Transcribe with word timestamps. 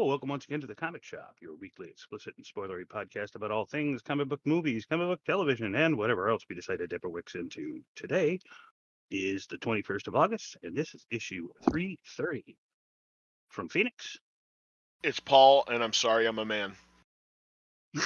Hello, 0.00 0.08
welcome 0.08 0.30
once 0.30 0.46
again 0.46 0.62
to 0.62 0.66
the 0.66 0.74
Comic 0.74 1.04
Shop, 1.04 1.36
your 1.42 1.56
weekly 1.56 1.86
explicit 1.86 2.32
and 2.38 2.46
spoilery 2.46 2.86
podcast 2.86 3.34
about 3.34 3.50
all 3.50 3.66
things 3.66 4.00
comic 4.00 4.30
book 4.30 4.40
movies, 4.46 4.86
comic 4.86 5.08
book 5.08 5.20
television, 5.26 5.74
and 5.74 5.98
whatever 5.98 6.30
else 6.30 6.42
we 6.48 6.56
decide 6.56 6.78
to 6.78 6.86
dip 6.86 7.04
our 7.04 7.10
wicks 7.10 7.34
into. 7.34 7.82
Today 7.96 8.40
is 9.10 9.46
the 9.46 9.58
21st 9.58 10.08
of 10.08 10.16
August, 10.16 10.56
and 10.62 10.74
this 10.74 10.94
is 10.94 11.04
issue 11.10 11.50
330 11.70 12.56
from 13.50 13.68
Phoenix. 13.68 14.16
It's 15.02 15.20
Paul, 15.20 15.64
and 15.68 15.84
I'm 15.84 15.92
sorry 15.92 16.24
I'm 16.24 16.38
a 16.38 16.46
man. 16.46 16.72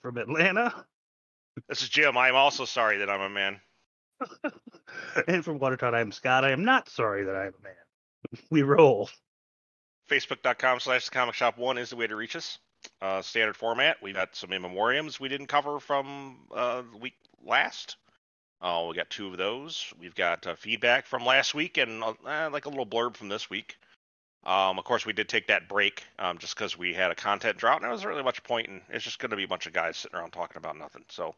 from 0.00 0.16
Atlanta, 0.16 0.86
This 1.68 1.82
is 1.82 1.90
Jim. 1.90 2.16
I'm 2.16 2.36
also 2.36 2.64
sorry 2.64 2.96
that 2.96 3.10
I'm 3.10 3.20
a 3.20 3.28
man. 3.28 3.60
and 5.28 5.44
from 5.44 5.58
Watertown, 5.58 5.94
I'm 5.94 6.10
Scott. 6.10 6.46
I 6.46 6.52
am 6.52 6.64
not 6.64 6.88
sorry 6.88 7.24
that 7.24 7.36
I'm 7.36 7.52
a 7.60 7.62
man. 7.62 7.74
We 8.50 8.62
roll. 8.62 9.10
Facebook.com 10.08 10.80
slash 10.80 11.04
the 11.06 11.10
comic 11.10 11.34
shop 11.34 11.58
one 11.58 11.78
is 11.78 11.90
the 11.90 11.96
way 11.96 12.06
to 12.06 12.16
reach 12.16 12.36
us. 12.36 12.58
Uh, 13.02 13.20
standard 13.22 13.56
format. 13.56 13.96
We've 14.02 14.14
got 14.14 14.34
some 14.36 14.52
in 14.52 14.62
memoriams 14.62 15.18
we 15.18 15.28
didn't 15.28 15.48
cover 15.48 15.80
from 15.80 16.36
uh, 16.54 16.82
the 16.92 16.98
week 16.98 17.14
last. 17.44 17.96
Uh, 18.60 18.86
we 18.88 18.94
got 18.96 19.10
two 19.10 19.28
of 19.28 19.36
those. 19.36 19.92
We've 20.00 20.14
got 20.14 20.46
uh, 20.46 20.54
feedback 20.56 21.06
from 21.06 21.24
last 21.24 21.54
week 21.54 21.76
and 21.78 22.02
uh, 22.02 22.14
eh, 22.26 22.46
like 22.48 22.66
a 22.66 22.68
little 22.68 22.86
blurb 22.86 23.16
from 23.16 23.28
this 23.28 23.50
week. 23.50 23.76
Um, 24.44 24.78
of 24.78 24.84
course, 24.84 25.04
we 25.04 25.12
did 25.12 25.28
take 25.28 25.48
that 25.48 25.68
break 25.68 26.04
um, 26.18 26.38
just 26.38 26.54
because 26.56 26.78
we 26.78 26.94
had 26.94 27.10
a 27.10 27.14
content 27.14 27.58
drought, 27.58 27.76
and 27.76 27.84
there 27.84 27.90
wasn't 27.90 28.10
really 28.10 28.22
much 28.22 28.42
point 28.44 28.68
in. 28.68 28.80
It's 28.88 29.04
just 29.04 29.18
going 29.18 29.30
to 29.30 29.36
be 29.36 29.44
a 29.44 29.48
bunch 29.48 29.66
of 29.66 29.72
guys 29.72 29.96
sitting 29.96 30.16
around 30.18 30.30
talking 30.32 30.56
about 30.56 30.78
nothing. 30.78 31.04
So, 31.08 31.34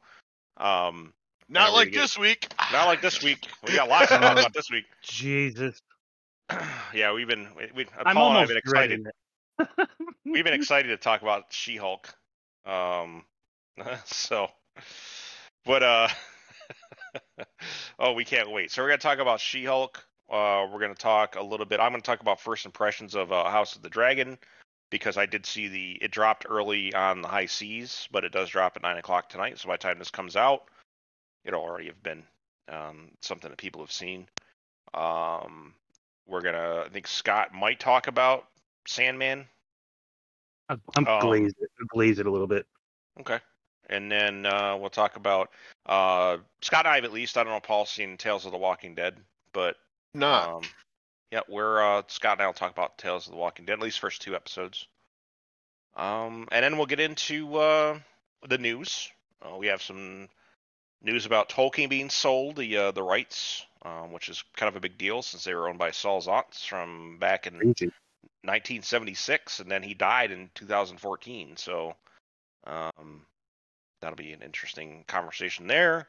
um, 0.58 1.12
Not 1.48 1.72
like 1.72 1.91
get- 1.92 2.00
this 2.02 2.18
week. 2.18 2.52
not 2.72 2.86
like 2.86 3.00
this 3.02 3.22
week. 3.22 3.48
We 3.66 3.74
got 3.74 3.88
lots 3.88 4.08
to 4.08 4.18
talk 4.18 4.32
about 4.38 4.52
this 4.52 4.70
week. 4.70 4.84
Jesus. 5.02 5.80
yeah, 6.94 7.12
we've 7.12 7.28
been 7.28 7.48
we, 7.56 7.68
we 7.74 7.86
I'm 8.04 8.14
Paul 8.16 8.30
and 8.30 8.38
I 8.38 8.40
have 8.40 8.48
almost 8.48 8.48
been 8.48 8.56
excited. 8.56 9.06
it. 9.58 9.88
we've 10.24 10.44
been 10.44 10.54
excited 10.54 10.88
to 10.88 10.96
talk 10.96 11.22
about 11.22 11.44
She-Hulk. 11.50 12.12
Um, 12.64 13.24
so, 14.04 14.48
but 15.64 15.82
uh, 15.82 16.08
oh, 17.98 18.12
we 18.12 18.25
can't 18.25 18.50
wait. 18.50 18.70
So 18.70 18.82
we're 18.82 18.88
gonna 18.88 18.98
talk 18.98 19.19
about 19.19 19.41
She-Hulk. 19.41 20.04
Uh, 20.30 20.66
we're 20.72 20.80
gonna 20.80 20.94
talk 20.94 21.36
a 21.36 21.42
little 21.42 21.66
bit. 21.66 21.80
I'm 21.80 21.92
gonna 21.92 22.02
talk 22.02 22.20
about 22.20 22.41
first 22.41 22.66
impressions 22.66 23.14
of 23.14 23.32
uh, 23.32 23.48
House 23.50 23.76
of 23.76 23.82
the 23.82 23.88
Dragon 23.88 24.38
because 24.91 25.16
I 25.16 25.26
did 25.26 25.46
see 25.46 25.69
the 25.69 25.98
it 26.00 26.10
dropped 26.10 26.46
early 26.48 26.92
on 26.94 27.22
the 27.22 27.28
high 27.28 27.46
seas, 27.46 28.08
but 28.10 28.25
it 28.25 28.32
does 28.32 28.50
drop 28.50 28.76
at 28.76 28.82
nine 28.82 28.98
o'clock 28.98 29.28
tonight. 29.28 29.58
So 29.58 29.69
by 29.69 29.75
the 29.75 29.78
time 29.78 29.98
this 29.98 30.10
comes 30.10 30.36
out, 30.36 30.64
it'll 31.44 31.62
already 31.62 31.86
have 31.86 32.02
been 32.02 32.22
um, 32.69 33.10
something 33.20 33.50
that 33.50 33.56
people 33.56 33.80
have 33.80 33.92
seen. 33.92 34.26
Um, 34.94 35.75
we're 36.30 36.41
gonna. 36.41 36.84
I 36.86 36.88
think 36.88 37.06
Scott 37.06 37.52
might 37.52 37.80
talk 37.80 38.06
about 38.06 38.46
Sandman 38.86 39.46
I'm, 40.70 40.80
I'm 40.94 41.06
Um, 41.08 41.20
glazed, 41.20 41.56
glazed 41.88 42.20
it 42.20 42.26
a 42.26 42.30
little 42.30 42.46
bit. 42.46 42.64
Okay. 43.18 43.41
And 43.88 44.10
then 44.10 44.46
uh, 44.46 44.76
we'll 44.76 44.88
talk 44.88 45.16
about 45.16 45.50
uh, 45.86 46.38
Scott 46.62 46.86
and 46.86 46.92
I 46.92 46.94
have 46.94 47.04
at 47.04 47.12
least. 47.12 47.36
I 47.36 47.42
don't 47.42 47.52
know 47.52 47.56
if 47.56 47.64
Paul's 47.64 47.90
seen 47.90 48.16
Tales 48.16 48.46
of 48.46 48.52
the 48.52 48.58
Walking 48.58 48.94
Dead, 48.94 49.16
but 49.52 49.76
Not. 50.14 50.48
um, 50.48 50.62
yeah, 51.32 51.40
we're 51.48 51.82
uh, 51.82 52.02
Scott 52.06 52.34
and 52.34 52.42
I 52.42 52.46
will 52.46 52.54
talk 52.54 52.70
about 52.70 52.98
Tales 52.98 53.26
of 53.26 53.32
the 53.32 53.38
Walking 53.38 53.64
Dead, 53.64 53.74
at 53.74 53.80
least 53.80 53.98
first 53.98 54.22
two 54.22 54.36
episodes. 54.36 54.86
Um, 55.96 56.46
and 56.52 56.62
then 56.62 56.76
we'll 56.76 56.86
get 56.86 57.00
into 57.00 57.56
uh, 57.56 57.98
the 58.48 58.58
news. 58.58 59.10
Uh, 59.42 59.56
we 59.56 59.66
have 59.66 59.82
some 59.82 60.28
news 61.02 61.26
about 61.26 61.48
Tolkien 61.48 61.88
being 61.88 62.10
sold 62.10 62.56
the 62.56 62.76
uh, 62.76 62.90
the 62.92 63.02
rights, 63.02 63.66
um, 63.82 64.12
which 64.12 64.28
is 64.28 64.44
kind 64.56 64.68
of 64.68 64.76
a 64.76 64.80
big 64.80 64.98
deal 64.98 65.22
since 65.22 65.44
they 65.44 65.54
were 65.54 65.68
owned 65.68 65.78
by 65.78 65.91
Saul 65.91 66.20
Zaentz 66.20 66.66
from 66.66 67.18
back 67.18 67.46
in 67.46 67.54
1976, 67.54 69.60
and 69.60 69.70
then 69.70 69.82
he 69.82 69.94
died 69.94 70.30
in 70.30 70.50
2014. 70.54 71.56
So 71.56 71.94
um, 72.66 73.22
that'll 74.00 74.16
be 74.16 74.32
an 74.32 74.42
interesting 74.42 75.04
conversation 75.06 75.66
there. 75.66 76.06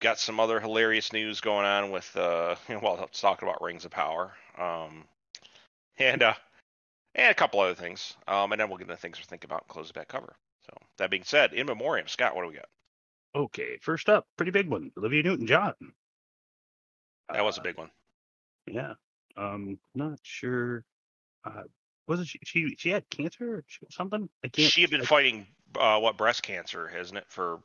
Got 0.00 0.20
some 0.20 0.38
other 0.38 0.60
hilarious 0.60 1.12
news 1.12 1.40
going 1.40 1.66
on 1.66 1.90
with 1.90 2.14
uh, 2.16 2.54
well, 2.82 2.98
let's 3.00 3.20
talk 3.20 3.42
about 3.42 3.62
Rings 3.62 3.84
of 3.84 3.90
Power, 3.90 4.32
um, 4.56 5.04
and 5.98 6.22
uh, 6.22 6.34
and 7.16 7.30
a 7.30 7.34
couple 7.34 7.60
other 7.60 7.74
things. 7.74 8.14
Um, 8.28 8.52
and 8.52 8.60
then 8.60 8.68
we'll 8.68 8.78
get 8.78 8.88
into 8.88 9.00
things 9.00 9.18
to 9.18 9.24
think 9.24 9.44
about 9.44 9.62
and 9.62 9.68
close 9.68 9.88
the 9.88 9.94
back 9.94 10.08
cover. 10.08 10.36
So 10.66 10.76
that 10.98 11.10
being 11.10 11.24
said, 11.24 11.52
in 11.52 11.66
memoriam, 11.66 12.06
Scott, 12.06 12.36
what 12.36 12.42
do 12.42 12.48
we 12.48 12.54
got? 12.54 12.68
Okay, 13.34 13.78
first 13.80 14.08
up, 14.08 14.26
pretty 14.36 14.52
big 14.52 14.68
one. 14.68 14.90
Olivia 14.96 15.22
Newton-John. 15.22 15.74
That 17.32 17.44
was 17.44 17.58
a 17.58 17.62
big 17.62 17.76
one. 17.76 17.90
Yeah. 18.66 18.94
Um, 19.36 19.78
not 19.94 20.18
sure. 20.22 20.84
Uh, 21.44 21.62
was 22.06 22.20
it 22.20 22.26
she? 22.26 22.38
She, 22.44 22.74
she 22.78 22.88
had 22.90 23.08
cancer 23.10 23.56
or 23.56 23.64
she- 23.66 23.86
something? 23.90 24.28
I 24.44 24.48
can't. 24.48 24.70
She 24.70 24.80
had 24.80 24.90
been 24.90 25.02
I- 25.02 25.04
fighting 25.04 25.46
uh, 25.78 25.98
what 26.00 26.16
breast 26.16 26.42
cancer, 26.42 26.88
hasn't 26.88 27.18
it, 27.18 27.26
for 27.28 27.60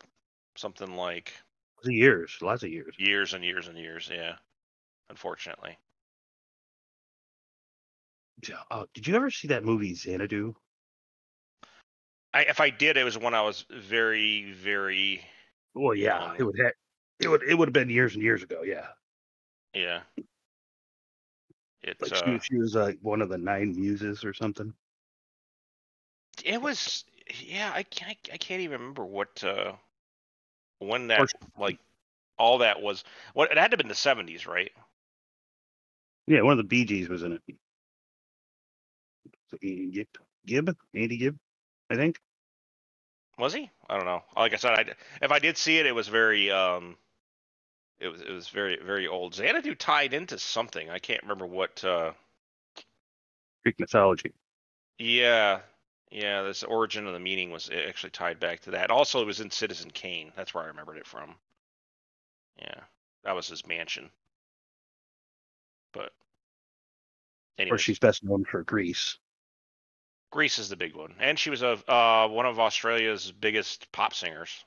something 0.55 0.95
like 0.95 1.33
years, 1.83 2.37
lots 2.41 2.63
of 2.63 2.69
years. 2.69 2.95
years 2.97 3.33
and 3.33 3.43
years 3.43 3.67
and 3.67 3.77
years. 3.77 4.09
Yeah, 4.13 4.35
unfortunately. 5.09 5.77
Uh, 8.69 8.85
did 8.93 9.07
you 9.07 9.15
ever 9.15 9.31
see 9.31 9.47
that 9.47 9.63
movie 9.63 9.95
Xanadu? 9.95 10.53
I, 12.33 12.41
if 12.41 12.59
I 12.59 12.69
did, 12.69 12.97
it 12.97 13.03
was 13.03 13.17
when 13.17 13.33
I 13.33 13.41
was 13.41 13.65
very, 13.71 14.51
very 14.51 15.23
Well, 15.73 15.95
yeah, 15.95 16.33
it 16.37 16.43
would 16.43 16.59
have. 16.59 16.73
It 17.19 17.27
would. 17.29 17.43
It 17.43 17.55
would 17.55 17.69
have 17.69 17.73
been 17.73 17.89
years 17.89 18.15
and 18.15 18.23
years 18.23 18.43
ago. 18.43 18.63
Yeah, 18.63 18.87
yeah. 19.73 20.01
It 21.83 21.97
like 22.01 22.13
uh, 22.13 22.39
she, 22.39 22.39
she 22.39 22.57
was 22.57 22.75
like 22.75 22.97
one 23.01 23.21
of 23.21 23.29
the 23.29 23.37
nine 23.37 23.75
muses 23.75 24.23
or 24.23 24.33
something. 24.33 24.73
it 26.43 26.61
was 26.61 27.03
yeah. 27.41 27.71
I 27.73 27.83
can't 27.83 28.17
I 28.31 28.37
can't 28.37 28.61
even 28.61 28.79
remember 28.79 29.05
what 29.05 29.43
uh 29.43 29.73
when 30.79 31.07
that 31.07 31.31
like 31.57 31.79
all 32.37 32.59
that 32.59 32.81
was. 32.81 33.03
What 33.33 33.51
it 33.51 33.57
had 33.57 33.71
to 33.71 33.73
have 33.75 33.79
been 33.79 33.87
the 33.87 33.95
seventies, 33.95 34.47
right? 34.47 34.71
Yeah, 36.27 36.41
one 36.41 36.57
of 36.57 36.69
the 36.69 36.85
Gees 36.85 37.09
was 37.09 37.23
in 37.23 37.33
it. 37.33 37.41
So 39.51 39.57
Andy 39.61 39.91
Gibb, 39.91 40.07
Gibb, 40.45 40.75
Andy 40.95 41.17
Gibb, 41.17 41.37
I 41.89 41.95
think. 41.95 42.19
Was 43.37 43.53
he? 43.53 43.69
I 43.89 43.97
don't 43.97 44.05
know. 44.05 44.23
Like 44.35 44.53
I 44.53 44.57
said, 44.57 44.73
I 44.73 44.85
if 45.21 45.31
I 45.31 45.39
did 45.39 45.57
see 45.57 45.79
it, 45.79 45.85
it 45.85 45.93
was 45.95 46.07
very 46.07 46.49
um. 46.49 46.95
It 48.03 48.11
was 48.11 48.21
it 48.21 48.31
was 48.31 48.49
very 48.49 48.77
very 48.83 49.07
old. 49.07 49.33
Xanadu 49.33 49.75
tied 49.75 50.13
into 50.13 50.37
something. 50.37 50.89
I 50.89 50.99
can't 50.99 51.21
remember 51.23 51.45
what. 51.45 51.83
uh 51.83 52.11
Greek 53.63 53.79
mythology. 53.79 54.33
Yeah, 54.99 55.61
yeah. 56.11 56.41
This 56.41 56.63
origin 56.63 57.07
of 57.07 57.13
the 57.13 57.19
meaning 57.19 57.49
was 57.49 57.69
actually 57.69 58.09
tied 58.09 58.39
back 58.39 58.59
to 58.61 58.71
that. 58.71 58.91
Also, 58.91 59.21
it 59.21 59.25
was 59.25 59.39
in 59.39 59.49
Citizen 59.49 59.89
Kane. 59.89 60.33
That's 60.35 60.53
where 60.53 60.63
I 60.63 60.67
remembered 60.67 60.97
it 60.97 61.07
from. 61.07 61.35
Yeah, 62.59 62.81
that 63.23 63.35
was 63.35 63.47
his 63.47 63.65
mansion. 63.65 64.09
But 65.93 66.11
course, 67.69 67.81
she's 67.81 67.99
best 67.99 68.23
known 68.23 68.45
for 68.45 68.63
Grease. 68.63 69.17
Grease 70.31 70.59
is 70.59 70.69
the 70.69 70.75
big 70.75 70.95
one, 70.95 71.13
and 71.19 71.37
she 71.37 71.49
was 71.49 71.61
a 71.61 71.79
uh, 71.91 72.27
one 72.27 72.45
of 72.45 72.59
Australia's 72.59 73.31
biggest 73.31 73.91
pop 73.91 74.13
singers. 74.13 74.63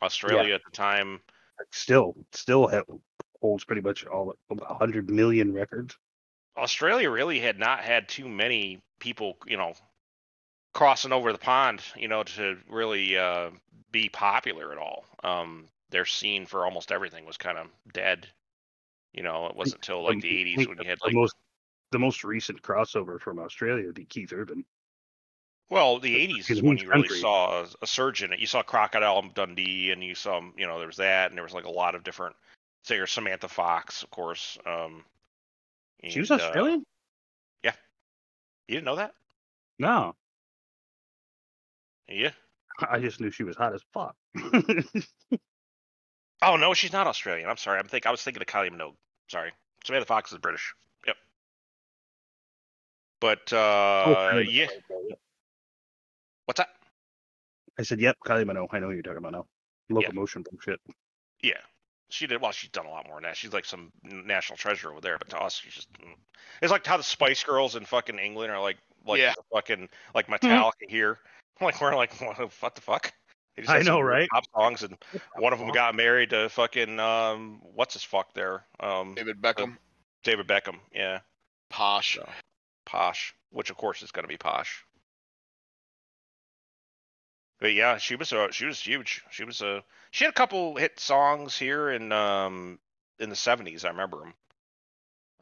Australia 0.00 0.54
at 0.54 0.64
the 0.64 0.70
time, 0.70 1.20
Still, 1.70 2.14
still 2.32 2.68
ha 2.68 2.82
holds 3.40 3.64
pretty 3.64 3.82
much 3.82 4.06
all 4.06 4.34
about 4.50 4.70
100 4.70 5.10
million 5.10 5.52
records. 5.52 5.96
Australia 6.56 7.10
really 7.10 7.40
had 7.40 7.58
not 7.58 7.80
had 7.80 8.08
too 8.08 8.28
many 8.28 8.80
people, 9.00 9.36
you 9.46 9.56
know, 9.56 9.74
crossing 10.72 11.12
over 11.12 11.32
the 11.32 11.38
pond, 11.38 11.82
you 11.96 12.08
know, 12.08 12.22
to 12.22 12.56
really 12.68 13.16
uh, 13.16 13.50
be 13.90 14.08
popular 14.08 14.72
at 14.72 14.78
all. 14.78 15.04
Um, 15.22 15.68
their 15.90 16.04
scene 16.04 16.46
for 16.46 16.64
almost 16.64 16.92
everything 16.92 17.26
was 17.26 17.36
kind 17.36 17.58
of 17.58 17.68
dead. 17.92 18.28
You 19.12 19.22
know, 19.22 19.46
it 19.46 19.56
wasn't 19.56 19.76
until 19.76 20.02
like 20.02 20.20
the 20.20 20.56
80s 20.56 20.68
when 20.68 20.78
you 20.78 20.88
had 20.88 20.98
the 20.98 21.06
like, 21.06 21.14
most 21.14 21.36
the 21.92 21.98
most 21.98 22.24
recent 22.24 22.60
crossover 22.60 23.20
from 23.20 23.38
Australia 23.38 23.86
would 23.86 23.94
be 23.94 24.04
Keith 24.04 24.32
Urban. 24.32 24.64
Well, 25.74 25.98
the 25.98 26.14
the 26.14 26.34
80s 26.34 26.50
is 26.52 26.62
when 26.62 26.78
you 26.78 26.88
really 26.88 27.08
saw 27.08 27.62
a, 27.62 27.66
a 27.82 27.86
surge 27.88 28.22
in 28.22 28.32
it. 28.32 28.38
You 28.38 28.46
saw 28.46 28.62
Crocodile 28.62 29.20
Dundee, 29.34 29.90
and 29.90 30.04
you 30.04 30.14
saw, 30.14 30.40
you 30.56 30.68
know, 30.68 30.78
there 30.78 30.86
was 30.86 30.98
that, 30.98 31.30
and 31.32 31.36
there 31.36 31.42
was 31.42 31.52
like 31.52 31.64
a 31.64 31.70
lot 31.70 31.96
of 31.96 32.04
different 32.04 32.36
singers. 32.84 33.10
Samantha 33.10 33.48
Fox, 33.48 34.04
of 34.04 34.10
course. 34.10 34.56
Um, 34.64 35.04
She 36.08 36.20
was 36.20 36.30
Australian. 36.30 36.46
uh, 36.46 36.48
Australian? 36.50 36.84
you 38.68 38.74
didn't 38.76 38.84
know 38.84 38.96
that? 38.96 39.14
no, 39.80 40.14
Yeah. 42.08 42.30
I 42.88 43.00
just 43.00 43.20
knew 43.20 43.32
she 43.32 43.42
was 43.42 43.56
hot 43.56 43.74
as 43.74 43.82
fuck. 43.92 44.14
Oh 46.42 46.56
no, 46.56 46.74
she's 46.74 46.92
not 46.92 47.06
Australian. 47.06 47.48
I'm 47.48 47.56
sorry. 47.56 47.78
I'm 47.78 47.86
think 47.88 48.04
I 48.04 48.10
was 48.10 48.22
thinking 48.22 48.42
of 48.42 48.46
Kylie 48.46 48.70
Minogue. 48.70 48.96
Sorry, 49.28 49.50
Samantha 49.82 50.06
Fox 50.06 50.30
is 50.30 50.38
British. 50.38 50.74
Yep. 51.06 51.16
But 53.20 53.52
uh, 53.52 54.04
Oh, 54.06 54.38
yeah. 54.38 54.66
What's 56.46 56.58
that? 56.58 56.70
I 57.78 57.82
said, 57.82 58.00
"Yep, 58.00 58.18
Kylie 58.24 58.44
Minogue. 58.44 58.68
I 58.72 58.78
know 58.78 58.86
who 58.86 58.92
you're 58.92 59.02
talking 59.02 59.18
about 59.18 59.32
now. 59.32 59.46
Locomotion 59.90 60.44
bullshit." 60.48 60.80
Yeah. 61.42 61.60
She 62.10 62.26
did 62.26 62.40
well. 62.40 62.52
She's 62.52 62.70
done 62.70 62.86
a 62.86 62.90
lot 62.90 63.06
more 63.06 63.16
than 63.16 63.24
that. 63.24 63.36
She's 63.36 63.52
like 63.52 63.64
some 63.64 63.90
national 64.02 64.56
treasure 64.56 64.90
over 64.90 65.00
there. 65.00 65.18
But 65.18 65.30
to 65.30 65.38
us, 65.38 65.54
she's 65.54 65.74
just 65.74 65.92
mm. 65.94 66.14
it's 66.62 66.70
like 66.70 66.86
how 66.86 66.96
the 66.96 67.02
Spice 67.02 67.42
Girls 67.42 67.76
in 67.76 67.84
fucking 67.84 68.18
England 68.18 68.52
are 68.52 68.60
like 68.60 68.78
like 69.06 69.20
Yeah. 69.20 69.34
fucking 69.52 69.88
like 70.14 70.26
Metallica 70.28 70.88
here. 70.88 71.18
Like 71.60 71.80
we're 71.80 71.94
like 71.94 72.12
what, 72.20 72.36
what 72.60 72.74
the 72.74 72.80
fuck? 72.80 73.12
They 73.54 73.62
just 73.62 73.72
I 73.72 73.76
had 73.76 73.86
know, 73.86 74.00
right? 74.00 74.28
Pop 74.28 74.42
songs, 74.52 74.82
and 74.82 74.98
one 75.36 75.52
of 75.52 75.60
them 75.60 75.70
got 75.70 75.94
married 75.94 76.30
to 76.30 76.48
fucking 76.48 76.98
um 76.98 77.60
what's 77.62 77.94
his 77.94 78.02
fuck 78.02 78.34
there 78.34 78.64
um 78.80 79.14
David 79.14 79.40
Beckham, 79.40 79.76
David 80.24 80.48
Beckham. 80.48 80.80
Yeah, 80.92 81.20
posh. 81.70 82.16
So. 82.16 82.28
Posh, 82.86 83.36
which 83.50 83.70
of 83.70 83.76
course 83.76 84.02
is 84.02 84.10
going 84.10 84.24
to 84.24 84.28
be 84.28 84.36
Posh. 84.36 84.84
But 87.60 87.74
yeah, 87.74 87.98
she 87.98 88.16
was 88.16 88.32
uh, 88.32 88.50
she 88.52 88.66
was 88.66 88.80
huge. 88.80 89.24
She 89.30 89.44
was 89.44 89.62
a 89.62 89.84
she 90.10 90.24
had 90.24 90.30
a 90.32 90.34
couple 90.34 90.76
hit 90.76 91.00
songs 91.00 91.56
here 91.58 91.90
in 91.90 92.12
um 92.12 92.78
in 93.18 93.30
the 93.30 93.36
seventies. 93.36 93.84
I 93.84 93.90
remember 93.90 94.18
them. 94.20 94.34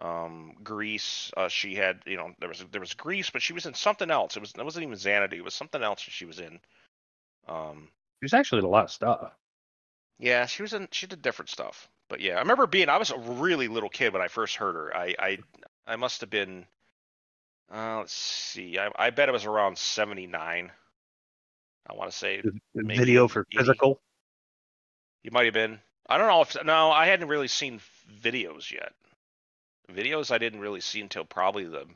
Um, 0.00 0.54
Grease. 0.64 1.30
Uh, 1.36 1.48
she 1.48 1.74
had 1.76 2.02
you 2.06 2.16
know 2.16 2.32
there 2.40 2.48
was 2.48 2.64
there 2.72 2.80
was 2.80 2.94
Grease, 2.94 3.30
but 3.30 3.42
she 3.42 3.52
was 3.54 3.66
in 3.66 3.74
something 3.74 4.10
else. 4.10 4.36
It 4.36 4.40
was 4.40 4.52
it 4.58 4.64
wasn't 4.64 4.84
even 4.84 4.96
Xanadu. 4.96 5.36
It 5.36 5.44
was 5.44 5.54
something 5.54 5.82
else 5.82 6.04
that 6.04 6.12
she 6.12 6.26
was 6.26 6.40
in. 6.40 6.60
Um, 7.48 7.88
she 8.20 8.24
was 8.26 8.34
actually 8.34 8.62
a 8.62 8.68
lot 8.68 8.84
of 8.84 8.90
stuff. 8.92 9.32
yeah, 10.18 10.46
she 10.46 10.62
was 10.62 10.72
in 10.74 10.88
she 10.92 11.06
did 11.06 11.22
different 11.22 11.50
stuff. 11.50 11.88
But 12.08 12.20
yeah, 12.20 12.36
I 12.36 12.40
remember 12.40 12.66
being 12.66 12.88
I 12.88 12.98
was 12.98 13.10
a 13.10 13.18
really 13.18 13.68
little 13.68 13.88
kid 13.90 14.12
when 14.12 14.22
I 14.22 14.28
first 14.28 14.56
heard 14.56 14.74
her. 14.76 14.96
I 14.96 15.14
I 15.18 15.38
I 15.86 15.96
must 15.96 16.20
have 16.22 16.30
been 16.30 16.66
uh 17.72 17.98
let's 17.98 18.12
see. 18.12 18.78
I 18.78 18.90
I 18.96 19.10
bet 19.10 19.28
it 19.28 19.32
was 19.32 19.46
around 19.46 19.78
79. 19.78 20.72
I 21.88 21.94
want 21.94 22.10
to 22.10 22.16
say 22.16 22.40
The 22.40 22.52
the 22.74 22.82
Maybe 22.84 22.98
video 22.98 23.28
for 23.28 23.46
80. 23.50 23.58
physical. 23.58 24.00
you 25.22 25.30
might 25.32 25.44
have 25.46 25.54
been. 25.54 25.80
I 26.08 26.18
don't 26.18 26.28
know 26.28 26.42
if 26.42 26.56
no, 26.64 26.90
I 26.90 27.06
hadn't 27.06 27.28
really 27.28 27.48
seen 27.48 27.80
videos 28.22 28.70
yet. 28.70 28.92
Videos 29.92 30.30
I 30.30 30.38
didn't 30.38 30.60
really 30.60 30.80
see 30.80 31.00
until 31.00 31.24
probably 31.24 31.64
the 31.64 31.86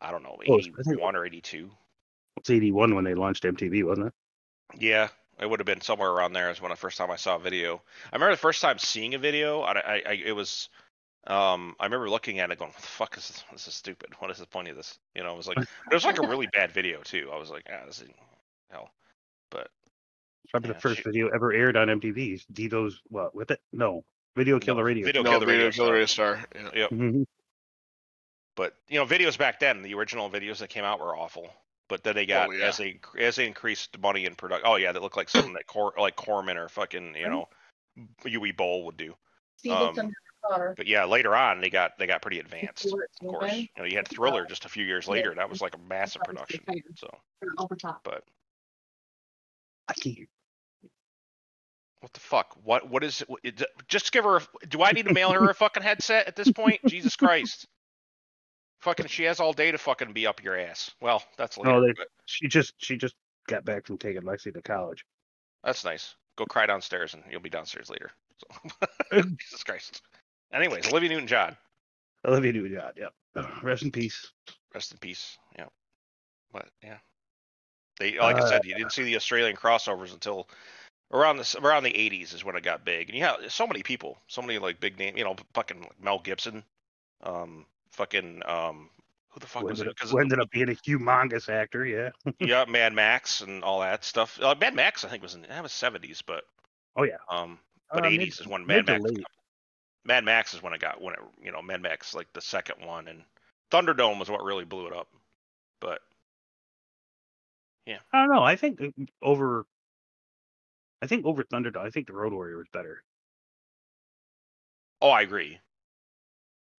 I 0.00 0.10
don't 0.10 0.22
know, 0.22 0.36
Oh, 0.48 0.58
think- 0.60 0.74
81 0.86 1.14
or 1.16 1.26
82. 1.26 1.70
It's 2.38 2.48
81 2.50 2.94
when 2.94 3.04
they 3.04 3.14
launched 3.14 3.44
MTV, 3.44 3.84
wasn't 3.84 4.06
it? 4.08 4.14
Yeah, 4.78 5.08
it 5.38 5.48
would 5.50 5.60
have 5.60 5.66
been 5.66 5.80
somewhere 5.82 6.10
around 6.10 6.32
there. 6.32 6.50
Is 6.50 6.60
when 6.60 6.70
the 6.70 6.76
first 6.76 6.96
time 6.96 7.10
I 7.10 7.16
saw 7.16 7.36
a 7.36 7.40
video. 7.40 7.82
I 8.12 8.16
remember 8.16 8.32
the 8.34 8.38
first 8.40 8.62
time 8.62 8.78
seeing 8.78 9.14
a 9.14 9.18
video. 9.18 9.60
I, 9.60 9.72
I, 9.72 10.02
I 10.06 10.12
it 10.24 10.32
was, 10.34 10.68
um, 11.26 11.74
I 11.80 11.84
remember 11.84 12.08
looking 12.08 12.38
at 12.38 12.50
it 12.50 12.58
going, 12.58 12.70
"What 12.70 12.80
the 12.80 12.86
fuck 12.86 13.16
is 13.18 13.28
this? 13.28 13.44
This 13.52 13.68
is 13.68 13.74
stupid. 13.74 14.10
What 14.20 14.30
is 14.30 14.38
the 14.38 14.46
point 14.46 14.68
of 14.68 14.76
this?" 14.76 14.98
You 15.14 15.22
know, 15.22 15.34
it 15.34 15.36
was 15.36 15.48
like 15.48 15.58
it 15.90 15.94
was 15.94 16.04
like 16.06 16.18
a 16.22 16.26
really 16.26 16.46
bad 16.52 16.72
video 16.72 17.00
too. 17.02 17.28
I 17.32 17.36
was 17.38 17.50
like, 17.50 17.66
ah, 17.70 17.84
this 17.84 18.00
is 18.00 18.08
hell. 18.70 18.90
But 19.50 19.68
probably 20.50 20.68
Yeah, 20.70 20.74
the 20.74 20.80
first 20.80 20.96
shoot. 20.98 21.04
video 21.06 21.28
ever 21.28 21.52
aired 21.52 21.76
on 21.76 21.88
MTV. 21.88 22.44
Divo's 22.52 23.00
what 23.08 23.34
with 23.34 23.50
it? 23.50 23.60
No, 23.72 24.04
Video 24.36 24.58
Killed 24.60 24.78
the 24.78 24.84
Radio. 24.84 25.04
Video 25.06 25.22
no, 25.22 25.30
Killed 25.30 25.42
the 25.42 25.46
Radio 25.46 25.70
Killer 25.70 26.06
Star. 26.06 26.32
Radio 26.34 26.46
Star. 26.46 26.70
Yeah. 26.74 26.80
Yep. 26.82 26.90
Mhm. 26.90 27.26
But 28.56 28.74
you 28.88 28.98
know, 28.98 29.06
videos 29.06 29.38
back 29.38 29.60
then, 29.60 29.82
the 29.82 29.94
original 29.94 30.28
videos 30.30 30.58
that 30.58 30.68
came 30.70 30.84
out 30.84 31.00
were 31.00 31.16
awful. 31.16 31.52
But 31.88 32.04
then 32.04 32.14
they 32.14 32.26
got 32.26 32.48
Oh, 32.48 32.52
yeah. 32.52 32.66
as 32.66 32.76
they 32.76 33.00
as 33.18 33.36
they 33.36 33.46
increased 33.46 33.92
the 33.92 33.98
money 33.98 34.24
in 34.26 34.34
production. 34.36 34.66
Oh 34.68 34.76
yeah, 34.76 34.92
that 34.92 35.02
looked 35.02 35.16
like 35.16 35.28
something 35.28 35.54
that 35.54 35.66
Cor- 35.66 35.94
like 35.98 36.14
Corman 36.16 36.56
or 36.56 36.68
fucking 36.68 37.14
you 37.16 37.28
know, 37.28 37.48
Uwe 38.24 38.56
Boll 38.56 38.84
would 38.86 38.96
do. 38.96 39.16
Um, 39.68 39.88
under 39.88 40.02
the 40.02 40.12
car. 40.48 40.74
But 40.76 40.86
yeah, 40.86 41.04
later 41.04 41.34
on 41.34 41.60
they 41.60 41.68
got 41.70 41.98
they 41.98 42.06
got 42.06 42.22
pretty 42.22 42.38
advanced. 42.38 42.86
Of 42.86 42.92
course, 43.20 43.52
you 43.56 43.68
know, 43.76 43.84
you 43.84 43.96
had 43.96 44.06
Thriller 44.08 44.46
just 44.46 44.64
a 44.66 44.68
few 44.68 44.84
years 44.84 45.08
later. 45.08 45.34
That 45.34 45.50
was 45.50 45.60
like 45.60 45.74
a 45.74 45.78
massive 45.78 46.22
production. 46.22 46.62
So, 46.96 47.08
Over 47.58 47.74
top. 47.76 48.02
but 48.04 48.24
I 49.90 49.92
can't. 49.94 50.28
what 52.00 52.12
the 52.12 52.20
fuck? 52.20 52.56
What 52.62 52.88
what 52.88 53.04
is 53.04 53.22
it? 53.42 53.62
Just 53.88 54.12
give 54.12 54.24
her. 54.24 54.36
A, 54.36 54.42
do 54.68 54.82
I 54.82 54.92
need 54.92 55.06
to 55.06 55.12
mail 55.12 55.32
her 55.32 55.50
a 55.50 55.54
fucking 55.54 55.82
headset 55.82 56.26
at 56.28 56.36
this 56.36 56.50
point? 56.50 56.80
Jesus 56.86 57.16
Christ! 57.16 57.66
Fucking, 58.80 59.06
she 59.08 59.24
has 59.24 59.40
all 59.40 59.52
day 59.52 59.70
to 59.72 59.76
fucking 59.78 60.12
be 60.14 60.26
up 60.26 60.42
your 60.42 60.58
ass. 60.58 60.90
Well, 61.02 61.22
that's 61.36 61.58
later. 61.58 61.70
No, 61.72 61.80
they- 61.86 61.92
but 61.92 62.06
She 62.26 62.48
just 62.48 62.72
she 62.78 62.96
just 62.96 63.14
got 63.48 63.64
back 63.64 63.86
from 63.86 63.98
taking 63.98 64.22
Lexi 64.22 64.54
to 64.54 64.62
college. 64.62 65.04
that's 65.64 65.84
nice. 65.84 66.14
Go 66.36 66.46
cry 66.46 66.64
downstairs, 66.66 67.12
and 67.12 67.22
you'll 67.30 67.40
be 67.42 67.50
downstairs 67.50 67.90
later. 67.90 68.10
So. 68.38 68.70
Jesus 69.38 69.64
Christ. 69.64 70.00
Anyways, 70.52 70.88
Olivia 70.90 71.10
Newton-John, 71.10 71.56
Olivia 72.24 72.52
Newton-John. 72.52 72.92
Yep. 72.96 73.12
Rest 73.62 73.82
in 73.82 73.92
peace. 73.92 74.32
rest 74.74 74.92
in 74.92 74.98
peace. 74.98 75.36
Yeah. 75.58 75.66
But 76.52 76.68
yeah, 76.82 76.98
they 78.00 78.18
like 78.18 78.36
I 78.36 78.48
said, 78.48 78.64
you 78.64 78.74
didn't 78.74 78.92
see 78.92 79.04
the 79.04 79.14
Australian 79.16 79.56
crossovers 79.56 80.12
until 80.12 80.48
around 81.12 81.36
the 81.36 81.56
around 81.62 81.84
the 81.84 81.92
80s 81.92 82.34
is 82.34 82.44
when 82.44 82.56
it 82.56 82.62
got 82.64 82.84
big, 82.84 83.08
and 83.08 83.16
you 83.16 83.22
have 83.24 83.36
so 83.52 83.66
many 83.66 83.82
people, 83.82 84.18
so 84.26 84.42
many 84.42 84.58
like 84.58 84.80
big 84.80 84.98
name, 84.98 85.16
you 85.16 85.22
know, 85.24 85.36
fucking 85.54 85.86
Mel 86.02 86.18
Gibson, 86.18 86.64
um, 87.22 87.66
fucking 87.92 88.42
um, 88.46 88.90
who 89.28 89.38
the 89.40 89.46
fuck 89.46 89.62
was 89.62 89.80
it? 89.80 89.88
Because 89.88 90.14
ended 90.14 90.40
up 90.40 90.50
being 90.50 90.68
a 90.68 90.74
humongous 90.74 91.48
actor. 91.48 91.84
Yeah. 91.86 92.10
yeah, 92.40 92.64
Mad 92.68 92.92
Max 92.92 93.42
and 93.42 93.62
all 93.62 93.80
that 93.80 94.04
stuff. 94.04 94.40
Uh, 94.42 94.54
Mad 94.60 94.74
Max, 94.74 95.04
I 95.04 95.08
think 95.08 95.22
was 95.22 95.34
in 95.34 95.42
that 95.42 95.62
was 95.62 95.72
70s, 95.72 96.22
but 96.26 96.44
Oh 96.96 97.04
yeah. 97.04 97.18
um, 97.28 97.58
but 97.92 98.04
Uh, 98.04 98.08
80s 98.08 98.18
mid- 98.18 98.28
is 98.40 98.46
when 98.48 98.66
Mad 98.66 98.86
Max. 98.86 99.04
Mad 100.04 100.24
Max 100.24 100.54
is 100.54 100.62
when 100.62 100.72
it 100.72 100.80
got 100.80 101.00
when 101.00 101.14
it 101.14 101.20
you 101.42 101.52
know 101.52 101.60
Mad 101.60 101.82
Max 101.82 102.14
like 102.14 102.32
the 102.32 102.40
second 102.40 102.84
one 102.84 103.06
and 103.08 103.22
Thunderdome 103.70 104.18
was 104.18 104.30
what 104.30 104.42
really 104.42 104.64
blew 104.64 104.86
it 104.86 104.92
up. 104.92 105.08
But 105.80 106.00
I 107.86 107.98
don't 108.12 108.32
know. 108.34 108.42
I 108.42 108.56
think 108.56 108.80
uh, 108.80 108.88
over. 109.22 109.66
I 111.02 111.06
think 111.06 111.24
over 111.26 111.42
Thunderdome. 111.44 111.84
I 111.84 111.90
think 111.90 112.06
the 112.06 112.12
Road 112.12 112.32
Warrior 112.32 112.58
was 112.58 112.68
better. 112.72 113.02
oh, 115.02 115.10
I 115.10 115.22
agree. 115.22 115.58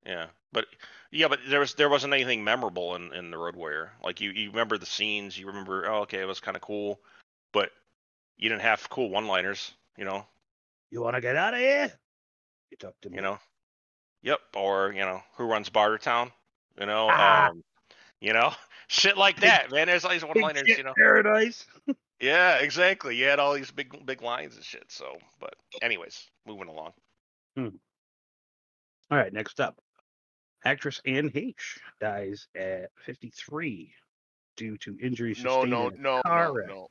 Yeah, 0.06 0.28
but 0.52 0.66
yeah, 1.12 1.28
but 1.28 1.40
there 1.48 1.60
was 1.60 1.76
there 1.76 1.90
wasn't 1.90 2.14
anything 2.14 2.44
memorable 2.44 2.96
in 2.96 3.14
in 3.14 3.32
the 3.32 3.38
Road 3.38 3.56
Warrior. 3.56 3.92
Like 4.04 4.22
you 4.22 4.32
you 4.32 4.50
remember 4.50 4.78
the 4.78 4.86
scenes, 4.86 5.38
you 5.38 5.48
remember 5.48 5.90
oh 5.90 6.02
okay 6.02 6.22
it 6.22 6.28
was 6.28 6.40
kind 6.40 6.56
of 6.58 6.62
cool, 6.62 7.00
but 7.52 7.72
you 8.38 8.50
didn't 8.50 8.62
have 8.64 8.90
cool 8.90 9.10
one 9.10 9.28
liners. 9.28 9.72
You 9.98 10.06
know, 10.06 10.26
You 10.90 11.02
want 11.02 11.16
to 11.16 11.22
get 11.22 11.36
out 11.36 11.54
of 11.54 11.60
here? 11.60 11.92
You 12.72 12.78
talk 12.78 12.94
to 13.02 13.10
me. 13.10 13.18
you 13.18 13.22
know. 13.22 13.38
Yep, 14.24 14.40
or 14.56 14.92
you 14.94 15.02
know 15.02 15.22
who 15.36 15.46
runs 15.46 15.70
Bartertown. 15.70 16.32
You 16.80 16.86
know, 16.86 17.10
Ah. 17.12 17.50
um, 17.50 17.64
you 18.22 18.34
know 18.34 18.54
shit 18.88 19.18
like 19.18 19.40
that, 19.42 19.72
man. 19.72 19.88
There's 19.88 20.06
all 20.06 20.12
these 20.12 20.24
one-liners, 20.24 20.68
You 20.68 20.84
know. 20.84 20.94
paradise. 20.96 21.66
Yeah, 22.22 22.58
exactly. 22.58 23.16
You 23.16 23.26
had 23.26 23.40
all 23.40 23.54
these 23.56 23.72
big 23.72 24.06
big 24.06 24.22
lines 24.22 24.56
and 24.56 24.64
shit. 24.64 24.84
So, 24.90 25.18
but 25.40 25.56
anyways, 25.82 26.30
moving 26.46 26.68
along. 26.68 26.92
Hmm. 27.58 27.70
All 29.10 29.18
right. 29.18 29.34
Next 29.34 29.60
up, 29.60 29.82
actress 30.64 31.02
Anne 31.04 31.32
H 31.34 31.80
dies 32.00 32.48
at 32.56 32.92
53 33.06 33.92
due 34.56 34.78
to 34.78 35.00
injuries 35.02 35.44
No, 35.44 35.64
sustained 35.64 35.72
no, 36.00 36.22
no, 36.22 36.22
no, 36.24 36.54
no. 36.68 36.90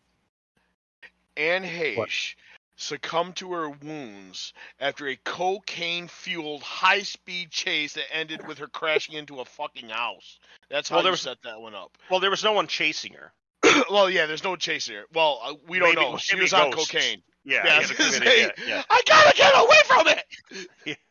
Anne 1.37 1.63
Heche 1.63 2.35
succumbed 2.81 3.37
to 3.37 3.53
her 3.53 3.69
wounds 3.71 4.53
after 4.81 5.07
a 5.09 5.17
cocaine-fueled 5.17 6.63
high-speed 6.63 7.51
chase 7.51 7.93
that 7.95 8.05
ended 8.13 8.47
with 8.47 8.59
her 8.59 8.67
crashing 8.67 9.15
into 9.17 9.41
a 9.41 9.45
fucking 9.45 9.89
house. 9.91 10.39
That's 10.71 10.89
how 10.89 10.97
Well, 10.97 11.03
there 11.05 11.11
you 11.11 11.15
was- 11.15 11.21
set 11.23 11.43
that 11.43 11.61
one 11.61 11.75
up. 11.75 11.97
Well, 12.11 12.21
there 12.21 12.31
was 12.31 12.43
no 12.45 12.53
one 12.53 12.67
chasing 12.67 13.13
her. 13.15 13.33
well, 13.91 14.09
yeah, 14.09 14.27
there's 14.27 14.45
no 14.45 14.57
chase 14.57 14.87
here. 14.87 15.05
Well, 15.13 15.41
uh, 15.45 15.55
we 15.69 15.79
don't 15.79 15.95
Maybe- 15.95 16.01
know. 16.11 16.17
She 16.17 16.35
maybe 16.35 16.45
was 16.45 16.53
on 16.55 16.71
ghosts. 16.71 16.91
cocaine. 16.91 17.23
Yeah, 17.45 17.63
Yeah, 17.65 17.73
I 17.77 17.81
yeah, 17.81 17.87
gonna 17.97 18.13
say, 18.13 18.41
yeah, 18.43 18.51
yeah. 18.67 18.83
I 18.91 19.03
gotta 19.07 19.37
get 19.37 19.53
away 19.55 19.77
from 19.87 20.09
it. 20.09 20.99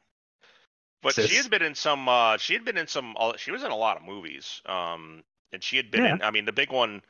But 1.02 1.16
Sis. 1.16 1.30
she 1.30 1.38
has 1.38 1.48
been 1.48 1.62
in 1.62 1.76
some. 1.76 2.10
uh 2.10 2.38
She 2.38 2.52
had 2.54 2.66
been 2.66 2.78
in 2.78 2.88
some. 2.88 3.16
uh, 3.18 3.38
She 3.38 3.52
was 3.52 3.64
in 3.64 3.72
a 3.72 3.76
lot 3.76 3.96
of 3.96 4.04
movies. 4.04 4.62
Um, 4.66 5.24
and 5.54 5.64
she 5.64 5.78
had 5.78 5.92
been 5.92 6.04
Yeah. 6.04 6.14
in. 6.16 6.22
I 6.22 6.32
mean, 6.32 6.44
the 6.44 6.52
big 6.52 6.72
one 6.74 7.02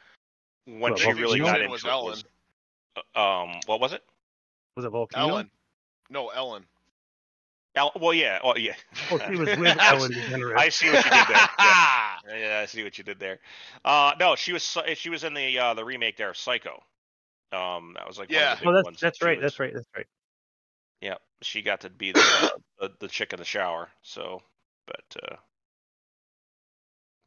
when 0.65 0.79
Well, 0.93 0.95
she 0.95 1.11
really 1.13 1.39
got 1.39 1.55
She 1.55 1.61
into 1.63 1.71
was 1.71 1.83
it 1.83 1.87
Ellen. 1.89 2.05
was. 2.05 2.23
uh, 3.15 3.19
Um, 3.19 3.59
what 3.65 3.79
was 3.79 3.93
it? 3.93 4.03
Was 4.79 4.85
it 4.85 4.89
Volcano? 4.91 5.27
Ellen. 5.27 5.51
No, 6.09 6.29
Ellen. 6.29 6.63
Al- 7.75 7.91
well, 7.99 8.13
yeah. 8.13 8.39
Oh, 8.41 8.55
yeah. 8.55 8.75
Oh, 9.11 9.19
she 9.29 9.35
was 9.35 9.57
with 9.57 9.77
Ellen 9.79 10.11
DeGeneres. 10.13 10.57
I 10.57 10.69
see 10.69 10.87
what 10.89 11.03
you 11.05 11.11
did 11.11 11.27
there. 11.27 11.49
Yeah. 11.59 12.15
Yeah, 12.37 12.59
I 12.61 12.65
see 12.65 12.83
what 12.83 12.97
you 12.97 13.03
did 13.03 13.19
there. 13.19 13.39
Uh, 13.83 14.13
no, 14.19 14.35
she 14.37 14.53
was 14.53 14.77
she 14.95 15.09
was 15.09 15.23
in 15.25 15.33
the 15.33 15.59
uh, 15.59 15.73
the 15.73 15.83
remake 15.83 16.15
there, 16.17 16.29
of 16.29 16.37
Psycho. 16.37 16.81
Um, 17.51 17.93
that 17.97 18.07
was 18.07 18.17
like 18.17 18.31
Yeah. 18.31 18.51
one 18.51 18.53
of 18.53 18.59
the 18.59 18.63
big 18.63 18.67
Oh, 18.69 18.73
that's 18.73 18.85
ones. 18.85 18.99
that's 19.01 19.17
She 19.19 19.25
right. 19.25 19.37
was- 19.37 19.43
That's 19.43 19.59
right. 19.59 19.73
That's 19.73 19.87
right. 19.95 20.05
Yeah, 21.01 21.15
she 21.41 21.61
got 21.61 21.81
to 21.81 21.89
be 21.89 22.11
the 22.13 22.19
uh, 22.19 22.49
the, 22.79 22.91
the 23.01 23.07
chick 23.09 23.33
in 23.33 23.39
the 23.39 23.45
shower. 23.45 23.89
So, 24.01 24.41
but 24.87 25.03
uh, 25.23 25.35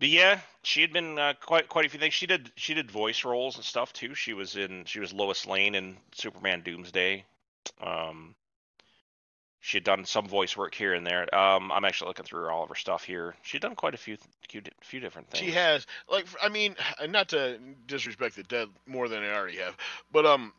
but 0.01 0.09
yeah, 0.09 0.41
she 0.63 0.81
had 0.81 0.93
been 0.93 1.19
uh, 1.19 1.35
quite 1.41 1.69
quite 1.69 1.87
a 1.87 1.89
few 1.89 2.01
things. 2.01 2.15
She 2.15 2.27
did 2.27 2.51
she 2.57 2.75
did 2.75 2.91
voice 2.91 3.25
roles 3.25 3.57
and 3.57 3.65
stuff 3.65 3.93
too. 3.93 4.15
She 4.15 4.33
was 4.35 4.57
in 4.57 4.85
she 4.87 4.99
was 5.01 5.13
Lois 5.13 5.47
Lane 5.47 5.75
in 5.75 5.97
Superman 6.15 6.63
Doomsday. 6.63 7.25
Um, 7.81 8.35
she 9.61 9.77
had 9.77 9.85
done 9.85 10.05
some 10.05 10.27
voice 10.27 10.57
work 10.57 10.75
here 10.75 10.93
and 10.93 11.07
there. 11.07 11.33
Um, 11.35 11.71
I'm 11.71 11.85
actually 11.85 12.09
looking 12.09 12.25
through 12.25 12.49
all 12.49 12.65
of 12.65 12.69
her 12.69 12.75
stuff 12.75 13.05
here. 13.05 13.37
She'd 13.43 13.63
done 13.63 13.77
quite 13.77 13.95
a 13.95 13.99
few 13.99 14.17
few, 14.49 14.63
few 14.83 15.01
different 15.01 15.31
things. 15.31 15.45
She 15.45 15.53
has 15.53 15.87
like 16.11 16.27
I 16.43 16.49
mean, 16.49 16.75
not 17.09 17.29
to 17.29 17.59
disrespect 17.87 18.37
the 18.37 18.43
dead 18.43 18.69
more 18.87 19.09
than 19.09 19.23
I 19.23 19.33
already 19.33 19.59
have, 19.59 19.77
but 20.11 20.27
um, 20.27 20.53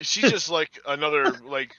she's 0.00 0.30
just 0.30 0.50
like 0.50 0.78
another 0.86 1.32
like 1.32 1.74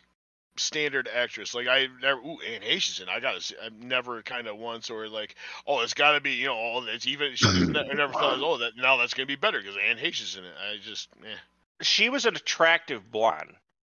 standard 0.57 1.07
actress. 1.13 1.53
Like 1.53 1.67
I 1.67 1.87
never, 2.01 2.19
ooh, 2.19 2.39
Anne 2.41 2.61
in. 2.61 3.09
I 3.09 3.19
gotta 3.19 3.41
see. 3.41 3.55
I've 3.63 3.73
never 3.73 4.21
kind 4.21 4.47
of 4.47 4.57
once 4.57 4.89
or 4.89 5.07
like, 5.07 5.35
oh, 5.65 5.81
it's 5.81 5.93
gotta 5.93 6.21
be, 6.21 6.31
you 6.31 6.47
know, 6.47 6.55
oh, 6.55 6.85
it's 6.87 7.07
even. 7.07 7.35
She, 7.35 7.47
I 7.47 7.93
never 7.93 8.13
thought, 8.13 8.39
oh, 8.41 8.57
that 8.57 8.73
now 8.77 8.97
that's 8.97 9.13
gonna 9.13 9.27
be 9.27 9.35
better 9.35 9.59
because 9.59 9.77
Anne 9.77 9.97
is 9.97 10.35
in 10.37 10.43
it. 10.43 10.53
I 10.59 10.77
just, 10.81 11.09
eh. 11.23 11.35
She 11.81 12.09
was 12.09 12.25
an 12.25 12.35
attractive 12.35 13.11
blonde, 13.11 13.53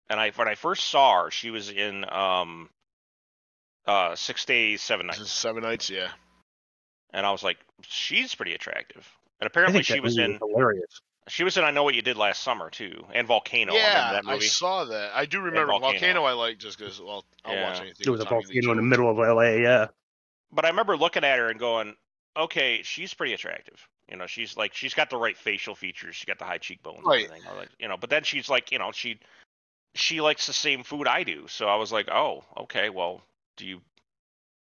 and 0.10 0.20
I 0.20 0.32
when 0.32 0.48
I 0.48 0.56
first 0.56 0.86
saw 0.86 1.24
her, 1.24 1.32
she 1.32 1.50
was 1.52 1.70
in 1.70 2.06
um, 2.10 2.70
uh, 3.86 4.16
Six 4.16 4.46
Days, 4.46 4.82
Seven 4.82 5.08
Nights, 5.08 5.30
Seven 5.32 5.64
Nights, 5.64 5.90
yeah. 5.90 6.10
and 7.14 7.26
I 7.26 7.32
was 7.32 7.44
like, 7.44 7.58
she's 7.82 8.36
pretty 8.36 8.54
attractive. 8.54 9.08
And 9.40 9.48
apparently, 9.48 9.84
she 9.84 10.00
was 10.00 10.18
in 10.18 10.38
hilarious. 10.40 11.02
she 11.28 11.44
was 11.44 11.58
in 11.58 11.64
I 11.64 11.72
Know 11.72 11.84
What 11.84 11.94
You 11.96 12.02
Did 12.02 12.18
Last 12.18 12.42
Summer 12.42 12.70
too, 12.70 13.06
and 13.14 13.28
Volcano. 13.28 13.74
I 13.74 13.78
yeah, 13.78 14.08
remember 14.10 14.32
that 14.32 14.38
I 14.38 14.40
saw 14.46 14.86
that. 14.86 15.12
I 15.14 15.26
do 15.26 15.40
remember 15.40 15.74
Volcano. 15.74 15.92
Volcano. 15.92 16.24
I 16.24 16.32
like 16.34 16.58
just 16.58 16.80
because 16.80 17.00
well, 17.00 17.24
I'll 17.46 17.62
watch 17.62 17.80
anything. 17.82 17.98
There 18.04 18.12
was 18.14 18.22
a 18.22 18.24
with 18.24 18.30
volcano 18.30 18.72
in 18.72 18.78
the 18.78 18.84
middle 18.84 19.10
of 19.10 19.18
LA. 19.18 19.58
Yeah. 19.62 19.88
but 20.52 20.66
I 20.66 20.70
remember 20.70 20.98
looking 20.98 21.24
at 21.24 21.38
her 21.38 21.50
and 21.50 21.60
going, 21.60 21.96
okay, 22.36 22.82
she's 22.84 23.14
pretty 23.14 23.34
attractive. 23.34 23.88
You 24.10 24.18
know, 24.18 24.26
she's 24.26 24.56
like 24.58 24.74
she's 24.74 24.94
got 24.94 25.10
the 25.10 25.18
right 25.18 25.38
facial 25.38 25.76
features. 25.76 26.16
She 26.16 26.26
got 26.26 26.40
the 26.40 26.46
high 26.46 26.58
cheekbones 26.60 27.02
Right. 27.06 27.26
and 27.26 27.32
everything. 27.34 27.52
I 27.52 27.58
Like, 27.60 27.70
you 27.78 27.88
know, 27.90 27.98
but 27.98 28.10
then 28.10 28.24
she's 28.24 28.50
like, 28.50 28.72
you 28.72 28.80
know, 28.80 28.92
she 28.92 29.20
she 29.98 30.22
likes 30.22 30.48
the 30.48 30.54
same 30.54 30.84
food 30.84 31.08
I 31.08 31.24
do. 31.24 31.48
So 31.48 31.68
I 31.68 31.76
was 31.76 31.92
like, 31.92 32.10
oh, 32.10 32.44
okay, 32.58 32.90
well, 32.90 33.22
do 33.58 33.66
you? 33.66 33.82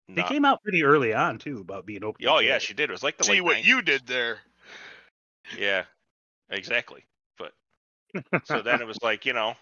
They 0.09 0.23
not- 0.23 0.29
came 0.29 0.45
out 0.45 0.63
pretty 0.63 0.85
early 0.85 1.13
on 1.13 1.39
too 1.39 1.59
about 1.61 1.87
being 1.87 2.03
open. 2.05 2.27
Oh 2.29 2.39
yeah, 2.39 2.59
she 2.59 2.75
did. 2.75 2.89
It 2.89 2.93
was 2.93 3.03
like 3.03 3.19
the 3.19 3.25
See 3.25 3.41
what 3.41 3.59
90s. 3.59 3.65
you 3.65 3.83
did 3.83 4.07
there. 4.07 4.39
Yeah, 5.59 5.85
exactly. 6.51 7.05
But 7.37 7.53
so 8.45 8.63
then 8.63 8.81
it 8.81 8.87
was 8.87 8.99
like, 9.03 9.27
you 9.27 9.33
know, 9.35 9.55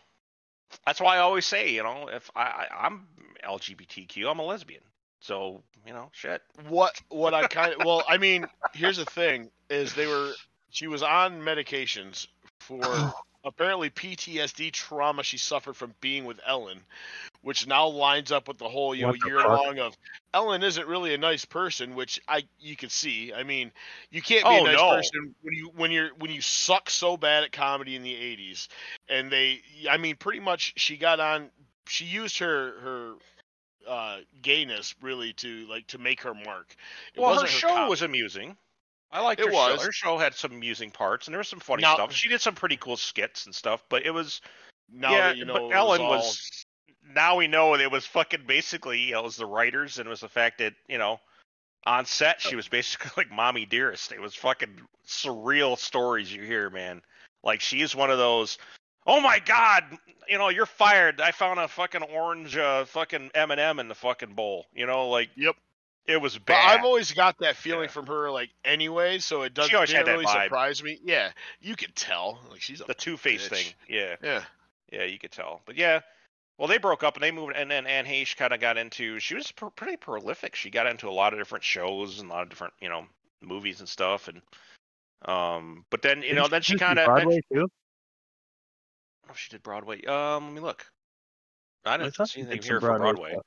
that's 0.85 1.01
why 1.01 1.17
I 1.17 1.19
always 1.19 1.47
say, 1.47 1.71
you 1.73 1.83
know, 1.83 2.09
if 2.13 2.31
I, 2.35 2.43
I 2.43 2.87
I'm 2.87 3.07
LGBTQ, 3.45 4.31
I'm 4.31 4.39
a 4.39 4.45
lesbian. 4.45 4.83
So 5.21 5.63
you 5.87 5.93
know, 5.93 6.11
shit. 6.13 6.43
what 6.69 7.01
what 7.09 7.35
I 7.35 7.47
kind 7.49 7.75
of 7.75 7.85
well, 7.85 8.05
I 8.09 8.19
mean, 8.19 8.47
here's 8.75 8.99
the 8.99 9.05
thing: 9.05 9.51
is 9.69 9.95
they 9.95 10.07
were 10.07 10.31
she 10.71 10.87
was 10.87 11.03
on 11.03 11.41
medications 11.41 12.29
for 12.61 12.81
apparently 13.47 13.89
PTSD 13.89 14.73
trauma 14.73 15.23
she 15.23 15.39
suffered 15.39 15.77
from 15.77 15.95
being 16.01 16.25
with 16.25 16.41
Ellen, 16.47 16.81
which 17.43 17.67
now 17.67 17.87
lines 17.87 18.33
up 18.33 18.49
with 18.49 18.59
the 18.59 18.69
whole 18.69 18.95
you 18.95 19.03
know 19.03 19.09
What 19.09 19.25
year 19.27 19.41
fuck? 19.41 19.49
long 19.65 19.79
of 19.79 19.97
Ellen 20.35 20.63
isn't 20.63 20.87
really 20.87 21.15
a 21.15 21.19
nice 21.19 21.45
person, 21.45 21.95
which 21.95 22.21
I 22.29 22.43
you 22.59 22.77
can 22.77 22.91
see. 22.91 23.33
I 23.33 23.45
mean, 23.45 23.73
you 24.11 24.21
can't 24.21 24.45
be 24.45 24.51
Oh, 24.51 24.65
a 24.65 24.65
nice 24.65 24.77
no. 24.77 24.91
person 24.91 25.35
when 25.43 25.55
you 25.55 25.71
when 25.77 25.91
you're 25.93 26.11
when 26.19 26.31
you 26.31 26.41
suck 26.43 26.91
so 26.91 27.17
bad 27.17 27.45
at 27.45 27.53
comedy 27.53 27.95
in 27.97 28.03
the 28.03 28.13
'80s, 28.15 28.69
and 29.09 29.31
they, 29.31 29.63
I 29.89 29.97
mean, 29.97 30.17
pretty 30.17 30.41
much 30.41 30.75
she 30.77 30.97
got 30.97 31.21
on. 31.21 31.51
She 31.89 32.05
used 32.05 32.39
her 32.41 32.81
her 32.81 33.15
uh 33.89 34.19
gayness 34.43 34.97
really 35.01 35.33
to 35.35 35.65
like 35.69 35.87
to 35.87 35.99
make 35.99 36.21
her 36.23 36.35
mark. 36.35 36.75
It 37.15 37.21
well, 37.21 37.41
her 37.41 37.47
show 37.47 37.69
comedy. 37.69 37.91
was 37.91 38.03
amusing. 38.03 38.57
I 39.13 39.21
liked 39.21 39.41
It 39.41 39.47
her 39.47 39.53
was. 39.53 39.81
show. 39.81 39.87
Her 39.87 39.93
show 39.93 40.19
had 40.19 40.35
some 40.35 40.53
amusing 40.53 40.91
parts, 40.91 41.27
and 41.27 41.33
there 41.35 41.39
was 41.39 41.49
some 41.49 41.61
funny 41.61 41.83
Now- 41.83 41.95
stuff. 41.95 42.13
She 42.13 42.29
did 42.29 42.41
some 42.41 42.55
pretty 42.55 42.77
cool 42.77 42.97
skits 42.97 43.47
and 43.47 43.55
stuff, 43.55 43.83
but 43.89 44.05
it 44.05 44.11
was 44.11 44.41
now 44.93 45.13
yeah. 45.13 45.29
that 45.29 45.37
you 45.37 45.45
know 45.45 45.69
but 45.69 45.75
Ellen 45.77 46.01
all- 46.01 46.11
was. 46.11 46.65
Now 47.09 47.37
we 47.37 47.47
know 47.47 47.75
it 47.75 47.91
was 47.91 48.05
fucking 48.07 48.45
basically 48.47 48.99
you 49.01 49.13
know, 49.13 49.21
it 49.21 49.25
was 49.25 49.37
the 49.37 49.47
writers, 49.47 49.99
and 49.99 50.07
it 50.07 50.11
was 50.11 50.21
the 50.21 50.29
fact 50.29 50.59
that 50.59 50.75
you 50.89 50.99
know 50.99 51.21
on 51.87 52.05
set 52.05 52.41
she 52.41 52.57
was 52.57 52.67
basically 52.69 53.11
like 53.17 53.31
mommy 53.31 53.65
dearest. 53.65 54.11
It 54.13 54.21
was 54.21 54.35
fucking 54.35 54.81
surreal 55.07 55.79
stories 55.79 56.33
you 56.33 56.43
hear, 56.43 56.69
man. 56.69 57.01
Like 57.45 57.61
she's 57.61 57.95
one 57.95 58.11
of 58.11 58.19
those. 58.19 58.59
Oh 59.07 59.21
my 59.21 59.39
god, 59.39 59.85
you 60.29 60.37
know 60.37 60.49
you're 60.49 60.67
fired. 60.67 61.21
I 61.21 61.31
found 61.31 61.61
a 61.61 61.69
fucking 61.69 62.03
orange 62.03 62.57
uh, 62.57 62.85
fucking 62.87 63.31
M 63.37 63.53
and 63.53 63.61
m 63.61 63.79
in 63.79 63.87
the 63.87 63.95
fucking 63.95 64.35
bowl. 64.35 64.67
You 64.75 64.87
know, 64.87 65.09
like 65.09 65.31
Yep. 65.37 65.55
It 66.07 66.21
was 66.21 66.39
bad. 66.39 66.45
But 66.47 66.53
bad. 66.53 66.79
I've 66.79 66.85
always 66.85 67.13
got 67.13 67.37
that 67.39 67.57
feeling 67.57 67.85
Yeah. 67.85 67.89
from 67.91 68.07
her, 68.07 68.31
like 68.31 68.51
anyway, 68.65 69.19
so 69.19 69.43
it 69.43 69.55
doesn't 69.55 69.71
She 69.71 69.77
always 69.77 69.91
had 69.93 70.05
didn't 70.05 70.21
really 70.21 70.27
vibe. 70.27 70.45
surprise 70.45 70.83
me. 70.83 70.99
Yeah, 71.03 71.31
you 71.61 71.75
could 71.77 71.95
tell, 71.97 72.41
like 72.51 72.61
she's 72.61 72.81
a 72.81 72.85
the 72.85 72.95
two 72.95 73.17
face 73.17 73.49
thing. 73.49 73.67
Yeah, 73.89 74.17
yeah. 74.23 74.45
yeah, 74.93 75.05
you 75.05 75.19
could 75.19 75.33
tell. 75.33 75.63
But 75.67 75.77
yeah, 75.77 76.01
well, 76.59 76.69
they 76.69 76.79
broke 76.79 77.03
up 77.03 77.15
and 77.15 77.23
they 77.23 77.31
moved, 77.33 77.55
and 77.57 77.71
then 77.71 77.87
Anne 77.87 78.05
Heche 78.07 78.37
kind 78.37 78.53
of 78.53 78.61
got 78.61 78.79
into. 78.79 79.19
She 79.19 79.35
was 79.35 79.51
pr- 79.53 79.67
pretty 79.67 79.97
prolific. 79.97 80.55
She 80.55 80.71
got 80.71 80.87
into 80.87 81.09
a 81.09 81.11
lot 81.11 81.33
of 81.33 81.39
different 81.39 81.65
shows 81.65 82.21
and 82.21 82.31
a 82.31 82.33
lot 82.33 82.43
of 82.43 82.49
different, 82.49 82.75
you 82.81 82.89
know, 82.89 83.07
movies 83.43 83.81
and 83.81 83.89
stuff. 83.89 84.29
And 84.29 84.41
um, 85.25 85.85
but 85.91 86.03
then 86.03 86.23
you 86.23 86.35
know, 86.35 86.47
then 86.49 86.63
she 86.63 86.77
kind 86.77 86.99
of. 86.99 87.07
Broadway 87.07 87.41
too. 87.53 87.69
Oh, 89.29 89.35
she 89.35 89.51
did 89.51 89.63
Broadway. 89.63 90.05
Um, 90.05 90.45
let 90.45 90.53
me 90.55 90.61
look. 90.61 90.87
I 91.85 91.95
I 91.95 91.97
didn't 91.99 92.15
thought 92.15 92.29
see 92.29 92.35
she 92.35 92.41
anything 92.43 92.59
did 92.61 92.65
here 92.65 92.81
some 92.81 92.89
for 92.91 92.99
Broadway 92.99 93.13
Broadway. 93.13 93.31
stuff. 93.33 93.45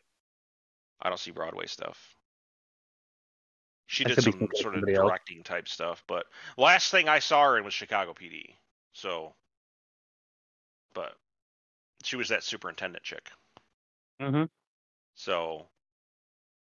I 1.01 1.09
don't 1.09 1.19
see 1.19 1.31
Broadway 1.31 1.65
stuff. 1.67 2.15
She 3.89 4.03
did 4.03 4.21
some 4.21 4.33
sort 4.33 4.51
of 4.53 4.59
somebody 4.61 4.93
else. 4.93 5.07
directing 5.07 5.41
type 5.41 5.67
stuff, 5.67 6.03
but 6.05 6.27
last 6.57 6.91
thing 6.91 7.09
I 7.09 7.17
saw 7.17 7.43
her 7.45 7.57
in 7.57 7.63
was 7.63 7.73
Chicago 7.73 8.13
PD. 8.13 8.53
So, 8.93 9.33
but 10.93 11.15
she 12.03 12.15
was 12.15 12.29
that 12.29 12.43
superintendent 12.43 13.03
chick. 13.03 13.31
Mm-hmm. 14.21 14.43
So, 15.15 15.65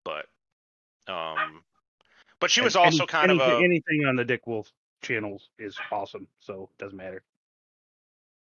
but, 0.04 0.26
um, 1.08 1.64
but 2.38 2.48
she 2.48 2.60
was 2.60 2.76
And 2.76 2.84
also 2.84 3.06
kind 3.06 3.32
of 3.32 3.40
anything, 3.40 3.60
a 3.60 3.64
anything 3.64 4.06
on 4.06 4.14
the 4.14 4.24
Dick 4.24 4.46
Wolf 4.46 4.70
channels 5.02 5.48
is 5.58 5.76
awesome, 5.90 6.28
so 6.38 6.68
it 6.70 6.80
doesn't 6.80 6.96
matter. 6.96 7.24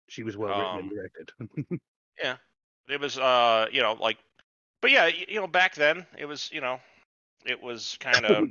She 0.10 0.22
was 0.22 0.38
well 0.38 0.50
written 0.50 0.66
Um, 0.66 0.80
and 0.80 0.92
directed. 0.92 1.80
yeah. 2.22 2.36
It 2.88 3.00
was 3.00 3.18
uh, 3.18 3.66
you 3.72 3.82
know, 3.82 3.94
like, 3.94 4.20
but 4.80 4.92
yeah, 4.92 5.08
you 5.08 5.42
know, 5.42 5.48
back 5.48 5.74
then 5.74 6.06
it 6.20 6.26
was, 6.26 6.52
you 6.52 6.62
know, 6.62 6.80
it 7.46 7.62
was 7.62 7.98
kind 8.00 8.26
of. 8.26 8.50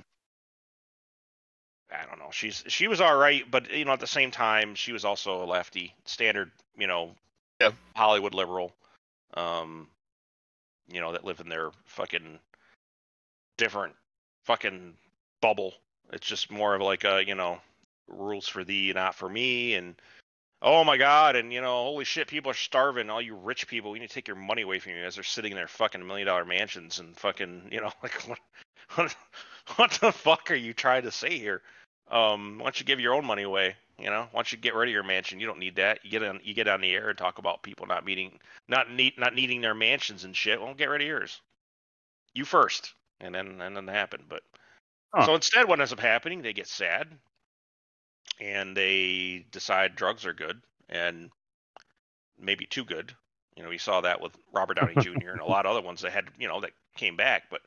I 1.90 2.04
don't 2.04 2.18
know. 2.18 2.30
She's 2.30 2.64
she 2.68 2.86
was 2.86 3.00
all 3.00 3.16
right, 3.16 3.50
but 3.50 3.72
you 3.72 3.84
know, 3.84 3.92
at 3.92 4.00
the 4.00 4.06
same 4.06 4.30
time, 4.30 4.74
she 4.74 4.92
was 4.92 5.04
also 5.04 5.42
a 5.42 5.46
lefty, 5.46 5.94
standard, 6.04 6.50
you 6.76 6.86
know, 6.86 7.14
Yeah. 7.60 7.70
Hollywood 7.96 8.34
liberal, 8.34 8.74
um, 9.34 9.88
you 10.92 11.00
know, 11.00 11.12
that 11.12 11.24
live 11.24 11.40
in 11.40 11.48
their 11.48 11.70
fucking 11.86 12.38
different 13.56 13.94
fucking 14.44 14.94
bubble. 15.40 15.74
It's 16.12 16.26
just 16.26 16.50
more 16.50 16.74
of 16.74 16.82
like 16.82 17.04
a, 17.04 17.24
you 17.26 17.34
know, 17.34 17.58
rules 18.06 18.48
for 18.48 18.64
thee, 18.64 18.92
not 18.94 19.14
for 19.14 19.28
me, 19.28 19.74
and 19.74 19.94
oh 20.62 20.84
my 20.84 20.96
god, 20.96 21.36
and 21.36 21.52
you 21.52 21.60
know, 21.60 21.84
holy 21.84 22.04
shit, 22.04 22.28
people 22.28 22.50
are 22.50 22.54
starving. 22.54 23.10
All 23.10 23.22
you 23.22 23.34
rich 23.34 23.66
people, 23.66 23.90
we 23.90 23.98
need 23.98 24.08
to 24.08 24.14
take 24.14 24.28
your 24.28 24.36
money 24.36 24.62
away 24.62 24.78
from 24.78 24.92
you 24.92 24.98
as 24.98 25.14
they're 25.14 25.24
sitting 25.24 25.52
in 25.52 25.56
their 25.56 25.68
fucking 25.68 26.06
million 26.06 26.26
dollar 26.26 26.44
mansions 26.44 26.98
and 26.98 27.16
fucking, 27.16 27.68
you 27.70 27.80
know, 27.80 27.92
like 28.02 28.28
what, 28.96 29.98
the 30.00 30.12
fuck 30.12 30.50
are 30.50 30.56
you 30.56 30.72
trying 30.72 31.02
to 31.02 31.10
say 31.10 31.38
here? 31.38 31.62
Um, 32.10 32.58
why 32.58 32.64
don't 32.64 32.80
you 32.80 32.86
give 32.86 33.00
your 33.00 33.14
own 33.14 33.24
money 33.24 33.42
away? 33.42 33.76
You 33.98 34.10
know, 34.10 34.28
why 34.30 34.38
don't 34.38 34.52
you 34.52 34.58
get 34.58 34.74
rid 34.74 34.88
of 34.88 34.92
your 34.92 35.02
mansion? 35.02 35.40
You 35.40 35.46
don't 35.46 35.58
need 35.58 35.76
that. 35.76 35.98
You 36.04 36.10
get 36.10 36.22
on, 36.22 36.40
you 36.42 36.54
get 36.54 36.68
on 36.68 36.80
the 36.80 36.92
air 36.92 37.10
and 37.10 37.18
talk 37.18 37.38
about 37.38 37.62
people 37.62 37.86
not 37.86 38.04
meeting, 38.04 38.38
not 38.68 38.90
need, 38.90 39.18
not 39.18 39.34
needing 39.34 39.60
their 39.60 39.74
mansions 39.74 40.24
and 40.24 40.34
shit. 40.34 40.60
Well, 40.60 40.74
get 40.74 40.88
rid 40.88 41.02
of 41.02 41.08
yours. 41.08 41.40
You 42.34 42.44
first, 42.44 42.94
and 43.20 43.34
then 43.34 43.60
and 43.60 43.76
then 43.76 43.88
it 43.88 43.92
happened. 43.92 44.24
But 44.28 44.42
Huh. 45.14 45.26
so 45.26 45.34
instead, 45.34 45.66
what 45.66 45.80
ends 45.80 45.92
up 45.92 46.00
happening? 46.00 46.42
They 46.42 46.52
get 46.52 46.66
sad, 46.66 47.08
and 48.40 48.76
they 48.76 49.46
decide 49.50 49.96
drugs 49.96 50.26
are 50.26 50.34
good, 50.34 50.60
and 50.88 51.30
maybe 52.38 52.66
too 52.66 52.84
good. 52.84 53.14
You 53.56 53.62
know, 53.62 53.70
we 53.70 53.78
saw 53.78 54.02
that 54.02 54.20
with 54.20 54.32
Robert 54.52 54.74
Downey 54.74 54.94
Jr. 54.98 55.30
and 55.30 55.40
a 55.40 55.46
lot 55.46 55.64
of 55.66 55.72
other 55.72 55.80
ones 55.84 56.02
that 56.02 56.12
had, 56.12 56.28
you 56.38 56.46
know, 56.46 56.60
that 56.60 56.72
came 56.94 57.16
back. 57.16 57.44
But 57.50 57.62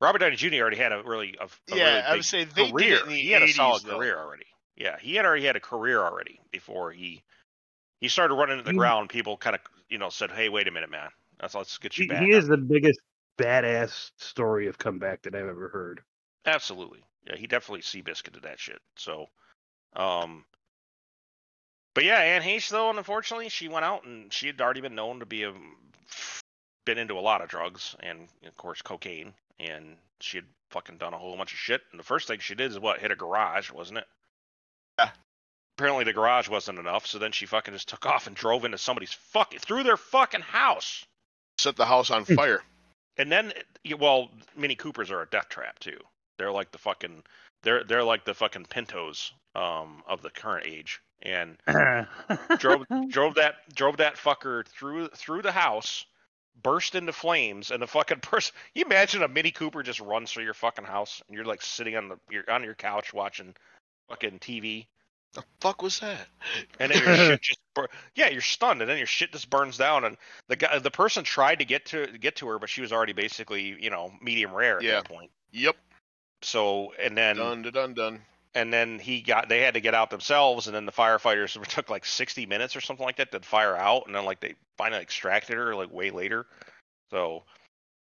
Robert 0.00 0.18
Downey 0.18 0.36
Jr. 0.36 0.54
already 0.56 0.76
had 0.76 0.92
a 0.92 1.02
really, 1.04 1.36
a, 1.40 1.44
a 1.44 1.48
Yeah, 1.76 1.84
really 1.84 2.02
I 2.02 2.10
would 2.12 2.16
big 2.18 2.24
say 2.24 2.44
they 2.44 2.70
career. 2.70 2.88
did 2.88 2.92
it 2.98 3.02
in 3.02 3.08
the 3.08 3.14
he 3.20 3.30
had 3.30 3.42
a 3.42 3.48
solid 3.48 3.82
though. 3.84 3.96
career 3.98 4.18
already. 4.18 4.46
Yeah, 4.76 4.96
he 4.98 5.14
had 5.14 5.26
already 5.26 5.44
had 5.44 5.56
a 5.56 5.60
career 5.60 6.00
already 6.00 6.40
before 6.50 6.90
he 6.92 7.22
he 8.00 8.08
started 8.08 8.34
running 8.34 8.56
to 8.58 8.62
the 8.64 8.70
He- 8.72 8.76
ground. 8.78 9.10
People 9.10 9.36
kind 9.36 9.54
of, 9.56 9.60
you 9.90 9.98
know, 9.98 10.08
said, 10.08 10.30
"Hey, 10.30 10.48
wait 10.48 10.68
a 10.68 10.70
minute, 10.70 10.90
man. 10.90 11.10
Let's 11.42 11.54
let's 11.54 11.76
get 11.78 11.98
you 11.98 12.04
he, 12.04 12.08
back." 12.08 12.22
he 12.22 12.30
is 12.30 12.46
the 12.48 12.56
biggest 12.56 13.00
badass 13.38 14.10
story 14.16 14.68
of 14.68 14.78
comeback 14.78 15.22
that 15.22 15.34
I've 15.34 15.46
ever 15.48 15.68
heard. 15.68 16.00
Absolutely. 16.46 17.04
Yeah, 17.26 17.36
he 17.36 17.46
definitely 17.46 17.82
Seabiscuited 17.82 18.42
that 18.42 18.58
shit. 18.58 18.80
So, 18.96 19.26
um, 19.94 20.46
but 21.94 22.04
yeah, 22.04 22.18
Anne 22.20 22.40
Heche 22.42 22.70
though, 22.70 22.88
unfortunately, 22.88 23.50
she 23.50 23.68
went 23.68 23.84
out 23.84 24.04
and 24.04 24.32
she 24.32 24.46
had 24.46 24.60
already 24.62 24.80
been 24.80 24.94
known 24.94 25.20
to 25.20 25.26
be 25.26 25.42
a 25.42 25.52
been 26.86 26.96
into 26.96 27.18
a 27.18 27.20
lot 27.20 27.42
of 27.42 27.48
drugs 27.50 27.94
and 28.00 28.28
of 28.46 28.56
course 28.56 28.80
cocaine, 28.80 29.34
and 29.60 29.96
she 30.20 30.38
had 30.38 30.46
fucking 30.70 30.98
done 30.98 31.14
a 31.14 31.18
whole 31.18 31.36
bunch 31.36 31.52
of 31.52 31.58
shit. 31.58 31.82
And 31.90 31.98
the 31.98 32.04
first 32.04 32.28
thing 32.28 32.38
she 32.40 32.54
did 32.54 32.70
is 32.70 32.78
what 32.78 33.00
hit 33.00 33.10
a 33.10 33.16
garage, 33.16 33.70
wasn't 33.70 33.98
it? 33.98 34.06
Yeah. 34.98 35.10
Apparently 35.76 36.04
the 36.04 36.12
garage 36.12 36.48
wasn't 36.48 36.78
enough, 36.78 37.06
so 37.06 37.18
then 37.18 37.32
she 37.32 37.46
fucking 37.46 37.74
just 37.74 37.88
took 37.88 38.06
off 38.06 38.26
and 38.26 38.36
drove 38.36 38.64
into 38.64 38.78
somebody's 38.78 39.12
fucking 39.12 39.60
through 39.60 39.82
their 39.82 39.96
fucking 39.96 40.42
house. 40.42 41.04
Set 41.58 41.76
the 41.76 41.86
house 41.86 42.10
on 42.10 42.24
fire. 42.24 42.62
And 43.16 43.30
then, 43.30 43.52
well, 43.98 44.30
Mini 44.56 44.74
Coopers 44.74 45.10
are 45.10 45.22
a 45.22 45.28
death 45.28 45.48
trap 45.48 45.78
too. 45.78 45.98
They're 46.38 46.52
like 46.52 46.70
the 46.70 46.78
fucking, 46.78 47.22
they're 47.62 47.84
they're 47.84 48.04
like 48.04 48.24
the 48.24 48.34
fucking 48.34 48.66
Pintos 48.66 49.32
um 49.54 50.02
of 50.06 50.22
the 50.22 50.30
current 50.30 50.66
age, 50.66 51.00
and 51.22 51.58
drove 52.58 52.86
drove 53.08 53.34
that 53.34 53.56
drove 53.74 53.98
that 53.98 54.16
fucker 54.16 54.66
through 54.66 55.08
through 55.08 55.42
the 55.42 55.52
house, 55.52 56.06
burst 56.62 56.94
into 56.94 57.12
flames, 57.12 57.70
and 57.70 57.82
the 57.82 57.86
fucking 57.86 58.20
person. 58.22 58.54
You 58.74 58.84
imagine 58.84 59.22
a 59.22 59.28
Mini 59.28 59.50
Cooper 59.50 59.82
just 59.82 60.00
runs 60.00 60.32
through 60.32 60.44
your 60.44 60.54
fucking 60.54 60.84
house, 60.84 61.22
and 61.28 61.36
you're 61.36 61.44
like 61.44 61.62
sitting 61.62 61.96
on 61.96 62.08
the 62.08 62.18
you're 62.30 62.50
on 62.50 62.62
your 62.64 62.74
couch 62.74 63.12
watching 63.12 63.54
fucking 64.08 64.38
TV, 64.40 64.86
The 65.34 65.44
fuck 65.60 65.82
was 65.82 66.00
that? 66.00 66.26
and 66.80 66.90
then 66.90 67.02
your 67.04 67.14
shit 67.16 67.40
just 67.42 67.60
bur- 67.74 67.88
yeah, 68.14 68.28
you're 68.28 68.40
stunned, 68.40 68.80
and 68.80 68.90
then 68.90 68.98
your 68.98 69.06
shit 69.06 69.32
just 69.32 69.48
burns 69.50 69.76
down, 69.78 70.04
and 70.04 70.16
the 70.48 70.56
guy, 70.56 70.78
the 70.78 70.90
person 70.90 71.22
tried 71.24 71.60
to 71.60 71.64
get 71.64 71.86
to 71.86 72.06
get 72.18 72.36
to 72.36 72.48
her, 72.48 72.58
but 72.58 72.68
she 72.68 72.80
was 72.80 72.92
already 72.92 73.12
basically 73.12 73.76
you 73.80 73.90
know 73.90 74.12
medium 74.20 74.52
rare 74.52 74.78
at 74.78 74.82
Yeah. 74.82 74.94
that 74.96 75.04
point. 75.04 75.30
Yep. 75.52 75.76
So 76.42 76.92
and 77.00 77.16
then 77.16 77.36
dun 77.36 77.62
dun 77.62 77.94
dun. 77.94 78.20
And 78.54 78.72
then 78.72 78.98
he 78.98 79.20
got 79.20 79.48
they 79.48 79.60
had 79.60 79.74
to 79.74 79.80
get 79.80 79.94
out 79.94 80.10
themselves 80.10 80.66
and 80.66 80.74
then 80.74 80.86
the 80.86 80.92
firefighters 80.92 81.56
it 81.56 81.68
took 81.68 81.90
like 81.90 82.04
60 82.04 82.46
minutes 82.46 82.74
or 82.76 82.80
something 82.80 83.04
like 83.04 83.16
that 83.16 83.32
to 83.32 83.40
fire 83.40 83.76
out 83.76 84.04
and 84.06 84.14
then 84.14 84.24
like 84.24 84.40
they 84.40 84.54
finally 84.76 85.02
extracted 85.02 85.56
her 85.56 85.74
like 85.74 85.92
way 85.92 86.10
later 86.10 86.46
so 87.10 87.44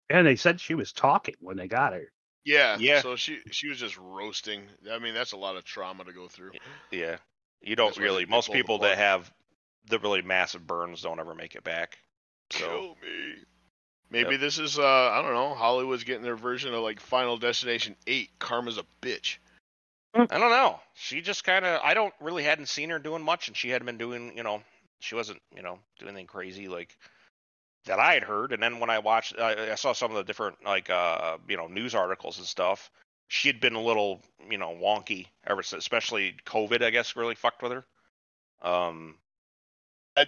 And 0.08 0.26
they 0.26 0.36
said 0.36 0.60
she 0.60 0.74
was 0.74 0.92
talking 0.92 1.34
when 1.40 1.56
they 1.56 1.68
got 1.68 1.92
her. 1.92 2.10
Yeah. 2.44 2.76
Yeah. 2.78 3.00
So 3.02 3.16
she 3.16 3.40
she 3.50 3.68
was 3.68 3.78
just 3.78 3.98
roasting. 3.98 4.62
I 4.90 4.98
mean, 4.98 5.14
that's 5.14 5.32
a 5.32 5.36
lot 5.36 5.56
of 5.56 5.64
trauma 5.64 6.04
to 6.04 6.12
go 6.12 6.28
through. 6.28 6.52
yeah 6.90 7.16
you 7.60 7.74
don't 7.74 7.88
That's 7.88 7.98
really 7.98 8.26
most 8.26 8.52
people 8.52 8.78
plug. 8.78 8.90
that 8.90 8.98
have 8.98 9.32
the 9.88 9.98
really 9.98 10.22
massive 10.22 10.66
burns 10.66 11.02
don't 11.02 11.18
ever 11.20 11.34
make 11.34 11.54
it 11.56 11.64
back 11.64 11.98
so 12.50 12.58
Kill 12.66 12.96
me. 13.02 13.34
Maybe 14.10 14.36
this 14.36 14.58
is 14.58 14.78
uh 14.78 15.10
I 15.10 15.20
don't 15.22 15.34
know, 15.34 15.54
Hollywood's 15.54 16.04
getting 16.04 16.22
their 16.22 16.36
version 16.36 16.72
of 16.72 16.82
like 16.82 17.00
Final 17.00 17.36
Destination 17.36 17.96
8, 18.06 18.30
Karma's 18.38 18.78
a 18.78 18.84
bitch. 19.02 19.38
I 20.18 20.38
don't 20.38 20.50
know. 20.50 20.80
She 20.94 21.20
just 21.20 21.44
kind 21.44 21.64
of 21.64 21.80
i 21.82 21.94
don't 21.94 22.14
really 22.20 22.42
hadn't 22.42 22.66
seen 22.66 22.90
her 22.90 22.98
doing 22.98 23.22
much 23.22 23.48
and 23.48 23.56
she 23.56 23.70
hadn't 23.70 23.86
been 23.86 23.98
doing 23.98 24.36
you 24.36 24.42
know 24.42 24.62
she 25.00 25.14
wasn't 25.14 25.40
you 25.54 25.62
know 25.62 25.78
doing 25.98 26.10
anything 26.10 26.26
crazy 26.26 26.68
like 26.68 26.96
that 27.84 27.98
i 28.00 28.14
had 28.14 28.22
heard. 28.22 28.52
And 28.52 28.62
then 28.62 28.80
when 28.80 28.90
i 28.90 28.98
watched 28.98 29.38
i, 29.38 29.72
I 29.72 29.74
saw 29.74 29.92
some 29.92 30.10
of 30.10 30.16
the 30.16 30.24
different 30.24 30.64
like 30.64 30.90
uh 30.90 31.38
you 31.48 31.56
know 31.56 31.66
news 31.66 31.94
articles 31.94 32.38
and 32.38 32.46
stuff 32.46 32.90
she 33.28 33.48
had 33.48 33.60
been 33.60 33.74
a 33.74 33.82
little 33.82 34.20
you 34.50 34.58
know 34.58 34.70
wonky 34.70 35.26
ever 35.46 35.62
since 35.62 35.82
especially 35.82 36.36
covid 36.46 36.82
i 36.82 36.90
guess 36.90 37.16
really 37.16 37.34
fucked 37.34 37.62
with 37.62 37.72
her. 37.72 37.84
Um 38.62 39.16
I, 40.16 40.26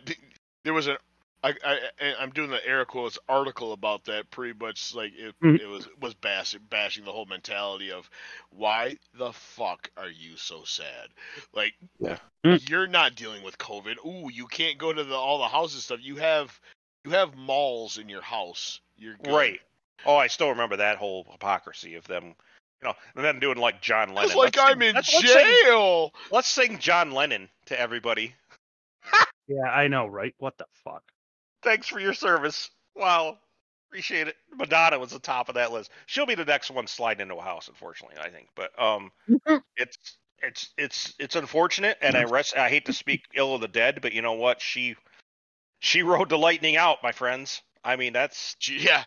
there 0.64 0.74
was 0.74 0.86
an 0.86 0.98
I, 1.42 1.54
I 1.64 2.14
I'm 2.18 2.30
doing 2.30 2.50
the 2.50 2.66
air 2.66 2.84
quotes 2.84 3.18
article 3.28 3.72
about 3.72 4.04
that 4.06 4.28
pretty 4.30 4.58
much 4.58 4.94
like 4.94 5.12
it, 5.16 5.34
Mhm. 5.42 5.60
it 5.60 5.66
was 5.66 5.88
was 6.00 6.14
bashing 6.14 6.60
bashing 6.68 7.04
the 7.04 7.12
whole 7.12 7.26
mentality 7.26 7.92
of 7.92 8.08
why 8.50 8.96
the 9.14 9.32
fuck 9.32 9.90
are 9.96 10.08
you 10.10 10.36
so 10.36 10.64
sad 10.64 11.08
like 11.54 11.74
Yeah. 12.00 12.18
Mm. 12.44 12.68
you're 12.68 12.86
not 12.88 13.14
dealing 13.14 13.42
with 13.44 13.56
COVID 13.58 14.04
ooh 14.04 14.28
you 14.32 14.46
can't 14.46 14.78
go 14.78 14.92
to 14.92 15.04
the 15.04 15.14
all 15.14 15.38
the 15.38 15.48
houses 15.48 15.84
stuff 15.84 16.00
you 16.02 16.16
have 16.16 16.58
you 17.04 17.12
have 17.12 17.36
malls 17.36 17.98
in 17.98 18.08
your 18.08 18.22
house 18.22 18.80
you're 18.96 19.16
good. 19.22 19.32
right 19.32 19.60
oh 20.06 20.16
i 20.16 20.26
still 20.26 20.48
remember 20.50 20.76
that 20.76 20.96
whole 20.98 21.24
hypocrisy 21.30 21.94
of 21.94 22.06
them 22.08 22.24
you 22.82 22.88
know 22.88 22.94
and 23.14 23.24
then 23.24 23.38
doing 23.38 23.58
like 23.58 23.80
john 23.80 24.08
lennon 24.12 24.24
it's 24.30 24.34
like 24.34 24.56
Let's 24.56 24.70
I'm 24.72 24.80
sing- 24.80 24.88
in 24.88 24.94
let's- 24.96 25.14
let's 25.14 25.32
sing- 25.32 25.56
jail 25.64 26.12
let's 26.32 26.48
sing 26.48 26.78
john 26.80 27.12
lennon 27.12 27.48
to 27.66 27.78
everybody 27.80 28.34
Yeah, 29.50 29.62
I 29.62 29.88
know, 29.88 30.06
right? 30.06 30.34
What 30.36 30.58
the 30.58 30.66
fuck? 30.84 31.02
Thanks 31.62 31.88
for 31.88 32.00
your 32.00 32.14
service. 32.14 32.70
Wow. 32.94 33.38
Appreciate 33.88 34.28
it. 34.28 34.36
Madonna 34.54 34.98
was 34.98 35.10
the 35.10 35.18
top 35.18 35.48
of 35.48 35.54
that 35.54 35.72
list. 35.72 35.90
She'll 36.06 36.26
be 36.26 36.34
the 36.34 36.44
next 36.44 36.70
one 36.70 36.86
sliding 36.86 37.22
into 37.22 37.36
a 37.36 37.42
house, 37.42 37.68
unfortunately, 37.68 38.18
I 38.20 38.28
think. 38.28 38.48
But 38.54 38.70
um 38.80 39.10
it's 39.76 39.96
it's 40.42 40.72
it's 40.76 41.14
it's 41.18 41.36
unfortunate 41.36 41.96
and 42.02 42.16
I 42.16 42.24
rest 42.24 42.56
I 42.56 42.68
hate 42.68 42.86
to 42.86 42.92
speak 42.92 43.22
ill 43.34 43.54
of 43.54 43.60
the 43.60 43.68
dead, 43.68 44.00
but 44.02 44.12
you 44.12 44.22
know 44.22 44.34
what? 44.34 44.60
She 44.60 44.94
she 45.80 46.02
rode 46.02 46.28
the 46.28 46.38
lightning 46.38 46.76
out, 46.76 46.98
my 47.02 47.12
friends. 47.12 47.62
I 47.82 47.96
mean 47.96 48.12
that's 48.12 48.56
yeah 48.68 49.04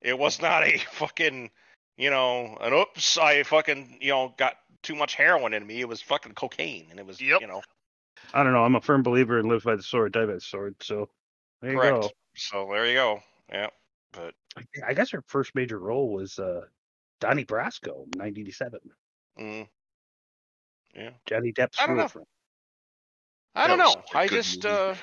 it 0.00 0.18
was 0.18 0.40
not 0.40 0.64
a 0.64 0.78
fucking 0.78 1.50
you 1.98 2.10
know, 2.10 2.56
an 2.60 2.72
oops, 2.72 3.18
I 3.18 3.42
fucking, 3.42 3.98
you 4.00 4.10
know, 4.10 4.34
got 4.38 4.54
too 4.82 4.94
much 4.94 5.14
heroin 5.14 5.52
in 5.52 5.64
me. 5.66 5.80
It 5.80 5.88
was 5.88 6.00
fucking 6.00 6.32
cocaine 6.32 6.86
and 6.90 6.98
it 6.98 7.06
was 7.06 7.20
Yep. 7.20 7.40
you 7.40 7.46
know 7.48 7.62
I 8.32 8.44
don't 8.44 8.52
know. 8.52 8.64
I'm 8.64 8.76
a 8.76 8.80
firm 8.80 9.02
believer 9.02 9.38
in 9.38 9.48
live 9.48 9.64
by 9.64 9.76
the 9.76 9.82
sword, 9.82 10.12
die 10.12 10.26
by 10.26 10.34
the 10.34 10.40
sword. 10.40 10.76
So 10.80 11.08
there 11.62 11.72
you 11.72 11.78
correct. 11.78 12.02
go. 12.02 12.10
So 12.36 12.68
there 12.70 12.86
you 12.86 12.94
go. 12.94 13.20
Yeah. 13.50 13.68
But 14.12 14.34
I- 14.86 14.94
guess 14.94 15.10
her 15.10 15.22
first 15.26 15.54
major 15.54 15.78
role 15.78 16.12
was 16.12 16.38
uh, 16.38 16.62
Donnie 17.20 17.44
Brasco, 17.44 18.04
1987. 18.16 18.80
mm, 19.40 19.68
yeah. 20.94 21.10
Johnny 21.26 21.52
Depp's 21.52 21.78
I 21.80 21.86
don't 21.86 21.96
know. 21.96 22.10
I 23.54 23.66
don't 23.66 23.78
know. 23.78 23.94
I 24.14 24.28
just, 24.28 24.64
movie. 24.64 24.74
uh, 24.76 24.94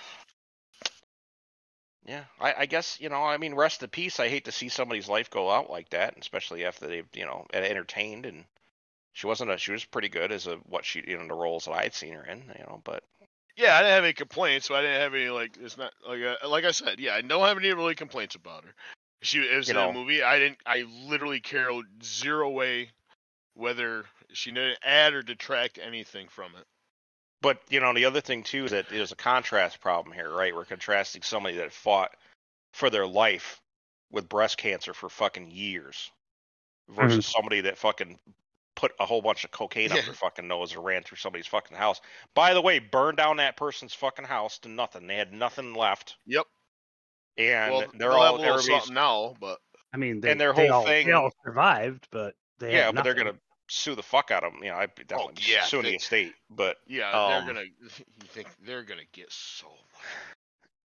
yeah, 2.06 2.24
I, 2.40 2.54
I 2.60 2.66
guess 2.66 3.00
you 3.00 3.10
know. 3.10 3.24
I 3.24 3.38
mean, 3.38 3.54
rest 3.54 3.84
in 3.84 3.90
peace. 3.90 4.20
I 4.20 4.28
hate 4.28 4.46
to 4.46 4.52
see 4.52 4.70
somebody's 4.70 5.08
life 5.08 5.30
go 5.30 5.50
out 5.52 5.70
like 5.70 5.90
that, 5.90 6.16
especially 6.20 6.66
after 6.66 6.88
they've, 6.88 7.08
you 7.14 7.26
know, 7.26 7.46
entertained 7.54 8.26
and 8.26 8.46
she 9.14 9.28
wasn't 9.28 9.52
a. 9.52 9.58
She 9.58 9.72
was 9.72 9.86
pretty 9.86 10.10
good 10.10 10.32
as 10.32 10.48
a 10.48 10.56
what 10.68 10.86
she, 10.86 11.04
you 11.06 11.18
know, 11.18 11.28
the 11.28 11.34
roles 11.36 11.66
that 11.66 11.74
I 11.74 11.84
had 11.84 11.94
seen 11.94 12.14
her 12.14 12.26
in, 12.26 12.40
you 12.40 12.64
know. 12.66 12.82
But 12.84 13.04
yeah 13.58 13.76
I 13.76 13.80
didn't 13.80 13.94
have 13.94 14.04
any 14.04 14.14
complaints 14.14 14.68
so 14.68 14.76
I 14.76 14.82
didn't 14.82 15.02
have 15.02 15.14
any 15.14 15.30
like 15.30 15.58
it's 15.60 15.78
not 15.78 15.92
like 16.08 16.20
uh, 16.22 16.48
like 16.48 16.66
I 16.66 16.72
said 16.72 17.00
yeah 17.00 17.16
I 17.16 17.22
don't 17.22 17.46
have 17.46 17.58
any 17.58 17.74
really 17.74 17.96
complaints 17.96 18.36
about 18.36 18.66
her 18.66 18.72
she 19.22 19.40
it 19.40 19.56
was 19.58 19.68
You 19.68 19.74
in 19.74 19.80
know. 19.80 19.90
a 19.90 19.94
movie 19.94 20.24
I 20.24 20.40
didn't 20.40 20.60
I 20.66 20.86
literally 21.08 21.40
care 21.40 21.70
zero 22.04 22.50
way 22.50 22.90
whether 23.56 24.06
she 24.32 24.52
didn't 24.52 24.80
add 24.84 25.14
or 25.14 25.22
detract 25.22 25.80
anything 25.82 26.28
from 26.30 26.52
it 26.58 26.66
but 27.42 27.62
you 27.70 27.80
know, 27.80 27.94
the 27.94 28.06
other 28.06 28.22
thing 28.22 28.44
too 28.44 28.66
is 28.66 28.72
that 28.72 28.90
there's 28.90 29.12
a 29.12 29.16
contrast 29.16 29.80
problem 29.80 30.14
here, 30.14 30.30
right? 30.30 30.54
We're 30.54 30.66
contrasting 30.66 31.22
somebody 31.22 31.58
that 31.58 31.72
fought 31.72 32.12
for 32.74 32.90
their 32.90 33.08
life 33.08 33.62
with 34.12 34.28
breast 34.30 34.58
cancer 34.58 34.94
for 34.94 35.10
fucking 35.10 35.52
years 35.52 36.12
versus 36.90 37.26
somebody 37.26 37.62
that 37.62 37.78
fucking 37.78 38.20
put 38.80 38.94
a 38.98 39.06
whole 39.06 39.22
bunch 39.22 39.44
of 39.44 39.52
cocaine 39.52 39.90
Yeah. 39.90 39.98
up 39.98 40.06
their 40.06 40.14
fucking 40.14 40.48
nose 40.48 40.74
or 40.74 40.80
ran 40.80 41.04
through 41.04 41.18
somebody's 41.18 41.48
fucking 41.48 41.76
house. 41.76 42.00
By 42.34 42.54
the 42.54 42.62
way, 42.62 42.80
burned 42.80 43.18
down 43.18 43.36
that 43.38 43.58
person's 43.58 43.94
fucking 43.94 44.24
house 44.24 44.58
to 44.60 44.70
nothing. 44.70 45.06
They 45.06 45.18
had 45.18 45.34
nothing 45.34 45.74
left. 45.74 46.16
Yep. 46.26 46.46
And 47.38 47.74
well 47.74 47.84
they're 47.94 48.12
all 48.14 48.36
a 48.36 48.40
little 48.40 48.56
everybody's 48.58 48.90
now 48.90 49.36
but 49.42 49.60
I 49.94 49.98
mean, 49.98 50.22
they, 50.22 50.32
And 50.32 50.40
their 50.40 50.54
they 50.54 50.68
whole 50.68 50.80
all, 50.80 50.86
thing- 50.86 51.08
They 51.08 51.12
all 51.14 51.32
survived, 51.44 52.08
but 52.12 52.36
they 52.60 52.72
yeah, 52.74 52.86
had 52.86 52.96
but 52.96 53.04
they're 53.04 53.14
gonna 53.16 53.36
sue 53.70 53.96
the 53.96 54.04
fuck 54.04 54.32
out 54.32 54.44
of 54.46 54.54
them. 54.54 54.64
You 54.64 54.70
know, 54.70 54.78
I'd 54.78 54.96
be 54.96 55.04
definitely 55.04 55.36
Oh, 55.40 55.52
yeah, 55.52 55.64
suing 55.66 55.84
they- 55.84 55.90
the 55.92 55.96
estate. 55.98 56.34
But 56.50 56.78
yeah 56.88 57.12
Um, 57.12 57.32
they're 57.46 57.54
gonna 57.54 57.66
you 57.66 58.28
think 58.28 58.48
they're 58.62 58.84
gonna 58.84 59.02
get 59.12 59.30
so 59.32 59.68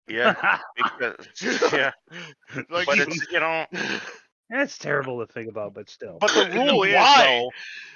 yeah, 0.07 0.59
because, 0.77 1.71
yeah. 1.73 1.91
like 2.69 2.85
but 2.85 2.99
it's 2.99 3.31
you 3.31 3.39
know. 3.41 3.65
That's 4.51 4.77
terrible 4.77 5.25
to 5.25 5.31
think 5.31 5.49
about, 5.49 5.73
but 5.73 5.89
still. 5.89 6.17
But 6.19 6.33
the 6.33 6.49
No, 6.55 6.73
rule 6.73 6.83
is 6.83 6.93
why? 6.93 7.23
though, 7.25 7.51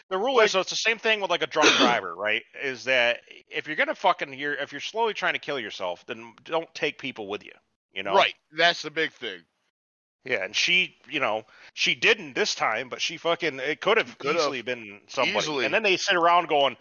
the 0.10 0.18
rule 0.18 0.40
is 0.40 0.52
so 0.52 0.62
it's 0.62 0.70
the 0.70 0.76
same 0.78 0.98
thing 0.98 1.20
with 1.20 1.30
like 1.30 1.44
a 1.44 1.48
drunk 1.48 1.70
driver, 1.78 2.16
right? 2.16 2.44
Is 2.64 2.86
that 2.86 3.20
if 3.50 3.68
you're 3.68 3.76
gonna 3.76 3.94
fucking 3.94 4.34
you're 4.34 4.54
if 4.56 4.72
you're 4.72 4.80
slowly 4.82 5.14
trying 5.14 5.34
to 5.34 5.40
kill 5.40 5.60
yourself, 5.60 6.06
then 6.08 6.34
don't 6.46 6.74
take 6.74 6.98
people 6.98 7.28
with 7.28 7.44
you. 7.44 7.52
You 7.94 8.04
know, 8.04 8.16
right 8.16 8.34
that's 8.58 8.82
the 8.82 8.92
big 8.92 9.12
thing 9.14 9.42
Yeah, 10.26 10.44
and 10.44 10.56
she, 10.56 10.96
you 11.10 11.20
know, 11.20 11.44
she 11.74 11.94
didn't 11.96 12.34
this 12.34 12.56
time, 12.56 12.90
but 12.90 13.02
she 13.02 13.18
fucking 13.18 13.60
it 13.60 13.82
could 13.82 13.98
have 13.98 14.16
easily 14.24 14.62
been 14.62 15.02
somebody. 15.08 15.38
Easily. 15.38 15.66
And 15.66 15.74
then 15.74 15.84
they 15.84 15.98
sit 15.98 16.16
around 16.16 16.48
going, 16.48 16.78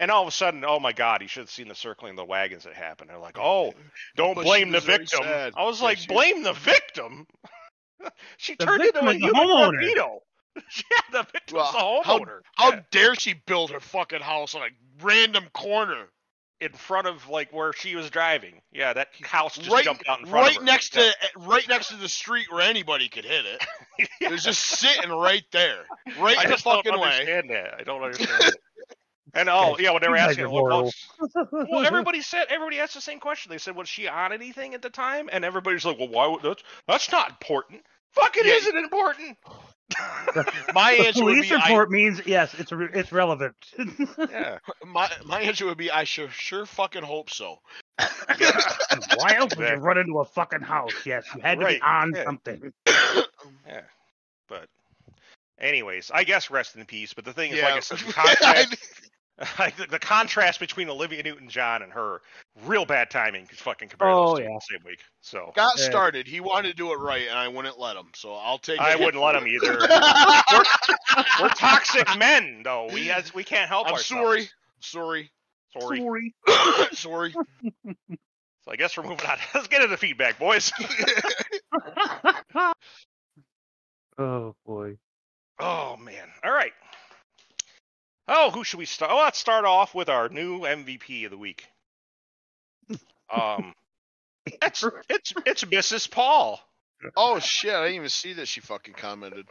and 0.00 0.10
all 0.10 0.22
of 0.22 0.28
a 0.28 0.32
sudden, 0.32 0.64
oh 0.66 0.80
my 0.80 0.92
God, 0.92 1.22
you 1.22 1.28
should 1.28 1.42
have 1.42 1.50
seen 1.50 1.68
the 1.68 1.74
circling 1.74 2.10
of 2.12 2.16
the 2.16 2.24
wagons 2.24 2.64
that 2.64 2.74
happened. 2.74 3.10
They're 3.10 3.18
like, 3.18 3.38
oh, 3.42 3.72
don't 4.16 4.34
But 4.34 4.44
blame 4.44 4.70
the 4.70 4.80
victim. 4.80 5.20
I 5.22 5.64
was 5.64 5.80
Yeah, 5.80 5.86
like, 5.86 5.98
she- 5.98 6.06
blame 6.08 6.42
the 6.42 6.54
victim. 6.54 7.26
she 8.36 8.54
The 8.56 8.66
turned 8.66 8.82
into 8.82 9.00
a 9.04 9.10
is 9.10 9.12
the 9.14 9.18
human 9.26 9.34
homeowner. 9.46 9.72
torpedo. 9.80 10.22
yeah, 10.56 10.62
the 11.12 11.22
victim's 11.32 11.52
Well, 11.52 11.72
the 11.72 11.78
how- 12.08 12.18
homeowner. 12.18 12.40
how 12.56 12.70
Yeah. 12.72 12.80
dare 12.90 13.14
she 13.14 13.34
build 13.34 13.70
her 13.70 13.80
fucking 13.80 14.20
house 14.20 14.54
on 14.54 14.62
a 14.62 14.68
random 15.04 15.44
corner 15.52 16.06
in 16.60 16.72
front 16.72 17.06
of 17.06 17.28
like 17.28 17.52
where 17.52 17.72
she 17.72 17.94
was 17.94 18.10
driving. 18.10 18.60
Yeah, 18.72 18.92
that 18.92 19.08
house 19.22 19.56
just 19.56 19.70
right, 19.70 19.84
jumped 19.84 20.08
out 20.08 20.18
in 20.20 20.26
front 20.26 20.46
right 20.46 20.56
of 20.56 20.62
her. 20.62 20.66
next 20.66 20.96
Yeah. 20.96 21.02
to 21.02 21.08
eh, 21.08 21.28
right 21.46 21.68
next 21.68 21.88
to 21.88 21.96
the 21.96 22.08
street 22.08 22.50
where 22.50 22.62
anybody 22.62 23.08
could 23.08 23.24
hit 23.24 23.46
it. 23.46 23.64
Yeah. 24.20 24.28
It 24.28 24.30
was 24.30 24.44
just 24.44 24.62
sitting 24.64 25.10
right 25.10 25.42
there, 25.50 25.84
right 26.20 26.38
I 26.38 26.42
in 26.44 26.48
the 26.50 26.54
just 26.54 26.64
don't 26.64 26.84
fucking 26.84 27.00
way. 27.00 27.08
understand 27.10 27.50
that. 27.50 27.74
I 27.80 27.82
don't 27.82 28.00
understand 28.02 28.42
it. 28.44 28.54
And 29.34 29.48
oh 29.48 29.76
yeah, 29.78 29.90
when 29.90 30.02
they 30.02 30.08
were 30.08 30.16
You 30.16 30.22
asking, 30.22 30.44
are 30.46 30.50
well, 30.50 30.64
well, 30.64 30.92
well, 31.70 31.84
everybody 31.86 32.22
said 32.22 32.46
everybody 32.50 32.80
asked 32.80 32.94
the 32.94 33.00
same 33.00 33.20
question. 33.20 33.50
They 33.50 33.58
said, 33.58 33.76
was 33.76 33.88
she 33.88 34.08
on 34.08 34.32
anything 34.32 34.74
at 34.74 34.82
the 34.82 34.90
time? 34.90 35.28
And 35.32 35.44
everybody's 35.44 35.84
like, 35.84 35.98
well, 35.98 36.08
why 36.08 36.26
would 36.26 36.42
that's 36.42 36.62
that's 36.86 37.12
not 37.12 37.30
important. 37.30 37.82
Fuck 38.12 38.36
it 38.36 38.46
Yeah. 38.46 38.54
isn't 38.54 38.76
important. 38.76 39.36
My 40.74 40.94
The 40.96 41.06
answer 41.06 41.24
would 41.24 41.34
police 41.36 41.50
be 41.50 41.56
I, 41.56 41.68
report 41.68 41.90
means 41.90 42.20
yes, 42.26 42.54
it's 42.58 42.72
re- 42.72 42.90
it's 42.92 43.12
relevant. 43.12 43.54
yeah. 44.30 44.58
my 44.86 45.10
my 45.24 45.40
answer 45.40 45.66
would 45.66 45.78
be 45.78 45.90
I 45.90 46.04
sure 46.04 46.28
sure 46.30 46.66
fucking 46.66 47.02
hope 47.02 47.30
so. 47.30 47.60
Why 47.98 49.34
else 49.36 49.56
would 49.56 49.68
you 49.68 49.74
run 49.76 49.98
into 49.98 50.18
a 50.20 50.24
fucking 50.24 50.60
house? 50.60 50.92
Yes, 51.06 51.24
you 51.34 51.40
had 51.40 51.58
to 51.58 51.64
Right, 51.64 51.76
be 51.80 51.82
on 51.82 52.12
yeah. 52.14 52.24
something. 52.24 52.72
Yeah. 53.66 53.82
But 54.48 54.66
anyways, 55.60 56.10
I 56.12 56.24
guess 56.24 56.50
rest 56.50 56.76
in 56.76 56.84
peace. 56.86 57.12
But 57.14 57.24
the 57.26 57.32
thing 57.32 57.52
is, 57.52 57.58
yeah, 57.58 57.66
like 57.66 57.74
I 57.74 57.80
said, 57.80 57.98
the 57.98 58.12
contrast, 58.12 58.70
like 58.70 58.78
the, 59.76 59.86
the 59.88 59.98
contrast 59.98 60.58
between 60.58 60.88
Olivia 60.90 61.22
Newton-John 61.22 61.82
and 61.82 61.92
her, 61.92 62.20
real 62.64 62.84
bad 62.84 63.10
timing. 63.10 63.46
Fucking 63.46 63.88
compare 63.88 64.08
Oh, 64.10 64.30
those 64.30 64.38
two 64.38 64.42
yeah. 64.44 64.48
the 64.54 64.60
same 64.60 64.80
week. 64.84 65.00
So 65.20 65.52
Got 65.54 65.78
Yeah. 65.78 65.84
started. 65.84 66.26
He 66.26 66.40
wanted 66.40 66.68
to 66.70 66.74
do 66.74 66.92
it 66.92 66.96
right, 66.96 67.28
and 67.28 67.38
I 67.38 67.46
wouldn't 67.48 67.78
let 67.78 67.96
him. 67.96 68.08
So 68.14 68.34
I'll 68.34 68.58
take. 68.58 68.80
I 68.80 68.96
wouldn't 68.96 69.22
let 69.22 69.36
him 69.36 69.46
either. 69.48 69.78
We're 71.40 71.48
toxic 71.50 72.18
men, 72.18 72.62
though. 72.64 72.88
We 72.92 73.06
has, 73.06 73.32
we 73.32 73.44
can't 73.44 73.68
help 73.68 73.86
I'm 73.86 73.94
ourselves. 73.94 74.50
sorry. 74.80 75.30
Sorry. 75.70 76.00
Sorry. 76.02 76.34
Sorry. 76.92 77.34
So 78.64 78.72
I 78.72 78.76
guess 78.76 78.98
we're 78.98 79.04
moving 79.04 79.24
on. 79.24 79.38
Let's 79.54 79.68
get 79.68 79.80
into 79.80 79.92
the 79.92 79.96
feedback, 79.96 80.38
boys. 80.38 80.70
oh 84.18 84.54
boy. 84.66 84.96
Oh 85.58 85.96
man. 85.96 86.28
All 86.44 86.52
right. 86.52 86.72
Oh, 88.28 88.50
who 88.50 88.62
should 88.62 88.78
we 88.78 88.84
start? 88.84 89.10
Oh, 89.10 89.18
let's 89.18 89.38
start 89.38 89.64
off 89.64 89.94
with 89.94 90.08
our 90.08 90.28
new 90.28 90.60
MVP 90.60 91.24
of 91.24 91.30
the 91.30 91.38
week. 91.38 91.66
Um, 93.30 93.74
it's 94.46 94.82
it's 95.10 95.34
it's 95.44 95.64
Mrs. 95.64 96.10
Paul. 96.10 96.58
Oh 97.14 97.38
shit! 97.40 97.74
I 97.74 97.82
didn't 97.82 97.96
even 97.96 98.08
see 98.08 98.32
that 98.32 98.48
she 98.48 98.62
fucking 98.62 98.94
commented. 98.94 99.46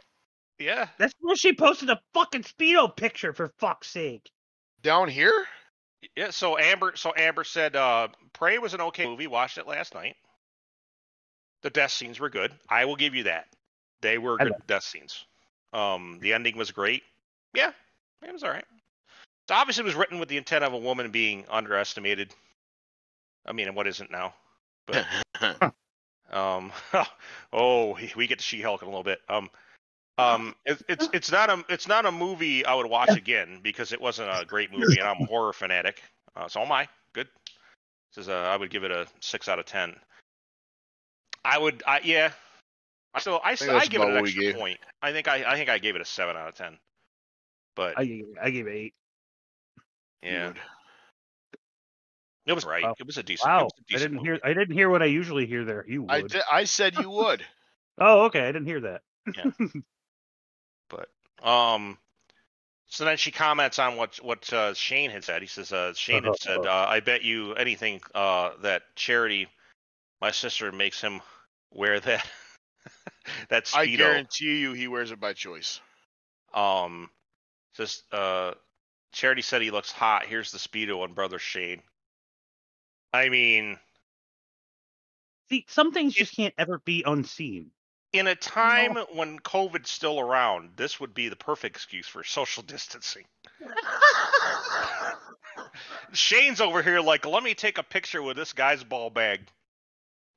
Yeah. 0.58 0.88
That's 0.98 1.14
where 1.20 1.36
she 1.36 1.54
posted 1.54 1.88
a 1.88 2.00
fucking 2.14 2.42
speedo 2.42 2.94
picture 2.94 3.32
for 3.32 3.52
fuck's 3.58 3.88
sake. 3.88 4.30
Down 4.82 5.08
here? 5.08 5.46
Yeah. 6.16 6.30
So 6.30 6.58
Amber, 6.58 6.92
so 6.96 7.12
Amber 7.16 7.44
said, 7.44 7.76
uh, 7.76 8.08
"Prey 8.32 8.58
was 8.58 8.74
an 8.74 8.80
okay 8.80 9.06
movie. 9.06 9.26
Watched 9.26 9.58
it 9.58 9.66
last 9.66 9.94
night. 9.94 10.16
The 11.62 11.70
death 11.70 11.92
scenes 11.92 12.20
were 12.20 12.30
good. 12.30 12.52
I 12.68 12.84
will 12.84 12.96
give 12.96 13.14
you 13.14 13.24
that. 13.24 13.46
They 14.00 14.18
were 14.18 14.36
good 14.38 14.52
death 14.66 14.84
scenes. 14.84 15.24
Um, 15.72 16.18
the 16.20 16.32
ending 16.32 16.56
was 16.56 16.70
great. 16.70 17.02
Yeah, 17.54 17.72
it 18.22 18.32
was 18.32 18.42
all 18.42 18.50
right. 18.50 18.64
So 19.48 19.54
obviously, 19.54 19.82
it 19.82 19.86
was 19.86 19.94
written 19.94 20.18
with 20.18 20.28
the 20.28 20.36
intent 20.36 20.64
of 20.64 20.72
a 20.72 20.78
woman 20.78 21.10
being 21.10 21.44
underestimated. 21.50 22.34
I 23.46 23.52
mean, 23.52 23.66
and 23.66 23.76
what 23.76 23.86
isn't 23.86 24.10
now? 24.10 24.34
But 24.86 25.06
um, 26.30 26.72
oh, 27.52 27.98
we 28.16 28.26
get 28.26 28.38
to 28.38 28.44
She-Hulk 28.44 28.82
in 28.82 28.88
a 28.88 28.90
little 28.90 29.04
bit. 29.04 29.20
Um, 29.28 29.48
um, 30.18 30.54
it, 30.66 30.82
it's 30.88 31.08
it's 31.12 31.32
not 31.32 31.48
a 31.48 31.64
it's 31.68 31.86
not 31.86 32.04
a 32.04 32.10
movie 32.10 32.66
I 32.66 32.74
would 32.74 32.86
watch 32.86 33.16
again 33.16 33.60
because 33.62 33.92
it 33.92 34.00
wasn't 34.00 34.30
a 34.30 34.44
great 34.44 34.72
movie, 34.72 34.98
and 34.98 35.08
I'm 35.08 35.22
a 35.22 35.26
horror 35.26 35.52
fanatic. 35.52 36.02
Uh, 36.36 36.48
so 36.48 36.60
am 36.60 36.72
I. 36.72 36.88
Good. 37.12 37.28
This 38.14 38.24
is 38.24 38.28
a, 38.28 38.34
I 38.34 38.56
would 38.56 38.70
give 38.70 38.84
it 38.84 38.90
a 38.90 39.06
six 39.20 39.48
out 39.48 39.58
of 39.58 39.66
ten. 39.66 39.94
I 41.44 41.56
would, 41.56 41.82
I 41.86 42.00
yeah. 42.02 42.32
I 43.14 43.20
still, 43.20 43.40
I, 43.42 43.50
I 43.52 43.86
give 43.86 44.02
it 44.02 44.04
an 44.04 44.10
about 44.10 44.14
what 44.14 44.22
we 44.24 44.28
extra 44.28 44.54
point. 44.54 44.78
I 45.00 45.12
think 45.12 45.28
I, 45.28 45.44
I 45.46 45.54
think 45.54 45.70
I 45.70 45.78
gave 45.78 45.94
it 45.94 46.02
a 46.02 46.04
seven 46.04 46.36
out 46.36 46.48
of 46.48 46.54
ten. 46.54 46.78
But 47.78 47.96
I 47.96 48.04
gave, 48.06 48.24
I 48.42 48.50
gave 48.50 48.66
eight. 48.66 48.94
yeah, 50.20 50.48
Dude. 50.48 50.58
it 52.46 52.52
was 52.52 52.64
right. 52.64 52.82
Wow. 52.82 52.94
It 52.98 53.06
was 53.06 53.18
a 53.18 53.22
decent. 53.22 53.48
Wow. 53.48 53.58
a 53.58 53.64
I 53.66 53.68
decent 53.88 54.02
didn't 54.02 54.16
movie. 54.16 54.26
hear 54.26 54.40
I 54.42 54.48
didn't 54.48 54.72
hear 54.72 54.90
what 54.90 55.00
I 55.00 55.04
usually 55.04 55.46
hear 55.46 55.64
there. 55.64 55.84
You 55.86 56.02
would. 56.02 56.10
I 56.10 56.22
did, 56.22 56.42
I 56.50 56.64
said 56.64 56.96
you 56.98 57.08
would. 57.08 57.44
Oh, 58.00 58.26
okay. 58.26 58.42
I 58.42 58.52
didn't 58.52 58.66
hear 58.66 58.80
that. 58.80 59.02
But 60.88 61.08
um, 61.42 61.98
so 62.86 63.04
then 63.04 63.16
she 63.16 63.30
comments 63.30 63.78
on 63.78 63.96
what 63.96 64.16
what 64.16 64.52
uh, 64.52 64.74
Shane 64.74 65.10
had 65.10 65.22
said. 65.24 65.42
He 65.42 65.48
says, 65.48 65.72
uh, 65.72 65.94
Shane 65.94 66.24
had 66.24 66.38
said, 66.40 66.64
uh, 66.64 66.86
"I 66.88 67.00
bet 67.00 67.22
you 67.22 67.54
anything 67.54 68.00
uh, 68.14 68.50
that 68.62 68.82
Charity, 68.96 69.48
my 70.20 70.30
sister, 70.30 70.72
makes 70.72 71.00
him 71.00 71.20
wear 71.72 72.00
that 72.00 72.26
that 73.50 73.64
speedo." 73.66 73.78
I 73.78 73.86
guarantee 73.96 74.58
you, 74.60 74.72
he 74.72 74.88
wears 74.88 75.10
it 75.10 75.20
by 75.20 75.32
choice. 75.32 75.80
Um, 76.54 77.10
says 77.78 78.02
uh, 78.12 78.52
Charity 79.12 79.42
said 79.42 79.62
he 79.62 79.70
looks 79.70 79.90
hot. 79.92 80.26
Here's 80.26 80.50
the 80.52 80.58
speedo 80.58 81.02
on 81.02 81.12
brother 81.14 81.38
Shane. 81.38 81.82
I 83.12 83.28
mean, 83.30 83.78
See, 85.50 85.64
some 85.68 85.92
things 85.92 86.12
just 86.14 86.36
can't 86.36 86.52
ever 86.58 86.78
be 86.84 87.02
unseen. 87.06 87.70
in 88.12 88.26
a 88.26 88.34
time 88.34 88.96
when 89.14 89.38
COVID's 89.38 89.88
still 89.90 90.20
around, 90.20 90.70
this 90.76 91.00
would 91.00 91.14
be 91.14 91.30
the 91.30 91.36
perfect 91.36 91.74
excuse 91.76 92.06
for 92.06 92.22
social 92.38 92.62
distancing. 92.62 93.24
Shane's 96.12 96.60
over 96.60 96.82
here 96.82 97.00
like, 97.00 97.26
let 97.26 97.42
me 97.42 97.54
take 97.54 97.78
a 97.78 97.82
picture 97.82 98.22
with 98.22 98.36
this 98.36 98.52
guy's 98.52 98.84
ball 98.84 99.10
bag. 99.10 99.40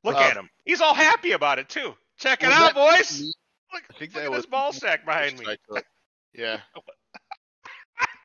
Look 0.04 0.16
Uh, 0.16 0.20
at 0.20 0.38
him. 0.38 0.50
He's 0.66 0.82
all 0.82 0.94
happy 0.94 1.32
about 1.34 1.60
it 1.60 1.70
too. 1.70 1.94
Check 2.18 2.44
it 2.44 2.52
out, 2.52 2.74
boys. 2.74 3.20
me? 3.22 3.34
Look, 3.74 3.84
I 3.90 3.94
think 3.98 4.14
look 4.14 4.24
that 4.24 4.26
at 4.26 4.32
was 4.32 4.40
this 4.44 4.46
ball 4.50 4.74
sack 4.74 5.06
behind 5.06 5.40
me. 5.40 5.46
Yeah. 6.34 6.60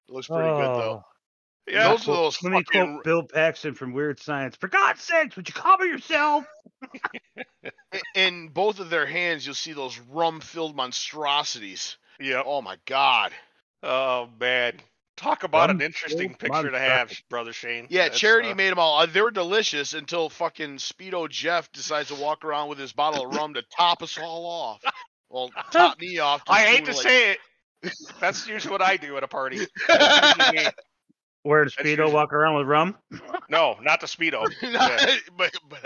It 0.09 0.13
looks 0.13 0.29
pretty 0.29 0.49
good 0.49 0.59
though. 0.59 1.05
Yeah. 1.69 1.89
Those 1.89 2.09
are 2.09 2.15
those 2.15 2.43
Let 2.43 2.53
me 2.53 2.63
fucking 2.63 2.95
quote 2.95 3.05
Bill 3.05 3.23
Paxton 3.25 3.75
from 3.75 3.93
Weird 3.93 4.21
Science. 4.21 4.57
For 4.57 4.69
God's 4.69 5.03
sakes, 5.03 5.35
would 5.37 5.49
you 5.49 5.55
cover 5.55 5.85
yourself? 5.85 6.45
in 8.15 8.49
both 8.49 8.79
of 8.79 8.91
their 8.91 9.07
hands 9.07 9.45
you'll 9.45 9.55
see 9.55 9.73
those 9.73 9.99
rum-filled 9.99 10.77
monstrosities. 10.77 11.97
Yeah. 12.21 12.43
Oh 12.45 12.63
my 12.63 12.77
god. 12.87 13.33
Oh 13.83 14.29
man. 14.39 14.81
Talk 15.17 15.45
about 15.45 15.71
an 15.71 15.81
interesting 15.81 16.35
filled 16.35 16.39
picture 16.39 16.71
to 16.71 16.79
have, 16.79 17.11
brother 17.31 17.55
Shane. 17.55 17.87
Yeah, 17.89 18.05
That's, 18.05 18.19
Charity 18.19 18.51
uh, 18.51 18.55
made 18.55 18.71
them 18.71 18.79
all. 18.79 19.01
Uh, 19.01 19.07
they 19.07 19.23
were 19.23 19.31
delicious 19.31 19.95
until 19.95 20.29
fucking 20.29 20.77
Speedo 20.77 21.29
Jeff 21.29 21.73
decides 21.73 22.09
to 22.09 22.17
walk 22.17 22.45
around 22.45 22.69
with 22.69 22.79
his 22.79 22.93
bottle 22.93 23.27
of 23.27 23.35
rum 23.35 23.55
to 23.55 23.63
top 23.75 24.03
us 24.03 24.19
all 24.19 24.45
off. 24.45 24.83
Well, 25.31 25.51
top 25.73 25.99
me 25.99 26.19
off. 26.19 26.43
I 26.49 26.67
hate 26.67 26.85
to 26.85 26.93
doing 26.93 27.03
say 27.03 27.31
it. 27.33 27.39
That's 28.21 28.47
usually 28.49 28.73
what 28.73 28.83
I 28.83 28.97
do 28.97 29.17
at 29.17 29.23
a 29.23 29.29
party. 29.29 29.59
Where 29.89 30.33
usually 30.39 30.65
me. 30.65 30.71
Wear 31.45 31.65
the 31.65 31.71
That's 31.77 31.77
speedo, 31.89 31.91
usually- 31.99 32.13
walk 32.13 32.33
around 32.33 32.57
with 32.57 32.67
rum. 32.67 32.97
No, 33.49 33.77
not 33.81 34.01
the 34.01 34.07
speedo. 34.09 34.43
like- 34.45 34.55
Yeah. 34.61 35.17
but 35.37 35.53
but 35.71 35.83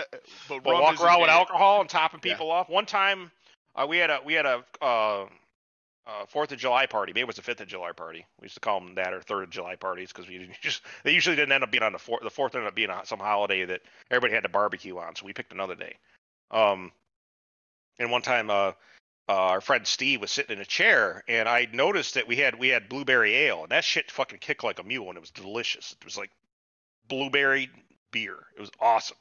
but, 0.49 0.63
But 0.65 0.71
rum 0.71 0.81
walk 0.83 0.95
isn't 0.95 1.07
around 1.07 1.21
with 1.21 1.29
it. 1.29 1.33
alcohol 1.35 1.81
and 1.83 1.91
topping 1.91 2.21
Yeah. 2.25 2.33
people 2.35 2.51
off. 2.51 2.69
One 2.71 2.87
time, 2.87 3.31
uh, 3.77 3.87
we 3.87 3.99
had 3.99 4.09
a 4.11 4.21
we 4.25 4.33
had 4.35 4.47
a 4.47 4.65
uh, 4.81 5.27
uh, 6.07 6.27
Fourth 6.29 6.51
of 6.53 6.59
July 6.59 6.87
party. 6.87 7.13
Maybe 7.13 7.21
it 7.21 7.27
was 7.27 7.37
the 7.37 7.43
Fifth 7.43 7.61
of 7.61 7.69
July 7.69 7.93
party. 7.93 8.25
We 8.41 8.47
used 8.47 8.55
to 8.55 8.61
call 8.61 8.81
them 8.81 8.95
that 8.95 9.13
or 9.13 9.21
Third 9.21 9.43
of 9.45 9.51
July 9.51 9.77
parties 9.77 10.11
because 10.11 10.27
we 10.27 10.39
didn't 10.39 10.57
just 10.63 10.81
they 11.05 11.13
usually 11.13 11.37
didn't 11.37 11.53
end 11.53 11.63
up 11.63 11.71
being 11.71 11.83
on 11.83 11.93
the 11.93 11.99
fourth. 11.99 12.23
The 12.23 12.31
fourth 12.31 12.55
ended 12.55 12.69
up 12.69 12.75
being 12.75 12.89
on 12.89 13.05
some 13.05 13.19
holiday 13.19 13.67
that 13.67 13.83
everybody 14.11 14.33
had 14.33 14.45
to 14.45 14.49
barbecue 14.49 14.97
on. 14.99 15.15
So 15.15 15.27
we 15.27 15.35
picked 15.35 15.53
another 15.53 15.75
day. 15.75 15.97
Um, 16.51 16.93
and 17.99 18.11
one 18.11 18.23
time, 18.23 18.49
uh, 18.49 18.73
uh, 19.31 19.33
our 19.33 19.61
friend 19.61 19.87
Steve 19.87 20.21
was 20.21 20.33
sitting 20.33 20.57
in 20.57 20.61
a 20.61 20.67
chair, 20.67 21.23
and 21.29 21.49
I 21.49 21.69
noticed 21.73 22.15
that 22.15 22.27
we 22.27 22.35
had 22.35 22.59
we 22.59 22.67
had 22.67 22.89
blueberry 22.89 23.37
ale, 23.37 23.63
and 23.63 23.71
that 23.71 23.85
shit 23.85 24.11
fucking 24.11 24.41
kicked 24.41 24.65
like 24.65 24.81
a 24.81 24.83
mule, 24.83 25.07
and 25.07 25.17
it 25.17 25.21
was 25.21 25.31
delicious. 25.31 25.95
It 26.01 26.05
was 26.05 26.19
like 26.19 26.33
blueberry 27.07 27.71
beer. 28.11 28.39
It 28.57 28.61
was 28.61 28.73
awesome. 28.81 29.17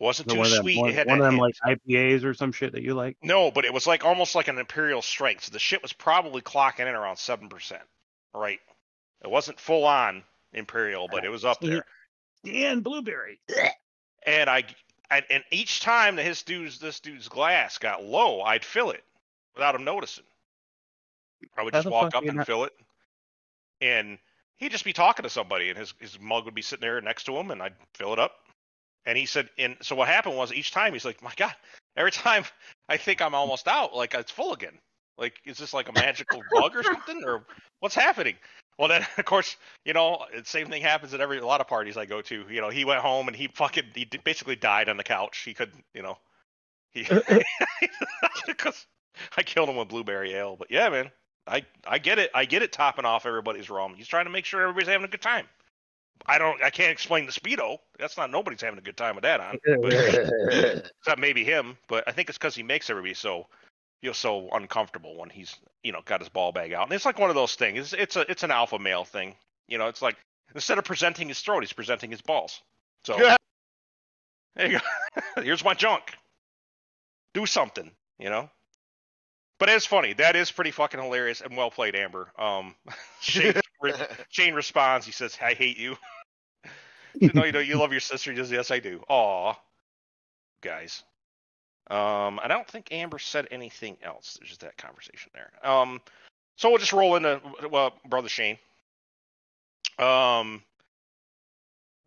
Wasn't 0.00 0.28
So 0.28 0.34
too 0.34 0.38
one 0.40 0.46
of 0.48 0.52
them, 0.52 0.62
sweet. 0.62 0.78
one, 0.78 0.90
it 0.90 0.96
had 0.96 1.06
one 1.06 1.20
of 1.20 1.24
them 1.24 1.38
like 1.38 1.54
IPAs 1.66 2.24
or 2.24 2.34
some 2.34 2.52
shit 2.52 2.72
that 2.72 2.82
you 2.82 2.92
like. 2.92 3.16
no, 3.22 3.50
but 3.50 3.64
it 3.64 3.72
was 3.72 3.86
like 3.86 4.04
almost 4.04 4.34
like 4.34 4.48
an 4.48 4.58
imperial 4.58 5.00
strength. 5.00 5.44
So 5.44 5.52
the 5.52 5.58
shit 5.58 5.80
was 5.80 5.94
probably 5.94 6.42
clocking 6.42 6.80
in 6.80 6.94
around 6.94 7.16
seven 7.16 7.48
percent. 7.48 7.82
Right. 8.34 8.60
It 9.24 9.30
wasn't 9.30 9.58
full 9.58 9.84
on 9.86 10.24
imperial, 10.52 11.08
but 11.10 11.24
it 11.24 11.30
was 11.30 11.46
up 11.46 11.62
there. 11.62 11.86
Dan 12.44 12.80
Blueberry. 12.80 13.40
And 14.26 14.50
I, 14.50 14.64
I 15.10 15.22
and 15.30 15.42
each 15.50 15.80
time 15.80 16.16
that 16.16 16.26
his 16.26 16.42
dude's 16.42 16.78
this 16.78 17.00
dude's 17.00 17.28
glass 17.28 17.78
got 17.78 18.04
low, 18.04 18.42
I'd 18.42 18.62
fill 18.62 18.90
it 18.90 19.04
without 19.58 19.74
him 19.74 19.84
noticing. 19.84 20.24
I 21.56 21.62
would 21.62 21.74
How 21.74 21.80
just 21.82 21.90
walk 21.90 22.14
up 22.14 22.24
and 22.24 22.36
not- 22.38 22.46
fill 22.46 22.64
it, 22.64 22.72
and 23.80 24.18
he'd 24.56 24.72
just 24.72 24.84
be 24.84 24.92
talking 24.92 25.24
to 25.24 25.30
somebody, 25.30 25.68
and 25.68 25.78
his 25.78 25.94
his 26.00 26.18
mug 26.18 26.44
would 26.46 26.54
be 26.54 26.62
sitting 26.62 26.80
there 26.80 27.00
next 27.00 27.24
to 27.24 27.36
him, 27.36 27.50
and 27.50 27.62
I'd 27.62 27.76
fill 27.94 28.12
it 28.12 28.18
up. 28.18 28.32
And 29.04 29.16
he 29.16 29.26
said, 29.26 29.48
and 29.58 29.76
so 29.80 29.94
what 29.96 30.08
happened 30.08 30.36
was 30.36 30.52
each 30.52 30.70
time 30.70 30.92
he's 30.92 31.04
like, 31.04 31.22
my 31.22 31.32
God, 31.36 31.54
every 31.96 32.10
time 32.26 32.44
I 32.88 32.96
think 32.96 33.20
I'm 33.20 33.34
almost 33.34 33.68
out, 33.68 33.94
like 33.94 34.14
it's 34.14 34.32
full 34.32 34.52
again. 34.52 34.78
Like, 35.16 35.34
is 35.44 35.58
this 35.58 35.74
like 35.74 35.88
a 35.88 35.92
magical 35.92 36.42
bug 36.52 36.76
or 36.76 36.82
something, 36.82 37.22
or 37.24 37.44
what's 37.80 37.94
happening? 37.94 38.36
Well, 38.78 38.88
then 38.88 39.04
of 39.18 39.24
course, 39.24 39.56
you 39.84 39.92
know, 39.92 40.24
the 40.36 40.44
same 40.44 40.68
thing 40.68 40.82
happens 40.82 41.14
at 41.14 41.20
every 41.20 41.38
a 41.38 41.46
lot 41.46 41.60
of 41.60 41.68
parties 41.68 41.96
I 41.96 42.06
go 42.06 42.20
to. 42.22 42.44
You 42.48 42.60
know, 42.60 42.70
he 42.70 42.84
went 42.84 43.00
home 43.00 43.28
and 43.28 43.36
he 43.36 43.48
fucking 43.48 43.84
he 43.94 44.08
basically 44.24 44.56
died 44.56 44.88
on 44.88 44.96
the 44.96 45.04
couch. 45.04 45.38
He 45.44 45.54
couldn't, 45.54 45.84
you 45.94 46.02
know, 46.02 46.18
he 46.90 47.06
because 48.46 48.86
I 49.36 49.42
killed 49.42 49.68
him 49.68 49.76
with 49.76 49.88
blueberry 49.88 50.34
ale. 50.34 50.56
But 50.56 50.70
yeah, 50.70 50.88
man, 50.88 51.10
I 51.46 51.64
I 51.86 51.98
get 51.98 52.18
it. 52.18 52.30
I 52.34 52.44
get 52.44 52.62
it. 52.62 52.72
Topping 52.72 53.04
off 53.04 53.26
everybody's 53.26 53.70
rum. 53.70 53.94
He's 53.96 54.08
trying 54.08 54.24
to 54.26 54.30
make 54.30 54.44
sure 54.44 54.62
everybody's 54.62 54.88
having 54.88 55.04
a 55.04 55.10
good 55.10 55.22
time. 55.22 55.46
I 56.26 56.38
don't. 56.38 56.62
I 56.62 56.70
can't 56.70 56.90
explain 56.90 57.26
the 57.26 57.32
speedo. 57.32 57.78
That's 57.98 58.16
not 58.16 58.30
nobody's 58.30 58.60
having 58.60 58.78
a 58.78 58.82
good 58.82 58.96
time 58.96 59.14
with 59.14 59.22
that 59.22 59.40
on. 59.40 59.58
But, 59.80 59.92
except 61.00 61.18
maybe 61.20 61.44
him. 61.44 61.76
But 61.88 62.04
I 62.06 62.12
think 62.12 62.28
it's 62.28 62.38
because 62.38 62.54
he 62.54 62.62
makes 62.62 62.90
everybody 62.90 63.14
so 63.14 63.46
feel 64.02 64.14
so 64.14 64.48
uncomfortable 64.52 65.16
when 65.16 65.30
he's 65.30 65.56
you 65.82 65.92
know 65.92 66.00
got 66.04 66.20
his 66.20 66.28
ball 66.28 66.52
bag 66.52 66.72
out. 66.72 66.84
And 66.84 66.92
it's 66.92 67.04
like 67.04 67.18
one 67.18 67.30
of 67.30 67.36
those 67.36 67.54
things. 67.54 67.78
It's, 67.78 67.92
it's 67.92 68.16
a 68.16 68.30
it's 68.30 68.42
an 68.42 68.50
alpha 68.50 68.78
male 68.78 69.04
thing. 69.04 69.34
You 69.68 69.78
know, 69.78 69.88
it's 69.88 70.02
like 70.02 70.16
instead 70.54 70.78
of 70.78 70.84
presenting 70.84 71.28
his 71.28 71.40
throat, 71.40 71.60
he's 71.62 71.72
presenting 71.72 72.10
his 72.10 72.20
balls. 72.20 72.62
So 73.04 73.18
Yeah. 73.18 73.36
there 74.56 74.72
you 74.72 74.80
go. 74.80 75.42
Here's 75.42 75.64
my 75.64 75.74
junk. 75.74 76.14
Do 77.34 77.46
something. 77.46 77.90
You 78.18 78.30
know. 78.30 78.50
But 79.58 79.68
it's 79.68 79.86
funny. 79.86 80.12
That 80.12 80.36
is 80.36 80.52
pretty 80.52 80.70
fucking 80.70 81.00
hilarious 81.00 81.40
and 81.40 81.56
well 81.56 81.70
played, 81.70 81.96
Amber. 81.96 82.28
Um, 82.38 82.74
Shane, 83.20 83.54
Shane 84.30 84.54
responds. 84.54 85.04
He 85.04 85.12
says, 85.12 85.36
"I 85.40 85.54
hate 85.54 85.78
you." 85.78 85.96
No, 87.34 87.42
you 87.42 87.50
don't. 87.50 87.66
You 87.66 87.78
love 87.78 87.90
your 87.90 88.00
sister. 88.00 88.30
He 88.30 88.36
says, 88.36 88.52
"Yes, 88.52 88.70
I 88.70 88.78
do." 88.78 89.02
Aw, 89.08 89.54
guys. 90.60 91.02
Um, 91.90 92.38
I 92.40 92.46
don't 92.46 92.68
think 92.68 92.92
Amber 92.92 93.18
said 93.18 93.48
anything 93.50 93.96
else. 94.02 94.36
There's 94.38 94.50
just 94.50 94.60
that 94.60 94.76
conversation 94.76 95.32
there. 95.34 95.50
Um, 95.68 96.00
so 96.56 96.68
we'll 96.68 96.78
just 96.78 96.92
roll 96.92 97.16
into 97.16 97.40
well, 97.70 97.94
brother 98.06 98.28
Shane. 98.28 98.58
Um, 99.98 100.62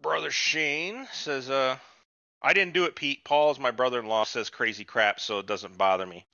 brother 0.02 0.32
Shane 0.32 1.08
says, 1.12 1.50
"Uh, 1.50 1.76
I 2.42 2.54
didn't 2.54 2.74
do 2.74 2.86
it, 2.86 2.96
Pete. 2.96 3.26
Paul 3.26 3.52
is 3.52 3.60
my 3.60 3.72
brother-in-law. 3.72 4.26
Says 4.26 4.50
crazy 4.50 4.86
crap, 4.86 5.20
so 5.20 5.40
it 5.40 5.48
doesn't 5.48 5.78
bother 5.78 6.06
me. 6.06 6.26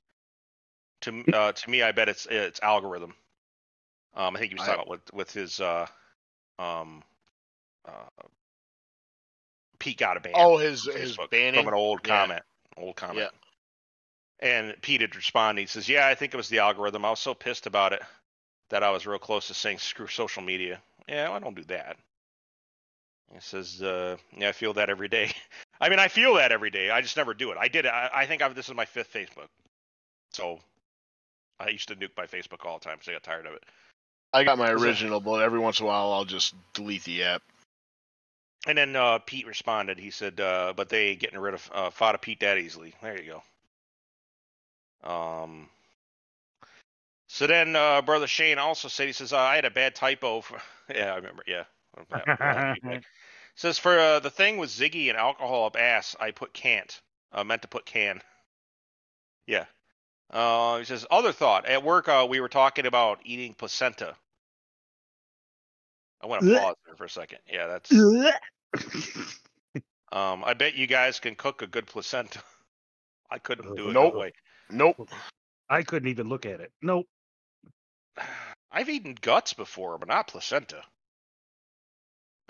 To 1.08 1.24
uh, 1.38 1.52
to 1.54 1.70
me, 1.70 1.82
I 1.82 1.91
bet 1.91 2.10
it's 2.10 2.28
it's 2.30 2.60
algorithm. 2.62 3.13
Um, 4.15 4.36
I 4.36 4.39
think 4.39 4.52
he 4.52 4.56
was 4.56 4.63
I- 4.63 4.76
talking 4.76 4.82
about 4.84 4.89
with 4.89 5.13
with 5.13 5.32
his 5.32 5.60
uh, 5.60 5.88
um, 6.60 7.04
uh, 7.88 7.91
Pete 9.80 9.98
got 9.98 10.17
a 10.17 10.20
ban. 10.20 10.34
oh, 10.36 10.58
his 10.58 10.86
his 10.86 11.17
banning. 11.32 11.60
from 11.62 11.67
an 11.70 11.74
old 11.74 12.02
Yeah. 12.06 12.20
comment. 12.22 12.43
Old 12.78 12.96
comment. 12.96 13.20
Yeah. 13.20 13.30
And 14.39 14.76
Pete 14.82 15.02
had 15.02 15.15
responded. 15.15 15.62
He 15.62 15.67
says, 15.67 15.88
"Yeah, 15.89 16.08
I 16.08 16.15
think 16.15 16.34
it 16.34 16.38
was 16.38 16.50
the 16.50 16.60
algorithm. 16.60 17.06
I 17.06 17.10
was 17.10 17.20
so 17.20 17.34
pissed 17.34 17.65
about 17.67 17.93
it 17.93 18.02
that 18.70 18.84
I 18.84 18.91
was 18.91 19.08
real 19.08 19.17
close 19.20 19.48
to 19.48 19.54
saying 19.54 19.80
screw 19.80 20.08
social 20.08 20.43
media. 20.43 20.82
Yeah, 21.08 21.32
I 21.32 21.39
don't 21.39 21.56
do 21.56 21.63
that." 21.65 21.98
He 23.34 23.39
says, 23.39 23.82
uh, 23.82 24.17
"Yeah, 24.36 24.50
I 24.50 24.52
feel 24.52 24.74
that 24.74 24.89
every 24.89 25.08
day. 25.08 25.32
I 25.82 25.89
mean, 25.89 26.00
I 26.00 26.08
feel 26.08 26.36
that 26.36 26.52
every 26.52 26.70
day. 26.70 26.89
I 26.89 27.02
just 27.02 27.17
never 27.17 27.34
do 27.34 27.52
it. 27.52 27.58
I 27.58 27.67
did 27.67 27.86
it. 27.86 27.89
I, 27.89 28.10
I 28.13 28.26
think 28.26 28.41
I've, 28.41 28.56
this 28.56 28.67
is 28.67 28.76
my 28.76 28.86
fifth 28.86 29.12
Facebook. 29.13 29.48
So 30.32 30.60
I 31.60 31.70
used 31.70 31.88
to 31.89 31.96
nuke 31.96 32.17
my 32.17 32.26
Facebook 32.26 32.65
all 32.65 32.80
the 32.80 32.86
time, 32.86 33.00
so 33.02 33.12
I 33.12 33.15
got 33.15 33.24
tired 33.24 33.46
of 33.46 33.54
it. 33.54 33.63
I 34.34 34.43
got 34.43 34.58
my 34.58 34.72
original, 34.72 35.20
but 35.20 35.41
every 35.41 35.60
once 35.60 35.80
in 35.80 35.86
a 35.86 35.88
while 35.88 36.12
I'll 36.12 36.26
just 36.26 36.54
delete 36.74 37.04
the 37.04 37.24
app. 37.24 37.41
And 38.67 38.78
then 38.78 38.96
uh, 38.96 39.20
Pete 39.20 39.48
responded. 39.48 40.00
He 40.00 40.12
said, 40.12 40.39
uh, 40.39 40.74
"But 40.76 40.89
they 40.89 41.10
ain't 41.10 41.20
getting 41.20 41.39
rid 41.39 41.54
of 41.54 41.70
uh, 41.74 41.89
Fada 41.89 42.17
Pete 42.17 42.41
that 42.41 42.58
easily." 42.58 42.93
There 43.02 43.22
you 43.22 43.41
go. 45.04 45.10
Um. 45.10 45.70
So 47.30 47.48
then, 47.48 47.76
uh, 47.76 48.02
brother 48.02 48.28
Shane 48.28 48.58
also 48.58 48.88
said, 48.88 49.08
he 49.08 49.13
says, 49.13 49.32
uh, 49.32 49.38
"I 49.38 49.56
had 49.56 49.65
a 49.65 49.72
bad 49.72 49.96
typo." 49.96 50.41
For... 50.41 50.60
yeah, 50.93 51.13
I 51.13 51.15
remember. 51.15 51.43
Yeah. 51.48 51.63
says 53.56 53.80
for 53.80 53.98
uh, 53.98 54.20
the 54.20 54.30
thing 54.30 54.58
with 54.58 54.70
Ziggy 54.70 55.10
and 55.10 55.17
alcohol 55.17 55.65
up 55.65 55.76
ass, 55.78 56.15
I 56.20 56.32
put 56.32 56.54
can't. 56.54 57.00
I 57.32 57.43
meant 57.43 57.63
to 57.63 57.67
put 57.67 57.86
can. 57.86 58.22
Yeah. 59.46 59.65
Uh, 60.30 60.80
he 60.80 60.86
says 60.86 61.06
other 61.10 61.32
thought 61.32 61.66
at 61.66 61.84
work. 61.84 62.08
Uh, 62.10 62.28
we 62.30 62.40
were 62.42 62.50
talking 62.50 62.86
about 62.86 63.20
eating 63.24 63.54
placenta. 63.54 64.16
I 66.22 66.28
want 66.28 66.42
to 66.44 66.58
pause 66.60 66.76
there 66.86 66.96
for 66.96 67.06
a 67.06 67.10
second. 67.10 67.40
Yeah, 67.52 67.68
that's. 67.68 67.92
Um, 70.12 70.44
I 70.46 70.54
bet 70.54 70.76
you 70.76 70.88
guys 70.88 71.20
can 71.20 71.36
cook 71.36 71.62
a 71.62 71.68
good 71.68 71.86
placenta. 71.86 72.42
I 73.30 73.40
couldn't 73.40 73.76
do 73.76 73.90
it 73.90 73.94
Nope. 73.94 74.13
that 74.13 74.20
way. 74.20 74.32
Nope. 74.70 75.10
I 75.70 75.84
couldn't 75.84 76.08
even 76.10 76.30
look 76.30 76.46
at 76.46 76.62
it. 76.62 76.72
Nope. 76.82 77.08
I've 78.72 78.90
eaten 78.90 79.16
guts 79.20 79.54
before, 79.54 79.98
but 79.98 80.08
not 80.08 80.28
placenta. 80.28 80.82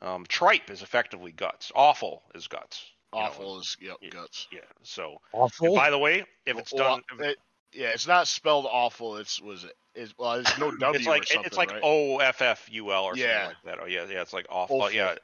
Um, 0.01 0.25
tripe 0.27 0.69
is 0.69 0.83
effectively 0.83 1.31
guts. 1.31 1.71
Offal 1.75 2.21
is 2.35 2.47
guts. 2.47 2.85
you 3.13 3.19
know, 3.19 3.25
Offal 3.25 3.59
is 3.59 3.75
yep 3.81 3.97
yeah. 4.01 4.09
guts. 4.09 4.47
Yeah. 4.51 4.59
So, 4.83 5.17
Offal. 5.33 5.75
by 5.75 5.89
the 5.89 5.97
way, 5.97 6.25
if 6.45 6.57
it's 6.59 6.71
Well, 6.73 6.97
done, 6.97 7.01
if- 7.19 7.25
it- 7.25 7.37
yeah, 7.73 7.89
it's 7.89 8.07
not 8.07 8.27
spelled 8.27 8.67
awful. 8.69 9.17
It's 9.17 9.41
was 9.41 9.63
it 9.63 9.73
is 9.95 10.13
well, 10.17 10.33
it's 10.33 10.57
no 10.57 10.71
W 10.77 10.97
it's 10.97 11.07
like 11.07 11.23
or 11.23 11.25
something, 11.25 11.45
it's 11.45 11.57
like 11.57 11.71
right? 11.71 11.81
O 11.83 12.17
F 12.17 12.41
F 12.41 12.67
U 12.71 12.91
L 12.91 13.05
or 13.05 13.15
something 13.15 13.45
like 13.45 13.55
that. 13.65 13.77
Oh 13.81 13.85
yeah, 13.85 14.05
yeah. 14.09 14.21
It's 14.21 14.33
like 14.33 14.47
awful. 14.49 14.81
Awful. 14.81 14.95
Yeah, 14.95 15.15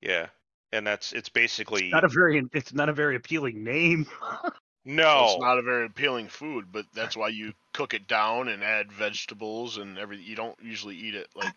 yeah. 0.00 0.26
And 0.72 0.86
that's 0.86 1.12
it's 1.12 1.28
basically 1.28 1.90
not 1.90 2.04
a 2.04 2.08
very. 2.08 2.42
It's 2.52 2.72
not 2.72 2.88
a 2.88 2.92
very 2.92 3.16
appealing 3.16 3.64
name. 3.64 4.06
no. 4.84 5.24
It's 5.24 5.40
not 5.40 5.58
a 5.58 5.62
very 5.62 5.86
appealing 5.86 6.28
food, 6.28 6.66
but 6.70 6.86
that's 6.94 7.16
why 7.16 7.28
you 7.28 7.52
cook 7.74 7.94
it 7.94 8.06
down 8.06 8.48
and 8.48 8.62
add 8.62 8.92
vegetables 8.92 9.78
and 9.78 9.98
everything. 9.98 10.26
You 10.26 10.36
don't 10.36 10.56
usually 10.62 10.96
eat 10.96 11.14
it 11.14 11.28
like 11.34 11.52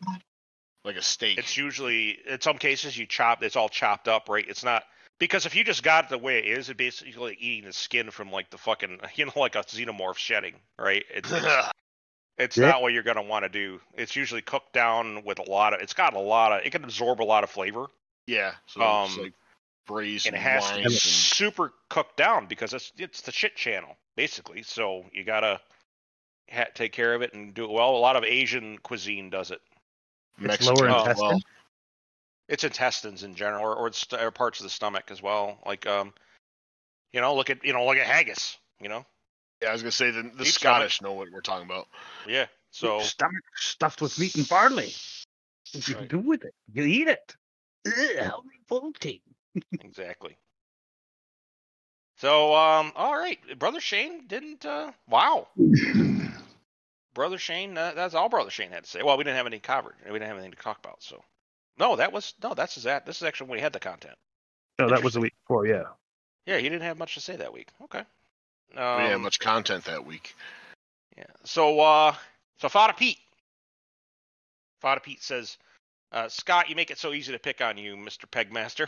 like 0.83 0.95
a 0.95 1.01
steak. 1.01 1.37
It's 1.37 1.57
usually 1.57 2.17
in 2.27 2.41
some 2.41 2.57
cases 2.57 2.97
you 2.97 3.05
chop. 3.05 3.43
It's 3.43 3.55
all 3.55 3.69
chopped 3.69 4.07
up, 4.07 4.29
right? 4.29 4.45
It's 4.47 4.63
not 4.63 4.83
because 5.19 5.45
if 5.45 5.55
you 5.55 5.63
just 5.63 5.83
got 5.83 6.05
it 6.05 6.09
the 6.09 6.17
way 6.17 6.39
it 6.39 6.45
is, 6.45 6.69
it 6.69 6.77
basically 6.77 7.13
like 7.13 7.37
eating 7.39 7.65
the 7.65 7.73
skin 7.73 8.11
from 8.11 8.31
like 8.31 8.49
the 8.49 8.57
fucking 8.57 8.99
you 9.15 9.25
know 9.25 9.31
like 9.35 9.55
a 9.55 9.63
xenomorph 9.63 10.17
shedding, 10.17 10.55
right? 10.77 11.05
It's 11.13 11.31
it's, 11.31 11.67
it's 12.37 12.57
Yeah. 12.57 12.67
not 12.67 12.81
what 12.81 12.93
you're 12.93 13.03
gonna 13.03 13.21
want 13.23 13.43
to 13.43 13.49
do. 13.49 13.79
It's 13.95 14.15
usually 14.15 14.41
cooked 14.41 14.73
down 14.73 15.23
with 15.23 15.39
a 15.39 15.49
lot 15.49 15.73
of. 15.73 15.81
It's 15.81 15.93
got 15.93 16.13
a 16.13 16.19
lot 16.19 16.51
of. 16.51 16.65
It 16.65 16.71
can 16.71 16.83
absorb 16.83 17.21
a 17.21 17.23
lot 17.23 17.43
of 17.43 17.49
flavor, 17.49 17.87
yeah, 18.27 18.53
so 18.65 18.81
it's 18.81 19.17
um, 19.17 19.23
like 19.23 19.33
braised 19.85 20.27
and 20.27 20.35
it 20.35 20.39
has 20.39 20.65
to 20.65 20.73
wine 20.73 20.83
be 20.83 20.85
and 20.85 20.93
super 20.93 21.73
cooked 21.89 22.17
down 22.17 22.45
because 22.47 22.73
it's 22.73 22.91
it's 22.97 23.21
the 23.21 23.31
shit 23.31 23.55
channel 23.55 23.97
basically. 24.15 24.63
So 24.63 25.05
you 25.11 25.23
gotta 25.23 25.59
ha- 26.51 26.65
take 26.73 26.91
care 26.91 27.13
of 27.15 27.21
it 27.21 27.33
and 27.33 27.53
do 27.53 27.65
it 27.65 27.71
well. 27.71 27.95
A 27.95 27.97
lot 27.97 28.15
of 28.15 28.23
Asian 28.23 28.77
cuisine 28.79 29.29
does 29.29 29.51
it. 29.51 29.61
It's 30.41 30.65
lower 30.65 30.87
Mexican 30.87 30.89
as 30.89 30.97
intestine? 30.99 31.27
well. 31.27 31.41
It's 32.47 32.63
intestines 32.63 33.23
in 33.23 33.35
general, 33.35 33.63
or, 33.63 33.75
or, 33.75 33.87
it's, 33.87 34.05
or 34.13 34.31
parts 34.31 34.59
of 34.59 34.65
the 34.65 34.69
stomach 34.69 35.05
as 35.11 35.21
well. 35.21 35.57
Like, 35.65 35.87
um, 35.87 36.13
you 37.13 37.21
know, 37.21 37.35
look 37.35 37.49
at 37.49 37.63
you 37.63 37.73
know, 37.73 37.85
look 37.85 37.97
at 37.97 38.05
haggis. 38.05 38.57
You 38.81 38.89
know, 38.89 39.05
Yeah, 39.61 39.69
I 39.69 39.71
was 39.73 39.81
gonna 39.81 39.91
say 39.91 40.11
the, 40.11 40.23
the 40.23 40.43
Deep 40.43 40.53
stomach. 40.53 40.89
Scottish 40.91 41.01
know 41.01 41.13
what 41.13 41.31
we're 41.31 41.41
talking 41.41 41.65
about. 41.65 41.87
yeah. 42.27 42.47
So 42.71 42.99
stomach 42.99 43.43
stuffed 43.55 44.01
with 44.01 44.17
meat 44.19 44.35
and 44.35 44.49
barley. 44.49 44.93
What 45.73 45.87
you 45.87 45.95
Right. 45.95 46.09
do 46.09 46.19
with 46.19 46.43
it? 46.43 46.53
You 46.73 46.83
eat 46.83 47.07
it. 47.07 47.35
Ugh, 47.87 47.93
how 48.19 48.43
revolting. 48.59 49.19
exactly. 49.81 50.37
So, 52.17 52.55
um, 52.55 52.91
all 52.95 53.17
right, 53.17 53.39
brother 53.59 53.79
Shane 53.79 54.27
didn't. 54.27 54.65
Uh, 54.65 54.91
wow, 55.07 55.47
brother 57.13 57.37
Shane. 57.37 57.77
Uh, 57.77 57.93
that's 57.95 58.13
all 58.13 58.29
brother 58.29 58.49
Shane 58.49 58.71
had 58.71 58.83
to 58.83 58.89
say. 58.89 59.03
Well, 59.03 59.17
we 59.17 59.23
didn't 59.23 59.37
have 59.37 59.47
any 59.47 59.59
covered. 59.59 59.95
We 60.05 60.13
didn't 60.13 60.27
have 60.27 60.37
anything 60.37 60.51
to 60.51 60.57
talk 60.57 60.79
about. 60.79 61.03
So, 61.03 61.23
no, 61.77 61.95
that 61.95 62.11
was 62.11 62.33
no. 62.43 62.53
That's 62.53 62.75
that. 62.83 63.05
This 63.05 63.17
is 63.17 63.23
actually 63.23 63.49
when 63.49 63.57
we 63.57 63.61
had 63.61 63.73
the 63.73 63.79
content. 63.79 64.15
No, 64.79 64.89
that 64.89 65.03
was 65.03 65.13
the 65.13 65.19
week 65.19 65.33
before. 65.45 65.67
Yeah. 65.67 65.83
Yeah, 66.45 66.57
he 66.57 66.63
didn't 66.63 66.81
have 66.81 66.97
much 66.97 67.13
to 67.13 67.21
say 67.21 67.35
that 67.37 67.53
week. 67.53 67.69
Okay. 67.83 67.99
Um, 68.75 68.97
we 68.97 69.03
didn't 69.03 69.11
have 69.11 69.21
much 69.21 69.39
content 69.39 69.85
that 69.85 70.05
week. 70.05 70.35
Yeah. 71.17 71.25
So 71.43 71.79
uh 71.79 72.15
so 72.59 72.69
Fada 72.69 72.93
Pete. 72.93 73.19
Fada 74.81 74.99
Pete 74.99 75.23
says, 75.23 75.57
uh, 76.11 76.27
Scott, 76.27 76.69
you 76.69 76.75
make 76.75 76.91
it 76.91 76.97
so 76.97 77.13
easy 77.13 77.31
to 77.31 77.39
pick 77.39 77.61
on 77.61 77.77
you, 77.77 77.95
Mr. 77.95 78.25
Pegmaster. 78.29 78.87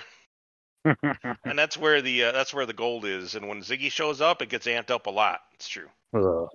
and 1.43 1.57
that's 1.57 1.77
where 1.77 2.01
the 2.01 2.25
uh, 2.25 2.31
that's 2.31 2.53
where 2.53 2.65
the 2.65 2.73
gold 2.73 3.05
is. 3.05 3.35
And 3.35 3.47
when 3.47 3.61
Ziggy 3.61 3.91
shows 3.91 4.21
up, 4.21 4.41
it 4.41 4.49
gets 4.49 4.67
amped 4.67 4.91
up 4.91 5.07
a 5.07 5.09
lot. 5.09 5.39
It's 5.53 5.67
true. 5.67 5.87
Ugh. 6.13 6.49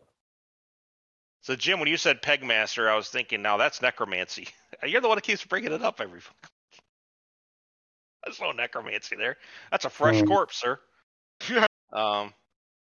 So 1.42 1.57
Jim, 1.57 1.79
when 1.79 1.88
you 1.88 1.96
said 1.96 2.22
Pegmaster, 2.22 2.88
I 2.88 2.96
was 2.96 3.09
thinking, 3.09 3.42
now 3.42 3.57
that's 3.57 3.81
necromancy. 3.81 4.48
You're 4.87 5.00
the 5.00 5.09
one 5.09 5.16
that 5.16 5.22
keeps 5.22 5.44
bringing 5.44 5.72
it 5.72 5.83
up 5.83 6.00
every. 6.00 6.20
There's 8.24 8.40
no 8.40 8.53
necromancy 8.53 9.16
there. 9.16 9.37
That's 9.70 9.87
a 9.87 9.90
fresh 9.90 10.20
Um. 10.20 10.29
corpse, 10.29 10.61
sir. 10.61 10.79
um, 11.92 12.35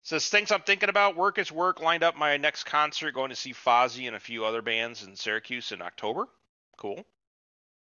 says 0.01 0.27
things 0.27 0.51
I'm 0.51 0.61
thinking 0.61 0.89
about. 0.89 1.15
Work 1.15 1.37
is 1.37 1.51
work. 1.51 1.81
Lined 1.81 2.03
up 2.03 2.17
my 2.17 2.37
next 2.37 2.63
concert. 2.63 3.13
Going 3.13 3.29
to 3.29 3.35
see 3.35 3.53
Fozzy 3.53 4.07
and 4.07 4.15
a 4.15 4.19
few 4.19 4.43
other 4.43 4.63
bands 4.63 5.03
in 5.03 5.15
Syracuse 5.15 5.71
in 5.71 5.83
October. 5.83 6.25
Cool. 6.77 7.05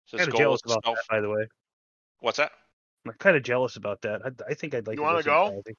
Says 0.07 0.19
kind 0.19 0.33
of 0.33 0.37
jealous 0.37 0.61
about 0.65 0.83
self- 0.83 0.97
that, 0.97 1.03
by 1.09 1.21
the 1.21 1.29
way. 1.29 1.47
What's 2.19 2.37
that? 2.37 2.51
I'm 3.05 3.13
kind 3.13 3.37
of 3.37 3.43
jealous 3.43 3.77
about 3.77 4.01
that. 4.01 4.21
I, 4.25 4.51
I 4.51 4.53
think 4.53 4.73
I'd 4.73 4.87
like 4.87 4.97
You 4.97 5.03
to 5.03 5.07
wanna 5.07 5.23
go? 5.23 5.61
to 5.65 5.73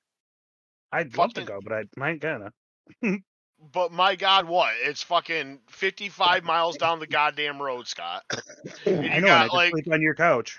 I'd 0.91 1.15
love 1.19 1.35
to 1.35 1.45
go, 1.45 1.61
but 1.63 1.85
I 2.01 2.11
ain't 2.11 2.21
gonna. 2.21 2.51
But 3.73 3.93
my 3.93 4.15
God, 4.15 4.47
what? 4.47 4.73
It's 4.83 5.03
fucking 5.03 5.61
55 5.69 6.45
miles 6.45 6.77
down 6.77 7.01
the 7.01 7.07
goddamn 7.07 7.61
road, 7.61 7.89
Scott. 7.89 8.23
I 8.31 8.39
you 8.87 8.93
know, 8.93 9.01
and 9.03 9.25
got, 9.25 9.45
I 9.45 9.49
could 9.49 9.55
like- 9.57 9.71
sleep 9.73 9.93
on 9.93 10.01
your 10.03 10.15
couch. 10.15 10.59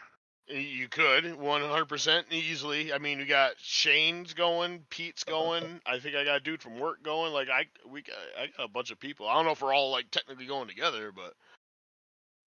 You 0.51 0.87
could 0.87 1.25
100% 1.25 2.23
easily. 2.31 2.91
I 2.91 2.97
mean, 2.97 3.19
we 3.19 3.25
got 3.25 3.51
Shane's 3.59 4.33
going, 4.33 4.83
Pete's 4.89 5.23
going. 5.23 5.79
I 5.85 5.99
think 5.99 6.15
I 6.15 6.23
got 6.23 6.37
a 6.37 6.39
dude 6.39 6.63
from 6.63 6.79
work 6.79 7.03
going. 7.03 7.31
Like 7.33 7.49
I, 7.49 7.65
we, 7.87 8.01
got, 8.01 8.15
I 8.35 8.47
got 8.57 8.65
a 8.65 8.67
bunch 8.67 8.89
of 8.89 8.99
people. 8.99 9.27
I 9.27 9.35
don't 9.35 9.45
know 9.45 9.51
if 9.51 9.61
we're 9.61 9.75
all 9.75 9.91
like 9.91 10.09
technically 10.09 10.47
going 10.47 10.67
together, 10.67 11.11
but 11.15 11.33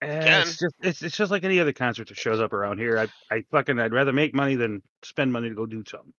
Eh, 0.02 0.42
It's 0.42 0.58
just 0.58 0.76
it's, 0.82 1.04
it's 1.04 1.16
just 1.16 1.30
like 1.30 1.44
any 1.44 1.60
other 1.60 1.74
concert 1.74 2.08
that 2.08 2.18
shows 2.18 2.40
up 2.40 2.54
around 2.54 2.80
here. 2.80 2.98
I 2.98 3.08
I 3.36 3.44
fucking 3.52 3.80
I'd 3.80 3.94
rather 3.94 4.12
make 4.12 4.34
money 4.34 4.56
than 4.56 4.82
spend 5.04 5.32
money 5.32 5.50
to 5.50 5.56
go 5.56 5.68
do 5.68 5.84
something. 5.88 6.12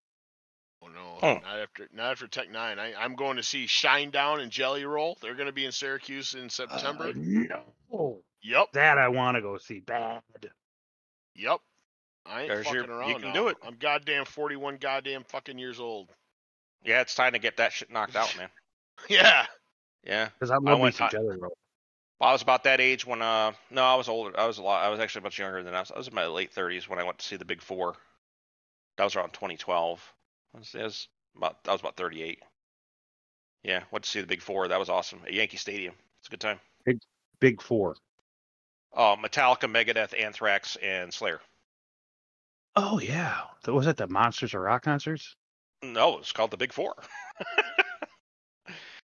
Oh 1.23 1.29
Oh. 1.29 1.33
not 1.35 1.59
after, 1.59 1.89
not 1.93 2.11
after 2.11 2.27
Tech 2.27 2.49
N9ne. 2.51 2.79
I, 2.79 2.93
I'm 2.99 3.15
going 3.15 3.37
to 3.37 3.43
see 3.43 3.65
Shinedown 3.65 4.41
and 4.41 4.51
Jelly 4.51 4.83
Roll. 4.85 5.17
They're 5.21 5.35
going 5.35 5.47
to 5.47 5.53
be 5.53 5.65
in 5.65 5.71
Syracuse 5.71 6.33
in 6.35 6.49
September. 6.49 7.05
Uh, 7.05 7.13
no, 7.15 8.21
yep, 8.43 8.71
that 8.73 8.97
I 8.97 9.07
want 9.07 9.35
to 9.35 9.41
go 9.41 9.57
see 9.57 9.79
bad. 9.79 10.21
yep. 11.35 11.59
I 12.25 12.41
ain't 12.41 12.49
There's 12.49 12.71
your- 12.71 12.85
fucking 12.87 13.07
you 13.09 13.15
can 13.15 13.27
now. 13.29 13.33
do 13.33 13.47
it. 13.49 13.57
I'm 13.65 13.75
goddamn 13.75 14.25
41 14.25 14.77
goddamn 14.77 15.23
fucking 15.25 15.57
years 15.57 15.79
old. 15.79 16.09
Yeah, 16.85 17.01
it's 17.01 17.15
time 17.15 17.33
to 17.33 17.39
get 17.39 17.57
that 17.57 17.71
shit 17.73 17.89
knocked 17.91 18.15
out, 18.15 18.35
man. 18.37 18.49
Yeah, 19.09 19.45
Yeah. 20.05 20.29
Because 20.37 20.51
I 20.51 20.55
love 20.55 20.77
me 20.77 20.81
went 20.83 20.95
some 20.95 21.09
Jelly 21.09 21.37
Roll. 21.37 21.57
Well, 22.19 22.29
I 22.29 22.31
was 22.33 22.41
about 22.41 22.63
that 22.65 22.79
age 22.79 23.05
when 23.05 23.21
uh 23.21 23.51
no, 23.71 23.83
I 23.83 23.95
was 23.95 24.07
older. 24.07 24.39
I 24.39 24.45
was 24.45 24.57
a 24.57 24.61
lot. 24.63 24.83
I 24.85 24.89
was 24.89 24.99
actually 24.99 25.23
much 25.23 25.39
younger 25.39 25.63
than 25.63 25.71
that. 25.73 25.77
I 25.77 25.81
was, 25.81 25.91
I 25.91 25.97
was 25.97 26.07
in 26.07 26.13
my 26.15 26.27
late 26.27 26.53
30s 26.53 26.87
when 26.87 26.99
I 26.99 27.03
went 27.03 27.17
to 27.19 27.25
see 27.25 27.35
the 27.37 27.43
Big 27.45 27.61
Four. 27.61 27.95
That 28.97 29.03
was 29.05 29.15
around 29.15 29.31
2012. 29.33 30.13
I 30.55 30.59
was, 30.59 31.07
about 31.35 31.57
I 31.67 31.71
was 31.71 31.81
about 31.81 31.97
38. 31.97 32.39
Yeah, 33.63 33.83
went 33.91 34.03
to 34.03 34.09
see 34.09 34.21
the 34.21 34.27
Big 34.27 34.41
Four. 34.41 34.67
That 34.67 34.79
was 34.79 34.89
awesome 34.89 35.21
at 35.25 35.33
Yankee 35.33 35.57
Stadium. 35.57 35.95
It's 36.19 36.27
a 36.27 36.31
good 36.31 36.41
time. 36.41 36.59
Big 36.85 36.99
Big 37.39 37.61
Four. 37.61 37.95
Uh, 38.95 39.15
Metallica, 39.15 39.71
Megadeth, 39.71 40.19
Anthrax, 40.19 40.75
and 40.77 41.13
Slayer. 41.13 41.39
Oh 42.75 42.99
yeah, 42.99 43.41
was 43.67 43.85
that 43.85 43.97
the 43.97 44.07
Monsters 44.07 44.53
of 44.53 44.61
Rock 44.61 44.83
concerts? 44.83 45.35
No, 45.81 46.19
it's 46.19 46.31
called 46.31 46.51
the 46.51 46.57
Big 46.57 46.73
Four. 46.73 46.93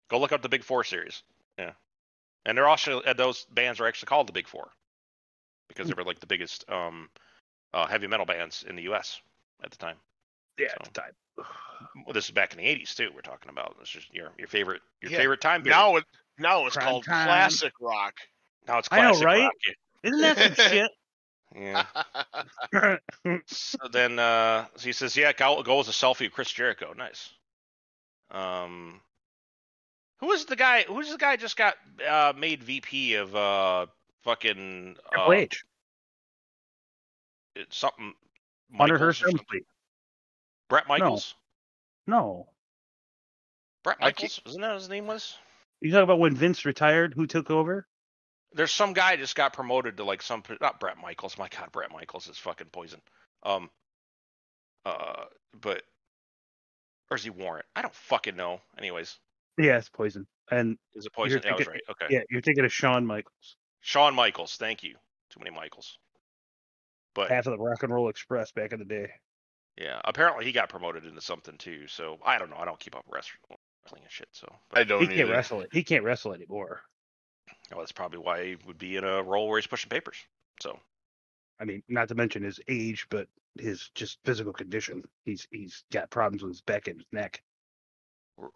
Go 0.10 0.20
look 0.20 0.32
up 0.32 0.42
the 0.42 0.50
Big 0.50 0.64
Four 0.64 0.84
series. 0.84 1.24
Yeah, 1.60 1.72
and 2.46 2.58
they're 2.58 2.68
also 2.68 3.02
those 3.16 3.46
bands 3.52 3.80
are 3.80 3.88
actually 3.88 4.08
called 4.08 4.28
the 4.28 4.34
Big 4.34 4.48
Four 4.48 4.70
because 5.68 5.88
they 5.88 5.94
were 5.94 6.04
like 6.04 6.20
the 6.20 6.28
biggest 6.28 6.70
um, 6.70 7.10
uh, 7.74 7.88
heavy 7.88 8.08
metal 8.08 8.26
bands 8.26 8.64
in 8.68 8.76
the 8.76 8.84
U.S. 8.84 9.20
at 9.64 9.72
the 9.72 9.78
time. 9.78 9.98
Yeah, 10.58 10.68
So- 10.70 10.76
at 10.80 10.94
the 10.94 11.02
time. 11.02 11.12
Well, 12.06 12.14
this 12.14 12.26
is 12.26 12.32
back 12.32 12.52
in 12.54 12.58
the 12.60 12.66
'80s 12.66 12.96
too. 12.96 13.10
We're 13.14 13.22
talking 13.22 13.50
about. 13.50 13.76
This 13.80 13.96
is 13.96 14.06
your 14.12 14.32
your 14.38 14.48
favorite 14.48 14.82
your 15.02 15.12
Yeah, 15.12 15.18
favorite 15.18 15.42
time 15.42 15.62
period. 15.64 15.78
Now 15.78 15.96
it 15.98 16.06
now 16.38 16.66
it's 16.66 16.76
Crime 16.78 16.88
called 16.88 17.06
time. 17.06 17.28
classic 17.28 17.74
rock. 17.82 18.14
now 18.68 18.78
it's 18.80 18.88
I 18.92 18.98
know, 19.02 19.10
classic 19.10 19.26
right? 19.26 19.42
rock. 19.44 19.54
Isn't 20.04 20.22
that 20.22 20.56
some 20.58 20.66
shit? 20.72 20.92
Yeah. 21.56 21.86
so 23.48 23.78
then 23.92 24.20
uh, 24.20 24.66
so 24.76 24.86
he 24.86 24.92
says, 24.94 25.16
"Yeah, 25.18 25.34
go, 25.34 25.62
go 25.64 25.80
as 25.82 25.88
a 25.88 25.92
selfie 25.92 26.28
of 26.28 26.32
Chris 26.34 26.52
Jericho. 26.52 26.94
Nice." 26.94 27.30
Um, 28.32 29.02
who 30.20 30.32
is 30.32 30.46
the 30.46 30.56
guy? 30.56 30.84
Who's 30.84 31.12
the 31.12 31.18
guy 31.18 31.36
just 31.38 31.58
got 31.58 31.76
uh, 32.08 32.34
made 32.38 32.64
VP 32.64 33.16
of 33.16 33.36
uh, 33.36 33.86
fucking 34.24 34.96
uh, 35.06 35.10
Triple 35.12 35.34
H. 35.34 35.64
it's 37.56 37.78
something? 37.78 38.14
Under 38.80 38.94
Michaels 38.96 39.00
her 39.02 39.10
or 39.10 39.14
something? 39.14 39.38
something. 39.38 39.62
Bret 40.70 40.88
Michaels. 40.88 41.36
No. 42.08 42.48
Bret 43.84 44.00
Michaels. 44.00 44.42
Isn't 44.46 44.62
that 44.62 44.70
what 44.70 44.80
his 44.80 44.90
name 44.90 45.08
was? 45.08 45.38
You 45.82 45.92
talk 45.92 46.04
about 46.04 46.20
when 46.20 46.36
Vince 46.36 46.66
retired, 46.66 47.14
who 47.14 47.28
took 47.28 47.52
over? 47.52 47.88
There's 48.54 48.72
some 48.72 48.94
guy 48.94 49.16
just 49.18 49.36
got 49.36 49.54
promoted 49.54 49.98
to 49.98 50.04
like 50.04 50.22
some 50.22 50.44
not 50.62 50.80
Bret 50.80 50.98
Michaels. 50.98 51.38
My 51.38 51.50
God, 51.50 51.72
Bret 51.72 51.92
Michaels 51.92 52.28
is 52.28 52.38
fucking 52.38 52.68
poison. 52.72 53.02
Um, 53.44 53.70
uh, 54.86 55.26
but 55.60 55.84
or 57.12 57.18
is 57.18 57.24
he 57.24 57.30
Warrant? 57.30 57.66
I 57.76 57.82
don't 57.82 57.94
fucking 57.94 58.36
know. 58.36 58.62
Anyways, 58.78 59.20
Yeah, 59.58 59.78
it's 59.78 59.90
Poison. 59.90 60.26
And 60.52 60.78
is 60.94 61.06
it 61.06 61.14
poison? 61.14 61.42
Yeah, 61.44 61.54
I 61.54 61.56
was 61.56 61.68
right. 61.68 61.82
Okay. 61.90 62.06
yeah, 62.10 62.22
you're 62.30 62.42
thinking 62.42 62.66
of 62.66 62.72
Shawn 62.72 63.06
Michaels, 63.06 63.58
Shawn 63.82 64.14
Michaels. 64.14 64.58
Thank 64.58 64.84
you. 64.84 64.96
Too 65.32 65.40
many 65.40 65.56
Michaels. 65.56 65.98
But 67.16 67.30
half 67.30 67.48
of 67.48 67.52
the 67.52 67.64
Rock 67.64 67.82
and 67.84 67.94
Roll 67.94 68.10
Express 68.10 68.52
back 68.52 68.74
in 68.74 68.80
the 68.80 68.86
day. 68.86 69.10
Yeah, 69.78 70.00
apparently 70.06 70.46
he 70.46 70.52
got 70.52 70.70
promoted 70.70 71.06
into 71.06 71.22
something 71.22 71.58
too. 71.58 71.88
So 71.88 72.18
I 72.26 72.38
don't 72.40 72.50
know. 72.50 72.58
I 72.58 72.66
don't 72.66 72.80
keep 72.80 72.96
up 72.96 73.04
with 73.08 73.16
wrestling 73.16 74.02
and 74.04 74.12
shit. 74.12 74.30
So 74.32 74.48
I 74.74 74.84
don't 74.84 75.02
He 75.02 75.08
can't 75.08 75.20
either. 75.22 75.32
wrestle 75.32 75.62
it. 75.62 75.70
He 75.72 75.84
can't 75.84 76.04
wrestle 76.04 76.34
anymore. 76.34 76.82
well, 77.72 77.80
that's 77.80 77.92
probably 77.92 78.20
why 78.20 78.46
he 78.46 78.58
would 78.68 78.78
be 78.78 78.96
in 78.96 79.04
a 79.04 79.22
role 79.24 79.48
where 79.48 79.60
he's 79.60 79.68
pushing 79.68 79.90
papers. 79.90 80.18
So 80.62 80.80
I 81.60 81.66
mean, 81.66 81.84
not 81.88 82.08
to 82.10 82.16
mention 82.16 82.44
his 82.44 82.60
age, 82.68 83.08
but 83.10 83.28
his 83.60 83.90
just 83.96 84.20
physical 84.26 84.54
condition. 84.54 85.04
He's 85.24 85.48
he's 85.52 85.84
got 85.92 86.10
problems 86.10 86.44
with 86.44 86.52
his 86.52 86.62
back 86.62 86.88
and 86.88 86.98
his 86.98 87.08
neck. 87.12 87.42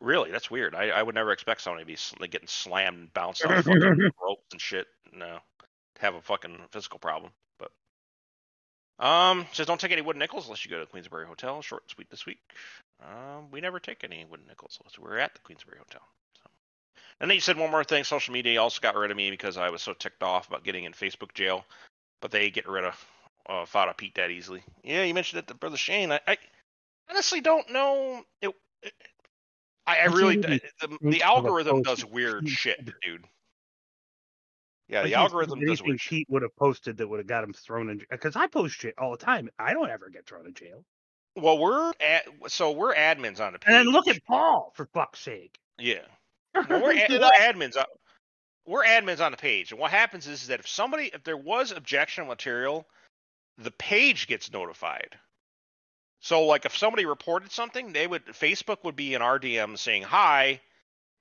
really, 0.01 0.31
that's 0.31 0.51
weird. 0.51 0.75
I, 0.75 0.89
I 0.89 1.01
would 1.03 1.15
never 1.15 1.31
expect 1.31 1.61
somebody 1.61 1.83
to 1.83 1.87
be 1.87 1.95
sl- 1.95 2.17
like, 2.19 2.31
getting 2.31 2.47
slammed 2.47 2.97
and 2.97 3.13
bounced 3.13 3.45
off 3.45 3.63
fucking 3.63 4.11
ropes 4.21 4.43
and 4.51 4.59
shit. 4.61 4.87
No, 5.13 5.37
to 5.95 6.01
have 6.01 6.15
a 6.15 6.21
fucking 6.21 6.57
physical 6.71 6.99
problem. 6.99 7.31
Um, 8.99 9.47
says 9.53 9.65
don't 9.65 9.79
take 9.79 9.91
any 9.91 10.01
wooden 10.01 10.19
nickels 10.19 10.45
unless 10.45 10.65
you 10.65 10.71
go 10.71 10.77
to 10.77 10.85
the 10.85 10.91
Queensbury 10.91 11.25
Hotel. 11.25 11.61
Short 11.61 11.83
and 11.83 11.91
sweet 11.91 12.09
this 12.09 12.25
week. 12.25 12.39
Um, 13.01 13.49
we 13.51 13.61
never 13.61 13.79
take 13.79 14.03
any 14.03 14.25
wooden 14.25 14.47
nickels 14.47 14.77
unless 14.81 14.99
we're 14.99 15.17
at 15.17 15.33
the 15.33 15.39
Queensbury 15.39 15.77
Hotel. 15.77 16.01
So. 16.43 16.49
And 17.21 17.29
then 17.29 17.35
you 17.35 17.41
said 17.41 17.57
one 17.57 17.71
more 17.71 17.83
thing. 17.83 18.03
Social 18.03 18.33
media 18.33 18.61
also 18.61 18.81
got 18.81 18.95
rid 18.95 19.11
of 19.11 19.17
me 19.17 19.31
because 19.31 19.57
I 19.57 19.69
was 19.69 19.81
so 19.81 19.93
ticked 19.93 20.21
off 20.21 20.49
about 20.49 20.65
getting 20.65 20.83
in 20.83 20.91
Facebook 20.91 21.33
jail. 21.33 21.63
But 22.21 22.31
they 22.31 22.49
get 22.49 22.67
rid 22.67 22.83
of 22.83 23.05
uh, 23.47 23.65
Fada 23.65 23.93
Pete 23.93 24.15
that 24.15 24.31
easily. 24.31 24.61
Yeah, 24.83 25.03
you 25.03 25.13
mentioned 25.13 25.39
it 25.39 25.47
to 25.47 25.53
Brother 25.53 25.77
Shane. 25.77 26.11
I, 26.11 26.19
I 26.27 26.37
honestly 27.09 27.39
don't 27.39 27.71
know. 27.71 28.21
It, 28.41 28.51
it, 28.83 28.93
I, 29.87 29.99
I 29.99 30.05
really 30.05 30.35
the, 30.35 30.61
the, 30.81 30.87
think 30.87 31.01
the 31.01 31.07
of 31.07 31.13
a 31.13 31.25
algorithm 31.25 31.81
does 31.81 32.03
weird 32.03 32.49
shit, 32.49 32.85
dude. 33.01 33.23
Yeah, 34.89 35.03
the 35.03 35.09
can't 35.11 35.13
think 35.13 35.15
of 35.15 35.33
algorithm 35.33 35.59
does 35.59 35.81
anything. 35.81 35.97
Pete 35.99 36.27
would 36.29 36.41
have 36.41 36.55
posted 36.55 36.97
that 36.97 37.07
would 37.07 37.19
have 37.19 37.27
got 37.27 37.43
him 37.43 37.53
thrown 37.53 37.89
in. 37.89 38.01
Because 38.09 38.35
I 38.35 38.47
post 38.47 38.75
shit 38.75 38.95
all 38.97 39.11
the 39.11 39.17
time. 39.17 39.49
I 39.59 39.73
don't 39.73 39.89
ever 39.89 40.09
get 40.09 40.25
thrown 40.25 40.47
in 40.47 40.53
jail. 40.53 40.83
Well, 41.35 41.59
we're 41.59 41.91
at 42.01 42.25
so 42.47 42.71
we're 42.71 42.95
admins 42.95 43.39
on 43.39 43.53
the 43.53 43.59
page. 43.59 43.73
And 43.73 43.87
then 43.87 43.93
look 43.93 44.07
at 44.07 44.25
Paul, 44.25 44.73
for 44.75 44.87
fuck's 44.93 45.19
sake. 45.19 45.57
yeah. 45.77 45.99
Well, 46.67 46.81
we're, 46.81 46.97
ad- 46.97 47.11
we're 47.11 47.19
admins. 47.39 47.77
On, 47.77 47.85
we're 48.65 48.83
admins 48.83 49.23
on 49.23 49.31
the 49.31 49.37
page, 49.37 49.71
and 49.71 49.79
what 49.79 49.91
happens 49.91 50.27
is 50.27 50.47
that 50.47 50.59
if 50.59 50.67
somebody, 50.67 51.11
if 51.13 51.23
there 51.23 51.37
was 51.37 51.71
objectionable 51.71 52.31
material, 52.31 52.87
the 53.59 53.71
page 53.71 54.25
gets 54.27 54.51
notified. 54.51 55.15
So, 56.21 56.45
like, 56.45 56.65
if 56.65 56.75
somebody 56.75 57.05
reported 57.05 57.51
something, 57.51 57.93
they 57.93 58.07
would 58.07 58.25
Facebook 58.27 58.83
would 58.83 58.95
be 58.95 59.13
in 59.13 59.21
our 59.21 59.39
DM 59.39 59.77
saying, 59.77 60.03
"Hi, 60.03 60.59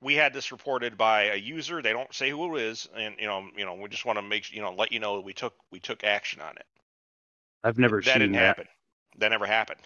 we 0.00 0.14
had 0.14 0.32
this 0.32 0.52
reported 0.52 0.96
by 0.96 1.24
a 1.24 1.36
user. 1.36 1.82
They 1.82 1.92
don't 1.92 2.12
say 2.14 2.30
who 2.30 2.56
it 2.56 2.62
is, 2.62 2.88
and 2.96 3.14
you 3.18 3.26
know, 3.26 3.48
you 3.56 3.64
know, 3.64 3.74
we 3.74 3.88
just 3.88 4.04
want 4.04 4.18
to 4.18 4.22
make 4.22 4.44
sure 4.44 4.56
you 4.56 4.62
know 4.62 4.72
let 4.72 4.92
you 4.92 5.00
know 5.00 5.16
that 5.16 5.24
we 5.24 5.32
took 5.32 5.54
we 5.70 5.80
took 5.80 6.04
action 6.04 6.40
on 6.40 6.56
it. 6.56 6.66
I've 7.64 7.78
never 7.78 8.00
that 8.00 8.12
seen 8.12 8.20
didn't 8.20 8.32
that. 8.32 8.40
happen. 8.40 8.68
That 9.18 9.30
never 9.30 9.46
happened. 9.46 9.80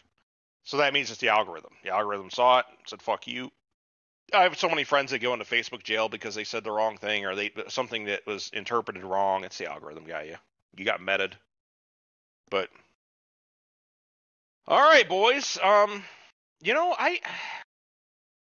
So 0.65 0.77
that 0.77 0.93
means 0.93 1.11
it's 1.11 1.21
the 1.21 1.31
algorithm. 1.31 1.73
The 1.83 1.91
algorithm 1.91 2.31
saw 2.31 2.61
it, 2.61 2.67
said 2.87 3.03
"fuck 3.03 3.27
you." 3.27 3.51
I 4.35 4.43
have 4.45 4.59
so 4.59 4.69
many 4.69 4.85
friends 4.85 5.11
that 5.11 5.19
go 5.19 5.33
into 5.33 5.45
Facebook 5.45 5.83
jail 5.83 6.09
because 6.09 6.35
they 6.35 6.45
said 6.45 6.65
the 6.65 6.71
wrong 6.71 6.97
thing 6.97 7.27
or 7.27 7.35
they 7.35 7.51
something 7.69 8.05
that 8.05 8.27
was 8.27 8.51
interpreted 8.53 9.05
wrong. 9.05 9.45
It's 9.45 9.59
the 9.59 9.71
algorithm 9.71 10.05
got 10.05 10.27
you. 10.27 10.37
You 10.77 10.85
got 10.85 11.03
meted. 11.03 11.37
But 12.51 12.71
all 14.67 14.81
right, 14.81 15.09
boys. 15.09 15.59
Um, 15.63 16.05
you 16.63 16.75
know, 16.75 16.95
I 16.97 17.21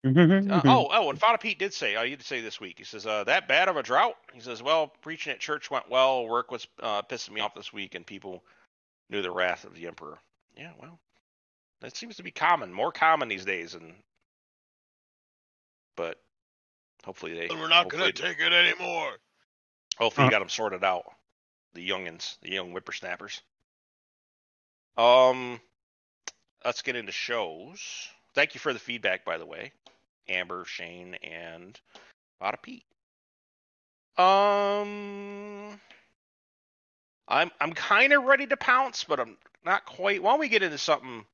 uh, 0.06 0.62
oh 0.66 0.88
oh, 0.91 1.10
and 1.10 1.20
Father 1.20 1.38
Pete 1.38 1.60
did 1.60 1.74
say 1.74 1.95
I 1.95 2.08
did 2.10 2.22
say 2.24 2.41
this 2.41 2.60
week. 2.60 2.78
He 2.78 2.84
says 2.84 3.06
uh, 3.06 3.24
that 3.26 3.47
bad 3.47 3.70
of 3.70 3.78
a 3.78 3.84
drought. 3.84 4.16
He 4.34 4.39
says, 4.41 4.62
well, 4.62 4.93
preaching 5.01 5.34
at 5.34 5.39
church 5.39 5.72
went 5.72 5.89
well. 5.89 6.28
Work 6.28 6.51
was 6.51 6.68
uh, 6.82 7.01
pissing 7.03 7.32
me 7.32 7.41
off 7.41 7.56
this 7.56 7.74
week, 7.74 7.95
and 7.95 8.06
people 8.06 8.43
knew 9.10 9.22
the 9.22 9.32
wrath 9.32 9.64
of 9.66 9.74
the 9.76 9.88
emperor. 9.88 10.20
Yeah, 10.58 10.72
well, 10.80 10.99
that 11.82 11.97
seems 11.97 12.18
to 12.18 12.24
be 12.24 12.32
common, 12.32 12.72
more 12.74 12.91
common 12.91 13.28
these 13.28 13.45
days, 13.45 13.74
and 13.74 13.93
but 15.95 16.20
hopefully 17.03 17.34
they. 17.34 17.47
We're 17.49 17.68
not 17.68 17.89
gonna 17.89 18.12
take 18.12 18.39
it 18.39 18.53
anymore. 18.53 19.12
Hopefully, 19.97 20.26
you 20.26 20.30
Uh. 20.30 20.32
got 20.32 20.39
them 20.39 20.49
sorted 20.49 20.84
out. 20.84 21.06
The 21.74 21.88
youngins, 21.88 22.39
the 22.41 22.51
young 22.51 22.72
whippersnappers. 22.72 23.41
Um, 24.97 25.60
let's 26.64 26.82
get 26.82 26.95
into 26.95 27.12
shows. 27.12 28.08
Thank 28.34 28.53
you 28.53 28.60
for 28.60 28.74
the 28.74 28.80
feedback, 28.80 29.26
by 29.26 29.38
the 29.38 29.45
way, 29.45 29.72
Amber, 30.28 30.65
Shane, 30.65 31.15
and 31.15 31.80
Bada 32.41 32.61
Pete. 32.61 32.86
Um, 34.17 35.80
I'm 37.28 37.51
I'm 37.59 37.73
kind 37.73 38.13
of 38.13 38.23
ready 38.23 38.47
to 38.47 38.57
pounce, 38.57 39.03
but 39.03 39.19
I'm 39.19 39.38
not 39.65 39.86
quite. 39.86 40.23
Why 40.23 40.32
don't 40.32 40.39
we 40.39 40.47
get 40.47 40.63
into 40.63 40.78
something? 40.78 41.26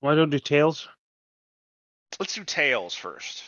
Why 0.00 0.14
don't 0.14 0.30
do 0.30 0.38
Tales? 0.38 0.88
Let's 2.18 2.34
do 2.34 2.44
Tales 2.44 2.94
first. 2.94 3.44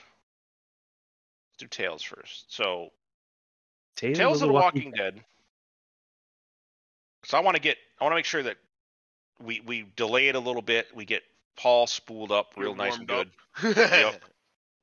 Let's 1.52 1.58
do 1.58 1.66
Tales 1.66 2.02
first. 2.02 2.54
So 2.54 2.90
Tales, 3.96 4.18
Tales 4.18 4.42
of 4.42 4.48
the 4.48 4.54
Walking 4.54 4.90
Dead. 4.90 5.22
So 7.24 7.38
I 7.38 7.40
want 7.40 7.56
to 7.56 7.62
get, 7.62 7.78
I 8.00 8.04
want 8.04 8.12
to 8.12 8.16
make 8.16 8.24
sure 8.26 8.42
that 8.42 8.56
we 9.42 9.60
we 9.60 9.86
delay 9.96 10.28
it 10.28 10.34
a 10.34 10.40
little 10.40 10.62
bit. 10.62 10.88
We 10.94 11.04
get 11.04 11.22
Paul 11.56 11.86
spooled 11.86 12.32
up 12.32 12.54
real 12.56 12.74
Get 12.74 12.78
nice 12.78 12.98
and 12.98 13.08
good, 13.08 13.30
up. 13.62 13.76
Yep. 13.76 14.24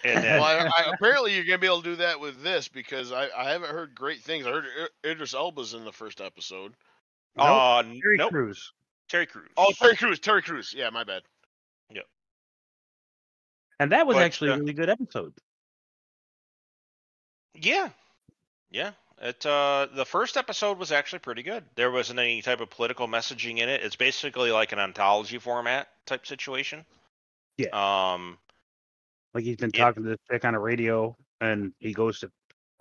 and 0.03 0.23
then 0.23 0.39
well, 0.41 0.69
I, 0.75 0.83
I, 0.83 0.91
apparently 0.93 1.35
you're 1.35 1.45
gonna 1.45 1.57
be 1.57 1.67
able 1.67 1.81
to 1.81 1.89
do 1.91 1.95
that 1.97 2.19
with 2.19 2.41
this 2.43 2.67
because 2.67 3.11
I, 3.11 3.29
I 3.35 3.51
haven't 3.51 3.69
heard 3.71 3.93
great 3.95 4.21
things. 4.21 4.45
I 4.45 4.51
heard 4.51 4.65
I- 5.03 5.07
Idris 5.09 5.33
Elba's 5.33 5.73
in 5.73 5.85
the 5.85 5.91
first 5.91 6.21
episode. 6.21 6.73
Nope. 7.37 7.47
uh 7.47 7.83
Terry 7.83 8.17
nope, 8.17 8.31
Crews. 8.31 8.73
Terry 9.09 9.25
Crews. 9.25 9.49
Oh, 9.57 9.71
Terry 9.77 9.95
Crews. 9.95 10.19
Terry 10.19 10.41
Crews. 10.41 10.73
Yeah, 10.75 10.89
my 10.89 11.03
bad. 11.03 11.23
Yeah. 11.89 12.01
And 13.79 13.91
that 13.91 14.05
was 14.07 14.15
But, 14.15 14.23
actually 14.23 14.51
uh, 14.51 14.55
a 14.55 14.59
really 14.59 14.73
good 14.73 14.89
episode. 14.89 15.33
yeah, 17.55 17.89
yeah. 18.69 18.91
It 19.21 19.45
uh 19.45 19.87
the 19.93 20.05
first 20.05 20.35
episode 20.35 20.79
was 20.79 20.91
actually 20.91 21.19
pretty 21.19 21.43
good. 21.43 21.63
There 21.75 21.91
wasn't 21.91 22.19
any 22.19 22.41
type 22.41 22.59
of 22.59 22.69
political 22.71 23.07
messaging 23.07 23.59
in 23.59 23.69
it. 23.69 23.83
It's 23.83 23.95
basically 23.95 24.51
like 24.51 24.71
an 24.71 24.79
anthology 24.79 25.37
format 25.37 25.89
type 26.07 26.25
situation. 26.25 26.85
Yeah. 27.57 27.67
Um. 28.13 28.39
Like 29.33 29.43
he's 29.43 29.57
been 29.57 29.71
Yeah. 29.73 29.85
talking 29.85 30.03
to 30.03 30.09
this 30.09 30.19
chick 30.29 30.45
on 30.45 30.55
a 30.55 30.59
radio 30.59 31.15
and 31.39 31.73
he 31.79 31.93
goes 31.93 32.19
to 32.19 32.31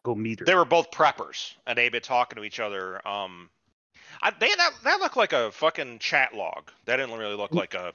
go 0.02 0.14
meet 0.14 0.40
her. 0.40 0.46
They 0.46 0.54
were 0.54 0.64
both 0.64 0.90
preppers, 0.90 1.54
and 1.66 1.76
they'd 1.78 1.90
been 1.92 2.02
talking 2.02 2.36
to 2.36 2.44
each 2.44 2.60
other. 2.60 3.06
Um, 3.06 3.50
I, 4.22 4.30
they 4.30 4.48
that 4.54 4.72
that 4.84 5.00
looked 5.00 5.16
like 5.16 5.32
a 5.32 5.52
fucking 5.52 5.98
chat 6.00 6.34
log. 6.34 6.70
That 6.86 6.96
didn't 6.96 7.18
really 7.18 7.36
look 7.36 7.54
like 7.54 7.74
a. 7.74 7.92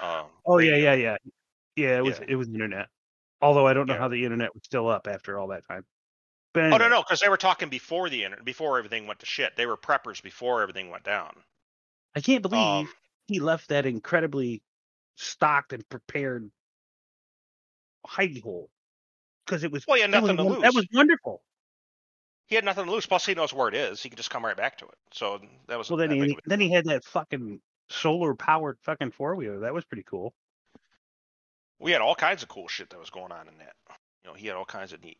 Uh, 0.00 0.24
oh 0.46 0.58
yeah, 0.58 0.76
yeah, 0.76 0.94
yeah, 0.94 1.16
yeah. 1.76 1.98
It 1.98 2.04
was 2.04 2.18
Yeah. 2.18 2.24
it 2.28 2.36
was 2.36 2.48
internet. 2.48 2.88
Although 3.40 3.66
I 3.66 3.74
don't 3.74 3.86
know 3.86 3.94
Yeah. 3.94 4.00
how 4.00 4.08
the 4.08 4.22
internet 4.24 4.54
was 4.54 4.62
still 4.64 4.88
up 4.88 5.06
after 5.06 5.38
all 5.38 5.48
that 5.48 5.66
time. 5.66 5.84
But 6.54 6.72
Oh 6.72 6.76
no, 6.76 6.88
no, 6.88 7.02
because 7.02 7.20
they 7.20 7.28
were 7.28 7.36
talking 7.36 7.68
before 7.68 8.08
the 8.10 8.24
internet, 8.24 8.44
before 8.44 8.78
everything 8.78 9.06
went 9.06 9.20
to 9.20 9.26
shit. 9.26 9.56
They 9.56 9.66
were 9.66 9.76
preppers 9.76 10.22
before 10.22 10.62
everything 10.62 10.90
went 10.90 11.04
down. 11.04 11.34
I 12.14 12.20
can't 12.20 12.42
believe 12.42 12.88
Um, 12.88 12.92
he 13.26 13.40
left 13.40 13.68
that 13.68 13.86
incredibly 13.86 14.62
stocked 15.16 15.72
and 15.72 15.88
prepared 15.88 16.50
hidey 18.06 18.42
hole 18.42 18.68
because 19.46 19.64
it 19.64 19.72
was. 19.72 19.86
Well, 19.86 19.96
he 19.96 20.02
had 20.02 20.12
that 20.12 20.22
was 20.22 20.30
nothing 20.32 20.44
to 20.44 20.52
lose. 20.54 20.62
That 20.62 20.74
was 20.74 20.86
wonderful. 20.92 21.42
He 22.46 22.54
had 22.56 22.64
nothing 22.64 22.84
to 22.84 22.90
lose. 22.90 23.06
Plus, 23.06 23.24
he 23.24 23.34
knows 23.34 23.52
where 23.52 23.68
it 23.68 23.74
is. 23.74 24.02
He 24.02 24.08
can 24.08 24.16
just 24.16 24.30
come 24.30 24.44
right 24.44 24.56
back 24.56 24.78
to 24.78 24.84
it. 24.86 24.94
So 25.12 25.40
that 25.68 25.78
was 25.78 25.90
Well, 25.90 25.96
then 25.98 26.10
he 26.10 26.32
a- 26.32 26.36
then 26.48 26.60
he 26.60 26.70
had 26.70 26.84
that 26.86 27.04
fucking 27.04 27.60
solar 27.88 28.34
powered 28.34 28.78
fucking 28.82 29.12
four 29.12 29.34
wheeler. 29.36 29.60
That 29.60 29.74
was 29.74 29.84
pretty 29.84 30.04
cool. 30.04 30.34
we 31.78 31.90
had 31.90 32.00
all 32.00 32.14
kinds 32.14 32.42
of 32.42 32.48
cool 32.48 32.68
shit 32.68 32.90
that 32.90 32.98
was 33.00 33.10
going 33.10 33.32
on 33.32 33.48
in 33.48 33.58
that. 33.58 33.74
You 34.24 34.30
know, 34.30 34.34
he 34.34 34.46
had 34.46 34.54
all 34.56 34.64
kinds 34.64 34.92
of 34.92 35.02
neat. 35.02 35.18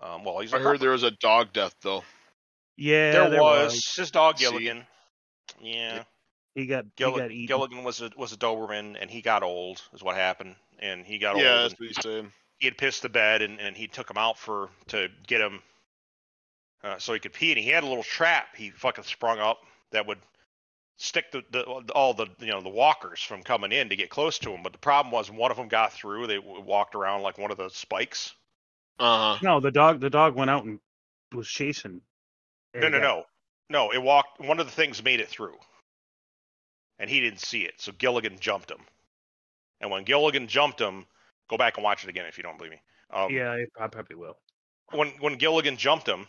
Um, 0.00 0.24
well, 0.24 0.40
he's 0.40 0.52
I 0.52 0.58
heard 0.58 0.80
there 0.80 0.90
was 0.90 1.04
a 1.04 1.12
dog 1.12 1.52
death 1.52 1.76
though. 1.80 2.02
Yeah, 2.76 3.28
there, 3.28 3.40
was, 3.40 3.94
his 3.94 4.10
dog 4.10 4.38
See? 4.38 4.44
Gilligan. 4.46 4.84
Yeah, 5.60 6.02
He 6.54 6.66
got 6.66 6.84
Gill- 6.96 7.14
he 7.14 7.18
got 7.20 7.30
eaten. 7.30 7.46
Gilligan 7.46 7.84
was 7.84 8.00
a 8.02 8.10
was 8.16 8.32
a 8.32 8.36
Doberman, 8.36 8.96
and 9.00 9.10
he 9.10 9.22
got 9.22 9.42
old. 9.42 9.82
Is 9.94 10.02
what 10.02 10.16
happened, 10.16 10.56
and 10.78 11.06
he 11.06 11.18
got 11.18 11.36
Yeah, 11.38 11.62
old. 11.62 11.70
that's 11.70 11.74
and 11.74 11.80
what 11.80 11.88
he 11.88 11.94
said. 12.02 12.32
he 12.58 12.66
had 12.66 12.76
pissed 12.78 13.02
the 13.02 13.08
bed, 13.08 13.42
and, 13.42 13.60
and 13.60 13.76
he 13.76 13.86
took 13.88 14.10
him 14.10 14.18
out 14.18 14.38
for 14.38 14.68
to 14.88 15.08
get 15.26 15.40
him 15.40 15.62
uh, 16.84 16.98
so 16.98 17.12
he 17.14 17.20
could 17.20 17.32
pee. 17.32 17.52
And 17.52 17.58
he 17.58 17.68
had 17.68 17.84
a 17.84 17.86
little 17.86 18.02
trap 18.02 18.54
he 18.56 18.70
fucking 18.70 19.04
sprung 19.04 19.38
up 19.38 19.60
that 19.92 20.06
would 20.06 20.18
stick 20.98 21.32
the, 21.32 21.42
the 21.50 21.62
all 21.64 22.14
the 22.14 22.26
you 22.38 22.48
know 22.48 22.60
the 22.60 22.68
walkers 22.68 23.22
from 23.22 23.42
coming 23.42 23.72
in 23.72 23.88
to 23.88 23.96
get 23.96 24.10
close 24.10 24.38
to 24.40 24.50
him. 24.52 24.62
But 24.62 24.72
the 24.72 24.78
problem 24.78 25.10
was 25.12 25.30
one 25.30 25.50
of 25.50 25.56
them 25.56 25.68
got 25.68 25.92
through. 25.92 26.26
They 26.26 26.38
walked 26.38 26.94
around 26.94 27.22
like 27.22 27.38
one 27.38 27.50
of 27.50 27.56
the 27.56 27.70
spikes. 27.70 28.34
Uh 28.98 29.36
huh. 29.36 29.38
No, 29.42 29.60
the 29.60 29.70
dog 29.70 30.00
the 30.00 30.10
dog 30.10 30.34
went 30.34 30.50
out 30.50 30.64
and 30.64 30.78
was 31.32 31.48
chasing. 31.48 32.02
No, 32.74 32.88
no, 32.88 32.98
no, 32.98 33.24
no. 33.68 33.92
It 33.92 34.02
walked. 34.02 34.40
One 34.40 34.60
of 34.60 34.66
the 34.66 34.72
things 34.72 35.02
made 35.02 35.20
it 35.20 35.28
through, 35.28 35.56
and 36.98 37.08
he 37.10 37.20
didn't 37.20 37.40
see 37.40 37.62
it. 37.62 37.74
So 37.80 37.92
Gilligan 37.92 38.38
jumped 38.38 38.70
him. 38.70 38.80
And 39.80 39.90
when 39.90 40.04
Gilligan 40.04 40.46
jumped 40.46 40.80
him, 40.80 41.06
go 41.48 41.56
back 41.56 41.76
and 41.76 41.84
watch 41.84 42.04
it 42.04 42.10
again 42.10 42.26
if 42.26 42.36
you 42.36 42.42
don't 42.42 42.56
believe 42.56 42.72
me. 42.72 42.80
Um, 43.10 43.30
Yeah, 43.32 43.50
I 43.50 43.66
I 43.84 43.88
probably 43.88 44.16
will. 44.16 44.38
When 44.92 45.08
when 45.20 45.34
Gilligan 45.36 45.76
jumped 45.76 46.08
him, 46.08 46.26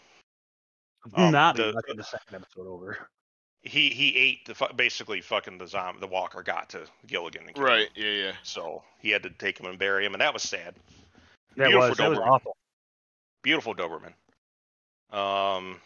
Um, 1.15 1.31
Not 1.31 1.55
the- 1.57 1.73
watching 1.75 1.97
the 1.97 2.03
second 2.03 2.35
episode 2.35 2.65
over. 2.67 3.09
he 3.61 3.89
he 3.89 4.15
ate 4.15 4.45
the 4.45 4.73
basically 4.75 5.21
fucking 5.21 5.57
the 5.57 5.67
zombie 5.67 5.99
the 5.99 6.07
walker 6.07 6.41
got 6.43 6.69
to 6.69 6.87
Gilligan. 7.07 7.45
and 7.45 7.55
killed 7.55 7.67
Right. 7.67 7.87
him. 7.95 8.03
Yeah. 8.05 8.11
Yeah. 8.27 8.35
So 8.43 8.83
he 8.99 9.09
had 9.09 9.23
to 9.23 9.29
take 9.29 9.59
him 9.59 9.65
and 9.67 9.77
bury 9.77 10.05
him, 10.05 10.13
and 10.13 10.21
that 10.21 10.33
was 10.33 10.43
sad. 10.43 10.75
That 11.57 11.67
Beautiful 11.67 11.89
was 11.89 11.97
that 11.97 12.09
was 12.09 12.19
Doberman. 12.19 12.27
awful. 12.31 12.57
Beautiful 13.43 13.75
Doberman. 13.75 14.13
Um. 15.15 15.79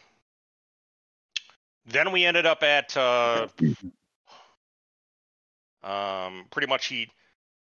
Then 1.85 2.11
we 2.11 2.25
ended 2.25 2.45
up 2.45 2.63
at 2.63 2.95
uh, 2.97 3.47
um 5.87 6.45
pretty 6.51 6.67
much 6.67 6.87
he 6.87 7.09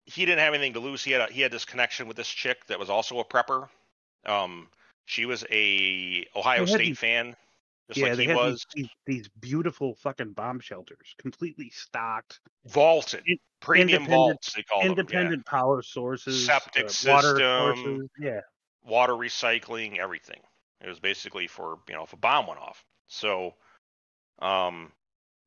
he 0.05 0.25
didn't 0.25 0.39
have 0.39 0.53
anything 0.53 0.73
to 0.73 0.79
lose. 0.79 1.03
He 1.03 1.11
had 1.11 1.29
a, 1.29 1.33
he 1.33 1.41
had 1.41 1.51
this 1.51 1.65
connection 1.65 2.07
with 2.07 2.15
this 2.17 2.27
chick 2.29 2.65
that 2.67 2.79
was 2.79 2.89
also 2.89 3.19
a 3.19 3.25
prepper. 3.25 3.67
Um, 4.25 4.67
she 5.05 5.25
was 5.25 5.43
a 5.51 6.25
Ohio 6.35 6.65
State 6.65 6.77
these- 6.79 6.99
fan, 6.99 7.35
just 7.89 7.99
yeah, 7.99 8.09
like 8.13 8.19
he 8.19 8.27
was. 8.33 8.65
these, 8.73 8.89
these 9.05 9.27
beautiful 9.39 9.95
fucking 9.95 10.31
bomb 10.31 10.59
shelters, 10.59 11.13
completely 11.17 11.69
stocked, 11.71 12.39
vaulted, 12.65 13.23
In- 13.25 13.37
premium 13.61 13.89
independent- 14.03 14.09
vaults 14.15 14.53
they 14.53 14.63
call 14.63 14.81
them. 14.81 14.89
independent 14.91 15.45
power 15.45 15.81
sources, 15.81 16.45
Septic 16.45 16.83
uh, 16.85 17.11
water 17.11 17.27
system. 17.37 17.39
sources. 17.85 18.09
Yeah, 18.19 18.29
Yeah. 18.29 18.39
Water 18.85 19.13
recycling, 19.13 19.97
everything. 19.97 20.39
It 20.81 20.87
was 20.87 20.99
basically 20.99 21.47
for 21.47 21.79
you 21.89 21.95
know 21.95 22.03
if 22.03 22.13
a 22.13 22.17
bomb 22.17 22.47
went 22.47 22.59
off. 22.61 22.83
So, 23.07 23.55
um, 24.39 24.91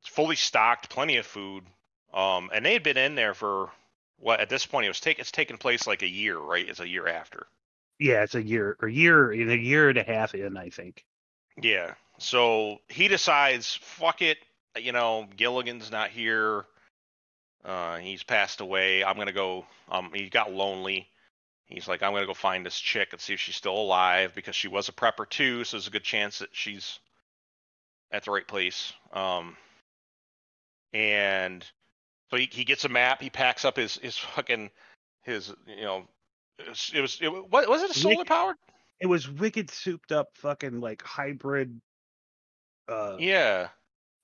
it's 0.01 0.09
fully 0.09 0.37
stocked, 0.37 0.91
plenty 0.91 1.17
of 1.17 1.25
food. 1.27 1.65
Um, 2.13 2.51
and 2.53 2.65
they 2.65 2.73
had 2.73 2.83
been 2.83 2.97
in 2.97 3.15
there 3.15 3.35
for 3.35 3.71
what 4.19 4.41
at 4.41 4.49
this 4.49 4.67
point 4.67 4.87
it 4.87 4.91
was 4.91 5.01
take 5.01 5.19
it's 5.19 5.31
taken 5.33 5.59
place 5.59 5.87
like 5.87 6.03
a 6.03 6.09
year, 6.09 6.39
right? 6.39 6.69
It's 6.69 6.81
a 6.81 6.89
year 6.89 7.07
after. 7.09 7.47
yeah. 7.99 8.23
It's 8.23 8.35
a 8.35 8.43
year, 8.43 8.77
a 8.83 8.89
year, 8.89 9.33
in 9.33 9.51
a 9.51 9.55
year 9.55 9.89
and 9.89 9.99
a 9.99 10.03
half 10.03 10.35
in, 10.35 10.57
I 10.57 10.71
think. 10.71 11.05
Yeah. 11.61 11.95
So 12.19 12.79
he 12.89 13.09
decides, 13.09 13.75
fuck 13.83 14.23
it. 14.23 14.39
You 14.79 14.93
know, 14.93 15.27
Gilligan's 15.37 15.91
not 15.91 16.11
here. 16.11 16.65
Uh, 17.65 17.99
he's 17.99 18.23
passed 18.23 18.61
away. 18.61 19.05
I'm 19.05 19.17
gonna 19.17 19.33
go. 19.33 19.67
Um, 19.91 20.11
he 20.15 20.29
got 20.31 20.53
lonely. 20.53 21.09
He's 21.67 21.89
like, 21.89 22.03
I'm 22.03 22.13
gonna 22.13 22.27
go 22.27 22.35
find 22.35 22.65
this 22.65 22.79
chick 22.79 23.09
and 23.13 23.21
see 23.21 23.35
if 23.35 23.41
she's 23.41 23.57
still 23.57 23.77
alive 23.77 24.33
because 24.35 24.57
she 24.57 24.69
was 24.69 24.89
a 24.89 24.93
prepper 24.93 25.29
too. 25.29 25.65
So 25.65 25.77
there's 25.77 25.87
a 25.87 25.91
good 25.91 26.05
chance 26.05 26.39
that 26.39 26.51
she's 26.53 26.99
at 28.13 28.25
the 28.25 28.31
right 28.31 28.47
place. 28.47 28.93
Um, 29.13 29.57
and 30.93 31.65
so 32.31 32.37
he, 32.37 32.49
he 32.51 32.65
gets 32.65 32.85
a 32.85 32.89
map. 32.89 33.21
He 33.21 33.31
packs 33.31 33.65
up 33.65 33.77
his 33.77 33.97
his 33.99 34.17
fucking 34.17 34.71
his 35.23 35.53
you 35.67 35.83
know. 35.83 36.05
It 36.59 36.69
was, 36.69 36.91
it 36.95 37.01
was 37.01 37.19
it, 37.23 37.29
what 37.51 37.69
was 37.69 37.83
it 37.83 37.91
a 37.91 37.95
solar 37.95 38.25
powered? 38.25 38.57
It 39.01 39.07
was 39.07 39.31
wicked, 39.31 39.71
souped 39.71 40.13
up, 40.13 40.29
fucking 40.35 40.81
like 40.81 41.03
hybrid. 41.03 41.81
Uh, 42.89 43.17
Yeah, 43.19 43.69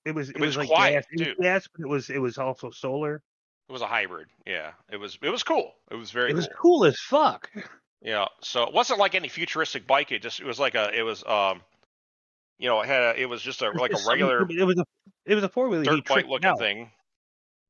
it 0.05 0.11
was. 0.13 0.29
It, 0.29 0.35
It 0.35 0.41
was, 0.41 0.49
was 0.55 0.57
like 0.57 0.67
quiet, 0.67 1.05
gas. 1.17 1.21
It 1.27 1.37
was 1.39 1.43
gas, 1.45 1.67
but 1.75 1.81
it 1.83 1.87
was. 1.89 2.09
It 2.11 2.19
was 2.19 2.37
also 2.37 2.69
solar. 2.69 3.23
It 3.69 3.71
was 3.73 3.81
a 3.81 3.87
hybrid. 3.87 4.27
Yeah, 4.45 4.71
it 4.91 4.97
was. 4.97 5.17
It 5.21 5.29
was 5.29 5.41
cool. 5.43 5.73
It 5.89 5.95
was 5.95 6.11
very 6.11 6.29
it 6.29 6.35
was 6.35 6.47
cool. 6.47 6.79
cool 6.79 6.85
as 6.85 6.99
fuck. 6.99 7.49
Yeah. 8.01 8.25
So 8.41 8.63
it 8.63 8.73
wasn't 8.73 8.99
like 8.99 9.15
any 9.15 9.27
futuristic 9.29 9.87
bike. 9.87 10.11
It 10.11 10.21
just 10.21 10.39
it 10.39 10.45
was 10.45 10.59
like 10.59 10.75
a 10.75 10.91
it 10.97 11.01
was 11.01 11.23
um, 11.25 11.61
you 12.59 12.69
know, 12.69 12.79
it 12.81 12.87
had 12.87 13.01
a, 13.01 13.21
it 13.21 13.25
was 13.27 13.41
just 13.41 13.61
a 13.63 13.71
like 13.71 13.89
a 13.91 13.93
Just 13.95 14.05
something- 14.05 14.25
regular 14.27 14.47
It 14.61 14.63
was 14.65 14.77
a. 14.77 14.85
It 15.25 15.33
was 15.35 15.43
a 15.43 15.49
four 15.49 15.67
wheeler. 15.69 15.81
He 15.83 15.89
dirt 16.01 16.05
bike 16.07 16.27
looking 16.27 16.45
out. 16.49 16.59
thing. 16.59 16.91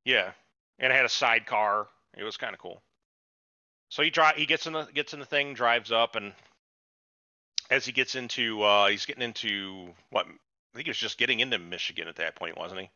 Yeah, 0.08 0.32
and 0.80 0.91
it 0.93 0.95
had 0.95 1.05
a 1.05 1.10
sidecar. 1.10 1.88
It 2.18 2.24
was 2.24 2.38
kind 2.38 2.53
of 2.53 2.60
cool. 2.60 2.82
So 3.89 4.03
he 4.03 4.10
drive 4.10 4.38
he 4.38 4.45
gets 4.45 4.66
in 4.66 4.74
the 4.74 4.86
gets 4.93 5.14
in 5.14 5.20
the 5.20 5.26
thing, 5.26 5.53
drives 5.53 5.91
up, 5.91 6.16
and 6.16 6.34
as 7.70 7.86
he 7.86 7.91
gets 7.91 8.16
into 8.16 8.64
uh 8.64 8.88
he's 8.88 9.05
getting 9.05 9.24
into 9.24 9.89
what 10.10 10.26
I 10.26 10.30
think 10.78 10.86
he 10.86 10.89
was 10.89 10.97
just 10.97 11.18
getting 11.18 11.41
into 11.41 11.60
Michigan 11.60 12.08
at 12.08 12.16
that 12.16 12.36
point, 12.36 12.58
wasn't 12.58 12.82
he? 12.82 12.89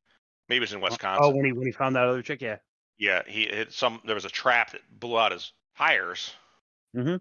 Maybe 0.48 0.58
it 0.58 0.62
was 0.62 0.74
in 0.74 0.82
Wisconsin. 0.82 1.24
Oh, 1.26 1.30
when 1.36 1.46
he 1.46 1.52
when 1.52 1.66
he 1.66 1.72
found 1.74 1.96
that 1.98 2.06
other 2.08 2.22
chick, 2.22 2.42
yeah. 2.42 2.58
Yeah, 2.98 3.24
he 3.28 3.46
hit 3.48 3.74
some. 3.74 4.02
There 4.06 4.16
was 4.16 4.26
a 4.26 4.30
trap 4.30 4.72
that 4.72 4.82
blew 5.00 5.18
out 5.20 5.32
his 5.34 5.52
tires. 5.78 6.34
Mhm. 6.96 7.20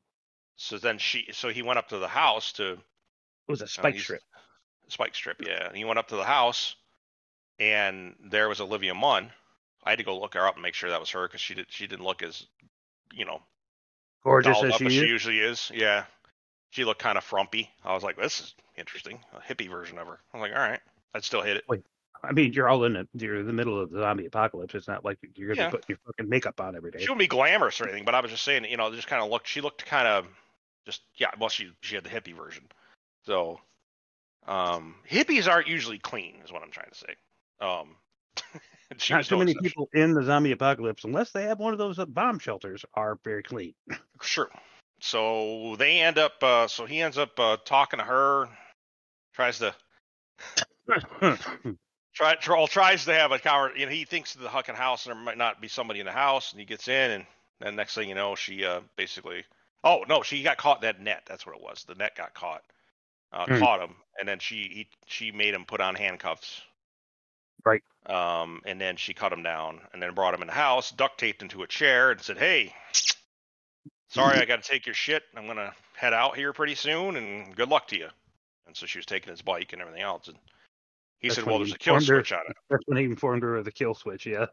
So 0.57 0.79
then 0.79 0.99
she, 0.99 1.29
so 1.33 1.49
he 1.49 1.63
went 1.63 1.79
up 1.79 1.89
to 1.89 1.99
the 1.99 2.09
house 2.09 2.53
to 2.55 2.73
It 2.73 2.79
was 3.49 3.61
a 3.63 3.65
uh, 3.65 3.69
spike 3.69 3.95
he's- 3.95 4.05
strip. 4.05 4.23
spike 4.89 5.15
strip. 5.15 5.41
Yeah, 5.45 5.67
and 5.67 5.77
he 5.77 5.85
went 5.85 5.99
up 5.99 6.09
to 6.09 6.17
the 6.17 6.25
house, 6.25 6.77
and 7.59 8.15
there 8.21 8.49
was 8.49 8.61
Olivia 8.61 8.95
Munn. 8.95 9.31
I 9.85 9.91
had 9.91 9.99
to 9.99 10.05
go 10.05 10.19
look 10.19 10.35
her 10.35 10.47
up 10.47 10.55
and 10.55 10.63
make 10.63 10.75
sure 10.75 10.91
that 10.91 11.01
was 11.01 11.11
her 11.11 11.27
because 11.27 11.41
she 11.41 11.55
did. 11.55 11.67
She 11.69 11.87
didn't 11.87 12.05
look 12.05 12.23
as, 12.23 12.47
you 13.13 13.25
know, 13.25 13.41
Gorgeous 14.23 14.63
as 14.63 14.75
she 14.75 14.87
as 14.87 14.93
she 14.93 15.07
usually 15.07 15.39
is. 15.39 15.71
Yeah, 15.75 16.05
she 16.71 16.85
looked 16.85 17.01
kind 17.01 17.17
of 17.17 17.25
frumpy. 17.25 17.71
I 17.85 17.95
was 17.95 18.03
like, 18.03 18.17
this 18.17 18.41
is 18.41 18.55
interesting, 18.77 19.21
a 19.33 19.41
hippie 19.41 19.71
version 19.71 19.99
of 19.99 20.07
her. 20.07 20.19
I'm 20.35 20.41
like, 20.41 20.53
all 20.53 20.59
right, 20.59 20.81
I'd 21.15 21.25
still 21.25 21.43
hit 21.43 21.57
it. 21.57 21.65
I 22.23 22.33
mean, 22.33 22.53
you're 22.53 22.69
all 22.69 22.85
in 22.85 22.97
it. 22.97 23.09
You're 23.15 23.37
in 23.37 23.47
the 23.47 23.53
middle 23.53 23.81
of 23.81 23.91
the 23.91 24.01
zombie 24.01 24.27
apocalypse. 24.27 24.75
It's 24.75 24.89
not 24.89 25.05
like 25.05 25.19
you're 25.37 25.49
gonna 25.49 25.63
Yeah. 25.63 25.71
putting 25.71 25.87
your 25.89 25.99
fucking 26.07 26.29
makeup 26.29 26.61
on 26.61 26.77
every 26.77 26.91
day. 26.91 26.99
She 26.99 27.05
wouldn't 27.05 27.21
be 27.21 27.27
glamorous 27.27 27.81
or 27.81 27.85
anything, 27.85 28.05
but 28.05 28.15
I 28.15 28.21
was 28.21 28.31
just 28.31 28.45
saying, 28.45 28.67
you 28.67 28.77
know, 28.77 28.95
just 28.95 29.09
kind 29.09 29.23
of 29.23 29.31
looked. 29.31 29.49
She 29.49 29.63
looked 29.63 29.87
kind 29.87 30.07
of 30.07 30.27
just 30.85 31.01
yeah. 31.17 31.31
Well, 31.39 31.49
she 31.49 31.73
she 31.81 31.95
had 31.95 32.05
the 32.05 32.11
hippie 32.11 32.37
version, 32.37 32.65
so 33.25 33.61
um, 34.47 34.97
hippies 35.09 35.51
aren't 35.51 35.69
usually 35.69 35.99
clean, 35.99 36.37
is 36.45 36.53
what 36.53 36.63
I'm 36.63 36.71
trying 36.71 36.91
to 36.91 36.99
say. 36.99 37.15
Um, 37.61 37.97
Not 39.09 39.25
too 39.25 39.37
no 39.37 39.39
many 39.39 39.53
exception. 39.53 39.71
people 39.71 39.89
in 39.95 40.15
the 40.15 40.23
zombie 40.25 40.53
apocalypse, 40.53 41.05
unless 41.05 41.31
they 41.31 41.45
have 41.45 41.59
one 41.61 41.73
of 41.73 41.79
those 41.79 41.99
uh, 41.99 42.07
bomb 42.07 42.39
shelters, 42.39 42.85
are 42.95 43.19
very 43.25 43.43
clean. 43.43 43.75
Sure. 44.23 44.51
So 45.01 45.77
they 45.79 46.01
end 46.01 46.19
up. 46.19 46.43
Uh, 46.43 46.67
so 46.69 46.85
he 46.85 47.01
ends 47.01 47.17
up 47.17 47.39
uh, 47.39 47.57
talking 47.65 47.99
to 47.99 48.05
her, 48.05 48.49
tries 49.33 49.59
to 49.61 49.75
try, 52.15 52.35
try 52.35 52.67
tries 52.67 53.05
to 53.07 53.15
have 53.15 53.33
a 53.33 53.39
conver 53.39 53.77
You 53.79 53.87
know, 53.87 53.93
he 53.93 54.05
thinks 54.05 54.35
the 54.35 54.49
fucking 54.51 54.75
house, 54.75 55.07
and 55.07 55.15
there 55.17 55.23
might 55.23 55.39
not 55.39 55.61
be 55.61 55.69
somebody 55.69 56.01
in 56.01 56.07
the 56.07 56.13
house, 56.13 56.53
and 56.53 56.61
he 56.61 56.67
gets 56.67 56.89
in, 56.89 57.11
and 57.13 57.27
then 57.61 57.77
next 57.77 57.95
thing 57.95 58.09
you 58.09 58.15
know, 58.15 58.35
she 58.35 58.65
uh, 58.65 58.81
basically. 58.97 59.45
Oh 59.85 60.05
no, 60.09 60.23
she 60.23 60.43
got 60.43 60.59
caught 60.59 60.79
in 60.79 60.83
that 60.83 61.01
net. 61.01 61.23
That's 61.27 61.47
what 61.47 61.57
it 61.57 61.63
was. 61.63 61.85
The 61.85 61.95
net 61.95 62.15
got 62.17 62.35
caught. 62.35 62.63
Uh, 63.33 63.47
Hmm. 63.47 63.59
Caught 63.59 63.81
him, 63.81 63.95
and 64.19 64.29
then 64.29 64.39
she 64.39 64.57
he, 64.65 64.89
she 65.07 65.31
made 65.33 65.55
him 65.55 65.65
put 65.65 65.81
on 65.81 65.95
handcuffs. 65.95 66.61
Right. 67.65 67.83
Um, 68.07 68.61
and 68.65 68.81
then 68.81 68.97
she 68.97 69.15
cut 69.15 69.33
him 69.33 69.43
down, 69.43 69.81
and 69.93 70.03
then 70.03 70.15
brought 70.15 70.35
him 70.35 70.41
in 70.41 70.47
the 70.49 70.53
house, 70.55 70.91
duct 70.91 71.19
taped 71.19 71.43
into 71.43 71.63
a 71.63 71.67
chair, 71.67 72.11
and 72.11 72.21
said, 72.21 72.39
"Hey, 72.39 72.75
sorry, 74.09 74.39
I 74.39 74.45
got 74.47 74.63
to 74.63 74.69
take 74.69 74.87
your 74.87 74.95
shit. 74.95 75.23
I'm 75.37 75.47
gonna 75.47 75.73
head 75.97 76.13
out 76.15 76.37
here 76.37 76.53
pretty 76.53 76.75
soon, 76.75 77.17
and 77.17 77.55
good 77.55 77.69
luck 77.69 77.89
to 77.89 77.99
you. 77.99 78.09
And 78.67 78.77
so 78.77 78.87
she 78.87 78.99
was 78.99 79.07
taking 79.07 79.31
his 79.31 79.43
bike 79.43 79.73
and 79.73 79.83
everything 79.83 80.03
else, 80.03 80.29
and 80.29 80.39
he 81.19 81.29
That's 81.29 81.37
said, 81.37 81.45
"Well, 81.47 81.59
there's 81.59 81.73
a 81.75 81.79
kill 81.79 81.95
informed 81.97 82.09
her- 82.09 82.25
switch 82.25 82.33
on 82.33 82.45
it." 82.49 82.57
That's 82.71 82.83
when 82.87 82.99
he 82.99 83.05
informed 83.05 83.43
her 83.43 83.57
of 83.57 83.65
the 83.65 83.73
kill 83.73 83.95
switch. 83.95 84.27
Yeah. 84.27 84.47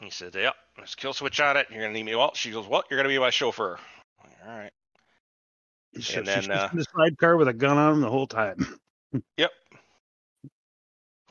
He 0.00 0.10
said, 0.10 0.34
"Yep, 0.34 0.54
there's 0.76 0.94
a 0.94 0.96
kill 0.96 1.12
switch 1.12 1.38
on 1.40 1.56
it. 1.56 1.68
You're 1.70 1.80
gonna 1.82 1.92
need 1.92 2.04
me." 2.04 2.14
Well, 2.14 2.34
she 2.34 2.50
goes, 2.50 2.66
"Well, 2.66 2.82
you're 2.90 2.98
gonna 2.98 3.08
be 3.08 3.18
my 3.18 3.30
chauffeur." 3.30 3.78
Like, 4.22 4.36
All 4.44 4.58
right. 4.58 4.72
So 6.00 6.20
And 6.20 6.26
she's 6.28 6.46
then, 6.48 6.50
uh, 6.50 6.68
in 6.72 6.78
the 6.78 6.86
sidecar 6.96 7.36
with 7.36 7.48
a 7.48 7.52
gun 7.52 7.76
on 7.76 7.94
him 7.94 8.00
the 8.00 8.08
whole 8.10 8.26
time. 8.26 8.78
Yep. 9.36 9.50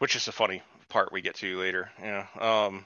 Which 0.01 0.15
is 0.15 0.25
the 0.25 0.31
funny 0.31 0.63
part 0.89 1.11
we 1.11 1.21
get 1.21 1.35
to 1.35 1.59
later. 1.59 1.91
Yeah. 2.01 2.25
Um. 2.39 2.85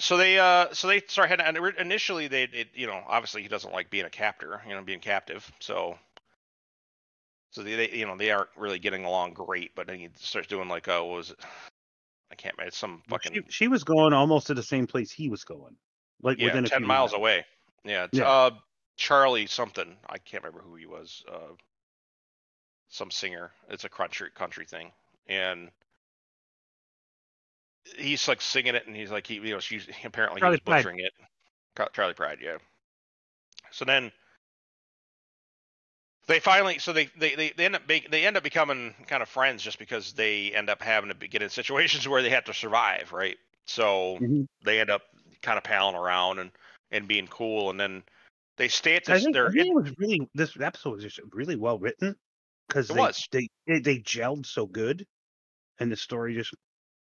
So 0.00 0.16
they 0.16 0.36
uh 0.36 0.72
so 0.72 0.88
they 0.88 1.00
start 1.02 1.28
heading 1.28 1.46
and 1.46 1.56
initially 1.78 2.26
they 2.26 2.42
it, 2.44 2.68
you 2.74 2.88
know 2.88 3.00
obviously 3.06 3.42
he 3.42 3.48
doesn't 3.48 3.72
like 3.72 3.88
being 3.88 4.04
a 4.04 4.10
captor 4.10 4.60
you 4.66 4.74
know 4.74 4.82
being 4.82 4.98
captive 5.00 5.50
so 5.60 5.96
so 7.50 7.62
they, 7.62 7.74
they 7.76 7.90
you 7.90 8.06
know 8.06 8.16
they 8.16 8.30
aren't 8.32 8.48
really 8.56 8.78
getting 8.78 9.04
along 9.04 9.34
great 9.34 9.72
but 9.76 9.86
then 9.88 9.98
he 9.98 10.08
starts 10.16 10.46
doing 10.48 10.68
like 10.68 10.86
uh 10.88 11.00
what 11.00 11.16
was 11.16 11.30
it 11.30 11.38
I 12.30 12.34
can't 12.36 12.56
remember 12.56 12.68
it's 12.68 12.78
some 12.78 13.02
fucking 13.08 13.34
She, 13.34 13.42
she 13.48 13.68
was 13.68 13.82
going 13.82 14.12
almost 14.12 14.48
to 14.48 14.54
the 14.54 14.62
same 14.62 14.86
place 14.86 15.10
he 15.12 15.28
was 15.28 15.42
going, 15.44 15.76
like 16.22 16.38
yeah 16.38 16.46
within 16.46 16.64
a 16.64 16.68
ten 16.68 16.78
few 16.78 16.86
miles 16.86 17.10
miles. 17.12 17.20
away 17.20 17.44
yeah, 17.84 18.06
Yeah. 18.12 18.28
uh 18.28 18.50
Charley 18.96 19.46
something 19.46 19.96
I 20.08 20.18
can't 20.18 20.44
remember 20.44 20.62
who 20.64 20.76
he 20.76 20.86
was 20.86 21.24
uh 21.28 21.54
some 22.88 23.10
singer 23.10 23.50
it's 23.68 23.84
a 23.84 23.88
country 23.88 24.30
country 24.34 24.64
thing 24.64 24.92
and 25.28 25.70
he's 27.96 28.26
like 28.28 28.40
singing 28.40 28.74
it 28.74 28.86
and 28.86 28.96
he's 28.96 29.10
like 29.10 29.26
he 29.26 29.34
you 29.34 29.52
know 29.52 29.60
she's 29.60 29.86
apparently 30.04 30.40
Charley 30.40 30.56
he 30.56 30.60
was 30.60 30.60
Pride. 30.60 30.78
butchering 30.78 31.00
it 31.00 31.92
Charley 31.92 32.14
Pride 32.14 32.38
yeah 32.42 32.56
so 33.70 33.84
then 33.84 34.10
they 36.26 36.40
finally 36.40 36.78
so 36.78 36.92
they 36.92 37.08
they, 37.18 37.34
they, 37.34 37.52
they 37.56 37.64
end 37.64 37.76
up 37.76 37.86
be, 37.86 38.04
they 38.10 38.26
end 38.26 38.36
up 38.36 38.42
becoming 38.42 38.94
kind 39.06 39.22
of 39.22 39.28
friends 39.28 39.62
just 39.62 39.78
because 39.78 40.12
they 40.12 40.52
end 40.52 40.68
up 40.68 40.82
having 40.82 41.08
to 41.08 41.14
be, 41.14 41.28
get 41.28 41.42
in 41.42 41.48
situations 41.48 42.06
where 42.08 42.22
they 42.22 42.30
have 42.30 42.44
to 42.44 42.54
survive 42.54 43.12
right 43.12 43.36
so 43.66 44.18
Mhm. 44.20 44.46
they 44.64 44.80
end 44.80 44.90
up 44.90 45.02
kind 45.42 45.58
of 45.58 45.64
palling 45.64 45.96
around 45.96 46.38
and 46.38 46.50
and 46.90 47.06
being 47.06 47.26
cool 47.28 47.70
and 47.70 47.78
then 47.78 48.02
they 48.56 48.68
stay 48.68 48.96
at 48.96 49.08
I 49.08 49.14
this 49.14 49.24
think, 49.24 49.36
I 49.36 49.50
think 49.50 49.68
it 49.68 49.74
was 49.74 49.94
really 49.98 50.28
this 50.34 50.56
episode 50.60 50.90
was 50.94 51.02
just 51.04 51.20
really 51.32 51.56
well 51.56 51.78
written 51.78 52.16
because 52.66 52.88
they, 52.88 52.98
was. 52.98 53.26
they 53.30 53.48
they 53.66 53.78
they 53.80 53.98
gelled 53.98 54.46
so 54.46 54.66
good, 54.66 55.06
and 55.78 55.90
the 55.92 55.96
story 55.96 56.34
just 56.34 56.54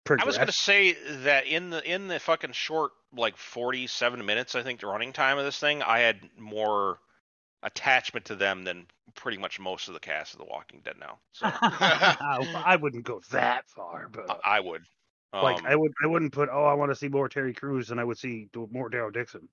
progressed. 0.06 0.26
I 0.26 0.28
was 0.28 0.38
gonna 0.38 0.52
say 0.52 0.94
that 1.24 1.46
in 1.48 1.70
the 1.70 1.84
in 1.92 2.08
the 2.08 2.20
fucking 2.20 2.54
short 2.54 2.92
like 3.14 3.38
forty 3.38 3.88
seven 3.88 4.26
minutes 4.26 4.56
I 4.56 4.64
think 4.64 4.80
the 4.82 4.88
running 4.88 5.14
time 5.14 5.38
of 5.38 5.46
this 5.46 5.60
thing 5.60 5.82
I 5.82 6.00
had 6.00 6.20
more 6.38 7.00
attachment 7.64 8.26
to 8.28 8.36
them 8.36 8.64
than 8.64 8.86
pretty 9.16 9.38
much 9.38 9.60
most 9.60 9.88
of 9.88 9.94
the 9.94 10.00
cast 10.00 10.34
of 10.34 10.40
The 10.40 10.46
Walking 10.46 10.82
Dead 10.86 10.96
now. 11.00 11.20
So 11.34 11.48
I 11.54 12.78
wouldn't 12.80 13.04
go 13.04 13.22
that 13.32 13.68
far, 13.70 14.08
but 14.12 14.30
I- 14.46 14.58
I 14.58 14.60
would. 14.60 14.84
like 15.34 15.58
Um, 15.60 15.66
I 15.68 15.76
would 15.76 15.92
I 16.04 16.08
wouldn't 16.08 16.32
put 16.34 16.50
oh 16.52 16.64
I 16.66 16.74
want 16.74 16.92
to 16.92 16.96
see 16.96 17.08
more 17.10 17.28
Terry 17.30 17.54
Crews 17.54 17.88
than 17.90 18.00
I 18.00 18.04
would 18.04 18.18
see 18.18 18.48
more 18.72 18.90
Daryl 18.90 19.12
Dixon. 19.14 19.48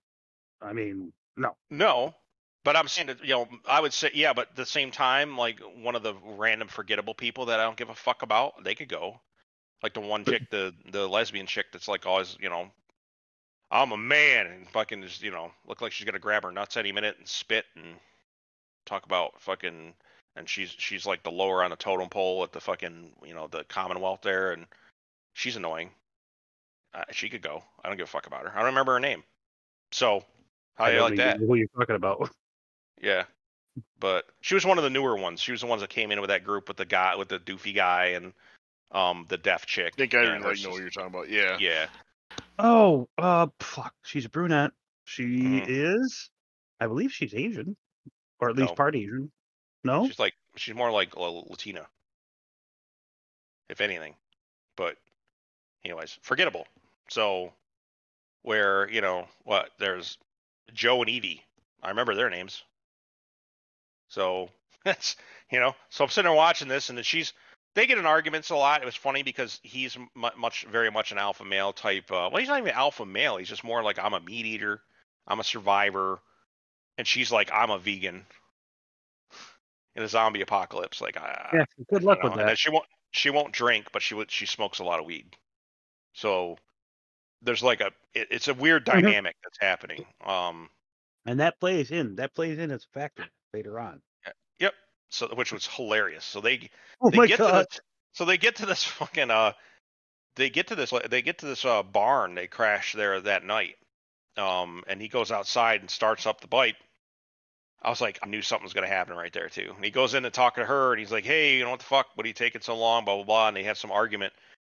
I 0.63 0.73
mean 0.73 1.13
no. 1.37 1.55
No, 1.71 2.15
but 2.67 2.75
I'm 2.75 2.89
saying 2.89 3.07
that 3.07 3.23
you 3.25 3.31
know 3.31 3.49
I 3.69 3.81
would 3.81 3.93
say 3.93 4.11
yeah, 4.13 4.33
but 4.33 4.49
at 4.51 4.57
the 4.57 4.67
same 4.67 4.91
time, 4.91 5.39
like 5.39 5.61
one 5.61 5.95
of 5.95 6.03
the 6.03 6.15
random 6.37 6.67
forgettable 6.67 7.15
people 7.15 7.47
that 7.47 7.61
I 7.61 7.63
don't 7.63 7.77
give 7.77 7.91
a 7.91 7.95
fuck 7.95 8.23
about, 8.23 8.65
they 8.65 8.75
could 8.75 8.89
go. 8.89 9.21
Like 9.85 9.95
the 9.95 10.01
one 10.01 10.25
chick, 10.25 10.51
the 10.51 10.75
the 10.91 11.07
lesbian 11.07 11.47
chick 11.47 11.67
that's 11.73 11.87
like 11.87 12.07
always 12.07 12.37
you 12.41 12.51
know, 12.51 12.69
I'm 13.71 13.93
a 13.93 13.97
man 13.97 14.49
and 14.49 14.69
fucking 14.69 15.01
just 15.03 15.23
you 15.23 15.31
know 15.31 15.53
look 15.69 15.81
like 15.81 15.93
she's 15.93 16.07
gonna 16.07 16.19
grab 16.19 16.43
her 16.43 16.51
nuts 16.51 16.77
any 16.77 16.91
minute 16.91 17.15
and 17.21 17.29
spit 17.29 17.67
and 17.77 17.85
talk 18.85 19.07
about 19.07 19.41
fucking 19.41 19.95
and 20.35 20.49
she's 20.49 20.75
she's 20.77 21.07
like 21.07 21.23
the 21.23 21.31
lower 21.31 21.63
on 21.63 21.71
the 21.71 21.77
totem 21.77 22.09
pole 22.09 22.43
at 22.43 22.51
the 22.51 22.61
fucking 22.61 23.13
you 23.25 23.35
know 23.35 23.47
the 23.47 23.63
Commonwealth 23.69 24.23
there 24.23 24.51
and 24.51 24.67
she's 25.35 25.55
annoying. 25.55 25.91
Uh, 26.93 27.05
she 27.13 27.29
could 27.29 27.43
go. 27.43 27.63
I 27.85 27.89
don't 27.89 27.97
give 27.97 28.09
a 28.09 28.11
fuck 28.11 28.27
about 28.27 28.43
her. 28.43 28.51
I 28.51 28.57
don't 28.57 28.67
remember 28.67 28.95
her 28.95 29.01
name. 29.01 29.23
So 29.93 30.25
how 30.75 30.89
do 30.89 30.95
you 30.97 31.03
like 31.03 31.17
that? 31.19 31.39
Who 31.39 31.55
you're 31.55 31.69
talking 31.69 31.95
about? 31.95 32.29
Yeah. 33.01 33.25
But 34.01 34.25
she 34.41 34.55
was 34.55 34.65
one 34.65 34.79
of 34.79 34.85
the 34.85 34.91
newer 34.91 35.17
ones. 35.17 35.41
She 35.41 35.53
was 35.53 35.61
the 35.61 35.67
ones 35.67 35.83
that 35.83 35.91
came 35.91 36.11
in 36.11 36.21
with 36.21 36.29
that 36.31 36.45
group 36.45 36.69
with 36.69 36.77
the 36.79 36.85
guy 36.87 37.17
with 37.17 37.29
the 37.29 37.39
doofy 37.39 37.75
guy 37.75 38.07
and 38.07 38.33
um 38.91 39.27
the 39.29 39.37
deaf 39.37 39.67
chick. 39.67 39.93
I 39.95 39.97
think 39.97 40.15
I 40.15 40.23
and 40.23 40.45
like 40.45 40.63
know 40.63 40.71
what 40.71 40.81
you're 40.81 40.91
talking 40.91 41.09
about. 41.09 41.29
Yeah. 41.29 41.59
Yeah. 41.61 41.87
Oh, 42.59 43.09
uh, 43.19 43.49
fuck. 43.61 43.95
She's 44.05 44.25
a 44.25 44.31
brunette. 44.31 44.73
She 45.05 45.25
Mhm. 45.25 45.65
is, 45.69 46.31
I 46.81 46.87
believe 46.87 47.13
she's 47.13 47.35
Asian, 47.35 47.77
or 48.41 48.49
at 48.49 48.57
least 48.57 48.71
No. 48.71 48.75
part 48.75 48.97
Asian. 48.97 49.31
No, 49.85 50.07
She's 50.07 50.19
like 50.19 50.35
she's 50.57 50.75
more 50.75 50.91
like 50.91 51.15
La- 51.17 51.29
Latina. 51.29 51.87
If 53.69 53.81
anything. 53.81 54.15
But 54.77 54.97
anyways, 55.85 56.19
forgettable. 56.23 56.67
So 57.09 57.53
where, 58.43 58.89
you 58.91 59.01
know, 59.01 59.29
what, 59.45 59.71
there's 59.79 60.19
Joe 60.73 61.01
and 61.03 61.11
Evie. 61.11 61.45
I 61.83 61.91
remember 61.91 62.15
their 62.15 62.31
names. 62.31 62.63
So 64.09 64.51
that's 64.85 65.17
you 65.51 65.61
know, 65.61 65.75
so 65.91 66.05
I'm 66.05 66.11
sitting 66.11 66.29
there 66.31 66.37
watching 66.37 66.69
this, 66.69 66.89
and 66.89 66.99
then 66.99 67.05
she's 67.05 67.33
they 67.75 67.87
get 67.87 67.99
in 67.99 68.07
arguments 68.07 68.51
a 68.51 68.57
lot. 68.57 68.83
It 68.83 68.87
was 68.87 68.97
funny 68.97 69.23
because 69.23 69.61
he's 69.63 69.97
mu 70.15 70.31
much, 70.37 70.65
very 70.65 70.91
much 70.91 71.13
an 71.13 71.19
alpha 71.19 71.45
male 71.45 71.73
type. 71.73 72.11
Uh, 72.11 72.29
well, 72.33 72.39
he's 72.39 72.49
not 72.49 72.59
even 72.61 72.73
alpha 72.73 73.07
male. 73.07 73.37
He's 73.37 73.49
just 73.49 73.65
more 73.65 73.83
like 73.83 73.99
I'm 73.99 74.15
a 74.15 74.21
meat 74.21 74.47
eater, 74.47 74.83
I'm 75.27 75.41
a 75.41 75.45
survivor, 75.45 76.21
and 76.99 77.07
she's 77.07 77.33
like 77.33 77.51
I'm 77.53 77.71
a 77.71 77.79
vegan 77.79 78.27
in 79.95 80.03
a 80.03 80.09
zombie 80.09 80.43
apocalypse. 80.43 81.01
Like, 81.01 81.17
I, 81.17 81.53
yeah. 81.53 81.65
Good 81.91 82.03
luck 82.05 82.23
with 82.23 82.35
know. 82.35 82.43
Then 82.45 82.57
that. 82.57 82.57
she 82.57 82.71
won't 82.71 82.87
she 83.13 83.31
won't 83.31 83.53
drink, 83.55 83.89
but 83.93 84.03
she 84.03 84.15
would 84.15 84.31
she 84.31 84.47
smokes 84.47 84.79
a 84.79 84.85
lot 84.85 85.01
of 85.01 85.07
weed. 85.07 85.37
So 86.15 86.59
there's 87.43 87.63
like 87.65 87.83
a 87.83 87.93
it, 88.15 88.29
it's 88.33 88.49
a 88.49 88.55
weird 88.55 88.87
Mhm. 88.93 89.03
dynamic 89.05 89.37
that's 89.45 89.59
happening. 89.61 90.07
Um, 90.25 90.71
And 91.27 91.41
that 91.41 91.61
plays 91.61 91.91
in. 91.91 92.17
That 92.17 92.35
plays 92.35 92.59
in 92.59 92.71
as 92.71 92.87
a 92.87 92.89
factor 92.89 93.31
later 93.55 93.79
on. 93.81 94.01
yep. 94.59 94.75
So 95.11 95.29
which 95.35 95.53
was 95.53 95.67
hilarious. 95.67 96.25
So 96.25 96.41
they 96.41 96.71
Oh 97.01 97.11
they 97.11 97.17
my 97.19 97.27
get 97.27 97.39
god. 97.39 97.63
to 97.63 97.67
this, 97.71 97.81
so 98.13 98.25
they 98.25 98.39
get 98.39 98.57
to 98.57 98.67
this 98.67 98.85
fucking 98.85 99.31
uh 99.31 99.53
they 100.37 100.51
get 100.51 100.69
to 100.69 100.75
this 100.75 100.93
they 101.11 101.23
get 101.23 101.39
to 101.39 101.47
this 101.47 101.65
uh 101.65 101.83
barn 101.83 102.35
they 102.35 102.47
crash 102.47 102.93
there 102.93 103.21
that 103.21 103.45
night. 103.45 103.77
Um 104.37 104.83
and 104.87 105.01
he 105.01 105.09
goes 105.09 105.31
outside 105.31 105.81
and 105.81 105.91
starts 105.91 106.27
up 106.27 106.41
the 106.41 106.49
bike 106.49 106.77
i 107.83 107.91
was 107.91 108.01
like 108.01 108.19
i 108.23 108.27
knew 108.27 108.41
something 108.43 108.65
was 108.65 108.73
going 108.73 108.87
to 108.89 108.93
happen 108.95 109.17
right 109.17 109.33
there 109.33 109.49
too. 109.49 109.73
And 109.75 109.85
he 109.85 109.91
goes 109.91 110.15
in 110.15 110.23
to 110.25 110.31
talk 110.31 110.57
to 110.57 110.65
her 110.65 110.93
and 110.93 111.01
he's 111.01 111.13
like 111.13 111.25
hey 111.25 111.57
you 111.59 111.65
know 111.65 111.71
what 111.71 111.81
the 111.81 111.87
fuck? 111.87 112.07
What 112.15 112.25
are 112.25 112.29
you 112.29 112.35
taking 112.35 112.63
so 112.63 112.77
long? 112.77 113.05
Blah 113.05 113.17
blah 113.17 113.25
blah. 113.25 113.49
And 113.49 113.57
they 113.57 113.63
have 113.65 113.79
some 113.79 113.93
argument. 113.93 114.33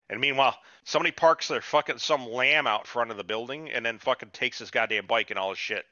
And 0.08 0.20
meanwhile 0.20 0.56
somebody 0.84 1.10
parks 1.12 1.48
their 1.48 1.60
fucking 1.60 1.98
some 1.98 2.26
lamb 2.30 2.66
out 2.66 2.86
front 2.86 3.10
of 3.10 3.16
the 3.16 3.24
building 3.24 3.70
and 3.70 3.84
then 3.84 3.98
fucking 3.98 4.30
takes 4.30 4.58
his 4.58 4.70
goddamn 4.70 5.06
bike 5.06 5.30
and 5.30 5.38
all 5.38 5.50
his 5.50 5.58
shit 5.58 5.84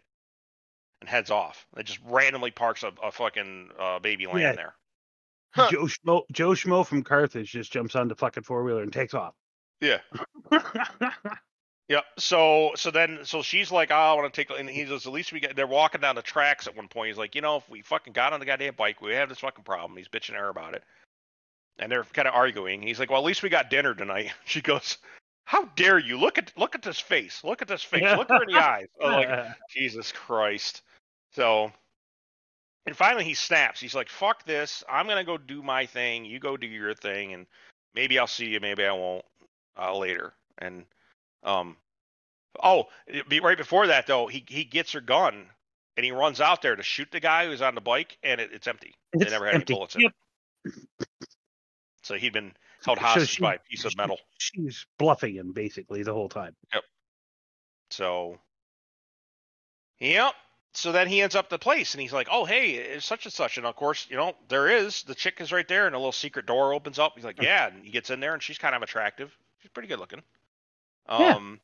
and 1.01 1.09
heads 1.09 1.31
off 1.31 1.67
it 1.77 1.85
just 1.85 2.01
randomly 2.05 2.51
parks 2.51 2.83
a, 2.83 2.93
a 3.03 3.11
fucking 3.13 3.71
uh, 3.79 3.99
baby 3.99 4.27
lamb 4.27 4.39
Yeah. 4.39 4.53
there 4.53 4.75
Huh. 5.55 5.69
Joe 5.71 5.85
Schmo, 5.85 6.23
Joe 6.31 6.51
Schmo 6.51 6.87
from 6.87 7.03
Carthage 7.03 7.51
just 7.51 7.73
jumps 7.73 7.97
on 7.97 8.07
the 8.09 8.15
fucking 8.15 8.43
four 8.43 8.63
wheeler 8.65 8.83
and 8.83 8.93
takes 8.93 9.15
off. 9.15 9.35
yeah 9.81 9.99
Yep. 11.89 12.05
So 12.19 12.73
so 12.77 12.91
then 12.91 13.21
so 13.25 13.41
she's 13.41 13.73
like, 13.73 13.91
oh, 13.91 13.95
I 13.95 14.13
want 14.13 14.33
to 14.33 14.45
take, 14.45 14.57
and 14.59 14.69
he 14.69 14.85
goes, 14.85 15.07
at 15.07 15.13
least 15.13 15.33
we 15.33 15.41
get. 15.41 15.57
They're 15.57 15.67
walking 15.67 16.03
down 16.03 16.17
the 16.17 16.23
tracks 16.23 16.67
at 16.67 16.77
one 16.77 16.87
point. 16.87 17.09
He's 17.09 17.17
like, 17.17 17.35
you 17.35 17.41
know, 17.41 17.57
if 17.57 17.71
we 17.71 17.81
fucking 17.81 18.13
got 18.13 18.35
on 18.35 18.41
the 18.41 18.47
goddamn 18.47 18.75
bike, 18.77 19.01
we 19.01 19.15
have 19.15 19.31
this 19.31 19.39
fucking 19.39 19.65
problem. 19.65 19.97
He's 19.97 20.07
bitching 20.09 20.35
her 20.35 20.51
about 20.51 20.75
it, 20.75 20.85
and 21.79 21.91
they're 21.91 22.05
kind 22.05 22.29
of 22.29 22.35
arguing. 22.35 22.83
He's 22.83 22.99
like, 22.99 23.09
well, 23.11 23.21
at 23.21 23.25
least 23.25 23.43
we 23.43 23.49
got 23.49 23.71
dinner 23.71 23.95
tonight. 23.95 24.33
She 24.45 24.61
goes, 24.61 24.99
how 25.49 25.65
dare 25.77 25.99
you 25.99 26.19
look 26.19 26.37
at 26.37 26.53
look 26.59 26.75
at 26.75 26.83
this 26.83 27.01
face, 27.01 27.43
look 27.43 27.63
at 27.63 27.69
this 27.69 27.83
face, 27.83 28.03
look 28.15 28.29
her 28.29 28.43
in 28.43 28.55
the 28.55 28.61
eyes. 28.61 28.87
I'm 29.03 29.13
like, 29.15 29.47
Jesus 29.71 30.13
Christ. 30.13 30.83
So, 31.33 31.73
and 32.85 32.95
finally 32.95 33.25
he 33.25 33.33
snaps. 33.33 33.81
He's 33.81 33.95
like, 33.95 34.11
fuck 34.11 34.45
this. 34.45 34.85
I'm 34.87 35.07
gonna 35.07 35.25
go 35.25 35.39
do 35.39 35.63
my 35.63 35.87
thing. 35.87 36.27
You 36.27 36.39
go 36.39 36.59
do 36.59 36.67
your 36.67 36.93
thing, 36.93 37.33
and 37.33 37.47
maybe 37.95 38.19
I'll 38.19 38.27
see 38.27 38.49
you, 38.49 38.61
maybe 38.61 38.85
I 38.85 38.93
won't 38.93 39.25
uh, 39.81 39.97
later. 39.97 40.35
And 40.59 40.85
um, 41.45 41.79
oh, 42.63 42.89
be 43.31 43.41
right 43.41 43.57
before 43.57 43.87
that 43.87 44.07
though, 44.07 44.27
he 44.27 44.45
he 44.49 44.65
gets 44.65 44.93
her 44.93 45.01
gun 45.01 45.47
and 45.97 46.05
he 46.05 46.13
runs 46.13 46.43
out 46.43 46.61
there 46.61 46.77
to 46.77 46.83
shoot 46.83 47.09
the 47.11 47.21
guy 47.21 47.47
who's 47.47 47.63
on 47.63 47.75
the 47.75 47.81
bike, 47.81 48.19
and 48.23 48.39
it, 48.39 48.51
it's 48.53 48.67
empty. 48.67 48.95
They 49.15 49.25
It's 49.25 49.33
never 49.33 49.47
had 49.47 49.55
empty. 49.55 49.73
any 49.73 49.79
bullets 49.79 49.95
in 49.95 50.03
Yep. 50.03 50.13
it. 50.67 50.75
So 52.03 52.17
he'd 52.17 52.35
been 52.35 52.53
held 52.85 52.99
So 52.99 53.05
hostage 53.05 53.29
she- 53.31 53.43
by 53.43 53.55
a 53.55 53.59
piece 53.59 53.85
of 53.85 53.93
she- 53.93 53.97
metal. 53.97 54.19
She's 54.39 54.87
bluffing 54.99 55.35
him 55.35 55.53
basically 55.53 56.03
the 56.03 56.13
whole 56.15 56.29
time. 56.29 56.55
Yep. 56.75 56.85
So, 57.91 58.39
yep. 59.99 60.35
So 60.75 60.93
then 60.93 61.09
he 61.09 61.23
ends 61.23 61.35
up 61.35 61.49
the 61.49 61.59
place, 61.59 61.95
and 61.95 62.01
he's 62.01 62.13
like, 62.13 62.29
"Oh, 62.31 62.45
hey, 62.45 62.73
it's 62.75 63.07
such 63.07 63.25
and 63.25 63.33
such." 63.33 63.57
And 63.57 63.67
of 63.67 63.75
course, 63.75 64.07
you 64.11 64.17
know, 64.17 64.37
there 64.49 64.69
is 64.69 65.03
the 65.05 65.15
chick 65.15 65.41
is 65.41 65.51
right 65.51 65.67
there, 65.67 65.87
and 65.87 65.95
a 65.95 65.99
little 65.99 66.13
secret 66.13 66.47
door 66.47 66.73
opens 66.75 66.99
up. 66.99 67.13
He's 67.17 67.25
like, 67.25 67.41
"Yeah," 67.43 67.69
and 67.69 67.85
he 67.85 67.91
gets 67.91 68.11
in 68.11 68.21
there, 68.21 68.35
and 68.35 68.43
she's 68.43 68.59
kind 68.59 68.75
of 68.75 68.83
attractive. 68.83 69.37
She's 69.61 69.71
pretty 69.71 69.89
good 69.89 69.99
looking. 69.99 70.23
Yeah. 71.09 71.35
Um, 71.37 71.61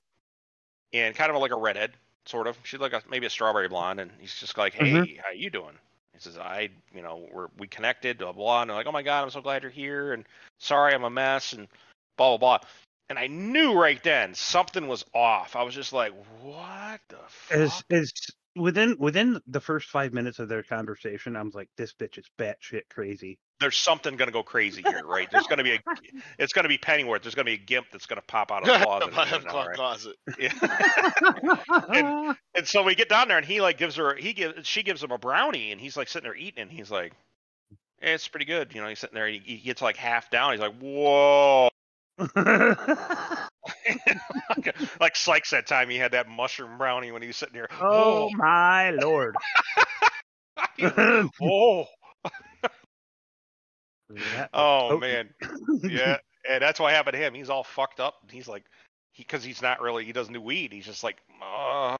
and 0.92 1.14
kind 1.14 1.30
of 1.30 1.36
like 1.40 1.52
a 1.52 1.56
redhead. 1.56 1.92
sort 2.26 2.46
of. 2.46 2.56
She's 2.64 2.80
like 2.80 2.94
a, 2.94 3.02
maybe 3.10 3.26
a 3.26 3.30
strawberry 3.30 3.68
blonde, 3.68 4.00
and 4.00 4.10
he's 4.18 4.34
just 4.34 4.56
like, 4.56 4.72
"Hey, 4.72 4.90
Mhm. 4.92 5.20
how 5.22 5.30
you 5.32 5.50
doing?" 5.50 5.78
He 6.14 6.20
says, 6.20 6.38
"I, 6.38 6.70
you 6.94 7.02
know, 7.02 7.28
we're 7.32 7.48
we 7.58 7.66
connected, 7.66 8.18
blah 8.18 8.32
blah." 8.32 8.62
And 8.62 8.70
they're 8.70 8.76
like, 8.76 8.86
"Oh 8.86 8.92
my 8.92 9.02
god, 9.02 9.24
I'm 9.24 9.30
so 9.30 9.42
glad 9.42 9.62
you're 9.62 9.70
here," 9.70 10.12
and 10.12 10.24
sorry, 10.58 10.94
I'm 10.94 11.04
a 11.04 11.10
mess, 11.10 11.52
and 11.52 11.68
blah 12.16 12.36
blah 12.36 12.58
blah. 12.58 12.68
And 13.10 13.18
I 13.18 13.26
knew 13.26 13.74
right 13.74 14.02
then 14.02 14.34
something 14.34 14.88
was 14.88 15.04
off. 15.14 15.56
I 15.56 15.62
was 15.62 15.74
just 15.74 15.92
like, 15.92 16.12
"What 16.40 17.00
the 17.08 17.18
fuck?" 17.28 17.58
Is 17.58 17.84
is 17.90 18.12
within 18.56 18.96
within 18.98 19.40
the 19.46 19.60
first 19.60 19.88
five 19.88 20.12
minutes 20.12 20.38
of 20.38 20.48
their 20.48 20.62
conversation, 20.62 21.36
I 21.36 21.42
was 21.42 21.54
like, 21.54 21.68
this 21.76 21.92
bitch 21.92 22.18
is 22.18 22.30
batshit 22.38 22.82
crazy. 22.90 23.38
There's 23.60 23.76
something 23.76 24.16
gonna 24.16 24.32
go 24.32 24.42
crazy 24.42 24.82
here, 24.82 25.02
right? 25.06 25.28
There's 25.30 25.46
gonna 25.46 25.62
be 25.62 25.74
a, 25.74 25.78
it's 26.38 26.52
gonna 26.52 26.68
be 26.68 26.76
Pennyworth. 26.76 27.22
There's 27.22 27.34
gonna 27.34 27.44
be 27.46 27.54
a 27.54 27.58
gimp 27.58 27.86
that's 27.92 28.06
gonna 28.06 28.22
pop 28.26 28.50
out 28.50 28.62
of 28.62 28.68
the 28.68 28.84
closet. 28.84 29.14
Bottom 29.14 29.44
now, 29.44 29.66
right? 29.66 29.76
closet. 29.76 30.16
Yeah. 30.38 32.34
And 32.56 32.66
so 32.66 32.82
we 32.82 32.94
get 32.94 33.08
down 33.08 33.28
there, 33.28 33.38
and 33.38 33.46
he 33.46 33.60
like 33.60 33.78
gives 33.78 33.96
her, 33.96 34.14
he 34.16 34.32
gives, 34.32 34.66
she 34.66 34.82
gives 34.82 35.02
him 35.02 35.10
a 35.12 35.18
brownie, 35.18 35.72
and 35.72 35.80
he's 35.80 35.96
like 35.96 36.08
sitting 36.08 36.24
there 36.28 36.36
eating, 36.36 36.62
and 36.62 36.70
he's 36.70 36.90
like, 36.90 37.12
eh, 38.02 38.14
"It's 38.14 38.28
pretty 38.28 38.46
good," 38.46 38.74
you 38.74 38.80
know. 38.82 38.88
He's 38.88 38.98
sitting 38.98 39.14
there, 39.14 39.28
he, 39.28 39.38
he 39.44 39.56
gets 39.58 39.80
like 39.82 39.96
half 39.96 40.30
down. 40.30 40.52
He's 40.52 40.60
like, 40.60 40.76
"Whoa!" 40.78 41.68
like 45.00 45.16
Sykes 45.16 45.50
that 45.50 45.66
time 45.66 45.88
he 45.90 45.96
had 45.96 46.12
that 46.12 46.28
mushroom 46.28 46.78
brownie 46.78 47.10
when 47.12 47.22
he 47.22 47.28
was 47.28 47.36
sitting 47.36 47.54
there. 47.54 47.68
oh 47.80 48.30
my 48.34 48.90
lord. 48.90 49.34
Whoa! 50.78 51.28
Whoa! 51.40 51.86
Was 54.08 54.22
Oh 54.54 54.98
man, 54.98 55.30
yeah, 55.82 56.18
and 56.48 56.62
that's 56.62 56.80
what 56.80 56.92
happened 56.92 57.14
to 57.14 57.18
him. 57.18 57.34
He's 57.34 57.50
all 57.50 57.64
fucked 57.64 58.00
up. 58.00 58.14
He's 58.30 58.48
like, 58.48 58.64
he 59.12 59.22
because 59.22 59.44
he's 59.44 59.62
not 59.62 59.80
really, 59.80 60.04
he 60.04 60.12
doesn't 60.12 60.32
do 60.32 60.40
weed. 60.40 60.72
He's 60.72 60.86
just 60.86 61.04
like, 61.04 61.16
uh. 61.42 61.96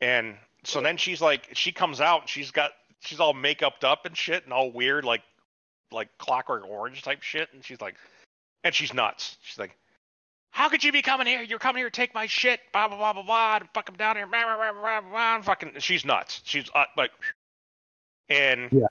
and 0.00 0.36
so 0.64 0.80
then 0.80 0.96
she's 0.96 1.20
like, 1.20 1.48
she 1.52 1.72
comes 1.72 2.00
out, 2.00 2.22
and 2.22 2.30
she's 2.30 2.50
got, 2.50 2.72
she's 3.00 3.20
all 3.20 3.34
makeuped 3.34 3.84
up 3.84 4.06
and 4.06 4.16
shit, 4.16 4.44
and 4.44 4.52
all 4.52 4.70
weird, 4.70 5.04
like, 5.04 5.22
like 5.92 6.08
Clockwork 6.18 6.64
Orange 6.68 7.02
type 7.02 7.22
shit, 7.22 7.48
and 7.52 7.64
she's 7.64 7.80
like, 7.80 7.96
and 8.64 8.74
she's 8.74 8.92
nuts. 8.92 9.36
She's 9.42 9.58
like, 9.58 9.76
how 10.50 10.68
could 10.68 10.82
you 10.82 10.90
be 10.90 11.02
coming 11.02 11.26
here? 11.26 11.42
You're 11.42 11.58
coming 11.58 11.80
here 11.80 11.90
to 11.90 11.94
take 11.94 12.14
my 12.14 12.26
shit, 12.26 12.60
blah 12.72 12.88
blah 12.88 12.96
blah 12.96 13.12
blah 13.12 13.22
blah, 13.22 13.56
and 13.56 13.68
fuck 13.74 13.88
him 13.88 13.96
down 13.96 14.16
here, 14.16 14.26
blah 14.26 14.44
blah 14.44 14.56
blah 14.56 14.72
blah 14.80 15.00
blah. 15.10 15.34
and 15.36 15.44
Fucking, 15.44 15.72
she's 15.78 16.04
nuts. 16.04 16.40
She's 16.44 16.70
uh, 16.74 16.84
like, 16.96 17.10
and 18.28 18.70
Yeah. 18.72 18.86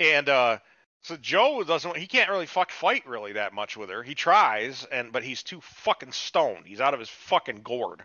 And 0.00 0.28
uh 0.28 0.58
so 1.02 1.16
Joe 1.16 1.62
doesn't 1.64 1.96
he 1.96 2.06
can't 2.06 2.30
really 2.30 2.46
fuck 2.46 2.70
fight 2.70 3.06
really 3.06 3.32
that 3.32 3.52
much 3.54 3.76
with 3.76 3.90
her. 3.90 4.02
He 4.02 4.14
tries 4.14 4.84
and 4.90 5.12
but 5.12 5.22
he's 5.22 5.42
too 5.42 5.60
fucking 5.60 6.12
stoned. 6.12 6.66
He's 6.66 6.80
out 6.80 6.94
of 6.94 7.00
his 7.00 7.08
fucking 7.08 7.62
gourd. 7.62 8.04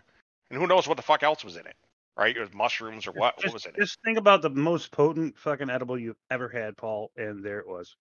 And 0.50 0.58
who 0.58 0.66
knows 0.66 0.86
what 0.86 0.96
the 0.96 1.02
fuck 1.02 1.22
else 1.22 1.44
was 1.44 1.56
in 1.56 1.66
it. 1.66 1.76
Right? 2.16 2.36
It 2.36 2.40
was 2.40 2.54
mushrooms 2.54 3.06
or 3.08 3.12
what 3.12 3.34
Just, 3.40 3.46
what 3.46 3.52
was 3.54 3.66
in 3.66 3.74
it? 3.74 3.80
just 3.80 3.98
think 4.04 4.18
about 4.18 4.42
the 4.42 4.50
most 4.50 4.92
potent 4.92 5.36
fucking 5.38 5.68
edible 5.70 5.98
you've 5.98 6.16
ever 6.30 6.48
had, 6.48 6.76
Paul, 6.76 7.10
and 7.16 7.44
there 7.44 7.58
it 7.58 7.66
was. 7.66 7.96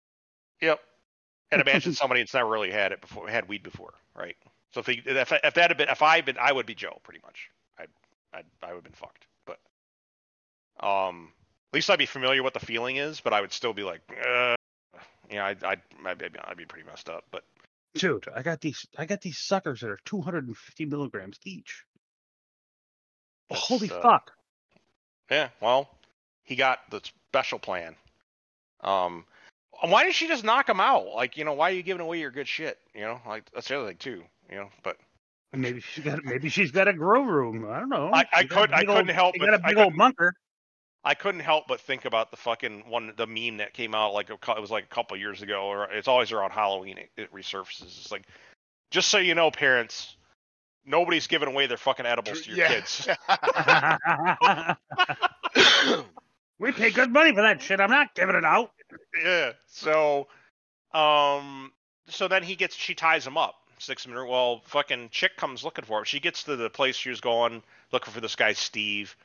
Yep. 0.61 0.79
And 1.51 1.61
imagine 1.67 1.93
somebody 1.93 2.21
that's 2.21 2.33
never 2.35 2.49
really 2.49 2.71
had 2.71 2.91
it 2.91 3.01
before 3.01 3.27
had 3.27 3.47
weed 3.49 3.63
before, 3.63 3.95
right? 4.15 4.35
So 4.71 4.79
if 4.81 4.85
he, 4.87 5.01
if 5.05 5.31
if 5.31 5.53
that 5.55 5.69
had 5.69 5.77
been 5.77 5.89
if 5.89 6.01
I 6.03 6.17
had 6.17 6.25
been 6.25 6.37
I 6.39 6.51
would 6.51 6.65
be 6.67 6.75
Joe 6.75 6.99
pretty 7.03 7.21
much. 7.25 7.49
I'd 7.79 7.89
I 8.33 8.43
I 8.61 8.67
would 8.73 8.75
have 8.75 8.83
been 8.83 8.93
fucked. 8.93 9.25
But 9.45 9.59
um 10.85 11.33
least 11.73 11.89
I'd 11.89 11.99
be 11.99 12.05
familiar 12.05 12.43
what 12.43 12.53
the 12.53 12.59
feeling 12.59 12.97
is, 12.97 13.19
but 13.21 13.33
I 13.33 13.41
would 13.41 13.51
still 13.51 13.73
be 13.73 13.83
like, 13.83 14.01
uh, 14.25 14.55
yeah, 15.31 15.45
I'd, 15.45 15.63
I'd, 15.63 15.81
I'd, 16.05 16.17
be, 16.17 16.25
I'd 16.43 16.57
be 16.57 16.65
pretty 16.65 16.85
messed 16.87 17.09
up. 17.09 17.25
But 17.31 17.43
Dude, 17.95 18.25
I 18.35 18.41
got 18.41 18.59
these 18.61 18.85
I 18.97 19.05
got 19.05 19.21
these 19.21 19.37
suckers 19.37 19.81
that 19.81 19.89
are 19.89 19.99
250 20.05 20.85
milligrams 20.85 21.37
each. 21.45 21.83
That's, 23.49 23.61
Holy 23.61 23.89
uh, 23.89 24.01
fuck. 24.01 24.31
Yeah, 25.29 25.49
well, 25.61 25.89
he 26.43 26.55
got 26.55 26.79
the 26.89 27.01
special 27.31 27.59
plan. 27.59 27.95
Um, 28.81 29.25
why 29.81 30.03
didn't 30.03 30.15
she 30.15 30.27
just 30.27 30.43
knock 30.43 30.67
him 30.69 30.79
out? 30.79 31.07
Like, 31.15 31.37
you 31.37 31.45
know, 31.45 31.53
why 31.53 31.69
are 31.69 31.73
you 31.73 31.83
giving 31.83 32.01
away 32.01 32.19
your 32.19 32.31
good 32.31 32.47
shit? 32.47 32.77
You 32.95 33.01
know, 33.01 33.21
like 33.27 33.43
that's 33.53 33.67
the 33.67 33.77
other 33.77 33.87
thing 33.89 33.97
too. 33.97 34.23
You 34.49 34.57
know, 34.57 34.69
but 34.83 34.97
Maybe 35.55 35.81
she's 35.81 36.03
got 36.03 36.23
maybe 36.23 36.49
she's 36.49 36.71
got 36.71 36.87
a 36.87 36.93
grow 36.93 37.21
room. 37.21 37.67
I 37.69 37.79
don't 37.79 37.89
know. 37.89 38.09
I- 38.11 38.25
I 38.33 38.41
She 38.41 38.47
could- 38.47 38.71
I 38.73 38.85
couldn't 38.85 39.09
help 39.09 39.35
She 39.35 39.39
but- 39.39 39.45
got 39.51 39.59
a 39.61 39.65
I 39.65 39.69
big 39.69 39.77
old 39.77 39.95
bunker. 39.95 40.33
I 41.05 41.13
couldn't 41.15 41.41
help 41.41 41.65
but 41.67 41.81
think 41.81 42.05
about 42.05 42.31
the 42.31 42.37
fucking 42.37 42.83
one, 42.89 43.13
the 43.17 43.27
meme 43.27 43.57
that 43.57 43.73
came 43.73 43.93
out 43.93 44.13
like 44.13 44.29
a, 44.29 44.33
it 44.51 44.61
was 44.61 44.71
like 44.71 44.85
a 44.85 44.87
couple 44.95 45.17
years 45.17 45.41
ago, 45.41 45.63
or 45.65 45.85
it's 45.91 46.07
always 46.07 46.31
around 46.31 46.51
Halloween. 46.51 46.97
It, 46.97 47.09
it 47.17 47.33
resurfaces. 47.33 47.83
It's 47.83 48.11
like, 48.11 48.23
just 48.89 49.09
so 49.09 49.17
you 49.17 49.35
know, 49.35 49.51
parents, 49.51 50.15
nobody's 50.85 51.27
giving 51.27 51.49
away 51.49 51.67
their 51.67 51.77
fucking 51.77 52.05
edibles 52.05 52.41
to 52.43 52.49
your 52.51 52.59
Yeah. 52.59 52.69
kids. 52.69 53.07
we 56.59 56.71
pay 56.71 56.91
good 56.91 57.11
money 57.11 57.31
for 57.33 57.41
that 57.41 57.61
shit. 57.61 57.79
I'm 57.79 57.89
not 57.89 58.15
giving 58.15 58.35
it 58.35 58.45
out. 58.45 58.71
yeah. 59.21 59.51
So, 59.67 60.27
um, 60.93 61.71
so 62.07 62.27
then 62.27 62.43
he 62.43 62.55
gets, 62.55 62.75
she 62.75 62.95
ties 62.95 63.27
him 63.27 63.37
up, 63.37 63.55
six 63.79 64.05
him 64.05 64.11
in 64.11 64.17
her. 64.17 64.25
Well, 64.25 64.61
fucking 64.67 65.09
chick 65.11 65.35
comes 65.37 65.63
looking 65.65 65.83
for 65.85 65.99
him. 65.99 66.05
She 66.05 66.19
gets 66.21 66.43
to 66.43 66.55
the 66.55 66.69
place 66.69 66.95
she 66.95 67.09
was 67.09 67.19
going, 67.21 67.61
looking 67.91 68.13
for 68.13 68.21
this 68.21 68.35
guy 68.37 68.53
Steve. 68.53 69.15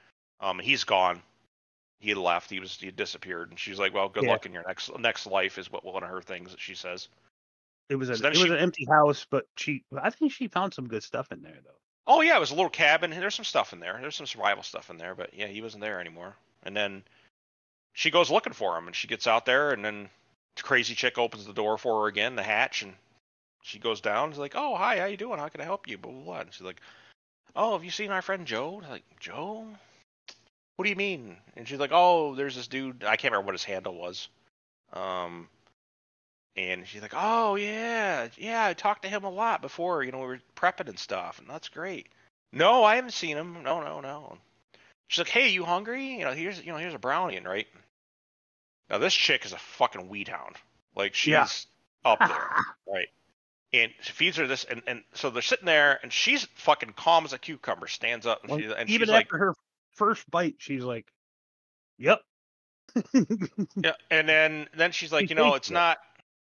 Um, 0.40 0.58
he's 0.58 0.84
gone. 0.84 1.22
He 2.00 2.14
left. 2.14 2.50
He 2.50 2.60
was 2.60 2.76
he 2.76 2.90
disappeared. 2.90 3.50
And 3.50 3.58
she's 3.58 3.78
like, 3.78 3.92
"Well, 3.92 4.08
good 4.08 4.24
Yeah. 4.24 4.30
luck 4.30 4.46
in 4.46 4.52
your 4.52 4.64
next 4.66 4.96
next 4.98 5.26
life," 5.26 5.58
is 5.58 5.70
what 5.70 5.84
one 5.84 6.02
of 6.02 6.08
her 6.08 6.22
things 6.22 6.50
that 6.52 6.60
she 6.60 6.74
says. 6.74 7.08
It 7.88 7.96
was, 7.96 8.10
a, 8.10 8.16
So 8.16 8.26
it 8.28 8.32
was 8.36 8.44
an 8.44 8.58
empty 8.58 8.84
house, 8.84 9.26
but 9.28 9.46
she 9.56 9.84
I 10.00 10.10
think 10.10 10.32
she 10.32 10.46
found 10.46 10.74
some 10.74 10.86
good 10.88 11.02
stuff 11.02 11.32
in 11.32 11.42
there 11.42 11.58
though. 11.64 11.78
Oh 12.06 12.20
yeah, 12.20 12.36
it 12.36 12.40
was 12.40 12.50
a 12.50 12.54
little 12.54 12.70
cabin. 12.70 13.10
There's 13.10 13.34
some 13.34 13.44
stuff 13.44 13.72
in 13.72 13.80
there. 13.80 13.98
There's 14.00 14.16
some 14.16 14.26
survival 14.26 14.62
stuff 14.62 14.90
in 14.90 14.98
there, 14.98 15.14
but 15.14 15.34
yeah, 15.34 15.46
he 15.46 15.60
wasn't 15.60 15.82
there 15.82 16.00
anymore. 16.00 16.36
And 16.62 16.76
then 16.76 17.02
she 17.94 18.10
goes 18.10 18.30
looking 18.30 18.52
for 18.52 18.76
him, 18.78 18.86
and 18.86 18.94
she 18.94 19.08
gets 19.08 19.26
out 19.26 19.44
there, 19.44 19.72
and 19.72 19.84
then 19.84 20.08
the 20.56 20.62
crazy 20.62 20.94
chick 20.94 21.18
opens 21.18 21.46
the 21.46 21.52
door 21.52 21.78
for 21.78 22.02
her 22.02 22.08
again, 22.08 22.36
the 22.36 22.42
hatch, 22.42 22.82
and 22.82 22.94
she 23.62 23.78
goes 23.78 24.00
down. 24.00 24.30
She's 24.30 24.38
like, 24.38 24.54
"Oh 24.54 24.76
hi, 24.76 24.98
how 24.98 25.06
you 25.06 25.16
doing? 25.16 25.38
How 25.38 25.48
can 25.48 25.60
I 25.60 25.64
help 25.64 25.88
you?" 25.88 25.98
Blah 25.98 26.12
blah. 26.12 26.22
blah. 26.24 26.40
And 26.40 26.52
she's 26.52 26.62
like, 26.62 26.80
"Oh, 27.56 27.72
have 27.72 27.84
you 27.84 27.90
seen 27.90 28.10
our 28.10 28.22
friend 28.22 28.46
Joe?" 28.46 28.80
I'm 28.82 28.90
like, 28.90 29.04
"Joe? 29.18 29.66
What 30.78 30.84
do 30.84 30.90
you 30.90 30.96
mean?" 30.96 31.36
And 31.56 31.66
she's 31.66 31.80
like, 31.80 31.90
"Oh, 31.92 32.36
there's 32.36 32.54
this 32.54 32.68
dude. 32.68 33.02
I 33.02 33.16
can't 33.16 33.32
remember 33.32 33.46
what 33.46 33.54
his 33.54 33.64
handle 33.64 33.96
was." 33.96 34.28
Um, 34.92 35.48
and 36.54 36.86
she's 36.86 37.02
like, 37.02 37.14
"Oh 37.16 37.56
yeah, 37.56 38.28
yeah, 38.36 38.64
I 38.64 38.74
talked 38.74 39.02
to 39.02 39.08
him 39.08 39.24
a 39.24 39.30
lot 39.30 39.60
before. 39.60 40.04
You 40.04 40.12
know, 40.12 40.20
we 40.20 40.26
were 40.26 40.40
prepping 40.54 40.88
and 40.88 40.96
stuff, 40.96 41.40
and 41.40 41.50
that's 41.50 41.68
great." 41.68 42.06
No, 42.52 42.84
I 42.84 42.94
haven't 42.94 43.10
seen 43.10 43.36
him. 43.36 43.64
No, 43.64 43.80
no, 43.80 44.00
no. 44.00 44.38
She's 45.08 45.18
like, 45.18 45.28
"Hey, 45.28 45.48
you 45.48 45.64
hungry? 45.64 46.18
You 46.18 46.24
know, 46.24 46.32
here's 46.32 46.64
you 46.64 46.70
know 46.70 46.78
here's 46.78 46.94
a 46.94 46.98
brownie, 46.98 47.40
right?" 47.40 47.66
Now 48.88 48.98
this 48.98 49.14
chick 49.14 49.44
is 49.44 49.52
a 49.52 49.58
fucking 49.58 50.08
weed 50.08 50.28
hound. 50.28 50.54
Like 50.94 51.16
she's 51.16 51.32
Yeah. 51.32 51.48
up 52.04 52.20
there, 52.20 52.50
right? 52.86 53.08
And 53.72 53.92
she 54.00 54.12
feeds 54.12 54.36
her 54.36 54.46
this, 54.46 54.62
and, 54.62 54.80
and 54.86 55.02
so 55.12 55.28
they're 55.28 55.42
sitting 55.42 55.66
there, 55.66 55.98
and 56.04 56.12
she's 56.12 56.44
fucking 56.54 56.92
calm 56.96 57.24
as 57.24 57.32
a 57.32 57.38
cucumber. 57.38 57.88
Stands 57.88 58.26
up, 58.26 58.42
and, 58.42 58.50
Well, 58.50 58.60
she, 58.60 58.64
and 58.66 58.88
Even 58.88 59.08
she's 59.08 59.12
like, 59.12 59.30
her 59.30 59.54
first 59.98 60.30
bite, 60.30 60.56
she's 60.58 60.82
like, 60.84 61.06
"Yep." 61.98 62.20
Yeah, 63.76 63.92
and 64.10 64.28
then 64.28 64.66
then 64.76 64.92
she's 64.92 65.12
like, 65.12 65.28
She 65.28 65.30
you 65.30 65.34
know, 65.36 65.54
it's 65.54 65.70
it. 65.70 65.74
not. 65.74 65.98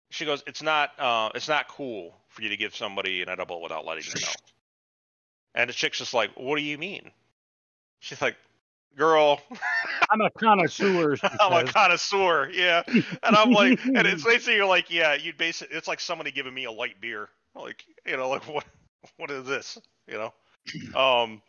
She 0.09 0.25
goes, 0.25 0.43
it's 0.45 0.61
not. 0.61 0.91
Uh, 0.99 1.29
it's 1.35 1.47
not 1.47 1.67
cool 1.67 2.15
for 2.27 2.41
you 2.41 2.49
to 2.49 2.57
give 2.57 2.75
somebody 2.75 3.21
an 3.21 3.29
edible 3.29 3.61
without 3.61 3.85
letting 3.85 4.03
them 4.03 4.21
know. 4.21 4.27
And 5.55 5.69
the 5.69 5.73
chick's 5.73 5.99
just 5.99 6.13
like, 6.13 6.31
what 6.35 6.57
do 6.57 6.63
you 6.63 6.77
mean? 6.77 7.11
She's 7.99 8.21
like, 8.21 8.35
girl, 8.97 9.39
I'm 10.09 10.21
a 10.21 10.29
connoisseur. 10.31 11.15
I'm 11.39 11.67
a 11.67 11.71
connoisseur, 11.71 12.49
yeah. 12.51 12.83
And 12.87 13.35
I'm 13.35 13.51
like, 13.51 13.83
and 13.85 14.05
it's 14.07 14.23
basically 14.25 14.55
you're 14.55 14.65
like, 14.65 14.89
yeah, 14.89 15.13
you'd 15.13 15.37
basically, 15.37 15.77
it's 15.77 15.87
like 15.87 15.99
somebody 15.99 16.31
giving 16.31 16.53
me 16.53 16.65
a 16.65 16.71
light 16.71 16.99
beer, 17.01 17.29
like, 17.55 17.85
you 18.05 18.17
know, 18.17 18.29
like 18.29 18.47
what, 18.47 18.65
what 19.17 19.31
is 19.31 19.45
this, 19.45 19.77
you 20.07 20.17
know? 20.17 20.99
Um, 20.99 21.41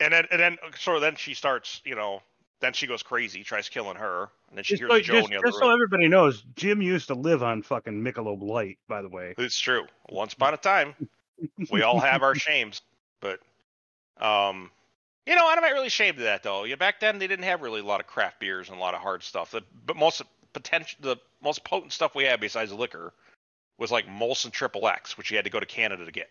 and 0.00 0.12
then 0.12 0.26
and 0.30 0.40
then 0.40 0.58
so 0.78 1.00
then 1.00 1.16
she 1.16 1.34
starts, 1.34 1.80
you 1.84 1.94
know, 1.94 2.22
then 2.60 2.72
she 2.72 2.86
goes 2.86 3.02
crazy, 3.02 3.42
tries 3.42 3.68
killing 3.68 3.96
her, 3.96 4.28
and 4.48 4.56
then 4.56 4.64
she 4.64 4.74
Just, 4.76 4.80
hears 4.90 5.06
so, 5.06 5.12
Joe 5.12 5.18
in 5.24 5.30
the 5.30 5.36
other 5.36 5.46
just 5.46 5.60
room. 5.60 5.68
so 5.68 5.70
everybody 5.70 6.08
knows, 6.08 6.44
Jim 6.56 6.80
used 6.82 7.08
to 7.08 7.14
live 7.14 7.42
on 7.42 7.62
fucking 7.62 8.02
Michelob 8.02 8.42
Light. 8.42 8.78
By 8.88 9.02
the 9.02 9.08
way, 9.08 9.34
It's 9.38 9.58
true. 9.58 9.86
Once 10.08 10.32
upon 10.34 10.54
a 10.54 10.56
time, 10.56 10.94
we 11.70 11.82
all 11.82 12.00
have 12.00 12.22
our 12.22 12.34
shames, 12.34 12.82
but 13.20 13.40
um, 14.20 14.70
you 15.26 15.34
know, 15.34 15.48
I'm 15.48 15.60
not 15.60 15.72
really 15.72 15.86
ashamed 15.88 16.18
of 16.18 16.24
that 16.24 16.42
though. 16.42 16.64
Yeah, 16.64 16.76
back 16.76 17.00
then 17.00 17.18
they 17.18 17.26
didn't 17.26 17.44
have 17.44 17.62
really 17.62 17.80
a 17.80 17.84
lot 17.84 18.00
of 18.00 18.06
craft 18.06 18.40
beers 18.40 18.68
and 18.68 18.76
a 18.78 18.80
lot 18.80 18.94
of 18.94 19.00
hard 19.00 19.22
stuff. 19.22 19.50
The, 19.50 19.62
but 19.86 19.96
most 19.96 20.22
potential, 20.52 20.98
the 21.02 21.16
most 21.42 21.64
potent 21.64 21.92
stuff 21.92 22.14
we 22.14 22.24
had 22.24 22.40
besides 22.40 22.72
liquor 22.72 23.12
was 23.78 23.90
like 23.90 24.06
Molson 24.06 24.52
Triple 24.52 24.86
X, 24.86 25.18
which 25.18 25.30
you 25.30 25.36
had 25.36 25.44
to 25.44 25.50
go 25.50 25.60
to 25.60 25.66
Canada 25.66 26.04
to 26.04 26.12
get. 26.12 26.30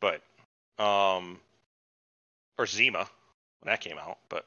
But 0.00 0.22
um, 0.82 1.38
or 2.60 2.66
Zima 2.66 3.08
when 3.60 3.70
that 3.72 3.80
came 3.80 3.98
out, 3.98 4.18
but. 4.28 4.44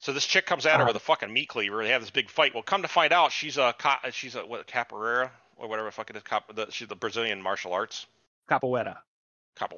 So 0.00 0.12
this 0.12 0.26
chick 0.26 0.44
comes 0.46 0.66
at 0.66 0.76
her 0.76 0.82
Uh. 0.84 0.88
with 0.88 0.96
a 0.96 1.00
fucking 1.00 1.32
meat 1.32 1.48
cleaver. 1.48 1.82
They 1.82 1.90
have 1.90 2.02
this 2.02 2.10
big 2.10 2.28
fight. 2.28 2.52
Well, 2.54 2.62
come 2.62 2.82
to 2.82 2.88
find 2.88 3.12
out, 3.12 3.32
she's 3.32 3.56
a 3.56 3.74
she's 4.12 4.34
a 4.36 4.44
what 4.44 4.66
capoeira 4.66 5.30
or 5.56 5.68
whatever 5.68 5.88
the 5.88 5.92
fuck 5.92 6.10
it 6.10 6.16
is. 6.16 6.22
Cap- 6.22 6.54
the, 6.54 6.70
she's 6.70 6.86
the 6.88 6.94
Brazilian 6.94 7.40
martial 7.42 7.72
arts. 7.72 8.06
Capoeira. 8.48 8.98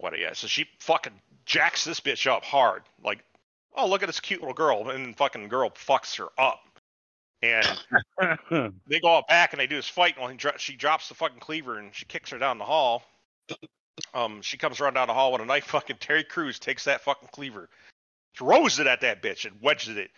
wedding. 0.03 0.20
Yeah, 0.20 0.32
so 0.34 0.49
she 0.49 0.66
fucking 0.80 1.12
jacks 1.47 1.84
this 1.84 2.01
bitch 2.01 2.26
up 2.30 2.45
hard. 2.45 2.82
Like, 3.03 3.24
oh 3.74 3.86
look 3.89 4.03
at 4.03 4.07
this 4.07 4.18
cute 4.20 4.41
little 4.41 4.55
girl, 4.55 4.91
and 4.91 5.16
fucking 5.16 5.49
girl 5.49 5.70
fucks 5.70 6.16
her 6.18 6.28
up. 6.36 6.61
And 7.41 7.64
they 8.89 8.99
go 9.01 9.16
out 9.16 9.28
back 9.28 9.53
and 9.53 9.61
they 9.61 9.68
do 9.68 9.76
this 9.76 9.89
fight. 9.89 10.16
And 10.16 10.22
when 10.24 10.32
he 10.32 10.36
dro- 10.36 10.57
she 10.59 10.74
drops 10.74 11.09
the 11.09 11.14
fucking 11.14 11.39
cleaver 11.39 11.78
and 11.78 11.95
she 11.95 12.05
kicks 12.05 12.30
her 12.30 12.39
down 12.39 12.59
the 12.59 12.64
hall. 12.64 13.05
Um, 14.14 14.42
she 14.42 14.57
comes 14.57 14.80
running 14.80 14.94
down 14.94 15.09
the 15.09 15.14
hall 15.14 15.32
with 15.32 15.40
a 15.40 15.44
knife. 15.44 15.64
Fucking 15.68 15.96
Terry 16.01 16.24
Crews 16.24 16.59
takes 16.59 16.84
that 16.84 17.01
fucking 17.03 17.28
cleaver, 17.32 17.68
throws 18.36 18.78
it 18.78 18.86
at 18.86 19.01
that 19.03 19.22
bitch, 19.22 19.44
and 19.44 19.61
wedges 19.61 19.96
it 19.96 20.11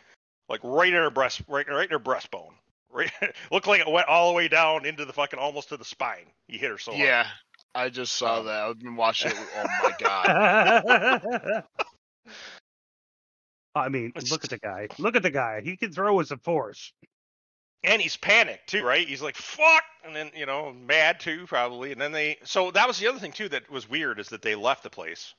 like 0.48 0.60
right 0.64 0.88
in 0.88 0.94
her 0.94 1.10
breast, 1.10 1.42
right, 1.48 1.66
right 1.68 1.84
in 1.84 1.90
her 1.90 1.98
breastbone. 1.98 2.52
Right, 2.92 3.08
looked 3.52 3.68
like 3.68 3.80
it 3.80 3.88
went 3.88 4.08
all 4.08 4.30
the 4.30 4.36
way 4.36 4.48
down 4.48 4.84
into 4.84 5.04
the 5.04 5.12
fucking 5.12 5.38
almost 5.38 5.68
to 5.68 5.76
the 5.76 5.84
spine. 5.84 6.26
He 6.48 6.58
hit 6.58 6.72
her 6.72 6.76
so 6.76 6.90
hard. 6.90 7.04
Yeah, 7.04 7.24
I 7.72 7.88
just 7.88 8.16
saw 8.16 8.42
that. 8.42 8.64
I've 8.64 8.80
been 8.80 8.96
watching 8.96 9.30
it. 9.30 9.38
Oh 9.56 9.66
my 9.84 9.92
god. 10.00 11.64
I 13.76 13.88
mean, 13.90 14.12
look 14.28 14.42
at 14.42 14.50
the 14.50 14.58
guy. 14.58 14.88
Look 14.98 15.14
at 15.14 15.22
the 15.22 15.30
guy. 15.30 15.60
He 15.62 15.76
can 15.76 15.92
throw 15.92 16.16
with 16.16 16.32
a 16.32 16.36
force. 16.38 16.92
And 17.84 18.00
he's 18.02 18.16
panicked 18.16 18.68
too, 18.68 18.82
right? 18.84 19.06
He's 19.08 19.22
like 19.22 19.36
fuck, 19.36 19.82
and 20.04 20.14
then 20.14 20.30
you 20.34 20.46
know 20.46 20.72
mad 20.72 21.20
too 21.20 21.46
probably, 21.46 21.92
and 21.92 22.00
then 22.00 22.12
they. 22.12 22.38
So 22.44 22.70
that 22.72 22.86
was 22.86 22.98
the 22.98 23.06
other 23.08 23.18
thing 23.18 23.32
too 23.32 23.48
that 23.50 23.70
was 23.70 23.88
weird 23.88 24.18
is 24.20 24.28
that 24.28 24.42
they 24.42 24.54
left 24.54 24.82
the 24.82 24.90
place. 24.90 25.34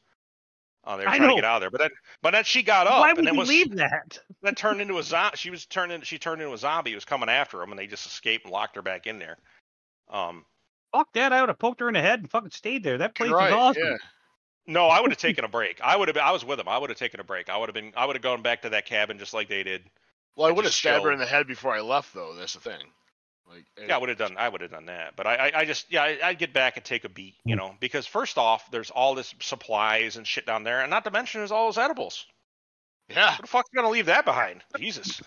Oh, 0.83 0.97
they 0.97 1.03
were 1.03 1.09
I 1.09 1.17
trying 1.17 1.29
know. 1.29 1.35
to 1.35 1.41
get 1.41 1.45
out 1.45 1.57
of 1.57 1.61
there, 1.61 1.69
but 1.69 1.79
then 1.81 1.91
but 2.23 2.31
then 2.31 2.43
she 2.43 2.63
got 2.63 2.87
up 2.87 2.99
Why 3.01 3.09
and 3.09 3.17
would 3.17 3.25
then 3.27 3.33
you 3.35 3.39
was 3.39 3.49
leave 3.49 3.75
that? 3.75 4.17
then 4.41 4.55
turned 4.55 4.81
into 4.81 4.97
a 4.97 5.03
zombie. 5.03 5.37
She 5.37 5.51
was 5.51 5.65
turning 5.67 6.01
she 6.01 6.17
turned 6.17 6.41
into 6.41 6.53
a 6.53 6.57
zombie. 6.57 6.89
He 6.91 6.95
was 6.95 7.05
coming 7.05 7.29
after 7.29 7.61
him, 7.61 7.69
and 7.71 7.77
they 7.77 7.85
just 7.87 8.05
escaped 8.07 8.45
and 8.45 8.51
locked 8.51 8.75
her 8.75 8.81
back 8.81 9.05
in 9.05 9.19
there. 9.19 9.37
Um, 10.09 10.43
Fuck 10.91 11.13
that! 11.13 11.31
I 11.31 11.39
would 11.41 11.49
have 11.49 11.59
poked 11.59 11.79
her 11.81 11.87
in 11.87 11.93
the 11.93 12.01
head 12.01 12.19
and 12.19 12.29
fucking 12.31 12.49
stayed 12.51 12.83
there. 12.83 12.97
That 12.97 13.15
place 13.15 13.29
Right, 13.31 13.49
is 13.49 13.53
awesome. 13.53 13.83
yeah. 13.85 13.97
no, 14.65 14.87
I 14.87 14.99
would 14.99 15.11
have 15.11 15.17
taken 15.19 15.45
a 15.45 15.47
break. 15.47 15.79
I 15.81 15.95
would 15.95 16.07
have. 16.07 16.17
I 16.17 16.31
was 16.31 16.43
with 16.43 16.59
him. 16.59 16.67
I 16.67 16.77
would 16.79 16.89
have 16.89 16.97
taken 16.99 17.19
a 17.19 17.23
break. 17.23 17.47
I 17.49 17.57
would 17.57 17.69
have 17.69 17.75
been. 17.75 17.93
I 17.95 18.05
would 18.07 18.15
have 18.15 18.23
gone 18.23 18.41
back 18.41 18.63
to 18.63 18.69
that 18.69 18.85
cabin 18.87 19.19
just 19.19 19.33
like 19.35 19.47
they 19.49 19.61
did. 19.63 19.83
Well, 20.36 20.47
I 20.47 20.49
I 20.49 20.53
would 20.53 20.65
have 20.65 20.71
just 20.71 20.79
stabbed 20.79 21.03
her 21.03 21.11
in 21.11 21.19
the 21.19 21.25
head 21.25 21.47
before 21.47 21.73
I 21.73 21.82
left, 21.82 22.13
though. 22.13 22.34
That's 22.36 22.53
the 22.53 22.59
thing. 22.59 22.82
Like, 23.49 23.65
Yeah, 23.86 23.95
I 23.95 23.97
would 23.97 24.09
have 24.09 24.17
done. 24.17 24.36
I 24.38 24.47
would 24.47 24.61
have 24.61 24.71
done 24.71 24.86
that, 24.86 25.15
but 25.17 25.27
I, 25.27 25.36
I, 25.36 25.51
I 25.59 25.65
just, 25.65 25.91
yeah, 25.91 26.03
I, 26.03 26.19
I'd 26.23 26.39
get 26.39 26.53
back 26.53 26.77
and 26.77 26.86
take 26.86 27.03
a 27.03 27.09
beat, 27.09 27.36
you 27.43 27.55
know, 27.57 27.75
because 27.82 28.07
first 28.07 28.38
off, 28.38 28.71
there's 28.71 28.89
all 28.91 29.13
this 29.13 29.34
supplies 29.41 30.15
and 30.15 30.25
shit 30.25 30.45
down 30.45 30.63
there, 30.63 30.82
and 30.82 30.89
not 30.89 31.03
to 31.03 31.11
mention 31.11 31.41
there's 31.41 31.51
all 31.51 31.65
those 31.65 31.77
edibles. 31.77 32.25
yeah. 33.09 33.36
Who 33.36 33.41
the 33.41 33.47
fuck's 33.47 33.69
gonna 33.75 33.89
leave 33.89 34.05
that 34.05 34.23
behind? 34.23 34.63
Jesus, 34.77 35.21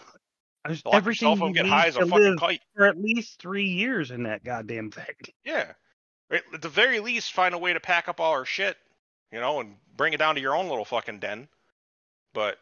There's 0.64 0.84
lock 0.86 0.94
everything 0.94 1.28
yourself 1.28 1.42
up, 1.42 1.48
you 1.48 1.54
get 1.54 1.64
need 1.64 1.68
high 1.68 1.86
as 1.88 1.96
a 1.96 2.00
to 2.00 2.06
fucking 2.06 2.24
live 2.24 2.38
kite. 2.38 2.62
for 2.74 2.86
at 2.86 2.96
least 2.96 3.38
three 3.38 3.68
years 3.68 4.10
in 4.10 4.22
that 4.22 4.42
goddamn 4.42 4.90
thing. 4.90 5.04
Yeah, 5.44 5.72
at 6.30 6.62
the 6.62 6.70
very 6.70 7.00
least, 7.00 7.34
find 7.34 7.54
a 7.54 7.58
way 7.58 7.74
to 7.74 7.80
pack 7.80 8.08
up 8.08 8.20
all 8.20 8.32
our 8.32 8.46
shit, 8.46 8.78
you 9.30 9.38
know, 9.40 9.60
and 9.60 9.76
bring 9.94 10.14
it 10.14 10.16
down 10.16 10.36
to 10.36 10.40
your 10.40 10.56
own 10.56 10.68
little 10.70 10.86
fucking 10.86 11.18
den. 11.18 11.46
But 12.32 12.58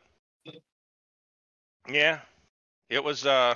yeah, 1.89 2.21
it 2.93 3.03
was. 3.05 3.27
uh 3.27 3.55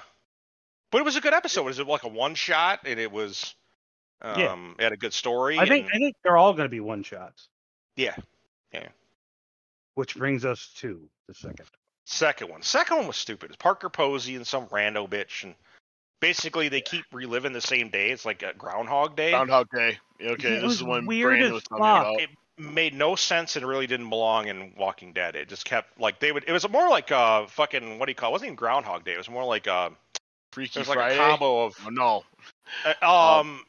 But 0.91 0.99
it 0.99 1.05
was 1.05 1.17
a 1.17 1.21
good 1.21 1.35
episode. 1.35 1.65
Was 1.65 1.79
it 1.79 1.87
was 1.87 1.93
like 2.03 2.05
a 2.05 2.15
one 2.15 2.35
shot, 2.35 2.81
and 2.85 2.99
it 2.99 3.11
was. 3.13 3.55
Um, 4.23 4.41
Yeah. 4.41 4.57
it 4.79 4.83
had 4.85 4.93
a 4.93 4.97
good 4.97 5.13
story. 5.13 5.59
I 5.59 5.67
think 5.67 5.89
I 5.93 5.99
think 5.99 6.17
they're 6.25 6.37
all 6.39 6.53
going 6.55 6.65
to 6.65 6.71
be 6.71 6.81
one 6.81 7.03
shots. 7.03 7.49
yeah. 7.97 8.17
Yeah. 8.73 8.89
Which 9.95 10.17
brings 10.17 10.45
us 10.45 10.73
to 10.79 11.09
the 11.29 11.35
second. 11.35 11.67
Second 12.05 12.51
one. 12.51 12.63
Second 12.63 12.97
one 12.99 13.07
was 13.07 13.17
stupid. 13.17 13.51
It's 13.51 13.57
Parker 13.57 13.89
Posey 13.89 14.37
and 14.37 14.47
some 14.47 14.67
rando 14.69 15.09
bitch, 15.09 15.43
and 15.45 15.55
basically 16.21 16.69
they 16.69 16.81
keep 16.81 17.05
reliving 17.13 17.53
the 17.53 17.61
same 17.61 17.89
day. 17.91 18.11
It's 18.11 18.25
like 18.25 18.43
a 18.43 18.53
Groundhog 18.55 19.17
Day. 19.17 19.31
Groundhog 19.33 19.69
Day. 19.71 19.99
Okay, 20.21 20.49
It 20.49 20.55
this 20.57 20.63
was 20.63 20.75
is 20.77 20.83
when 20.83 21.07
weird 21.07 21.31
Brandon 21.31 21.47
as 21.49 21.53
was 21.53 21.63
talking 21.65 21.85
about. 21.85 22.21
It 22.21 22.31
made 22.59 22.95
no 22.95 23.15
sense 23.17 23.57
and 23.57 23.67
really 23.67 23.87
didn't 23.87 24.09
belong 24.09 24.49
in 24.49 24.73
Walking 24.77 25.13
Dead. 25.13 25.37
It 25.37 25.49
just 25.49 25.65
kept 25.65 26.01
like 26.01 26.21
they 26.21 26.33
would. 26.33 26.45
It 26.47 26.53
was 26.53 26.69
more 26.69 26.89
like 26.89 27.11
uh 27.13 27.47
fucking 27.47 27.99
what 27.99 28.07
do 28.07 28.11
you 28.11 28.15
call? 28.17 28.31
It 28.31 28.33
wasn't 28.33 28.47
even 28.49 28.57
Groundhog 28.57 29.05
Day. 29.05 29.13
It 29.13 29.19
was 29.19 29.31
more 29.31 29.45
like 29.45 29.67
uh 29.69 29.91
it 29.93 30.21
Freaky 30.53 30.79
was 30.81 30.89
like 30.89 30.97
Friday. 30.99 31.17
a 31.17 31.19
combo 31.19 31.65
of 31.67 31.77
Oh, 31.85 31.91
no. 31.91 32.25
uh, 33.03 33.41
um 33.41 33.61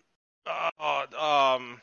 uh, 0.46 1.56
um. 1.56 1.82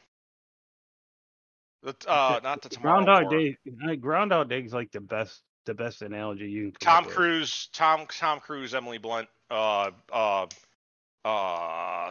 The, 1.82 1.94
uh, 2.08 2.40
not 2.42 2.62
the 2.62 2.70
tomorrow 2.70 3.04
Groundhog 3.04 3.30
War. 3.30 3.38
Day. 3.38 3.58
I- 3.86 3.96
Groundhog 3.96 4.48
Day 4.48 4.60
is 4.62 4.72
like 4.72 4.90
the 4.92 5.00
best 5.00 5.42
the 5.66 5.74
best 5.74 6.00
analogy 6.00 6.46
you 6.46 6.72
can. 6.72 6.72
come 6.80 6.88
Tom 6.94 6.98
up 7.02 7.06
with. 7.08 7.14
Cruise, 7.14 7.68
Tom 7.74 8.06
Tom 8.08 8.40
Cruise, 8.40 8.74
Emily 8.74 8.96
Blunt, 8.96 9.28
uh, 9.50 9.90
uh, 10.10 10.46
uh, 11.26 12.10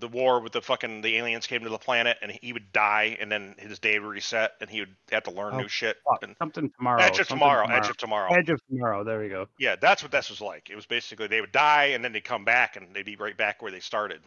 the 0.00 0.08
war 0.08 0.40
with 0.40 0.52
the 0.52 0.60
fucking 0.60 1.00
the 1.00 1.16
aliens 1.16 1.46
came 1.46 1.62
to 1.62 1.68
the 1.68 1.78
planet 1.78 2.16
and 2.20 2.32
he 2.42 2.52
would 2.52 2.72
die 2.72 3.16
and 3.20 3.30
then 3.30 3.54
his 3.58 3.78
day 3.78 3.98
would 3.98 4.08
reset 4.08 4.52
and 4.60 4.68
he 4.68 4.80
would 4.80 4.96
have 5.12 5.22
to 5.22 5.30
learn 5.30 5.54
Oh, 5.54 5.58
new 5.58 5.68
shit. 5.68 5.96
Fuck, 6.04 6.22
And 6.24 6.34
something 6.38 6.70
tomorrow. 6.76 7.00
Edge 7.00 7.10
of 7.20 7.28
something 7.28 7.36
tomorrow, 7.38 7.66
Edge 7.68 7.88
of 7.88 7.96
tomorrow. 7.96 8.32
Edge 8.34 8.50
of 8.50 8.60
tomorrow. 8.68 9.04
There 9.04 9.20
we 9.20 9.28
go. 9.28 9.46
Yeah, 9.60 9.76
that's 9.80 10.02
what 10.02 10.10
this 10.10 10.28
was 10.28 10.40
like. 10.40 10.70
It 10.70 10.74
was 10.76 10.86
basically 10.86 11.28
they 11.28 11.40
would 11.40 11.52
die 11.52 11.86
and 11.86 12.04
then 12.04 12.12
they'd 12.12 12.24
come 12.24 12.44
back 12.44 12.74
and 12.76 12.94
they'd 12.94 13.04
be 13.06 13.14
right 13.16 13.36
back 13.36 13.62
where 13.62 13.70
they 13.70 13.78
started, 13.80 14.20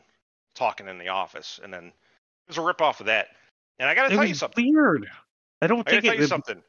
talking 0.56 0.88
in 0.88 0.98
the 0.98 1.10
office, 1.10 1.60
and 1.62 1.74
then 1.74 1.86
it 1.88 1.94
was 2.48 2.58
a 2.58 2.62
rip 2.62 2.82
off 2.82 3.02
of 3.02 3.08
that. 3.08 3.28
And 3.80 3.90
I 3.90 3.96
got 3.96 4.08
to 4.08 4.14
It 4.14 4.16
tell 4.16 4.26
you 4.26 4.36
something. 4.36 4.74
weird. 4.74 5.08
I 5.62 5.68
don't 5.68 5.86
I 5.88 6.00
think 6.00 6.22
it. 6.22 6.28
something. 6.28 6.62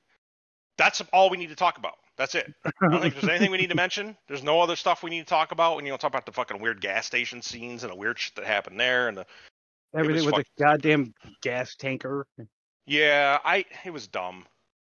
That's 0.78 1.00
all 1.12 1.30
we 1.30 1.36
need 1.36 1.50
to 1.50 1.56
talk 1.56 1.78
about. 1.78 1.94
That's 2.20 2.34
it. 2.34 2.52
I 2.66 2.70
don't 2.82 3.00
think 3.00 3.14
there's 3.14 3.30
anything 3.30 3.50
we 3.50 3.56
need 3.56 3.70
to 3.70 3.74
mention. 3.74 4.14
There's 4.28 4.42
no 4.42 4.60
other 4.60 4.76
stuff 4.76 5.02
we 5.02 5.08
need 5.08 5.20
to 5.20 5.24
talk 5.26 5.52
about. 5.52 5.78
And 5.78 5.86
you 5.86 5.92
know, 5.92 5.96
talk 5.96 6.10
about 6.10 6.26
the 6.26 6.32
fucking 6.32 6.60
weird 6.60 6.82
gas 6.82 7.06
station 7.06 7.40
scenes 7.40 7.82
and 7.82 7.90
the 7.90 7.96
weird 7.96 8.18
shit 8.18 8.34
that 8.34 8.44
happened 8.44 8.78
there. 8.78 9.08
And 9.08 9.16
the 9.16 9.26
Everything 9.94 10.26
was 10.26 10.34
with 10.34 10.46
the 10.58 10.64
goddamn 10.64 11.14
gas 11.40 11.74
tanker. 11.76 12.26
yeah, 12.86 13.38
I 13.42 13.64
it 13.86 13.90
was 13.90 14.06
dumb. 14.06 14.44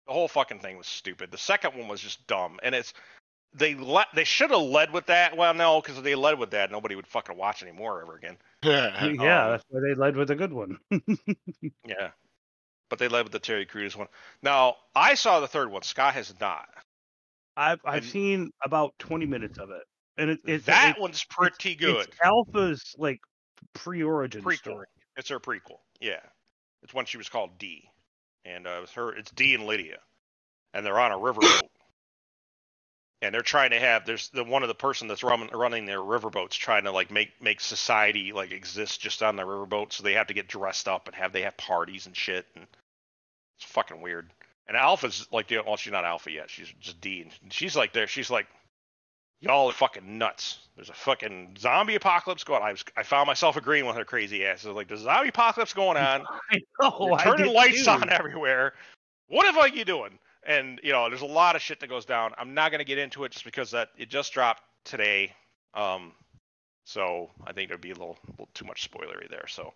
The 0.07 0.15
whole 0.15 0.27
fucking 0.27 0.61
thing 0.61 0.79
was 0.79 0.87
stupid. 0.87 1.31
The 1.31 1.37
second 1.37 1.77
one 1.77 1.87
was 1.87 2.01
just 2.01 2.27
dumb. 2.29 2.59
And 2.63 2.75
it's 2.75 2.95
they 3.53 3.75
let 3.75 4.07
they 4.15 4.25
should 4.25 4.51
have 4.51 4.63
led 4.63 4.91
with 4.91 5.05
that. 5.07 5.37
Well, 5.37 5.53
no, 5.53 5.83
because 5.83 5.99
if 5.99 6.05
they 6.05 6.15
led 6.15 6.39
with 6.39 6.53
that, 6.53 6.71
nobody 6.71 6.95
would 6.95 7.07
fucking 7.07 7.37
watch 7.37 7.63
anymore 7.63 8.01
ever 8.01 8.17
again. 8.17 8.39
yeah, 8.63 8.97
Um, 9.03 9.17
that's 9.19 9.65
why 9.69 9.81
they 9.81 9.95
led 9.95 10.17
with 10.17 10.31
a 10.31 10.35
good 10.35 10.55
one. 10.55 10.79
Yeah, 11.85 12.09
but 12.89 12.99
they 12.99 13.09
led 13.09 13.25
with 13.25 13.33
the 13.33 13.39
Terry 13.39 13.67
Crews 13.67 13.95
one. 13.95 14.09
Now 14.43 14.77
I 14.95 15.13
saw 15.13 15.41
the 15.41 15.47
third 15.47 15.71
one. 15.71 15.83
Scott 15.83 16.15
has 16.15 16.33
not. 16.41 16.71
I've 17.59 17.81
I've 17.85 18.03
And- 18.03 18.13
seen 18.13 18.51
about 18.65 18.95
twenty 18.99 19.27
minutes 19.27 19.59
of 19.59 19.71
it, 19.71 19.83
and 20.17 20.31
it, 20.31 20.41
it's 20.47 20.67
that 20.67 20.91
it's, 20.93 21.01
one's 21.01 21.25
pretty 21.25 21.75
good. 21.75 22.07
It's 22.09 22.17
Alpha's 22.23 22.95
like 22.97 23.19
pre-origin 23.75 24.43
prequel. 24.43 24.57
story. 24.59 24.87
It's 25.17 25.29
her 25.31 25.41
prequel. 25.41 25.79
Yeah, 26.01 26.21
it's 26.83 26.95
when 26.95 27.07
she 27.07 27.19
was 27.19 27.29
called 27.29 27.59
Dee, 27.59 27.91
and 28.45 28.67
uh, 28.67 28.77
it 28.79 28.81
was 28.83 28.93
her. 28.93 29.13
It's 29.13 29.31
Dee 29.33 29.55
and 29.55 29.67
Lydia, 29.67 29.99
and 30.73 30.87
they're 30.87 31.01
on 31.01 31.11
a 31.11 31.17
riverboat, 31.19 31.63
and 33.23 33.35
they're 33.35 33.43
trying 33.43 33.71
to 33.71 33.81
have. 33.81 34.07
There's 34.07 34.29
the 34.31 34.45
one 34.45 34.63
of 34.63 34.69
the 34.69 34.75
person 34.77 35.09
that's 35.09 35.25
running 35.25 35.51
running 35.53 35.87
their 35.87 35.99
riverboats 35.99 36.51
trying 36.51 36.85
to 36.85 36.93
like 36.93 37.11
make 37.11 37.31
make 37.43 37.61
society 37.61 38.33
like 38.33 38.53
exist 38.53 39.01
just 39.01 39.23
on 39.23 39.35
the 39.37 39.43
riverboat, 39.43 39.93
so 39.93 40.05
they 40.05 40.13
have 40.15 40.29
to 40.29 40.35
get 40.35 40.47
dressed 40.47 40.87
up 40.87 41.09
and 41.09 41.17
have 41.17 41.33
they 41.33 41.43
have 41.43 41.57
parties 41.57 42.07
and 42.07 42.17
shit, 42.17 42.47
and 42.55 42.65
it's 43.57 43.65
fucking 43.65 44.01
weird. 44.01 44.31
And 44.69 44.77
Alpha's 44.77 45.27
like, 45.33 45.49
the- 45.49 45.63
well, 45.67 45.77
she's 45.77 45.93
not 45.93 46.05
Alpha 46.05 46.31
yet. 46.31 46.51
She's 46.51 46.69
just 46.79 47.01
Dee, 47.01 47.23
and 47.43 47.53
she's 47.53 47.75
like 47.75 47.93
there. 47.95 48.07
She's 48.07 48.31
like, 48.31 48.47
y'all 49.41 49.69
are 49.69 49.73
fucking 49.73 50.19
nuts. 50.19 50.59
There's 50.77 50.91
a 50.91 50.95
fucking 50.95 51.57
zombie 51.59 51.95
apocalypse 51.95 52.45
going. 52.45 52.63
on. 52.63 52.69
I 52.69 52.73
was, 52.73 52.85
I 52.97 53.03
found 53.03 53.27
myself 53.27 53.57
agreeing 53.57 53.87
with 53.87 53.97
her 53.97 54.05
crazy 54.05 54.45
ass. 54.45 54.65
I 54.65 54.69
was 54.69 54.77
like, 54.77 54.89
there's 54.89 55.01
a 55.01 55.05
zombie 55.05 55.31
apocalypse 55.31 55.73
going 55.73 55.97
on. 55.97 56.25
I 56.51 56.59
know. 56.83 57.07
You're 57.09 57.19
turning 57.19 57.53
lights 57.55 57.85
too. 57.85 57.91
on 57.91 58.11
everywhere. 58.11 58.75
What 59.29 59.47
the 59.47 59.53
fuck 59.53 59.73
are 59.73 59.75
you 59.77 59.85
doing? 59.85 60.19
And 60.47 60.81
you 60.83 60.93
know, 60.93 61.09
there's 61.09 61.23
a 61.23 61.27
lot 61.27 61.57
of 61.57 61.63
shit 61.63 61.81
that 61.81 61.89
goes 61.89 62.05
down. 62.05 62.33
I'm 62.39 62.55
not 62.55 62.71
gonna 62.71 62.85
get 62.85 62.99
into 62.99 63.25
it 63.25 63.33
just 63.33 63.45
because 63.45 63.71
that 63.73 63.89
it 63.97 64.09
just 64.09 64.33
dropped 64.33 64.63
today. 64.85 65.35
Um, 65.75 66.13
so 66.85 67.31
I 67.47 67.53
think 67.53 67.69
there'd 67.69 67.81
be 67.81 67.91
a 67.91 67.95
little, 67.95 68.19
little 68.31 68.49
too 68.55 68.65
much 68.65 68.91
spoilery 68.91 69.29
there. 69.31 69.47
So, 69.47 69.75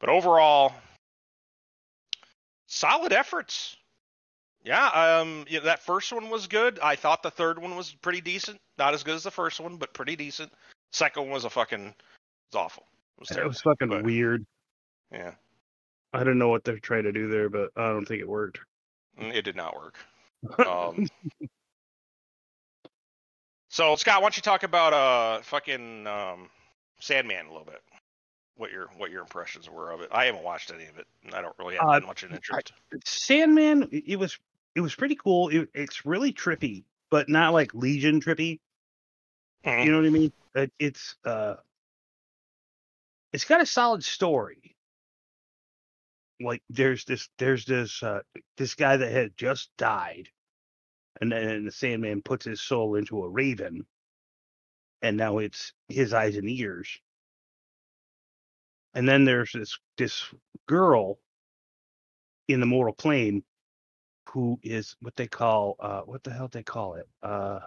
but 0.00 0.08
overall, 0.08 0.72
solid 2.66 3.12
efforts. 3.12 3.76
Yeah, 4.66 4.88
um, 4.88 5.44
yeah, 5.48 5.60
that 5.60 5.80
first 5.84 6.12
one 6.12 6.28
was 6.28 6.48
good. 6.48 6.80
I 6.82 6.96
thought 6.96 7.22
the 7.22 7.30
third 7.30 7.60
one 7.60 7.76
was 7.76 7.92
pretty 8.02 8.20
decent. 8.20 8.58
Not 8.78 8.94
as 8.94 9.04
good 9.04 9.14
as 9.14 9.22
the 9.22 9.30
first 9.30 9.60
one, 9.60 9.76
but 9.76 9.94
pretty 9.94 10.16
decent. 10.16 10.50
Second 10.92 11.22
one 11.22 11.30
was 11.30 11.44
a 11.44 11.50
fucking, 11.50 11.86
it 11.86 11.94
was 12.52 12.56
awful. 12.56 12.84
It 13.16 13.20
was 13.20 13.30
It 13.38 13.46
was 13.46 13.60
fucking 13.60 13.88
but- 13.88 14.02
weird. 14.02 14.44
Yeah, 15.12 15.34
I 16.12 16.24
don't 16.24 16.36
know 16.38 16.48
what 16.48 16.64
they're 16.64 16.80
trying 16.80 17.04
to 17.04 17.12
do 17.12 17.28
there, 17.28 17.48
but 17.48 17.70
I 17.76 17.86
don't 17.90 18.04
think 18.06 18.20
it 18.20 18.28
worked. 18.28 18.58
Mm, 19.20 19.32
it 19.32 19.42
did 19.42 19.54
not 19.56 19.76
work. 19.76 19.96
Um, 20.66 21.08
so 23.68 23.96
Scott, 23.96 24.16
why 24.20 24.26
don't 24.26 24.36
you 24.36 24.42
talk 24.42 24.62
about 24.64 24.92
uh 24.92 25.42
fucking 25.42 26.06
um, 26.06 26.50
Sandman 27.00 27.46
a 27.46 27.50
little 27.50 27.64
bit? 27.64 27.80
What 28.56 28.70
your 28.72 28.88
what 28.96 29.10
your 29.10 29.20
impressions 29.22 29.68
were 29.70 29.90
of 29.92 30.00
it? 30.02 30.08
I 30.12 30.26
haven't 30.26 30.42
watched 30.44 30.70
any 30.72 30.84
of 30.86 30.98
it. 30.98 31.06
and 31.24 31.34
I 31.34 31.40
don't 31.42 31.56
really 31.58 31.76
have 31.76 31.88
Uh, 31.88 32.00
much 32.06 32.22
of 32.22 32.30
an 32.30 32.36
interest. 32.36 32.72
Sandman, 33.04 33.84
it 33.92 34.04
it 34.06 34.16
was 34.16 34.38
it 34.76 34.82
was 34.82 34.94
pretty 34.94 35.16
cool. 35.16 35.50
It, 35.50 35.70
it's 35.74 36.06
really 36.06 36.32
trippy, 36.32 36.84
but 37.10 37.28
not 37.30 37.54
like 37.54 37.74
Legion 37.74 38.20
trippy. 38.20 38.60
Mhm. 39.66 39.86
You 39.86 39.92
know 39.92 39.98
what 39.98 40.06
I 40.06 40.10
mean? 40.10 40.32
It, 40.54 40.72
it's 40.78 41.16
uh, 41.24 41.56
it's 43.32 43.44
got 43.44 43.62
a 43.62 43.66
solid 43.66 44.04
story. 44.04 44.76
like 46.40 46.62
there's 46.70 47.04
this 47.06 47.28
there's 47.38 47.64
this 47.64 48.02
uh 48.02 48.20
this 48.58 48.74
guy 48.74 48.98
that 48.98 49.10
had 49.12 49.36
just 49.38 49.70
died 49.78 50.28
and 51.20 51.32
then 51.32 51.64
the 51.64 51.72
sandman 51.72 52.22
puts 52.22 52.44
his 52.44 52.60
soul 52.60 52.96
into 52.96 53.22
a 53.24 53.28
raven 53.28 53.86
and 55.02 55.16
now 55.16 55.38
it's 55.38 55.72
his 55.88 56.12
eyes 56.12 56.36
and 56.36 56.48
ears 56.50 57.00
and 58.94 59.08
then 59.08 59.24
there's 59.24 59.52
this 59.52 59.78
this 59.96 60.24
girl 60.68 61.18
in 62.48 62.60
the 62.60 62.66
mortal 62.66 62.94
plane 62.94 63.42
who 64.30 64.58
is 64.62 64.96
what 65.00 65.16
they 65.16 65.26
call 65.26 65.76
uh 65.80 66.00
what 66.02 66.22
the 66.24 66.32
hell 66.32 66.48
they 66.48 66.62
call 66.62 66.94
it 66.94 67.08
uh 67.22 67.60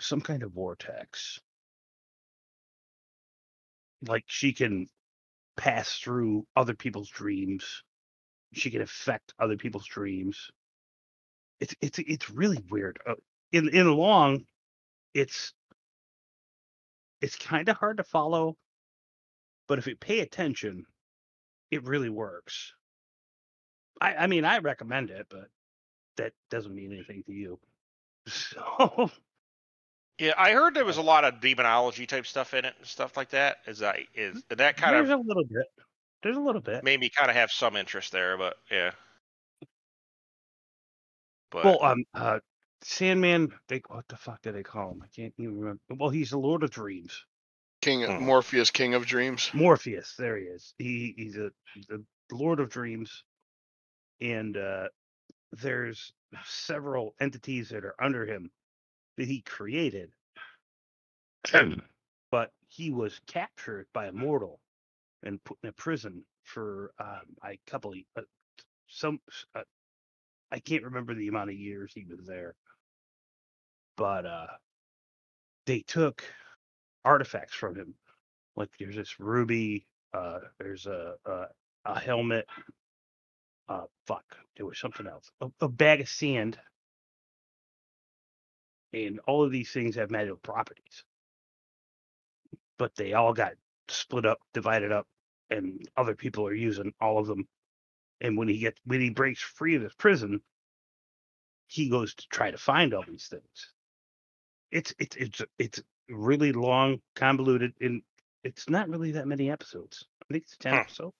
some 0.00 0.20
kind 0.20 0.42
of 0.42 0.52
vortex 0.52 1.40
like 4.06 4.24
she 4.26 4.52
can 4.52 4.86
pass 5.56 5.98
through 5.98 6.46
other 6.56 6.74
people's 6.74 7.08
dreams. 7.08 7.82
She 8.52 8.70
can 8.70 8.82
affect 8.82 9.34
other 9.38 9.56
people's 9.56 9.86
dreams. 9.86 10.50
It's 11.60 11.74
it's 11.80 11.98
it's 11.98 12.30
really 12.30 12.62
weird. 12.70 12.98
Uh, 13.06 13.14
in 13.52 13.68
in 13.68 13.90
long, 13.92 14.44
it's 15.14 15.52
it's 17.20 17.36
kind 17.36 17.68
of 17.68 17.76
hard 17.76 17.98
to 17.98 18.04
follow, 18.04 18.56
but 19.68 19.78
if 19.78 19.86
you 19.86 19.96
pay 19.96 20.20
attention, 20.20 20.84
it 21.70 21.84
really 21.84 22.10
works. 22.10 22.74
I 24.02 24.14
I 24.16 24.26
mean 24.26 24.44
I 24.44 24.58
recommend 24.58 25.10
it, 25.10 25.26
but 25.30 25.48
that 26.16 26.32
doesn't 26.50 26.74
mean 26.74 26.92
anything 26.92 27.22
to 27.24 27.32
you. 27.32 27.58
So 28.28 29.10
Yeah, 30.18 30.34
I 30.36 30.52
heard 30.52 30.74
there 30.74 30.84
was 30.84 30.98
a 30.98 31.02
lot 31.02 31.24
of 31.24 31.40
demonology 31.40 32.06
type 32.06 32.26
stuff 32.26 32.54
in 32.54 32.64
it 32.64 32.74
and 32.78 32.86
stuff 32.86 33.16
like 33.16 33.30
that. 33.30 33.58
Is 33.66 33.78
that 33.80 33.98
is 34.14 34.42
that 34.48 34.76
kind 34.76 34.94
there's 34.94 35.10
of 35.10 35.18
a 35.18 35.22
little 35.22 35.44
bit. 35.44 35.66
There's 36.22 36.36
a 36.36 36.40
little 36.40 36.60
bit. 36.60 36.84
made 36.84 37.00
me 37.00 37.08
kind 37.10 37.30
of 37.30 37.36
have 37.36 37.50
some 37.50 37.76
interest 37.76 38.12
there, 38.12 38.36
but 38.36 38.56
yeah. 38.70 38.92
But 41.50 41.64
Well, 41.64 41.82
um, 41.82 42.04
uh, 42.14 42.40
Sandman. 42.82 43.52
They 43.68 43.82
what 43.88 44.06
the 44.08 44.16
fuck 44.16 44.42
do 44.42 44.52
they 44.52 44.62
call 44.62 44.92
him? 44.92 45.02
I 45.02 45.08
can't 45.08 45.34
even 45.38 45.58
remember. 45.58 45.80
Well, 45.90 46.10
he's 46.10 46.30
the 46.30 46.38
Lord 46.38 46.62
of 46.62 46.70
Dreams. 46.70 47.24
King 47.80 48.04
Hmm. 48.04 48.24
Morpheus, 48.24 48.70
King 48.70 48.94
of 48.94 49.06
Dreams. 49.06 49.50
Morpheus. 49.52 50.14
There 50.16 50.36
he 50.36 50.44
is. 50.44 50.74
He 50.78 51.14
he's 51.16 51.36
a 51.36 51.50
he's 51.74 51.86
the 51.86 52.04
Lord 52.30 52.60
of 52.60 52.68
Dreams, 52.70 53.24
and 54.22 54.56
uh, 54.56 54.88
there's 55.52 56.14
several 56.46 57.14
entities 57.20 57.70
that 57.70 57.84
are 57.84 57.96
under 58.02 58.26
him 58.26 58.50
that 59.18 59.28
he 59.28 59.42
created, 59.42 60.12
but 62.30 62.52
he 62.68 62.90
was 62.90 63.20
captured 63.26 63.86
by 63.92 64.06
a 64.06 64.12
mortal 64.12 64.60
and 65.22 65.42
put 65.44 65.58
in 65.62 65.70
a 65.70 65.72
prison 65.72 66.24
for 66.44 66.92
um, 67.00 67.36
a 67.44 67.58
couple 67.66 67.92
of 67.92 67.98
uh, 68.16 68.22
some 68.88 69.20
uh, 69.54 69.62
I 70.52 70.60
can't 70.60 70.84
remember 70.84 71.14
the 71.14 71.28
amount 71.28 71.50
of 71.50 71.56
years 71.56 71.92
he 71.94 72.04
was 72.04 72.26
there, 72.26 72.54
but 73.96 74.26
uh, 74.26 74.46
they 75.66 75.80
took 75.80 76.24
artifacts 77.04 77.54
from 77.54 77.76
him. 77.76 77.94
Like 78.56 78.70
there's 78.78 78.96
this 78.96 79.20
ruby, 79.20 79.86
uh, 80.14 80.40
there's 80.58 80.86
a, 80.86 81.14
a 81.26 81.46
a 81.86 81.98
helmet. 82.00 82.46
Uh, 83.68 83.84
fuck, 84.06 84.24
there 84.56 84.66
was 84.66 84.78
something 84.78 85.06
else. 85.06 85.30
A, 85.40 85.48
a 85.62 85.68
bag 85.68 86.00
of 86.02 86.08
sand, 86.08 86.58
and 88.92 89.20
all 89.26 89.44
of 89.44 89.52
these 89.52 89.70
things 89.70 89.96
have 89.96 90.10
magical 90.10 90.38
properties. 90.38 91.04
But 92.78 92.94
they 92.96 93.14
all 93.14 93.32
got 93.34 93.54
split 93.88 94.26
up, 94.26 94.38
divided 94.54 94.92
up, 94.92 95.06
and 95.50 95.88
other 95.96 96.14
people 96.14 96.46
are 96.46 96.54
using 96.54 96.92
all 97.00 97.18
of 97.18 97.26
them. 97.26 97.48
And 98.20 98.36
when 98.36 98.48
he 98.48 98.58
gets 98.58 98.80
when 98.84 99.00
he 99.00 99.10
breaks 99.10 99.42
free 99.42 99.76
of 99.76 99.82
his 99.82 99.94
prison, 99.94 100.40
he 101.68 101.88
goes 101.88 102.14
to 102.14 102.26
try 102.28 102.50
to 102.50 102.58
find 102.58 102.94
all 102.94 103.04
these 103.08 103.28
things. 103.28 103.72
It's 104.70 104.94
it's 104.98 105.16
it's 105.16 105.42
it's 105.58 105.82
really 106.08 106.52
long, 106.52 107.00
convoluted, 107.16 107.74
and 107.80 108.02
it's 108.44 108.68
not 108.70 108.88
really 108.88 109.12
that 109.12 109.28
many 109.28 109.50
episodes. 109.50 110.06
I 110.22 110.34
think 110.34 110.44
it's 110.44 110.56
ten 110.58 110.74
Huh. 110.74 110.78
episodes, 110.78 111.16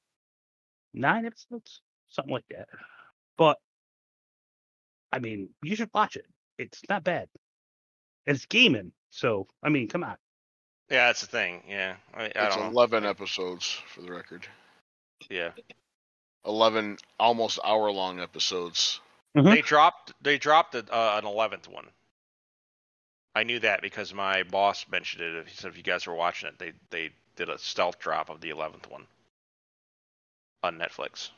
nine 0.94 1.26
episodes, 1.26 1.82
something 2.12 2.32
like 2.34 2.46
that. 2.50 2.68
But 3.38 3.58
I 5.12 5.18
mean, 5.20 5.50
you 5.62 5.76
should 5.76 5.90
watch 5.94 6.16
it. 6.16 6.26
It's 6.58 6.80
not 6.88 7.04
bad, 7.04 7.28
and 8.26 8.36
it's 8.36 8.46
Gaiman. 8.46 8.92
So 9.10 9.48
I 9.62 9.70
mean, 9.70 9.88
come 9.88 10.04
on. 10.04 10.16
yeah, 10.90 11.08
that's 11.08 11.22
the 11.22 11.26
thing. 11.26 11.62
Yeah, 11.68 11.96
I, 12.14 12.32
I 12.36 12.46
It's 12.46 12.56
don't 12.56 12.72
know. 12.72 12.72
11 12.72 13.04
episodes 13.06 13.70
for 13.88 14.02
the 14.02 14.12
record. 14.12 14.46
Yeah, 15.30 15.52
11 16.46 16.98
almost 17.18 17.58
hour 17.64 17.90
long 17.90 18.20
episodes. 18.20 19.00
Mhm. 19.36 19.50
they 19.54 19.62
dropped 19.62 20.12
they 20.22 20.38
dropped 20.38 20.74
a, 20.74 20.80
uh, 20.92 21.18
an 21.18 21.26
eleventh 21.26 21.68
one. 21.68 21.88
I 23.34 23.44
knew 23.44 23.60
that 23.60 23.82
because 23.82 24.12
my 24.14 24.42
boss 24.44 24.86
mentioned 24.90 25.22
it. 25.24 25.48
He 25.48 25.54
said 25.54 25.70
if 25.70 25.76
you 25.78 25.82
guys 25.82 26.06
were 26.06 26.14
watching 26.14 26.48
it, 26.48 26.58
they 26.58 26.72
they 26.90 27.10
did 27.36 27.48
a 27.48 27.58
stealth 27.58 27.98
drop 27.98 28.28
of 28.30 28.40
the 28.40 28.50
eleventh 28.50 28.88
one 28.90 29.06
on 30.62 30.78
Netflix. 30.78 31.30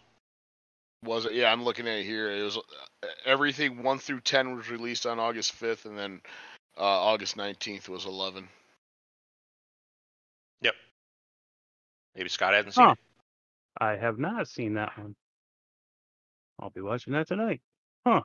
Was 1.05 1.27
it? 1.27 1.35
Yeah, 1.35 1.53
I'm 1.53 1.65
looking 1.65 1.89
at 1.89 1.99
it 2.01 2.07
here. 2.07 2.31
It 2.33 2.43
was 2.45 2.59
uh, 2.59 3.09
everything 3.27 3.83
1 3.85 3.99
through 4.01 4.23
10 4.23 4.57
was 4.57 4.71
released 4.71 5.07
on 5.07 5.21
August 5.21 5.61
5th, 5.61 5.87
and 5.87 5.99
then 5.99 6.23
uh, 6.79 6.83
August 6.83 7.37
19th 7.39 7.89
was 7.89 8.07
11. 8.07 8.49
Yep. 10.63 10.75
Maybe 12.17 12.29
Scott 12.31 12.55
hasn't 12.55 12.75
seen 12.75 12.87
Huh. 12.87 12.95
it. 12.95 12.99
I 13.81 13.97
have 13.97 14.19
not 14.19 14.49
seen 14.49 14.75
that 14.75 14.99
one. 14.99 15.17
I'll 16.61 16.71
be 16.71 16.81
watching 16.83 17.15
that 17.15 17.29
tonight. 17.29 17.61
Huh. 18.07 18.23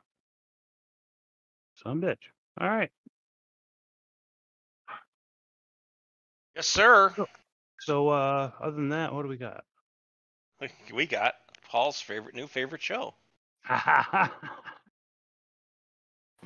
Some 1.84 2.02
bitch. 2.02 2.18
All 2.60 2.68
right. 2.68 2.90
Yes, 6.56 6.66
sir. 6.68 7.14
So 7.80 8.08
uh 8.10 8.50
other 8.60 8.76
than 8.76 8.90
that, 8.90 9.14
what 9.14 9.22
do 9.22 9.28
we 9.28 9.36
got? 9.38 9.64
We 10.94 11.06
got 11.06 11.34
Paul's 11.70 12.00
favorite 12.00 12.34
new 12.34 12.48
favorite 12.48 12.82
show. 12.82 13.14
I'm 13.68 14.30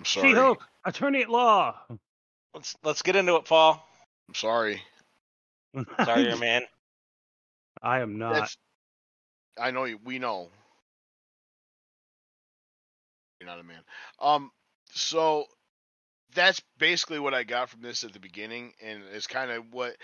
sorry. 0.04 0.28
She-Hulk, 0.28 0.62
attorney 0.84 1.22
at 1.22 1.30
law. 1.30 1.76
Let's 2.52 2.76
let's 2.84 3.00
get 3.00 3.16
into 3.16 3.36
it, 3.36 3.46
Paul. 3.46 3.82
I'm 4.28 4.34
sorry. 4.34 4.82
Sorry, 6.04 6.28
your 6.28 6.38
man. 6.38 6.62
I 7.82 7.98
am 7.98 8.16
not. 8.16 8.34
That's, 8.34 8.56
I 9.60 9.72
know 9.72 9.84
you. 9.84 9.98
We 10.04 10.20
know. 10.20 10.48
You're 13.40 13.48
not 13.48 13.58
a 13.58 13.64
man. 13.64 13.80
Um. 14.20 14.52
So 14.92 15.46
that's 16.34 16.62
basically 16.78 17.18
what 17.18 17.34
I 17.34 17.42
got 17.42 17.70
from 17.70 17.82
this 17.82 18.04
at 18.04 18.12
the 18.12 18.20
beginning, 18.20 18.72
and 18.80 19.02
it's 19.12 19.26
kind 19.26 19.50
of 19.50 19.64
what 19.72 19.96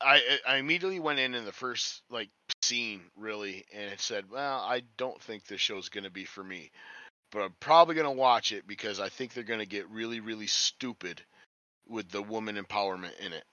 I 0.00 0.16
eh, 0.18 0.36
I 0.46 0.56
immediately 0.56 1.00
went 1.00 1.18
in 1.18 1.34
in 1.34 1.44
the 1.44 1.52
first 1.52 2.02
like 2.10 2.30
scene 2.62 3.02
really, 3.16 3.64
and 3.74 3.92
it 3.92 4.00
said, 4.00 4.30
well, 4.30 4.60
I 4.60 4.82
don't 4.96 5.20
think 5.22 5.46
this 5.46 5.60
show's 5.60 5.88
gonna 5.88 6.10
be 6.10 6.24
for 6.24 6.44
me, 6.44 6.70
but 7.30 7.42
I'm 7.42 7.54
probably 7.60 7.94
gonna 7.94 8.12
watch 8.12 8.52
it 8.52 8.66
because 8.66 9.00
I 9.00 9.08
think 9.08 9.32
they're 9.32 9.44
gonna 9.44 9.66
get 9.66 9.88
really 9.90 10.20
really 10.20 10.46
stupid 10.46 11.22
with 11.88 12.10
the 12.10 12.22
woman 12.22 12.56
empowerment 12.56 13.18
in 13.20 13.32
it 13.32 13.44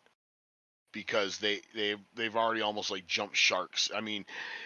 because 0.94 1.40
they 1.40 1.62
they 1.76 1.96
they've 2.16 2.36
already 2.36 2.62
almost 2.62 2.92
like 2.92 3.06
jumped 3.06 3.36
sharks. 3.36 3.92
I 3.94 4.02
mean, 4.02 4.26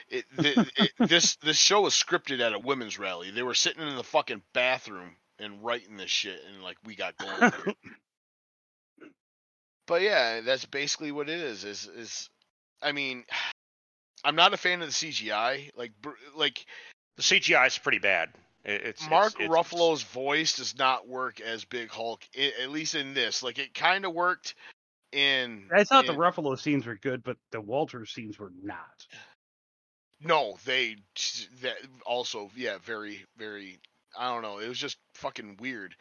it, 0.09 0.25
the, 0.35 0.69
it 0.77 0.91
this 1.09 1.37
this 1.37 1.57
show 1.57 1.81
was 1.81 1.93
scripted 1.93 2.39
at 2.39 2.53
a 2.53 2.59
women's 2.59 2.99
rally. 2.99 3.31
They 3.31 3.43
were 3.43 3.55
sitting 3.55 3.87
in 3.87 3.95
the 3.95 4.03
fucking 4.03 4.43
bathroom 4.53 5.15
and 5.39 5.63
writing 5.63 5.97
this 5.97 6.11
shit, 6.11 6.39
and 6.51 6.63
like 6.63 6.77
we 6.85 6.95
got 6.95 7.17
going. 7.17 7.51
here. 9.87 9.95
but 9.95 10.01
yeah, 10.01 10.41
that's 10.41 10.65
basically 10.65 11.11
what 11.11 11.29
it 11.29 11.39
is. 11.39 11.63
Is 11.63 11.87
is 11.87 12.29
I 12.81 12.91
mean, 12.91 13.25
I'm 14.23 14.35
not 14.35 14.53
a 14.53 14.57
fan 14.57 14.81
of 14.81 14.87
the 14.87 14.93
CGI. 14.93 15.71
Like 15.75 15.91
br- 16.01 16.09
like 16.35 16.65
The 17.15 17.23
CGI 17.23 17.67
is 17.67 17.77
pretty 17.77 17.99
bad. 17.99 18.29
It's 18.65 19.09
Mark 19.09 19.33
it's, 19.39 19.41
it's, 19.41 19.49
Ruffalo's 19.49 20.03
voice 20.03 20.57
does 20.57 20.77
not 20.77 21.07
work 21.07 21.39
as 21.39 21.63
Big 21.63 21.89
Hulk, 21.89 22.21
i 22.37 22.51
at 22.61 22.69
least 22.69 22.95
in 22.95 23.13
this. 23.13 23.41
Like 23.41 23.59
it 23.59 23.73
kind 23.73 24.05
of 24.05 24.13
worked 24.13 24.55
in. 25.13 25.69
I 25.73 25.85
thought 25.85 26.05
the 26.05 26.13
Ruffalo 26.13 26.59
scenes 26.59 26.85
were 26.85 26.95
good, 26.95 27.23
but 27.23 27.37
the 27.51 27.61
Walter 27.61 28.05
scenes 28.05 28.37
were 28.37 28.51
not. 28.61 29.07
No, 30.21 30.57
they 30.65 30.97
that 31.61 31.77
also 32.05 32.51
yeah, 32.55 32.77
very 32.83 33.23
very. 33.37 33.79
I 34.17 34.33
don't 34.33 34.41
know. 34.41 34.57
It 34.57 34.67
was 34.67 34.79
just 34.79 34.97
fucking 35.15 35.57
weird. 35.61 35.95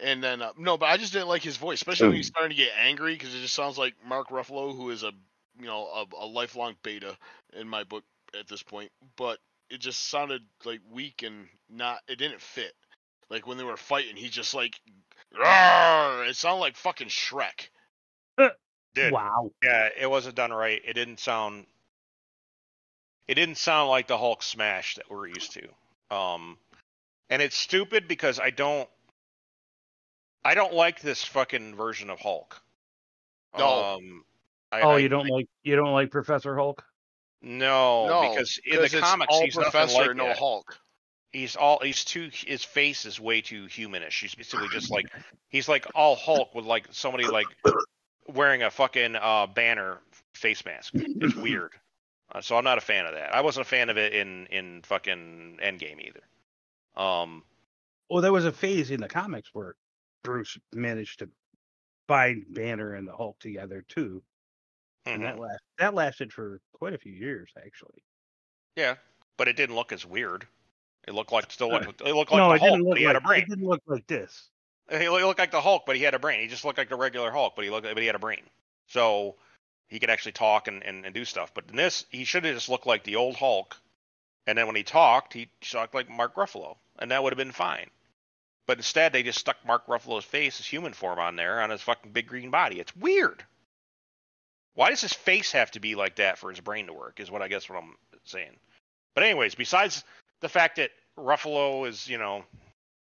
And 0.00 0.22
then 0.22 0.42
uh, 0.42 0.52
no, 0.58 0.76
but 0.76 0.86
I 0.86 0.96
just 0.96 1.12
didn't 1.12 1.28
like 1.28 1.42
his 1.42 1.56
voice, 1.56 1.78
especially 1.78 2.08
when 2.08 2.16
he's 2.16 2.26
starting 2.26 2.50
to 2.50 2.62
get 2.62 2.72
angry 2.78 3.14
because 3.14 3.34
it 3.34 3.40
just 3.40 3.54
sounds 3.54 3.78
like 3.78 3.94
Mark 4.06 4.28
Ruffalo, 4.28 4.74
who 4.76 4.90
is 4.90 5.04
a 5.04 5.12
you 5.58 5.66
know 5.66 5.86
a, 5.86 6.24
a 6.24 6.26
lifelong 6.26 6.74
beta 6.82 7.16
in 7.52 7.68
my 7.68 7.84
book 7.84 8.04
at 8.38 8.48
this 8.48 8.62
point. 8.62 8.90
But 9.16 9.38
it 9.70 9.80
just 9.80 10.08
sounded 10.10 10.42
like 10.64 10.80
weak 10.90 11.22
and 11.22 11.46
not. 11.70 12.00
It 12.08 12.18
didn't 12.18 12.40
fit. 12.40 12.72
Like 13.30 13.46
when 13.46 13.56
they 13.56 13.64
were 13.64 13.76
fighting, 13.76 14.16
he 14.16 14.28
just 14.28 14.52
like, 14.52 14.80
"Rawr!" 15.32 16.28
it 16.28 16.36
sounded 16.36 16.60
like 16.60 16.76
fucking 16.76 17.08
Shrek. 17.08 17.68
did. 18.94 19.12
Wow. 19.12 19.50
Yeah, 19.62 19.88
it 19.98 20.10
wasn't 20.10 20.36
done 20.36 20.52
right. 20.52 20.80
It 20.84 20.94
didn't 20.94 21.20
sound. 21.20 21.66
It 23.26 23.34
didn't 23.34 23.58
sound 23.58 23.90
like 23.90 24.06
the 24.06 24.18
Hulk 24.18 24.42
smash 24.42 24.96
that 24.96 25.10
we're 25.10 25.28
used 25.28 25.52
to. 25.52 26.14
Um, 26.14 26.58
and 27.30 27.40
it's 27.40 27.56
stupid 27.56 28.06
because 28.06 28.38
I 28.38 28.50
don't, 28.50 28.88
I 30.44 30.54
don't 30.54 30.74
like 30.74 31.00
this 31.00 31.24
fucking 31.24 31.74
version 31.74 32.10
of 32.10 32.20
Hulk. 32.20 32.60
No. 33.56 33.96
Um, 33.96 34.24
I, 34.72 34.80
oh, 34.82 34.90
I- 34.90 34.98
you 34.98 35.08
don't 35.08 35.28
like 35.28 35.48
you 35.62 35.76
don't 35.76 35.92
like 35.92 36.10
Professor 36.10 36.56
Hulk? 36.56 36.84
No, 37.40 38.06
no, 38.08 38.30
because 38.30 38.58
in 38.64 38.80
the 38.80 38.88
comics 38.88 39.32
all 39.32 39.44
he's 39.44 39.54
nothing 39.54 39.70
Professor, 39.70 40.06
like 40.06 40.16
no 40.16 40.24
that. 40.28 40.38
Hulk. 40.38 40.78
He's 41.30 41.56
all 41.56 41.78
he's 41.82 42.02
too 42.04 42.30
his 42.32 42.64
face 42.64 43.04
is 43.04 43.20
way 43.20 43.42
too 43.42 43.64
humanish. 43.66 44.20
He's 44.20 44.34
basically 44.34 44.68
just 44.72 44.90
like 44.90 45.06
he's 45.48 45.68
like 45.68 45.86
all 45.94 46.16
Hulk 46.16 46.54
with 46.54 46.64
like 46.64 46.86
somebody 46.90 47.26
like 47.26 47.46
wearing 48.28 48.62
a 48.62 48.70
fucking 48.70 49.16
uh 49.16 49.46
banner 49.48 49.98
face 50.32 50.64
mask. 50.64 50.92
It's 50.94 51.34
weird. 51.34 51.72
Uh, 52.32 52.40
so 52.40 52.56
I'm 52.56 52.64
not 52.64 52.78
a 52.78 52.80
fan 52.80 53.04
of 53.04 53.12
that. 53.12 53.34
I 53.34 53.42
wasn't 53.42 53.66
a 53.66 53.68
fan 53.68 53.90
of 53.90 53.98
it 53.98 54.14
in 54.14 54.46
in 54.46 54.80
fucking 54.82 55.58
Endgame 55.62 56.00
either. 56.00 56.22
Um 56.96 57.42
Well, 58.08 58.22
there 58.22 58.32
was 58.32 58.46
a 58.46 58.52
phase 58.52 58.90
in 58.90 59.00
the 59.00 59.08
comics 59.08 59.50
where 59.52 59.74
Bruce 60.24 60.58
managed 60.72 61.20
to 61.20 61.28
bind 62.08 62.46
Banner 62.50 62.94
and 62.94 63.06
the 63.06 63.16
Hulk 63.16 63.38
together 63.38 63.84
too, 63.88 64.22
and 65.06 65.22
mhm. 65.22 65.26
that 65.26 65.38
last 65.38 65.60
that 65.78 65.94
lasted 65.94 66.32
for 66.32 66.60
quite 66.72 66.94
a 66.94 66.98
few 66.98 67.12
years 67.12 67.52
actually. 67.56 68.02
yeah, 68.76 68.96
but 69.36 69.46
it 69.46 69.56
didn't 69.56 69.76
look 69.76 69.92
as 69.92 70.04
weird. 70.04 70.46
It 71.06 71.14
looked 71.14 71.30
like 71.30 71.52
still 71.52 71.68
looked 71.68 72.00
it 72.00 72.14
looked 72.14 72.32
like 72.32 72.38
no, 72.38 72.52
the 72.52 72.58
Hulk, 72.58 72.70
didn't 72.72 72.84
but 72.84 72.88
look 72.88 72.98
he 72.98 73.04
like 73.04 73.14
had 73.14 73.22
a 73.22 73.26
brain. 73.26 73.42
it 73.42 73.48
didn't 73.48 73.68
look 73.68 73.82
like 73.86 74.06
this. 74.06 74.48
He 74.90 75.08
looked 75.08 75.24
looked 75.24 75.38
like 75.38 75.50
the 75.50 75.60
Hulk, 75.60 75.84
but 75.86 75.96
he 75.96 76.02
had 76.02 76.14
a 76.14 76.18
brain. 76.18 76.40
He 76.40 76.46
just 76.46 76.64
looked 76.64 76.78
like 76.78 76.88
the 76.88 76.96
regular 76.96 77.30
Hulk, 77.30 77.54
but 77.56 77.64
he 77.64 77.70
looked, 77.70 77.86
but 77.86 77.98
he 77.98 78.06
had 78.06 78.16
a 78.16 78.18
brain. 78.18 78.42
So 78.88 79.36
he 79.88 79.98
could 79.98 80.10
actually 80.10 80.32
talk 80.32 80.68
and, 80.68 80.82
and, 80.82 81.04
and 81.04 81.14
do 81.14 81.24
stuff. 81.24 81.52
But 81.54 81.64
in 81.70 81.76
this, 81.76 82.04
he 82.10 82.24
should 82.24 82.44
have 82.44 82.54
just 82.54 82.68
looked 82.68 82.86
like 82.86 83.04
the 83.04 83.16
old 83.16 83.36
Hulk. 83.36 83.76
And 84.46 84.58
then 84.58 84.66
when 84.66 84.76
he 84.76 84.82
talked, 84.82 85.32
he 85.32 85.48
talked 85.62 85.94
like 85.94 86.10
Mark 86.10 86.34
Ruffalo, 86.34 86.76
and 86.98 87.10
that 87.10 87.22
would 87.22 87.32
have 87.32 87.38
been 87.38 87.52
fine. 87.52 87.90
But 88.66 88.78
instead, 88.78 89.12
they 89.12 89.22
just 89.22 89.38
stuck 89.38 89.56
Mark 89.66 89.86
Ruffalo's 89.86 90.24
face, 90.24 90.56
his 90.56 90.66
human 90.66 90.94
form, 90.94 91.18
on 91.18 91.36
there 91.36 91.60
on 91.60 91.70
his 91.70 91.82
fucking 91.82 92.12
big 92.12 92.26
green 92.26 92.50
body. 92.50 92.80
It's 92.80 92.96
weird. 92.96 93.44
Why 94.74 94.90
does 94.90 95.02
his 95.02 95.12
face 95.12 95.52
have 95.52 95.70
to 95.72 95.80
be 95.80 95.94
like 95.94 96.16
that 96.16 96.38
for 96.38 96.50
his 96.50 96.60
brain 96.60 96.86
to 96.86 96.92
work? 96.92 97.20
Is 97.20 97.30
what 97.30 97.42
I 97.42 97.48
guess 97.48 97.68
what 97.68 97.78
I'm 97.78 97.94
saying. 98.24 98.56
But 99.14 99.24
anyways, 99.24 99.54
besides 99.54 100.02
the 100.40 100.48
fact 100.48 100.76
that 100.76 100.90
Ruffalo 101.18 101.86
is, 101.86 102.08
you 102.08 102.18
know, 102.18 102.44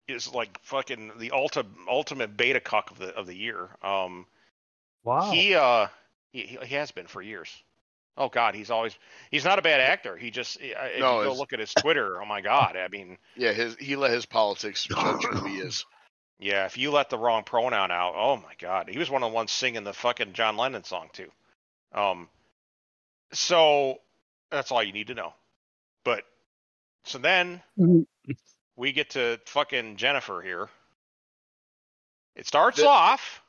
is 0.07 0.31
like 0.31 0.59
fucking 0.61 1.13
the 1.17 1.31
ulti- 1.31 1.65
ultimate 1.89 2.37
beta 2.37 2.59
cuck 2.59 2.91
of 2.91 2.99
the 2.99 3.15
of 3.15 3.25
the 3.25 3.35
year. 3.35 3.69
Um, 3.81 4.27
Wow. 5.03 5.31
he 5.31 5.55
uh 5.55 5.87
he, 6.31 6.41
he 6.41 6.57
he 6.65 6.75
has 6.75 6.91
been 6.91 7.07
for 7.07 7.21
years. 7.21 7.49
Oh 8.17 8.29
God, 8.29 8.55
he's 8.55 8.71
always 8.71 8.97
he's 9.29 9.43
not 9.43 9.59
a 9.59 9.61
bad 9.61 9.81
actor. 9.81 10.15
He 10.15 10.31
just 10.31 10.57
if 10.61 10.99
No, 10.99 11.19
you 11.21 11.27
go 11.27 11.33
look 11.35 11.53
at 11.53 11.59
his 11.59 11.73
Twitter, 11.73 12.21
oh 12.21 12.25
my 12.25 12.41
God, 12.41 12.77
I 12.77 12.87
mean, 12.87 13.17
Yeah, 13.35 13.51
his 13.51 13.75
he 13.75 13.95
let 13.95 14.11
his 14.11 14.25
politics 14.25 14.83
judge 14.85 15.25
who 15.25 15.43
he 15.43 15.57
is. 15.57 15.85
yeah, 16.39 16.65
if 16.65 16.77
you 16.77 16.91
let 16.91 17.09
the 17.09 17.17
wrong 17.17 17.43
pronoun 17.43 17.91
out, 17.91 18.13
oh 18.15 18.37
my 18.37 18.53
God, 18.57 18.89
he 18.89 18.97
was 18.97 19.09
one 19.09 19.23
of 19.23 19.31
the 19.31 19.35
ones 19.35 19.51
singing 19.51 19.83
the 19.83 19.93
fucking 19.93 20.33
John 20.33 20.55
Lennon 20.55 20.83
song 20.83 21.09
too. 21.11 21.29
Um, 21.93 22.29
so 23.33 23.99
that's 24.49 24.71
all 24.71 24.83
you 24.83 24.93
need 24.93 25.07
to 25.07 25.13
know. 25.15 25.33
But 26.05 26.23
so 27.03 27.17
then 27.17 27.61
Mhm. 27.77 28.05
we 28.77 28.93
get 28.93 29.11
to 29.11 29.39
fucking 29.45 29.97
Jennifer 29.97 30.41
here. 30.41 30.69
It 32.35 32.47
starts 32.47 32.77
The- 32.77 32.87
off 32.87 33.41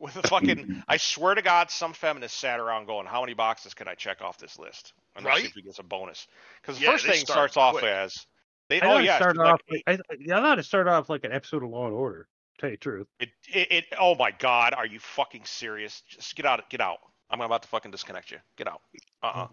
with 0.00 0.16
a 0.16 0.22
fucking. 0.28 0.82
I 0.88 0.96
swear 0.96 1.34
to 1.34 1.42
God, 1.42 1.70
some 1.70 1.92
feminist 1.92 2.36
sat 2.38 2.58
around 2.58 2.86
going, 2.86 3.06
"How 3.06 3.20
many 3.20 3.34
boxes 3.34 3.74
can 3.74 3.86
I 3.86 3.94
check 3.94 4.20
off 4.22 4.38
this 4.38 4.58
list?" 4.58 4.92
And 5.16 5.24
let's 5.24 5.40
see 5.42 5.46
if 5.48 5.54
we 5.54 5.62
get 5.62 5.74
some 5.74 5.86
bonus. 5.86 6.26
Because 6.60 6.78
the 6.78 6.84
Yeah, 6.86 6.92
first 6.92 7.04
thing 7.06 7.14
start 7.16 7.52
starts 7.52 7.56
off 7.56 7.82
as 7.84 8.26
they. 8.68 8.80
I 8.80 8.86
Oh 8.86 8.88
thought 8.88 9.00
it 9.02 9.04
yeah, 9.06 9.16
started 9.16 9.40
off 9.40 9.60
like, 9.70 9.82
I, 9.86 9.92
I 9.92 10.40
thought 10.40 10.58
it 10.58 10.64
started 10.64 10.90
off 10.90 11.08
like 11.08 11.24
an 11.24 11.32
episode 11.32 11.62
of 11.62 11.70
Law 11.70 11.86
and 11.86 11.94
Order. 11.94 12.26
Tell 12.58 12.70
you 12.70 12.76
the 12.76 12.80
truth. 12.80 13.06
It, 13.20 13.30
it, 13.48 13.72
it, 13.72 13.84
oh 13.98 14.14
my 14.16 14.30
god, 14.32 14.74
are 14.74 14.86
you 14.86 14.98
fucking 14.98 15.44
serious? 15.44 16.02
Just 16.08 16.34
get 16.36 16.44
out, 16.46 16.68
get 16.70 16.80
out. 16.80 16.98
I'm 17.30 17.40
about 17.40 17.62
to 17.62 17.68
fucking 17.68 17.90
disconnect 17.90 18.30
you. 18.32 18.38
Get 18.56 18.68
out. 18.68 18.80
Uh-uh. 19.22 19.46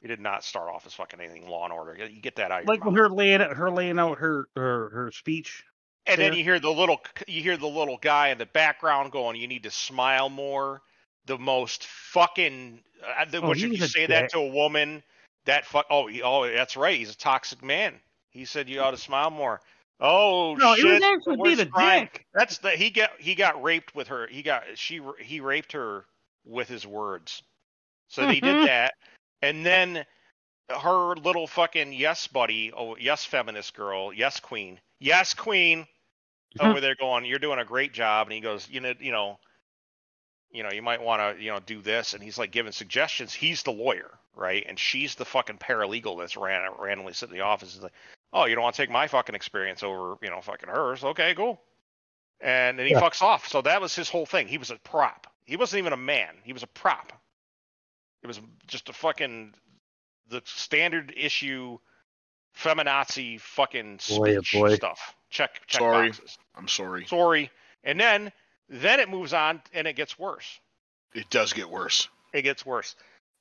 You 0.00 0.08
did 0.08 0.20
not 0.20 0.44
start 0.44 0.70
off 0.72 0.86
as 0.86 0.94
fucking 0.94 1.20
anything 1.20 1.48
Law 1.48 1.64
and 1.64 1.72
Order. 1.72 1.96
You- 1.98 2.06
You 2.14 2.20
get 2.22 2.36
that 2.36 2.50
out. 2.52 2.62
of 2.62 2.68
Like 2.68 2.84
when 2.84 2.94
mouth. 2.94 3.00
her 3.02 3.08
laying 3.10 3.40
her 3.40 3.70
laying 3.70 3.98
out 3.98 4.18
her 4.18 4.46
her, 4.56 4.88
her 4.90 5.12
speech. 5.12 5.64
And 6.06 6.20
then 6.20 6.32
you 6.32 6.42
hear 6.44 6.58
the 6.60 6.70
little, 6.70 7.00
you 7.26 7.42
hear 7.42 7.56
the 7.56 7.66
little 7.66 7.98
guy 7.98 8.28
in 8.28 8.38
the 8.38 8.46
background 8.46 9.12
going, 9.12 9.36
"You 9.36 9.48
need 9.48 9.64
to 9.64 9.70
smile 9.70 10.28
more." 10.28 10.82
The 11.26 11.38
most 11.38 11.86
fucking. 11.86 12.82
Uh, 13.04 13.24
the, 13.26 13.42
Oh, 13.42 13.50
which 13.50 13.62
if 13.62 13.72
you 13.72 13.86
say 13.86 14.06
that 14.06 14.30
to 14.30 14.38
a 14.38 14.46
woman, 14.46 15.02
that 15.44 15.66
fuck. 15.66 15.86
Oh, 15.90 16.06
he, 16.06 16.22
oh, 16.22 16.50
that's 16.50 16.76
right. 16.76 16.98
He's 16.98 17.10
a 17.12 17.16
toxic 17.16 17.62
man. 17.62 18.00
He 18.30 18.44
said 18.44 18.68
you 18.68 18.80
ought 18.80 18.92
to 18.92 18.96
smile 18.96 19.30
more. 19.30 19.60
Oh 20.00 20.56
No, 20.56 20.74
shit! 20.74 20.84
it 20.84 20.88
was 20.88 21.00
the 21.00 21.06
actually 21.06 21.36
being 21.36 21.58
worst 21.58 21.60
a 21.60 21.66
crime. 21.66 22.00
dick. 22.04 22.26
That's 22.32 22.58
the 22.58 22.70
he 22.70 22.90
got 22.90 23.10
he 23.18 23.34
got 23.34 23.62
raped 23.62 23.94
with 23.94 24.08
her. 24.08 24.26
He 24.28 24.42
got 24.42 24.64
she 24.76 25.00
he 25.20 25.40
raped 25.40 25.72
her 25.72 26.06
with 26.44 26.68
his 26.68 26.86
words. 26.86 27.42
So 28.08 28.24
they 28.24 28.40
Mhm. 28.40 28.42
did 28.42 28.68
that, 28.68 28.94
and 29.42 29.66
then 29.66 30.06
her 30.70 31.14
little 31.16 31.46
fucking 31.46 31.92
yes 31.92 32.26
buddy, 32.26 32.72
oh 32.72 32.96
yes 32.96 33.24
feminist 33.24 33.74
girl, 33.74 34.12
yes 34.12 34.40
queen, 34.40 34.80
yes 34.98 35.34
queen, 35.34 35.86
Mhm. 36.56 36.60
over 36.60 36.80
there 36.80 36.94
going, 36.94 37.24
you're 37.24 37.38
doing 37.38 37.58
a 37.58 37.64
great 37.64 37.92
job, 37.92 38.26
and 38.26 38.32
he 38.34 38.40
goes, 38.40 38.68
you 38.68 38.80
know, 38.80 38.94
you 38.98 39.12
know, 39.12 39.38
you 40.50 40.62
know, 40.62 40.70
you 40.70 40.82
might 40.82 41.02
want 41.02 41.36
to, 41.36 41.42
you 41.42 41.50
know, 41.50 41.60
do 41.60 41.82
this, 41.82 42.14
and 42.14 42.22
he's 42.22 42.38
like 42.38 42.50
giving 42.50 42.72
suggestions. 42.72 43.34
He's 43.34 43.62
the 43.62 43.70
lawyer, 43.72 44.18
right, 44.34 44.64
and 44.66 44.78
she's 44.78 45.14
the 45.14 45.24
fucking 45.24 45.58
paralegal 45.58 46.18
that's 46.18 46.36
ran, 46.36 46.70
randomly 46.78 47.12
sitting 47.12 47.34
in 47.34 47.38
the 47.38 47.44
office. 47.44 47.74
He's 47.74 47.82
like, 47.82 47.92
oh, 48.32 48.46
you 48.46 48.54
don't 48.54 48.64
want 48.64 48.74
to 48.76 48.82
take 48.82 48.90
my 48.90 49.06
fucking 49.08 49.34
experience 49.34 49.82
over, 49.82 50.16
you 50.22 50.30
know, 50.30 50.40
fucking 50.40 50.68
hers? 50.68 51.04
Okay, 51.04 51.34
cool. 51.34 51.60
And 52.40 52.78
then 52.78 52.86
he 52.86 52.92
Yeah. 52.92 53.00
fucks 53.00 53.20
off. 53.20 53.48
So 53.48 53.62
that 53.62 53.80
was 53.80 53.94
his 53.94 54.08
whole 54.08 54.26
thing. 54.26 54.46
He 54.48 54.58
was 54.58 54.70
a 54.70 54.76
prop. 54.76 55.26
He 55.44 55.56
wasn't 55.56 55.78
even 55.78 55.92
a 55.92 55.96
man. 55.98 56.36
He 56.44 56.52
was 56.52 56.62
a 56.62 56.68
prop. 56.68 57.12
It 58.22 58.26
was 58.26 58.40
just 58.66 58.88
a 58.88 58.92
fucking 58.92 59.54
the 60.28 60.42
standard 60.44 61.12
issue 61.16 61.78
feminazi 62.58 63.40
fucking 63.40 64.00
Boy, 64.08 64.36
oh 64.36 64.42
speech 64.42 64.52
boy. 64.52 64.74
stuff. 64.74 65.14
Check 65.30 65.60
check 65.66 65.80
Sorry. 65.80 66.08
boxes. 66.08 66.38
I'm 66.56 66.68
sorry. 66.68 67.06
Sorry. 67.06 67.50
And 67.84 67.98
then 68.00 68.32
then 68.68 69.00
it 69.00 69.08
moves 69.08 69.32
on 69.32 69.62
and 69.72 69.86
it 69.86 69.96
gets 69.96 70.18
worse. 70.18 70.58
It 71.14 71.30
does 71.30 71.52
get 71.52 71.70
worse. 71.70 72.08
It 72.32 72.42
gets 72.42 72.66
worse. 72.66 72.96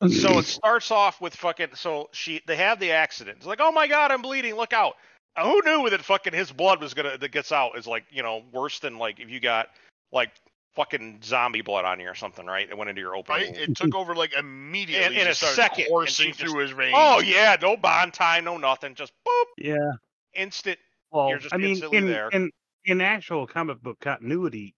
So 0.10 0.38
it 0.38 0.46
starts 0.46 0.92
off 0.92 1.20
with 1.20 1.36
fucking 1.36 1.70
so 1.74 2.10
she 2.12 2.42
they 2.46 2.56
have 2.58 2.80
the 2.80 2.92
accident. 2.92 3.38
It's 3.38 3.48
like, 3.48 3.60
oh 3.62 3.72
my 3.72 3.88
god, 3.88 4.12
I'm 4.12 4.22
bleeding, 4.22 4.56
look 4.56 4.72
out. 4.74 4.96
Who 5.42 5.62
knew 5.66 5.90
that 5.90 6.04
fucking 6.04 6.34
his 6.34 6.52
blood 6.52 6.82
was 6.82 6.94
gonna 6.94 7.18
that 7.18 7.32
gets 7.32 7.52
out 7.52 7.78
is 7.78 7.88
like, 7.88 8.06
you 8.12 8.22
know, 8.22 8.44
worse 8.52 8.80
than 8.80 9.00
like 9.00 9.20
if 9.20 9.30
you 9.30 9.40
got 9.40 9.70
like 10.12 10.30
fucking 10.78 11.20
zombie 11.24 11.62
blood 11.62 11.86
on 11.86 12.00
you 12.00 12.08
or 12.08 12.14
something, 12.14 12.46
right? 12.46 12.70
It 12.70 12.78
went 12.78 12.90
into 12.90 13.02
your 13.02 13.16
open 13.16 13.36
Right? 13.36 13.58
It 13.58 13.76
took 13.76 13.96
over 13.96 14.14
like 14.16 14.34
immediately. 14.34 15.18
In- 15.18 15.22
in 15.24 15.28
a 15.28 15.34
second, 15.34 15.86
and 15.86 15.90
coursing 15.92 16.34
she 16.34 16.44
through 16.46 16.60
his 16.60 16.72
veins. 16.72 16.94
Oh 16.96 17.20
yeah, 17.20 17.58
no 17.60 17.76
bond 17.76 18.14
time, 18.14 18.46
no 18.46 18.58
nothing, 18.58 18.94
just 18.94 19.12
boop, 19.28 19.46
yeah. 19.58 19.92
instant. 20.34 20.78
Well, 21.12 21.30
You're 21.30 21.40
just 21.40 21.54
I 21.54 21.58
mean, 21.58 21.84
in, 21.92 22.06
there. 22.06 22.30
in 22.30 22.52
in 22.86 23.02
actual 23.02 23.48
comic 23.48 23.82
book 23.82 24.00
continuity, 24.00 24.76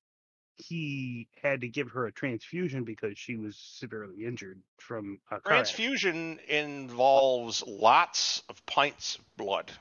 he 0.56 1.28
had 1.42 1.62
to 1.62 1.68
give 1.68 1.90
her 1.92 2.06
a 2.06 2.12
transfusion 2.12 2.86
because 2.86 3.18
she 3.18 3.36
was 3.36 3.58
severely 3.58 4.26
injured 4.26 4.62
from 4.78 5.20
a 5.32 5.42
car. 5.42 5.42
Transfusion 5.46 6.40
involves 6.48 7.62
lots 7.68 8.42
of 8.48 8.66
pints 8.66 9.16
of 9.16 9.26
blood. 9.38 9.72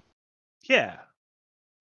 Yeah, 0.64 0.96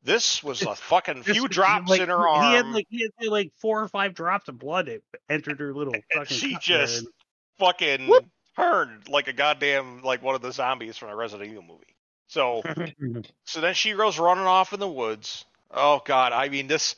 This 0.08 0.42
was 0.42 0.62
a 0.62 0.74
fucking 0.74 1.24
few 1.24 1.50
drops 1.50 1.90
like, 1.90 2.00
in 2.00 2.08
her 2.08 2.18
he 2.18 2.30
arm. 2.30 2.54
had 2.54 2.66
like 2.68 2.88
he 2.90 3.04
had 3.04 3.28
like 3.28 3.52
four 3.58 3.84
or 3.84 3.90
five 3.90 4.14
drops 4.14 4.48
of 4.48 4.58
blood 4.58 4.86
that 4.86 5.02
entered 5.30 5.60
her 5.60 5.74
little 5.74 5.94
and 5.94 6.04
fucking. 6.14 6.38
she 6.38 6.58
just 6.62 7.04
there, 7.04 7.12
fucking 7.60 8.08
Whoop. 8.08 8.26
turned 8.56 9.10
like 9.10 9.28
a 9.28 9.34
goddamn 9.34 10.02
like 10.04 10.24
one 10.24 10.34
of 10.34 10.42
the 10.42 10.54
zombies 10.54 10.96
from 10.96 11.10
a 11.10 11.16
Resident 11.16 11.52
Evil 11.52 11.64
movie. 11.64 11.94
So 12.28 12.64
so 13.44 13.60
then 13.60 13.74
she 13.74 13.92
goes 13.92 14.18
running 14.18 14.46
off 14.46 14.72
in 14.72 14.80
the 14.80 14.88
woods. 14.88 15.44
Oh 15.72 16.02
god, 16.06 16.32
I 16.32 16.48
mean 16.48 16.68
this 16.68 16.96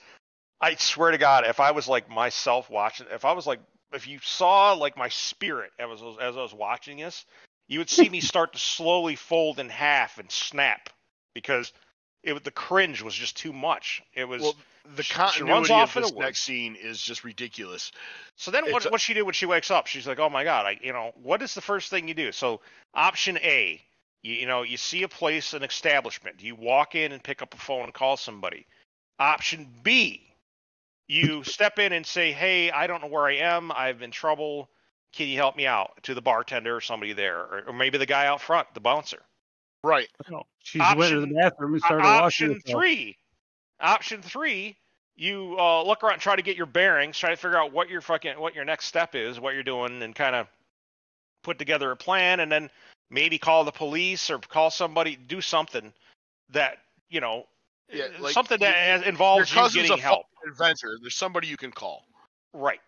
I 0.62 0.76
swear 0.76 1.10
to 1.10 1.18
God, 1.18 1.47
if 1.47 1.60
I 1.60 1.72
was 1.72 1.88
like 1.88 2.12
myself 2.12 2.70
watching 2.70 3.07
if 3.12 3.26
I 3.26 3.32
was 3.32 3.47
like 3.47 3.60
if 3.91 4.07
you 4.07 4.20
saw 4.22 4.74
like 4.74 4.95
my 4.95 5.10
spirit 5.10 5.72
as 5.80 5.99
I 5.99 6.05
was 6.05 6.18
as 6.22 6.38
I 6.38 6.41
was 6.43 6.53
watching 6.53 6.99
this, 6.99 7.26
you 7.68 7.80
would 7.80 7.89
see 7.89 8.07
me 8.07 8.20
start 8.22 8.53
to 8.53 8.60
slowly 8.60 9.16
fold 9.16 9.57
in 9.57 9.70
half 9.70 10.20
and 10.20 10.32
snap 10.32 10.91
because 11.34 11.74
it 12.24 12.43
the 12.43 12.51
cringe 12.51 13.01
was 13.01 13.15
just 13.15 13.38
too 13.38 13.53
much. 13.53 14.01
It 14.13 14.26
was 14.26 14.41
Well, 14.41 14.55
the 14.95 15.03
she- 15.03 15.13
she 15.13 15.17
runs 15.17 15.32
continuity 15.70 15.82
of 15.82 15.93
this 15.93 16.11
next 16.13 16.41
scene 16.41 16.76
is 16.76 17.01
just 17.01 17.24
ridiculous. 17.24 17.91
So 18.36 18.51
then, 18.51 18.72
what 18.72 18.91
what 18.91 19.01
she 19.01 19.13
did 19.13 19.24
when 19.24 19.34
she 19.34 19.45
wakes 19.45 19.72
up? 19.72 19.88
She's 19.88 20.07
like, 20.07 20.20
"Oh 20.20 20.30
my 20.30 20.43
god, 20.43 20.65
I 20.65 20.80
you 20.82 20.93
know 20.93 21.11
what 21.15 21.41
is 21.41 21.53
the 21.53 21.61
first 21.61 21.89
thing 21.89 22.07
you 22.07 22.13
do?" 22.13 22.32
So 22.32 22.61
option 22.93 23.38
A, 23.38 23.82
you, 24.22 24.34
you 24.34 24.45
know 24.45 24.63
you 24.63 24.78
see 24.78 25.03
a 25.03 25.07
place, 25.07 25.53
an 25.53 25.63
establishment, 25.63 26.41
you 26.41 26.55
walk 26.55 26.95
in 26.95 27.11
and 27.11 27.24
pick 27.24 27.41
up 27.41 27.53
a 27.53 27.57
phone 27.57 27.86
and 27.86 27.93
call 27.93 28.17
somebody. 28.17 28.65
Option 29.20 29.67
B, 29.84 30.34
you 31.07 31.43
step 31.55 31.80
in 31.80 31.93
and 31.93 32.05
say, 32.05 32.32
"Hey, 32.32 32.72
I 32.72 32.88
don't 32.88 33.01
know 33.01 33.07
where 33.07 33.28
I 33.28 33.36
am. 33.36 33.72
I'm 33.72 34.01
in 34.01 34.11
trouble. 34.11 34.70
can 35.11 35.28
you 35.28 35.38
help 35.38 35.55
me 35.55 35.65
out 35.65 36.03
to 36.03 36.13
the 36.13 36.22
bartender 36.22 36.76
or 36.76 36.82
somebody 36.82 37.13
there, 37.13 37.39
or, 37.39 37.63
or 37.67 37.74
maybe 37.74 37.97
the 37.97 38.05
guy 38.05 38.28
out 38.28 38.41
front, 38.41 38.67
the 38.76 38.80
bouncer. 38.80 39.24
Right. 39.84 40.07
No, 40.30 40.43
she 40.59 40.80
went 40.80 41.11
to 41.11 41.21
the 41.21 41.27
bathroom 41.27 41.73
and 41.73 41.84
O- 41.84 41.86
started 41.86 42.03
washing 42.03 42.51
option 42.51 42.61
three, 42.65 43.17
option 43.80 44.21
three, 44.21 44.75
you 45.15 45.55
uh, 45.57 45.84
look 45.84 46.03
around, 46.03 46.13
and 46.13 46.21
try 46.21 46.36
to 46.36 46.41
get 46.41 46.57
your 46.57 46.65
bearings, 46.65 47.17
try 47.17 47.30
to 47.30 47.36
figure 47.38 47.57
out 47.57 47.71
what 47.71 47.89
your 47.89 48.01
fucking 48.01 48.39
what 48.39 48.53
your 48.55 48.65
next 48.65 48.86
step 48.86 49.15
is, 49.15 49.39
what 49.39 49.53
you're 49.53 49.63
doing, 49.63 50.01
and 50.03 50.13
kind 50.15 50.36
of 50.36 50.47
put 51.43 51.57
together 51.57 51.91
a 51.91 51.95
plan, 51.95 52.41
and 52.41 52.51
then 52.51 52.69
maybe 53.09 53.38
call 53.38 53.63
the 53.63 53.71
police 53.71 54.30
or 54.30 54.38
call 54.39 54.69
somebody, 54.69 55.15
do 55.15 55.39
something 55.41 55.93
that 56.49 56.80
you 57.09 57.21
know, 57.21 57.45
Yeah, 57.91 58.05
uh, 58.05 58.21
like, 58.21 58.34
something 58.34 58.59
your- 58.59 58.69
that 58.69 58.75
has- 58.77 59.01
Your 59.01 59.09
involves 59.09 59.55
you 59.55 59.61
getting 59.82 59.91
a 59.97 60.01
help. 60.01 60.25
Adventure. 60.47 60.97
There's 61.01 61.15
somebody 61.15 61.47
you 61.47 61.57
can 61.57 61.71
call. 61.71 62.05
Right. 62.53 62.82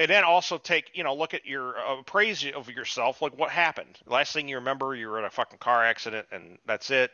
And 0.00 0.08
then 0.10 0.24
also 0.24 0.56
take, 0.56 0.90
you 0.94 1.04
know, 1.04 1.14
look 1.14 1.34
at 1.34 1.44
your 1.44 1.76
uh, 1.78 1.98
appraise 2.00 2.44
of 2.54 2.70
yourself. 2.70 3.20
Like, 3.20 3.36
what 3.38 3.50
happened? 3.50 3.98
Last 4.06 4.32
thing 4.32 4.48
you 4.48 4.56
remember, 4.56 4.94
you 4.94 5.08
were 5.08 5.18
in 5.18 5.26
a 5.26 5.30
fucking 5.30 5.58
car 5.58 5.84
accident, 5.84 6.26
and 6.32 6.58
that's 6.66 6.90
it. 6.90 7.10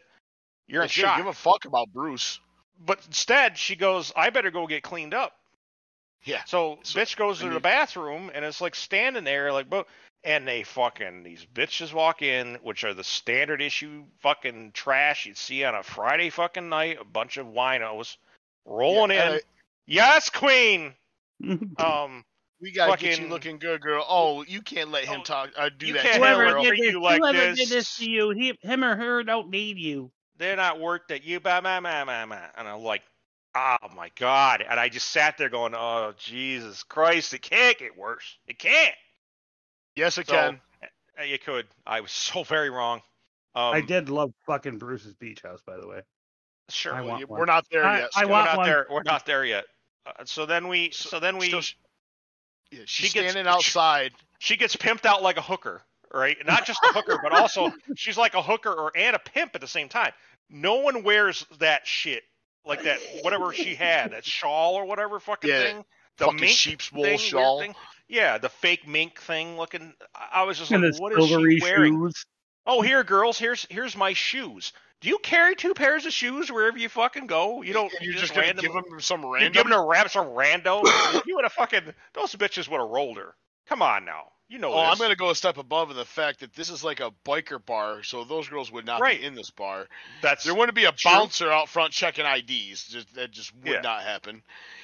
You're 0.68 0.82
in 0.82 0.84
Like, 0.84 0.93
she 0.93 1.01
shock. 1.01 1.16
Give 1.16 1.26
a 1.26 1.32
fuck 1.32 1.64
about 1.64 1.89
Bruce. 1.93 2.39
But 2.84 3.05
instead, 3.07 3.59
she 3.59 3.74
goes, 3.74 4.12
"I 4.14 4.30
better 4.30 4.53
go 4.53 4.66
get 4.68 4.84
cleaned 4.84 5.14
up." 5.14 5.32
Yeah. 6.22 6.45
So, 6.47 6.78
So, 6.84 7.01
bitch 7.01 7.16
goes 7.16 7.41
to 7.41 7.49
the 7.49 7.61
bathroom, 7.61 8.30
and 8.34 8.45
it's 8.45 8.61
like 8.61 8.74
standing 8.76 9.24
there, 9.24 9.53
like, 9.53 9.68
but 9.68 9.87
and 10.22 10.47
they 10.47 10.62
fucking 10.62 11.22
these 11.24 11.45
bitches 11.55 11.93
walk 11.93 12.22
in, 12.22 12.57
which 12.62 12.84
are 12.84 12.95
the 12.95 13.05
standard 13.05 13.62
issue 13.62 14.05
fucking 14.20 14.72
trash 14.72 15.26
you'd 15.26 15.37
see 15.37 15.64
on 15.64 15.74
a 15.74 15.82
Friday 15.82 16.30
fucking 16.30 16.68
night. 16.68 16.99
A 17.01 17.05
bunch 17.05 17.37
of 17.37 17.47
winos 17.47 18.16
rolling 18.64 19.11
Yeah, 19.11 19.28
in. 19.30 19.34
uh, 19.37 19.39
yes, 19.87 20.30
queen. 20.30 20.95
Um. 21.78 22.24
We 22.61 22.72
gotta 22.72 22.96
get 22.96 23.18
you 23.20 23.28
looking 23.28 23.59
good, 23.59 23.80
girl. 23.80 24.04
Oh, 24.09 24.42
you 24.46 24.62
can't 24.62 24.90
let 24.90 25.04
him 25.04 25.20
Oh, 25.20 25.24
talk. 25.24 25.50
Uh, 25.57 25.68
do 25.76 25.86
you 25.86 25.92
that. 25.94 26.02
can't 26.02 26.22
to 26.22 26.26
have 26.28 26.36
her, 26.38 26.44
her 26.46 26.52
girl. 26.52 26.62
get- 26.62 26.70
did 26.76 26.80
this, 26.86 26.92
you 26.92 27.02
like 27.02 27.20
whoever 27.20 27.38
this. 27.38 27.59
did 27.59 27.68
this 27.68 27.96
to 27.98 28.09
you, 28.11 28.30
he, 28.30 28.59
him 28.62 28.82
or 28.84 28.96
her 28.96 29.22
don't 29.22 29.50
need 29.50 29.78
you. 29.78 30.11
they're 30.38 30.57
not 30.57 30.78
worth 30.80 31.02
that 31.09 31.24
you 31.24 31.40
blah, 31.40 31.61
blah, 31.61 31.80
blah, 31.80 32.04
blah, 32.04 32.26
blah. 32.26 32.38
and 32.57 32.68
I'm 32.68 32.80
like, 32.82 33.02
oh 33.54 33.76
my 33.94 34.11
god, 34.16 34.62
and 34.68 34.78
I 34.78 34.88
just 34.90 35.07
sat 35.11 35.38
there 35.38 35.48
going, 35.48 35.74
oh 35.74 36.12
Jesus 36.18 36.82
Christ, 36.82 37.32
it 37.34 37.42
can't 37.42 37.78
get 37.78 37.96
worse, 37.96 38.36
it 38.46 38.59
can't. 38.59 38.94
Yes, 39.94 40.18
it 40.18 40.26
So, 40.26 40.34
can. 40.34 40.61
Uh, 41.18 41.22
You 41.24 41.38
could. 41.38 41.66
I 41.86 42.00
was 42.02 42.12
so 42.12 42.42
very 42.42 42.68
wrong. 42.68 42.98
Um, 43.54 43.72
I 43.72 43.80
did 43.80 44.11
love 44.11 44.32
fucking 44.46 44.76
Bruce's 44.78 45.14
beach 45.14 45.40
house, 45.42 45.62
by 45.66 45.78
the 45.78 45.86
way. 45.88 46.02
Sure. 46.68 46.94
I 46.94 47.00
we're 47.00 47.18
You- 47.20 47.26
We're 47.28 47.44
not 47.46 47.64
there 47.70 47.84
I- 47.86 48.00
yet. 48.00 48.11
I 48.14 48.20
Scott. 48.20 48.28
want 48.30 48.44
not 48.46 48.57
one. 48.59 48.66
there. 48.66 48.86
We're 48.90 49.02
not 49.04 49.24
there 49.24 49.44
yet. 49.46 49.64
Uh, 50.04 50.24
so 50.26 50.44
then 50.44 50.68
we. 50.68 50.90
So- 50.90 51.09
So 51.09 51.20
then 51.20 51.38
we. 51.38 51.46
Still, 51.46 51.62
sh- 51.62 51.74
yeah, 52.71 52.81
she's 52.87 53.09
she 53.11 53.12
gets- 53.14 53.33
standing 53.33 53.51
outside. 53.51 54.12
she 54.39 54.57
gets 54.57 54.77
pimped 54.77 55.05
out 55.07 55.23
like 55.23 55.37
a 55.37 55.43
hooker, 55.43 55.83
right? 56.12 56.37
Not 56.47 56.67
just 56.67 56.81
a 56.85 56.93
hooker, 56.93 57.19
but 57.23 57.33
also 57.33 57.73
she's 57.97 58.17
like 58.19 58.35
a 58.35 58.43
hooker 58.43 58.73
or 58.73 58.93
and 58.97 59.14
a 59.17 59.19
pimp 59.19 59.55
at 59.55 59.61
the 59.61 59.67
same 59.69 59.89
time. 59.89 60.12
No 60.51 60.77
one 60.77 61.03
wears 61.03 61.45
that 61.59 61.87
shit 61.87 62.23
like 62.64 62.83
that. 62.85 62.99
Whatever 63.23 63.53
she 63.53 63.75
had, 63.75 64.12
that 64.12 64.25
shawl 64.25 64.75
or 64.75 64.85
whatever 64.85 65.19
fucking 65.21 65.51
Yeah, 65.51 65.62
thing. 65.62 65.85
The 66.19 66.25
fucking 66.27 66.41
mink 66.41 66.53
sheep's 66.53 66.91
wool 66.93 67.05
thing, 67.05 67.19
shawl. 67.19 67.61
thing. 67.61 67.75
Yeah, 68.09 68.39
the 68.39 68.49
fake 68.49 68.87
mink 68.87 69.21
thing 69.21 69.57
looking. 69.57 69.93
I 70.14 70.41
I 70.41 70.43
was 70.45 70.59
just 70.59 70.71
And 70.71 70.83
like, 70.83 70.93
his 70.93 71.01
what 71.01 71.12
is 71.19 71.27
she 71.27 71.61
wearing? 71.61 71.95
shoes. 71.95 72.25
Oh, 72.67 72.81
here, 72.83 73.03
girls. 73.05 73.39
Here's 73.39 73.67
here's 73.71 73.97
my 73.97 74.12
shoes. 74.12 74.73
Do 75.01 75.09
you 75.09 75.18
carry 75.18 75.55
two 75.57 75.74
pairs 75.74 76.07
of 76.07 76.12
shoes 76.12 76.51
wherever 76.51 76.78
you 76.78 76.88
fucking 76.88 77.26
go? 77.26 77.62
You 77.62 77.72
don't. 77.72 77.92
And 77.92 78.03
you 78.05 78.12
you're 78.12 78.20
just 78.20 78.34
gonna 78.34 78.47
random, 78.47 78.64
give 78.64 78.72
them 78.72 79.01
some 79.01 79.24
random. 79.24 79.42
You're 79.55 79.64
giving 79.64 79.72
her 79.72 79.86
raps 79.86 80.14
a 80.16 80.18
rando. 80.20 80.84
you 81.26 81.36
would 81.36 81.44
have 81.44 81.53
fucking. 81.53 81.94
Those 82.14 82.34
bitches 82.34 82.68
would 82.68 82.80
have 82.80 82.88
rolled 82.88 83.18
her. 83.18 83.34
Come 83.66 83.82
on 83.82 84.05
now. 84.05 84.32
You 84.49 84.59
know 84.59 84.72
Oh, 84.72 84.84
I'm 84.84 84.97
gonna 84.99 85.16
go 85.16 85.30
a 85.30 85.34
step 85.34 85.59
above 85.59 85.90
in 85.90 85.97
the 85.97 86.05
fact 86.05 86.40
that 86.40 86.55
this 86.55 86.70
is 86.70 86.84
like 86.84 87.01
a 87.01 87.11
biker 87.24 87.64
bar, 87.64 88.03
so 88.05 88.22
those 88.24 88.49
girls 88.49 88.70
would 88.70 88.86
not 88.86 89.01
Right. 89.01 89.20
be 89.20 89.24
in 89.24 89.34
this 89.34 89.51
bar. 89.51 89.88
That's 90.20 90.44
There 90.44 90.55
wouldn't 90.55 90.76
be 90.76 90.84
a 90.84 90.92
True. 90.92 91.11
bouncer 91.11 91.51
out 91.51 91.68
front 91.68 91.92
checking 91.92 92.24
IDs. 92.24 92.86
Just, 92.86 93.12
that 93.16 93.32
just 93.32 93.53
would 93.57 93.64
Yeah. 93.66 93.82
not 93.82 94.03
happen. 94.03 94.42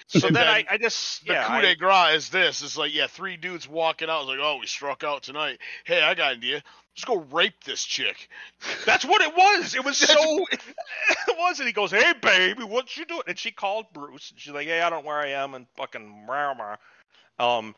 so 0.09 0.31
then, 0.31 0.35
then 0.35 0.49
I, 0.49 0.65
I 0.69 0.79
just 0.79 1.25
The 1.27 1.35
yeah 1.35 1.47
coup 1.47 1.61
de 1.63 1.77
grace 1.77 2.17
is 2.17 2.31
this. 2.31 2.63
It's 2.63 2.77
like, 2.77 2.93
yeah, 2.93 3.07
three 3.07 3.37
dudes 3.37 3.69
walking 3.69 4.11
out. 4.11 4.23
It's 4.23 4.29
like, 4.31 4.39
oh, 4.43 4.57
we 4.59 4.67
struck 4.67 5.05
out 5.05 5.23
tonight. 5.23 5.59
Hey, 5.85 6.03
I 6.03 6.15
got 6.15 6.33
an 6.33 6.39
idea. 6.39 6.63
Let's 6.97 7.05
go 7.07 7.21
rape 7.35 7.65
this 7.65 7.85
chick. 7.85 8.29
That's 8.85 9.05
what 9.05 9.23
it 9.23 9.35
was. 9.35 9.75
It 9.75 9.85
was 9.85 9.97
so. 9.99 10.15
it 10.53 11.37
was, 11.39 11.59
and 11.59 11.67
he 11.67 11.73
goes, 11.73 11.91
"Hey, 11.91 12.13
baby, 12.21 12.65
what 12.65 12.97
you 12.97 13.05
doing?" 13.07 13.23
And 13.27 13.39
she 13.39 13.51
called 13.51 13.87
Bruce, 13.95 14.31
and 14.31 14.39
she's 14.39 14.53
like, 14.53 14.67
"Hey, 14.67 14.81
I 14.83 14.91
don't 14.91 15.03
know 15.03 15.09
where 15.09 15.19
I 15.19 15.29
am," 15.29 15.55
and 15.55 15.67
fucking 15.77 16.27
rah, 16.29 16.77
um, 17.39 17.75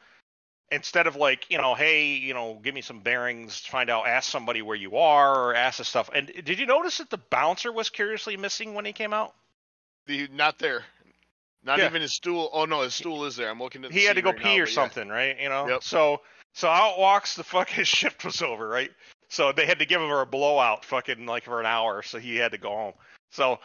instead 0.72 1.06
of 1.06 1.16
like, 1.16 1.50
you 1.50 1.58
know, 1.58 1.74
hey, 1.74 2.06
you 2.06 2.34
know, 2.34 2.58
give 2.62 2.74
me 2.74 2.80
some 2.80 3.00
bearings, 3.00 3.58
find 3.60 3.88
out, 3.88 4.06
ask 4.06 4.30
somebody 4.30 4.62
where 4.62 4.76
you 4.76 4.96
are, 4.96 5.34
or 5.50 5.54
ask 5.54 5.78
this 5.78 5.88
stuff. 5.88 6.10
And 6.12 6.32
did 6.44 6.58
you 6.58 6.66
notice 6.66 6.98
that 6.98 7.10
the 7.10 7.18
bouncer 7.18 7.72
was 7.72 7.90
curiously 7.90 8.36
missing 8.36 8.74
when 8.74 8.84
he 8.84 8.92
came 8.92 9.12
out? 9.12 9.34
The, 10.06 10.28
not 10.32 10.58
there. 10.58 10.84
Not 11.62 11.78
Yeah. 11.78 11.86
even 11.86 12.02
his 12.02 12.14
stool. 12.14 12.50
Oh 12.52 12.64
no, 12.66 12.82
his 12.82 12.94
stool 12.94 13.24
is 13.24 13.36
there. 13.36 13.48
I'm 13.48 13.58
looking 13.60 13.84
at. 13.84 13.90
The 13.90 13.98
he 13.98 14.04
had 14.04 14.16
to 14.16 14.22
go 14.22 14.30
right 14.30 14.38
pee 14.38 14.56
now, 14.56 14.62
or 14.62 14.64
but 14.64 14.70
yeah. 14.70 14.74
something, 14.74 15.08
right? 15.08 15.40
You 15.40 15.48
know. 15.48 15.68
Yep. 15.68 15.82
So 15.82 16.20
so 16.54 16.68
out 16.68 16.98
walks 16.98 17.34
the 17.34 17.44
fucking 17.44 17.84
shift 17.84 18.24
was 18.24 18.40
over, 18.40 18.66
right? 18.66 18.90
So 19.28 19.52
they 19.52 19.66
had 19.66 19.80
to 19.80 19.86
give 19.86 20.00
him 20.00 20.08
her 20.08 20.20
a 20.20 20.26
blowout, 20.26 20.84
fucking 20.84 21.26
like 21.26 21.44
for 21.44 21.60
an 21.60 21.66
hour, 21.66 22.02
so 22.02 22.18
he 22.18 22.36
had 22.36 22.52
to 22.52 22.58
go 22.58 22.70
home. 22.70 22.94
So 23.30 23.58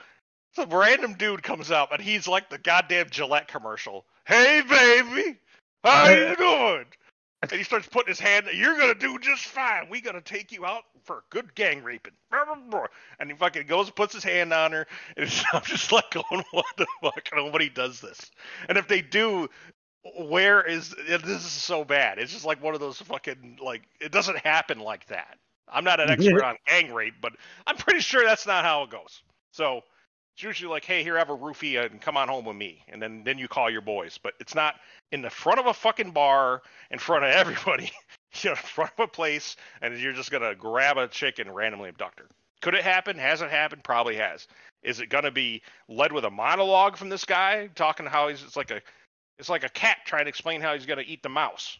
some 0.55 0.69
random 0.69 1.13
dude 1.13 1.43
comes 1.43 1.69
up 1.69 1.91
and 1.91 2.01
he's 2.01 2.27
like 2.27 2.49
the 2.49 2.57
goddamn 2.57 3.09
Gillette 3.11 3.47
commercial. 3.47 4.05
Hey 4.25 4.61
baby, 4.67 5.37
how 5.83 6.09
you 6.09 6.35
doing? 6.35 6.85
And 7.41 7.51
he 7.51 7.63
starts 7.63 7.87
putting 7.87 8.09
his 8.09 8.19
hand. 8.19 8.47
You're 8.53 8.77
gonna 8.77 8.95
do 8.95 9.17
just 9.19 9.45
fine. 9.45 9.87
We 9.89 10.01
gonna 10.01 10.21
take 10.21 10.51
you 10.51 10.65
out 10.65 10.83
for 11.03 11.17
a 11.17 11.23
good 11.29 11.55
gang 11.55 11.83
raping. 11.83 12.13
And 13.19 13.31
he 13.31 13.37
fucking 13.37 13.67
goes 13.67 13.87
and 13.87 13.95
puts 13.95 14.13
his 14.13 14.23
hand 14.23 14.51
on 14.51 14.71
her, 14.71 14.87
and 15.15 15.45
I'm 15.53 15.61
just 15.63 15.91
like 15.91 16.09
going, 16.11 16.25
oh, 16.31 16.43
what 16.51 16.65
the 16.77 16.87
fuck? 17.01 17.29
Nobody 17.33 17.69
does 17.69 18.01
this. 18.01 18.19
And 18.67 18.77
if 18.77 18.87
they 18.87 19.01
do, 19.01 19.47
where 20.03 20.61
is 20.61 20.95
this 21.07 21.45
is 21.45 21.51
so 21.51 21.83
bad? 21.83 22.19
It's 22.19 22.31
just 22.31 22.45
like 22.45 22.63
one 22.63 22.73
of 22.73 22.79
those 22.79 23.01
fucking 23.01 23.59
like 23.61 23.83
it 23.99 24.11
doesn't 24.11 24.37
happen 24.39 24.79
like 24.79 25.05
that. 25.07 25.37
I'm 25.67 25.83
not 25.83 25.99
an 25.99 26.09
expert 26.09 26.43
on 26.45 26.55
gang 26.67 26.93
rape, 26.93 27.15
but 27.21 27.33
I'm 27.67 27.77
pretty 27.77 27.99
sure 27.99 28.23
that's 28.23 28.47
not 28.47 28.63
how 28.63 28.83
it 28.83 28.89
goes. 28.89 29.21
So 29.51 29.81
it's 30.33 30.43
usually 30.43 30.71
like, 30.71 30.85
hey, 30.85 31.03
here 31.03 31.17
have 31.17 31.29
a 31.29 31.37
roofie 31.37 31.83
and 31.83 31.99
come 31.99 32.15
on 32.15 32.29
home 32.29 32.45
with 32.45 32.55
me, 32.55 32.83
and 32.87 33.01
then 33.01 33.23
then 33.25 33.37
you 33.37 33.47
call 33.47 33.69
your 33.69 33.81
boys. 33.81 34.17
But 34.17 34.33
it's 34.39 34.55
not 34.55 34.75
in 35.11 35.21
the 35.21 35.29
front 35.29 35.59
of 35.59 35.65
a 35.65 35.73
fucking 35.73 36.11
bar 36.11 36.61
in 36.91 36.99
front 36.99 37.25
of 37.25 37.31
everybody. 37.33 37.91
You're 38.41 38.53
in 38.53 38.57
front 38.57 38.91
of 38.97 39.03
a 39.03 39.07
place, 39.07 39.55
and 39.81 39.97
you're 39.97 40.13
just 40.13 40.29
gonna 40.29 40.53
grab 40.53 40.97
a 40.97 41.07
chick 41.07 41.39
and 41.39 41.53
randomly 41.53 41.89
abduct 41.89 42.19
her. 42.19 42.27
Could 42.61 42.75
it 42.75 42.83
happen? 42.83 43.17
Has 43.17 43.41
it 43.41 43.49
happened? 43.49 43.83
Probably 43.83 44.15
has. 44.17 44.47
Is 44.83 44.99
it 44.99 45.09
gonna 45.09 45.31
be 45.31 45.63
led 45.87 46.11
with 46.11 46.25
a 46.25 46.29
monologue 46.29 46.95
from 46.95 47.09
this 47.09 47.25
guy 47.25 47.69
talking 47.73 48.05
how 48.05 48.27
he's 48.27 48.43
it's 48.43 48.55
like 48.55 48.69
a 48.69 48.81
it's 49.39 49.49
like 49.49 49.63
a 49.63 49.69
cat 49.69 49.97
trying 50.05 50.25
to 50.25 50.29
explain 50.29 50.61
how 50.61 50.73
he's 50.73 50.85
gonna 50.85 51.03
eat 51.05 51.23
the 51.23 51.29
mouse. 51.29 51.77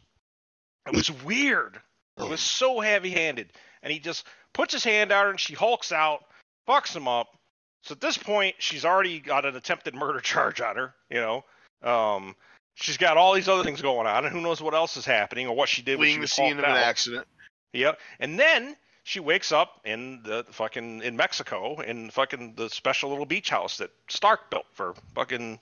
It 0.88 0.95
was 0.95 1.11
weird. 1.23 1.80
It 2.18 2.27
was 2.27 2.41
so 2.41 2.80
heavy-handed, 2.80 3.53
and 3.81 3.94
he 3.94 3.99
just 3.99 4.26
puts 4.53 4.73
his 4.73 4.84
hand 4.84 5.11
out 5.11 5.27
and 5.27 5.40
she 5.40 5.53
hulks 5.53 5.91
out, 5.91 6.26
fucks 6.68 6.95
him 6.95 7.07
up. 7.07 7.38
So 7.84 7.94
at 7.94 8.02
this 8.02 8.18
point, 8.18 8.56
she's 8.60 8.84
already 8.84 9.19
got 9.19 9.45
an 9.45 9.56
attempted 9.56 9.95
murder 9.95 10.19
charge 10.22 10.60
on 10.61 10.76
her. 10.76 10.94
You 11.10 11.22
know, 11.22 11.45
um, 11.84 12.36
she's 12.76 12.98
got 12.98 13.18
all 13.18 13.34
these 13.34 13.48
other 13.48 13.64
things 13.64 13.81
going 13.81 14.07
on, 14.07 14.26
and 14.26 14.34
who 14.34 14.41
knows 14.41 14.61
what 14.61 14.73
else 14.73 14.98
is 14.98 15.06
happening 15.06 15.48
or 15.48 15.56
what 15.56 15.69
she 15.69 15.81
did 15.81 15.99
when 15.99 16.07
she 16.07 16.14
Fleeing 16.14 16.19
the 16.19 16.23
was 16.23 16.34
scene 16.34 16.57
of 16.57 16.64
an 16.64 16.72
accident. 16.72 17.27
Yep. 17.73 17.99
And 18.19 18.40
then 18.40 18.76
she 19.03 19.19
wakes 19.19 19.52
up 19.52 19.81
in 19.86 20.22
the 20.23 20.45
fucking 20.52 21.02
in 21.03 21.15
Mexico 21.15 21.80
in 21.80 22.10
fucking 22.10 22.56
the 22.56 22.69
special 22.69 23.10
little 23.10 23.26
beach 23.26 23.49
house 23.49 23.77
that 23.77 23.91
Stark 24.07 24.49
built 24.49 24.65
for 24.73 24.94
fucking 25.15 25.60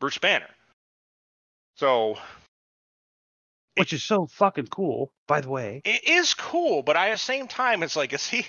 Bruce 0.00 0.18
Banner. 0.18 0.48
So 1.76 2.16
which 3.76 3.92
is 3.92 4.04
so 4.04 4.26
fucking 4.26 4.68
cool, 4.68 5.12
by 5.26 5.40
the 5.40 5.48
way. 5.48 5.82
it 5.84 6.08
is 6.08 6.34
cool, 6.34 6.82
but 6.82 6.96
at 6.96 7.10
the 7.12 7.18
same 7.18 7.48
time, 7.48 7.82
it's 7.82 7.96
like, 7.96 8.12
is 8.12 8.26
he? 8.26 8.46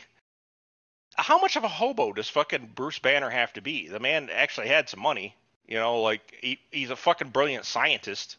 How 1.17 1.39
much 1.39 1.55
of 1.55 1.63
a 1.63 1.69
hobo 1.69 2.11
does 2.11 2.27
fucking 2.29 2.71
Bruce 2.75 2.99
Banner 2.99 3.29
have 3.29 3.53
to 3.53 3.61
be? 3.61 3.87
The 3.87 3.99
man 4.01 4.29
actually 4.31 4.67
had 4.67 4.89
some 4.89 4.99
money, 5.01 5.33
you 5.65 5.77
know, 5.77 6.01
like 6.01 6.21
he, 6.41 6.59
he's 6.71 6.89
a 6.89 6.95
fucking 6.95 7.29
brilliant 7.29 7.65
scientist. 7.65 8.37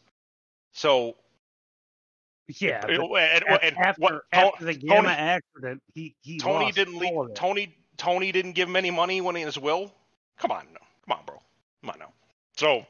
So 0.73 1.15
Yeah, 2.59 2.85
but 2.85 2.93
and, 3.19 3.43
and 3.63 3.77
after, 3.77 4.01
what 4.01 4.21
after 4.31 4.65
the 4.65 4.75
Tony- 4.75 5.07
accident, 5.07 5.81
he 5.95 6.15
he 6.21 6.37
Tony 6.37 6.71
didn't 6.71 6.97
leave. 6.99 7.33
Tony 7.33 7.75
Tony 7.97 8.31
didn't 8.31 8.53
give 8.53 8.69
him 8.69 8.75
any 8.75 8.91
money 8.91 9.21
when 9.21 9.35
he 9.35 9.41
in 9.41 9.47
his 9.47 9.57
will. 9.57 9.91
Come 10.37 10.51
on, 10.51 10.65
no. 10.71 10.79
come 11.07 11.17
on, 11.19 11.25
bro. 11.25 11.41
Come 11.81 11.89
on 11.89 11.99
now. 11.99 12.13
So 12.55 12.85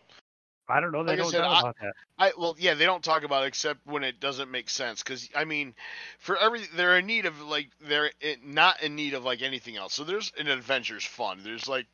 I 0.70 0.80
don't 0.82 0.92
know. 0.92 1.04
They 1.04 1.12
Like 1.12 1.20
don't 1.20 1.32
said, 1.32 1.42
know 1.42 1.48
I- 1.50 1.60
about 1.62 1.76
that. 1.82 1.94
I 2.20 2.32
well, 2.38 2.56
yeah, 2.60 2.74
they 2.74 2.86
don't 2.86 3.04
talk 3.04 3.24
about 3.24 3.44
it 3.44 3.48
except 3.48 3.86
when 3.86 4.04
it 4.04 4.20
doesn't 4.20 4.52
make 4.52 4.70
sense. 4.70 5.02
Because 5.04 5.30
I 5.36 5.46
mean, 5.46 5.76
for 6.20 6.36
every 6.38 6.62
they're 6.76 6.98
in 6.98 7.06
need 7.06 7.26
of 7.26 7.40
like 7.42 7.70
they're 7.82 8.12
in, 8.22 8.54
not 8.54 8.82
in 8.84 8.96
need 8.96 9.14
of 9.14 9.24
like 9.24 9.42
anything 9.42 9.78
else. 9.78 9.94
So 9.94 10.04
there's 10.04 10.32
an 10.38 10.48
adventures 10.50 11.06
fund. 11.06 11.42
There's 11.44 11.68
like, 11.70 11.86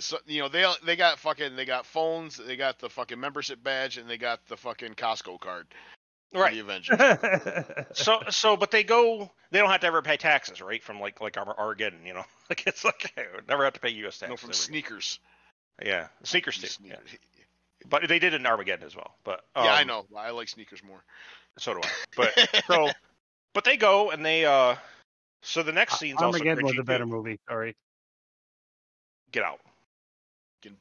so, 0.00 0.18
you 0.26 0.40
know, 0.42 0.48
they 0.48 0.64
they 0.84 0.96
got 0.96 1.18
fucking 1.20 1.54
they 1.56 1.64
got 1.64 1.86
phones, 1.86 2.36
they 2.36 2.56
got 2.56 2.78
the 2.80 2.88
fucking 2.90 3.20
membership 3.20 3.62
badge, 3.62 3.96
and 3.98 4.08
they 4.10 4.18
got 4.18 4.40
the 4.48 4.56
fucking 4.56 4.94
Costco 4.94 5.38
card. 5.38 5.66
Right. 6.34 6.52
The 6.54 6.60
Avengers. 6.60 6.98
So 7.92 8.20
so, 8.30 8.56
but 8.56 8.70
they 8.72 8.82
go. 8.82 9.30
They 9.52 9.60
don't 9.60 9.70
have 9.70 9.80
to 9.82 9.86
ever 9.86 10.02
pay 10.02 10.16
taxes, 10.16 10.60
right? 10.60 10.82
From 10.82 11.00
like 11.00 11.20
like 11.20 11.36
Ar- 11.36 11.54
Armageddon, 11.58 12.04
you 12.04 12.14
know. 12.14 12.24
Like 12.50 12.64
it's 12.66 12.84
like 12.84 13.12
never 13.48 13.64
have 13.64 13.72
to 13.74 13.80
pay 13.80 13.88
U.S. 13.90 14.18
taxes. 14.18 14.30
no, 14.30 14.36
from 14.36 14.48
ever. 14.50 14.54
sneakers. 14.54 15.18
Yeah, 15.84 16.06
sneakers 16.22 16.58
too. 16.58 16.66
Sneaker- 16.68 16.96
Yeah. 17.04 17.16
But 17.88 18.08
they 18.08 18.18
did 18.18 18.34
it 18.34 18.40
in 18.40 18.46
Armageddon 18.46 18.86
as 18.86 18.96
well. 18.96 19.14
But 19.24 19.40
um, 19.54 19.64
yeah, 19.64 19.74
I 19.74 19.84
know. 19.84 20.06
I 20.16 20.30
like 20.30 20.48
sneakers 20.48 20.82
more. 20.82 21.02
So 21.58 21.74
do 21.74 21.80
I. 21.82 21.90
But 22.16 22.64
so, 22.66 22.90
but 23.54 23.64
they 23.64 23.76
go 23.76 24.10
and 24.10 24.24
they. 24.24 24.44
uh 24.44 24.76
So 25.42 25.62
the 25.62 25.72
next 25.72 25.98
scene's 25.98 26.20
also 26.20 26.38
Armageddon 26.38 26.64
was 26.64 26.78
a 26.78 26.82
better 26.82 27.04
too. 27.04 27.10
movie. 27.10 27.38
Sorry. 27.48 27.76
Get 29.32 29.44
out. 29.44 29.60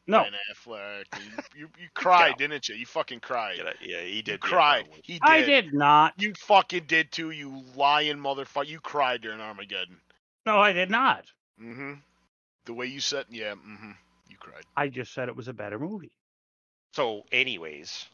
No. 0.07 0.23
Ben 0.23 0.31
Affleck. 0.51 1.05
You, 1.13 1.61
you, 1.61 1.69
you 1.79 1.87
cried, 1.93 2.37
didn't 2.37 2.67
you? 2.69 2.75
You 2.75 2.85
fucking 2.85 3.19
cried. 3.19 3.57
Get 3.57 3.67
out. 3.67 3.75
Yeah, 3.81 4.01
he 4.01 4.21
did. 4.21 4.39
yeah, 4.43 4.49
cried. 4.49 4.85
He 5.03 5.13
did. 5.13 5.21
I 5.21 5.43
did 5.43 5.73
not. 5.73 6.13
You 6.17 6.33
fucking 6.33 6.85
did 6.87 7.11
too, 7.11 7.31
you 7.31 7.63
lying 7.75 8.17
motherfucker. 8.17 8.67
You 8.67 8.79
cried 8.79 9.21
during 9.21 9.39
Armageddon. 9.39 9.97
No, 10.45 10.57
I 10.59 10.73
did 10.73 10.89
not. 10.89 11.25
Mm-hmm. 11.61 11.93
The 12.65 12.73
way 12.73 12.87
you 12.87 12.99
said, 12.99 13.25
yeah, 13.29 13.51
mm-hmm. 13.51 13.91
You 14.29 14.37
cried. 14.39 14.63
I 14.75 14.87
just 14.87 15.13
said 15.13 15.29
it 15.29 15.35
was 15.35 15.47
a 15.47 15.53
better 15.53 15.79
movie. 15.79 16.11
So, 16.95 17.25
anyways, 17.31 18.05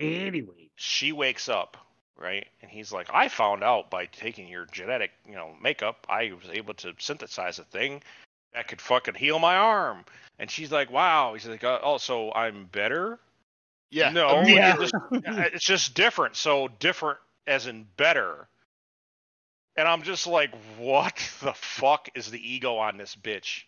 Anyway, 0.00 0.70
she 0.76 1.12
wakes 1.12 1.48
up, 1.48 1.76
right? 2.16 2.46
And 2.62 2.70
he's 2.70 2.92
like, 2.92 3.08
I 3.12 3.28
found 3.28 3.62
out 3.62 3.90
by 3.90 4.06
taking 4.06 4.48
your 4.48 4.66
genetic, 4.66 5.10
you 5.28 5.34
know, 5.34 5.54
makeup, 5.62 6.04
I 6.08 6.32
was 6.32 6.48
able 6.52 6.74
to 6.74 6.94
synthesize 6.98 7.58
a 7.58 7.64
thing 7.64 8.02
that 8.52 8.66
could 8.68 8.80
fucking 8.80 9.14
heal 9.14 9.38
my 9.38 9.56
arm. 9.56 10.04
And 10.38 10.50
she's 10.50 10.70
like, 10.72 10.90
wow. 10.90 11.32
He's 11.34 11.46
like, 11.46 11.62
uh, 11.64 11.78
oh, 11.82 11.98
so 11.98 12.32
I'm 12.32 12.66
better? 12.66 13.18
Yeah. 13.90 14.10
No, 14.10 14.40
immediately. 14.40 14.86
it 14.86 14.90
just- 14.90 14.94
it's 15.54 15.64
just 15.64 15.94
different. 15.94 16.36
So 16.36 16.68
different 16.80 17.18
as 17.46 17.66
in 17.68 17.86
better. 17.96 18.48
And 19.76 19.86
I'm 19.88 20.02
just 20.02 20.26
like, 20.26 20.52
what 20.78 21.16
the 21.40 21.52
fuck 21.54 22.08
is 22.14 22.30
the 22.30 22.38
ego 22.52 22.76
on 22.76 22.96
this 22.96 23.16
bitch? 23.16 23.62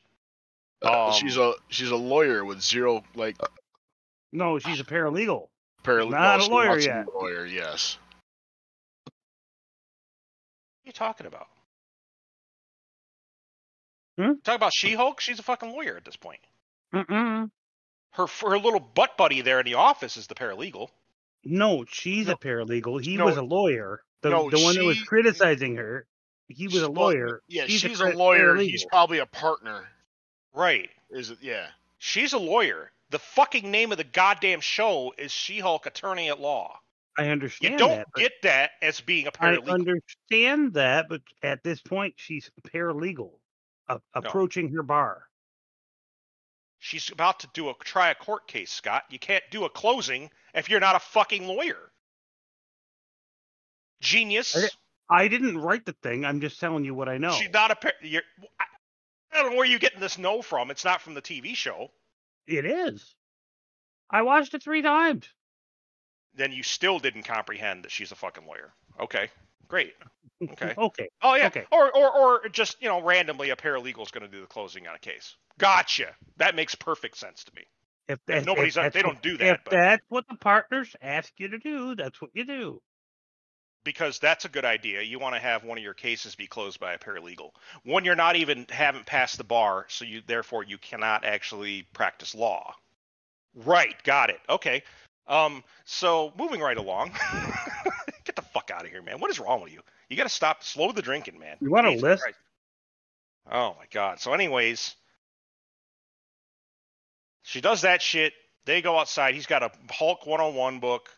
Uh, 0.84 1.06
Um, 1.08 1.12
she's 1.14 1.36
a 1.36 1.54
she's 1.68 1.90
a 1.90 1.96
lawyer 1.96 2.44
with 2.44 2.60
zero 2.60 3.02
like 3.14 3.36
no, 4.32 4.58
she's 4.58 4.80
a 4.80 4.84
paralegal. 4.84 5.48
paralegal. 5.84 6.10
Not 6.10 6.40
a 6.40 6.46
lawyer 6.46 6.68
wants 6.70 6.86
yet. 6.86 7.06
a 7.06 7.10
Lawyer, 7.18 7.46
yes. 7.46 7.98
What 9.04 9.12
are 10.84 10.86
you 10.86 10.92
talking 10.92 11.26
about? 11.26 11.46
Hmm? 14.18 14.32
Talk 14.44 14.56
about 14.56 14.72
She-Hulk. 14.74 15.20
She's 15.20 15.38
a 15.38 15.42
fucking 15.42 15.70
lawyer 15.70 15.96
at 15.96 16.04
this 16.04 16.16
point. 16.16 16.40
Mm-mm. 16.94 17.50
Her 18.12 18.26
her 18.26 18.58
little 18.58 18.80
butt 18.80 19.18
buddy 19.18 19.42
there 19.42 19.60
in 19.60 19.66
the 19.66 19.74
office 19.74 20.16
is 20.16 20.26
the 20.26 20.34
paralegal. 20.34 20.88
No, 21.44 21.84
she's 21.88 22.26
No. 22.28 22.32
a 22.32 22.36
paralegal. 22.38 23.04
He 23.04 23.16
No. 23.16 23.26
was 23.26 23.36
a 23.36 23.42
lawyer. 23.42 24.02
The, 24.22 24.30
No, 24.30 24.48
the 24.50 24.60
one 24.60 24.74
that 24.76 24.84
was 24.84 25.02
criticizing 25.02 25.76
her, 25.76 26.06
he 26.48 26.66
was 26.66 26.80
a 26.82 26.88
lawyer. 26.88 27.42
Yeah, 27.48 27.66
She's 27.66 27.80
she's, 27.80 28.00
a 28.00 28.04
a, 28.04 28.06
par- 28.08 28.16
lawyer. 28.16 28.56
He's 28.56 28.86
probably 28.86 29.18
a 29.18 29.26
partner. 29.26 29.86
Right. 30.54 30.88
Is 31.10 31.30
it? 31.30 31.38
Yeah. 31.42 31.66
She's 31.98 32.32
a 32.32 32.38
lawyer. 32.38 32.90
The 33.10 33.18
fucking 33.18 33.70
name 33.70 33.92
of 33.92 33.98
the 33.98 34.04
goddamn 34.04 34.60
show 34.60 35.14
is 35.16 35.30
She-Hulk 35.30 35.86
Attorney 35.86 36.28
at 36.28 36.40
Law. 36.40 36.80
I 37.18 37.28
understand. 37.28 37.72
You 37.72 37.78
don't 37.78 37.96
that. 37.98 38.06
get 38.14 38.32
that 38.42 38.72
as 38.82 39.00
being 39.00 39.26
a 39.26 39.32
paralegal. 39.32 39.68
I 39.68 39.72
understand 39.72 40.74
that, 40.74 41.06
but 41.08 41.22
at 41.42 41.62
this 41.62 41.80
point, 41.80 42.14
she's 42.16 42.50
paralegal, 42.66 43.30
a- 43.88 44.00
approaching 44.12 44.72
her 44.74 44.82
bar. 44.82 45.22
She's 46.78 47.10
about 47.10 47.40
to 47.40 47.48
do 47.54 47.70
a 47.70 47.74
try 47.82 48.10
a 48.10 48.14
court 48.14 48.46
case, 48.46 48.70
Scott. 48.70 49.04
You 49.08 49.18
can't 49.18 49.44
do 49.50 49.64
a 49.64 49.70
closing 49.70 50.30
if 50.54 50.68
you're 50.68 50.80
not 50.80 50.94
a 50.94 51.00
fucking 51.00 51.46
lawyer. 51.46 51.90
Genius. 54.00 54.56
I- 54.56 54.68
I 55.08 55.28
didn't 55.28 55.58
write 55.58 55.86
the 55.86 55.92
thing. 56.02 56.24
I'm 56.24 56.40
just 56.40 56.58
telling 56.58 56.84
you 56.84 56.92
what 56.92 57.08
I 57.08 57.16
know. 57.16 57.32
She's 57.32 57.50
not 57.50 57.70
a. 57.70 57.76
par- 57.76 57.92
You're, 58.02 58.24
I 58.58 58.64
I 59.32 59.42
don't 59.42 59.52
know 59.52 59.56
where 59.56 59.66
you're 59.66 59.78
getting 59.78 60.00
this 60.00 60.18
no 60.18 60.42
from. 60.42 60.70
It's 60.70 60.84
not 60.84 61.00
from 61.00 61.14
the 61.14 61.22
TV 61.22 61.54
show. 61.54 61.90
It 62.46 62.64
is. 62.64 63.14
I 64.10 64.22
watched 64.22 64.54
it 64.54 64.62
three 64.62 64.82
times. 64.82 65.28
Then 66.34 66.52
you 66.52 66.62
still 66.62 66.98
didn't 66.98 67.22
comprehend 67.24 67.84
that 67.84 67.90
she's 67.90 68.12
a 68.12 68.14
fucking 68.14 68.46
lawyer. 68.46 68.72
Okay, 69.00 69.28
great. 69.68 69.94
Okay. 70.50 70.74
okay. 70.78 71.08
Oh 71.22 71.34
yeah. 71.34 71.46
Okay. 71.46 71.64
Or 71.72 71.90
or 71.96 72.10
or 72.42 72.48
just 72.50 72.76
you 72.80 72.88
know 72.88 73.02
randomly 73.02 73.50
a 73.50 73.56
paralegal's 73.56 74.10
going 74.10 74.24
to 74.24 74.30
do 74.30 74.40
the 74.42 74.46
closing 74.46 74.86
on 74.86 74.94
a 74.94 74.98
case. 74.98 75.34
Gotcha. 75.58 76.14
That 76.36 76.54
makes 76.54 76.74
perfect 76.74 77.16
sense 77.16 77.42
to 77.44 77.52
me. 77.56 77.62
If, 78.08 78.20
If 78.28 78.44
nobody's- 78.46 78.76
if 78.76 78.92
they 78.92 79.00
what- 79.00 79.06
don't 79.06 79.22
do 79.22 79.36
that, 79.38 79.54
If 79.54 79.64
but- 79.64 79.70
that's 79.72 80.02
what 80.08 80.26
the 80.28 80.36
partners 80.36 80.94
ask 81.02 81.32
you 81.38 81.48
to 81.48 81.58
do, 81.58 81.94
that's 81.96 82.20
what 82.20 82.30
you 82.34 82.44
do. 82.44 82.80
Because 83.86 84.18
that's 84.18 84.44
a 84.44 84.48
good 84.48 84.64
idea. 84.64 85.00
You 85.00 85.18
want 85.20 85.36
to 85.36 85.40
have 85.40 85.64
one 85.64 85.78
of 85.78 85.84
your 85.84 85.94
cases 85.94 86.34
be 86.34 86.48
closed 86.48 86.80
by 86.80 86.92
a 86.92 86.98
paralegal. 86.98 87.52
One 87.84 88.04
you're 88.04 88.16
not 88.16 88.36
even 88.36 88.66
haven't 88.68 89.06
passed 89.06 89.38
the 89.38 89.44
bar, 89.44 89.86
so 89.88 90.04
you 90.04 90.20
therefore 90.26 90.64
you 90.64 90.76
cannot 90.76 91.24
actually 91.24 91.86
practice 91.94 92.34
law. 92.34 92.74
Right, 93.54 93.94
got 94.02 94.28
it. 94.28 94.40
Okay. 94.50 94.82
Um 95.28 95.64
so 95.86 96.32
moving 96.36 96.60
right 96.60 96.76
along. 96.76 97.12
Get 98.24 98.36
the 98.36 98.42
fuck 98.42 98.70
out 98.74 98.84
of 98.84 98.90
here, 98.90 99.02
man. 99.02 99.20
What 99.20 99.30
is 99.30 99.38
wrong 99.38 99.62
with 99.62 99.72
you? 99.72 99.80
You 100.10 100.16
got 100.16 100.24
to 100.24 100.28
stop 100.28 100.62
slow 100.62 100.92
the 100.92 101.02
drinking, 101.02 101.38
man. 101.38 101.56
You 101.60 101.70
want 101.70 101.86
a 101.86 101.90
Jesus 101.90 102.02
list? 102.02 102.22
Christ. 102.24 102.38
Oh 103.50 103.76
my 103.78 103.86
god. 103.92 104.20
So 104.20 104.32
anyways, 104.32 104.96
she 107.42 107.60
does 107.60 107.82
that 107.82 108.02
shit. 108.02 108.32
They 108.64 108.82
go 108.82 108.98
outside. 108.98 109.34
He's 109.34 109.46
got 109.46 109.62
a 109.62 109.70
Hulk 109.90 110.26
101 110.26 110.80
book. 110.80 111.08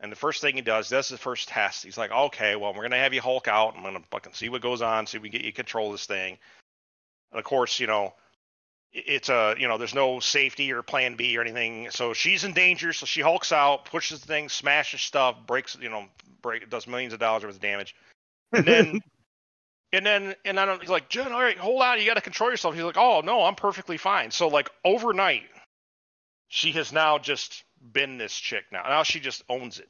And 0.00 0.12
the 0.12 0.16
first 0.16 0.40
thing 0.40 0.54
he 0.54 0.60
does, 0.60 0.88
that's 0.88 1.08
the 1.08 1.18
first 1.18 1.48
test. 1.48 1.84
He's 1.84 1.98
like, 1.98 2.12
okay, 2.12 2.54
well, 2.54 2.72
we're 2.72 2.82
gonna 2.82 2.98
have 2.98 3.14
you 3.14 3.20
Hulk 3.20 3.48
out. 3.48 3.74
I'm 3.76 3.82
gonna 3.82 4.00
fucking 4.10 4.34
see 4.34 4.48
what 4.48 4.62
goes 4.62 4.80
on, 4.80 5.06
see 5.06 5.16
if 5.16 5.22
we 5.22 5.30
can 5.30 5.38
get 5.38 5.46
you 5.46 5.52
control 5.52 5.90
this 5.90 6.06
thing. 6.06 6.38
And 7.32 7.38
of 7.38 7.44
course, 7.44 7.80
you 7.80 7.86
know, 7.86 8.14
it's 8.92 9.28
a, 9.28 9.54
you 9.58 9.68
know, 9.68 9.76
there's 9.76 9.94
no 9.94 10.20
safety 10.20 10.72
or 10.72 10.82
Plan 10.82 11.16
B 11.16 11.36
or 11.36 11.42
anything. 11.42 11.90
So 11.90 12.14
she's 12.14 12.44
in 12.44 12.52
danger. 12.52 12.92
So 12.92 13.06
she 13.06 13.20
hulks 13.20 13.52
out, 13.52 13.84
pushes 13.84 14.20
the 14.20 14.26
thing, 14.26 14.48
smashes 14.48 15.02
stuff, 15.02 15.36
breaks, 15.46 15.76
you 15.80 15.90
know, 15.90 16.06
break, 16.42 16.70
does 16.70 16.86
millions 16.86 17.12
of 17.12 17.20
dollars 17.20 17.44
worth 17.44 17.56
of 17.56 17.60
damage. 17.60 17.94
And 18.52 18.64
then, 18.64 19.00
and 19.92 20.06
then, 20.06 20.34
and 20.44 20.58
I 20.58 20.64
don't, 20.64 20.80
he's 20.80 20.90
like, 20.90 21.08
Jen, 21.08 21.32
all 21.32 21.40
right, 21.40 21.58
hold 21.58 21.82
on, 21.82 22.00
you 22.00 22.06
got 22.06 22.14
to 22.14 22.20
control 22.20 22.50
yourself. 22.50 22.74
He's 22.74 22.84
like, 22.84 22.96
oh 22.96 23.20
no, 23.20 23.44
I'm 23.44 23.56
perfectly 23.56 23.98
fine. 23.98 24.30
So 24.30 24.48
like 24.48 24.70
overnight, 24.84 25.42
she 26.48 26.72
has 26.72 26.92
now 26.92 27.18
just 27.18 27.64
been 27.92 28.18
this 28.18 28.34
chick 28.34 28.64
now. 28.72 28.82
Now 28.82 29.02
she 29.02 29.20
just 29.20 29.42
owns 29.48 29.78
it. 29.78 29.88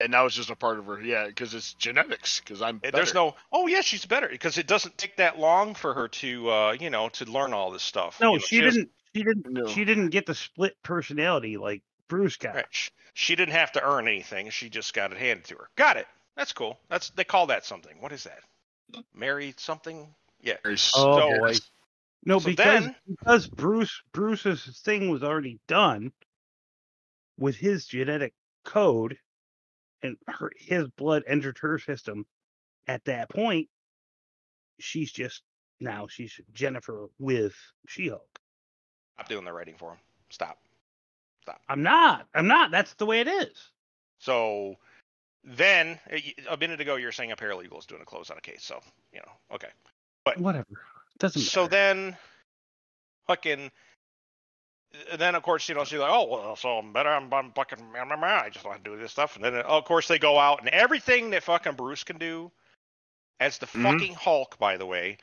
And 0.00 0.12
now 0.12 0.26
it's 0.26 0.36
just 0.36 0.48
a 0.50 0.54
part 0.54 0.78
of 0.78 0.86
her. 0.86 1.00
Yeah, 1.02 1.26
because 1.26 1.54
it's 1.54 1.74
genetics. 1.74 2.38
Because 2.40 2.62
I'm. 2.62 2.80
And 2.84 2.92
There's 2.92 3.14
no, 3.14 3.34
oh 3.52 3.66
yeah, 3.66 3.80
she's 3.80 4.04
better 4.06 4.28
because 4.28 4.56
it 4.56 4.68
doesn't 4.68 4.96
take 4.96 5.16
that 5.16 5.40
long 5.40 5.74
for 5.74 5.92
her 5.92 6.06
to, 6.08 6.50
uh, 6.50 6.76
you 6.78 6.88
know, 6.88 7.08
to 7.10 7.24
learn 7.24 7.52
all 7.52 7.72
this 7.72 7.82
stuff. 7.82 8.20
no, 8.20 8.34
You 8.34 8.38
know, 8.38 8.44
she 8.44 8.56
has- 8.58 8.74
didn't. 8.74 8.90
She 9.16 9.24
didn't. 9.24 9.46
No. 9.50 9.66
She 9.66 9.84
didn't 9.84 10.10
get 10.10 10.26
the 10.26 10.34
split 10.36 10.76
personality 10.84 11.56
like 11.56 11.82
Bruce 12.06 12.36
got. 12.36 12.54
Right. 12.54 12.66
Sh- 12.70 12.90
She 13.14 13.34
didn't 13.34 13.54
have 13.54 13.72
to 13.72 13.82
earn 13.84 14.06
anything. 14.06 14.50
She 14.50 14.68
just 14.68 14.94
got 14.94 15.10
it 15.10 15.18
handed 15.18 15.46
to 15.46 15.56
her. 15.56 15.68
Got 15.74 15.96
it. 15.96 16.06
That's 16.36 16.52
cool. 16.52 16.78
That's 16.88 17.10
they 17.10 17.24
call 17.24 17.46
that 17.48 17.64
something. 17.64 17.96
What 18.00 18.12
is 18.12 18.22
that? 18.24 18.38
Married 19.14 19.58
something? 19.58 20.14
Yeah. 20.40 20.58
Oh, 20.64 20.74
So- 20.76 21.38
boy. 21.40 21.54
No, 22.24 22.38
So 22.38 22.46
because 22.50 22.84
then- 22.84 22.96
because 23.06 23.46
Bruce 23.48 24.02
Bruce's 24.12 24.80
thing 24.84 25.10
was 25.10 25.22
already 25.22 25.58
done 25.68 26.12
with 27.38 27.56
his 27.56 27.86
genetic 27.86 28.34
code, 28.64 29.16
and 30.02 30.16
her 30.26 30.50
his 30.56 30.88
blood 30.90 31.22
entered 31.26 31.58
her 31.58 31.78
system. 31.78 32.26
At 32.86 33.04
that 33.04 33.28
point, 33.28 33.68
she's 34.78 35.12
just 35.12 35.42
now 35.80 36.06
she's 36.08 36.40
Jennifer 36.52 37.08
with 37.18 37.54
She-Hulk. 37.86 38.38
Stop 39.14 39.28
doing 39.28 39.44
the 39.44 39.52
writing 39.52 39.76
for 39.76 39.92
him. 39.92 39.98
Stop. 40.30 40.58
Stop. 41.42 41.60
I'm 41.68 41.82
not. 41.82 42.26
I'm 42.34 42.46
not. 42.48 42.70
That's 42.70 42.94
the 42.94 43.06
way 43.06 43.20
it 43.20 43.28
is. 43.28 43.70
So 44.18 44.76
then 45.44 45.98
uh, 46.12 46.16
a 46.16 46.54
a 46.54 46.56
minute 46.56 46.80
ago 46.80 46.96
you're 46.96 47.12
saying 47.12 47.32
a 47.32 47.36
paralegal 47.36 47.78
is 47.78 47.86
doing 47.86 48.02
a 48.02 48.06
close 48.06 48.30
on 48.30 48.38
a 48.38 48.40
case. 48.40 48.64
So 48.64 48.80
you 49.12 49.20
know, 49.20 49.32
okay. 49.54 49.68
But 50.24 50.38
whatever. 50.38 50.66
Doesn't 51.18 51.40
matter. 51.40 51.50
So 51.50 51.66
then, 51.66 52.16
fucking. 53.26 53.70
Then 55.18 55.34
of 55.34 55.42
course 55.42 55.68
you 55.68 55.74
know 55.74 55.84
she's 55.84 55.98
like, 55.98 56.10
oh 56.10 56.26
well, 56.26 56.56
so 56.56 56.78
I'm 56.78 56.92
better. 56.94 57.10
I'm, 57.10 57.32
I'm 57.32 57.52
fucking. 57.52 57.78
I 57.94 58.48
just 58.50 58.64
want 58.64 58.82
to 58.82 58.90
do 58.90 58.96
this 58.96 59.12
stuff, 59.12 59.36
and 59.36 59.44
then 59.44 59.54
of 59.56 59.84
course 59.84 60.08
they 60.08 60.18
go 60.18 60.38
out 60.38 60.60
and 60.60 60.68
everything 60.70 61.30
that 61.30 61.42
fucking 61.42 61.74
Bruce 61.74 62.04
can 62.04 62.16
do, 62.16 62.50
as 63.38 63.58
the 63.58 63.66
Mhm. 63.66 63.82
fucking 63.82 64.14
Hulk, 64.14 64.58
by 64.58 64.78
the 64.78 64.86
way, 64.86 65.18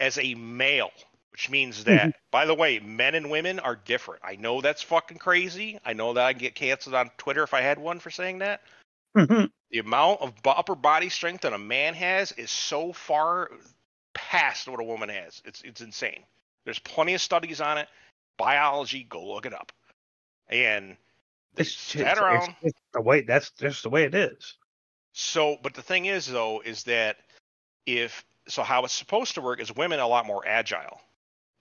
as 0.00 0.18
a 0.18 0.34
male, 0.34 0.90
which 1.30 1.48
means 1.48 1.84
that, 1.84 2.20
by 2.32 2.44
the 2.44 2.54
way, 2.54 2.80
men 2.80 3.14
and 3.14 3.30
women 3.30 3.60
are 3.60 3.76
different. 3.76 4.22
I 4.24 4.34
know 4.34 4.60
that's 4.60 4.82
fucking 4.82 5.18
crazy. 5.18 5.78
I 5.84 5.92
know 5.92 6.12
that 6.12 6.24
I'd 6.24 6.38
get 6.40 6.56
canceled 6.56 6.96
on 6.96 7.10
Twitter 7.16 7.44
if 7.44 7.54
I 7.54 7.60
had 7.60 7.78
one 7.78 8.00
for 8.00 8.10
saying 8.10 8.38
that. 8.40 8.62
The 9.70 9.78
amount 9.78 10.22
of 10.22 10.34
upper 10.44 10.74
body 10.74 11.08
strength 11.08 11.42
that 11.42 11.52
a 11.52 11.58
man 11.58 11.94
has 11.94 12.32
is 12.32 12.50
so 12.50 12.92
far 12.92 13.50
past 14.14 14.68
what 14.68 14.80
a 14.80 14.84
woman 14.84 15.08
has. 15.08 15.42
It's 15.44 15.62
it's 15.62 15.80
insane. 15.80 16.22
There's 16.64 16.78
plenty 16.78 17.14
of 17.14 17.20
studies 17.20 17.60
on 17.60 17.78
it. 17.78 17.88
Biology, 18.38 19.04
go 19.04 19.24
look 19.26 19.46
it 19.46 19.52
up. 19.52 19.70
And 20.48 20.96
they 21.54 21.62
It's, 21.62 21.72
sat 21.72 22.00
it's- 22.00 22.18
around. 22.18 22.42
it's- 22.42 22.56
it's 22.64 22.80
the 22.92 23.00
way 23.00 23.20
that's 23.22 23.50
just 23.50 23.82
the 23.82 23.90
way 23.90 24.04
it 24.04 24.14
is. 24.14 24.54
So, 25.12 25.58
but 25.62 25.74
the 25.74 25.82
thing 25.82 26.06
is 26.06 26.26
though, 26.26 26.60
is 26.64 26.82
that 26.84 27.18
if 27.86 28.24
so, 28.48 28.62
how 28.62 28.84
it's 28.84 28.92
supposed 28.92 29.34
to 29.34 29.40
work 29.40 29.60
is 29.60 29.74
women 29.74 29.98
are 30.00 30.02
a 30.04 30.08
lot 30.08 30.26
more 30.26 30.46
agile, 30.46 31.00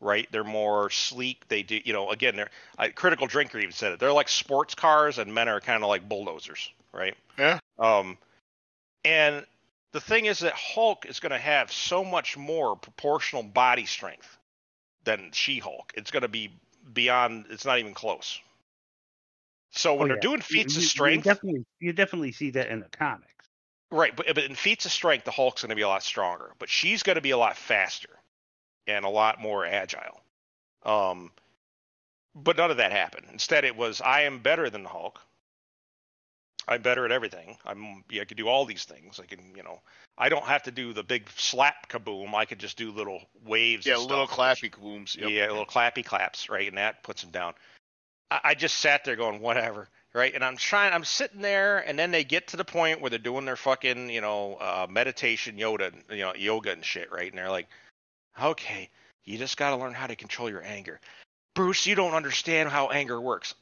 right? 0.02 0.28
They're 0.32 0.44
more 0.44 0.90
sleek. 0.90 1.48
They 1.48 1.64
do, 1.64 1.80
you 1.86 1.94
know, 1.94 2.10
again, 2.12 2.36
they're 2.36 2.50
I, 2.78 2.90
critical 2.90 3.28
drinker 3.28 3.60
even 3.60 3.72
said 3.72 3.94
it. 3.94 4.00
They're 4.00 4.12
like 4.12 4.28
sports 4.30 4.76
cars, 4.76 5.18
and 5.18 5.34
men 5.34 5.48
are 5.48 5.62
kind 5.62 5.84
of 5.84 5.90
like 5.90 6.10
bulldozers, 6.10 6.70
right? 6.92 7.16
Yeah. 7.38 7.60
Um, 7.80 8.18
and 9.06 9.46
the 9.94 10.02
thing 10.02 10.26
is 10.26 10.40
that 10.40 10.53
Hulk 10.53 11.06
is 11.06 11.20
going 11.20 11.32
to 11.32 11.38
have 11.38 11.72
so 11.72 12.03
much 12.03 12.36
more 12.36 12.76
proportional 12.76 13.44
body 13.44 13.86
strength 13.86 14.38
than 15.06 15.32
She-Hulk. 15.32 15.94
It's 15.95 16.11
going 16.11 16.24
to 16.24 16.28
be 16.28 16.52
beyond. 16.94 17.45
It's 17.49 17.65
not 17.65 17.80
even 17.80 17.94
close. 17.94 18.40
So 19.72 19.95
when 19.95 20.03
Oh, 20.06 20.07
they're 20.14 20.22
doing 20.22 20.41
feats 20.41 20.74
you- 20.76 20.80
of 20.80 20.84
you 20.84 20.90
strength, 20.90 21.24
definitely, 21.24 21.65
you 21.80 21.94
definitely 21.94 22.32
see 22.32 22.52
that 22.52 22.68
in 22.68 22.80
the 22.82 22.90
comics. 22.90 23.34
Right, 23.91 24.15
but, 24.15 24.26
but 24.28 24.44
in 24.44 24.56
feats 24.56 24.86
of 24.86 24.91
strength, 24.91 25.26
the 25.26 25.32
Hulk's 25.32 25.61
going 25.61 25.70
to 25.70 25.76
be 25.76 25.84
a 25.84 25.88
lot 25.88 26.03
stronger, 26.03 26.53
but 26.57 26.70
she's 26.70 27.03
going 27.03 27.15
to 27.15 27.22
be 27.22 27.32
a 27.32 27.38
lot 27.38 27.56
faster 27.56 28.10
and 28.88 29.06
a 29.06 29.10
lot 29.10 29.40
more 29.40 29.65
agile. 29.65 30.20
Um, 30.84 31.32
but 32.36 32.57
none 32.57 32.72
of 32.72 32.78
that 32.78 32.91
happened. 32.91 33.28
Instead, 33.32 33.64
it 33.65 33.76
was 33.76 34.02
I 34.02 34.22
am 34.22 34.40
better 34.40 34.70
than 34.72 34.82
the 34.84 34.90
Hulk. 34.90 35.22
I'm 36.68 36.81
better 36.81 37.06
at 37.06 37.11
everything. 37.11 37.57
I'm 37.65 38.03
yeah, 38.10 38.22
I 38.22 38.26
can 38.26 38.38
do 38.38 38.48
all 38.48 38.65
these 38.65 38.85
things. 38.85 39.19
I 39.19 39.26
can, 39.26 39.40
you 39.56 39.64
know, 39.64 39.81
I 40.18 40.30
don't 40.30 40.45
have 40.45 40.64
to 40.64 40.72
do 40.72 40.94
the 40.94 41.03
big 41.03 41.30
slap 41.35 41.90
kaboom. 41.90 42.34
I 42.34 42.45
could 42.45 42.60
just 42.60 42.77
do 42.77 42.91
little 42.91 43.22
waves. 43.45 43.85
Yeah, 43.85 43.98
little 43.98 44.27
clappy 44.27 44.72
booms. 44.80 45.15
Yep. 45.19 45.30
Yeah, 45.30 45.49
little 45.49 45.65
clappy 45.65 46.06
claps, 46.06 46.49
right? 46.49 46.68
And 46.68 46.77
that 46.77 47.03
puts 47.03 47.22
them 47.22 47.31
down. 47.31 47.53
I, 48.31 48.40
I 48.44 48.53
just 48.56 48.77
sat 48.77 49.03
there 49.03 49.15
going, 49.15 49.41
whatever, 49.41 49.90
right? 50.14 50.34
And 50.34 50.44
I'm 50.44 50.57
trying, 50.57 50.94
I'm 50.94 51.03
sitting 51.03 51.41
there, 51.41 51.80
and 51.80 51.98
then 51.98 52.11
they 52.11 52.23
get 52.23 52.48
to 52.49 52.57
the 52.57 52.65
point 52.65 53.02
where 53.02 53.10
they're 53.10 53.19
doing 53.19 53.45
their 53.45 53.56
fucking, 53.56 54.10
you 54.10 54.22
know, 54.22 54.56
uh, 54.60 54.88
meditation, 54.90 55.57
yoga, 55.57 55.91
you 56.10 56.19
know, 56.19 56.34
yoga 56.35 56.72
and 56.72 56.85
shit, 56.85 57.11
right? 57.11 57.30
And 57.30 57.38
they're 57.38 57.49
like, 57.49 57.68
okay, 58.41 58.90
you 59.26 59.38
just 59.38 59.57
got 59.57 59.72
to 59.72 59.77
learn 59.77 59.94
how 59.94 60.07
to 60.07 60.15
control 60.15 60.49
your 60.49 60.64
anger. 60.64 60.99
Bruce, 61.56 61.85
you 61.85 61.95
don't 61.95 62.14
understand 62.14 62.69
how 62.69 62.88
anger 62.88 63.22
works. 63.22 63.53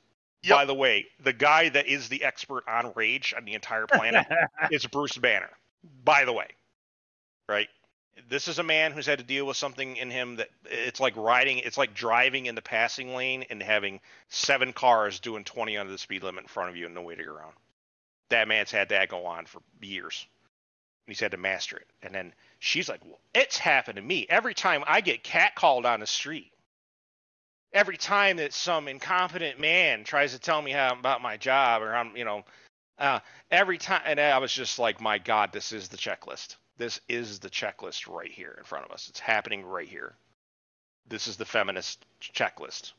Yep. 0.44 0.58
By 0.58 0.66
the 0.66 0.74
way, 0.74 1.06
the 1.24 1.34
guy 1.34 1.70
that 1.70 1.88
is 1.88 2.10
the 2.10 2.24
expert 2.24 2.64
on 2.68 2.94
rage 2.96 3.34
on 3.38 3.46
the 3.46 3.54
entire 3.54 3.86
planet 3.88 4.26
is 4.72 4.86
Bruce 4.88 5.18
Banner. 5.18 5.50
By 6.04 6.26
the 6.26 6.34
way, 6.34 6.48
right? 7.48 7.70
This 8.30 8.48
is 8.48 8.60
a 8.60 8.64
man 8.64 8.92
who's 8.92 9.06
had 9.06 9.20
to 9.20 9.26
deal 9.26 9.46
with 9.46 9.58
something 9.58 9.98
in 9.98 10.12
him 10.12 10.38
that 10.38 10.50
it's 10.66 11.00
like 11.00 11.16
riding, 11.16 11.60
it's 11.60 11.78
like 11.78 11.94
driving 11.94 12.48
in 12.48 12.56
the 12.56 12.62
passing 12.62 13.16
lane 13.16 13.46
and 13.50 13.62
having 13.62 14.00
seven 14.30 14.74
cars 14.74 15.20
doing 15.20 15.44
20 15.44 15.78
under 15.78 15.92
the 15.92 15.98
speed 15.98 16.24
limit 16.24 16.44
in 16.44 16.48
front 16.48 16.70
of 16.70 16.76
you 16.76 16.86
and 16.86 16.96
no 16.96 17.02
way 17.02 17.16
to 17.16 17.24
get 17.24 17.30
around. 17.30 17.54
That 18.30 18.48
man's 18.48 18.72
had 18.72 18.90
that 18.90 19.10
go 19.10 19.26
on 19.26 19.46
for 19.46 19.62
years. 19.82 20.26
And 21.06 21.14
he's 21.14 21.20
had 21.20 21.32
to 21.32 21.38
master 21.38 21.78
it. 21.78 21.88
And 22.04 22.14
then 22.14 22.34
she's 22.60 22.90
like, 22.90 23.04
well, 23.06 23.20
it's 23.34 23.58
happened 23.58 23.96
to 23.98 24.02
me 24.02 24.26
every 24.30 24.54
time 24.54 24.84
I 24.88 25.02
get 25.02 25.24
catcalled 25.24 25.86
on 25.86 26.00
the 26.00 26.08
street. 26.08 26.51
Every 27.74 27.98
time 27.98 28.38
that 28.38 28.54
some 28.54 28.88
incompetent 28.88 29.60
man 29.60 30.04
tries 30.04 30.34
to 30.34 30.40
tell 30.40 30.62
me 30.62 30.72
how 30.72 30.94
about 30.94 31.22
my 31.22 31.38
job 31.38 31.82
or 31.82 31.96
I'm, 31.96 32.16
you 32.18 32.26
know, 32.26 32.44
uh, 33.00 33.20
every 33.50 33.78
time, 33.78 34.02
and 34.06 34.20
I 34.20 34.38
was 34.38 34.54
just 34.54 34.78
like, 34.78 35.02
my 35.02 35.18
God, 35.18 35.52
this 35.54 35.72
is 35.72 35.88
the 35.88 35.98
checklist. 35.98 36.58
This 36.78 37.00
is 37.08 37.40
the 37.40 37.50
checklist 37.50 38.08
right 38.08 38.32
here 38.32 38.56
in 38.58 38.64
front 38.64 38.86
of 38.86 38.92
us. 38.92 39.08
It's 39.10 39.20
happening 39.20 39.66
right 39.66 39.88
here. 39.88 40.16
This 41.08 41.28
is 41.28 41.38
the 41.38 41.46
feminist 41.46 42.06
checklist. 42.22 42.94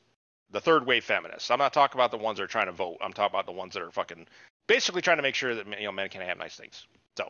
The 0.50 0.60
third 0.60 0.86
wave 0.86 1.04
feminists. 1.04 1.50
I'm 1.50 1.58
not 1.58 1.72
talking 1.72 1.98
about 1.98 2.10
the 2.10 2.18
ones 2.18 2.38
that 2.38 2.44
are 2.44 2.48
trying 2.48 2.66
to 2.66 2.72
vote. 2.72 2.98
I'm 3.00 3.12
talking 3.12 3.34
about 3.34 3.46
the 3.46 3.52
ones 3.52 3.74
that 3.74 3.82
are 3.82 3.90
fucking 3.90 4.26
basically 4.66 5.02
trying 5.02 5.16
to 5.16 5.22
make 5.22 5.34
sure 5.34 5.54
that 5.54 5.66
you 5.80 5.86
know 5.86 5.92
men 5.92 6.08
can 6.08 6.20
have 6.20 6.38
nice 6.38 6.56
things. 6.56 6.86
So, 7.16 7.28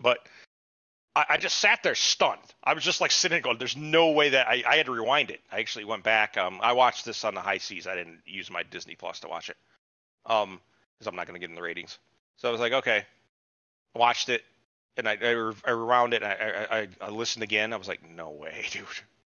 but 0.00 0.18
I, 1.16 1.24
I 1.30 1.36
just 1.36 1.58
sat 1.58 1.82
there 1.82 1.94
stunned. 1.94 2.40
I 2.62 2.74
was 2.74 2.84
just 2.84 3.00
like 3.00 3.10
sitting 3.10 3.42
going, 3.42 3.58
"There's 3.58 3.76
no 3.76 4.10
way 4.10 4.30
that 4.30 4.48
I, 4.48 4.62
I 4.66 4.76
had 4.76 4.86
to 4.86 4.92
rewind 4.92 5.30
it." 5.30 5.40
I 5.50 5.58
actually 5.58 5.84
went 5.84 6.02
back. 6.02 6.36
Um, 6.36 6.60
I 6.62 6.72
watched 6.72 7.04
this 7.04 7.24
on 7.24 7.34
the 7.34 7.40
high 7.40 7.58
seas. 7.58 7.86
I 7.86 7.94
didn't 7.96 8.20
use 8.26 8.50
my 8.50 8.62
Disney 8.62 8.94
Plus 8.94 9.20
to 9.20 9.28
watch 9.28 9.50
it. 9.50 9.56
Um, 10.26 10.60
because 11.00 11.08
I'm 11.08 11.16
not 11.16 11.26
going 11.26 11.34
to 11.34 11.40
get 11.40 11.48
in 11.48 11.56
the 11.56 11.62
ratings. 11.62 11.98
So 12.36 12.48
I 12.48 12.52
was 12.52 12.60
like, 12.60 12.72
okay, 12.72 13.04
watched 13.94 14.28
it, 14.28 14.44
and 14.96 15.08
I, 15.08 15.16
I, 15.20 15.52
I 15.66 15.70
rewound 15.70 16.14
it. 16.14 16.22
I, 16.22 16.66
I, 16.70 16.88
I 17.00 17.08
listened 17.10 17.42
again. 17.42 17.72
I 17.72 17.76
was 17.76 17.88
like, 17.88 18.08
no 18.08 18.30
way, 18.30 18.66
dude. 18.70 18.84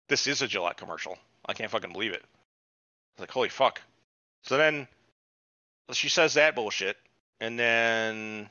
This 0.07 0.25
is 0.25 0.41
a 0.41 0.47
Gillette 0.47 0.77
commercial. 0.77 1.17
I 1.45 1.53
can't 1.53 1.69
fucking 1.69 1.93
believe 1.93 2.13
it. 2.13 2.23
I 2.23 3.15
was 3.15 3.19
like, 3.21 3.31
holy 3.31 3.49
fuck. 3.49 3.81
So 4.43 4.57
then 4.57 4.87
she 5.91 6.09
says 6.09 6.33
that 6.33 6.55
bullshit, 6.55 6.97
and 7.39 7.57
then 7.59 8.49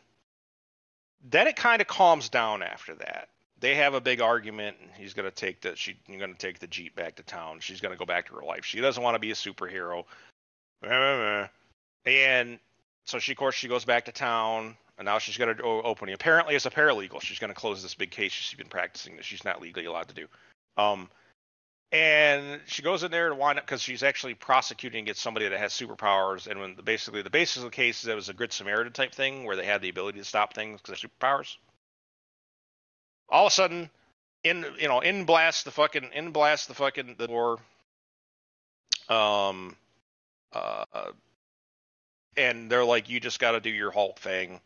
then 1.22 1.46
it 1.46 1.56
kind 1.56 1.80
of 1.80 1.88
calms 1.88 2.28
down 2.28 2.62
after 2.62 2.94
that. 2.96 3.28
They 3.60 3.74
have 3.74 3.94
a 3.94 4.00
big 4.00 4.20
argument, 4.20 4.76
he's 4.96 5.14
gonna 5.14 5.32
take 5.32 5.60
the 5.60 5.74
she 5.74 5.96
gonna 6.08 6.34
take 6.34 6.60
the 6.60 6.68
jeep 6.68 6.94
back 6.94 7.16
to 7.16 7.22
town. 7.22 7.58
She's 7.60 7.80
gonna 7.80 7.96
go 7.96 8.06
back 8.06 8.26
to 8.28 8.34
her 8.34 8.42
life. 8.42 8.64
She 8.64 8.80
doesn't 8.80 9.02
want 9.02 9.14
to 9.16 9.18
be 9.18 9.30
a 9.30 9.34
superhero. 9.34 10.04
And 12.06 12.58
so 13.04 13.18
she, 13.18 13.32
of 13.32 13.38
course, 13.38 13.54
she 13.54 13.68
goes 13.68 13.84
back 13.84 14.06
to 14.06 14.12
town, 14.12 14.76
and 14.96 15.06
now 15.06 15.18
she's 15.18 15.36
to 15.36 15.62
opening. 15.62 16.14
Apparently, 16.14 16.54
as 16.54 16.66
a 16.66 16.70
paralegal, 16.70 17.20
she's 17.20 17.38
going 17.38 17.52
to 17.52 17.58
close 17.58 17.82
this 17.82 17.94
big 17.94 18.10
case 18.10 18.32
she's 18.32 18.56
been 18.56 18.68
practicing 18.68 19.16
that 19.16 19.24
she's 19.24 19.44
not 19.44 19.60
legally 19.60 19.86
allowed 19.86 20.08
to 20.08 20.14
do. 20.14 20.26
Um, 20.76 21.10
and 21.90 22.60
she 22.66 22.82
goes 22.82 23.02
in 23.02 23.10
there 23.10 23.30
to 23.30 23.34
wind 23.34 23.58
up 23.58 23.64
because 23.64 23.80
she's 23.80 24.02
actually 24.02 24.34
prosecuting 24.34 25.04
against 25.04 25.22
somebody 25.22 25.48
that 25.48 25.58
has 25.58 25.72
superpowers. 25.72 26.46
And 26.46 26.60
when 26.60 26.76
the, 26.76 26.82
basically 26.82 27.22
the 27.22 27.30
basis 27.30 27.58
of 27.58 27.64
the 27.64 27.70
case 27.70 28.02
is 28.02 28.08
it 28.08 28.14
was 28.14 28.28
a 28.28 28.34
good 28.34 28.52
Samaritan 28.52 28.92
type 28.92 29.14
thing 29.14 29.44
where 29.44 29.56
they 29.56 29.64
had 29.64 29.80
the 29.80 29.88
ability 29.88 30.18
to 30.18 30.24
stop 30.24 30.52
things 30.54 30.80
because 30.82 31.02
of 31.02 31.10
superpowers. 31.10 31.56
All 33.30 33.46
of 33.46 33.52
a 33.52 33.54
sudden, 33.54 33.90
in 34.44 34.66
you 34.78 34.88
know, 34.88 35.00
in 35.00 35.24
blast 35.24 35.64
the 35.64 35.70
fucking 35.70 36.10
in 36.12 36.30
blast 36.30 36.68
the 36.68 36.74
fucking 36.74 37.16
the 37.18 37.26
door. 37.26 37.58
Um, 39.08 39.74
uh, 40.52 40.84
and 42.36 42.70
they're 42.70 42.84
like, 42.84 43.08
you 43.08 43.20
just 43.20 43.40
got 43.40 43.52
to 43.52 43.60
do 43.60 43.70
your 43.70 43.90
Hulk 43.90 44.18
thing. 44.18 44.60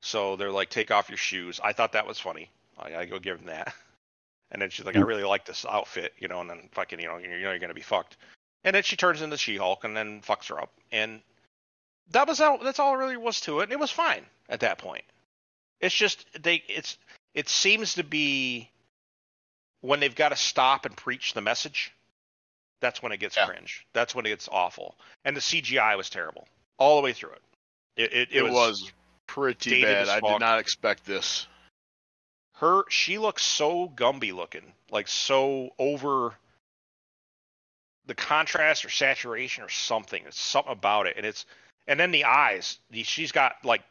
So 0.00 0.36
they're 0.36 0.50
like, 0.50 0.70
take 0.70 0.90
off 0.90 1.08
your 1.10 1.18
shoes. 1.18 1.60
I 1.62 1.72
thought 1.72 1.92
that 1.92 2.06
was 2.06 2.18
funny. 2.18 2.50
I, 2.78 2.96
I 2.96 3.04
go 3.06 3.18
give 3.18 3.38
them 3.38 3.46
that. 3.46 3.74
And 4.50 4.62
then 4.62 4.70
she's 4.70 4.86
like, 4.86 4.96
I 4.96 5.00
really 5.00 5.24
like 5.24 5.44
this 5.44 5.66
outfit, 5.68 6.12
you 6.18 6.28
know, 6.28 6.40
and 6.40 6.48
then 6.48 6.68
fucking, 6.72 7.00
you 7.00 7.08
know, 7.08 7.18
you 7.18 7.28
know, 7.28 7.36
you're 7.36 7.58
gonna 7.58 7.74
be 7.74 7.80
fucked. 7.82 8.16
And 8.64 8.74
then 8.74 8.82
she 8.82 8.96
turns 8.96 9.22
into 9.22 9.36
She-Hulk 9.36 9.84
and 9.84 9.96
then 9.96 10.22
fucks 10.22 10.48
her 10.48 10.60
up. 10.60 10.72
And 10.92 11.20
that 12.10 12.28
was 12.28 12.40
all. 12.40 12.58
That's 12.58 12.78
all 12.78 12.94
it 12.94 12.98
really 12.98 13.16
was 13.16 13.40
to 13.42 13.60
it. 13.60 13.64
And 13.64 13.72
it 13.72 13.78
was 13.78 13.90
fine 13.90 14.24
at 14.48 14.60
that 14.60 14.78
point. 14.78 15.04
It's 15.80 15.94
just 15.94 16.26
they. 16.40 16.62
It's 16.68 16.98
it 17.34 17.48
seems 17.48 17.94
to 17.94 18.04
be 18.04 18.70
when 19.80 20.00
they've 20.00 20.14
got 20.14 20.30
to 20.30 20.36
stop 20.36 20.86
and 20.86 20.96
preach 20.96 21.34
the 21.34 21.40
message. 21.40 21.92
That's 22.80 23.02
when 23.02 23.12
it 23.12 23.18
gets 23.18 23.36
Yeah. 23.36 23.46
cringe. 23.46 23.86
That's 23.92 24.14
when 24.14 24.26
it 24.26 24.30
gets 24.30 24.48
awful. 24.50 24.96
And 25.24 25.36
the 25.36 25.40
CGI 25.40 25.96
was 25.96 26.10
terrible 26.10 26.46
all 26.78 26.96
the 26.96 27.02
way 27.02 27.12
through 27.12 27.32
it. 27.32 27.42
It, 27.96 28.12
it, 28.12 28.28
It, 28.32 28.50
was, 28.50 28.92
pretty 29.26 29.82
bad. 29.82 30.08
I 30.08 30.20
did 30.20 30.40
not 30.40 30.58
expect 30.58 31.04
this. 31.04 31.46
Her 32.56 32.82
she 32.88 33.18
looks 33.18 33.42
so 33.42 33.88
gumby 33.88 34.34
looking 34.34 34.72
like 34.90 35.08
so 35.08 35.70
over 35.78 36.34
the 38.06 38.14
contrast 38.14 38.84
or 38.84 38.90
saturation 38.90 39.64
or 39.64 39.68
something 39.68 40.22
it's 40.26 40.40
something 40.40 40.72
about 40.72 41.06
it 41.06 41.16
and 41.16 41.26
it's 41.26 41.46
and 41.86 41.98
then 41.98 42.10
the 42.10 42.24
eyes 42.24 42.78
she's 42.92 43.32
got 43.32 43.52
like 43.64 43.82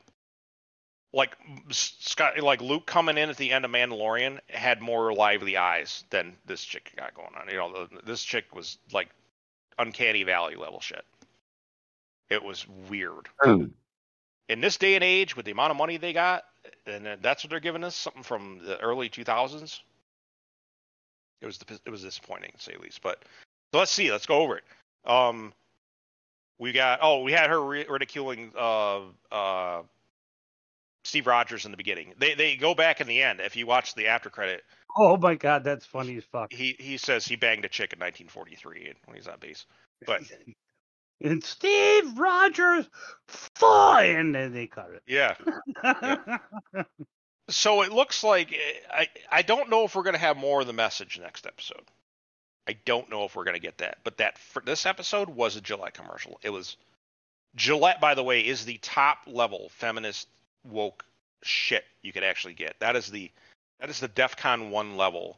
like 1.15 1.37
Scott, 1.69 2.37
like 2.41 2.61
Luke 2.61 2.85
coming 2.85 3.17
in 3.17 3.29
at 3.29 3.37
the 3.37 3.53
end 3.53 3.63
of 3.63 3.71
Mandalorian 3.71 4.39
had 4.49 4.81
more 4.81 5.13
lively 5.13 5.55
eyes 5.55 6.03
than 6.09 6.35
this 6.45 6.61
chick 6.61 6.91
got 6.97 7.13
going 7.13 7.29
on. 7.39 7.47
You 7.47 7.55
know, 7.55 7.87
this 8.05 8.21
chick 8.21 8.53
was 8.53 8.77
like 8.91 9.07
uncanny 9.79 10.23
valley 10.23 10.55
level 10.57 10.81
shit. 10.81 11.05
It 12.29 12.43
was 12.43 12.67
weird. 12.89 13.29
In 14.47 14.61
this 14.61 14.77
day 14.77 14.95
and 14.95 15.03
age, 15.03 15.35
with 15.35 15.45
the 15.45 15.51
amount 15.51 15.71
of 15.71 15.77
money 15.77 15.97
they 15.97 16.13
got, 16.13 16.43
and 16.85 17.17
that's 17.21 17.43
what 17.43 17.49
they're 17.49 17.59
giving 17.59 17.83
us, 17.83 17.95
something 17.95 18.23
from 18.23 18.59
the 18.63 18.79
early 18.79 19.09
2000s. 19.09 19.79
It 21.41 21.45
was 21.45 21.59
it 21.85 21.89
was 21.89 22.01
disappointing 22.01 22.51
to 22.57 22.63
say 22.63 22.73
the 22.73 22.81
least. 22.81 23.01
But 23.01 23.23
so 23.73 23.79
let's 23.79 23.91
see, 23.91 24.11
let's 24.11 24.25
go 24.25 24.39
over 24.39 24.57
it. 24.57 24.63
Um, 25.05 25.53
we 26.59 26.71
got 26.71 26.99
oh, 27.01 27.21
we 27.23 27.31
had 27.31 27.49
her 27.49 27.61
ridiculing 27.61 28.51
uh 28.57 29.01
uh 29.31 29.81
Steve 31.03 31.27
Rogers 31.27 31.65
in 31.65 31.71
the 31.71 31.77
beginning. 31.77 32.13
They 32.17 32.33
they 32.35 32.55
go 32.55 32.73
back 32.73 33.01
in 33.01 33.07
the 33.07 33.21
end. 33.21 33.41
If 33.41 33.55
you 33.55 33.67
watch 33.67 33.93
the 33.95 34.07
after 34.07 34.29
credit, 34.29 34.63
Oh 34.97 35.17
my 35.17 35.35
god, 35.35 35.63
that's 35.63 35.85
funny 35.85 36.17
as 36.17 36.23
fuck. 36.23 36.51
he 36.53 36.75
he 36.79 36.97
says 36.97 37.27
he 37.27 37.35
banged 37.35 37.65
a 37.65 37.69
chick 37.69 37.93
in 37.93 37.99
1943 37.99 38.93
when 39.05 39.17
he's 39.17 39.27
on 39.27 39.39
base. 39.39 39.65
But 40.07 40.21
and 41.21 41.43
Steve 41.43 42.17
Rogers, 42.17 42.87
fine, 43.27 44.15
and 44.15 44.35
then 44.35 44.53
they 44.53 44.67
cut 44.67 44.91
it. 44.91 45.03
yeah, 45.07 45.35
it. 46.73 46.85
so 47.49 47.81
it 47.81 47.91
looks 47.91 48.23
like 48.23 48.51
eh, 48.53 48.79
I 48.91 49.07
I 49.31 49.41
don't 49.41 49.69
know 49.69 49.83
if 49.85 49.95
we're 49.95 50.03
gonna 50.03 50.17
have 50.17 50.37
more 50.37 50.61
of 50.61 50.67
the 50.67 50.73
message 50.73 51.19
next 51.19 51.45
episode. 51.45 51.83
I 52.67 52.75
don't 52.85 53.09
know 53.09 53.25
if 53.25 53.35
we're 53.35 53.43
gonna 53.43 53.59
get 53.59 53.77
that, 53.79 53.99
but 54.03 54.17
that 54.17 54.37
for 54.37 54.61
this 54.61 54.85
episode 54.85 55.29
was 55.29 55.55
a 55.55 55.61
Gillette 55.61 55.93
commercial. 55.93 56.39
It 56.43 56.49
was 56.49 56.77
Gillette, 57.55 58.01
by 58.01 58.15
the 58.15 58.23
way, 58.23 58.41
is 58.41 58.65
the 58.65 58.79
top 58.81 59.19
level 59.27 59.69
feminist 59.69 60.27
woke 60.63 61.05
shit 61.43 61.85
you 62.01 62.11
could 62.11 62.23
actually 62.23 62.53
get. 62.53 62.75
That 62.79 62.95
is 62.95 63.07
the 63.07 63.31
that 63.79 63.89
is 63.89 63.99
the 63.99 64.09
DEFCON 64.09 64.69
one 64.69 64.97
level 64.97 65.37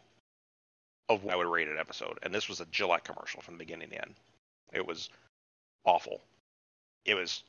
of 1.09 1.23
what 1.23 1.33
I 1.33 1.37
would 1.37 1.47
rate 1.47 1.67
an 1.67 1.77
episode. 1.77 2.19
And 2.23 2.33
this 2.33 2.49
was 2.49 2.59
a 2.59 2.65
Gillette 2.65 3.03
commercial 3.03 3.41
from 3.41 3.55
the 3.55 3.59
beginning 3.59 3.89
to 3.89 4.01
end. 4.01 4.15
It 4.73 4.85
was 4.85 5.09
awful. 5.87 6.21
It 7.05 7.15
was 7.15 7.43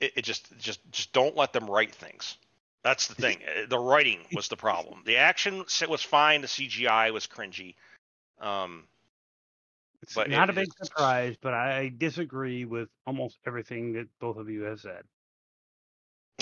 it, 0.00 0.12
it 0.16 0.22
just 0.22 0.56
just 0.58 0.80
just 0.90 1.12
don't 1.12 1.36
let 1.36 1.52
them 1.52 1.66
write 1.70 1.94
things. 1.94 2.38
That's 2.84 3.08
the 3.08 3.14
thing. 3.14 3.38
Uh, 3.46 3.66
The 3.68 3.78
writing 3.78 4.20
was 4.34 4.48
the 4.48 4.56
problem. 4.56 5.02
The 5.04 5.18
action 5.18 5.64
was 5.88 6.02
fine. 6.02 6.42
The 6.42 6.48
CGI 6.48 7.12
was 7.12 7.26
cringy. 7.26 7.74
Um, 8.40 8.88
It's 10.02 10.14
But 10.14 10.30
not 10.30 10.48
it 10.48 10.50
a 10.50 10.54
big 10.54 10.68
surprise, 10.82 11.36
but 11.40 11.54
I 11.54 11.90
disagree 11.96 12.64
with 12.64 12.88
almost 13.06 13.38
everything 13.46 13.92
that 13.94 14.08
both 14.20 14.36
of 14.36 14.50
you 14.50 14.62
have 14.62 14.80
said. 14.80 15.04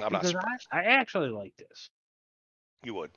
I'm 0.02 0.12
not 0.12 0.22
because 0.22 0.30
surprised. 0.30 0.66
I, 0.72 0.78
I 0.80 0.82
actually 1.00 1.30
like 1.30 1.54
this. 1.56 1.90
You 2.84 2.94
would, 2.94 3.10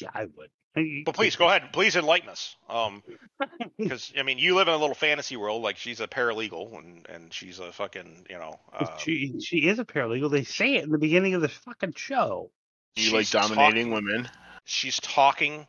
yeah, 0.00 0.10
I 0.14 0.26
would. 0.26 0.50
I- 0.76 1.02
but 1.04 1.14
please 1.16 1.34
go 1.36 1.48
ahead. 1.48 1.72
Please 1.72 1.96
enlighten 1.96 2.28
us. 2.28 2.56
Um, 2.68 3.02
because 3.78 4.12
I 4.16 4.22
mean, 4.22 4.38
you 4.38 4.54
live 4.54 4.68
in 4.68 4.74
a 4.74 4.76
little 4.76 4.94
fantasy 4.94 5.36
world. 5.36 5.62
Like 5.62 5.76
she's 5.76 6.00
a 6.00 6.06
paralegal, 6.06 6.78
and 6.78 7.06
and 7.08 7.32
she's 7.34 7.58
a 7.58 7.72
fucking 7.72 8.26
you 8.30 8.36
know. 8.38 8.58
Uh, 8.72 8.96
she 8.98 9.40
she 9.40 9.66
is 9.68 9.78
a 9.78 9.84
paralegal. 9.84 10.30
They 10.30 10.44
say 10.44 10.76
it 10.76 10.84
in 10.84 10.90
the 10.90 10.98
beginning 10.98 11.34
of 11.34 11.42
the 11.42 11.48
fucking 11.48 11.94
show. 11.96 12.50
You 12.96 13.12
like 13.12 13.28
dominating 13.30 13.90
talking- 13.90 13.92
women? 13.92 14.28
she's 14.64 15.00
talking 15.00 15.66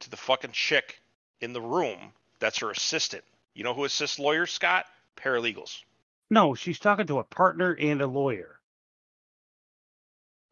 to 0.00 0.10
the 0.10 0.16
fucking 0.16 0.50
chick 0.52 1.00
in 1.40 1.52
the 1.52 1.60
room 1.60 2.12
that's 2.40 2.58
her 2.58 2.70
assistant. 2.70 3.22
You 3.54 3.62
know 3.64 3.74
who 3.74 3.84
assists 3.84 4.18
lawyers, 4.18 4.50
Scott? 4.50 4.86
Paralegals. 5.16 5.82
No, 6.30 6.54
she's 6.54 6.78
talking 6.80 7.06
to 7.08 7.18
a 7.18 7.24
partner 7.24 7.72
and 7.78 8.00
a 8.00 8.06
lawyer. 8.06 8.58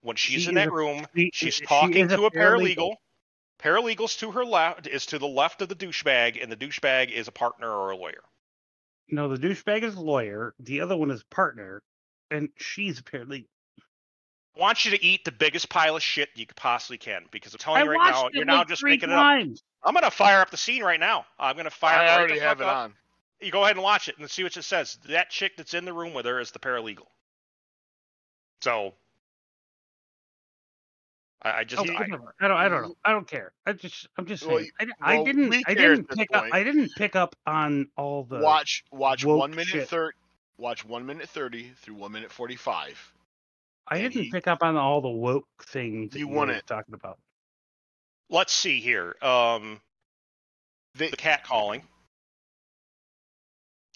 When 0.03 0.17
she's 0.17 0.43
She 0.43 0.49
in 0.49 0.55
that 0.55 0.69
a- 0.69 0.71
room, 0.71 1.07
she- 1.15 1.31
she's 1.33 1.61
talking 1.61 2.07
is 2.07 2.13
a 2.13 2.17
to 2.17 2.27
a 2.27 2.31
paralegal. 2.31 2.77
paralegal. 2.77 2.95
Paralegals 3.63 4.19
to 4.19 4.31
her 4.33 4.45
left 4.45 4.87
is 4.87 5.07
to 5.07 5.19
the 5.19 5.29
left 5.29 5.61
of 5.61 5.69
the 5.69 5.75
douchebag, 5.75 6.43
and 6.43 6.51
the 6.51 6.57
douchebag 6.57 7.13
is 7.13 7.29
a 7.29 7.33
partner 7.33 7.71
or 7.71 7.91
a 7.91 7.97
lawyer. 7.97 8.23
No, 9.11 9.35
the 9.35 9.37
douchebag 9.37 9.83
is 9.83 9.95
a 9.97 10.01
lawyer. 10.01 10.55
The 10.59 10.81
other 10.81 10.97
one 10.97 11.11
is 11.11 11.23
partner, 11.25 11.83
and 12.31 12.49
she's 12.57 12.99
apparently. 12.99 13.41
paralegal. 13.41 13.47
I 14.57 14.61
want 14.61 14.85
you 14.85 14.91
to 14.93 15.05
eat 15.05 15.25
the 15.25 15.33
biggest 15.33 15.69
pile 15.69 15.97
of 15.97 16.03
shit 16.03 16.31
you 16.35 16.47
could 16.47 16.57
possibly 16.57 16.99
can 16.99 17.27
because 17.31 17.53
I'm 17.53 17.59
telling 17.59 17.83
I 17.83 17.85
you 17.85 17.91
right 17.91 18.11
now, 18.11 18.29
you're 18.33 18.45
now 18.45 18.59
like 18.59 18.69
just 18.69 18.81
three 18.81 18.93
making 18.93 19.11
it 19.11 19.15
up. 19.15 19.47
I'm 19.83 19.95
gonna 19.95 20.11
fire 20.11 20.41
up 20.41 20.51
the 20.51 20.57
scene 20.57 20.83
right 20.83 21.01
now. 21.01 21.25
I'm 21.39 21.57
gonna 21.57 21.71
fire. 21.71 21.99
I 21.99 22.19
already 22.19 22.39
the 22.39 22.45
have 22.45 22.61
it 22.61 22.67
up. 22.67 22.77
on. 22.77 22.95
You 23.41 23.51
go 23.51 23.63
ahead 23.65 23.77
and 23.77 23.83
watch 23.83 24.09
it 24.09 24.19
and 24.19 24.29
see 24.29 24.43
what 24.43 24.57
it 24.57 24.63
says. 24.63 24.99
That 25.09 25.31
chick 25.31 25.57
that's 25.57 25.73
in 25.73 25.85
the 25.85 25.93
room 25.93 26.13
with 26.13 26.27
her 26.27 26.41
is 26.41 26.51
the 26.51 26.59
paralegal. 26.59 27.07
So 28.61 28.95
I, 31.43 31.51
I 31.61 31.65
just 31.65 31.81
Oh, 31.89 31.93
I. 31.93 32.03
I 32.03 32.07
don't. 32.07 32.23
I 32.41 32.69
don't 32.69 32.83
know. 32.83 32.95
I 33.05 33.13
don't 33.13 33.27
care. 33.27 33.53
I 33.67 33.73
just. 33.73 34.09
I'm 34.19 34.27
just 34.27 34.45
Well, 34.47 34.59
saying. 34.59 34.71
I, 34.81 34.87
I 35.01 35.15
well, 35.17 35.25
didn't. 35.25 35.55
I 35.67 35.75
didn't 35.75 36.09
pick 36.09 36.29
up. 36.35 36.43
point. 36.43 36.55
I 36.55 36.63
didn't 36.65 36.91
pick 36.97 37.17
up 37.17 37.35
on 37.47 37.89
all 37.97 38.25
the. 38.25 38.39
watch 38.39 38.85
watch 38.93 39.25
one 39.25 39.51
minute 39.55 39.89
thirty. 39.89 40.17
Watch 40.59 40.85
one 40.85 41.07
minute 41.07 41.29
thirty 41.29 41.71
through 41.83 41.95
one 41.95 42.13
minute 42.13 42.31
forty 42.31 42.57
five. 42.57 42.99
I 43.89 43.99
didn't 43.99 44.13
he- 44.25 44.31
pick 44.31 44.47
up 44.47 44.63
on 44.63 44.77
all 44.77 45.01
the 45.01 45.09
woke 45.09 45.47
things 45.67 46.15
You 46.15 46.21
you, 46.21 46.29
want 46.29 46.51
were 46.51 46.61
talking 46.67 46.95
about. 46.95 47.19
let's 48.29 48.53
see 48.53 48.81
here. 48.81 49.17
Um, 49.23 49.81
They, 50.95 51.09
the 51.09 51.17
cat 51.17 51.45
calling. 51.45 51.83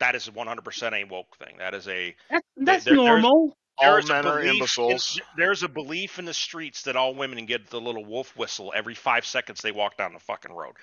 That 0.00 0.16
is 0.16 0.28
100% 0.28 0.92
a 0.92 1.04
woke 1.04 1.36
thing. 1.38 1.58
That 1.58 1.72
is 1.74 1.86
a 1.86 2.16
That's, 2.28 2.44
that's 2.56 2.86
normal. 2.86 3.56
All 3.78 3.92
there's 3.92 4.10
a 4.10 4.12
men 4.14 4.26
are 4.26 4.38
belief 4.38 4.46
in- 4.46 4.54
imbeciles. 4.56 5.20
there's 5.36 5.62
a 5.62 5.68
belief 5.68 6.18
in 6.18 6.24
the 6.24 6.34
streets 6.34 6.82
that 6.82 6.96
all 6.96 7.14
women 7.14 7.44
get 7.46 7.68
the 7.68 7.80
little 7.80 8.04
wolf 8.04 8.36
whistle 8.36 8.72
every 8.74 8.94
five 8.94 9.26
seconds 9.26 9.60
they 9.60 9.72
walk 9.72 9.96
down 9.96 10.12
the 10.12 10.20
fucking 10.20 10.52
road. 10.52 10.74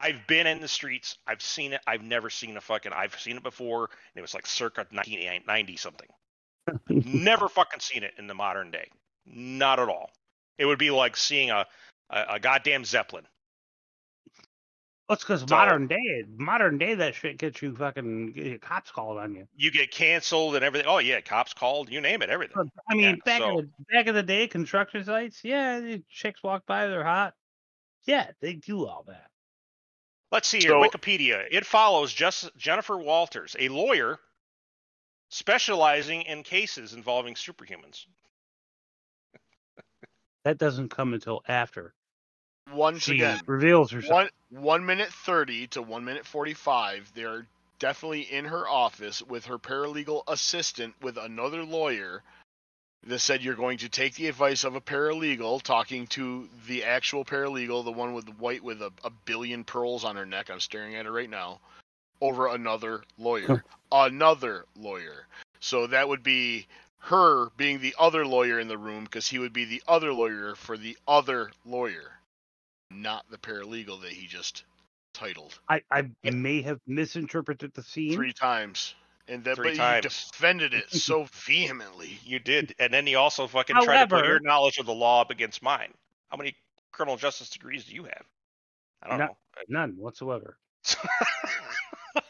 I've 0.00 0.26
been 0.26 0.48
in 0.48 0.60
the 0.60 0.68
streets. 0.68 1.16
I've 1.26 1.42
seen 1.42 1.72
it. 1.72 1.80
I've 1.86 2.02
never 2.02 2.28
seen 2.28 2.56
a 2.56 2.60
fucking. 2.60 2.92
I've 2.92 3.18
seen 3.20 3.36
it 3.36 3.42
before, 3.44 3.84
and 3.84 4.16
it 4.16 4.20
was 4.20 4.34
like 4.34 4.46
circa 4.46 4.80
1990 4.90 5.76
something. 5.76 6.08
never 6.88 7.48
fucking 7.48 7.80
seen 7.80 8.02
it 8.02 8.14
in 8.18 8.26
the 8.26 8.34
modern 8.34 8.70
day. 8.72 8.88
Not 9.26 9.78
at 9.78 9.88
all. 9.88 10.10
It 10.58 10.66
would 10.66 10.78
be 10.78 10.90
like 10.90 11.16
seeing 11.16 11.50
a 11.50 11.66
a, 12.10 12.24
a 12.30 12.40
goddamn 12.40 12.84
zeppelin. 12.84 13.24
That's 15.12 15.24
because 15.24 15.40
So- 15.40 15.46
modern 15.54 15.88
day, 15.88 16.24
modern 16.38 16.78
day, 16.78 16.94
that 16.94 17.14
shit 17.14 17.36
gets 17.36 17.60
you 17.60 17.76
fucking 17.76 18.32
get 18.32 18.62
cops 18.62 18.90
called 18.90 19.18
on 19.18 19.34
you. 19.34 19.46
You 19.54 19.70
get 19.70 19.90
canceled 19.90 20.54
and 20.56 20.64
everything. 20.64 20.88
Oh 20.88 20.98
yeah, 20.98 21.20
cops 21.20 21.52
called. 21.52 21.90
You 21.90 22.00
name 22.00 22.22
it, 22.22 22.30
everything. 22.30 22.70
I 22.88 22.94
mean, 22.94 23.02
Yeah, 23.04 23.14
back 23.26 23.40
so- 23.42 23.50
in 23.50 23.56
the 23.56 23.84
back 23.92 24.06
in 24.06 24.14
the 24.14 24.22
day, 24.22 24.48
construction 24.48 25.04
sites, 25.04 25.44
yeah, 25.44 25.80
the 25.80 26.02
chicks 26.08 26.42
walk 26.42 26.64
by, 26.64 26.86
they're 26.86 27.04
hot. 27.04 27.34
Yeah, 28.06 28.30
they 28.40 28.54
do 28.54 28.86
all 28.86 29.04
that. 29.08 29.30
Let's 30.30 30.48
see 30.48 30.60
here. 30.60 30.70
So- 30.70 30.80
Wikipedia. 30.82 31.46
It 31.50 31.66
follows 31.66 32.10
just 32.14 32.48
Jennifer 32.56 32.96
Walters, 32.96 33.54
a 33.58 33.68
lawyer 33.68 34.18
specializing 35.28 36.22
in 36.22 36.42
cases 36.42 36.94
involving 36.94 37.34
superhumans. 37.34 38.06
That 40.44 40.56
doesn't 40.56 40.88
come 40.88 41.12
until 41.12 41.42
after 41.46 41.92
once 42.72 43.02
she 43.02 43.14
again, 43.14 43.40
reveals 43.46 43.90
herself. 43.90 44.12
one 44.12 44.28
one 44.50 44.86
minute 44.86 45.12
thirty 45.12 45.66
to 45.68 45.82
one 45.82 46.04
minute 46.04 46.26
forty 46.26 46.54
five. 46.54 47.10
They're 47.14 47.46
definitely 47.78 48.22
in 48.22 48.44
her 48.46 48.68
office 48.68 49.22
with 49.22 49.46
her 49.46 49.58
paralegal 49.58 50.22
assistant 50.28 50.94
with 51.02 51.16
another 51.16 51.64
lawyer. 51.64 52.22
That 53.04 53.18
said, 53.18 53.42
you're 53.42 53.56
going 53.56 53.78
to 53.78 53.88
take 53.88 54.14
the 54.14 54.28
advice 54.28 54.62
of 54.62 54.76
a 54.76 54.80
paralegal, 54.80 55.62
talking 55.62 56.06
to 56.08 56.48
the 56.68 56.84
actual 56.84 57.24
paralegal, 57.24 57.84
the 57.84 57.90
one 57.90 58.14
with 58.14 58.26
the 58.26 58.32
white 58.32 58.62
with 58.62 58.80
a, 58.80 58.92
a 59.02 59.10
billion 59.24 59.64
pearls 59.64 60.04
on 60.04 60.14
her 60.14 60.24
neck. 60.24 60.50
I'm 60.50 60.60
staring 60.60 60.94
at 60.94 61.06
her 61.06 61.10
right 61.10 61.28
now. 61.28 61.58
Over 62.20 62.46
another 62.46 63.02
lawyer, 63.18 63.64
another 63.90 64.66
lawyer. 64.78 65.26
So 65.58 65.88
that 65.88 66.08
would 66.08 66.22
be 66.22 66.68
her 67.00 67.48
being 67.56 67.80
the 67.80 67.96
other 67.98 68.24
lawyer 68.24 68.60
in 68.60 68.68
the 68.68 68.78
room 68.78 69.02
because 69.02 69.26
he 69.26 69.40
would 69.40 69.52
be 69.52 69.64
the 69.64 69.82
other 69.88 70.12
lawyer 70.12 70.54
for 70.54 70.76
the 70.76 70.96
other 71.08 71.50
lawyer, 71.66 72.12
not 72.94 73.24
the 73.30 73.38
paralegal 73.38 74.00
that 74.02 74.10
he 74.12 74.26
just 74.26 74.64
titled 75.14 75.58
I, 75.68 75.82
I 75.90 76.10
Yeah. 76.22 76.30
may 76.32 76.62
have 76.62 76.80
misinterpreted 76.86 77.72
the 77.74 77.82
scene. 77.82 78.14
three 78.14 78.32
times. 78.32 78.94
And 79.28 79.44
that, 79.44 79.54
Three 79.56 79.70
but 79.70 79.76
times. 79.76 80.04
you 80.04 80.10
defended 80.32 80.74
it 80.74 80.90
so 80.92 81.26
vehemently. 81.46 82.18
You 82.24 82.38
did, 82.40 82.74
and 82.80 82.92
then 82.92 83.06
he 83.06 83.14
also 83.14 83.46
fucking 83.46 83.76
tried 83.76 84.00
to 84.02 84.06
put 84.08 84.16
However- 84.16 84.26
your 84.28 84.40
knowledge 84.40 84.78
of 84.78 84.86
the 84.86 84.92
law 84.94 85.20
up 85.20 85.30
against 85.30 85.62
mine. 85.62 85.94
How 86.28 86.36
many 86.36 86.56
criminal 86.90 87.16
justice 87.16 87.48
degrees 87.48 87.84
do 87.84 87.94
you 87.94 88.02
have? 88.04 88.24
I 89.02 89.08
don't 89.08 89.18
No. 89.18 89.26
know. 89.26 89.36
None 89.68 89.92
whatsoever. 89.96 90.56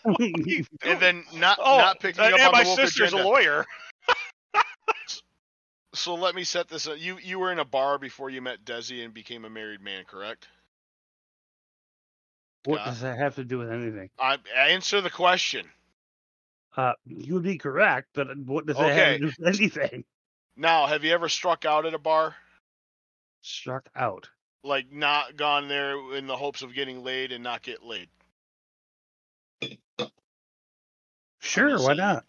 What 0.02 0.20
are 0.20 0.24
you 0.24 0.32
doing? 0.34 0.66
And 0.84 1.00
then 1.00 1.24
not 1.34 1.58
oh, 1.60 1.78
not 1.78 2.00
picking 2.00 2.22
uh, 2.22 2.26
up 2.28 2.32
and 2.34 2.42
on 2.42 2.52
my 2.52 2.62
the 2.62 2.68
woke 2.70 2.78
sister's 2.78 3.08
agenda. 3.12 3.24
a 3.24 3.28
lawyer. 3.28 3.66
So 5.94 6.14
let 6.14 6.34
me 6.34 6.44
set 6.44 6.68
this 6.68 6.86
up. 6.86 6.98
You 6.98 7.18
you 7.18 7.38
were 7.38 7.52
in 7.52 7.58
a 7.58 7.64
bar 7.64 7.98
before 7.98 8.30
you 8.30 8.40
met 8.40 8.64
Desi 8.64 9.04
and 9.04 9.12
became 9.12 9.44
a 9.44 9.50
married 9.50 9.80
man, 9.80 10.04
correct? 10.04 10.48
What 12.64 12.78
Yeah. 12.78 12.84
does 12.86 13.00
that 13.00 13.18
have 13.18 13.34
to 13.36 13.44
do 13.44 13.58
with 13.58 13.70
anything? 13.70 14.10
I 14.18 14.38
answer 14.56 15.00
the 15.00 15.10
question. 15.10 15.70
Uh, 16.76 16.94
you 17.04 17.34
would 17.34 17.42
be 17.42 17.58
correct, 17.58 18.08
but 18.14 18.34
what 18.38 18.64
does 18.64 18.76
that 18.76 18.94
have 18.94 19.14
to 19.14 19.18
do 19.18 19.26
with 19.26 19.46
anything? 19.60 20.04
Now, 20.56 20.86
have 20.86 21.04
you 21.04 21.12
ever 21.12 21.28
struck 21.28 21.64
out 21.64 21.84
at 21.86 21.94
a 21.94 21.98
bar? 21.98 22.34
Struck 23.42 23.88
out. 23.94 24.30
Like 24.64 24.92
not 24.92 25.36
gone 25.36 25.68
there 25.68 26.14
in 26.14 26.26
the 26.26 26.36
hopes 26.36 26.62
of 26.62 26.72
getting 26.72 27.02
laid 27.02 27.32
and 27.32 27.42
not 27.42 27.62
get 27.62 27.82
laid? 27.82 28.08
Sure, 31.40 31.78
why 31.80 31.94
not? 31.94 32.24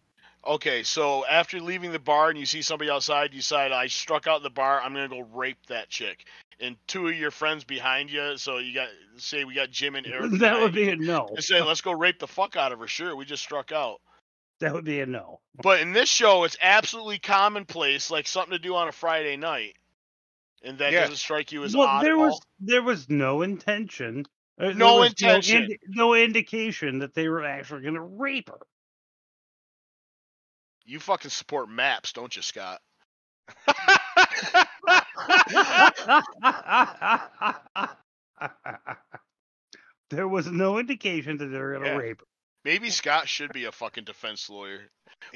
Okay, 0.46 0.84
so 0.84 1.26
after 1.26 1.60
leaving 1.62 1.92
the 1.94 2.00
bar 2.00 2.30
and 2.30 2.38
you 2.38 2.46
see 2.46 2.62
somebody 2.62 2.90
outside, 2.92 3.32
you 3.34 3.40
decide 3.40 3.72
I 3.72 3.88
struck 3.88 4.28
out 4.28 4.44
the 4.44 4.50
bar. 4.50 4.82
I'm 4.82 4.94
gonna 4.94 5.08
go 5.08 5.22
rape 5.22 5.58
that 5.68 5.90
chick. 5.90 6.26
And 6.60 6.76
two 6.88 7.08
of 7.08 7.16
your 7.16 7.32
friends 7.32 7.64
behind 7.64 8.12
you, 8.12 8.38
so 8.38 8.58
you 8.58 8.74
got 8.74 8.90
say 9.18 9.46
we 9.46 9.56
got 9.56 9.72
Jim 9.72 9.96
and 9.96 10.06
Eric. 10.06 10.32
that 10.40 10.60
would 10.60 10.74
be 10.74 10.90
a 10.90 10.96
no. 10.98 11.28
And 11.30 11.44
say 11.44 11.62
let's 11.62 11.82
go 11.82 11.94
rape 11.94 12.20
the 12.20 12.28
fuck 12.28 12.56
out 12.58 12.72
of 12.74 12.80
her. 12.80 12.88
Sure, 12.88 13.16
we 13.16 13.24
just 13.26 13.42
struck 13.44 13.72
out. 13.72 14.02
That 14.60 14.74
would 14.74 14.86
be 14.86 15.00
a 15.02 15.06
no. 15.06 15.40
But 15.62 15.80
in 15.82 15.94
this 15.94 16.10
show, 16.10 16.44
it's 16.44 16.58
absolutely 16.62 17.20
commonplace, 17.20 18.12
like 18.12 18.28
something 18.28 18.52
to 18.52 18.60
do 18.60 18.76
on 18.76 18.88
a 18.88 18.92
Friday 18.94 19.36
night. 19.38 19.76
And 20.64 20.78
that 20.78 20.92
Yeah. 20.94 21.02
doesn't 21.02 21.18
strike 21.18 21.52
you 21.52 21.64
as 21.64 21.76
well, 21.76 21.88
odd 21.88 22.06
there 22.06 22.14
at 22.14 22.18
was 22.18 22.34
all? 22.34 22.44
there 22.60 22.82
was 22.82 23.10
no 23.10 23.42
intention. 23.42 24.26
uh, 24.60 24.66
there 24.68 24.74
No 24.76 25.02
intention. 25.04 25.64
indi- 25.64 25.80
no 25.88 26.14
indication 26.14 27.00
that 27.00 27.14
they 27.14 27.28
were 27.28 27.44
actually 27.44 27.82
going 27.82 27.96
to 27.96 28.02
rape 28.02 28.50
her. 28.50 28.60
You 30.86 31.00
fucking 31.00 31.32
support 31.32 31.70
maps, 31.70 32.12
don't 32.14 32.36
you, 32.36 32.42
Scott? 32.42 32.80
there 40.10 40.28
was 40.28 40.48
no 40.48 40.78
indication 40.80 41.38
that 41.38 41.46
they 41.48 41.58
were 41.58 41.72
going 41.74 41.84
to 41.84 41.90
Yeah. 41.90 41.96
rape 41.98 42.20
her. 42.22 42.26
Maybe 42.66 42.90
Scott 42.92 43.28
should 43.28 43.52
be 43.52 43.66
a 43.66 43.72
fucking 43.74 44.06
defense 44.06 44.50
lawyer. 44.50 44.80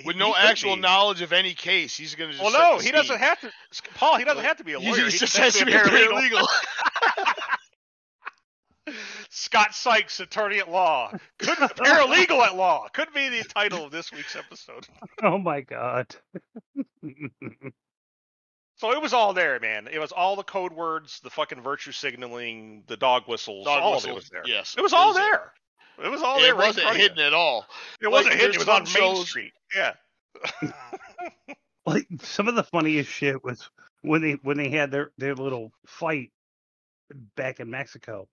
with 0.05 0.15
he 0.15 0.19
no 0.19 0.31
could 0.33 0.45
actual 0.45 0.75
be. 0.75 0.81
knowledge 0.81 1.21
of 1.21 1.33
any 1.33 1.53
case. 1.53 1.95
He's 1.97 2.15
gonna 2.15 2.31
just. 2.31 2.41
Well, 2.41 2.51
set 2.51 2.59
no, 2.59 2.77
the 2.77 2.83
he 2.85 2.91
doesn't 2.91 3.17
have 3.19 3.39
to. 3.41 3.51
Paul, 3.95 4.17
he 4.17 4.23
doesn't 4.23 4.43
have 4.45 4.57
to 4.57 4.63
be 4.63 4.73
a 4.73 4.79
He 4.79 4.87
lawyer. 4.91 5.01
just, 5.01 5.13
He 5.13 5.19
just 5.19 5.35
has 5.37 5.55
has 5.55 5.59
to 5.59 5.65
be 5.65 5.73
a 5.73 5.79
paralegal. 5.79 6.45
Scott 9.29 9.73
Sykes, 9.75 10.19
attorney 10.19 10.59
at 10.59 10.69
law. 10.69 11.11
Could 11.39 11.57
paralegal 11.57 12.41
at 12.45 12.55
law. 12.55 12.87
Could 12.93 13.13
be 13.13 13.29
the 13.29 13.43
title 13.43 13.85
of 13.85 13.91
this 13.91 14.11
week's 14.11 14.35
episode. 14.35 14.87
oh 15.23 15.37
my 15.37 15.61
god. 15.61 16.15
So 18.79 18.91
it 18.91 19.01
was 19.01 19.11
all 19.11 19.33
there, 19.33 19.59
man. 19.59 19.87
It 19.91 19.97
was 19.97 20.11
all 20.11 20.35
the 20.35 20.43
code 20.43 20.71
words, 20.71 21.19
the 21.23 21.31
fucking 21.31 21.61
virtue 21.61 21.91
signaling, 21.91 22.83
the 22.85 22.95
dog 22.95 23.23
whistles, 23.27 23.65
Dog 23.65 23.81
all 23.81 23.93
whistle, 23.95 24.11
of 24.11 24.13
it 24.13 24.19
was 24.19 24.29
there. 24.29 24.43
Yes, 24.45 24.75
It 24.77 24.81
was 24.81 24.93
all 24.93 25.15
there. 25.15 25.51
there. 25.97 26.05
It 26.05 26.09
was 26.11 26.21
all 26.21 26.37
there. 26.39 26.51
It 26.51 26.57
right 26.57 26.67
wasn't 26.67 26.83
front 26.83 26.97
hidden 26.99 27.17
at 27.17 27.33
all. 27.33 27.65
It 27.99 28.07
wasn't 28.07 28.33
Like, 28.35 28.39
hidden. 28.39 28.53
It 28.53 28.59
was 28.59 28.67
on 28.69 28.85
some 28.85 29.01
Main 29.01 29.25
Street. 29.25 29.53
Yeah. 29.75 29.93
like 31.87 32.05
some 32.21 32.47
of 32.47 32.53
the 32.53 32.61
funniest 32.63 33.09
shit 33.09 33.43
was 33.43 33.67
when 34.03 34.21
they 34.21 34.33
when 34.43 34.57
they 34.57 34.69
had 34.69 34.91
their 34.91 35.11
their 35.17 35.33
little 35.33 35.71
fight 35.87 36.31
back 37.35 37.59
in 37.59 37.71
Mexico, 37.71 38.27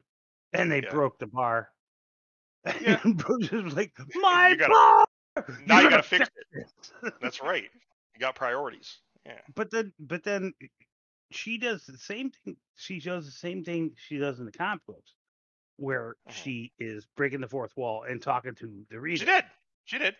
and 0.54 0.70
they 0.70 0.82
Yeah. 0.82 0.90
broke 0.90 1.18
the 1.18 1.26
bar. 1.26 1.70
Yeah. 2.80 2.98
And 3.04 3.16
Bruce 3.16 3.50
was 3.50 3.74
like, 3.74 3.92
"My 4.14 4.50
You 4.50 4.56
gotta- 4.56 4.72
bar!" 4.72 5.06
now 5.66 5.80
you 5.80 5.90
gotta 5.90 5.90
got 5.90 5.96
to 5.96 6.02
fix 6.02 6.30
it. 6.52 7.12
That's 7.20 7.42
right. 7.42 7.64
You 8.14 8.20
got 8.20 8.34
priorities. 8.36 8.98
Yeah. 9.26 9.40
But 9.54 9.70
then, 9.70 9.92
but 9.98 10.22
then, 10.22 10.54
she 11.32 11.58
does 11.58 11.84
the 11.86 11.98
same 11.98 12.30
thing. 12.30 12.56
She 12.76 13.00
does 13.00 13.26
the 13.26 13.32
same 13.32 13.64
thing 13.64 13.92
she 13.96 14.16
does 14.18 14.38
in 14.38 14.46
the 14.46 14.52
comic 14.52 14.84
books, 14.86 15.14
where 15.76 16.14
Mhm. 16.28 16.32
she 16.32 16.72
is 16.78 17.06
breaking 17.16 17.40
the 17.40 17.48
fourth 17.48 17.76
wall 17.76 18.04
and 18.04 18.22
talking 18.22 18.54
to 18.56 18.86
the 18.90 19.00
reader. 19.00 19.18
She 19.18 19.24
did. 19.26 19.44
She 19.86 19.98
did. 19.98 20.14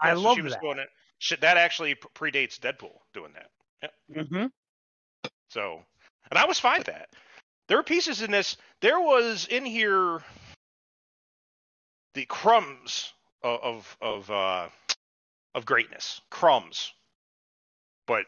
I 0.00 0.08
Yeah, 0.08 0.14
so 0.14 0.20
love 0.20 0.36
she 0.36 0.42
was 0.42 0.52
that. 0.52 0.62
doing 0.62 0.78
it. 0.78 0.88
Shit, 1.18 1.40
that 1.40 1.56
actually 1.56 1.94
predates 1.96 2.58
Deadpool 2.58 2.96
doing 3.12 3.32
that. 3.34 3.92
hmm 4.28 4.46
So, 5.48 5.84
and 6.30 6.38
I 6.38 6.44
was 6.46 6.58
fine 6.60 6.78
with 6.78 6.86
that. 6.86 7.08
There 7.70 7.78
were 7.78 7.84
pieces 7.84 8.20
in 8.20 8.32
this. 8.32 8.56
There 8.80 8.98
was 8.98 9.46
in 9.46 9.64
here 9.64 10.20
the 12.14 12.26
crumbs 12.26 13.12
of 13.44 13.96
of 14.02 14.28
uh, 14.28 14.66
of 15.54 15.66
greatness, 15.66 16.20
crumbs, 16.30 16.92
but 18.08 18.26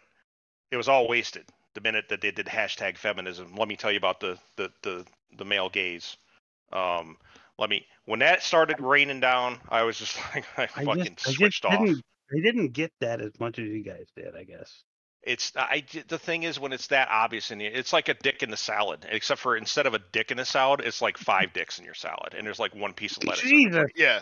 it 0.71 0.77
was 0.77 0.89
all 0.89 1.09
wasted 1.09 1.45
the 1.75 1.81
minute 1.81 2.05
that 2.11 2.21
they 2.21 2.31
did 2.31 2.47
hashtag 2.47 2.97
feminism. 2.97 3.57
Let 3.57 3.67
me 3.67 3.75
tell 3.75 3.91
you 3.91 3.99
about 3.99 4.21
the 4.21 4.39
the 4.55 4.71
the, 4.83 5.05
the 5.37 5.45
male 5.45 5.69
gaze. 5.69 6.17
Um, 6.73 7.17
let 7.59 7.69
me 7.69 7.85
when 8.05 8.21
that 8.21 8.45
started 8.45 8.79
raining 8.79 9.19
down, 9.19 9.59
I 9.69 9.83
was 9.83 9.99
just 9.99 10.17
like 10.37 10.45
I 10.57 10.69
I 10.77 10.85
fucking 10.85 11.17
just, 11.17 11.29
I 11.29 11.33
switched 11.33 11.63
just 11.65 11.75
off. 11.75 11.85
didn't. 11.85 12.03
I 12.31 12.41
didn't 12.41 12.69
get 12.69 12.93
that 13.01 13.21
as 13.21 13.33
much 13.41 13.59
as 13.59 13.67
you 13.67 13.83
guys 13.83 14.07
did. 14.15 14.37
I 14.37 14.45
guess. 14.45 14.85
It's 15.23 15.53
I 15.57 15.85
the 16.09 16.19
thing 16.19 16.43
is 16.43 16.59
when 16.59 16.73
it's 16.73 16.89
that 16.89 17.09
obvious 17.09 17.51
in 17.53 17.61
you, 17.61 17.71
it's 17.73 17.93
like 17.93 18.09
a 18.09 18.15
dick 18.15 18.43
in 18.43 18.51
the 18.51 18.57
salad. 18.57 19.07
Except 19.09 19.41
for 19.41 19.57
instead 19.57 19.87
of 19.87 19.95
a 19.95 20.01
dick 20.01 20.33
in 20.33 20.39
a 20.41 20.45
salad, 20.45 20.81
it's 20.81 21.01
like 21.01 21.17
five 21.17 21.53
dicks 21.55 21.79
in 21.79 21.85
your 21.85 21.95
salad, 21.95 22.35
and 22.37 22.47
there's 22.47 22.59
like 22.59 22.75
one 22.75 22.93
piece 22.93 23.17
of 23.17 23.25
lettuce. 23.25 23.45
Jesus. 23.45 23.87
Yeah, 23.95 24.21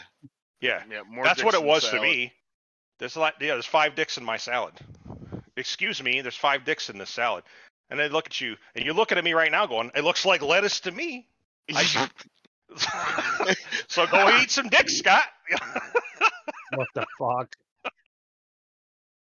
Yeah, 0.61 0.83
yeah. 0.91 1.03
More 1.09 1.25
that's 1.25 1.43
what 1.43 1.55
it 1.55 1.61
than 1.61 1.69
was 1.69 1.89
to 1.89 2.01
me. 2.01 2.33
There's 2.99 3.17
a 3.17 3.21
lot. 3.21 3.35
Yeah, 3.41 3.55
there's 3.55 3.65
five 3.67 3.95
dicks 3.95 4.19
in 4.19 4.25
my 4.25 4.37
salad. 4.37 4.75
Excuse 5.57 6.03
me, 6.03 6.21
there's 6.21 6.37
five 6.37 6.65
dicks 6.65 6.91
in 6.91 6.99
this 6.99 7.11
salad. 7.11 7.45
And 7.89 7.99
they 7.99 8.09
look 8.09 8.27
at 8.27 8.41
you, 8.41 8.57
and 8.75 8.85
you're 8.85 8.95
looking 8.95 9.19
at 9.19 9.25
me 9.25 9.33
right 9.33 9.51
now, 9.51 9.67
going, 9.67 9.91
"It 9.97 10.05
looks 10.05 10.25
like 10.27 10.43
lettuce 10.43 10.81
to 10.81 10.93
me." 10.93 11.27
I- 11.75 12.09
so 13.89 14.07
go 14.07 14.39
eat 14.39 14.51
some 14.51 14.69
dicks, 14.69 14.99
Scott. 14.99 15.25
What 16.75 16.87
the 16.95 17.05
fuck? 17.19 17.57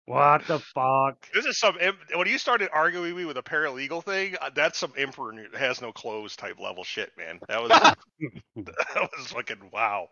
What 0.07 0.47
the 0.47 0.59
fuck? 0.59 1.29
This 1.33 1.45
is 1.45 1.59
some 1.59 1.75
when 2.15 2.27
you 2.27 2.37
started 2.37 2.69
arguing 2.71 3.15
me 3.15 3.25
with 3.25 3.37
a 3.37 3.43
paralegal 3.43 4.03
thing. 4.05 4.37
uh, 4.41 4.49
That's 4.55 4.79
some 4.79 4.93
emperor 4.97 5.33
has 5.57 5.81
no 5.81 5.91
clothes 5.91 6.37
type 6.37 6.59
level 6.61 6.85
shit, 6.85 7.11
man. 7.17 7.39
That 7.49 7.61
was 7.61 7.69
that 8.55 9.09
was 9.17 9.27
fucking 9.27 9.69
wow. 9.73 10.07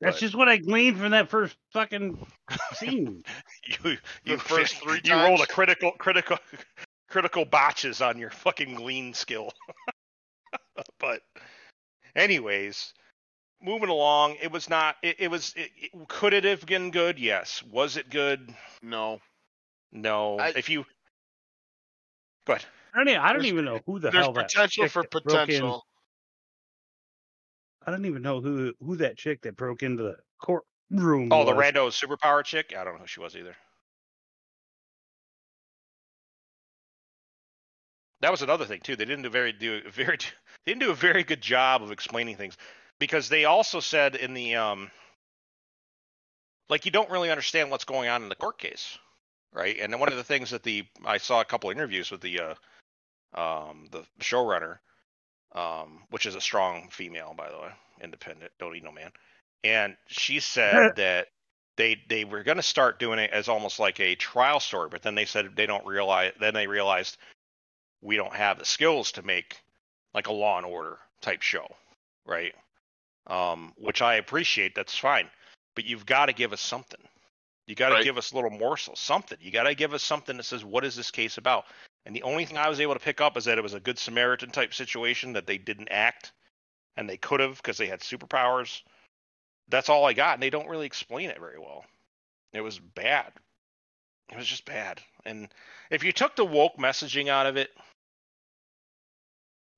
That's 0.00 0.16
But- 0.16 0.20
just 0.20 0.34
what 0.36 0.48
I 0.48 0.56
gleaned 0.56 0.98
from 0.98 1.10
that 1.10 1.28
first 1.28 1.54
fucking 1.74 2.18
scene. 2.74 3.22
You 3.84 3.98
you 4.24 4.38
first 4.38 4.76
three 4.82 5.00
you 5.04 5.14
rolled 5.14 5.40
a 5.42 5.46
critical 5.46 5.92
critical 5.92 6.38
critical 7.10 7.44
botches 7.44 8.00
on 8.00 8.16
your 8.18 8.30
fucking 8.30 8.74
glean 8.74 9.12
skill. 9.12 9.52
but 10.98 11.20
anyways, 12.14 12.94
moving 13.62 13.88
along, 13.88 14.36
it 14.42 14.50
was 14.52 14.68
not. 14.68 14.96
It, 15.02 15.16
it 15.18 15.28
was. 15.30 15.52
It, 15.56 15.70
it- 15.76 16.08
could 16.08 16.32
it 16.34 16.44
have 16.44 16.64
been 16.66 16.90
good? 16.90 17.18
Yes. 17.18 17.62
Was 17.70 17.96
it 17.96 18.10
good? 18.10 18.54
No, 18.82 19.20
No. 19.92 20.38
I- 20.38 20.48
if 20.56 20.68
you 20.68 20.84
go 22.46 22.54
ahead. 22.54 22.64
I 22.94 22.98
don't. 22.98 23.08
Even, 23.08 23.20
I 23.20 23.28
don't 23.32 23.38
There's- 23.42 23.52
even 23.52 23.64
know 23.64 23.80
who 23.86 23.98
the 23.98 24.10
there's 24.10 24.24
hell 24.24 24.32
that 24.34 24.48
potential 24.48 24.84
chick 24.84 24.92
for 24.92 25.02
that 25.02 25.10
potential. 25.10 25.84
I 27.86 27.90
don't 27.90 28.04
even 28.06 28.22
know 28.22 28.40
who 28.40 28.72
who 28.80 28.96
that 28.96 29.16
chick 29.16 29.42
that 29.42 29.56
broke 29.56 29.82
into 29.82 30.02
the 30.02 30.16
courtroom. 30.40 31.28
Oh, 31.32 31.44
the 31.44 31.54
was. 31.54 31.64
rando 31.64 31.88
superpower 31.90 32.42
chick. 32.44 32.74
I 32.76 32.82
don't 32.84 32.94
know 32.94 33.00
who 33.00 33.06
she 33.06 33.20
was 33.20 33.36
either. 33.36 33.54
That 38.20 38.30
was 38.30 38.42
another 38.42 38.64
thing 38.64 38.80
too. 38.80 38.96
They 38.96 39.04
didn't 39.04 39.22
do 39.22 39.30
very 39.30 39.52
do 39.52 39.82
very 39.90 40.16
they 40.64 40.72
didn't 40.72 40.80
do 40.80 40.90
a 40.90 40.94
very 40.94 41.22
good 41.22 41.40
job 41.40 41.82
of 41.82 41.92
explaining 41.92 42.36
things 42.36 42.56
because 42.98 43.28
they 43.28 43.44
also 43.44 43.80
said 43.80 44.14
in 44.16 44.34
the 44.34 44.56
um 44.56 44.90
like 46.68 46.84
you 46.84 46.90
don't 46.90 47.10
really 47.10 47.30
understand 47.30 47.70
what's 47.70 47.84
going 47.84 48.08
on 48.08 48.22
in 48.22 48.28
the 48.28 48.34
court 48.34 48.58
case, 48.58 48.98
right? 49.52 49.76
And 49.80 49.92
then 49.92 50.00
one 50.00 50.08
of 50.10 50.16
the 50.16 50.24
things 50.24 50.50
that 50.50 50.62
the 50.62 50.84
I 51.04 51.18
saw 51.18 51.40
a 51.40 51.44
couple 51.44 51.70
interviews 51.70 52.10
with 52.10 52.20
the 52.20 52.40
uh 52.40 52.54
um 53.34 53.88
the 53.90 54.04
showrunner 54.20 54.78
um 55.54 56.02
which 56.10 56.26
is 56.26 56.34
a 56.34 56.40
strong 56.40 56.88
female 56.90 57.34
by 57.36 57.50
the 57.50 57.58
way, 57.58 57.70
independent, 58.02 58.52
don't 58.58 58.74
eat 58.76 58.84
no 58.84 58.92
man. 58.92 59.10
And 59.64 59.96
she 60.08 60.40
said 60.40 60.92
that 60.96 61.28
they 61.76 62.02
they 62.08 62.24
were 62.24 62.42
going 62.42 62.56
to 62.56 62.62
start 62.62 62.98
doing 62.98 63.18
it 63.18 63.30
as 63.32 63.48
almost 63.48 63.78
like 63.78 64.00
a 64.00 64.14
trial 64.14 64.60
story, 64.60 64.88
but 64.90 65.02
then 65.02 65.14
they 65.14 65.24
said 65.26 65.54
they 65.54 65.66
don't 65.66 65.86
realize. 65.86 66.32
Then 66.40 66.54
they 66.54 66.66
realized 66.66 67.18
we 68.02 68.16
don't 68.16 68.34
have 68.34 68.58
the 68.58 68.64
skills 68.64 69.12
to 69.12 69.22
make 69.22 69.60
like 70.14 70.28
a 70.28 70.32
Law 70.32 70.56
and 70.58 70.66
Order 70.66 70.98
type 71.20 71.42
show, 71.42 71.66
right? 72.24 72.54
Um, 73.26 73.72
which 73.76 74.02
I 74.02 74.14
appreciate. 74.14 74.74
That's 74.74 74.96
fine, 74.96 75.28
but 75.74 75.84
you've 75.84 76.06
got 76.06 76.26
to 76.26 76.32
give 76.32 76.52
us 76.52 76.60
something. 76.60 77.00
You 77.66 77.74
got 77.74 77.88
to 77.88 77.96
Right. 77.96 78.04
give 78.04 78.18
us 78.18 78.30
a 78.30 78.36
little 78.36 78.50
morsel, 78.50 78.94
something. 78.94 79.38
You 79.40 79.50
got 79.50 79.64
to 79.64 79.74
give 79.74 79.92
us 79.94 80.02
something 80.02 80.36
that 80.36 80.44
says 80.44 80.64
what 80.64 80.84
is 80.84 80.94
this 80.94 81.10
case 81.10 81.36
about. 81.36 81.66
And 82.04 82.14
the 82.14 82.22
only 82.22 82.44
thing 82.44 82.56
I 82.56 82.68
was 82.68 82.80
able 82.80 82.94
to 82.94 83.00
pick 83.00 83.20
up 83.20 83.36
is 83.36 83.46
that 83.46 83.58
it 83.58 83.62
was 83.62 83.74
a 83.74 83.80
good 83.80 83.98
Samaritan 83.98 84.50
type 84.50 84.72
situation 84.72 85.32
that 85.32 85.46
they 85.46 85.58
didn't 85.58 85.88
act, 85.88 86.32
and 86.96 87.10
they 87.10 87.16
could 87.16 87.40
have 87.40 87.56
because 87.56 87.78
they 87.78 87.88
had 87.88 88.00
superpowers 88.00 88.82
that's 89.68 89.88
all 89.88 90.04
I 90.04 90.12
got, 90.12 90.34
and 90.34 90.42
they 90.42 90.50
don't 90.50 90.68
really 90.68 90.86
explain 90.86 91.30
it 91.30 91.40
very 91.40 91.58
well. 91.58 91.84
It 92.52 92.60
was 92.60 92.78
bad. 92.78 93.32
It 94.30 94.36
was 94.36 94.46
just 94.46 94.64
bad. 94.64 95.00
And 95.24 95.48
if 95.90 96.04
you 96.04 96.12
took 96.12 96.36
the 96.36 96.44
woke 96.44 96.76
messaging 96.76 97.28
out 97.28 97.46
of 97.46 97.56
it, 97.56 97.70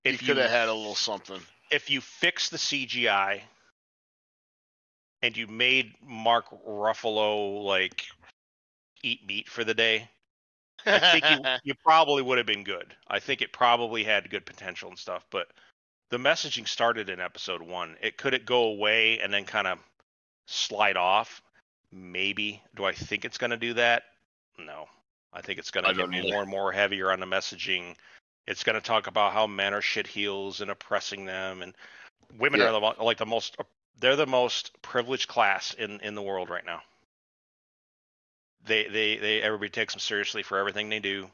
You 0.05 0.17
could 0.17 0.39
have 0.39 0.51
had 0.51 0.69
a 0.69 0.75
little 0.75 0.95
something. 0.95 1.41
If 1.71 1.91
you 1.91 2.01
fix 2.01 2.49
the 2.49 2.57
CGI 2.57 3.41
and 5.23 5.37
you 5.37 5.47
made 5.47 5.95
Mark 6.07 6.47
Ruffalo 6.67 7.65
like 7.65 8.05
eat 9.03 9.27
meat 9.27 9.49
for 9.49 9.65
the 9.65 9.75
day, 9.75 10.09
I 10.87 10.99
think 10.99 11.25
you, 11.25 11.51
you 11.65 11.75
probably 11.85 12.23
would 12.23 12.39
have 12.39 12.47
been 12.47 12.65
good. 12.65 12.95
I 13.09 13.19
think 13.19 13.43
it 13.43 13.53
probably 13.53 14.05
had 14.05 14.31
good 14.31 14.47
potential 14.47 14.89
and 14.89 14.99
stuff, 14.99 15.25
but 15.31 15.49
the 16.11 16.19
messaging 16.19 16.67
started 16.67 17.11
in 17.11 17.21
episode 17.21 17.63
one. 17.63 17.97
It 18.01 18.17
could 18.17 18.35
it 18.35 18.47
go 18.47 18.65
away 18.65 19.19
and 19.21 19.33
then 19.33 19.45
kind 19.45 19.67
of 19.67 19.79
slide 20.47 20.97
off? 20.97 21.43
Maybe. 21.93 22.63
Do 22.77 22.85
I 22.85 22.93
think 22.93 23.25
it's 23.25 23.39
going 23.39 23.51
to 23.51 23.57
do 23.57 23.75
that? 23.75 24.05
No. 24.59 24.87
I 25.33 25.43
think 25.43 25.59
it's 25.59 25.71
going 25.71 25.87
I 25.87 25.93
to 25.93 26.09
get 26.09 26.31
more 26.31 26.43
and 26.43 26.51
more 26.51 26.73
heavier 26.73 27.13
on 27.13 27.21
the 27.21 27.27
messaging. 27.27 27.95
It's 28.49 28.65
going 28.65 28.75
to 28.75 28.81
talk 28.81 29.07
about 29.09 29.35
how 29.35 29.47
men 29.47 29.75
are 29.75 29.83
shit 29.83 30.07
heels 30.07 30.63
and 30.63 30.71
oppressing 30.71 31.27
them, 31.27 31.61
and 31.61 31.75
women 32.39 32.61
Yeah. 32.61 32.71
are 32.71 32.73
the 32.97 33.03
like 33.05 33.19
the 33.19 33.27
most. 33.27 33.57
They're 34.01 34.17
the 34.17 34.27
most 34.27 34.81
privileged 34.81 35.29
class 35.29 35.75
in 35.75 36.01
in 36.01 36.15
the 36.15 36.23
world 36.23 36.49
right 36.49 36.65
now. 36.65 36.81
They 38.65 38.89
they 38.89 39.17
they 39.19 39.43
everybody 39.43 39.69
takes 39.71 39.93
them 39.93 40.01
seriously 40.01 40.43
for 40.43 40.57
everything 40.59 40.89
they 40.89 40.99
do. 40.99 41.31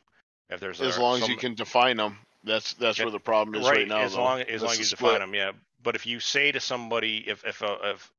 If 0.51 0.59
there's 0.59 0.81
as 0.81 0.97
a- 0.97 1.01
long 1.01 1.23
as 1.23 1.29
you 1.29 1.37
can 1.37 1.55
define 1.55 1.97
them, 1.99 2.19
that's 2.43 2.75
that's 2.75 2.99
Yeah, 2.99 3.05
where 3.05 3.13
the 3.13 3.21
problem 3.21 3.55
is 3.61 3.69
right, 3.69 3.87
now. 3.87 4.01
as 4.01 4.15
though. 4.15 4.21
long 4.23 4.41
as 4.41 4.47
That's 4.49 4.63
long 4.63 4.73
as 4.73 4.79
you 4.81 4.85
split. 4.87 4.99
define 4.99 5.21
them, 5.21 5.35
yeah. 5.35 5.53
But 5.85 5.95
if 5.95 6.07
you 6.07 6.19
say 6.19 6.51
to 6.51 6.59
somebody, 6.61 7.19
if 7.29 7.45
if 7.45 7.63
a 7.63 7.91
if 7.91 8.13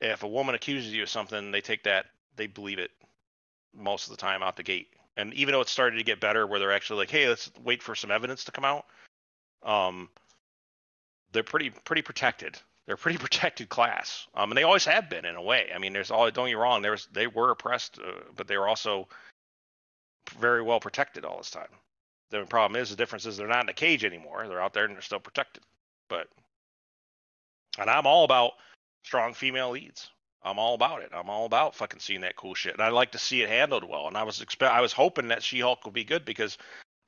if 0.00 0.22
a 0.24 0.28
woman 0.28 0.56
accuses 0.56 0.92
you 0.92 1.04
of 1.04 1.08
something, 1.08 1.52
they 1.52 1.60
take 1.60 1.84
that, 1.84 2.06
they 2.34 2.48
believe 2.48 2.80
it 2.80 2.90
most 3.74 4.06
of 4.06 4.10
the 4.10 4.16
time 4.20 4.42
out 4.42 4.56
the 4.56 4.62
gate. 4.64 4.88
And 5.18 5.34
even 5.34 5.52
though 5.52 5.60
it's 5.60 5.72
started 5.72 5.96
to 5.96 6.04
get 6.04 6.20
better, 6.20 6.46
where 6.46 6.60
they're 6.60 6.72
actually 6.72 7.00
like, 7.00 7.10
hey, 7.10 7.28
let's 7.28 7.50
wait 7.64 7.82
for 7.82 7.96
some 7.96 8.12
evidence 8.12 8.44
to 8.44 8.52
come 8.52 8.64
out, 8.64 8.86
um, 9.64 10.08
they're 11.32 11.42
pretty 11.42 11.70
pretty 11.70 12.02
protected. 12.02 12.56
they're 12.86 12.94
a 12.94 12.98
pretty 12.98 13.18
protected 13.26 13.68
class, 13.68 14.28
um, 14.34 14.50
and 14.50 14.56
they 14.56 14.62
always 14.62 14.84
have 14.84 15.10
been 15.10 15.24
in 15.24 15.34
a 15.34 15.42
way. 15.42 15.70
I 15.74 15.78
mean, 15.78 15.92
there's 15.92 16.12
all 16.12 16.30
don't 16.30 16.46
get 16.46 16.52
me 16.52 16.54
wrong, 16.54 16.82
there 16.82 16.92
was 16.92 17.08
they 17.12 17.26
were 17.26 17.50
oppressed, 17.50 17.98
uh, 17.98 18.20
but 18.36 18.46
they 18.46 18.56
were 18.56 18.68
also 18.68 19.08
very 20.38 20.62
well 20.62 20.78
protected 20.78 21.24
all 21.24 21.38
this 21.38 21.50
time. 21.50 21.68
The 22.30 22.44
problem 22.44 22.80
is 22.80 22.90
the 22.90 22.96
difference 22.96 23.26
is 23.26 23.36
they're 23.36 23.48
not 23.48 23.64
in 23.64 23.70
a 23.70 23.74
cage 23.74 24.04
anymore. 24.04 24.46
They're 24.46 24.62
out 24.62 24.72
there 24.72 24.84
and 24.84 24.94
they're 24.94 25.02
still 25.02 25.18
protected. 25.18 25.64
But 26.08 26.28
and 27.78 27.90
I'm 27.90 28.06
all 28.06 28.24
about 28.24 28.52
strong 29.02 29.34
female 29.34 29.70
leads. 29.70 30.10
I'm 30.42 30.58
all 30.58 30.74
about 30.74 31.02
it. 31.02 31.10
I'm 31.12 31.30
all 31.30 31.46
about 31.46 31.74
fucking 31.74 32.00
seeing 32.00 32.20
that 32.22 32.36
cool 32.36 32.54
shit. 32.54 32.74
And 32.74 32.82
I 32.82 32.88
like 32.90 33.12
to 33.12 33.18
see 33.18 33.42
it 33.42 33.48
handled 33.48 33.84
well. 33.84 34.06
And 34.06 34.16
I 34.16 34.22
was 34.22 34.40
expect 34.40 34.72
I 34.72 34.80
was 34.80 34.92
hoping 34.92 35.28
that 35.28 35.42
She-Hulk 35.42 35.84
would 35.84 35.94
be 35.94 36.04
good 36.04 36.24
because 36.24 36.58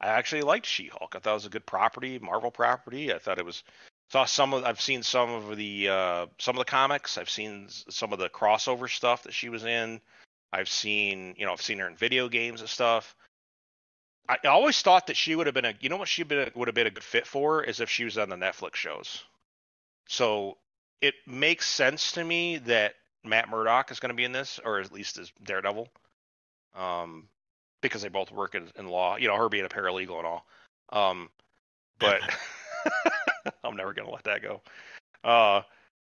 I 0.01 0.09
actually 0.09 0.43
liked 0.43 0.67
She-Hulk. 0.67 1.15
I 1.15 1.19
thought 1.19 1.31
it 1.31 1.35
was 1.35 1.47
a 1.47 1.51
good 1.51 1.67
property, 1.67 2.19
Marvel 2.19 2.51
property. 2.51 3.13
I 3.15 3.19
thought 3.19 3.39
it 3.39 3.45
was 3.45 3.63
saw 4.11 4.25
some 4.25 4.53
of 4.53 4.65
I've 4.65 4.81
seen 4.81 5.03
some 5.03 5.31
of 5.31 5.57
the 5.57 5.89
uh 5.89 6.27
some 6.39 6.57
of 6.57 6.61
the 6.61 6.71
comics. 6.71 7.19
I've 7.19 7.31
seen 7.31 7.69
some 7.69 8.13
of 8.13 8.19
the 8.19 8.29
crossover 8.29 8.89
stuff 8.89 9.23
that 9.23 9.35
she 9.35 9.49
was 9.49 9.65
in. 9.65 10.01
I've 10.53 10.69
seen, 10.69 11.35
you 11.39 11.47
know, 11.47 11.53
I've 11.53 11.63
seen 11.63 11.79
her 11.79 11.87
in 11.87 11.97
video 11.97 12.29
games 12.29 12.61
and 12.61 12.69
stuff. 12.69 13.15
I 14.29 14.47
always 14.47 14.81
thought 14.81 15.09
that 15.09 15.17
she 15.17 15.35
would 15.35 15.47
have 15.47 15.55
been 15.55 15.65
a, 15.65 15.75
you 15.81 15.89
know 15.89 15.97
what 15.97 16.07
she 16.07 16.23
would 16.23 16.69
have 16.69 16.75
been 16.75 16.87
a 16.87 16.91
good 16.91 17.03
fit 17.03 17.27
for 17.27 17.65
is 17.65 17.81
if 17.81 17.91
she 17.91 18.05
was 18.05 18.17
on 18.17 18.29
the 18.29 18.37
Netflix 18.37 18.77
shows. 18.77 19.25
So 20.07 20.59
it 21.01 21.15
makes 21.27 21.67
sense 21.67 22.13
to 22.13 22.23
me 22.23 22.59
that 22.59 22.95
Matt 23.25 23.49
Murdock 23.49 23.91
is 23.91 24.01
going 24.01 24.11
to 24.11 24.15
be 24.15 24.25
in 24.25 24.33
this, 24.33 24.61
or 24.65 24.81
at 24.81 24.93
least 24.93 25.19
as 25.19 25.33
Daredevil, 25.45 25.89
um, 26.75 27.29
because 27.83 28.03
they 28.03 28.09
both 28.09 28.33
work 28.33 28.55
in, 28.55 28.69
in 28.77 28.89
law. 28.89 29.17
You 29.17 29.29
know, 29.29 29.37
her 29.37 29.49
being 29.49 29.65
a 29.65 29.69
paralegal 29.69 30.19
and 30.19 30.27
all. 30.27 30.47
Um, 30.93 31.29
but 31.99 32.21
I'm 33.65 33.77
never 33.77 33.93
going 33.93 34.07
to 34.07 34.13
let 34.13 34.25
that 34.25 34.43
go. 34.43 34.63
Uh, 35.23 35.63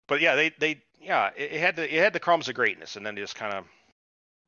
but 0.07 0.21
yeah, 0.21 0.35
they 0.35 0.51
they 0.59 0.81
yeah, 0.99 1.29
it, 1.35 1.53
it 1.53 1.59
had 1.59 1.75
the 1.75 1.95
it 1.95 1.99
had 1.99 2.13
the 2.13 2.19
crumbs 2.19 2.49
of 2.49 2.55
greatness, 2.55 2.95
and 2.95 3.05
then 3.05 3.15
they 3.15 3.21
just 3.21 3.35
kind 3.35 3.53
of 3.53 3.65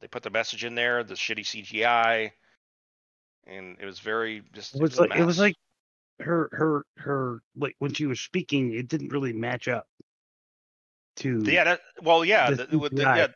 they 0.01 0.07
put 0.07 0.23
the 0.23 0.29
message 0.29 0.63
in 0.63 0.75
there, 0.75 1.03
the 1.03 1.13
shitty 1.13 1.41
CGI, 1.41 2.31
and 3.45 3.77
it 3.79 3.85
was 3.85 3.99
very 3.99 4.43
just. 4.53 4.75
It 4.75 4.81
was, 4.81 4.97
it 4.97 5.01
was 5.01 5.09
like 5.09 5.19
it 5.19 5.25
was 5.25 5.39
like 5.39 5.55
her 6.19 6.49
her 6.51 6.85
her 6.97 7.41
like 7.55 7.75
when 7.79 7.93
she 7.93 8.07
was 8.07 8.19
speaking, 8.19 8.73
it 8.73 8.87
didn't 8.87 9.09
really 9.09 9.33
match 9.33 9.67
up 9.67 9.87
to 11.17 11.43
yeah. 11.45 11.63
That, 11.63 11.81
well, 12.01 12.25
yeah, 12.25 12.51
the, 12.51 12.65
the, 12.65 12.89
the, 12.89 13.01
yeah. 13.01 13.27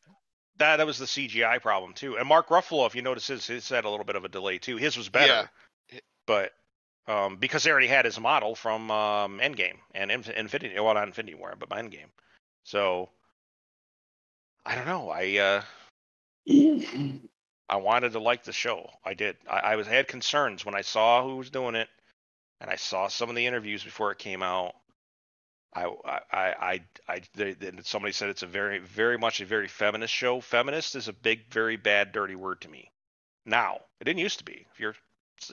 That 0.58 0.78
that 0.78 0.86
was 0.86 0.98
the 0.98 1.06
CGI 1.06 1.62
problem 1.62 1.94
too. 1.94 2.18
And 2.18 2.28
Mark 2.28 2.50
Ruffalo, 2.50 2.86
if 2.86 2.96
you 2.96 3.02
notice, 3.02 3.28
his 3.28 3.48
his 3.48 3.70
had 3.70 3.86
a 3.86 3.90
little 3.90 4.06
bit 4.06 4.16
of 4.16 4.26
a 4.26 4.30
delay 4.30 4.58
too. 4.58 4.78
His 4.78 4.98
was 4.98 5.10
better, 5.10 5.50
yeah. 5.92 6.00
but 6.26 6.52
um, 7.08 7.38
because 7.38 7.64
they 7.64 7.72
already 7.72 7.88
had 7.88 8.06
his 8.06 8.20
model 8.20 8.56
from 8.56 8.92
um, 8.92 9.40
Endgame 9.40 9.78
and 9.94 10.12
Infinity, 10.12 10.80
well 10.80 10.94
not 10.94 11.08
Infinity 11.08 11.36
War, 11.36 11.56
but 11.58 11.70
Endgame. 11.70 12.12
So 12.64 13.10
I 14.66 14.76
don't 14.76 14.86
know. 14.86 15.10
I 15.10 15.38
uh, 15.38 15.62
I 17.70 17.78
wanted 17.78 18.14
to 18.14 18.20
like 18.20 18.44
the 18.44 18.54
show. 18.54 18.90
I 19.04 19.14
did. 19.14 19.38
I, 19.50 19.60
I 19.60 19.76
was 19.76 19.88
I 19.88 19.92
had 19.92 20.08
concerns 20.08 20.66
when 20.66 20.76
I 20.76 20.82
saw 20.82 21.24
who 21.24 21.38
was 21.38 21.50
doing 21.50 21.76
it, 21.76 21.90
and 22.60 22.70
I 22.70 22.76
saw 22.76 23.08
some 23.08 23.30
of 23.30 23.36
the 23.36 23.48
interviews 23.48 23.84
before 23.84 24.12
it 24.12 24.20
came 24.20 24.44
out. 24.44 24.76
I 25.74 25.86
I 26.32 26.82
I 27.08 27.22
I, 27.38 27.56
somebody 27.84 28.12
said 28.14 28.30
it's 28.30 28.44
a 28.44 28.48
very 28.48 28.80
very 28.80 29.18
much 29.18 29.42
a 29.42 29.46
very 29.46 29.68
feminist 29.68 30.14
show. 30.14 30.42
Feminist 30.42 30.96
is 30.96 31.08
a 31.08 31.14
big 31.14 31.52
very 31.52 31.78
bad 31.78 32.12
dirty 32.12 32.36
word 32.36 32.62
to 32.62 32.70
me. 32.70 32.92
Now 33.46 33.80
it 34.00 34.06
didn't 34.06 34.20
used 34.20 34.40
to 34.40 34.46
be. 34.46 34.66
If 34.74 34.80
you're 34.80 34.96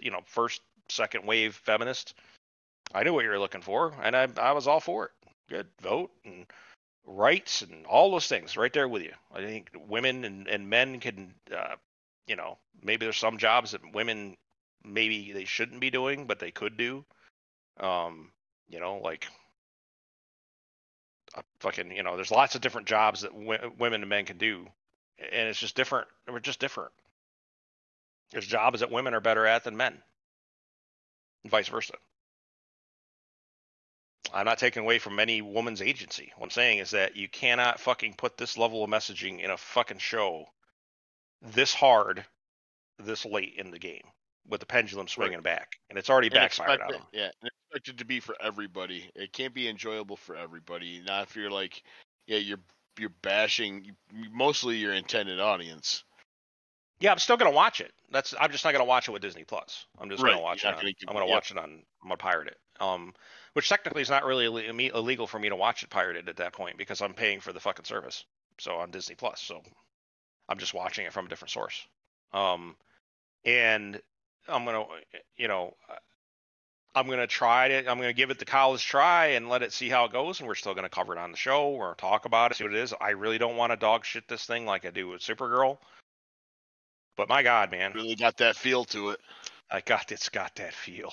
you 0.00 0.10
know 0.10 0.20
first 0.26 0.60
second 0.88 1.26
wave 1.26 1.54
feminist, 1.54 2.14
I 2.94 3.02
knew 3.02 3.12
what 3.12 3.24
you 3.24 3.30
were 3.30 3.38
looking 3.38 3.62
for, 3.62 3.94
and 4.02 4.16
I 4.16 4.28
I 4.36 4.52
was 4.52 4.66
all 4.66 4.80
for 4.80 5.06
it. 5.06 5.12
Good 5.48 5.68
vote 5.80 6.10
and 6.24 6.46
rights 7.06 7.62
and 7.62 7.86
all 7.86 8.10
those 8.10 8.26
things 8.26 8.56
right 8.56 8.72
there 8.72 8.88
with 8.88 9.02
you. 9.02 9.14
I 9.32 9.40
think 9.40 9.70
women 9.88 10.24
and, 10.24 10.46
and 10.48 10.68
men 10.68 11.00
can 11.00 11.34
uh, 11.56 11.76
you 12.28 12.36
know, 12.36 12.58
maybe 12.82 13.06
there's 13.06 13.18
some 13.18 13.38
jobs 13.38 13.72
that 13.72 13.94
women 13.94 14.36
maybe 14.84 15.32
they 15.32 15.44
shouldn't 15.44 15.80
be 15.80 15.90
doing, 15.90 16.26
but 16.26 16.38
they 16.38 16.50
could 16.50 16.76
do. 16.76 17.04
Um, 17.80 18.30
you 18.68 18.78
know, 18.78 18.98
like 18.98 19.26
fucking, 21.60 21.92
you 21.92 22.02
know, 22.02 22.16
there's 22.16 22.30
lots 22.30 22.54
of 22.54 22.60
different 22.60 22.88
jobs 22.88 23.22
that 23.22 23.32
w- 23.32 23.72
women 23.78 24.02
and 24.02 24.10
men 24.10 24.24
can 24.24 24.38
do, 24.38 24.66
and 25.18 25.48
it's 25.48 25.58
just 25.58 25.76
different. 25.76 26.08
We're 26.30 26.40
just 26.40 26.60
different. 26.60 26.92
There's 28.30 28.46
jobs 28.46 28.80
that 28.80 28.90
women 28.90 29.14
are 29.14 29.20
better 29.20 29.46
at 29.46 29.64
than 29.64 29.76
men, 29.76 29.94
and 31.44 31.50
vice 31.50 31.68
versa. 31.68 31.94
I'm 34.32 34.44
not 34.44 34.58
taking 34.58 34.82
away 34.82 34.98
from 34.98 35.18
any 35.20 35.40
woman's 35.40 35.80
agency. 35.80 36.32
What 36.36 36.46
I'm 36.46 36.50
saying 36.50 36.78
is 36.78 36.90
that 36.90 37.16
you 37.16 37.28
cannot 37.28 37.80
fucking 37.80 38.14
put 38.14 38.36
this 38.36 38.58
level 38.58 38.84
of 38.84 38.90
messaging 38.90 39.40
in 39.40 39.50
a 39.50 39.56
fucking 39.56 39.98
show 39.98 40.46
this 41.40 41.72
hard 41.72 42.24
this 42.98 43.24
late 43.24 43.54
in 43.56 43.70
the 43.70 43.78
game 43.78 44.02
with 44.48 44.60
the 44.60 44.66
pendulum 44.66 45.08
swinging 45.08 45.36
right. 45.36 45.44
back, 45.44 45.76
and 45.90 45.98
it's 45.98 46.10
already 46.10 46.28
and 46.28 46.34
backfired 46.34 46.80
on 46.80 46.92
them. 46.92 47.02
Yeah, 47.12 47.30
and 47.42 47.50
expected 47.70 47.98
to 47.98 48.04
be 48.04 48.20
for 48.20 48.36
everybody. 48.40 49.10
It 49.14 49.32
can't 49.32 49.54
be 49.54 49.68
enjoyable 49.68 50.16
for 50.16 50.36
everybody. 50.36 51.02
Not 51.04 51.28
if 51.28 51.36
you're 51.36 51.50
like, 51.50 51.82
yeah, 52.26 52.38
you're 52.38 52.60
you're 52.98 53.12
bashing 53.22 53.94
mostly 54.32 54.76
your 54.76 54.94
intended 54.94 55.40
audience. 55.40 56.04
Yeah, 57.00 57.12
I'm 57.12 57.18
still 57.18 57.36
gonna 57.36 57.50
watch 57.50 57.80
it. 57.80 57.92
That's 58.10 58.34
I'm 58.40 58.50
just 58.50 58.64
not 58.64 58.72
gonna 58.72 58.84
watch 58.84 59.08
it 59.08 59.12
with 59.12 59.22
Disney 59.22 59.44
Plus. 59.44 59.86
I'm 59.98 60.10
just 60.10 60.22
right. 60.22 60.30
gonna 60.30 60.42
watch 60.42 60.64
it. 60.64 60.68
On, 60.68 60.74
gonna 60.74 60.92
I'm 61.06 61.14
gonna 61.14 61.26
watch 61.26 61.50
it 61.50 61.58
on. 61.58 61.82
I'm 62.02 62.08
gonna 62.08 62.16
pirate 62.16 62.48
it. 62.48 62.56
Um, 62.80 63.12
which 63.52 63.68
technically 63.68 64.02
is 64.02 64.10
not 64.10 64.24
really 64.24 64.46
illegal 64.94 65.26
for 65.26 65.38
me 65.38 65.48
to 65.48 65.56
watch 65.56 65.82
it 65.82 65.90
pirated 65.90 66.28
at 66.28 66.36
that 66.36 66.52
point 66.52 66.78
because 66.78 67.02
I'm 67.02 67.14
paying 67.14 67.40
for 67.40 67.52
the 67.52 67.60
fucking 67.60 67.84
service. 67.84 68.24
So 68.58 68.76
on 68.76 68.90
Disney 68.90 69.14
Plus. 69.14 69.40
So 69.40 69.62
I'm 70.48 70.58
just 70.58 70.74
watching 70.74 71.06
it 71.06 71.12
from 71.12 71.26
a 71.26 71.28
different 71.28 71.50
source. 71.50 71.86
Um, 72.32 72.76
and 73.44 74.00
I'm 74.48 74.64
gonna, 74.64 74.84
you 75.36 75.48
know, 75.48 75.74
I'm 76.94 77.08
gonna 77.08 77.26
try 77.26 77.66
it. 77.66 77.88
I'm 77.88 77.98
gonna 77.98 78.12
give 78.12 78.30
it 78.30 78.38
the 78.38 78.44
college 78.44 78.84
try 78.84 79.26
and 79.28 79.48
let 79.48 79.62
it 79.62 79.72
see 79.72 79.88
how 79.88 80.04
it 80.04 80.12
goes. 80.12 80.40
And 80.40 80.48
we're 80.48 80.54
still 80.54 80.74
gonna 80.74 80.88
cover 80.88 81.14
it 81.14 81.18
on 81.18 81.30
the 81.30 81.36
show 81.36 81.68
or 81.68 81.94
talk 81.96 82.24
about 82.24 82.50
it, 82.50 82.56
see 82.56 82.64
what 82.64 82.74
it 82.74 82.80
is. 82.80 82.94
I 83.00 83.10
really 83.10 83.38
don't 83.38 83.56
want 83.56 83.72
to 83.72 83.76
dog 83.76 84.04
shit 84.04 84.26
this 84.28 84.46
thing 84.46 84.66
like 84.66 84.84
I 84.84 84.90
do 84.90 85.08
with 85.08 85.20
Supergirl. 85.20 85.78
But 87.16 87.28
my 87.28 87.42
God, 87.42 87.70
man, 87.70 87.92
really 87.94 88.14
got 88.14 88.36
that 88.38 88.56
feel 88.56 88.84
to 88.86 89.10
it. 89.10 89.20
I 89.70 89.80
got 89.80 90.10
it's 90.12 90.28
got 90.28 90.54
that 90.56 90.72
feel. 90.72 91.12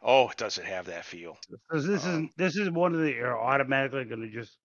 Oh, 0.00 0.28
it 0.28 0.36
does 0.36 0.58
it 0.58 0.64
have 0.64 0.86
that 0.86 1.04
feel? 1.04 1.38
Because 1.50 1.86
this 1.86 2.04
um, 2.04 2.24
is 2.24 2.30
this 2.36 2.56
is 2.56 2.70
one 2.70 2.94
of 2.94 3.00
the 3.00 3.10
you're 3.10 3.38
automatically 3.38 4.04
gonna 4.04 4.28
just 4.28 4.56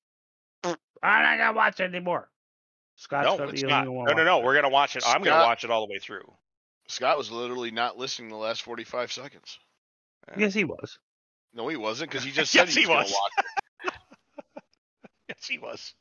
I'm 0.63 1.23
not 1.23 1.37
gonna 1.37 1.57
watch 1.57 1.79
it 1.79 1.83
anymore. 1.83 2.29
Scott's 2.95 3.39
no, 3.39 3.45
it's 3.45 3.63
not. 3.63 3.85
No, 3.85 4.03
no, 4.03 4.23
no. 4.25 4.39
We're 4.39 4.55
gonna 4.55 4.69
watch 4.69 4.97
it. 4.97 5.03
Scott, 5.03 5.15
I'm 5.15 5.23
gonna 5.23 5.43
watch 5.43 5.63
it 5.63 5.71
all 5.71 5.87
the 5.87 5.91
way 5.91 5.99
through. 5.99 6.29
Scott 6.89 7.17
was 7.19 7.31
literally 7.31 7.69
not 7.69 7.97
listening 7.97 8.29
the 8.29 8.35
last 8.35 8.63
45 8.63 9.11
seconds. 9.11 9.59
Yeah. 10.27 10.35
Yes, 10.39 10.53
he 10.55 10.63
was. 10.63 10.97
No, 11.53 11.67
he 11.67 11.77
wasn't 11.77 12.09
because 12.09 12.25
he 12.25 12.31
just 12.35 12.51
said 12.51 12.67
yes, 12.67 12.75
he, 12.75 12.87
was, 12.87 13.11
was. 13.11 13.93
yes, 15.29 15.47
he 15.47 15.59
was. 15.59 15.93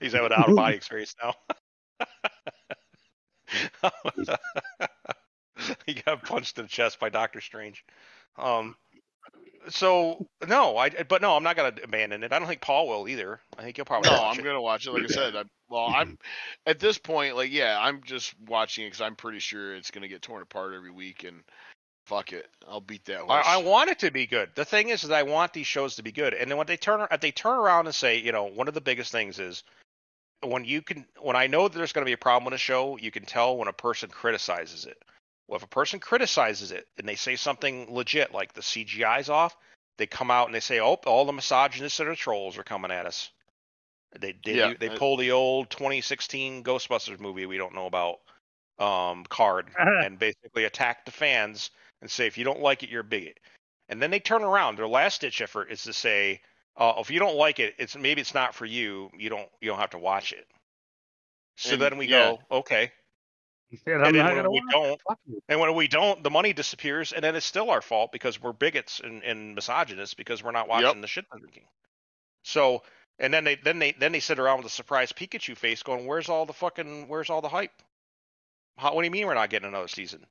He's 0.00 0.12
having 0.12 0.32
an 0.32 0.32
out 0.38 0.48
of 0.48 0.56
body 0.56 0.76
experience 0.76 1.14
now. 1.22 1.34
he 5.86 5.94
got 5.94 6.22
punched 6.22 6.58
in 6.58 6.64
the 6.64 6.68
chest 6.68 6.98
by 6.98 7.10
Doctor 7.10 7.42
Strange. 7.42 7.84
Um, 8.38 8.76
so 9.68 10.26
no, 10.46 10.76
I 10.76 10.90
but 10.90 11.20
no, 11.22 11.36
I'm 11.36 11.42
not 11.42 11.56
gonna 11.56 11.74
abandon 11.82 12.22
it. 12.22 12.32
I 12.32 12.38
don't 12.38 12.48
think 12.48 12.60
Paul 12.60 12.88
will 12.88 13.08
either. 13.08 13.40
I 13.58 13.62
think 13.62 13.76
he'll 13.76 13.84
probably. 13.84 14.10
No, 14.10 14.16
I'm 14.16 14.38
it. 14.38 14.42
gonna 14.42 14.60
watch 14.60 14.86
it. 14.86 14.92
Like 14.92 15.04
I 15.04 15.06
said, 15.06 15.36
I, 15.36 15.44
well, 15.74 15.88
mm-hmm. 15.88 15.96
I'm 15.96 16.18
at 16.66 16.78
this 16.78 16.98
point, 16.98 17.34
like, 17.34 17.50
yeah, 17.50 17.76
I'm 17.80 18.02
just 18.04 18.32
watching 18.46 18.84
it 18.84 18.88
because 18.88 19.00
I'm 19.00 19.16
pretty 19.16 19.40
sure 19.40 19.74
it's 19.74 19.90
gonna 19.90 20.08
get 20.08 20.22
torn 20.22 20.40
apart 20.40 20.72
every 20.72 20.92
week, 20.92 21.24
and 21.24 21.42
fuck 22.06 22.32
it, 22.32 22.48
I'll 22.68 22.80
beat 22.80 23.04
that 23.06 23.20
horse. 23.20 23.44
I, 23.44 23.54
I 23.54 23.62
want 23.62 23.90
it 23.90 23.98
to 24.00 24.12
be 24.12 24.26
good. 24.26 24.50
The 24.54 24.64
thing 24.64 24.90
is, 24.90 25.02
is 25.02 25.10
I 25.10 25.24
want 25.24 25.52
these 25.52 25.66
shows 25.66 25.96
to 25.96 26.04
be 26.04 26.12
good, 26.12 26.32
and 26.32 26.48
then 26.48 26.58
when 26.58 26.68
they 26.68 26.76
turn, 26.76 27.04
if 27.10 27.20
they 27.20 27.32
turn 27.32 27.58
around 27.58 27.86
and 27.86 27.94
say, 27.94 28.18
you 28.18 28.30
know, 28.30 28.44
one 28.44 28.68
of 28.68 28.74
the 28.74 28.80
biggest 28.80 29.10
things 29.10 29.40
is 29.40 29.64
when 30.44 30.64
you 30.64 30.80
can, 30.80 31.06
when 31.20 31.34
I 31.34 31.48
know 31.48 31.66
that 31.66 31.76
there's 31.76 31.92
going 31.92 32.04
to 32.04 32.08
be 32.08 32.14
a 32.14 32.18
problem 32.18 32.44
with 32.44 32.54
a 32.54 32.58
show, 32.58 32.96
you 32.96 33.10
can 33.10 33.24
tell 33.24 33.56
when 33.56 33.68
a 33.68 33.72
person 33.72 34.10
criticizes 34.10 34.84
it. 34.84 35.02
Well, 35.48 35.56
if 35.56 35.64
a 35.64 35.68
person 35.68 35.98
criticizes 35.98 36.70
it 36.70 36.86
and 36.98 37.08
they 37.08 37.16
say 37.16 37.34
something 37.34 37.92
legit 37.92 38.32
like 38.32 38.52
the 38.52 38.60
CGI's 38.60 39.28
off, 39.28 39.56
they 39.98 40.06
come 40.06 40.30
out 40.30 40.46
and 40.46 40.54
they 40.54 40.60
say, 40.60 40.78
"Oh, 40.78 40.94
all 41.06 41.24
the 41.24 41.32
misogynists 41.32 41.98
and 41.98 42.10
the 42.10 42.16
trolls 42.16 42.58
are 42.58 42.64
coming 42.64 42.90
at 42.92 43.06
us." 43.06 43.30
They 44.20 44.34
they, 44.44 44.56
yeah, 44.56 44.74
they 44.78 44.88
pull 44.90 45.16
the 45.16 45.32
old 45.32 45.70
2016 45.70 46.62
Ghostbusters 46.62 47.20
movie 47.20 47.46
we 47.46 47.56
don't 47.56 47.74
know 47.74 47.86
about 47.86 48.18
um, 48.78 49.24
card 49.28 49.70
and 49.78 50.18
basically 50.18 50.64
attack 50.64 51.04
the 51.04 51.10
fans 51.10 51.70
and 52.00 52.10
say, 52.10 52.26
"If 52.26 52.38
you 52.38 52.44
don't 52.44 52.60
like 52.60 52.82
it, 52.82 52.90
you're 52.90 53.00
a 53.00 53.04
bigot." 53.04 53.38
And 53.88 54.00
then 54.00 54.10
they 54.10 54.20
turn 54.20 54.42
around. 54.42 54.78
Their 54.78 54.88
last 54.88 55.20
ditch 55.20 55.40
effort 55.40 55.70
is 55.70 55.82
to 55.84 55.92
say, 55.92 56.40
uh, 56.76 56.94
"If 56.98 57.10
you 57.10 57.18
don't 57.18 57.36
like 57.36 57.58
it, 57.58 57.74
it's 57.78 57.96
maybe 57.96 58.20
it's 58.20 58.34
not 58.34 58.54
for 58.54 58.66
you. 58.66 59.10
You 59.16 59.30
don't 59.30 59.48
you 59.60 59.70
don't 59.70 59.80
have 59.80 59.90
to 59.90 59.98
watch 59.98 60.32
it." 60.32 60.46
So 61.56 61.74
and, 61.74 61.82
then 61.82 61.98
we 61.98 62.06
yeah. 62.06 62.36
go, 62.50 62.58
"Okay." 62.58 62.92
and 63.86 64.14
then 64.14 64.36
when 64.36 64.50
we 64.50 64.62
don't, 64.70 65.00
and 65.48 65.60
when 65.60 65.74
we 65.74 65.88
don't, 65.88 66.22
the 66.22 66.30
money 66.30 66.52
disappears, 66.52 67.12
and 67.12 67.24
then 67.24 67.34
it's 67.34 67.46
still 67.46 67.70
our 67.70 67.82
fault 67.82 68.12
because 68.12 68.40
we're 68.40 68.52
bigots 68.52 69.00
and, 69.00 69.22
and 69.22 69.54
misogynists 69.54 70.14
because 70.14 70.42
we're 70.44 70.52
not 70.52 70.68
watching 70.68 70.86
yep. 70.86 71.00
the 71.00 71.06
shit 71.06 71.24
they're 71.30 71.40
drinking. 71.40 71.64
So 72.42 72.82
and 73.18 73.32
then 73.32 73.44
they 73.44 73.56
then 73.56 73.78
they 73.78 73.92
then 73.92 74.12
they 74.12 74.20
sit 74.20 74.38
around 74.38 74.58
with 74.58 74.66
a 74.66 74.70
surprised 74.70 75.16
Pikachu 75.16 75.56
face, 75.56 75.82
going, 75.82 76.06
"Where's 76.06 76.28
all 76.28 76.46
the 76.46 76.52
fucking 76.52 77.08
Where's 77.08 77.30
all 77.30 77.40
the 77.40 77.48
hype? 77.48 77.82
How, 78.76 78.94
what 78.94 79.02
do 79.02 79.06
you 79.06 79.10
mean 79.10 79.26
we're 79.26 79.34
not 79.34 79.50
getting 79.50 79.68
another 79.68 79.88
season? 79.88 80.26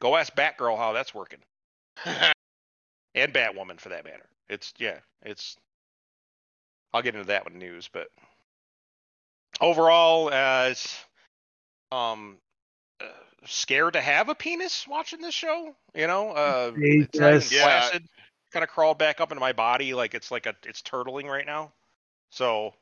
Go 0.00 0.16
ask 0.16 0.34
Batgirl 0.34 0.76
how 0.76 0.92
that's 0.92 1.14
working, 1.14 1.38
and 2.04 3.32
Batwoman 3.32 3.80
for 3.80 3.90
that 3.90 4.04
matter. 4.04 4.28
It's 4.48 4.72
yeah, 4.78 4.98
it's. 5.22 5.56
I'll 6.92 7.02
get 7.02 7.14
into 7.14 7.28
that 7.28 7.44
with 7.44 7.54
news, 7.54 7.88
but 7.90 8.08
overall, 9.60 10.30
as 10.30 10.94
um, 11.90 12.36
uh, 13.00 13.04
scared 13.46 13.94
to 13.94 14.00
have 14.00 14.28
a 14.28 14.34
penis 14.34 14.86
watching 14.88 15.20
this 15.20 15.34
show. 15.34 15.74
You 15.94 16.06
know, 16.06 16.32
uh, 16.32 16.72
it's 16.76 17.18
not. 17.18 17.50
Yeah. 17.52 17.98
Kind 18.52 18.64
of 18.64 18.68
crawled 18.68 18.98
back 18.98 19.18
up 19.18 19.32
into 19.32 19.40
my 19.40 19.54
body 19.54 19.94
like 19.94 20.12
it's 20.12 20.30
like 20.30 20.44
a 20.44 20.54
it's 20.66 20.82
turtling 20.82 21.24
right 21.24 21.46
now. 21.46 21.72
So 22.32 22.74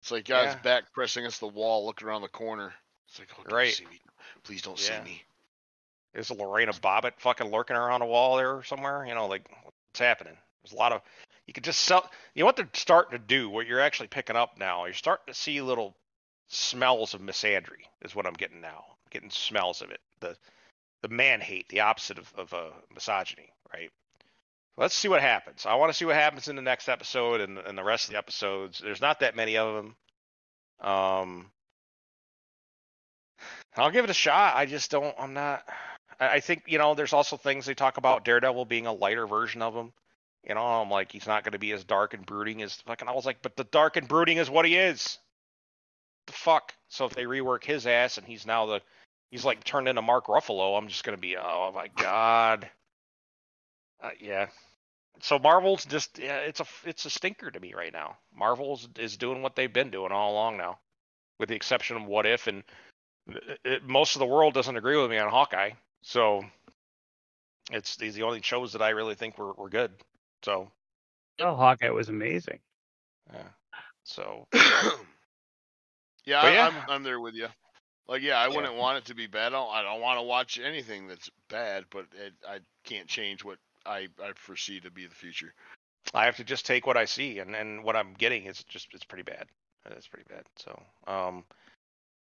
It's 0.00 0.12
like 0.12 0.24
guys 0.24 0.54
Yeah. 0.54 0.60
back 0.62 0.92
pressing 0.92 1.24
against 1.24 1.40
the 1.40 1.48
wall, 1.48 1.84
looking 1.84 2.06
around 2.06 2.22
the 2.22 2.28
corner. 2.28 2.72
It's 3.08 3.18
like, 3.18 3.28
oh, 3.38 3.42
don't 3.42 3.52
Right. 3.52 3.74
see 3.74 3.84
me. 3.86 4.00
Please 4.44 4.62
don't 4.62 4.78
Yeah. 4.78 5.02
see 5.02 5.10
me. 5.10 5.24
Is 6.14 6.30
Lorena 6.30 6.72
Bobbitt 6.72 7.18
fucking 7.18 7.50
lurking 7.50 7.76
around 7.76 8.02
a 8.02 8.06
wall 8.06 8.36
there 8.36 8.62
somewhere? 8.62 9.04
You 9.04 9.14
know, 9.14 9.26
like 9.26 9.48
what's 9.64 9.98
happening? 9.98 10.36
There's 10.62 10.72
a 10.72 10.76
lot 10.76 10.92
of 10.92 11.02
you 11.46 11.52
could 11.52 11.64
just 11.64 11.80
sell. 11.80 12.10
You 12.34 12.40
know 12.42 12.46
what 12.46 12.56
they're 12.56 12.68
starting 12.72 13.18
to 13.18 13.24
do? 13.24 13.50
What 13.50 13.66
you're 13.66 13.80
actually 13.80 14.08
picking 14.08 14.36
up 14.36 14.58
now? 14.58 14.84
You're 14.84 14.94
starting 14.94 15.32
to 15.32 15.38
see 15.38 15.60
little 15.60 15.96
smells 16.48 17.14
of 17.14 17.20
misandry. 17.20 17.86
Is 18.02 18.14
what 18.14 18.26
I'm 18.26 18.34
getting 18.34 18.60
now. 18.60 18.84
I'm 18.88 19.10
getting 19.10 19.30
smells 19.30 19.82
of 19.82 19.90
it. 19.90 20.00
The 20.20 20.36
the 21.02 21.08
man 21.08 21.40
hate, 21.40 21.68
the 21.68 21.80
opposite 21.80 22.18
of 22.18 22.32
of 22.36 22.54
uh, 22.54 22.70
misogyny, 22.94 23.52
right? 23.72 23.90
Let's 24.78 24.94
see 24.94 25.08
what 25.08 25.20
happens. 25.20 25.66
I 25.66 25.74
want 25.74 25.90
to 25.90 25.96
see 25.96 26.04
what 26.04 26.14
happens 26.14 26.46
in 26.46 26.54
the 26.54 26.62
next 26.62 26.88
episode 26.88 27.40
and 27.40 27.58
and 27.58 27.76
the 27.76 27.82
rest 27.82 28.04
of 28.04 28.12
the 28.12 28.18
episodes. 28.18 28.78
There's 28.78 29.00
not 29.00 29.20
that 29.20 29.34
many 29.34 29.56
of 29.56 29.74
them. 29.74 29.96
Um, 30.80 31.50
I'll 33.76 33.90
give 33.90 34.04
it 34.04 34.10
a 34.10 34.14
shot. 34.14 34.56
I 34.56 34.66
just 34.66 34.92
don't. 34.92 35.14
I'm 35.18 35.34
not. 35.34 35.64
I, 36.20 36.28
I 36.34 36.40
think 36.40 36.62
you 36.66 36.78
know. 36.78 36.94
There's 36.94 37.12
also 37.12 37.36
things 37.36 37.66
they 37.66 37.74
talk 37.74 37.96
about 37.96 38.24
Daredevil 38.24 38.66
being 38.66 38.86
a 38.86 38.92
lighter 38.92 39.26
version 39.26 39.62
of 39.62 39.74
him. 39.74 39.92
You 40.48 40.54
know, 40.54 40.62
I'm 40.64 40.90
like 40.90 41.10
he's 41.10 41.26
not 41.26 41.42
going 41.42 41.52
to 41.52 41.58
be 41.58 41.72
as 41.72 41.82
dark 41.82 42.14
and 42.14 42.24
brooding 42.24 42.62
as 42.62 42.74
fucking. 42.76 43.08
I 43.08 43.12
was 43.12 43.26
like, 43.26 43.42
but 43.42 43.56
the 43.56 43.64
dark 43.64 43.96
and 43.96 44.06
brooding 44.06 44.38
is 44.38 44.48
what 44.48 44.64
he 44.64 44.76
is. 44.76 45.18
The 46.28 46.32
fuck. 46.32 46.72
So 46.88 47.04
if 47.04 47.14
they 47.14 47.24
rework 47.24 47.64
his 47.64 47.84
ass 47.84 48.16
and 48.16 48.26
he's 48.26 48.46
now 48.46 48.66
the, 48.66 48.82
he's 49.32 49.44
like 49.44 49.64
turned 49.64 49.88
into 49.88 50.02
Mark 50.02 50.26
Ruffalo, 50.26 50.78
I'm 50.78 50.86
just 50.86 51.02
gonna 51.02 51.16
be, 51.16 51.36
oh 51.36 51.72
my 51.74 51.88
god. 51.96 52.70
Uh, 54.00 54.10
yeah. 54.20 54.46
So 55.20 55.38
Marvel's 55.38 55.84
just 55.84 56.18
it's 56.18 56.60
a, 56.60 56.66
it's 56.84 57.04
a 57.04 57.10
stinker 57.10 57.50
to 57.50 57.60
me 57.60 57.74
right 57.74 57.92
now. 57.92 58.16
Marvel's 58.34 58.88
is 58.98 59.16
doing 59.16 59.42
what 59.42 59.56
they've 59.56 59.72
been 59.72 59.90
doing 59.90 60.12
all 60.12 60.32
along 60.32 60.56
now, 60.58 60.78
with 61.38 61.48
the 61.48 61.56
exception 61.56 61.96
of 61.96 62.04
What 62.04 62.26
If 62.26 62.46
and 62.46 62.62
it, 63.28 63.60
it- 63.64 63.84
most 63.84 64.14
of 64.16 64.20
the 64.20 64.26
world 64.26 64.54
doesn't 64.54 64.76
agree 64.76 65.00
with 65.00 65.10
me 65.10 65.18
on 65.18 65.30
Hawkeye, 65.30 65.70
so 66.02 66.44
it's 67.70 67.96
these 67.96 68.14
the 68.14 68.22
only 68.22 68.40
shows 68.42 68.72
that 68.72 68.82
I 68.82 68.90
really 68.90 69.14
think 69.14 69.38
were, 69.38 69.52
were 69.52 69.68
good. 69.68 69.92
So 70.42 70.70
Oh, 71.40 71.54
Hawkeye 71.54 71.90
was 71.90 72.08
amazing. 72.08 72.58
yeah, 73.32 73.48
so 74.04 74.46
yeah, 76.24 76.40
I, 76.40 76.52
yeah. 76.52 76.66
I'm 76.66 76.74
I'm 76.88 77.02
there 77.02 77.20
with 77.20 77.34
you. 77.34 77.48
Like, 78.08 78.22
yeah, 78.22 78.38
I 78.38 78.48
wouldn't 78.48 78.74
want 78.74 78.98
it 78.98 79.04
to 79.06 79.14
be 79.14 79.26
bad. 79.26 79.48
I 79.48 79.50
don't, 79.50 79.70
I 79.70 79.82
don't 79.82 80.00
want 80.00 80.18
to 80.18 80.22
watch 80.22 80.58
anything 80.58 81.08
that's 81.08 81.28
bad, 81.50 81.84
but 81.90 82.06
it, 82.14 82.32
I 82.48 82.60
can't 82.84 83.06
change 83.06 83.44
what 83.44 83.58
I, 83.88 84.08
I 84.22 84.32
foresee 84.36 84.80
to 84.80 84.90
be 84.90 85.06
the 85.06 85.14
future. 85.14 85.54
I 86.14 86.26
have 86.26 86.36
to 86.36 86.44
just 86.44 86.66
take 86.66 86.86
what 86.86 86.96
I 86.96 87.04
see, 87.06 87.38
and 87.38 87.54
and 87.54 87.82
what 87.82 87.96
I'm 87.96 88.14
getting 88.14 88.44
is 88.44 88.62
just 88.64 88.88
it's 88.92 89.04
pretty 89.04 89.24
bad. 89.24 89.46
It's 89.90 90.06
pretty 90.06 90.26
bad. 90.28 90.44
So 90.56 90.80
um, 91.06 91.44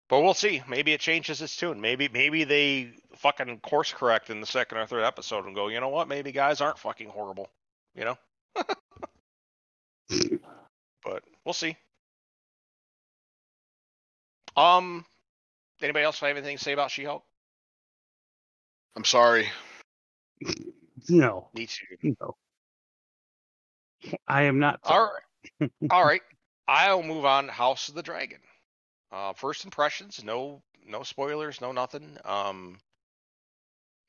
but 0.10 0.22
we'll 0.22 0.34
see. 0.34 0.64
Maybe 0.68 0.94
it 0.94 1.02
changes 1.02 1.42
its 1.42 1.56
tune. 1.56 1.82
Maybe 1.82 2.08
maybe 2.08 2.44
they 2.44 2.92
fucking 3.18 3.60
course 3.60 3.92
correct 3.94 4.30
in 4.30 4.40
the 4.40 4.48
second 4.48 4.78
or 4.78 4.88
third 4.88 5.04
episode 5.04 5.46
and 5.46 5.56
go, 5.56 5.68
you 5.68 5.80
know 5.80 5.90
what? 5.90 6.08
Maybe 6.08 6.32
guys 6.32 6.62
aren't 6.62 6.80
fucking 6.80 7.10
horrible. 7.10 7.50
You 7.96 8.06
know. 8.06 8.18
but 11.04 11.24
we'll 11.44 11.54
see. 11.54 11.76
Um, 14.56 15.06
anybody 15.82 16.06
else 16.06 16.20
have 16.20 16.30
anything 16.36 16.58
to 16.58 16.64
say 16.64 16.72
about 16.72 16.90
She-Hulk? 16.90 17.24
I'm 18.96 19.06
sorry. 19.06 19.50
No, 21.10 21.50
Me 21.54 21.68
too. 21.68 22.16
no. 22.20 22.36
I 24.28 24.44
am 24.44 24.60
not. 24.60 24.80
All 24.84 25.12
right. 25.60 25.72
All 25.90 26.06
right. 26.06 26.22
I'll 26.68 27.04
move 27.04 27.26
on 27.26 27.48
House 27.48 27.90
of 27.90 27.96
the 27.96 28.04
Dragon. 28.04 28.40
Uh, 29.12 29.34
first 29.34 29.64
impressions, 29.66 30.22
no 30.24 30.62
no 30.86 31.04
spoilers, 31.04 31.62
no 31.62 31.72
nothing. 31.72 32.18
Um 32.26 32.80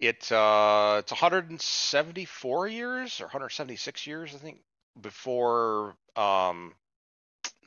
it 0.00 0.30
uh 0.30 0.96
it's 1.00 1.12
174 1.12 2.68
years 2.68 3.20
or 3.20 3.24
176 3.24 4.06
years 4.06 4.34
I 4.34 4.38
think 4.38 4.58
before 5.00 5.96
um 6.16 6.74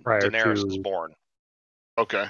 prior 0.04 0.22
Daenerys 0.22 0.64
was 0.64 0.76
to 0.76 0.82
born. 0.82 1.14
Okay. 1.98 2.26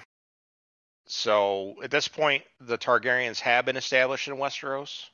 So 1.07 1.76
at 1.84 1.91
this 1.91 2.07
point 2.07 2.44
the 2.60 2.78
Targaryens 2.78 3.40
have 3.40 3.65
been 3.65 3.78
established 3.78 4.28
in 4.28 4.36
Westeros. 4.36 5.06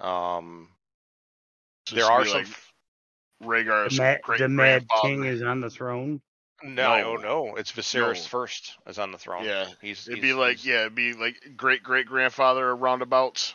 Um 0.00 0.68
So 1.86 1.96
there 1.96 2.06
are 2.06 2.24
some 2.26 2.38
like 2.38 2.46
Rhaegar's 3.42 3.96
the, 3.96 4.02
Mad, 4.02 4.20
great 4.22 4.38
the 4.40 4.48
Mad. 4.48 4.86
King 5.02 5.24
is 5.24 5.42
on 5.42 5.60
the 5.60 5.68
throne. 5.70 6.20
no, 6.62 7.16
No. 7.16 7.16
no, 7.16 7.56
it's 7.56 7.70
Viserys 7.72 8.22
No. 8.22 8.28
first 8.28 8.76
is 8.86 8.98
on 8.98 9.12
the 9.12 9.18
throne. 9.18 9.44
Yeah. 9.44 9.66
He's 9.82 10.08
It'd 10.08 10.22
he's- 10.22 10.22
be 10.22 10.32
like, 10.32 10.56
he's- 10.58 10.66
yeah, 10.66 10.80
it'd 10.82 10.94
be 10.94 11.12
like 11.12 11.36
great 11.56 11.82
great 11.82 12.06
grandfather 12.06 12.74
roundabouts. 12.74 13.54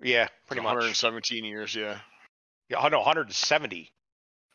yeah, 0.00 0.28
pretty 0.48 0.60
much. 0.62 0.70
117 0.74 1.44
years, 1.44 1.74
yeah. 1.74 2.00
Yeah, 2.68 2.78
oh, 2.82 2.88
no, 2.88 2.98
170, 3.00 3.92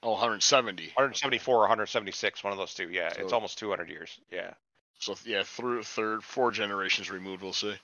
Oh, 0.04 0.12
170. 0.12 0.88
174 0.96 1.56
or 1.56 1.60
176, 1.62 2.44
one 2.44 2.52
of 2.52 2.58
those 2.60 2.74
two. 2.74 2.90
Yeah, 2.90 3.14
it's 3.18 3.32
almost 3.34 3.58
200 3.60 3.90
years. 3.90 4.20
Yeah. 4.32 4.54
So 5.00 5.16
yeah, 5.24 5.44
through 5.44 5.84
third, 5.84 6.24
four 6.24 6.52
generations 6.52 7.10
removed, 7.12 7.42
we'll 7.44 7.54
see. 7.54 7.76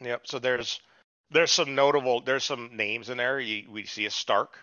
Yep. 0.00 0.26
So 0.26 0.38
there's 0.38 0.80
there's 1.30 1.52
some 1.52 1.74
notable 1.74 2.20
there's 2.20 2.44
some 2.44 2.70
names 2.76 3.10
in 3.10 3.18
there. 3.18 3.40
You, 3.40 3.70
we 3.70 3.84
see 3.86 4.06
a 4.06 4.10
Stark, 4.10 4.58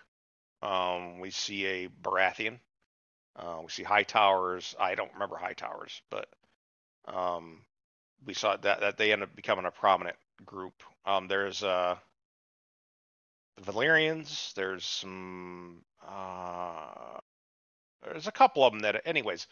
um, 0.62 1.20
we 1.20 1.30
see 1.30 1.66
a 1.66 1.88
Baratheon, 1.88 2.58
uh, 3.36 3.60
we 3.62 3.70
see 3.70 3.82
High 3.82 4.04
Towers. 4.04 4.74
I 4.78 4.94
don't 4.94 5.12
remember 5.14 5.36
High 5.36 5.54
Towers, 5.54 6.02
but 6.10 6.28
um, 7.06 7.60
we 8.26 8.34
saw 8.34 8.56
that 8.56 8.80
that 8.80 8.98
they 8.98 9.12
end 9.12 9.22
up 9.22 9.34
becoming 9.36 9.66
a 9.66 9.70
prominent 9.70 10.16
group. 10.44 10.74
Um, 11.06 11.28
there's 11.28 11.62
uh, 11.62 11.96
the 13.56 13.72
Valyrians. 13.72 14.54
There's 14.54 14.84
some 14.84 15.82
uh, 16.08 17.18
there's 18.04 18.26
a 18.28 18.32
couple 18.32 18.64
of 18.64 18.72
them 18.72 18.82
that 18.82 19.02
anyways. 19.06 19.46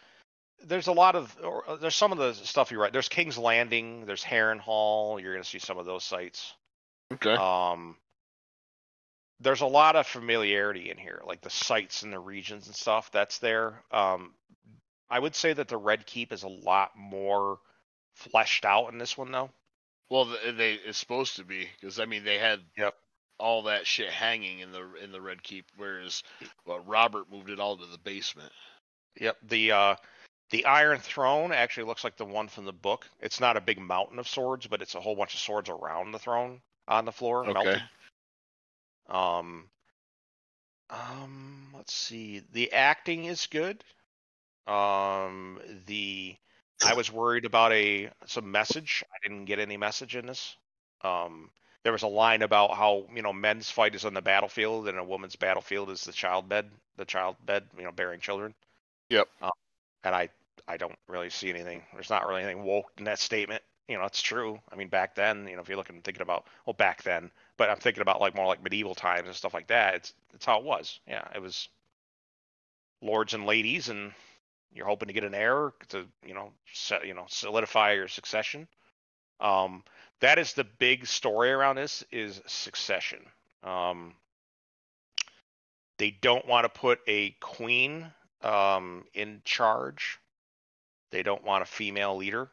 There's 0.64 0.86
a 0.86 0.92
lot 0.92 1.16
of 1.16 1.36
or, 1.44 1.68
uh, 1.68 1.76
there's 1.76 1.96
some 1.96 2.12
of 2.12 2.18
the 2.18 2.34
stuff 2.34 2.70
you 2.70 2.80
write. 2.80 2.92
There's 2.92 3.08
King's 3.08 3.38
Landing. 3.38 4.06
There's 4.06 4.24
Harrenhal. 4.24 5.20
You're 5.20 5.34
gonna 5.34 5.44
see 5.44 5.58
some 5.58 5.78
of 5.78 5.86
those 5.86 6.04
sites. 6.04 6.54
Okay. 7.12 7.34
Um, 7.34 7.96
there's 9.40 9.60
a 9.60 9.66
lot 9.66 9.96
of 9.96 10.06
familiarity 10.06 10.90
in 10.90 10.96
here, 10.96 11.20
like 11.26 11.40
the 11.40 11.50
sites 11.50 12.02
and 12.02 12.12
the 12.12 12.18
regions 12.18 12.66
and 12.66 12.76
stuff. 12.76 13.10
That's 13.10 13.38
there. 13.38 13.82
Um, 13.90 14.32
I 15.10 15.18
would 15.18 15.34
say 15.34 15.52
that 15.52 15.68
the 15.68 15.76
Red 15.76 16.06
Keep 16.06 16.32
is 16.32 16.42
a 16.42 16.48
lot 16.48 16.92
more 16.96 17.58
fleshed 18.14 18.64
out 18.64 18.92
in 18.92 18.98
this 18.98 19.16
one, 19.18 19.32
though. 19.32 19.50
Well, 20.10 20.26
they 20.56 20.74
it's 20.74 20.98
supposed 20.98 21.36
to 21.36 21.44
be 21.44 21.68
because 21.80 21.98
I 21.98 22.06
mean 22.06 22.24
they 22.24 22.38
had 22.38 22.60
Yep. 22.76 22.94
all 23.38 23.62
that 23.64 23.86
shit 23.86 24.10
hanging 24.10 24.60
in 24.60 24.70
the 24.70 24.94
in 25.02 25.10
the 25.10 25.20
Red 25.20 25.42
Keep, 25.42 25.66
whereas 25.76 26.22
well 26.66 26.80
Robert 26.80 27.30
moved 27.30 27.50
it 27.50 27.60
all 27.60 27.76
to 27.76 27.86
the 27.86 27.98
basement. 27.98 28.52
Yep. 29.20 29.38
The 29.48 29.72
uh, 29.72 29.96
the 30.50 30.66
Iron 30.66 31.00
Throne 31.00 31.52
actually 31.52 31.84
looks 31.84 32.04
like 32.04 32.16
the 32.16 32.26
one 32.26 32.48
from 32.48 32.66
the 32.66 32.72
book. 32.72 33.08
It's 33.20 33.40
not 33.40 33.56
a 33.56 33.60
big 33.60 33.78
mountain 33.78 34.18
of 34.18 34.28
swords, 34.28 34.66
but 34.66 34.82
it's 34.82 34.94
a 34.94 35.00
whole 35.00 35.16
bunch 35.16 35.34
of 35.34 35.40
swords 35.40 35.70
around 35.70 36.12
the 36.12 36.18
throne 36.18 36.60
on 36.88 37.04
the 37.04 37.12
floor, 37.12 37.46
Okay. 37.46 37.52
melted. 37.52 37.82
Um, 39.08 39.70
um, 40.90 41.72
let's 41.74 41.94
see. 41.94 42.40
The 42.52 42.72
acting 42.72 43.24
is 43.24 43.46
good. 43.46 43.84
Um, 44.66 45.60
the 45.86 46.36
I 46.84 46.94
was 46.94 47.10
worried 47.12 47.44
about 47.44 47.72
a 47.72 48.10
some 48.26 48.50
message. 48.50 49.04
I 49.12 49.16
didn't 49.22 49.46
get 49.46 49.58
any 49.58 49.76
message 49.76 50.16
in 50.16 50.26
this. 50.26 50.56
Um, 51.02 51.50
there 51.84 51.92
was 51.92 52.02
a 52.02 52.08
line 52.08 52.42
about 52.42 52.74
how 52.76 53.06
you 53.14 53.22
know 53.22 53.32
men's 53.32 53.70
fight 53.70 53.94
is 53.94 54.04
on 54.04 54.14
the 54.14 54.22
battlefield 54.22 54.88
and 54.88 54.98
a 54.98 55.04
woman's 55.04 55.36
battlefield 55.36 55.90
is 55.90 56.04
the 56.04 56.12
child 56.12 56.48
bed, 56.48 56.70
the 56.96 57.04
child 57.04 57.36
bed, 57.44 57.68
you 57.76 57.84
know, 57.84 57.92
bearing 57.92 58.20
children. 58.20 58.54
Yep. 59.10 59.28
Um, 59.40 59.50
and 60.04 60.14
I 60.14 60.30
I 60.68 60.76
don't 60.76 60.98
really 61.08 61.30
see 61.30 61.50
anything. 61.50 61.84
There's 61.94 62.10
not 62.10 62.26
really 62.26 62.42
anything 62.42 62.64
woke 62.64 62.92
in 62.98 63.04
that 63.04 63.18
statement. 63.18 63.62
You 63.88 63.98
know, 63.98 64.04
it's 64.04 64.22
true. 64.22 64.60
I 64.72 64.76
mean, 64.76 64.88
back 64.88 65.14
then, 65.14 65.46
you 65.48 65.56
know, 65.56 65.62
if 65.62 65.68
you're 65.68 65.76
looking 65.76 66.00
thinking 66.02 66.22
about 66.22 66.46
well, 66.66 66.74
back 66.74 67.02
then, 67.02 67.30
but 67.56 67.70
I'm 67.70 67.76
thinking 67.78 68.02
about 68.02 68.20
like 68.20 68.34
more 68.34 68.46
like 68.46 68.62
medieval 68.62 68.94
times 68.94 69.26
and 69.26 69.36
stuff 69.36 69.54
like 69.54 69.68
that. 69.68 69.94
It's 69.96 70.14
it's 70.34 70.46
how 70.46 70.58
it 70.58 70.64
was. 70.64 71.00
Yeah, 71.06 71.26
it 71.34 71.42
was. 71.42 71.68
lords 73.02 73.34
and 73.34 73.46
ladies, 73.46 73.88
and 73.88 74.12
you're 74.74 74.86
hoping 74.86 75.08
to 75.08 75.14
get 75.14 75.24
an 75.24 75.34
heir 75.34 75.72
to 75.90 76.06
you 76.26 76.34
know 76.34 76.52
set, 76.72 77.06
you 77.06 77.14
know 77.14 77.26
solidify 77.28 77.92
your 77.94 78.08
succession. 78.08 78.68
Um, 79.40 79.84
that 80.20 80.38
is 80.38 80.54
the 80.54 80.64
big 80.64 81.06
story 81.06 81.50
around 81.52 81.76
this 81.76 82.04
is 82.12 82.40
succession. 82.46 83.20
Um, 83.64 84.14
they 85.98 86.10
don't 86.10 86.46
want 86.46 86.64
to 86.64 86.68
put 86.80 87.00
a 87.08 87.30
queen 87.40 88.06
um, 88.42 89.04
in 89.14 89.42
charge. 89.44 90.18
They 91.12 91.22
don't 91.22 91.44
want 91.44 91.62
a 91.62 91.66
female 91.66 92.16
leader. 92.16 92.50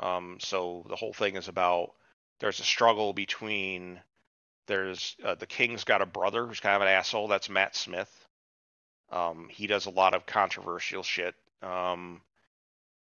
Um, 0.00 0.38
so 0.40 0.84
the 0.88 0.96
whole 0.96 1.12
thing 1.12 1.36
is 1.36 1.48
about 1.48 1.92
there's 2.40 2.60
a 2.60 2.64
struggle 2.64 3.12
between 3.12 4.00
there's 4.66 5.16
uh, 5.24 5.34
the 5.34 5.46
king's 5.46 5.84
got 5.84 6.02
a 6.02 6.06
brother 6.06 6.46
who's 6.46 6.60
kind 6.60 6.76
of 6.76 6.82
an 6.82 6.88
asshole. 6.88 7.28
That's 7.28 7.50
Matt 7.50 7.76
Smith. 7.76 8.10
Um, 9.10 9.48
he 9.50 9.66
does 9.66 9.86
a 9.86 9.90
lot 9.90 10.14
of 10.14 10.26
controversial 10.26 11.02
shit. 11.02 11.34
Um, 11.62 12.22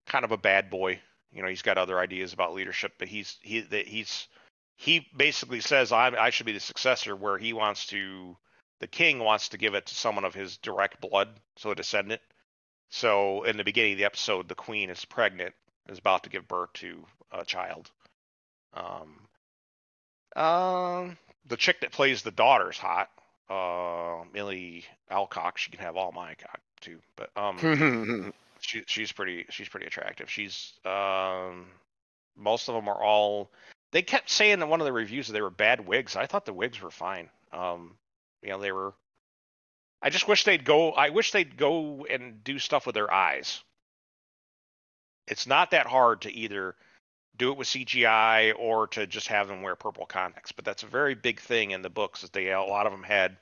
kind 0.07 0.25
of 0.25 0.33
a 0.33 0.39
bad 0.39 0.71
boy. 0.71 1.01
You 1.33 1.43
know, 1.43 1.49
he's 1.49 1.63
got 1.63 1.79
other 1.79 1.99
ideas 1.99 2.33
about 2.33 2.55
leadership, 2.55 2.93
but 2.99 3.09
he's 3.09 3.37
he 3.43 3.61
he's 3.61 4.29
he 4.77 5.07
basically 5.15 5.61
says 5.61 5.93
I 5.93 6.09
I 6.09 6.31
should 6.31 6.47
be 6.47 6.53
the 6.53 6.61
successor, 6.61 7.15
where 7.15 7.37
he 7.37 7.53
wants 7.53 7.87
to 7.89 8.37
the 8.81 8.87
king 8.87 9.19
wants 9.19 9.51
to 9.51 9.59
give 9.59 9.75
it 9.75 9.87
to 9.87 9.95
someone 9.95 10.25
of 10.25 10.35
his 10.35 10.57
direct 10.59 11.01
blood, 11.01 11.29
so 11.57 11.71
a 11.71 11.75
descendant. 11.75 12.23
So 12.91 13.43
in 13.43 13.57
the 13.57 13.65
beginning 13.65 13.93
of 13.93 13.99
the 13.99 14.05
episode, 14.05 14.49
the 14.49 14.55
queen 14.55 14.89
is 14.89 15.05
pregnant, 15.05 15.55
is 15.89 15.99
about 15.99 16.25
to 16.25 16.31
give 16.31 16.49
birth 16.49 16.73
to 16.75 17.05
a 17.33 17.45
child. 17.45 17.91
Um, 18.75 19.29
um, 20.37 21.19
the 21.47 21.57
chick 21.57 21.81
that 21.81 21.93
plays 21.93 22.23
the 22.23 22.31
daughter's 22.31 22.79
hot. 22.79 23.11
Uh, 23.49 24.25
Millie 24.33 24.85
Alcock. 25.11 25.57
She 25.59 25.71
can 25.71 25.81
have 25.81 25.97
all 25.97 26.13
my 26.13 26.35
cock 26.35 26.61
too, 26.81 26.99
but 27.17 27.31
um, 27.37 28.33
she 28.61 28.83
she's 28.87 29.11
pretty 29.11 29.47
she's 29.51 29.69
pretty 29.69 29.87
attractive. 29.87 30.31
She's 30.31 30.75
um, 30.85 31.67
most 32.37 32.69
of 32.69 32.75
them 32.75 32.89
are 32.89 33.03
all. 33.03 33.51
They 33.91 34.03
kept 34.03 34.29
saying 34.29 34.61
in 34.61 34.69
one 34.69 34.81
of 34.81 34.85
the 34.85 34.93
reviews 34.93 35.27
that 35.27 35.33
they 35.33 35.41
were 35.41 35.51
bad 35.51 35.87
wigs. 35.87 36.15
I 36.15 36.27
thought 36.27 36.45
the 36.45 36.53
wigs 36.53 36.81
were 36.81 36.91
fine. 36.91 37.31
Um, 37.53 37.95
you 38.43 38.51
know, 38.51 38.61
they 38.61 38.73
were. 38.73 38.93
I 40.03 40.11
just 40.11 40.29
wish 40.29 40.45
they'd 40.45 40.65
go. 40.65 40.93
I 40.93 41.09
wish 41.09 41.33
they'd 41.33 41.57
go 41.57 42.07
and 42.09 42.45
do 42.45 42.59
stuff 42.59 42.87
with 42.87 42.95
their 42.95 43.13
eyes. 43.13 43.63
It's 45.29 45.47
not 45.47 45.71
that 45.71 45.87
hard 45.87 46.23
to 46.23 46.33
either 46.33 46.75
do 47.37 47.53
it 47.53 47.59
with 47.59 47.69
CGI 47.69 48.53
or 48.59 48.89
to 48.89 49.07
just 49.07 49.29
have 49.29 49.49
them 49.49 49.63
wear 49.63 49.77
purple 49.77 50.07
contacts, 50.07 50.53
but 50.53 50.65
that's 50.65 50.83
a 50.83 50.87
very 50.87 51.15
big 51.15 51.41
thing 51.41 51.71
in 51.71 51.83
the 51.83 51.91
books. 51.91 52.23
That 52.23 52.33
they 52.33 52.51
a 52.51 52.61
lot 52.63 52.87
of 52.87 52.93
them 52.93 53.03
had 53.03 53.37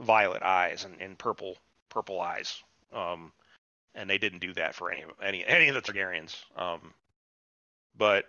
violet 0.00 0.42
eyes 0.42 0.84
and, 0.84 1.00
and 1.00 1.18
purple 1.18 1.56
purple 1.88 2.20
eyes, 2.20 2.62
um, 2.92 3.32
and 3.94 4.10
they 4.10 4.18
didn't 4.18 4.40
do 4.40 4.52
that 4.54 4.74
for 4.74 4.90
any 4.90 5.04
any 5.22 5.44
any 5.46 5.68
of 5.68 5.74
the 5.74 5.82
Targaryens. 5.82 6.36
Um, 6.56 6.92
but 7.96 8.26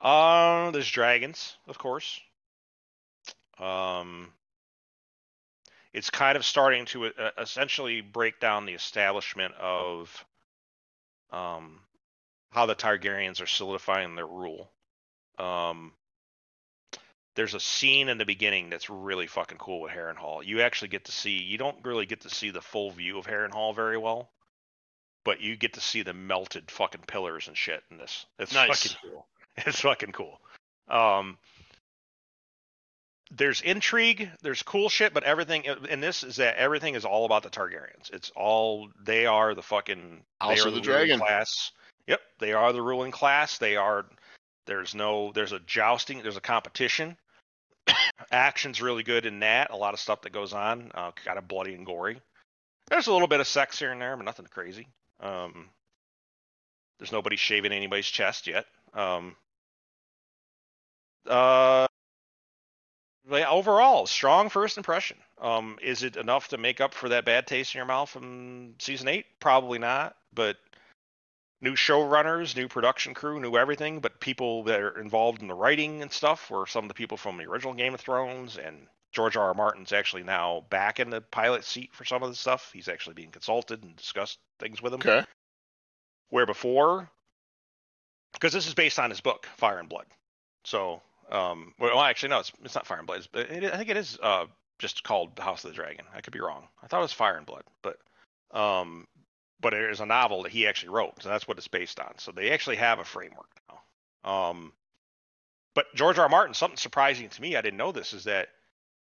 uh, 0.00 0.70
there's 0.70 0.90
dragons, 0.90 1.56
of 1.66 1.78
course. 1.78 2.20
Um, 3.58 4.28
it's 5.92 6.10
kind 6.10 6.36
of 6.36 6.44
starting 6.44 6.84
to 6.86 7.06
uh, 7.06 7.30
essentially 7.38 8.02
break 8.02 8.38
down 8.38 8.66
the 8.66 8.74
establishment 8.74 9.54
of 9.54 10.24
um, 11.30 11.80
how 12.50 12.66
the 12.66 12.74
Targaryens 12.74 13.40
are 13.42 13.46
solidifying 13.46 14.14
their 14.14 14.26
rule. 14.26 14.70
Um, 15.38 15.92
there's 17.34 17.54
a 17.54 17.60
scene 17.60 18.08
in 18.08 18.16
the 18.18 18.24
beginning 18.24 18.70
that's 18.70 18.88
really 18.88 19.26
fucking 19.26 19.58
cool 19.58 19.82
with 19.82 19.92
Harrenhal. 19.92 20.44
You 20.44 20.62
actually 20.62 20.88
get 20.88 21.04
to 21.04 21.12
see. 21.12 21.32
You 21.42 21.58
don't 21.58 21.76
really 21.84 22.06
get 22.06 22.22
to 22.22 22.30
see 22.30 22.50
the 22.50 22.62
full 22.62 22.90
view 22.90 23.18
of 23.18 23.26
Harrenhal 23.26 23.74
very 23.74 23.98
well, 23.98 24.30
but 25.24 25.40
you 25.40 25.56
get 25.56 25.74
to 25.74 25.80
see 25.80 26.02
the 26.02 26.14
melted 26.14 26.70
fucking 26.70 27.02
pillars 27.06 27.46
and 27.48 27.56
shit 27.56 27.82
in 27.90 27.98
this. 27.98 28.24
It's 28.38 28.54
Nice. 28.54 28.82
fucking 28.84 28.96
cool. 29.10 29.26
It's 29.66 29.80
fucking 29.80 30.12
cool. 30.12 30.38
Um, 30.88 31.38
there's 33.30 33.60
intrigue, 33.60 34.30
there's 34.42 34.62
cool 34.62 34.88
shit, 34.88 35.12
but 35.12 35.24
everything 35.24 35.64
in 35.64 36.00
this 36.00 36.22
is 36.22 36.36
that 36.36 36.56
everything 36.56 36.94
is 36.94 37.04
all 37.04 37.24
about 37.24 37.42
the 37.42 37.50
Targaryens. 37.50 38.12
It's 38.12 38.30
all 38.36 38.88
they 39.02 39.26
are 39.26 39.54
the 39.54 39.62
fucking 39.62 40.22
they 40.40 40.46
are 40.46 40.56
the 40.56 40.64
ruling 40.64 40.82
Dragon. 40.82 41.18
class. 41.18 41.72
Yep, 42.06 42.20
they 42.38 42.52
are 42.52 42.72
the 42.72 42.82
ruling 42.82 43.10
class. 43.10 43.58
They 43.58 43.76
are. 43.76 44.06
There's 44.66 44.94
no. 44.94 45.32
There's 45.32 45.52
a 45.52 45.60
jousting. 45.60 46.22
There's 46.22 46.36
a 46.36 46.40
competition. 46.40 47.16
Action's 48.30 48.80
really 48.80 49.02
good 49.02 49.26
in 49.26 49.40
that. 49.40 49.70
A 49.70 49.76
lot 49.76 49.94
of 49.94 50.00
stuff 50.00 50.22
that 50.22 50.32
goes 50.32 50.52
on. 50.52 50.90
Uh, 50.94 51.10
kind 51.24 51.38
of 51.38 51.48
bloody 51.48 51.74
and 51.74 51.84
gory. 51.84 52.20
There's 52.88 53.08
a 53.08 53.12
little 53.12 53.28
bit 53.28 53.40
of 53.40 53.48
sex 53.48 53.78
here 53.78 53.90
and 53.90 54.00
there, 54.00 54.16
but 54.16 54.24
nothing 54.24 54.46
crazy. 54.48 54.86
Um, 55.20 55.68
there's 56.98 57.12
nobody 57.12 57.36
shaving 57.36 57.72
anybody's 57.72 58.06
chest 58.06 58.46
yet. 58.46 58.66
Um, 58.94 59.34
uh, 61.28 61.85
overall, 63.30 64.06
strong 64.06 64.48
first 64.48 64.76
impression. 64.76 65.18
Um, 65.38 65.78
is 65.82 66.02
it 66.02 66.16
enough 66.16 66.48
to 66.48 66.58
make 66.58 66.80
up 66.80 66.94
for 66.94 67.08
that 67.10 67.24
bad 67.24 67.46
taste 67.46 67.74
in 67.74 67.78
your 67.78 67.86
mouth 67.86 68.08
from 68.08 68.74
season 68.78 69.08
eight? 69.08 69.26
Probably 69.40 69.78
not. 69.78 70.16
But 70.32 70.56
new 71.60 71.72
showrunners, 71.72 72.56
new 72.56 72.68
production 72.68 73.14
crew, 73.14 73.40
new 73.40 73.56
everything. 73.56 74.00
But 74.00 74.20
people 74.20 74.64
that 74.64 74.80
are 74.80 75.00
involved 75.00 75.42
in 75.42 75.48
the 75.48 75.54
writing 75.54 76.02
and 76.02 76.12
stuff 76.12 76.50
were 76.50 76.66
some 76.66 76.84
of 76.84 76.88
the 76.88 76.94
people 76.94 77.16
from 77.16 77.36
the 77.36 77.44
original 77.44 77.74
Game 77.74 77.94
of 77.94 78.00
Thrones. 78.00 78.56
And 78.58 78.86
George 79.12 79.36
R. 79.36 79.48
R. 79.48 79.54
Martin's 79.54 79.92
actually 79.92 80.24
now 80.24 80.64
back 80.68 81.00
in 81.00 81.10
the 81.10 81.20
pilot 81.20 81.64
seat 81.64 81.90
for 81.94 82.04
some 82.04 82.22
of 82.22 82.28
the 82.28 82.36
stuff. 82.36 82.70
He's 82.72 82.88
actually 82.88 83.14
being 83.14 83.30
consulted 83.30 83.82
and 83.82 83.96
discussed 83.96 84.38
things 84.58 84.82
with 84.82 84.92
him 84.92 85.00
Okay. 85.00 85.24
where 86.30 86.46
before 86.46 87.10
because 88.32 88.52
this 88.52 88.66
is 88.66 88.74
based 88.74 88.98
on 88.98 89.10
his 89.10 89.20
book 89.20 89.46
fire 89.56 89.78
and 89.78 89.88
blood 89.88 90.06
so 90.64 91.00
um 91.30 91.72
well 91.78 92.00
actually 92.00 92.28
no 92.28 92.40
it's, 92.40 92.52
it's 92.64 92.74
not 92.74 92.86
fire 92.86 92.98
and 92.98 93.06
blood 93.06 93.18
it's, 93.18 93.50
it, 93.50 93.64
i 93.72 93.76
think 93.76 93.88
it 93.88 93.96
is 93.96 94.18
uh 94.22 94.46
just 94.78 95.02
called 95.02 95.34
the 95.36 95.42
house 95.42 95.64
of 95.64 95.70
the 95.70 95.74
dragon 95.74 96.04
i 96.14 96.20
could 96.20 96.32
be 96.32 96.40
wrong 96.40 96.68
i 96.82 96.86
thought 96.86 96.98
it 96.98 97.02
was 97.02 97.12
fire 97.12 97.36
and 97.36 97.46
blood 97.46 97.64
but 97.82 97.98
um 98.52 99.06
but 99.60 99.74
it 99.74 99.90
is 99.90 100.00
a 100.00 100.06
novel 100.06 100.42
that 100.42 100.52
he 100.52 100.66
actually 100.66 100.90
wrote 100.90 101.22
so 101.22 101.28
that's 101.28 101.48
what 101.48 101.58
it's 101.58 101.68
based 101.68 101.98
on 101.98 102.12
so 102.18 102.32
they 102.32 102.52
actually 102.52 102.76
have 102.76 102.98
a 102.98 103.04
framework 103.04 103.48
now 103.68 104.30
um 104.30 104.72
but 105.74 105.86
george 105.94 106.18
r. 106.18 106.24
R. 106.24 106.28
martin 106.28 106.54
something 106.54 106.76
surprising 106.76 107.28
to 107.28 107.42
me 107.42 107.56
i 107.56 107.60
didn't 107.60 107.78
know 107.78 107.92
this 107.92 108.12
is 108.12 108.24
that 108.24 108.48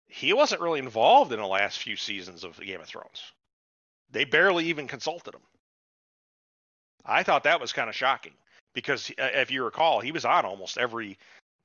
he 0.07 0.33
wasn't 0.33 0.61
really 0.61 0.79
involved 0.79 1.31
in 1.31 1.39
the 1.39 1.45
last 1.45 1.79
few 1.79 1.95
seasons 1.95 2.43
of 2.43 2.59
game 2.59 2.81
of 2.81 2.87
thrones 2.87 3.21
they 4.11 4.25
barely 4.25 4.65
even 4.65 4.87
consulted 4.87 5.35
him 5.35 5.41
I 7.05 7.23
thought 7.23 7.43
that 7.43 7.59
was 7.61 7.73
kind 7.73 7.89
of 7.89 7.95
shocking 7.95 8.33
because 8.73 9.11
uh, 9.19 9.29
if 9.33 9.51
you 9.51 9.63
recall, 9.63 9.99
he 9.99 10.11
was 10.11 10.25
on 10.25 10.45
almost 10.45 10.77
every. 10.77 11.17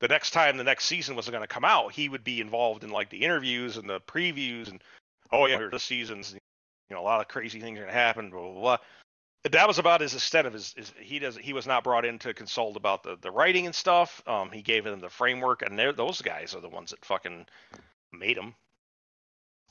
The 0.04 0.08
next 0.08 0.32
time 0.32 0.58
the 0.58 0.64
next 0.64 0.84
season 0.84 1.16
was 1.16 1.30
going 1.30 1.40
to 1.40 1.46
come 1.46 1.64
out, 1.64 1.94
he 1.94 2.10
would 2.10 2.22
be 2.22 2.42
involved 2.42 2.84
in 2.84 2.90
like 2.90 3.08
the 3.08 3.24
interviews 3.24 3.78
and 3.78 3.88
the 3.88 4.00
previews 4.00 4.68
and 4.68 4.84
oh 5.32 5.46
yeah, 5.46 5.68
this 5.72 5.82
season's 5.82 6.34
you 6.34 6.94
know 6.94 7.00
a 7.00 7.02
lot 7.02 7.22
of 7.22 7.28
crazy 7.28 7.58
things 7.58 7.78
are 7.78 7.84
going 7.84 7.94
to 7.94 7.98
happen. 7.98 8.28
Blah 8.28 8.52
blah 8.52 8.60
blah. 8.60 8.76
That 9.50 9.66
was 9.66 9.78
about 9.78 10.02
his 10.02 10.12
extent 10.12 10.46
of 10.46 10.52
his. 10.52 10.74
his 10.76 10.92
he 11.00 11.20
does 11.20 11.38
he 11.38 11.54
was 11.54 11.66
not 11.66 11.84
brought 11.84 12.04
in 12.04 12.18
to 12.18 12.34
consult 12.34 12.76
about 12.76 13.02
the 13.02 13.16
the 13.18 13.30
writing 13.30 13.64
and 13.64 13.74
stuff. 13.74 14.22
Um, 14.26 14.50
he 14.52 14.60
gave 14.60 14.84
them 14.84 15.00
the 15.00 15.08
framework, 15.08 15.62
and 15.62 15.78
those 15.78 16.20
guys 16.20 16.54
are 16.54 16.60
the 16.60 16.68
ones 16.68 16.90
that 16.90 17.02
fucking 17.02 17.46
made 18.12 18.36
him 18.36 18.54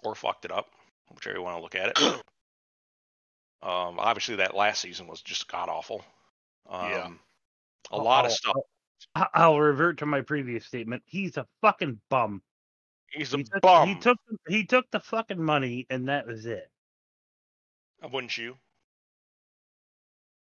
or 0.03 0.15
fucked 0.15 0.45
it 0.45 0.51
up, 0.51 0.71
whichever 1.13 1.37
you 1.37 1.43
want 1.43 1.57
to 1.57 1.61
look 1.61 1.75
at 1.75 1.89
it. 1.89 2.23
Um, 3.61 3.97
obviously, 3.97 4.35
that 4.35 4.57
last 4.57 4.81
season 4.81 5.07
was 5.07 5.21
just 5.21 5.47
god 5.47 5.69
awful. 5.69 6.03
Um, 6.69 6.89
Yeah. 6.89 7.09
A 7.91 7.97
lot 7.97 8.25
of 8.25 8.33
stuff. 8.33 8.57
I'll- 9.15 9.59
revert 9.59 9.99
to 9.99 10.05
my 10.05 10.21
previous 10.21 10.65
statement. 10.65 11.03
He's 11.05 11.37
a 11.37 11.47
fucking 11.61 11.99
bum. 12.09 12.41
He's 13.11 13.33
a 13.33 13.37
he 13.37 13.43
took, 13.43 13.61
bum. 13.61 13.87
He 13.87 13.95
took 13.95 14.17
he 14.47 14.65
took 14.65 14.89
the 14.91 14.99
fucking 14.99 15.41
money 15.41 15.85
and 15.89 16.09
that 16.09 16.25
was 16.27 16.45
it. 16.45 16.69
Wouldn't 18.11 18.37
you? 18.37 18.57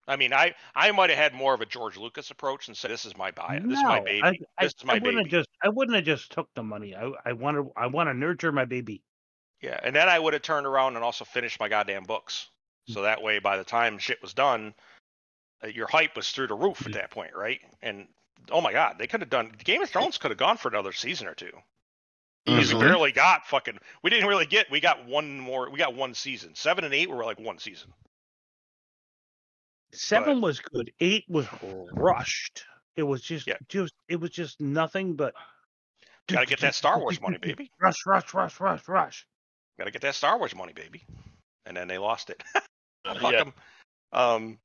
I 0.06 0.16
mean, 0.16 0.32
I 0.32 0.54
I 0.74 0.90
might 0.92 1.10
have 1.10 1.18
had 1.18 1.34
more 1.34 1.54
of 1.54 1.60
a 1.60 1.66
George 1.66 1.96
Lucas 1.96 2.30
approach 2.30 2.68
and 2.68 2.76
said, 2.76 2.90
"This 2.90 3.06
is 3.06 3.16
my 3.16 3.30
buy. 3.30 3.60
This 3.62 3.78
is 3.78 3.84
my 3.84 4.00
baby. 4.00 4.22
I, 4.22 4.28
I, 4.58 4.64
this 4.64 4.74
is 4.78 4.84
my 4.84 4.94
I 4.94 4.96
wouldn't 4.96 5.16
baby." 5.16 5.22
have 5.24 5.30
just 5.30 5.48
I 5.62 5.68
wouldn't 5.68 5.94
have 5.94 6.04
just 6.04 6.32
took 6.32 6.48
the 6.54 6.62
money. 6.62 6.94
I 6.94 7.10
I 7.24 7.32
want 7.32 7.56
to 7.56 7.72
I 7.76 7.86
want 7.86 8.08
to 8.08 8.14
nurture 8.14 8.52
my 8.52 8.64
baby. 8.64 9.02
Yeah, 9.62 9.78
and 9.82 9.96
then 9.96 10.08
I 10.08 10.18
would 10.18 10.34
have 10.34 10.42
turned 10.42 10.66
around 10.66 10.96
and 10.96 11.04
also 11.04 11.24
finished 11.24 11.58
my 11.58 11.68
goddamn 11.68 12.04
books. 12.04 12.50
So 12.86 13.02
that 13.02 13.22
way, 13.22 13.38
by 13.38 13.56
the 13.56 13.64
time 13.64 13.96
shit 13.96 14.20
was 14.20 14.34
done, 14.34 14.74
uh, 15.62 15.68
your 15.68 15.86
hype 15.86 16.16
was 16.16 16.30
through 16.30 16.48
the 16.48 16.54
roof 16.54 16.86
at 16.86 16.92
that 16.92 17.10
point, 17.10 17.34
right? 17.34 17.60
And 17.80 18.06
oh 18.50 18.60
my 18.60 18.72
god, 18.72 18.96
they 18.98 19.06
could 19.06 19.20
have 19.20 19.30
done 19.30 19.52
Game 19.64 19.82
of 19.82 19.90
Thrones 19.90 20.18
could 20.18 20.30
have 20.30 20.38
gone 20.38 20.56
for 20.56 20.68
another 20.68 20.92
season 20.92 21.26
or 21.26 21.34
two. 21.34 21.52
Because 22.46 22.74
we 22.74 22.80
barely 22.80 23.10
got 23.12 23.46
fucking. 23.46 23.78
We 24.02 24.10
didn't 24.10 24.28
really 24.28 24.44
get. 24.44 24.70
We 24.70 24.78
got 24.80 25.06
one 25.06 25.40
more. 25.40 25.70
We 25.70 25.78
got 25.78 25.94
one 25.94 26.12
season. 26.12 26.54
Seven 26.54 26.84
and 26.84 26.92
eight 26.92 27.08
were 27.08 27.24
like 27.24 27.40
one 27.40 27.58
season. 27.58 27.90
Seven 29.92 30.40
was 30.40 30.60
good. 30.60 30.92
Eight 31.00 31.24
was 31.28 31.46
rushed. 31.92 32.64
It 32.96 33.02
was 33.04 33.22
just 33.22 33.46
Yeah. 33.46 33.56
just 33.68 33.94
it 34.08 34.20
was 34.20 34.30
just 34.30 34.60
nothing 34.60 35.14
but 35.14 35.34
Got 36.28 36.40
to 36.40 36.46
get 36.46 36.60
that 36.60 36.74
Star 36.74 36.98
Wars 36.98 37.20
money, 37.20 37.36
baby. 37.38 37.70
Rush, 37.80 37.96
rush, 38.06 38.32
rush, 38.32 38.58
rush, 38.60 38.88
rush. 38.88 39.26
Got 39.78 39.84
to 39.84 39.90
get 39.90 40.02
that 40.02 40.14
Star 40.14 40.38
Wars 40.38 40.54
money, 40.54 40.72
baby. 40.72 41.04
and 41.66 41.76
then 41.76 41.88
they 41.88 41.98
lost 41.98 42.30
it. 42.30 42.42
Uh, 43.06 43.18
Fuck 43.20 43.32
yeah. 43.32 43.40
'em. 43.40 43.52
Um, 44.12 44.58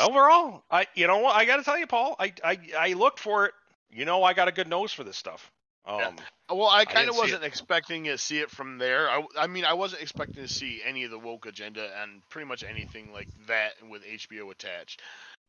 overall, 0.00 0.64
I 0.70 0.86
you 0.94 1.06
know 1.06 1.18
what 1.18 1.36
I 1.36 1.44
got 1.44 1.56
to 1.56 1.62
tell 1.62 1.78
you, 1.78 1.86
Paul. 1.86 2.16
I, 2.18 2.32
I 2.44 2.58
I 2.78 2.92
looked 2.94 3.20
for 3.20 3.46
it. 3.46 3.54
You 3.90 4.04
know, 4.04 4.22
I 4.22 4.34
got 4.34 4.48
a 4.48 4.52
good 4.52 4.68
nose 4.68 4.92
for 4.92 5.04
this 5.04 5.16
stuff. 5.16 5.50
Um, 5.86 5.98
Yeah. 5.98 6.12
Well, 6.48 6.68
I 6.68 6.84
kind 6.84 7.08
of 7.08 7.16
wasn't 7.16 7.42
expecting 7.42 8.04
to 8.04 8.18
see 8.18 8.38
it 8.38 8.50
from 8.50 8.78
there. 8.78 9.10
I, 9.10 9.22
I 9.38 9.46
mean, 9.48 9.64
I 9.64 9.72
wasn't 9.72 10.02
expecting 10.02 10.44
to 10.44 10.48
see 10.52 10.80
any 10.84 11.02
of 11.04 11.10
the 11.10 11.18
woke 11.18 11.46
agenda 11.46 11.90
and 12.00 12.22
pretty 12.28 12.46
much 12.46 12.62
anything 12.62 13.12
like 13.12 13.28
that 13.48 13.72
with 13.88 14.04
HBO 14.04 14.52
attached. 14.52 15.02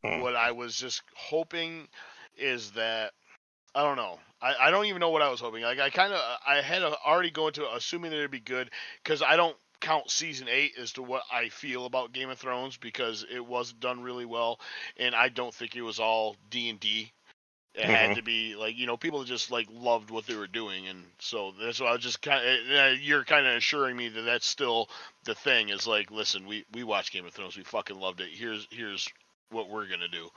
Hmm. 0.03 0.21
What 0.21 0.35
I 0.35 0.51
was 0.51 0.75
just 0.75 1.03
hoping 1.15 1.87
is 2.35 2.71
that 2.71 3.11
I 3.75 3.83
don't 3.83 3.95
know. 3.95 4.17
I, 4.41 4.55
I 4.59 4.71
don't 4.71 4.85
even 4.85 4.99
know 4.99 5.09
what 5.09 5.21
I 5.21 5.29
was 5.29 5.39
hoping. 5.39 5.61
Like 5.61 5.79
I 5.79 5.91
kind 5.91 6.13
of 6.13 6.19
I 6.47 6.61
had 6.61 6.81
a, 6.81 6.95
already 7.05 7.29
go 7.29 7.47
into 7.47 7.67
assuming 7.75 8.11
that 8.11 8.17
it'd 8.17 8.31
be 8.31 8.39
good 8.39 8.71
because 9.03 9.21
I 9.21 9.35
don't 9.35 9.55
count 9.79 10.09
season 10.09 10.47
eight 10.49 10.73
as 10.79 10.91
to 10.93 11.03
what 11.03 11.23
I 11.31 11.49
feel 11.49 11.85
about 11.85 12.11
Game 12.13 12.29
of 12.29 12.37
Thrones 12.39 12.77
because 12.77 13.25
it 13.31 13.45
was 13.45 13.73
done 13.73 14.01
really 14.01 14.25
well 14.25 14.59
and 14.97 15.13
I 15.15 15.29
don't 15.29 15.53
think 15.53 15.75
it 15.75 15.81
was 15.81 15.99
all 15.99 16.35
D 16.49 16.69
and 16.69 16.79
D. 16.79 17.11
It 17.75 17.85
had 17.85 18.09
Mhm. 18.11 18.15
to 18.15 18.21
be 18.23 18.55
like 18.55 18.75
you 18.75 18.87
know 18.87 18.97
people 18.97 19.23
just 19.23 19.51
like 19.51 19.67
loved 19.71 20.09
what 20.09 20.25
they 20.25 20.35
were 20.35 20.47
doing 20.47 20.87
and 20.87 21.05
so 21.19 21.53
that's 21.61 21.79
why 21.79 21.87
I 21.87 21.91
was 21.93 22.01
just 22.01 22.21
kind 22.23 22.43
of 22.43 22.99
you're 22.99 23.23
kind 23.23 23.45
of 23.45 23.55
assuring 23.55 23.95
me 23.95 24.07
that 24.09 24.21
that's 24.23 24.47
still 24.47 24.89
the 25.25 25.35
thing 25.35 25.69
is 25.69 25.85
like 25.85 26.09
listen 26.09 26.47
we 26.47 26.65
we 26.73 26.83
watched 26.83 27.13
Game 27.13 27.25
of 27.27 27.33
Thrones 27.33 27.55
we 27.55 27.63
fucking 27.63 27.99
loved 27.99 28.19
it 28.19 28.29
here's 28.31 28.67
here's 28.71 29.07
what 29.51 29.69
we're 29.69 29.85
gonna 29.87 30.07
do 30.07 30.29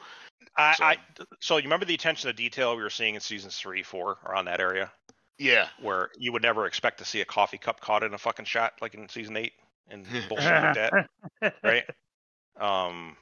I, 0.57 0.75
So- 0.75 0.85
I 0.85 0.97
so 1.41 1.57
you 1.57 1.63
remember 1.63 1.87
the 1.87 1.95
attention 1.95 2.29
to 2.29 2.35
detail 2.35 2.77
we 2.77 2.83
were 2.83 2.91
seeing 2.91 3.15
in 3.15 3.21
seasons 3.23 3.57
three, 3.59 3.83
four 3.83 4.19
around 4.27 4.45
that 4.45 4.61
area 4.61 4.93
yeah 5.41 5.67
where 5.81 6.11
you 6.19 6.33
would 6.33 6.43
never 6.43 6.67
expect 6.67 6.99
to 6.99 7.05
see 7.05 7.21
a 7.21 7.25
coffee 7.25 7.59
cup 7.59 7.81
caught 7.81 8.03
in 8.03 8.15
a 8.15 8.19
fucking 8.19 8.45
shot 8.45 8.75
like 8.81 8.95
in 8.95 9.09
season 9.09 9.37
eight 9.37 9.53
and 9.91 10.07
bullshit 10.29 10.63
like 10.63 10.75
that, 10.75 11.55
right? 11.63 11.85
Um, 12.59 13.17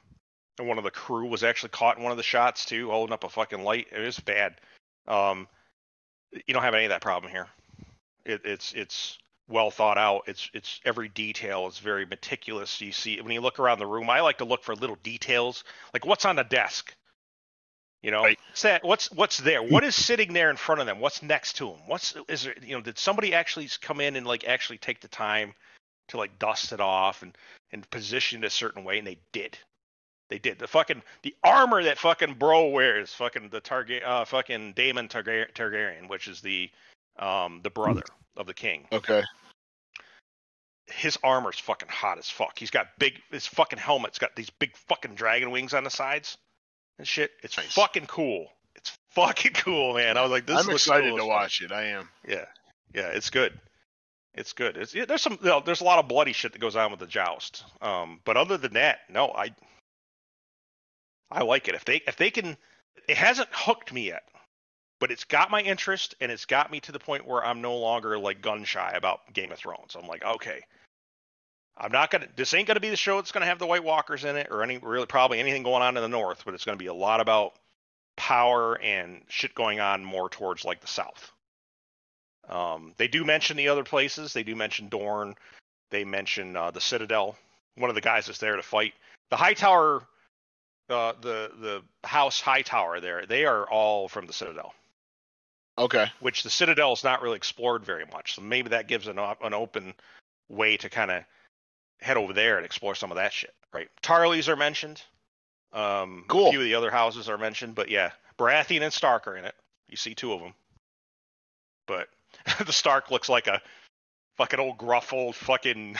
and 0.57 0.67
one 0.67 0.77
of 0.77 0.83
the 0.83 0.91
crew 0.91 1.27
was 1.27 1.43
actually 1.43 1.69
caught 1.69 1.97
in 1.97 2.03
one 2.03 2.11
of 2.11 2.17
the 2.17 2.23
shots 2.23 2.65
too, 2.65 2.89
holding 2.89 3.13
up 3.13 3.23
a 3.23 3.29
fucking 3.29 3.63
light. 3.63 3.87
It 3.91 3.99
was 3.99 4.19
bad. 4.19 4.55
Um, 5.07 5.47
you 6.31 6.53
don't 6.53 6.63
have 6.63 6.75
any 6.75 6.85
of 6.85 6.89
that 6.89 7.01
problem 7.01 7.31
here. 7.31 7.47
It, 8.25 8.41
it's 8.43 8.73
it's 8.73 9.17
well 9.47 9.71
thought 9.71 9.97
out. 9.97 10.23
It's 10.27 10.49
it's 10.53 10.79
every 10.85 11.09
detail 11.09 11.67
is 11.67 11.79
very 11.79 12.05
meticulous. 12.05 12.79
You 12.81 12.91
see 12.91 13.19
when 13.21 13.31
you 13.31 13.41
look 13.41 13.59
around 13.59 13.79
the 13.79 13.87
room. 13.87 14.09
I 14.09 14.21
like 14.21 14.37
to 14.39 14.45
look 14.45 14.63
for 14.63 14.75
little 14.75 14.97
details, 15.01 15.63
like 15.93 16.05
what's 16.05 16.25
on 16.25 16.35
the 16.35 16.43
desk. 16.43 16.93
You 18.01 18.11
know, 18.11 18.23
Right. 18.23 18.39
what's 18.49 18.61
that? 18.61 18.83
What's 18.83 19.11
what's 19.11 19.37
there? 19.37 19.61
What 19.61 19.83
is 19.83 19.93
sitting 19.95 20.31
there 20.33 20.49
in 20.49 20.55
front 20.55 20.79
of 20.79 20.87
them? 20.87 20.99
What's 20.99 21.21
next 21.21 21.53
to 21.57 21.65
them? 21.71 21.79
What's 21.85 22.15
is 22.29 22.43
there? 22.43 22.55
You 22.61 22.75
know, 22.75 22.81
did 22.81 22.97
somebody 22.97 23.33
actually 23.33 23.69
come 23.81 23.99
in 23.99 24.15
and 24.15 24.25
like 24.25 24.45
actually 24.45 24.77
take 24.77 25.01
the 25.01 25.09
time 25.09 25.53
to 26.09 26.17
like 26.17 26.39
dust 26.39 26.71
it 26.71 26.79
off 26.79 27.21
and 27.23 27.37
and 27.71 27.89
position 27.89 28.43
it 28.43 28.47
a 28.47 28.49
certain 28.49 28.83
way? 28.85 28.99
And 28.99 29.07
they 29.07 29.19
did. 29.33 29.57
They 30.29 30.39
did. 30.39 30.59
The 30.59 30.67
fucking 30.67 31.01
the 31.23 31.35
armor 31.43 31.83
that 31.83 31.97
fucking 31.97 32.35
bro 32.35 32.67
wears, 32.69 33.13
fucking 33.13 33.49
the 33.49 33.59
Targa- 33.61 34.05
uh, 34.05 34.25
fucking 34.25 34.73
Daemon 34.73 35.09
Targa- 35.09 35.51
Targaryen, 35.53 36.07
which 36.07 36.27
is 36.29 36.39
the 36.39 36.69
um 37.17 37.59
the 37.63 37.69
brother 37.69 38.03
of 38.37 38.47
the 38.47 38.53
king. 38.53 38.87
okay 38.93 39.23
His 40.87 41.17
armor's 41.21 41.59
fucking 41.59 41.89
hot 41.89 42.17
as 42.17 42.29
fuck. 42.29 42.57
He's 42.57 42.71
got 42.71 42.97
big. 42.97 43.21
His 43.29 43.45
fucking 43.45 43.79
helmet's 43.79 44.19
got 44.19 44.35
these 44.37 44.49
big 44.49 44.77
fucking 44.87 45.15
dragon 45.15 45.51
wings 45.51 45.73
on 45.73 45.83
the 45.83 45.89
sides 45.89 46.37
and 46.99 47.07
shit. 47.07 47.31
It's 47.41 47.57
Nice. 47.57 47.73
fucking 47.73 48.05
cool. 48.05 48.47
It's 48.75 48.95
fucking 49.11 49.53
cool, 49.55 49.95
man. 49.95 50.17
I 50.17 50.21
was 50.21 50.29
like, 50.29 50.45
this 50.45 50.59
is." 50.59 50.67
I'm 50.67 50.73
excited 50.73 51.09
cool 51.09 51.17
to 51.17 51.25
watch 51.25 51.61
it 51.61 51.71
I 51.71 51.85
am 51.85 52.09
Yeah, 52.27 52.45
yeah, 52.93 53.07
it's 53.07 53.31
good. 53.31 53.59
It's 54.35 54.53
good. 54.53 54.77
It's 54.77 54.93
yeah, 54.93 55.05
there's 55.05 55.23
some 55.23 55.39
you 55.41 55.49
know, 55.49 55.61
there's 55.65 55.81
a 55.81 55.85
lot 55.85 55.97
of 55.99 56.07
bloody 56.07 56.33
shit 56.33 56.51
that 56.53 56.59
goes 56.59 56.75
on 56.75 56.91
with 56.91 56.99
the 56.99 57.07
joust. 57.07 57.63
Um, 57.81 58.19
but 58.23 58.37
other 58.37 58.57
than 58.57 58.73
that, 58.73 58.99
no, 59.09 59.31
I 59.31 59.55
I 61.31 61.41
like 61.43 61.67
it. 61.67 61.75
If 61.75 61.85
they 61.85 61.97
if 62.07 62.15
they 62.15 62.29
can, 62.29 62.55
it 63.07 63.17
hasn't 63.17 63.49
hooked 63.51 63.91
me 63.91 64.07
yet, 64.07 64.23
but 64.99 65.11
it's 65.11 65.23
got 65.23 65.49
my 65.49 65.61
interest 65.61 66.15
and 66.21 66.31
it's 66.31 66.45
got 66.45 66.71
me 66.71 66.79
to 66.81 66.91
the 66.91 66.99
point 66.99 67.25
where 67.27 67.43
I'm 67.43 67.61
no 67.61 67.75
longer 67.77 68.19
like 68.19 68.41
gun 68.41 68.63
shy 68.65 68.91
about 68.95 69.33
Game 69.33 69.51
of 69.51 69.57
Thrones. 69.57 69.95
I'm 69.99 70.07
like, 70.07 70.23
okay, 70.23 70.61
I'm 71.79 71.91
not 71.91 72.11
gonna. 72.11 72.27
This 72.35 72.53
ain't 72.53 72.67
gonna 72.67 72.79
be 72.79 72.89
the 72.89 72.97
show 72.97 73.15
that's 73.17 73.31
gonna 73.31 73.45
have 73.45 73.59
the 73.59 73.67
White 73.67 73.83
Walkers 73.83 74.25
in 74.25 74.35
it 74.35 74.47
or 74.51 74.63
any 74.63 74.77
really 74.77 75.05
probably 75.05 75.39
anything 75.39 75.63
going 75.63 75.81
on 75.81 75.95
in 75.95 76.03
the 76.03 76.09
North, 76.09 76.43
but 76.45 76.53
it's 76.53 76.65
gonna 76.65 76.77
be 76.77 76.87
a 76.87 76.93
lot 76.93 77.21
about 77.21 77.53
power 78.17 78.77
and 78.81 79.21
shit 79.29 79.55
going 79.55 79.79
on 79.79 80.03
more 80.03 80.29
towards 80.29 80.65
like 80.65 80.81
the 80.81 80.87
South. 80.87 81.31
Um, 82.49 82.93
they 82.97 83.07
do 83.07 83.23
mention 83.23 83.55
the 83.55 83.69
other 83.69 83.83
places. 83.83 84.33
They 84.33 84.43
do 84.43 84.55
mention 84.55 84.89
Dorne. 84.89 85.35
They 85.91 86.03
mention 86.03 86.55
uh, 86.55 86.71
the 86.71 86.81
Citadel. 86.81 87.37
One 87.75 87.89
of 87.89 87.95
the 87.95 88.01
guys 88.01 88.25
that's 88.25 88.39
there 88.39 88.57
to 88.57 88.63
fight 88.63 88.93
the 89.29 89.37
High 89.37 89.53
Tower, 89.53 90.03
uh, 90.89 91.13
the 91.21 91.51
the 91.61 91.83
House 92.03 92.41
High 92.41 92.63
Tower. 92.63 92.99
There, 92.99 93.25
they 93.25 93.45
are 93.45 93.69
all 93.69 94.09
from 94.09 94.27
the 94.27 94.33
Citadel, 94.33 94.73
okay 95.77 96.07
which 96.19 96.43
the 96.43 96.49
Citadel 96.49 96.91
is 96.91 97.05
not 97.05 97.21
really 97.21 97.37
explored 97.37 97.85
very 97.85 98.05
much. 98.11 98.35
So 98.35 98.41
maybe 98.41 98.69
that 98.69 98.87
gives 98.87 99.07
an 99.07 99.17
an 99.17 99.53
open 99.53 99.93
way 100.49 100.75
to 100.77 100.89
kind 100.89 101.11
of 101.11 101.23
head 102.01 102.17
over 102.17 102.33
there 102.33 102.57
and 102.57 102.65
explore 102.65 102.95
some 102.95 103.11
of 103.11 103.17
that 103.17 103.33
shit. 103.33 103.53
Right? 103.73 103.89
Tarleys 104.01 104.49
are 104.49 104.55
mentioned. 104.55 105.01
Um, 105.73 106.25
Cool. 106.27 106.47
A 106.47 106.51
few 106.51 106.59
of 106.59 106.65
the 106.65 106.75
other 106.75 106.89
houses 106.91 107.29
are 107.29 107.37
mentioned, 107.37 107.75
but 107.75 107.89
yeah, 107.89 108.11
Baratheon 108.39 108.81
and 108.81 108.91
Stark 108.93 109.27
are 109.27 109.35
in 109.37 109.45
it. 109.45 109.53
You 109.87 109.97
see 109.97 110.15
two 110.15 110.33
of 110.33 110.39
them, 110.41 110.53
but 111.87 112.07
the 112.65 112.73
Stark 112.73 113.11
looks 113.11 113.29
like 113.29 113.47
a 113.47 113.61
fucking 114.37 114.59
old 114.59 114.77
gruff 114.77 115.11
old 115.13 115.35
fucking 115.35 115.95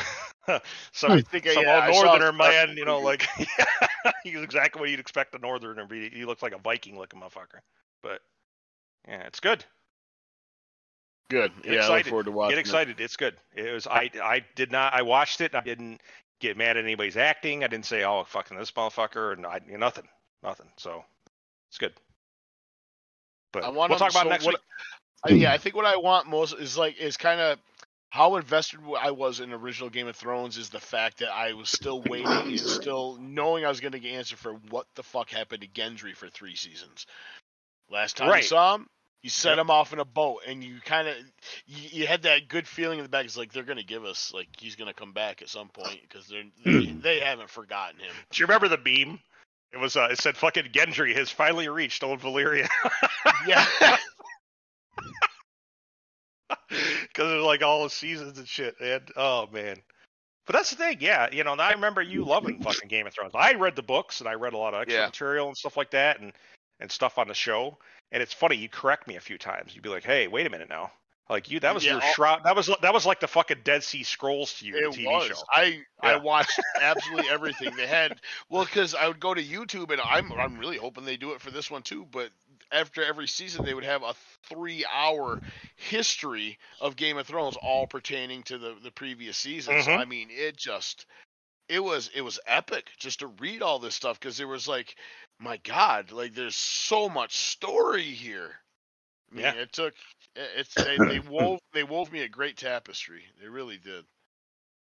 some, 0.93 1.11
I 1.11 1.21
think 1.21 1.45
I- 1.47 1.53
some 1.53 1.63
yeah, 1.63 1.85
old 1.88 1.95
saw 1.95 2.03
northerner 2.05 2.34
Stark 2.34 2.67
man, 2.67 2.77
you 2.77 2.85
know, 2.85 2.95
movie. 3.01 3.05
like 3.05 3.27
he's 4.23 4.41
exactly 4.41 4.80
what 4.80 4.89
you'd 4.89 4.99
expect 4.99 5.35
a 5.35 5.39
northerner 5.39 5.81
to 5.84 5.88
be. 5.88 6.09
He 6.09 6.26
looks 6.26 6.41
like 6.41 6.53
a 6.53 6.57
Viking 6.59 6.97
looking 6.97 7.19
motherfucker. 7.19 7.59
But 8.01 8.21
yeah, 9.07 9.23
it's 9.27 9.39
good. 9.39 9.63
Good 11.30 11.51
Get 11.64 11.65
yeah 11.65 11.72
I 11.72 11.76
look 11.76 11.81
excited. 11.84 12.10
forward 12.10 12.26
to 12.26 12.31
watching 12.31 12.51
Get 12.51 12.57
it. 12.60 12.61
excited. 12.61 12.99
It's 12.99 13.18
good. 13.18 13.35
It 13.56 13.72
was 13.73 13.88
I 13.88 14.10
I 14.23 14.45
did 14.56 14.72
not 14.72 14.93
I 14.93 15.01
watched 15.01 15.41
it. 15.41 15.56
I 15.56 15.61
didn't 15.61 16.01
get 16.39 16.57
mad 16.57 16.77
at 16.77 16.84
anybody's 16.84 17.18
acting. 17.18 17.64
I 17.64 17.68
didn't 17.68 17.85
say 17.85 18.03
oh 18.03 18.23
fucking 18.26 18.57
this 18.57 18.72
motherfucker 18.72 19.34
and 19.34 19.45
I 19.45 19.60
nothing 19.68 20.07
nothing. 20.43 20.68
So 20.77 21.03
it's 21.69 21.77
good. 21.77 21.93
But 23.51 23.64
I 23.64 23.69
want 23.69 23.89
we'll 23.89 23.99
talk 23.99 24.11
about 24.11 24.23
so 24.23 24.30
next 24.30 24.45
what, 24.45 24.56
week. 24.56 24.61
I, 25.26 25.31
yeah, 25.34 25.51
I 25.53 25.57
think 25.57 25.76
what 25.76 25.85
I 25.85 25.97
want 25.97 26.27
most 26.27 26.53
is 26.53 26.77
like 26.77 26.97
is 26.99 27.18
kind 27.18 27.39
of 27.41 27.60
how 28.11 28.35
invested 28.38 28.80
I 28.99 29.11
was 29.11 29.39
in 29.39 29.53
original 29.53 29.89
Game 29.89 30.07
of 30.07 30.15
Thrones 30.15 30.57
is 30.57 30.69
the 30.69 30.80
fact 30.80 31.19
that 31.19 31.30
I 31.31 31.53
was 31.53 31.69
still 31.69 32.01
waiting 32.10 32.27
and 32.31 32.60
still 32.60 33.18
knowing 33.22 33.65
I 33.65 33.69
was 33.69 33.80
going 33.81 33.91
to 33.91 33.99
get 33.99 34.14
answer 34.14 34.35
for 34.35 34.53
what 34.69 34.88
the 34.95 35.03
fuck 35.03 35.30
happened 35.30 35.61
to 35.61 35.68
Gendry 35.68 36.15
for 36.15 36.27
three 36.30 36.56
seasons. 36.56 37.06
Last 37.91 38.18
time 38.18 38.30
Right. 38.30 38.41
you 38.43 38.47
saw 38.47 38.76
him, 38.76 38.88
you 39.22 39.30
set 39.30 39.58
Yep. 39.58 39.60
him 39.60 39.70
off 39.72 39.91
in 39.94 40.00
a 40.00 40.06
boat, 40.06 40.41
and 40.48 40.64
you 40.64 40.80
kind 40.84 41.08
of 41.08 41.16
you, 41.66 42.02
you 42.02 42.08
had 42.08 42.22
that 42.24 42.48
good 42.48 42.68
feeling 42.68 43.00
in 43.00 43.04
the 43.04 43.10
back. 43.10 43.26
It's 43.26 43.36
like 43.38 43.52
they're 43.52 43.64
going 43.64 43.78
to 43.78 43.84
give 43.84 44.06
us 44.06 44.32
like 44.34 44.48
he's 44.58 44.76
going 44.76 44.88
to 44.88 44.94
come 44.94 45.12
back 45.14 45.41
at 45.41 45.50
some 45.50 45.68
point 45.70 46.00
because 46.02 46.28
they're 46.28 46.44
they, 46.66 46.86
they 46.91 47.20
haven't 47.20 47.50
forgotten 47.50 48.00
him. 48.00 48.12
Do 48.32 48.40
you 48.41 48.46
remember 48.46 48.68
the 48.68 48.78
beam? 48.78 49.20
It 49.72 49.78
was 49.78 49.96
uh, 49.96 50.08
it 50.12 50.20
said 50.20 50.36
fucking 50.38 50.66
Gendry 50.74 51.16
has 51.16 51.30
finally 51.30 51.68
reached 51.70 52.04
old 52.04 52.22
Valyria. 52.22 52.68
Yeah. 53.46 53.66
because 56.70 57.32
of 57.32 57.41
like 57.44 57.62
all 57.64 57.84
the 57.84 57.90
seasons 57.90 58.38
and 58.38 58.48
shit. 58.48 58.76
And 58.82 59.02
oh 59.16 59.48
man, 59.52 59.78
but 60.46 60.54
that's 60.54 60.72
the 60.72 60.76
thing. 60.76 60.98
Yeah, 61.00 61.28
you 61.32 61.44
know, 61.44 61.52
and 61.52 61.62
I 61.62 61.72
remember 61.74 62.02
you 62.02 62.24
loving 62.24 62.60
fucking 62.62 62.88
Game 62.90 63.06
of 63.06 63.14
Thrones. 63.14 63.34
I 63.36 63.54
read 63.54 63.76
the 63.76 63.84
books 63.84 64.20
and 64.22 64.30
I 64.30 64.34
read 64.34 64.54
a 64.54 64.58
lot 64.58 64.74
of 64.74 64.82
extra 64.82 65.02
Yeah. 65.02 65.06
material 65.08 65.48
and 65.48 65.58
stuff 65.58 65.78
like 65.78 65.91
that, 65.91 66.20
and 66.20 66.34
and 66.80 66.91
stuff 66.91 67.18
on 67.18 67.27
the 67.27 67.34
show. 67.34 67.77
And 68.11 68.23
it's 68.23 68.34
funny, 68.34 68.56
you 68.56 68.69
correct 68.69 69.07
me 69.07 69.15
a 69.18 69.22
few 69.22 69.38
times. 69.38 69.73
You'd 69.76 69.84
be 69.84 69.89
like, 69.89 70.03
"Hey, 70.03 70.27
wait 70.27 70.47
a 70.47 70.49
minute 70.49 70.69
now." 70.69 70.91
Like 71.30 71.51
you, 71.51 71.60
that 71.60 71.76
was 71.76 71.85
Yeah, 71.85 71.93
your 71.93 72.01
all- 72.01 72.14
shroud. 72.14 72.43
That 72.43 72.56
was 72.56 72.72
that 72.81 72.91
was 72.91 73.06
like 73.06 73.19
the 73.19 73.27
fucking 73.27 73.60
Dead 73.64 73.84
Sea 73.84 74.01
Scrolls 74.01 74.51
to 74.56 74.65
you, 74.65 74.76
It 74.77 74.91
the 74.95 75.03
TV 75.03 75.06
was. 75.06 75.27
show. 75.27 75.35
I 75.53 75.81
I 76.01 76.15
watched 76.15 76.60
absolutely 76.81 77.30
everything 77.30 77.76
they 77.76 77.85
had. 77.85 78.19
Well, 78.49 78.65
because 78.65 78.95
I 78.95 79.07
would 79.07 79.19
go 79.19 79.35
to 79.35 79.43
YouTube, 79.43 79.91
and 79.91 80.01
I'm 80.01 80.31
I'm 80.34 80.57
really 80.57 80.77
hoping 80.77 81.06
they 81.06 81.18
do 81.18 81.34
it 81.34 81.41
for 81.41 81.51
this 81.51 81.69
one 81.69 81.84
too. 81.84 82.07
But 82.10 82.31
after 82.72 83.03
every 83.03 83.27
season, 83.27 83.64
they 83.64 83.76
would 83.76 83.84
have 83.84 84.01
a 84.01 84.15
three-hour 84.47 85.39
history 85.76 86.57
of 86.81 86.95
Game 86.95 87.18
of 87.18 87.27
Thrones, 87.27 87.57
all 87.61 87.88
pertaining 87.88 88.43
to 88.43 88.57
the 88.57 88.76
the 88.84 88.91
previous 88.91 89.38
season. 89.38 89.81
So 89.84 89.91
Mhm. 89.91 89.99
I 89.99 90.06
mean, 90.06 90.30
it 90.31 90.57
just 90.57 91.06
it 91.68 91.80
was 91.84 92.10
it 92.15 92.22
was 92.22 92.39
epic 92.47 92.89
just 92.97 93.19
to 93.19 93.27
read 93.27 93.61
all 93.61 93.80
this 93.80 93.95
stuff 93.95 94.19
because 94.19 94.38
there 94.38 94.47
was 94.47 94.68
like, 94.68 94.95
my 95.40 95.57
God, 95.57 96.11
like 96.11 96.34
there's 96.34 96.56
so 96.56 97.10
much 97.10 97.36
story 97.36 98.03
here. 98.03 98.52
I 99.32 99.36
mean, 99.36 99.45
Yeah. 99.45 99.53
it 99.53 99.74
took 99.74 99.94
it's 100.36 100.74
they, 100.76 100.98
they 100.98 101.20
wove 101.30 101.60
they 101.74 101.84
wove 101.84 102.11
me 102.11 102.22
a 102.22 102.28
great 102.30 102.57
tapestry. 102.57 103.24
They 103.41 103.48
really 103.48 103.78
did. 103.78 104.06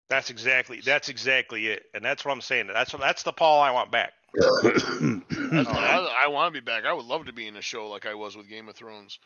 That's 0.09 0.29
exactly 0.29 0.81
that's 0.81 1.09
exactly 1.09 1.67
it, 1.67 1.83
and 1.93 2.03
that's 2.03 2.25
what 2.25 2.31
I'm 2.31 2.41
saying. 2.41 2.67
That's 2.67 2.93
what, 2.93 3.01
that's 3.01 3.23
the 3.23 3.33
Paul 3.33 3.61
I 3.61 3.71
want 3.71 3.91
back. 3.91 4.13
Oh, 5.51 5.63
I, 5.67 6.25
I 6.25 6.27
want 6.27 6.53
to 6.53 6.61
be 6.61 6.63
back. 6.63 6.85
I 6.85 6.93
would 6.93 7.05
love 7.05 7.25
to 7.25 7.33
be 7.33 7.47
in 7.47 7.55
a 7.55 7.61
show 7.61 7.89
like 7.89 8.05
I 8.05 8.13
was 8.13 8.37
with 8.37 8.47
Game 8.47 8.69
of 8.69 8.75
Thrones. 8.75 9.17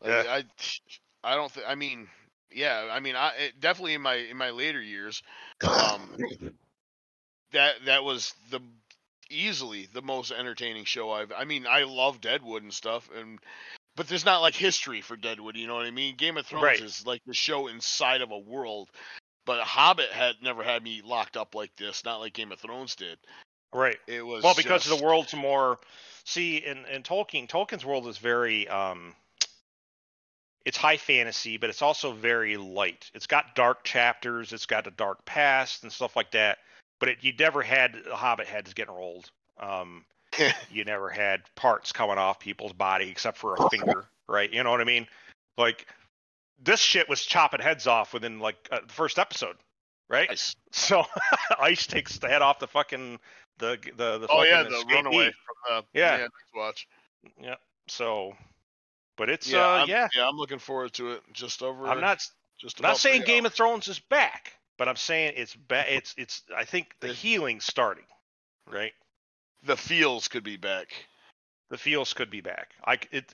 Like, 0.00 0.24
Yeah. 0.24 0.40
I, 0.40 0.44
I 1.24 1.34
don't 1.34 1.50
think. 1.50 1.66
I 1.68 1.74
mean, 1.74 2.08
yeah, 2.52 2.88
I 2.90 3.00
mean, 3.00 3.16
I 3.16 3.32
it, 3.38 3.60
definitely 3.60 3.94
in 3.94 4.02
my 4.02 4.14
in 4.14 4.36
my 4.36 4.50
later 4.50 4.80
years, 4.80 5.22
um, 5.62 6.16
that 7.52 7.74
that 7.86 8.04
was 8.04 8.34
the 8.50 8.60
easily 9.30 9.88
the 9.92 10.02
most 10.02 10.30
entertaining 10.32 10.84
show 10.84 11.10
I've. 11.10 11.32
I 11.32 11.44
mean, 11.44 11.66
I 11.66 11.84
love 11.84 12.20
Deadwood 12.20 12.62
and 12.62 12.72
stuff, 12.72 13.08
and 13.16 13.38
but 13.96 14.08
there's 14.08 14.24
not 14.24 14.40
like 14.40 14.54
history 14.54 15.00
for 15.00 15.16
Deadwood. 15.16 15.56
You 15.56 15.66
know 15.66 15.74
what 15.74 15.86
I 15.86 15.90
mean? 15.90 16.16
Game 16.16 16.36
of 16.36 16.46
Thrones 16.46 16.64
Right. 16.64 16.80
is 16.80 17.06
like 17.06 17.22
the 17.26 17.34
show 17.34 17.66
inside 17.68 18.22
of 18.22 18.30
a 18.30 18.38
world, 18.38 18.90
but 19.44 19.60
Hobbit 19.62 20.10
had 20.10 20.36
never 20.42 20.62
had 20.62 20.82
me 20.82 21.02
locked 21.04 21.36
up 21.36 21.54
like 21.54 21.74
this. 21.76 22.04
Not 22.04 22.20
like 22.20 22.32
Game 22.32 22.52
of 22.52 22.60
Thrones 22.60 22.94
did. 22.96 23.18
Right. 23.74 23.98
It 24.06 24.24
was 24.24 24.42
Well, 24.44 24.54
because 24.54 24.84
just, 24.84 24.98
the 24.98 25.04
world's 25.04 25.34
more. 25.34 25.78
See, 26.24 26.58
in 26.58 26.84
in 26.86 27.02
Tolkien, 27.02 27.48
Tolkien's 27.48 27.84
world 27.84 28.06
is 28.06 28.18
very. 28.18 28.68
um 28.68 29.14
It's 30.64 30.76
high 30.76 30.96
fantasy, 30.98 31.56
but 31.56 31.70
it's 31.70 31.82
also 31.82 32.12
very 32.12 32.56
light. 32.56 33.10
It's 33.14 33.26
got 33.26 33.54
dark 33.54 33.82
chapters. 33.82 34.52
It's 34.52 34.66
got 34.66 34.86
a 34.86 34.90
dark 34.92 35.24
past 35.24 35.82
and 35.82 35.92
stuff 35.92 36.14
like 36.16 36.30
that. 36.32 36.58
But 37.02 37.08
it, 37.08 37.18
you 37.22 37.32
never 37.36 37.62
had 37.62 37.96
Hobbit 38.12 38.46
heads 38.46 38.74
getting 38.74 38.94
rolled. 38.94 39.28
Um, 39.58 40.04
you 40.70 40.84
never 40.84 41.10
had 41.10 41.40
parts 41.56 41.90
coming 41.90 42.16
off 42.16 42.38
people's 42.38 42.72
body 42.72 43.10
except 43.10 43.36
for 43.38 43.56
a 43.56 43.68
finger, 43.70 44.06
right? 44.28 44.48
You 44.52 44.62
know 44.62 44.70
what 44.70 44.80
I 44.80 44.84
mean? 44.84 45.08
Like 45.58 45.84
this 46.62 46.78
shit 46.78 47.08
was 47.08 47.20
chopping 47.24 47.60
heads 47.60 47.88
off 47.88 48.14
within 48.14 48.38
like 48.38 48.68
uh, 48.70 48.78
the 48.86 48.92
first 48.92 49.18
episode, 49.18 49.56
right? 50.08 50.28
Nice. 50.28 50.54
So 50.70 51.02
Ice 51.60 51.88
takes 51.88 52.18
the 52.20 52.28
head 52.28 52.40
off 52.40 52.60
the 52.60 52.68
fucking 52.68 53.18
the 53.58 53.78
the 53.96 54.18
the 54.18 54.28
Oh 54.30 54.44
yeah, 54.44 54.62
fucking 54.62 54.70
the 54.70 54.84
escapee. 54.84 54.94
runaway 54.94 55.24
from 55.66 55.82
the 55.92 55.98
Yeah. 55.98 56.28
watch. 56.54 56.86
Yeah. 57.42 57.56
So, 57.88 58.36
but 59.16 59.28
it's 59.28 59.50
Yeah, 59.50 59.66
uh 59.66 59.82
I'm, 59.82 59.88
yeah. 59.88 60.06
yeah, 60.14 60.28
I'm 60.28 60.36
looking 60.36 60.60
forward 60.60 60.92
to 60.92 61.10
it. 61.14 61.22
Just 61.32 61.64
over. 61.64 61.88
I'm 61.88 62.00
not 62.00 62.24
Just 62.60 62.80
not 62.80 62.96
saying 62.96 63.22
Game 63.22 63.42
hours. 63.44 63.50
of 63.50 63.54
Thrones 63.56 63.88
is 63.88 63.98
back, 63.98 64.52
but 64.82 64.88
I'm 64.88 64.96
saying 64.96 65.34
it's 65.36 65.54
ba- 65.54 65.84
It's 65.94 66.12
it's 66.18 66.42
I 66.56 66.64
think 66.64 66.96
the 66.98 67.12
healing's 67.12 67.64
starting, 67.64 68.02
right? 68.68 68.92
the 69.64 69.76
feels 69.76 70.26
could 70.26 70.42
be 70.42 70.56
back. 70.56 70.88
The 71.70 71.78
feels 71.78 72.12
could 72.14 72.30
be 72.30 72.40
back. 72.40 72.70
I 72.84 72.98
it 73.12 73.32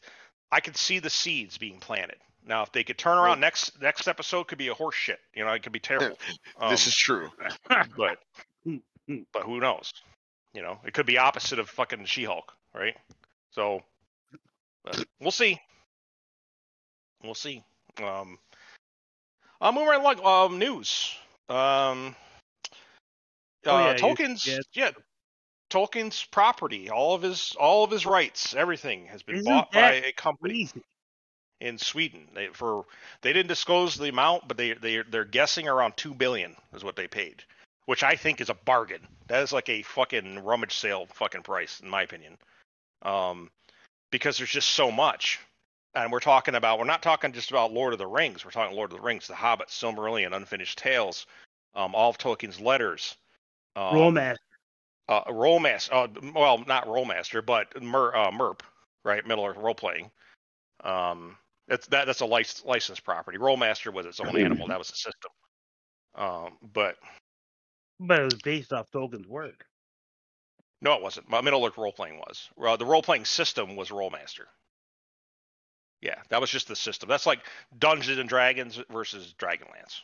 I 0.52 0.60
could 0.60 0.76
see 0.76 0.98
the 0.98 1.08
seeds 1.08 1.56
being 1.56 1.80
planted. 1.80 2.18
Now, 2.46 2.64
if 2.64 2.72
they 2.72 2.84
could 2.84 2.98
turn 2.98 3.16
around 3.16 3.28
Well- 3.30 3.38
next 3.38 3.80
next 3.80 4.08
episode, 4.08 4.46
could 4.48 4.58
be 4.58 4.68
a 4.68 4.74
horse 4.74 4.94
shit. 4.94 5.20
You 5.34 5.46
know, 5.46 5.52
it 5.52 5.62
could 5.62 5.72
be 5.72 5.80
terrible. 5.80 6.18
Um, 6.60 6.68
this 6.70 6.86
is 6.86 6.94
true. 6.94 7.30
but 7.96 8.18
but 9.32 9.42
who 9.42 9.58
knows? 9.58 9.90
You 10.52 10.60
know, 10.60 10.80
it 10.84 10.92
could 10.92 11.06
be 11.06 11.16
opposite 11.16 11.58
of 11.58 11.70
fucking 11.70 12.04
She-Hulk, 12.04 12.52
right? 12.74 12.96
So 13.52 13.80
we'll 15.18 15.30
see. 15.30 15.58
We'll 17.24 17.34
see. 17.34 17.64
Um, 18.04 18.38
I'm 19.60 19.74
moving 19.74 19.88
right 19.88 20.00
along. 20.00 20.24
Um, 20.52 20.58
news. 20.58 21.16
Um, 21.48 22.14
Oh, 23.66 23.76
uh, 23.76 23.80
yeah, 23.80 23.92
you- 23.92 23.98
Tolkien's 23.98 24.46
yeah. 24.46 24.58
yeah. 24.72 24.90
Tolkien's 25.70 26.24
property, 26.24 26.88
all 26.88 27.14
of 27.14 27.22
his 27.22 27.54
all 27.58 27.84
of 27.84 27.90
his 27.90 28.06
rights, 28.06 28.54
everything 28.54 29.06
has 29.06 29.22
been 29.22 29.36
Isn't 29.36 29.52
bought 29.52 29.72
by 29.72 29.94
a 29.94 30.12
company 30.12 30.60
Easy. 30.60 30.82
in 31.60 31.76
Sweden. 31.76 32.28
They 32.34 32.48
for 32.48 32.86
they 33.20 33.32
didn't 33.34 33.48
disclose 33.48 33.96
the 33.96 34.08
amount, 34.08 34.48
but 34.48 34.56
they 34.56 34.72
they 34.72 35.02
they're 35.02 35.24
guessing 35.26 35.68
around 35.68 35.96
two 35.96 36.14
billion 36.14 36.56
is 36.72 36.84
what 36.84 36.96
they 36.96 37.06
paid, 37.08 37.42
which 37.84 38.02
I 38.02 38.16
think 38.16 38.40
is 38.40 38.48
a 38.48 38.54
bargain. 38.54 39.06
That 39.26 39.42
is 39.42 39.52
like 39.52 39.68
a 39.68 39.82
fucking 39.82 40.38
rummage 40.44 40.76
sale 40.76 41.06
fucking 41.12 41.42
price 41.42 41.80
in 41.80 41.90
my 41.90 42.02
opinion, 42.02 42.38
um, 43.02 43.50
because 44.10 44.38
there's 44.38 44.48
just 44.50 44.70
so 44.70 44.90
much, 44.90 45.38
and 46.02 46.12
we're 46.12 46.20
talking 46.20 46.54
about 46.54 46.78
we're 46.78 46.84
not 46.84 47.02
talking 47.02 47.32
just 47.32 47.50
about 47.50 47.72
Lord 47.72 47.92
of 47.92 47.98
the 47.98 48.06
Rings. 48.06 48.44
We're 48.44 48.50
talking 48.50 48.76
Lord 48.76 48.92
of 48.92 48.98
the 48.98 49.02
Rings, 49.02 49.26
The 49.26 49.34
Hobbit, 49.34 49.68
Silmarillion, 49.68 50.34
Unfinished 50.34 50.78
Tales, 50.78 51.26
um, 51.74 51.94
all 51.94 52.10
of 52.10 52.18
Tolkien's 52.18 52.60
letters. 52.60 53.16
Um, 53.76 53.94
Romance. 53.94 54.38
uh, 55.08 55.24
Rolemaster. 55.24 55.88
Uh, 55.92 56.30
well, 56.34 56.64
not 56.66 56.86
Rolemaster, 56.86 57.44
but 57.44 57.82
Mer, 57.82 58.14
uh, 58.14 58.30
MERP, 58.30 58.62
right? 59.04 59.26
Middle 59.26 59.44
Earth 59.46 59.56
role 59.56 59.74
playing. 59.74 60.10
Um, 60.84 61.36
that's 61.66 61.86
that. 61.88 62.06
That's 62.06 62.20
a 62.20 62.26
lic- 62.26 62.64
licensed 62.64 63.04
property. 63.04 63.38
Rolemaster 63.38 63.92
was 63.92 64.06
its 64.06 64.20
own 64.20 64.36
animal. 64.36 64.66
That 64.68 64.78
was 64.78 64.88
the 64.88 64.96
system. 64.96 65.30
Um, 66.14 66.58
but 66.72 66.96
But 68.00 68.20
it 68.20 68.24
was 68.24 68.42
based 68.42 68.72
off 68.72 68.90
Tolkien's 68.90 69.28
work. 69.28 69.64
no, 70.80 70.94
it 70.94 71.02
wasn't. 71.02 71.28
My 71.28 71.40
Middle 71.40 71.64
Earth 71.66 71.76
role 71.76 71.92
playing 71.92 72.18
was. 72.18 72.48
Uh, 72.60 72.76
the 72.76 72.86
role 72.86 73.02
playing 73.02 73.24
system 73.24 73.76
was 73.76 73.90
Rolemaster. 73.90 74.46
Yeah, 76.00 76.16
that 76.28 76.40
was 76.40 76.50
just 76.50 76.68
the 76.68 76.76
system. 76.76 77.08
That's 77.08 77.26
like 77.26 77.40
Dungeons 77.78 78.18
and 78.18 78.28
Dragons 78.28 78.80
versus 78.90 79.34
Dragonlance, 79.38 80.00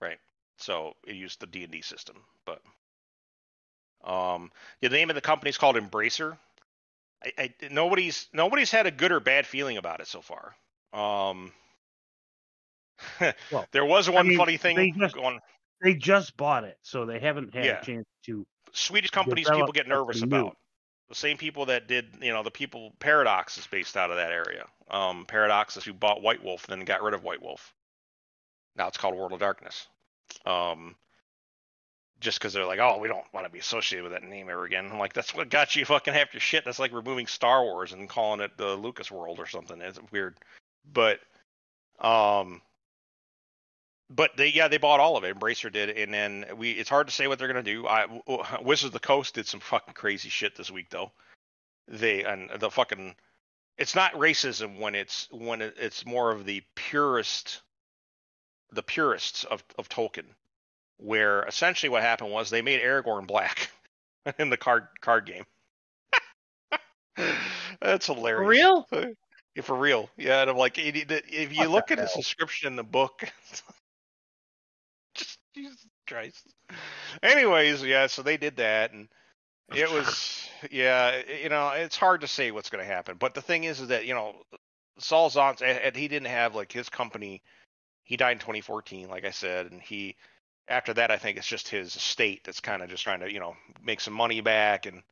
right? 0.00 0.18
So 0.58 0.94
it 1.06 1.16
used 1.16 1.40
the 1.40 1.46
D 1.46 1.64
and 1.64 1.72
D 1.72 1.80
system, 1.82 2.16
but 2.46 2.60
um, 4.04 4.50
the 4.80 4.88
name 4.88 5.10
of 5.10 5.14
the 5.16 5.20
company 5.20 5.48
is 5.50 5.58
called 5.58 5.76
Embracer. 5.76 6.36
I, 7.24 7.32
I, 7.38 7.54
nobody's 7.70 8.28
nobody's 8.32 8.70
had 8.70 8.86
a 8.86 8.90
good 8.90 9.12
or 9.12 9.20
bad 9.20 9.46
feeling 9.46 9.76
about 9.78 10.00
it 10.00 10.06
so 10.06 10.20
far. 10.22 10.54
Um, 10.92 11.52
Well, 13.50 13.66
there 13.72 13.84
was 13.84 14.08
one 14.08 14.28
mean, 14.28 14.38
funny 14.38 14.52
they 14.52 14.74
thing 14.74 14.94
just- 14.98 15.14
going. 15.14 15.38
They 15.82 15.94
just 15.94 16.36
bought 16.36 16.64
it, 16.64 16.76
so 16.82 17.06
they 17.06 17.18
haven't 17.18 17.54
had 17.54 17.64
Yeah. 17.64 17.80
a 17.80 17.84
chance 17.84 18.04
to. 18.26 18.46
Swedish 18.72 19.10
companies 19.10 19.48
people 19.48 19.72
get 19.72 19.88
nervous 19.88 20.22
about. 20.22 20.56
The 21.10 21.16
same 21.16 21.36
people 21.36 21.66
that 21.66 21.88
did, 21.88 22.06
you 22.22 22.32
know, 22.32 22.42
the 22.42 22.50
people 22.50 22.92
Paradox 23.00 23.58
is 23.58 23.66
based 23.66 23.96
out 23.96 24.10
of 24.10 24.16
that 24.16 24.32
area. 24.32 24.64
Um, 24.90 25.26
Paradox 25.26 25.76
is 25.76 25.84
who 25.84 25.92
bought 25.92 26.22
White 26.22 26.42
Wolf, 26.42 26.66
then 26.66 26.80
got 26.84 27.02
rid 27.02 27.14
of 27.14 27.24
White 27.24 27.42
Wolf. 27.42 27.74
Now 28.76 28.88
it's 28.88 28.96
called 28.96 29.16
World 29.16 29.32
of 29.32 29.40
Darkness. 29.40 29.88
Um, 30.46 30.94
just 32.20 32.38
because 32.38 32.52
they're 32.52 32.64
like, 32.64 32.78
oh, 32.78 32.98
we 32.98 33.08
don't 33.08 33.24
want 33.32 33.44
to 33.44 33.52
be 33.52 33.58
associated 33.58 34.04
with 34.04 34.12
that 34.12 34.22
name 34.22 34.48
ever 34.50 34.64
again. 34.64 34.88
I'm 34.90 34.98
like, 34.98 35.12
that's 35.12 35.34
what 35.34 35.48
got 35.48 35.74
you 35.74 35.84
fucking 35.84 36.14
half 36.14 36.32
your 36.32 36.40
shit. 36.40 36.64
That's 36.64 36.78
like 36.78 36.92
removing 36.92 37.26
Star 37.26 37.64
Wars 37.64 37.92
and 37.92 38.08
calling 38.08 38.40
it 38.40 38.56
the 38.56 38.76
Lucas 38.76 39.10
World 39.10 39.40
or 39.40 39.46
something. 39.46 39.80
It's 39.80 39.98
weird, 40.12 40.36
but 40.92 41.18
um, 41.98 42.62
but 44.10 44.36
they 44.36 44.48
yeah 44.48 44.68
they 44.68 44.78
bought 44.78 45.00
all 45.00 45.16
of 45.16 45.24
it. 45.24 45.38
Embracer 45.38 45.72
did, 45.72 45.90
and 45.90 46.12
then 46.12 46.46
we 46.56 46.72
it's 46.72 46.90
hard 46.90 47.06
to 47.06 47.12
say 47.14 47.28
what 47.28 47.38
they're 47.38 47.48
gonna 47.48 47.62
do. 47.62 47.86
I 47.86 48.06
Wizards 48.60 48.86
of 48.88 48.92
the 48.92 49.00
Coast 49.00 49.34
did 49.34 49.46
some 49.46 49.60
fucking 49.60 49.94
crazy 49.94 50.28
shit 50.28 50.56
this 50.56 50.70
week 50.70 50.90
though. 50.90 51.12
They 51.88 52.24
and 52.24 52.50
the 52.58 52.70
fucking 52.70 53.14
it's 53.78 53.94
not 53.94 54.12
racism 54.14 54.78
when 54.78 54.94
it's 54.94 55.28
when 55.30 55.62
it's 55.62 56.04
more 56.04 56.32
of 56.32 56.44
the 56.44 56.62
purest 56.74 57.62
the 58.72 58.82
purists 58.82 59.44
of 59.44 59.62
of 59.78 59.88
Tolkien, 59.88 60.26
where 60.98 61.44
essentially 61.44 61.90
what 61.90 62.02
happened 62.02 62.32
was 62.32 62.50
they 62.50 62.62
made 62.62 62.82
Aragorn 62.82 63.26
black 63.26 63.70
in 64.38 64.50
the 64.50 64.56
card 64.56 64.88
card 65.00 65.26
game. 65.26 65.44
That's 67.80 68.06
hilarious. 68.06 68.38
For 68.38 68.46
real? 68.46 68.88
For 69.62 69.76
real. 69.76 70.10
Yeah, 70.16 70.42
and 70.42 70.50
I'm 70.50 70.56
like, 70.56 70.78
if 70.78 71.52
you 71.52 71.68
What 71.70 71.70
look 71.70 71.90
at 71.90 71.98
his 71.98 72.14
hell? 72.14 72.22
description 72.22 72.68
in 72.68 72.76
the 72.76 72.84
book, 72.84 73.30
Jesus 75.60 75.86
Christ. 76.06 76.54
Anyways, 77.22 77.82
yeah, 77.82 78.06
so 78.06 78.22
they 78.22 78.36
did 78.36 78.56
that, 78.56 78.92
and 78.92 79.08
it 79.74 79.90
was, 79.90 80.48
yeah, 80.70 81.22
you 81.42 81.48
know, 81.48 81.70
it's 81.70 81.96
hard 81.96 82.22
to 82.22 82.28
say 82.28 82.50
what's 82.50 82.70
going 82.70 82.84
to 82.84 82.92
happen. 82.92 83.16
But 83.18 83.34
the 83.34 83.42
thing 83.42 83.64
is, 83.64 83.80
is 83.80 83.88
that 83.88 84.06
you 84.06 84.14
know, 84.14 84.34
Saul 84.98 85.30
Zaentz, 85.30 85.62
and 85.62 85.96
he 85.96 86.08
didn't 86.08 86.28
have 86.28 86.54
like 86.54 86.72
his 86.72 86.88
company. 86.88 87.42
He 88.04 88.16
died 88.16 88.32
in 88.32 88.38
2014, 88.38 89.08
like 89.08 89.24
I 89.24 89.30
said, 89.30 89.70
and 89.70 89.80
he. 89.80 90.16
After 90.68 90.94
that, 90.94 91.10
I 91.10 91.16
think 91.16 91.36
it's 91.36 91.48
just 91.48 91.68
his 91.68 91.96
estate 91.96 92.42
that's 92.44 92.60
kind 92.60 92.80
of 92.80 92.88
just 92.88 93.02
trying 93.02 93.20
to, 93.20 93.32
you 93.32 93.40
know, 93.40 93.56
make 93.82 94.00
some 94.00 94.14
money 94.14 94.40
back 94.40 94.86
and 94.86 95.02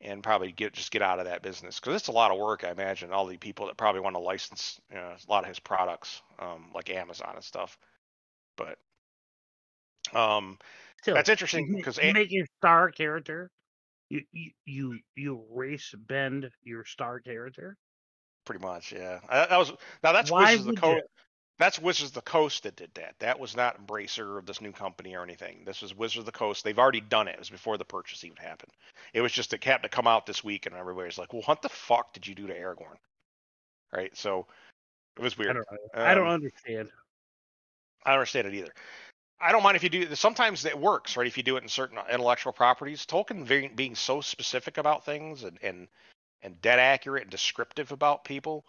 and 0.00 0.22
probably 0.22 0.52
get 0.52 0.72
just 0.72 0.90
get 0.90 1.02
out 1.02 1.18
of 1.18 1.26
that 1.26 1.42
business 1.42 1.78
because 1.78 1.94
it's 1.94 2.08
a 2.08 2.12
lot 2.12 2.30
of 2.30 2.38
work. 2.38 2.64
I 2.64 2.70
imagine 2.70 3.12
all 3.12 3.26
the 3.26 3.36
people 3.36 3.66
that 3.66 3.76
probably 3.76 4.00
want 4.00 4.16
to 4.16 4.20
license 4.20 4.80
you 4.90 4.96
know, 4.96 5.02
a 5.02 5.30
lot 5.30 5.44
of 5.44 5.48
his 5.48 5.60
products, 5.60 6.22
um, 6.38 6.70
like 6.74 6.90
Amazon 6.90 7.32
and 7.34 7.44
stuff. 7.44 7.78
But 8.56 8.78
um, 10.14 10.58
Still, 11.02 11.14
that's 11.14 11.28
interesting 11.28 11.74
because 11.76 11.98
you 11.98 12.12
make 12.12 12.30
your 12.30 12.46
star 12.58 12.90
character. 12.90 13.50
You, 14.10 14.22
you 14.32 14.50
you 14.66 14.98
you 15.14 15.44
race 15.50 15.94
bend 15.96 16.50
your 16.62 16.84
star 16.84 17.20
character. 17.20 17.76
pretty 18.44 18.64
much, 18.64 18.92
yeah. 18.92 19.20
Uh, 19.28 19.46
That 19.46 19.58
was 19.58 19.72
now 20.02 20.12
that's 20.12 20.30
Why 20.30 20.52
Wizards 20.52 20.66
of 20.66 20.74
the 20.74 20.80
Coast. 20.80 21.04
That's 21.58 21.78
Wizards 21.78 22.10
of 22.10 22.14
the 22.14 22.22
Coast 22.22 22.62
that 22.62 22.76
did 22.76 22.90
that. 22.94 23.14
That 23.18 23.38
was 23.38 23.54
not 23.54 23.78
Embracer 23.78 24.38
of 24.38 24.46
this 24.46 24.60
new 24.62 24.72
company 24.72 25.14
or 25.14 25.22
anything. 25.22 25.62
This 25.64 25.82
was 25.82 25.94
Wizards 25.94 26.20
of 26.20 26.24
the 26.26 26.32
Coast. 26.32 26.64
They've 26.64 26.78
already 26.78 27.02
done 27.02 27.28
it. 27.28 27.34
It 27.34 27.38
was 27.38 27.50
before 27.50 27.76
the 27.78 27.84
purchase 27.84 28.24
even 28.24 28.36
happened. 28.38 28.72
It 29.12 29.20
was 29.20 29.32
just 29.32 29.52
it 29.52 29.62
happened 29.62 29.90
to 29.90 29.94
come 29.94 30.06
out 30.06 30.26
this 30.26 30.42
week, 30.42 30.66
and 30.66 30.74
everybody's 30.74 31.18
like, 31.18 31.32
"Well, 31.32 31.42
what 31.44 31.62
the 31.62 31.68
fuck 31.68 32.12
did 32.14 32.26
you 32.26 32.34
do 32.34 32.46
to 32.46 32.54
Aragorn?" 32.58 32.96
Right? 33.92 34.16
So 34.16 34.46
it 35.16 35.22
was 35.22 35.38
I 35.38 35.42
weird. 35.42 35.54
don't 35.54 35.66
I 35.94 36.14
don't 36.14 36.26
Um, 36.26 36.32
understand. 36.32 36.90
I 38.04 38.10
don't 38.10 38.20
understand 38.20 38.48
it 38.48 38.54
either. 38.54 38.72
I 39.40 39.52
don't 39.52 39.62
mind 39.62 39.76
if 39.76 39.82
you 39.82 39.88
do. 39.88 40.14
Sometimes 40.14 40.64
it 40.64 40.78
works, 40.78 41.16
right? 41.16 41.26
If 41.26 41.36
you 41.36 41.42
do 41.42 41.56
it 41.56 41.62
in 41.62 41.68
certain 41.68 41.98
intellectual 42.12 42.52
properties, 42.52 43.06
Tolkien 43.06 43.44
very, 43.44 43.68
being 43.68 43.94
so 43.94 44.20
specific 44.20 44.76
about 44.78 45.04
things 45.04 45.44
and 45.44 45.58
and 45.62 45.88
and 46.42 46.60
dead 46.60 46.78
accurate 46.78 47.22
and 47.22 47.30
descriptive 47.30 47.92
about 47.92 48.24
people, 48.24 48.64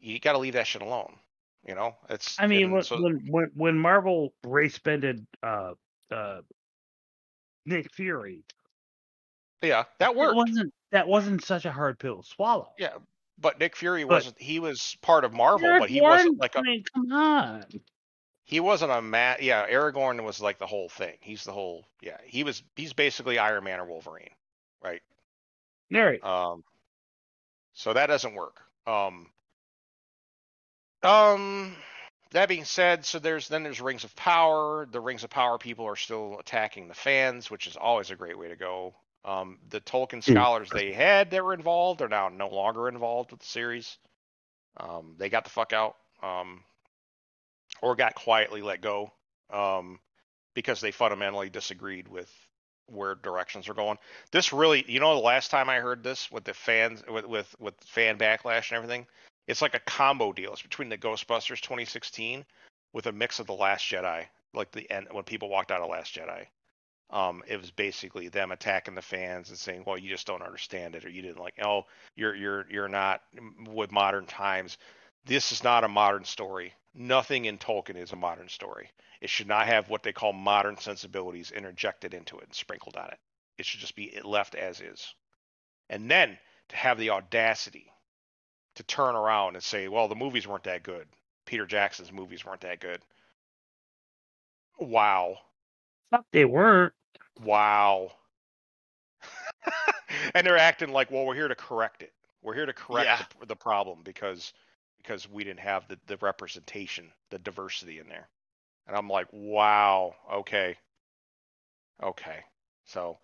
you 0.00 0.18
got 0.20 0.32
to 0.32 0.38
leave 0.38 0.54
that 0.54 0.66
shit 0.66 0.82
alone. 0.82 1.14
You 1.66 1.74
know, 1.74 1.94
it's. 2.10 2.38
I 2.40 2.46
mean, 2.48 2.70
when, 2.72 2.82
so- 2.82 3.00
when 3.00 3.24
when 3.30 3.50
when 3.54 3.78
Marvel 3.78 4.34
race 4.44 4.78
bended 4.78 5.26
uh, 5.42 5.72
uh, 6.10 6.40
Nick 7.64 7.92
Fury, 7.94 8.42
yeah, 9.62 9.84
that 10.00 10.10
it 10.10 10.16
worked. 10.16 10.36
wasn't 10.36 10.74
that 10.90 11.06
wasn't 11.08 11.44
such 11.44 11.64
a 11.64 11.72
hard 11.72 11.98
pill 11.98 12.22
to 12.22 12.28
swallow. 12.28 12.72
Yeah, 12.78 12.94
but 13.38 13.58
Nick 13.60 13.76
Fury 13.76 14.02
But- 14.04 14.10
wasn't. 14.10 14.40
He 14.40 14.58
was 14.60 14.96
part 15.02 15.24
of 15.24 15.32
Marvel, 15.32 15.66
Eric 15.66 15.80
but 15.82 15.90
he 15.90 16.00
Warren, 16.00 16.16
wasn't 16.18 16.40
like 16.40 16.54
a. 16.56 16.58
I 16.58 16.62
mean, 16.62 16.84
come 16.92 17.12
on. 17.12 17.64
He 18.44 18.60
wasn't 18.60 18.92
a 18.92 19.00
ma 19.00 19.34
Yeah, 19.40 19.66
Aragorn 19.68 20.22
was 20.24 20.40
like 20.40 20.58
the 20.58 20.66
whole 20.66 20.88
thing. 20.88 21.16
He's 21.20 21.44
the 21.44 21.52
whole. 21.52 21.86
Yeah, 22.00 22.18
he 22.24 22.44
was. 22.44 22.62
He's 22.76 22.92
basically 22.92 23.38
Iron 23.38 23.64
Man 23.64 23.80
or 23.80 23.86
Wolverine, 23.86 24.30
right? 24.82 25.02
All 25.94 26.02
right. 26.02 26.24
Um, 26.24 26.64
so 27.74 27.92
that 27.92 28.06
doesn't 28.06 28.34
work. 28.34 28.60
Um, 28.86 29.28
um, 31.02 31.76
that 32.32 32.48
being 32.48 32.64
said, 32.64 33.04
so 33.04 33.18
there's 33.18 33.48
then 33.48 33.62
there's 33.62 33.80
Rings 33.80 34.04
of 34.04 34.14
Power. 34.16 34.86
The 34.90 35.00
Rings 35.00 35.24
of 35.24 35.30
Power 35.30 35.58
people 35.58 35.86
are 35.86 35.96
still 35.96 36.38
attacking 36.38 36.88
the 36.88 36.94
fans, 36.94 37.50
which 37.50 37.66
is 37.66 37.76
always 37.76 38.10
a 38.10 38.16
great 38.16 38.38
way 38.38 38.48
to 38.48 38.56
go. 38.56 38.94
Um, 39.24 39.58
the 39.70 39.80
Tolkien 39.80 40.22
scholars 40.22 40.68
they 40.70 40.92
had 40.92 41.30
that 41.30 41.44
were 41.44 41.54
involved 41.54 42.02
are 42.02 42.08
now 42.08 42.28
no 42.28 42.48
longer 42.48 42.88
involved 42.88 43.30
with 43.30 43.40
the 43.40 43.46
series. 43.46 43.98
Um, 44.76 45.14
they 45.18 45.28
got 45.28 45.44
the 45.44 45.50
fuck 45.50 45.72
out, 45.72 45.96
um, 46.22 46.64
or 47.82 47.96
got 47.96 48.14
quietly 48.14 48.62
let 48.62 48.80
go, 48.80 49.12
um, 49.50 49.98
because 50.54 50.80
they 50.80 50.92
fundamentally 50.92 51.50
disagreed 51.50 52.08
with 52.08 52.30
where 52.86 53.14
directions 53.14 53.68
are 53.68 53.74
going. 53.74 53.98
This 54.30 54.52
really, 54.52 54.84
you 54.88 55.00
know, 55.00 55.14
the 55.14 55.20
last 55.20 55.50
time 55.50 55.68
I 55.68 55.76
heard 55.76 56.02
this 56.02 56.30
with 56.30 56.44
the 56.44 56.54
fans, 56.54 57.02
with 57.08 57.26
with, 57.26 57.54
with 57.58 57.74
fan 57.84 58.16
backlash 58.16 58.70
and 58.70 58.76
everything, 58.76 59.06
it's 59.46 59.62
like 59.62 59.74
a 59.74 59.80
combo 59.80 60.32
deal. 60.32 60.52
It's 60.52 60.62
between 60.62 60.88
the 60.88 60.98
Ghostbusters 60.98 61.60
2016 61.60 62.44
with 62.92 63.06
a 63.06 63.12
mix 63.12 63.38
of 63.38 63.46
the 63.46 63.54
Last 63.54 63.84
Jedi, 63.84 64.26
like 64.54 64.70
the 64.70 64.90
end 64.90 65.08
when 65.10 65.24
people 65.24 65.48
walked 65.48 65.70
out 65.70 65.80
of 65.80 65.90
Last 65.90 66.14
Jedi. 66.14 66.46
Um, 67.10 67.42
it 67.46 67.60
was 67.60 67.70
basically 67.70 68.28
them 68.28 68.52
attacking 68.52 68.94
the 68.94 69.02
fans 69.02 69.50
and 69.50 69.58
saying, 69.58 69.84
"Well, 69.86 69.98
you 69.98 70.08
just 70.08 70.26
don't 70.26 70.42
understand 70.42 70.94
it, 70.94 71.04
or 71.04 71.10
you 71.10 71.20
didn't 71.20 71.40
like. 71.40 71.54
Oh, 71.62 71.84
you're 72.16 72.34
you're 72.34 72.66
you're 72.70 72.88
not 72.88 73.22
with 73.66 73.92
modern 73.92 74.24
times. 74.24 74.78
This 75.24 75.52
is 75.52 75.64
not 75.64 75.84
a 75.84 75.88
modern 75.88 76.24
story. 76.24 76.74
Nothing 76.94 77.46
in 77.46 77.58
Tolkien 77.58 77.96
is 77.96 78.12
a 78.12 78.16
modern 78.16 78.48
story. 78.48 78.90
It 79.20 79.30
should 79.30 79.48
not 79.48 79.66
have 79.66 79.88
what 79.88 80.02
they 80.02 80.12
call 80.12 80.32
modern 80.32 80.76
sensibilities 80.78 81.52
interjected 81.52 82.14
into 82.14 82.38
it 82.38 82.44
and 82.44 82.54
sprinkled 82.54 82.96
on 82.96 83.08
it. 83.08 83.18
It 83.58 83.66
should 83.66 83.80
just 83.80 83.96
be 83.96 84.18
left 84.24 84.54
as 84.54 84.80
is. 84.80 85.14
And 85.90 86.10
then 86.10 86.38
to 86.70 86.76
have 86.76 86.98
the 86.98 87.10
audacity 87.10 87.92
to 88.76 88.82
turn 88.84 89.16
around 89.16 89.56
and 89.56 89.64
say, 89.64 89.88
well, 89.88 90.08
the 90.08 90.16
movies 90.16 90.46
weren't 90.48 90.64
that 90.64 90.82
good. 90.82 91.08
Peter 91.46 91.66
Jackson's 91.66 92.12
movies 92.12 92.44
weren't 92.44 92.62
that 92.62 92.80
good. 92.80 93.00
Wow. 94.78 95.38
Fuck, 96.10 96.26
they 96.32 96.44
weren't. 96.44 96.94
Wow. 97.44 98.12
and 100.34 100.46
they're 100.46 100.58
acting 100.58 100.92
like, 100.92 101.10
well, 101.10 101.26
we're 101.26 101.34
here 101.34 101.48
to 101.48 101.54
correct 101.54 102.02
it. 102.02 102.12
We're 102.42 102.54
here 102.54 102.66
to 102.66 102.72
correct 102.72 103.06
Yeah. 103.06 103.22
the, 103.40 103.46
the 103.46 103.56
problem 103.56 104.00
because 104.04 104.52
because 105.02 105.28
we 105.28 105.44
didn't 105.44 105.60
have 105.60 105.88
the, 105.88 105.98
the 106.06 106.16
representation, 106.18 107.10
the 107.30 107.38
diversity 107.38 107.98
in 107.98 108.08
there. 108.08 108.28
And 108.86 108.96
I'm 108.96 109.08
like, 109.08 109.28
wow, 109.32 110.14
okay. 110.32 110.76
Okay. 112.02 112.38
So 112.84 113.18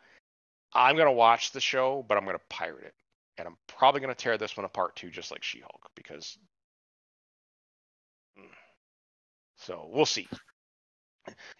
I'm 0.74 0.96
gonna 0.96 1.12
watch 1.12 1.52
the 1.52 1.60
show, 1.60 2.04
but 2.08 2.16
I'm 2.16 2.24
gonna 2.24 2.38
pirate 2.48 2.84
it. 2.84 2.94
And 3.38 3.46
I'm 3.46 3.56
probably 3.66 4.00
gonna 4.00 4.14
tear 4.14 4.38
this 4.38 4.56
one 4.56 4.66
apart 4.66 4.96
too, 4.96 5.10
just 5.10 5.30
like 5.30 5.42
She 5.42 5.60
Hulk, 5.60 5.90
because 5.94 6.38
Mm. 8.38 8.54
so 9.56 9.88
we'll 9.92 10.06
see. 10.06 10.28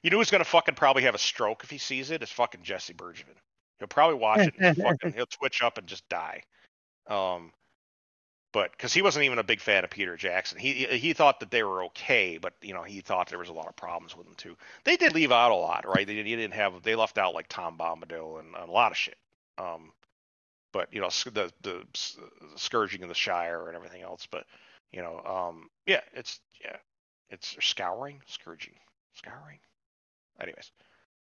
You 0.03 0.11
know 0.11 0.19
who's 0.19 0.31
gonna 0.31 0.45
fucking 0.45 0.77
probably 0.77 1.03
have 1.03 1.15
a 1.15 1.19
stroke 1.19 1.65
if 1.65 1.71
he 1.71 1.79
sees 1.79 2.11
it? 2.11 2.23
It's 2.23 2.33
fucking 2.33 2.63
Jesse 2.63 2.95
Bergevin. 2.95 3.35
He'll 3.79 3.89
probably 3.89 4.17
watch 4.17 4.47
it 4.47 4.55
and 4.59 4.77
fucking 4.77 5.13
he'll 5.13 5.27
twitch 5.27 5.63
up 5.63 5.79
and 5.79 5.87
just 5.87 6.09
die. 6.09 6.43
Um, 7.09 7.53
but 8.59 8.73
because 8.73 8.93
he 8.93 9.03
wasn't 9.03 9.25
even 9.25 9.39
a 9.39 9.45
big 9.45 9.61
fan 9.61 9.85
of 9.85 9.91
Peter 9.91 10.17
Jackson, 10.17 10.59
he 10.59 10.73
he 10.73 11.13
thought 11.13 11.39
that 11.39 11.53
they 11.53 11.63
were 11.63 11.85
okay, 11.85 12.39
but 12.39 12.55
you 12.61 12.75
know 12.75 12.83
he 12.83 13.01
thought 13.01 13.29
there 13.29 13.39
was 13.39 13.51
a 13.51 13.53
lot 13.53 13.69
of 13.69 13.77
problems 13.77 14.17
with 14.17 14.27
them 14.27 14.35
too. 14.35 14.57
They 14.83 14.97
did 14.97 15.15
leave 15.15 15.31
out 15.31 15.53
a 15.53 15.55
lot, 15.55 15.87
right? 15.87 16.05
They 16.05 16.21
didn't, 16.21 16.51
have 16.51 16.83
they 16.83 16.97
left 16.97 17.19
out 17.19 17.35
like 17.35 17.47
Tom 17.47 17.79
Bombadil 17.79 18.41
and, 18.41 18.57
a 18.57 18.69
lot 18.69 18.91
of 18.91 18.97
shit. 18.97 19.17
Um, 19.59 19.93
but 20.73 20.93
you 20.93 21.01
know 21.01 21.09
the 21.09 21.53
the 21.61 21.85
scourging 22.57 23.05
of 23.05 23.09
the 23.09 23.15
Shire 23.15 23.69
and 23.69 23.77
everything 23.77 24.03
else. 24.03 24.27
But 24.29 24.43
you 24.91 25.03
know, 25.03 25.21
um, 25.25 25.71
yeah, 25.87 26.01
it's 26.13 26.41
yeah, 26.61 26.79
it's 27.31 27.55
scouring, 27.61 28.23
scourging, 28.27 28.75
scouring. 29.15 29.61
Anyways, 30.41 30.73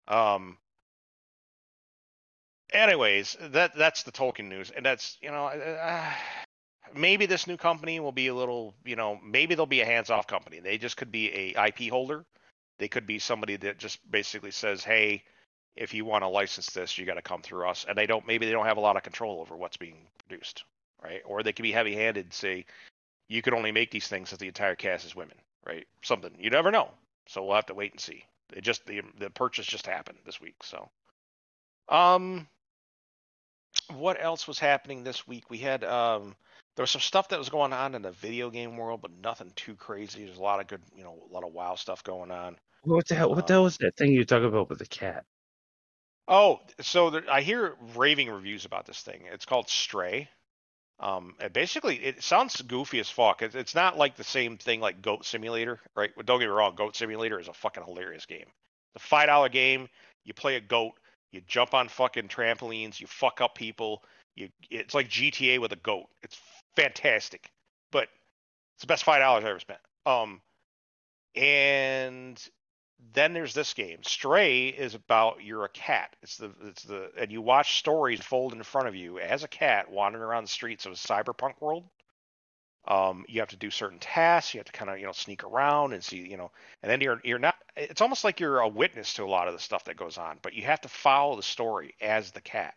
um, 0.08 0.58
anyways, 2.72 3.36
that 3.40 3.76
that's 3.76 4.02
the 4.02 4.10
Tolkien 4.10 4.48
news, 4.48 4.72
and 4.72 4.84
that's 4.84 5.18
you 5.20 5.30
know, 5.30 5.46
uh, 5.46 6.12
maybe 6.94 7.26
this 7.26 7.46
new 7.46 7.56
company 7.56 8.00
will 8.00 8.12
be 8.12 8.28
a 8.28 8.34
little, 8.34 8.74
you 8.84 8.96
know, 8.96 9.18
maybe 9.24 9.54
they'll 9.54 9.66
be 9.66 9.80
a 9.80 9.86
hands-off 9.86 10.26
company. 10.26 10.60
They 10.60 10.78
just 10.78 10.96
could 10.96 11.12
be 11.12 11.54
a 11.56 11.66
IP 11.66 11.90
holder. 11.90 12.24
They 12.78 12.88
could 12.88 13.06
be 13.06 13.18
somebody 13.18 13.56
that 13.56 13.78
just 13.78 13.98
basically 14.10 14.50
says, 14.50 14.84
hey, 14.84 15.24
if 15.76 15.94
you 15.94 16.04
want 16.04 16.24
to 16.24 16.28
license 16.28 16.70
this, 16.70 16.98
you 16.98 17.06
got 17.06 17.14
to 17.14 17.22
come 17.22 17.42
through 17.42 17.68
us, 17.68 17.86
and 17.88 17.96
they 17.96 18.06
don't. 18.06 18.26
Maybe 18.26 18.46
they 18.46 18.52
don't 18.52 18.66
have 18.66 18.76
a 18.76 18.80
lot 18.80 18.96
of 18.96 19.02
control 19.02 19.40
over 19.40 19.56
what's 19.56 19.76
being 19.76 20.08
produced, 20.26 20.64
right? 21.02 21.22
Or 21.24 21.42
they 21.42 21.52
could 21.52 21.62
be 21.62 21.72
heavy-handed, 21.72 22.26
and 22.26 22.32
say 22.32 22.66
you 23.28 23.42
can 23.42 23.54
only 23.54 23.72
make 23.72 23.90
these 23.90 24.08
things 24.08 24.32
if 24.32 24.38
the 24.38 24.48
entire 24.48 24.74
cast 24.74 25.06
is 25.06 25.14
women, 25.14 25.36
right? 25.66 25.86
Something 26.02 26.32
you 26.38 26.50
never 26.50 26.70
know. 26.70 26.90
So 27.26 27.44
we'll 27.44 27.54
have 27.54 27.66
to 27.66 27.74
wait 27.74 27.92
and 27.92 28.00
see. 28.00 28.24
It 28.52 28.62
just 28.62 28.86
the 28.86 29.02
the 29.18 29.30
purchase 29.30 29.66
just 29.66 29.86
happened 29.86 30.18
this 30.26 30.40
week, 30.40 30.56
so. 30.62 30.88
Um, 31.88 32.48
what 33.94 34.22
else 34.22 34.46
was 34.46 34.58
happening 34.58 35.04
this 35.04 35.26
week? 35.26 35.48
We 35.48 35.58
had 35.58 35.84
um, 35.84 36.34
there 36.78 36.84
was 36.84 36.92
some 36.92 37.00
stuff 37.00 37.30
that 37.30 37.40
was 37.40 37.48
going 37.48 37.72
on 37.72 37.96
in 37.96 38.02
the 38.02 38.12
video 38.12 38.50
game 38.50 38.76
world, 38.76 39.02
but 39.02 39.10
nothing 39.20 39.50
too 39.56 39.74
crazy. 39.74 40.24
There's 40.24 40.38
a 40.38 40.42
lot 40.42 40.60
of 40.60 40.68
good, 40.68 40.80
you 40.94 41.02
know, 41.02 41.18
a 41.28 41.34
lot 41.34 41.42
of 41.42 41.52
WoW 41.52 41.74
stuff 41.74 42.04
going 42.04 42.30
on. 42.30 42.56
What 42.84 43.08
the 43.08 43.16
hell? 43.16 43.34
What 43.34 43.48
the 43.48 43.54
hell 43.54 43.64
was 43.64 43.78
that 43.78 43.96
thing 43.96 44.12
you 44.12 44.24
talk 44.24 44.44
about 44.44 44.68
with 44.68 44.78
the 44.78 44.86
cat? 44.86 45.24
Oh, 46.28 46.60
so 46.80 47.10
there, 47.10 47.24
I 47.28 47.40
hear 47.40 47.74
raving 47.96 48.30
reviews 48.30 48.64
about 48.64 48.86
this 48.86 49.00
thing. 49.00 49.22
It's 49.32 49.44
called 49.44 49.68
Stray. 49.68 50.28
Um, 51.00 51.34
and 51.40 51.52
basically, 51.52 51.96
it 51.96 52.22
sounds 52.22 52.62
goofy 52.62 53.00
as 53.00 53.10
fuck. 53.10 53.42
It's, 53.42 53.56
it's 53.56 53.74
not 53.74 53.98
like 53.98 54.14
the 54.14 54.22
same 54.22 54.56
thing 54.56 54.78
like 54.78 55.02
Goat 55.02 55.26
Simulator, 55.26 55.80
right? 55.96 56.12
But 56.16 56.26
don't 56.26 56.38
get 56.38 56.46
me 56.46 56.52
wrong, 56.52 56.76
Goat 56.76 56.94
Simulator 56.94 57.40
is 57.40 57.48
a 57.48 57.54
fucking 57.54 57.82
hilarious 57.86 58.24
game. 58.24 58.46
The 58.94 59.00
five 59.00 59.26
dollar 59.26 59.48
game. 59.48 59.88
You 60.24 60.32
play 60.32 60.54
a 60.54 60.60
goat. 60.60 60.92
You 61.32 61.40
jump 61.40 61.74
on 61.74 61.88
fucking 61.88 62.28
trampolines. 62.28 63.00
You 63.00 63.08
fuck 63.08 63.40
up 63.40 63.56
people. 63.56 64.04
You, 64.36 64.50
it's 64.70 64.94
like 64.94 65.08
GTA 65.08 65.58
with 65.58 65.72
a 65.72 65.76
goat. 65.76 66.06
It's 66.22 66.40
fantastic, 66.78 67.50
but 67.90 68.08
it's 68.74 68.82
the 68.82 68.86
best 68.86 69.04
five 69.04 69.20
dollars 69.20 69.44
I 69.44 69.50
ever 69.50 69.60
spent. 69.60 69.80
Um, 70.06 70.40
and 71.34 72.40
then 73.14 73.32
there's 73.32 73.54
this 73.54 73.74
game. 73.74 73.98
Stray 74.02 74.68
is 74.68 74.94
about 74.94 75.42
you're 75.42 75.64
a 75.64 75.68
cat. 75.68 76.14
It's 76.22 76.36
the 76.36 76.52
it's 76.64 76.82
the 76.84 77.10
and 77.18 77.30
you 77.32 77.42
watch 77.42 77.78
stories 77.78 78.20
fold 78.20 78.52
in 78.52 78.62
front 78.62 78.88
of 78.88 78.94
you 78.94 79.18
as 79.18 79.44
a 79.44 79.48
cat 79.48 79.90
wandering 79.90 80.24
around 80.24 80.44
the 80.44 80.50
streets 80.50 80.86
of 80.86 80.92
a 80.92 80.96
cyberpunk 80.96 81.60
world. 81.60 81.84
Um, 82.86 83.26
you 83.28 83.40
have 83.40 83.50
to 83.50 83.56
do 83.56 83.70
certain 83.70 83.98
tasks. 83.98 84.54
You 84.54 84.58
have 84.60 84.66
to 84.66 84.72
kind 84.72 84.90
of 84.90 84.98
you 84.98 85.06
know 85.06 85.12
sneak 85.12 85.44
around 85.44 85.92
and 85.92 86.02
see 86.02 86.18
you 86.18 86.36
know, 86.36 86.50
and 86.82 86.90
then 86.90 87.00
you're 87.00 87.20
you're 87.24 87.38
not. 87.38 87.56
It's 87.76 88.00
almost 88.00 88.24
like 88.24 88.40
you're 88.40 88.60
a 88.60 88.68
witness 88.68 89.14
to 89.14 89.24
a 89.24 89.26
lot 89.26 89.48
of 89.48 89.54
the 89.54 89.60
stuff 89.60 89.84
that 89.84 89.96
goes 89.96 90.16
on, 90.16 90.38
but 90.42 90.54
you 90.54 90.62
have 90.62 90.80
to 90.82 90.88
follow 90.88 91.36
the 91.36 91.42
story 91.42 91.94
as 92.00 92.30
the 92.30 92.40
cat. 92.40 92.74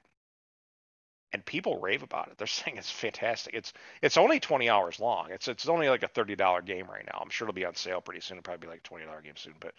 And 1.33 1.45
people 1.45 1.79
rave 1.79 2.03
about 2.03 2.27
it. 2.27 2.37
They're 2.37 2.47
saying 2.47 2.77
it's 2.77 2.91
fantastic. 2.91 3.53
It's 3.53 3.73
it's 4.01 4.17
only 4.17 4.39
20 4.39 4.69
hours 4.69 4.99
long. 4.99 5.31
It's 5.31 5.47
it's 5.47 5.67
only 5.67 5.89
like 5.89 6.03
a 6.03 6.09
$30 6.09 6.65
game 6.65 6.87
right 6.87 7.05
now. 7.05 7.19
I'm 7.21 7.29
sure 7.29 7.47
it'll 7.47 7.55
be 7.55 7.65
on 7.65 7.75
sale 7.75 8.01
pretty 8.01 8.21
soon. 8.21 8.37
It'll 8.37 8.43
probably 8.43 8.67
be 8.67 8.71
like 8.71 8.81
a 8.85 8.93
$20 8.93 9.23
game 9.23 9.35
soon, 9.35 9.53
but 9.59 9.73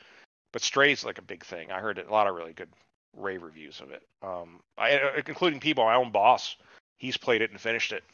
but 0.52 0.62
Stray's 0.62 1.04
like 1.04 1.18
a 1.18 1.22
big 1.22 1.44
thing. 1.44 1.72
I 1.72 1.80
heard 1.80 1.98
a 1.98 2.10
lot 2.10 2.26
of 2.26 2.34
really 2.34 2.52
good 2.52 2.68
rave 3.16 3.42
reviews 3.42 3.80
of 3.80 3.90
it. 3.90 4.02
Um, 4.22 4.60
I, 4.78 4.96
uh, 4.96 5.22
including 5.26 5.60
people, 5.60 5.84
my 5.84 5.94
own 5.94 6.10
boss, 6.10 6.56
he's 6.98 7.16
played 7.16 7.42
it 7.42 7.50
and 7.50 7.60
finished 7.60 7.92
it. 7.92 8.04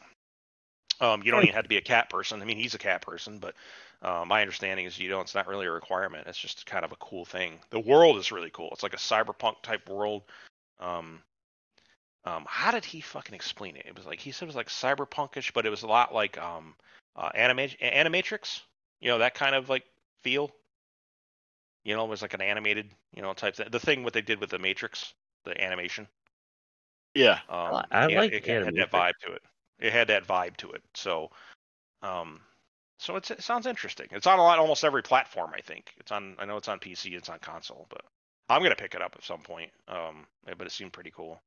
Um, 1.01 1.21
you 1.23 1.31
don't 1.31 1.43
even 1.43 1.55
have 1.55 1.63
to 1.63 1.69
be 1.69 1.77
a 1.77 1.81
cat 1.81 2.09
person. 2.09 2.41
I 2.41 2.45
mean, 2.45 2.57
he's 2.57 2.73
a 2.73 2.79
cat 2.79 3.01
person, 3.01 3.39
but 3.39 3.55
uh, 4.01 4.25
my 4.27 4.41
understanding 4.41 4.85
is 4.85 4.99
you 4.99 5.09
know 5.09 5.21
it's 5.21 5.35
not 5.35 5.47
really 5.47 5.65
a 5.65 5.71
requirement. 5.71 6.27
It's 6.27 6.37
just 6.37 6.65
kind 6.65 6.83
of 6.83 6.91
a 6.91 6.97
cool 6.97 7.25
thing. 7.25 7.59
The 7.69 7.79
world 7.79 8.17
is 8.17 8.31
really 8.31 8.49
cool. 8.49 8.69
It's 8.71 8.83
like 8.83 8.93
a 8.93 8.97
cyberpunk 8.97 9.61
type 9.61 9.87
world. 9.89 10.23
Um, 10.79 11.21
um, 12.29 12.45
how 12.47 12.71
did 12.71 12.85
he 12.85 13.01
fucking 13.01 13.35
explain 13.35 13.75
it? 13.75 13.85
It 13.85 13.95
was 13.95 14.05
like 14.05 14.19
he 14.19 14.31
said 14.31 14.45
it 14.45 14.47
was 14.47 14.55
like 14.55 14.67
cyberpunkish, 14.69 15.53
but 15.53 15.65
it 15.65 15.69
was 15.69 15.83
a 15.83 15.87
lot 15.87 16.13
like 16.13 16.37
um, 16.37 16.75
uh, 17.15 17.29
anima- 17.33 17.67
animatrix. 17.81 18.61
You 18.99 19.09
know 19.09 19.19
that 19.19 19.35
kind 19.35 19.55
of 19.55 19.69
like 19.69 19.85
feel. 20.21 20.51
You 21.83 21.95
know, 21.95 22.05
it 22.05 22.09
was 22.09 22.21
like 22.21 22.33
an 22.33 22.41
animated, 22.41 22.95
you 23.13 23.21
know, 23.21 23.33
type 23.33 23.55
thing. 23.55 23.69
The 23.69 23.79
thing 23.81 24.03
what 24.03 24.13
they 24.13 24.21
did 24.21 24.39
with 24.39 24.49
the 24.49 24.59
Matrix, 24.59 25.13
the 25.43 25.61
animation. 25.61 26.07
Yeah. 27.13 27.39
Um, 27.49 27.85
I 27.91 28.07
yeah, 28.07 28.19
like 28.19 28.31
it 28.31 28.43
kinda 28.43 28.61
had 28.65 28.75
that 28.75 28.91
vibe 28.91 29.17
to 29.21 29.33
it. 29.33 29.43
It 29.79 29.91
had 29.93 30.07
that 30.09 30.25
vibe 30.25 30.57
to 30.57 30.71
it. 30.71 30.83
So, 30.93 31.31
um, 32.03 32.41
So 32.99 33.15
it's, 33.17 33.31
it 33.31 33.43
sounds 33.43 33.67
interesting. 33.67 34.07
It's 34.11 34.27
on 34.27 34.39
a 34.39 34.43
lot, 34.43 34.59
almost 34.59 34.83
every 34.85 35.03
platform. 35.03 35.53
I 35.55 35.61
think 35.61 35.93
it's 35.97 36.11
on. 36.11 36.35
I 36.39 36.45
know 36.45 36.57
it's 36.57 36.69
on 36.69 36.79
PC. 36.79 37.15
It's 37.15 37.29
on 37.29 37.39
console, 37.39 37.87
but 37.89 38.05
I'm 38.49 38.63
gonna 38.63 38.75
pick 38.75 38.95
it 38.95 39.01
up 39.03 39.15
at 39.17 39.23
some 39.25 39.41
point. 39.43 39.73
Um, 39.87 40.27
but 40.45 40.67
it 40.67 40.71
seemed 40.71 40.93
pretty 40.93 41.11
cool. 41.11 41.41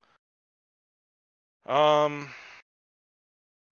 Um, 1.67 2.29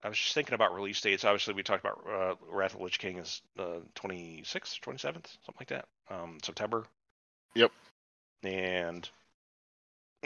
I 0.02 0.08
was 0.08 0.18
just 0.18 0.34
thinking 0.34 0.54
about 0.54 0.74
release 0.74 1.00
dates. 1.00 1.24
Obviously, 1.24 1.54
we 1.54 1.62
talked 1.62 1.84
about 1.84 2.04
uh, 2.08 2.34
Wrath 2.50 2.74
of 2.74 2.80
Lich 2.80 2.98
King 2.98 3.18
is 3.18 3.42
the 3.56 3.82
26th, 3.96 4.80
27th, 4.80 5.02
something 5.02 5.54
like 5.58 5.68
that. 5.68 5.86
Um, 6.10 6.38
September. 6.42 6.84
Yep. 7.54 7.72
And 8.42 9.08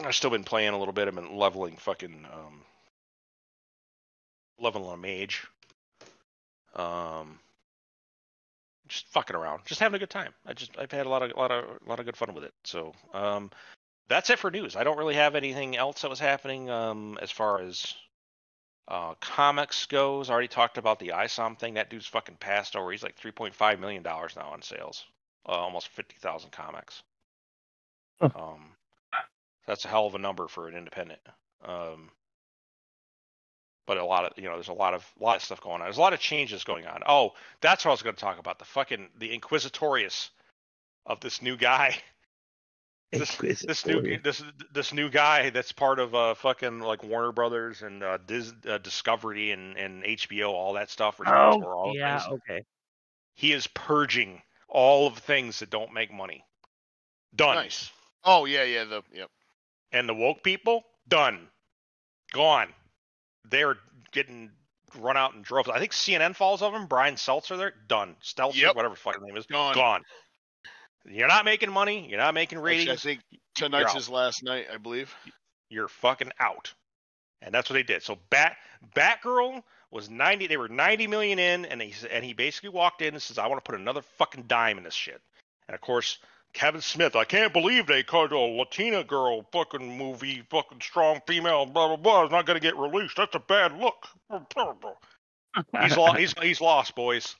I've 0.02 0.14
still 0.14 0.30
been 0.30 0.44
playing 0.44 0.74
a 0.74 0.78
little 0.78 0.92
bit. 0.92 1.08
I've 1.08 1.14
been 1.14 1.36
leveling 1.36 1.76
fucking 1.76 2.26
um, 2.32 2.62
leveling 4.58 4.92
a 4.92 4.96
mage. 4.96 5.46
Um, 6.76 7.38
just 8.88 9.06
fucking 9.08 9.36
around, 9.36 9.62
just 9.64 9.80
having 9.80 9.96
a 9.96 9.98
good 9.98 10.10
time. 10.10 10.34
I 10.46 10.52
just 10.52 10.76
I've 10.78 10.92
had 10.92 11.06
a 11.06 11.08
lot 11.08 11.22
of 11.22 11.30
a 11.30 11.36
lot 11.38 11.50
of 11.50 11.64
a 11.64 11.88
lot 11.88 12.00
of 12.00 12.06
good 12.06 12.16
fun 12.16 12.34
with 12.34 12.44
it. 12.44 12.52
So 12.64 12.92
um, 13.12 13.50
that's 14.08 14.30
it 14.30 14.38
for 14.38 14.50
news. 14.50 14.76
I 14.76 14.84
don't 14.84 14.98
really 14.98 15.14
have 15.14 15.34
anything 15.34 15.76
else 15.76 16.02
that 16.02 16.10
was 16.10 16.20
happening 16.20 16.70
um, 16.70 17.18
as 17.20 17.30
far 17.30 17.60
as 17.60 17.94
uh, 18.88 19.14
comics 19.20 19.86
goes. 19.86 20.28
I 20.28 20.32
already 20.32 20.48
talked 20.48 20.78
about 20.78 20.98
the 20.98 21.08
ISOM 21.08 21.58
thing. 21.58 21.74
That 21.74 21.90
dude's 21.90 22.06
fucking 22.06 22.36
passed 22.36 22.76
over. 22.76 22.90
He's 22.90 23.02
like 23.02 23.18
3.5 23.18 23.80
million 23.80 24.02
dollars 24.02 24.36
now 24.36 24.50
on 24.50 24.62
sales. 24.62 25.04
Uh, 25.46 25.52
almost 25.52 25.88
50,000 25.88 26.50
comics. 26.50 27.02
Huh. 28.20 28.30
Um, 28.34 28.72
that's 29.66 29.84
a 29.84 29.88
hell 29.88 30.06
of 30.06 30.14
a 30.14 30.18
number 30.18 30.48
for 30.48 30.68
an 30.68 30.76
independent. 30.76 31.20
Um, 31.64 32.10
but 33.86 33.98
a 33.98 34.04
lot 34.04 34.24
of 34.24 34.32
you 34.38 34.44
know, 34.44 34.54
there's 34.54 34.68
a 34.68 34.72
lot 34.72 34.94
of 34.94 35.06
lot 35.20 35.36
of 35.36 35.42
stuff 35.42 35.60
going 35.60 35.76
on. 35.80 35.86
There's 35.86 35.98
a 35.98 36.02
lot 36.02 36.12
of 36.12 36.20
changes 36.20 36.64
going 36.64 36.86
on. 36.86 37.02
Oh, 37.06 37.32
that's 37.60 37.84
what 37.84 37.90
I 37.90 37.94
was 37.94 38.02
going 38.02 38.14
to 38.14 38.20
talk 38.20 38.38
about. 38.38 38.58
The 38.58 38.64
fucking 38.64 39.08
the 39.18 39.38
Inquisitorius 39.38 40.30
of 41.06 41.20
this 41.20 41.42
new 41.42 41.56
guy. 41.56 41.96
This, 43.40 43.60
this 43.62 43.86
new 43.86 44.18
this 44.22 44.42
this 44.72 44.92
new 44.92 45.08
guy 45.10 45.50
that's 45.50 45.72
part 45.72 45.98
of 45.98 46.14
uh 46.14 46.34
fucking 46.34 46.80
like 46.80 47.02
Warner 47.04 47.32
Brothers 47.32 47.82
and 47.82 48.02
uh, 48.02 48.18
Dis, 48.26 48.52
uh 48.68 48.78
Discovery 48.78 49.50
and 49.52 49.76
and 49.76 50.02
HBO 50.04 50.48
all 50.50 50.72
that 50.74 50.90
stuff. 50.90 51.20
responsible 51.20 51.62
for 51.64 51.74
all 51.74 51.90
Oh, 51.90 51.94
yeah, 51.94 52.18
things. 52.20 52.32
okay. 52.48 52.64
He 53.34 53.52
is 53.52 53.66
purging 53.68 54.42
all 54.68 55.06
of 55.06 55.18
things 55.18 55.58
that 55.60 55.70
don't 55.70 55.92
make 55.92 56.12
money. 56.12 56.44
Done. 57.34 57.56
Nice. 57.56 57.90
Oh 58.24 58.44
yeah, 58.44 58.64
yeah. 58.64 58.84
The 58.84 59.02
yep. 59.12 59.28
And 59.92 60.08
the 60.08 60.14
woke 60.14 60.42
people 60.42 60.82
done, 61.08 61.48
gone. 62.32 62.68
They're 63.44 63.76
getting 64.12 64.50
run 64.98 65.16
out 65.16 65.34
in 65.34 65.42
droves. 65.42 65.68
I 65.68 65.78
think 65.78 65.92
CNN 65.92 66.34
follows 66.36 66.62
of 66.62 66.72
them. 66.72 66.86
Brian 66.86 67.16
Seltzer 67.16 67.56
there 67.56 67.74
done. 67.88 68.16
Stelzer, 68.22 68.54
Yep. 68.56 68.76
whatever 68.76 68.94
the 68.94 69.00
fuck 69.00 69.14
his 69.16 69.22
name 69.24 69.36
is, 69.36 69.46
Gone. 69.46 69.74
gone. 69.74 70.02
You're 71.06 71.28
not 71.28 71.44
making 71.44 71.70
money. 71.70 72.06
You're 72.08 72.18
not 72.18 72.34
making 72.34 72.58
Actually, 72.58 72.90
I 72.90 72.96
think 72.96 73.20
tonight's 73.54 73.94
his 73.94 74.08
last 74.08 74.42
night, 74.42 74.66
I 74.72 74.78
believe. 74.78 75.14
you're 75.68 75.88
fucking 75.88 76.32
out. 76.38 76.72
And 77.42 77.54
that's 77.54 77.68
what 77.68 77.74
they 77.74 77.82
did. 77.82 78.02
So 78.02 78.18
Bat 78.30 78.56
Batgirl 78.96 79.62
was 79.90 80.10
90 80.10 80.46
they 80.46 80.56
were 80.56 80.68
90 80.68 81.06
million 81.06 81.38
in 81.38 81.64
and 81.66 81.80
he 81.80 81.94
and 82.10 82.24
he 82.24 82.32
basically 82.32 82.70
walked 82.70 83.00
in 83.02 83.14
and 83.14 83.22
says 83.22 83.38
I 83.38 83.46
want 83.46 83.62
to 83.62 83.70
put 83.70 83.78
another 83.78 84.02
fucking 84.02 84.44
dime 84.46 84.78
in 84.78 84.84
this 84.84 84.94
shit. 84.94 85.20
And 85.68 85.74
of 85.74 85.80
course 85.80 86.18
Kevin 86.54 86.80
Smith, 86.80 87.16
I 87.16 87.24
can't 87.24 87.52
believe 87.52 87.86
they 87.86 88.02
called 88.02 88.32
a 88.32 88.38
Latina 88.38 89.02
girl 89.04 89.44
fucking 89.52 89.98
movie, 89.98 90.42
fucking 90.50 90.80
strong 90.80 91.20
female, 91.26 91.66
blah 91.66 91.88
blah 91.88 91.96
blah. 91.96 92.24
Is 92.24 92.30
not 92.30 92.46
gonna 92.46 92.60
get 92.60 92.76
released. 92.76 93.16
That's 93.16 93.34
a 93.34 93.40
bad 93.40 93.76
look. 93.76 94.06
He's 95.82 95.96
lost. 95.96 96.18
He's 96.18 96.34
he's 96.40 96.60
lost, 96.60 96.94
boys. 96.94 97.34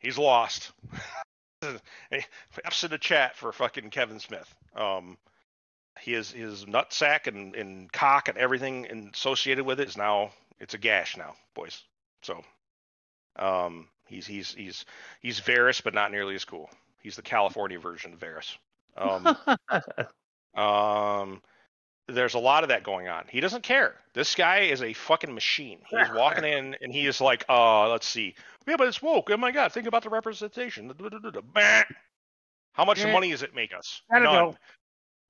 He's 0.00 0.18
lost. 0.18 0.72
Hey, 2.10 2.24
F's 2.64 2.84
in 2.84 2.90
the 2.90 2.98
chat 2.98 3.36
for 3.36 3.52
fucking 3.52 3.90
Kevin 3.90 4.20
Smith. 4.20 4.52
Um, 4.76 5.18
his 5.98 6.30
his 6.30 6.64
nutsack 6.64 7.26
and, 7.26 7.54
and 7.56 7.92
cock 7.92 8.28
and 8.28 8.38
everything 8.38 9.10
associated 9.12 9.64
with 9.64 9.80
it 9.80 9.88
is 9.88 9.96
now 9.96 10.30
it's 10.60 10.74
a 10.74 10.78
gash 10.78 11.16
now, 11.16 11.34
boys. 11.54 11.82
So, 12.22 12.42
um, 13.36 13.88
he's 14.06 14.26
he's 14.26 14.54
he's 14.54 14.84
he's 15.20 15.40
Varys, 15.40 15.82
but 15.82 15.94
not 15.94 16.12
nearly 16.12 16.34
as 16.36 16.44
cool. 16.44 16.70
He's 17.00 17.16
the 17.16 17.22
California 17.22 17.78
version 17.78 18.12
of 18.12 18.20
Varys. 18.20 18.56
Um, 18.96 19.36
um, 20.62 21.42
there's 22.08 22.34
a 22.34 22.38
lot 22.38 22.62
of 22.64 22.70
that 22.70 22.82
going 22.84 23.06
on. 23.08 23.24
He 23.28 23.40
doesn't 23.40 23.62
care. 23.62 23.94
This 24.14 24.34
guy 24.34 24.60
is 24.60 24.82
a 24.82 24.92
fucking 24.94 25.32
machine. 25.34 25.80
He's 25.88 26.08
walking 26.14 26.44
in 26.52 26.74
and 26.80 26.92
he 26.92 27.06
is 27.06 27.20
like, 27.20 27.44
uh, 27.48 27.88
let's 27.90 28.06
see. 28.06 28.34
Yeah, 28.66 28.76
but 28.76 28.88
it's 28.88 29.02
woke. 29.02 29.30
Oh 29.30 29.36
my 29.36 29.50
god, 29.52 29.72
think 29.72 29.86
about 29.86 30.02
the 30.02 30.10
representation. 30.10 30.92
How 32.72 32.84
much 32.84 33.00
Eh. 33.04 33.12
money 33.12 33.30
does 33.30 33.42
it 33.42 33.54
make 33.54 33.74
us? 33.74 34.02
Gotta 34.10 34.24
None. 34.24 34.34
go. 34.50 34.56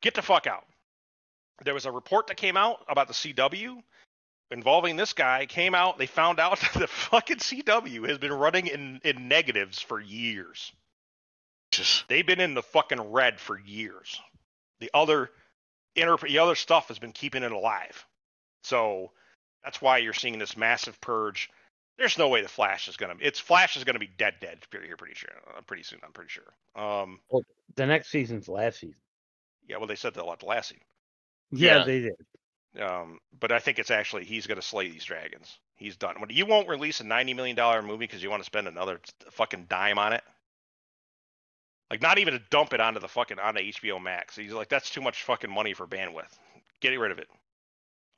Get 0.02 0.14
the 0.14 0.22
fuck 0.22 0.46
out. 0.46 0.64
There 1.64 1.74
was 1.74 1.86
a 1.86 1.92
report 1.92 2.28
that 2.28 2.36
came 2.36 2.56
out 2.56 2.84
about 2.88 3.08
the 3.08 3.14
CW 3.14 3.82
involving 4.50 4.96
this 4.96 5.12
guy. 5.12 5.46
Came 5.46 5.74
out, 5.74 5.98
they 5.98 6.06
found 6.06 6.38
out 6.38 6.60
that 6.72 6.74
the 6.74 6.86
fucking 6.86 7.38
CW 7.38 8.08
has 8.08 8.18
been 8.18 8.32
running 8.32 8.66
in, 8.68 9.00
in 9.04 9.28
negatives 9.28 9.80
for 9.80 10.00
years. 10.00 10.72
Just 11.72 12.08
They've 12.08 12.26
been 12.26 12.40
in 12.40 12.54
the 12.54 12.62
fucking 12.62 13.00
red 13.12 13.40
for 13.40 13.58
years. 13.58 14.20
The 14.80 14.90
other 14.94 15.30
inter 16.00 16.16
the 16.26 16.38
other 16.38 16.54
stuff 16.54 16.88
has 16.88 16.98
been 16.98 17.12
keeping 17.12 17.42
it 17.42 17.52
alive. 17.52 18.04
So 18.62 19.12
that's 19.64 19.80
why 19.80 19.98
you're 19.98 20.12
seeing 20.12 20.38
this 20.38 20.56
massive 20.56 21.00
purge. 21.00 21.48
There's 21.96 22.16
no 22.18 22.28
way 22.28 22.42
the 22.42 22.48
Flash 22.48 22.88
is 22.88 22.96
gonna. 22.96 23.14
It's 23.20 23.40
Flash 23.40 23.76
is 23.76 23.84
gonna 23.84 23.98
be 23.98 24.10
dead, 24.18 24.34
dead 24.40 24.58
here 24.70 24.96
pretty 24.96 25.14
sure. 25.14 25.30
Uh, 25.56 25.60
pretty 25.62 25.82
soon, 25.82 25.98
I'm 26.04 26.12
pretty 26.12 26.30
sure. 26.30 26.52
Um, 26.80 27.18
the 27.74 27.86
next 27.86 28.10
season's 28.10 28.48
last 28.48 28.80
season. 28.80 28.96
yeah. 29.68 29.78
Well, 29.78 29.86
they 29.88 29.96
said 29.96 30.14
that 30.14 30.24
at 30.26 30.38
the 30.40 30.46
last 30.46 30.68
season. 30.68 30.84
Yeah, 31.50 31.78
Yeah. 31.78 31.84
they 31.84 32.00
did. 32.00 32.82
Um, 32.82 33.18
but 33.40 33.50
I 33.50 33.58
think 33.58 33.78
it's 33.78 33.90
actually 33.90 34.24
he's 34.24 34.46
gonna 34.46 34.62
slay 34.62 34.88
these 34.88 35.04
dragons. 35.04 35.58
He's 35.76 35.96
done. 35.96 36.20
When 36.20 36.30
you 36.30 36.46
won't 36.46 36.68
release 36.68 37.00
a 37.00 37.04
ninety 37.04 37.34
million 37.34 37.56
dollar 37.56 37.82
movie 37.82 38.06
because 38.06 38.22
you 38.22 38.30
want 38.30 38.42
to 38.42 38.46
spend 38.46 38.68
another 38.68 39.00
fucking 39.32 39.66
dime 39.68 39.98
on 39.98 40.12
it. 40.12 40.22
Like 41.90 42.02
not 42.02 42.18
even 42.18 42.34
to 42.34 42.40
dump 42.50 42.74
it 42.74 42.80
onto 42.80 43.00
the 43.00 43.08
fucking 43.08 43.38
onto 43.38 43.60
HBO 43.60 44.02
Max. 44.02 44.36
He's 44.36 44.52
like, 44.52 44.68
that's 44.68 44.90
too 44.90 45.00
much 45.00 45.22
fucking 45.22 45.50
money 45.50 45.74
for 45.74 45.86
bandwidth. 45.86 46.36
Get 46.80 46.94
rid 46.94 47.12
of 47.12 47.18
it. 47.18 47.28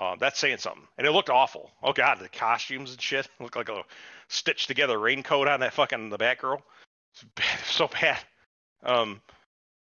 Um, 0.01 0.16
that's 0.18 0.38
saying 0.38 0.59
something. 0.59 0.86
And 0.97 1.06
it 1.06 1.12
looked 1.12 1.30
awful. 1.30 1.70
Oh 1.82 1.92
god, 1.92 2.18
the 2.18 2.28
costumes 2.28 2.92
and 2.92 3.01
shit 3.01 3.28
looked 3.40 3.56
like 3.56 3.68
a 3.68 3.84
stitched 4.28 4.68
together 4.68 4.98
raincoat 4.98 5.47
on 5.47 5.60
that 5.60 5.74
fucking 5.74 6.10
the 6.10 6.18
Batgirl. 6.18 6.60
It's 7.14 7.24
bad, 7.34 7.59
so 7.64 7.88
bad. 7.88 8.18
Um, 8.82 9.20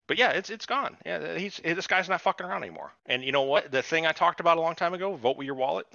but 0.09 0.19
yeah, 0.19 0.31
it's 0.31 0.51
it's 0.51 0.66
gone. 0.66 0.97
Yeah, 1.06 1.39
he's 1.39 1.60
this 1.62 1.86
guy's 1.86 2.09
not 2.09 2.20
fucking 2.20 2.47
around 2.47 2.65
anymore. 2.65 2.93
And 3.06 3.23
you 3.23 3.31
know 3.31 3.43
what? 3.43 3.70
The 3.70 3.82
thing 3.82 4.06
I 4.06 4.12
talked 4.12 4.40
about 4.40 4.59
a 4.59 4.60
long 4.60 4.74
time 4.74 4.94
ago, 4.94 5.15
vote 5.15 5.36
with 5.36 5.47
your 5.47 5.55
wallet. 5.55 5.86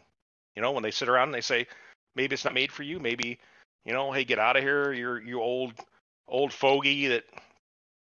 You 0.55 0.61
know, 0.61 0.71
when 0.71 0.83
they 0.83 0.91
sit 0.91 1.09
around 1.09 1.29
and 1.29 1.35
they 1.35 1.41
say, 1.41 1.67
maybe 2.15 2.35
it's 2.35 2.45
not 2.45 2.53
made 2.53 2.71
for 2.71 2.83
you. 2.83 2.99
Maybe, 2.99 3.39
you 3.85 3.93
know, 3.93 4.11
hey, 4.11 4.23
get 4.23 4.37
out 4.37 4.55
of 4.55 4.63
here. 4.63 4.93
You're 4.93 5.21
you 5.21 5.41
old 5.41 5.73
old 6.27 6.53
fogey 6.53 7.07
that 7.07 7.23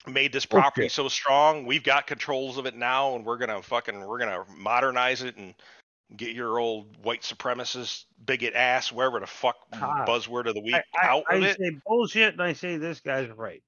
made 0.06 0.32
this 0.32 0.46
property 0.46 0.82
Bullshit. 0.82 0.92
so 0.92 1.08
strong. 1.08 1.66
We've 1.66 1.82
got 1.82 2.06
controls 2.06 2.58
of 2.58 2.66
it 2.66 2.76
now, 2.76 3.16
and 3.16 3.24
we're 3.24 3.38
gonna 3.38 3.62
fucking 3.62 4.06
we're 4.06 4.18
gonna 4.18 4.44
modernize 4.56 5.22
it 5.22 5.36
and 5.36 5.54
get 6.16 6.34
your 6.36 6.58
old 6.58 6.96
white 7.02 7.22
supremacist 7.22 8.04
bigot 8.26 8.54
ass, 8.54 8.92
wherever 8.92 9.18
the 9.20 9.26
fuck 9.26 9.56
Ah. 9.72 10.04
buzzword 10.06 10.46
of 10.46 10.54
the 10.54 10.60
week, 10.60 10.74
I, 10.74 10.82
I, 11.02 11.06
out 11.08 11.24
I 11.30 11.34
with 11.36 11.44
it. 11.50 11.56
say 11.58 11.78
bullshit, 11.86 12.34
and 12.34 12.42
I 12.42 12.52
say 12.52 12.76
this 12.76 13.00
guy's 13.00 13.28
right. 13.30 13.62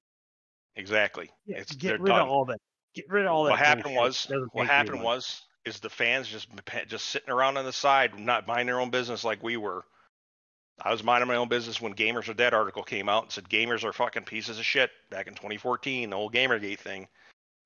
Exactly. 0.75 1.29
Yeah, 1.45 1.57
It's 1.57 1.75
get 1.75 1.99
rid 1.99 2.09
done. 2.09 2.21
of 2.21 2.29
all 2.29 2.45
that. 2.45 2.59
Get 2.93 3.09
rid 3.09 3.25
of 3.25 3.31
all 3.31 3.43
that. 3.45 3.51
what 3.51 3.59
happened 3.59 3.95
was 3.95 4.31
what 4.51 4.67
happened 4.67 5.01
was 5.01 5.41
is 5.65 5.79
the 5.79 5.89
fans 5.89 6.27
just 6.29 6.47
just 6.87 7.07
sitting 7.09 7.29
around 7.29 7.57
on 7.57 7.65
the 7.65 7.73
side 7.73 8.17
not 8.17 8.45
buying 8.45 8.67
their 8.67 8.79
own 8.79 8.89
business 8.89 9.23
like 9.23 9.41
we 9.43 9.57
were 9.57 9.83
i 10.81 10.91
was 10.91 11.03
minding 11.03 11.27
my 11.27 11.35
own 11.35 11.47
business 11.47 11.81
when 11.81 11.93
gamers 11.93 12.29
are 12.29 12.33
dead 12.33 12.53
article 12.53 12.83
came 12.83 13.09
out 13.09 13.23
and 13.23 13.31
said 13.31 13.49
gamers 13.49 13.83
are 13.83 13.93
fucking 13.93 14.23
pieces 14.23 14.59
of 14.59 14.65
shit 14.65 14.91
back 15.09 15.27
in 15.27 15.33
2014 15.33 16.09
the 16.09 16.15
whole 16.15 16.29
gamergate 16.29 16.79
thing. 16.79 17.07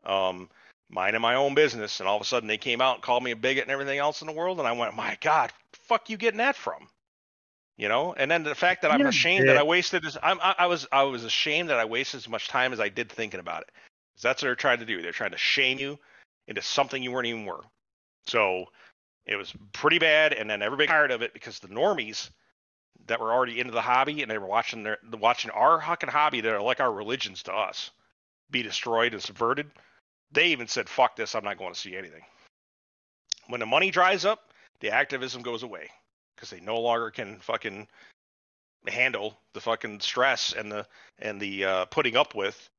Um 0.06 0.50
minding 0.90 1.22
my 1.22 1.36
own 1.36 1.54
business 1.56 2.00
and 2.02 2.10
all 2.10 2.18
of 2.18 2.22
a 2.22 2.26
sudden 2.26 2.48
they 2.48 2.58
came 2.58 2.82
out 2.82 2.96
and 2.96 3.04
called 3.04 3.24
me 3.24 3.32
a 3.32 3.36
bigot 3.36 3.64
and 3.64 3.72
everything 3.72 3.98
else 3.98 4.22
in 4.22 4.28
the 4.28 4.34
world 4.34 4.60
and 4.60 4.68
i 4.68 4.72
went 4.74 4.96
my 4.96 5.18
god 5.22 5.52
fuck 5.74 6.10
you 6.10 6.18
getting 6.18 6.40
that 6.40 6.56
from? 6.56 6.88
You 7.78 7.88
know? 7.88 8.14
And 8.14 8.30
then 8.30 8.44
the 8.44 8.56
fact 8.56 8.82
that 8.82 8.92
i'm 8.92 9.00
You're 9.00 9.10
ashamed 9.10 9.48
that 9.48 9.58
i 9.58 9.64
wasted 9.64 10.04
this 10.04 10.18
I'm, 10.22 10.40
I, 10.42 10.56
I 10.60 10.66
was 10.68 10.88
i 10.92 11.04
was 11.04 11.24
ashamed 11.24 11.70
that 11.70 11.78
i 11.80 11.86
wasted 11.86 12.18
as 12.20 12.30
much 12.30 12.48
time 12.50 12.74
as 12.74 12.80
i 12.80 12.90
did 12.90 13.10
thinking 13.12 13.40
about 13.40 13.62
it. 13.64 13.72
'Cause 14.16 14.24
that's 14.24 14.42
what 14.42 14.48
they're 14.48 14.56
trying 14.56 14.80
to 14.80 14.86
do. 14.86 15.02
They're 15.02 15.14
trying 15.14 15.32
to 15.32 15.38
shame 15.38 15.80
you 15.80 15.98
into 16.48 16.62
something 16.62 17.02
you 17.02 17.12
weren't 17.12 17.28
even 17.28 17.46
were. 17.46 17.64
So 18.28 18.66
it 19.26 19.36
was 19.38 19.54
pretty 19.74 20.00
bad, 20.00 20.34
and 20.34 20.50
then 20.50 20.62
everybody 20.62 20.88
tired 20.88 21.12
of 21.12 21.22
it 21.22 21.34
because 21.34 21.60
the 21.60 21.70
normies 21.70 22.30
that 23.12 23.20
were 23.20 23.34
already 23.34 23.60
into 23.60 23.74
the 23.74 23.82
hobby 23.82 24.22
and 24.22 24.32
they 24.32 24.38
were 24.38 24.48
watching 24.48 24.84
their 24.84 24.98
watching 25.20 25.52
our 25.52 25.82
fucking 25.82 26.08
hobby 26.08 26.40
that 26.40 26.54
are 26.54 26.62
like 26.62 26.80
our 26.80 26.94
religions 26.94 27.44
to 27.44 27.54
us 27.54 27.92
be 28.50 28.64
destroyed 28.64 29.14
and 29.14 29.22
subverted. 29.22 29.70
They 30.32 30.48
even 30.48 30.68
said, 30.68 30.88
"Fuck 30.88 31.18
this! 31.18 31.36
I'm 31.36 31.44
not 31.44 31.58
going 31.58 31.74
to 31.74 31.80
see 31.80 31.98
anything." 31.98 32.24
When 33.48 33.60
the 33.60 33.66
money 33.66 33.92
dries 33.92 34.24
up, 34.24 34.54
the 34.80 34.92
activism 34.92 35.42
goes 35.42 35.64
away 35.64 35.90
because 36.36 36.50
they 36.50 36.62
no 36.62 36.80
longer 36.80 37.12
can 37.12 37.40
fucking 37.40 37.86
handle 38.88 39.38
the 39.54 39.60
fucking 39.60 40.00
stress 40.00 40.54
and 40.54 40.72
the 40.72 40.88
and 41.20 41.42
the 41.42 41.66
uh, 41.66 41.86
putting 41.86 42.16
up 42.16 42.34
with 42.34 42.70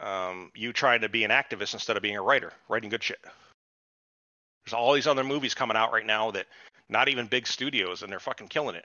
um, 0.00 0.52
you 0.54 0.74
trying 0.74 1.00
to 1.00 1.08
be 1.08 1.24
an 1.24 1.30
activist 1.30 1.72
instead 1.72 1.96
of 1.96 2.02
being 2.02 2.18
a 2.18 2.22
writer, 2.22 2.52
writing 2.68 2.90
good 2.90 3.02
shit. 3.02 3.24
There's 4.66 4.74
all 4.74 4.92
these 4.92 5.06
other 5.06 5.24
movies 5.24 5.54
coming 5.54 5.78
out 5.78 5.92
right 5.92 6.04
now 6.04 6.30
that 6.32 6.46
not 6.90 7.08
even 7.08 7.26
big 7.26 7.46
studios 7.46 8.02
and 8.02 8.12
they're 8.12 8.20
fucking 8.20 8.48
killing 8.48 8.76
it. 8.76 8.84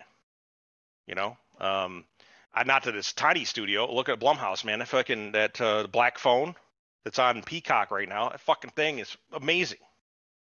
You 1.07 1.15
know, 1.15 1.37
um, 1.59 2.05
I, 2.53 2.63
not 2.63 2.83
that 2.83 2.95
it's 2.95 3.13
tiny 3.13 3.45
studio. 3.45 3.91
Look 3.93 4.09
at 4.09 4.19
Blumhouse, 4.19 4.63
man. 4.63 4.79
That 4.79 4.87
fucking 4.87 5.33
that 5.33 5.59
uh, 5.59 5.87
Black 5.87 6.17
Phone 6.17 6.55
that's 7.03 7.19
on 7.19 7.41
Peacock 7.43 7.91
right 7.91 8.07
now. 8.07 8.29
That 8.29 8.39
fucking 8.39 8.71
thing 8.71 8.99
is 8.99 9.15
amazing. 9.33 9.79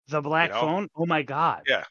The 0.07 0.22
Black 0.22 0.52
know? 0.52 0.61
Phone. 0.61 0.90
Oh 0.95 1.06
my 1.06 1.23
god. 1.23 1.64
Yeah. 1.68 1.84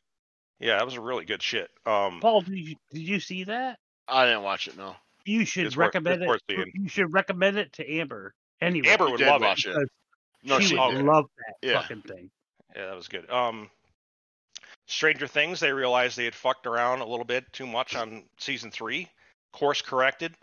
Yeah, 0.61 0.77
that 0.77 0.85
was 0.85 0.95
a 0.95 1.01
really 1.01 1.25
good 1.25 1.43
shit. 1.43 1.69
Um, 1.85 2.21
Paul, 2.21 2.41
did 2.43 2.57
you, 2.57 2.77
did 2.93 3.03
you 3.03 3.21
see 3.21 3.45
that? 3.45 3.79
I 4.09 4.25
didn't 4.25 4.45
watch 4.45 4.69
it. 4.69 4.77
No. 4.79 4.95
You 5.27 5.45
should 5.45 5.67
It's 5.67 5.77
recommend 5.77 6.25
worth 6.25 6.41
it. 6.49 6.55
seeing. 6.57 6.71
You 6.75 6.89
should 6.89 7.13
recommend 7.13 7.59
it 7.59 7.73
to 7.75 7.91
Amber. 7.93 8.35
Anyway, 8.61 8.89
Amber 8.89 9.11
would 9.11 9.21
love 9.21 9.43
it. 9.43 9.47
watch 9.47 9.67
it. 9.67 9.75
because 9.75 9.89
No, 10.45 10.61
she 10.61 10.69
she 10.69 10.79
would 10.79 10.93
did. 10.93 11.05
love 11.05 11.27
that 11.39 11.69
Yeah. 11.69 11.81
fucking 11.81 12.03
thing. 12.03 12.31
Yeah, 12.77 12.87
that 12.87 12.95
was 12.97 13.09
good. 13.09 13.29
Um, 13.31 13.69
Stranger 14.87 15.27
Things, 15.27 15.61
they 15.61 15.73
realized 15.73 16.17
they 16.17 16.25
had 16.25 16.35
fucked 16.35 16.67
around 16.67 17.01
a 17.01 17.07
little 17.07 17.25
bit 17.25 17.51
too 17.53 17.67
much 17.67 17.97
on 17.97 18.25
season 18.39 18.71
three. 18.71 19.09
Course 19.53 19.81
corrected, 19.83 20.35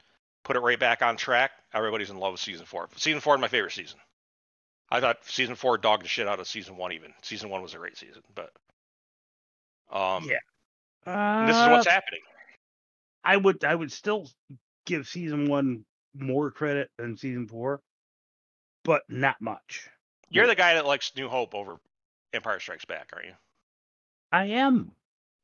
put 0.44 0.56
it 0.56 0.62
right 0.62 0.80
back 0.80 1.02
on 1.02 1.18
track. 1.18 1.52
Everybody's 1.74 2.10
in 2.10 2.18
love 2.18 2.34
with 2.34 2.42
season 2.42 2.66
four. 2.66 2.90
Season 2.96 3.20
four 3.20 3.36
is 3.36 3.42
my 3.42 3.48
favorite 3.48 3.74
season. 3.74 4.00
I 4.90 5.00
thought 5.00 5.24
season 5.26 5.56
four 5.56 5.78
dogged 5.78 6.04
the 6.04 6.10
shit 6.10 6.28
out 6.28 6.40
of 6.40 6.48
season 6.48 6.76
one. 6.76 6.92
Even 6.92 7.14
season 7.22 7.50
one 7.50 7.62
was 7.62 7.74
a 7.74 7.78
great 7.78 7.98
season, 7.98 8.22
but 8.36 8.52
um, 9.92 10.26
Yeah. 10.26 10.38
Uh, 11.06 11.46
this 11.48 11.56
is 11.56 11.68
what's 11.68 11.88
happening. 11.88 12.22
I 13.24 13.38
would 13.38 13.64
I 13.64 13.76
would 13.76 13.92
still 13.92 14.30
give 14.86 15.08
season 15.08 15.48
one 15.48 15.86
more 16.14 16.52
credit 16.52 16.90
than 16.98 17.18
season 17.18 17.48
four, 17.48 17.82
but 18.84 19.04
not 19.08 19.40
much. 19.40 19.90
You're 20.30 20.48
the 20.48 20.56
guy 20.56 20.76
that 20.76 20.86
likes 20.86 21.12
New 21.16 21.28
Hope 21.28 21.54
over 21.54 21.78
Empire 22.34 22.60
Strikes 22.60 22.86
Back, 22.86 23.12
aren't 23.14 23.28
you? 23.28 23.34
I 24.32 24.46
am. 24.46 24.92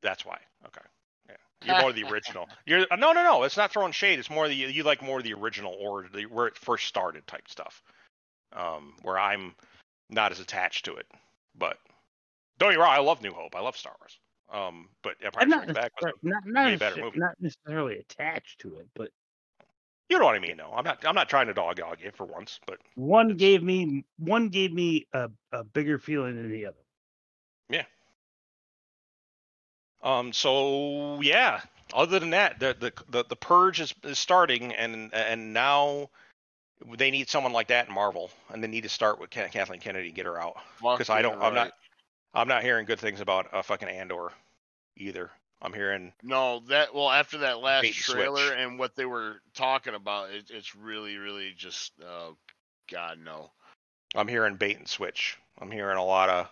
That's 0.02 0.26
why. 0.26 0.40
Okay. 0.66 0.82
Yeah. 1.30 1.36
You're 1.66 1.82
more 1.82 1.92
the 1.94 2.04
original. 2.04 2.48
You're 2.66 2.86
uh, 2.92 2.96
no, 2.96 3.12
no, 3.14 3.24
no. 3.24 3.44
It's 3.44 3.58
not 3.58 3.72
throwing 3.72 3.92
shade. 3.92 4.20
It's 4.20 4.30
more 4.30 4.48
the 4.48 4.56
you 4.56 4.84
like 4.84 5.02
more 5.02 5.22
the 5.22 5.34
original 5.34 5.76
or 5.80 6.08
the 6.14 6.24
where 6.26 6.48
it 6.48 6.58
first 6.58 6.86
started 6.88 7.26
type 7.28 7.48
stuff. 7.50 7.82
Um, 8.54 8.94
where 9.02 9.20
I'm 9.20 9.56
not 10.10 10.32
as 10.32 10.40
attached 10.40 10.86
to 10.86 10.96
it. 10.96 11.08
But 11.58 11.78
don't 12.60 12.70
get 12.72 12.78
me 12.78 12.82
wrong, 12.84 12.94
I 12.94 13.00
love 13.00 13.22
New 13.22 13.34
Hope. 13.34 13.56
I 13.56 13.60
love 13.60 13.76
Star 13.76 13.94
Wars. 14.00 14.20
Um, 14.50 14.88
but 15.04 15.16
Empire 15.22 15.44
I'm 15.44 15.50
not 15.50 15.64
Strikes 15.64 15.80
Back 15.80 15.92
was 16.02 16.12
necessar- 16.14 16.24
not 16.24 16.46
not, 16.46 16.66
way 16.68 16.76
better 16.78 17.02
movie. 17.02 17.20
not 17.20 17.36
necessarily 17.42 17.98
attached 17.98 18.60
to 18.60 18.78
it, 18.78 18.88
but 18.96 19.10
you 20.10 20.18
know 20.20 20.26
what 20.26 20.36
I 20.36 20.40
mean 20.40 20.56
though. 20.58 20.72
I'm 20.74 20.86
not 20.86 21.04
I'm 21.06 21.16
not 21.16 21.28
trying 21.28 21.48
to 21.48 21.54
dog 21.54 21.76
dog 21.76 21.98
you 22.02 22.12
for 22.16 22.26
once, 22.26 22.60
but 22.66 22.78
one 22.96 23.32
It's- 23.32 23.40
gave 23.40 23.64
me 23.64 24.06
one 24.20 24.48
gave 24.50 24.72
me 24.72 25.08
a, 25.14 25.30
a 25.52 25.64
bigger 25.66 26.00
feeling 26.00 26.36
than 26.36 26.50
the 26.52 26.68
other. 26.68 26.78
Um. 30.04 30.34
So 30.34 31.22
yeah. 31.22 31.62
Other 31.94 32.20
than 32.20 32.32
that, 32.32 32.60
the 32.60 32.76
the 32.78 32.94
the, 33.10 33.26
the 33.30 33.36
purge 33.36 33.80
is, 33.80 33.94
is 34.04 34.20
starting, 34.20 34.74
and 34.74 35.14
and 35.14 35.54
now 35.54 36.10
they 36.98 37.12
need 37.12 37.30
someone 37.30 37.54
like 37.54 37.70
that 37.70 37.88
in 37.88 37.94
Marvel, 37.94 38.30
and 38.50 38.62
they 38.62 38.68
need 38.68 38.84
to 38.84 38.90
start 38.90 39.20
with 39.20 39.30
Kathleen 39.30 39.80
Kennedy, 39.80 40.12
get 40.12 40.26
her 40.26 40.40
out, 40.40 40.58
because 40.82 41.10
I 41.10 41.22
don't. 41.22 41.42
I'm 41.42 41.54
not. 41.54 41.72
I'm 42.34 42.48
not 42.48 42.62
hearing 42.62 42.86
good 42.86 43.00
things 43.00 43.22
about 43.22 43.54
uh, 43.54 43.62
fucking 43.62 43.88
Andor, 43.88 44.32
either. 44.98 45.32
I'm 45.62 45.74
hearing 45.74 46.14
No, 46.22 46.62
that 46.68 46.94
well 46.94 47.10
after 47.10 47.40
that 47.40 47.60
last 47.60 47.92
trailer 47.94 48.48
switch. 48.48 48.60
and 48.60 48.78
what 48.78 48.96
they 48.96 49.06
were 49.06 49.42
talking 49.56 49.96
about, 49.96 50.30
it, 50.30 50.52
it's 50.52 50.76
really, 50.76 51.18
really 51.18 51.54
just, 51.58 51.94
oh 52.06 52.38
God 52.92 53.18
no. 53.24 53.50
I'm 54.16 54.28
hearing 54.28 54.56
bait 54.56 54.78
and 54.78 54.88
switch. 54.88 55.38
I'm 55.60 55.72
hearing 55.72 55.98
a 55.98 56.06
lot 56.06 56.30
of 56.30 56.48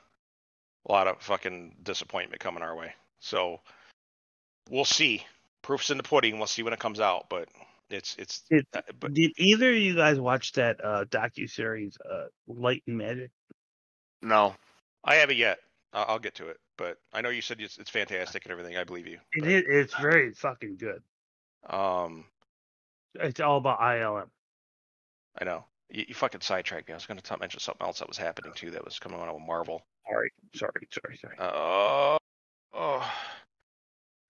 a 0.87 0.91
lot 0.91 1.07
of 1.07 1.21
fucking 1.21 1.75
disappointment 1.83 2.41
coming 2.41 2.63
our 2.63 2.75
way. 2.75 2.93
So 3.25 3.59
we'll 4.69 4.85
see. 4.85 5.25
Proof's 5.63 5.89
in 5.89 5.97
the 5.97 6.03
pudding. 6.03 6.37
We'll 6.37 6.45
see 6.45 6.61
when 6.61 6.73
it 6.73 6.79
comes 6.79 6.99
out, 6.99 7.25
but 7.27 7.49
it's 7.89 8.15
it's. 8.19 8.43
Did, 8.51 8.67
uh, 8.71 8.81
but 8.99 9.15
did 9.15 9.31
either 9.37 9.71
of 9.71 9.77
you 9.77 9.95
guys 9.95 10.19
watch 10.19 10.51
that 10.53 10.77
uh, 10.83 11.05
docu 11.05 11.49
series, 11.49 11.97
uh, 12.07 12.25
Light 12.47 12.83
and 12.85 12.99
Magic? 12.99 13.31
No, 14.21 14.53
I 15.03 15.15
haven't 15.15 15.37
yet. 15.37 15.57
I'll 15.91 16.05
I'll 16.09 16.19
get 16.19 16.35
to 16.35 16.49
it, 16.49 16.57
but 16.77 16.97
I 17.11 17.21
know 17.21 17.29
you 17.29 17.41
said 17.41 17.59
it's, 17.59 17.79
it's 17.79 17.89
fantastic 17.89 18.45
and 18.45 18.51
everything. 18.51 18.77
I 18.77 18.83
believe 18.83 19.07
you. 19.07 19.17
It 19.33 19.41
but, 19.41 19.49
is, 19.49 19.63
it's 19.67 19.95
very 19.95 20.31
fucking 20.33 20.77
good. 20.77 21.01
Um, 21.67 22.25
It's 23.15 23.39
all 23.39 23.57
about 23.57 23.79
ILM. 23.79 24.27
I 25.41 25.45
know. 25.45 25.65
You, 25.89 26.05
you 26.09 26.13
fucking 26.13 26.41
sidetracked 26.41 26.87
me. 26.87 26.93
I 26.93 26.97
was 26.97 27.07
going 27.07 27.19
to 27.19 27.37
mention 27.39 27.59
something 27.59 27.87
else 27.87 27.99
that 27.99 28.07
was 28.07 28.17
happening 28.17 28.51
too. 28.53 28.69
That 28.69 28.85
was 28.85 28.99
coming 28.99 29.19
out 29.19 29.33
with 29.33 29.43
Marvel. 29.43 29.81
Sorry, 30.07 30.31
sorry, 30.53 30.87
sorry, 30.91 31.17
sorry. 31.17 31.35
Uh, 31.39 32.17
oh, 32.75 33.11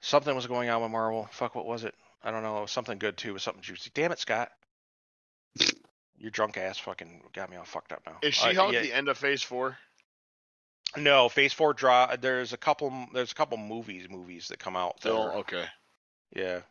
something 0.02 0.36
was 0.36 0.48
going 0.48 0.70
on 0.70 0.82
with 0.82 0.92
Marvel. 0.92 1.28
Fuck, 1.32 1.56
what 1.56 1.66
was 1.66 1.84
it? 1.84 1.96
I 2.24 2.32
don't 2.32 2.44
know. 2.44 2.58
It 2.60 2.62
was 2.62 2.72
something 2.72 2.98
good 2.98 3.18
too. 3.18 3.30
It 3.30 3.34
was 3.34 3.44
something 3.44 3.62
juicy. 3.64 3.92
Damn 3.94 4.12
it, 4.12 4.20
Scott. 4.20 4.52
Your 6.18 6.32
drunk 6.32 6.58
ass 6.58 6.78
fucking 6.78 7.22
got 7.34 7.50
me 7.50 7.58
all 7.58 7.66
fucked 7.66 7.92
up 7.92 8.02
now. 8.06 8.18
is 8.22 8.40
Uh, 8.42 8.50
She 8.50 8.56
Hulk 8.56 8.74
yeah, 8.74 8.82
the 8.82 8.94
end 8.94 9.10
of 9.10 9.18
Phase 9.18 9.42
Four? 9.42 9.78
No, 10.98 11.28
Phase 11.28 11.54
Four 11.54 11.74
draw. 11.74 12.16
There's 12.16 12.54
a 12.54 12.58
couple. 12.58 12.92
There's 13.14 13.32
a 13.32 13.36
couple 13.36 13.58
movies. 13.58 14.08
Movies 14.10 14.48
that 14.48 14.60
come 14.60 14.76
out. 14.78 14.96
that 15.02 15.10
Still 15.10 15.22
are- 15.22 15.34
okay. 15.40 15.66
Yeah. 16.36 16.62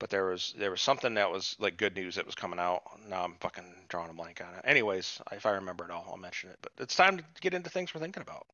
But 0.00 0.10
there 0.10 0.26
was 0.26 0.52
there 0.58 0.72
was 0.72 0.82
something 0.82 1.14
that 1.14 1.30
was 1.30 1.56
like 1.60 1.76
good 1.76 1.94
news 1.94 2.16
that 2.16 2.26
was 2.26 2.34
coming 2.34 2.58
out. 2.58 2.82
Now 3.08 3.22
I'm 3.24 3.36
fucking 3.40 3.86
drawing 3.88 4.10
a 4.10 4.12
blank 4.12 4.42
on 4.46 4.52
it. 4.54 4.60
Anyways, 4.64 5.20
if 5.32 5.46
I 5.46 5.52
remember 5.52 5.84
it 5.84 5.90
all, 5.92 6.04
I'll 6.10 6.16
mention 6.16 6.50
it. 6.50 6.58
But 6.60 6.72
it's 6.78 6.96
time 6.96 7.16
to 7.18 7.24
get 7.40 7.54
into 7.54 7.70
things 7.70 7.94
we're 7.94 8.00
thinking 8.00 8.20
about. 8.22 8.46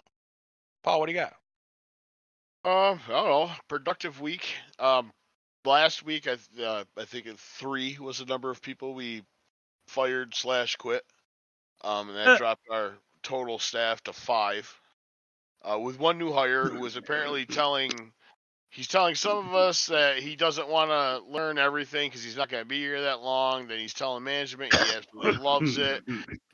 Paul, 0.83 1.01
what 1.01 1.07
do 1.07 1.13
you 1.13 1.19
got? 1.19 1.35
Um, 2.65 3.01
I 3.09 3.13
don't 3.13 3.29
know. 3.29 3.51
Productive 3.69 4.21
week. 4.21 4.55
Um, 4.79 5.13
last 5.65 6.05
week 6.05 6.27
I 6.27 6.37
th- 6.37 6.67
uh, 6.67 6.85
I 6.97 7.05
think 7.05 7.27
three 7.39 7.97
was 7.99 8.19
the 8.19 8.27
number 8.27 8.51
of 8.51 8.61
people 8.61 8.95
we 8.95 9.23
fired 9.87 10.35
slash 10.35 10.77
quit. 10.77 11.05
Um, 11.83 12.09
and 12.09 12.19
that 12.19 12.29
Uh. 12.29 12.37
dropped 12.39 12.69
our 12.71 12.93
total 13.23 13.59
staff 13.59 14.03
to 14.05 14.13
five. 14.13 14.73
Uh, 15.63 15.79
with 15.79 15.99
one 15.99 16.19
new 16.19 16.33
hire 16.33 16.69
who 16.69 16.81
was 16.81 16.97
apparently 16.97 17.45
telling 17.45 18.13
he's 18.71 18.89
telling 18.89 19.15
some 19.15 19.47
of 19.49 19.55
us 19.55 19.87
that 19.87 20.19
he 20.19 20.37
doesn't 20.37 20.69
want 20.69 20.91
to 20.91 21.19
learn 21.31 21.59
everything 21.59 22.09
because 22.09 22.23
he's 22.25 22.37
not 22.37 22.49
going 22.49 22.63
to 22.63 22.69
be 22.69 22.79
here 22.79 23.03
that 23.03 23.21
long. 23.21 23.67
Then 23.69 23.79
he's 23.79 23.93
telling 23.93 24.25
management 24.25 24.73
he 24.75 24.95
absolutely 24.95 25.37
loves 25.43 25.77
it, 25.77 26.03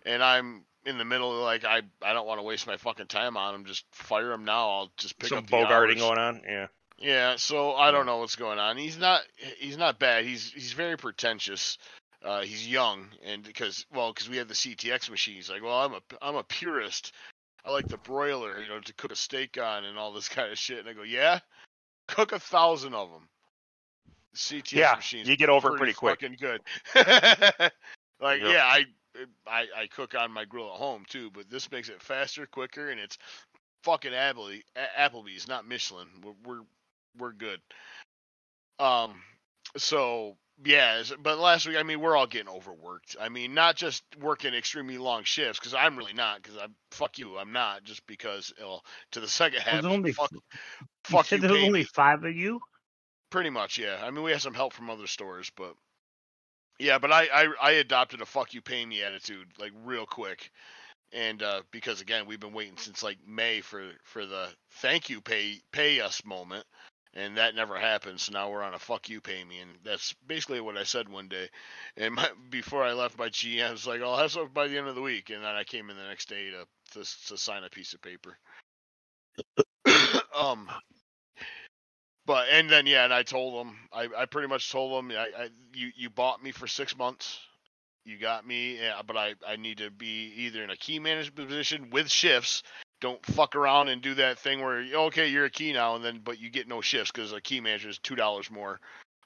and 0.04 0.22
I'm 0.24 0.64
in 0.86 0.98
the 0.98 1.04
middle 1.04 1.32
of 1.36 1.42
like 1.42 1.64
I 1.64 1.82
I 2.02 2.12
don't 2.12 2.26
want 2.26 2.38
to 2.38 2.42
waste 2.44 2.66
my 2.66 2.76
fucking 2.76 3.06
time 3.08 3.36
on 3.36 3.54
him. 3.54 3.64
Just 3.64 3.84
fire 3.92 4.32
him 4.32 4.44
now. 4.44 4.70
I'll 4.70 4.92
just 4.96 5.18
pick 5.18 5.28
Some 5.28 5.38
up 5.38 5.46
the 5.46 5.56
bogarting 5.56 5.98
going 5.98 6.18
on. 6.18 6.42
Yeah. 6.48 6.66
Yeah, 6.98 7.36
so 7.36 7.74
I 7.74 7.90
don't 7.90 8.06
know 8.06 8.16
what's 8.18 8.36
going 8.36 8.58
on. 8.58 8.78
He's 8.78 8.96
not 8.98 9.20
he's 9.58 9.76
not 9.76 9.98
bad. 9.98 10.24
He's 10.24 10.50
he's 10.52 10.72
very 10.72 10.96
pretentious. 10.96 11.76
Uh, 12.24 12.40
he's 12.40 12.66
young, 12.66 13.08
and 13.24 13.42
because 13.44 13.84
well, 13.94 14.12
because 14.12 14.30
we 14.30 14.38
have 14.38 14.48
the 14.48 14.54
CTX 14.54 15.10
machine. 15.10 15.34
He's 15.34 15.50
like, 15.50 15.62
well, 15.62 15.76
I'm 15.78 15.92
a 15.92 16.00
I'm 16.22 16.36
a 16.36 16.42
purist. 16.42 17.12
I 17.66 17.70
like 17.70 17.86
the 17.88 17.98
broiler, 17.98 18.60
you 18.62 18.68
know, 18.68 18.80
to 18.80 18.94
cook 18.94 19.12
a 19.12 19.16
steak 19.16 19.58
on 19.62 19.84
and 19.84 19.98
all 19.98 20.12
this 20.12 20.28
kind 20.30 20.50
of 20.50 20.56
shit. 20.58 20.78
And 20.78 20.88
I 20.88 20.94
go, 20.94 21.02
yeah, 21.02 21.40
cook 22.08 22.32
a 22.32 22.38
thousand 22.38 22.94
of 22.94 23.10
them. 23.10 23.28
CTX 24.34 24.72
Yeah, 24.72 24.94
machines. 24.96 25.28
you 25.28 25.36
get 25.36 25.50
over 25.50 25.74
it 25.74 25.78
pretty 25.78 25.92
quick. 25.92 26.20
Fucking 26.20 26.36
good. 26.40 26.60
like, 28.20 28.40
Yep. 28.40 28.52
yeah, 28.52 28.64
I, 28.64 28.84
I 29.46 29.66
I 29.76 29.86
cook 29.86 30.14
on 30.14 30.32
my 30.32 30.44
grill 30.44 30.72
at 30.72 30.78
home 30.78 31.04
too, 31.08 31.30
but 31.30 31.50
this 31.50 31.70
makes 31.70 31.88
it 31.88 32.02
faster, 32.02 32.46
quicker, 32.46 32.90
and 32.90 33.00
it's 33.00 33.18
fucking 33.84 34.12
Applebee, 34.12 34.62
Applebee's, 34.98 35.48
not 35.48 35.66
Michelin. 35.66 36.08
We're, 36.22 36.32
we're 36.44 36.62
we're 37.18 37.32
good. 37.32 37.60
Um, 38.78 39.22
so 39.76 40.36
yeah, 40.64 41.02
but 41.22 41.38
last 41.38 41.66
week, 41.66 41.76
I 41.76 41.82
mean, 41.82 42.00
we're 42.00 42.16
all 42.16 42.26
getting 42.26 42.48
overworked. 42.48 43.16
I 43.20 43.28
mean, 43.28 43.52
not 43.52 43.76
just 43.76 44.02
working 44.20 44.54
extremely 44.54 44.96
long 44.96 45.24
shifts 45.24 45.58
because 45.58 45.74
I'm 45.74 45.96
really 45.96 46.14
not. 46.14 46.42
Because 46.42 46.58
I'm 46.58 46.74
fuck 46.90 47.18
you, 47.18 47.36
I'm 47.36 47.52
not. 47.52 47.84
Just 47.84 48.06
because 48.06 48.52
well, 48.58 48.82
to 49.12 49.20
the 49.20 49.28
second 49.28 49.60
half, 49.60 49.82
There's 49.82 49.94
only 49.94 50.12
fuck, 50.12 50.30
fuck 51.04 51.30
you, 51.30 51.38
there's 51.38 51.62
only 51.62 51.84
five 51.84 52.24
of 52.24 52.34
you. 52.34 52.60
Pretty 53.30 53.50
much, 53.50 53.78
yeah. 53.78 53.98
I 54.02 54.10
mean, 54.10 54.22
we 54.22 54.30
have 54.30 54.40
some 54.40 54.54
help 54.54 54.72
from 54.72 54.88
other 54.88 55.06
stores, 55.06 55.50
but 55.56 55.74
yeah, 56.78 56.98
but 56.98 57.12
I 57.12 57.26
I, 57.32 57.48
I 57.62 57.70
adopted 57.72 58.20
a 58.20 58.26
fuck 58.26 58.54
you, 58.54 58.60
pay 58.60 58.84
me 58.84 59.02
attitude 59.02 59.48
like 59.58 59.72
real 59.84 60.06
quick. 60.06 60.50
And 61.12 61.42
uh, 61.42 61.62
because 61.70 62.00
again, 62.00 62.26
we've 62.26 62.40
been 62.40 62.52
waiting 62.52 62.76
since 62.76 63.02
like 63.02 63.18
May 63.26 63.60
for 63.60 63.90
for 64.04 64.26
the 64.26 64.48
thank 64.72 65.08
you 65.08 65.20
pay 65.20 65.60
pay 65.72 66.00
us 66.00 66.24
moment, 66.24 66.64
and 67.14 67.36
that 67.36 67.54
never 67.54 67.78
happened. 67.78 68.20
So 68.20 68.32
now 68.32 68.50
we're 68.50 68.62
on 68.62 68.74
a 68.74 68.78
fuck 68.78 69.08
you 69.08 69.20
pay 69.20 69.42
me, 69.44 69.60
and 69.60 69.70
that's 69.84 70.14
basically 70.26 70.60
what 70.60 70.76
I 70.76 70.82
said 70.82 71.08
one 71.08 71.28
day. 71.28 71.48
And 71.96 72.14
my, 72.14 72.28
before 72.50 72.84
I 72.84 72.92
left, 72.92 73.18
my 73.18 73.28
GM 73.28 73.70
was 73.72 73.86
like, 73.86 74.02
"I'll 74.02 74.16
have 74.18 74.32
something 74.32 74.52
by 74.52 74.68
the 74.68 74.76
end 74.78 74.88
of 74.88 74.96
the 74.96 75.02
week," 75.02 75.30
and 75.30 75.42
then 75.44 75.54
I 75.54 75.64
came 75.64 75.90
in 75.90 75.96
the 75.96 76.04
next 76.04 76.28
day 76.28 76.50
to 76.50 76.66
to, 76.92 77.26
to 77.28 77.38
sign 77.38 77.64
a 77.64 77.70
piece 77.70 77.94
of 77.94 78.02
paper. 78.02 78.36
um, 80.34 80.68
but 82.26 82.48
and 82.50 82.68
then 82.68 82.86
yeah, 82.86 83.04
and 83.04 83.14
I 83.14 83.22
told 83.22 83.54
them 83.54 83.76
I, 83.92 84.08
I 84.16 84.26
pretty 84.26 84.48
much 84.48 84.70
told 84.70 84.92
them 84.92 85.16
I, 85.16 85.44
I 85.44 85.48
you 85.72 85.90
you 85.96 86.10
bought 86.10 86.42
me 86.42 86.50
for 86.50 86.66
six 86.66 86.96
months, 86.96 87.38
you 88.04 88.18
got 88.18 88.46
me, 88.46 88.78
yeah, 88.78 89.00
but 89.06 89.16
I 89.16 89.34
I 89.46 89.56
need 89.56 89.78
to 89.78 89.90
be 89.90 90.32
either 90.36 90.62
in 90.62 90.70
a 90.70 90.76
key 90.76 90.98
management 90.98 91.48
position 91.48 91.90
with 91.90 92.10
shifts. 92.10 92.62
Don't 93.00 93.24
fuck 93.26 93.54
around 93.56 93.88
and 93.88 94.00
do 94.00 94.14
that 94.14 94.38
thing 94.38 94.60
where 94.60 94.84
okay, 95.06 95.28
you're 95.28 95.44
a 95.44 95.50
key 95.50 95.72
now, 95.72 95.96
and 95.96 96.04
then 96.04 96.20
but 96.24 96.40
you 96.40 96.50
get 96.50 96.68
no 96.68 96.80
shifts 96.80 97.12
because 97.12 97.32
a 97.32 97.40
key 97.40 97.60
manager 97.60 97.88
is 97.88 97.98
two 97.98 98.16
dollars 98.16 98.50
more 98.50 98.80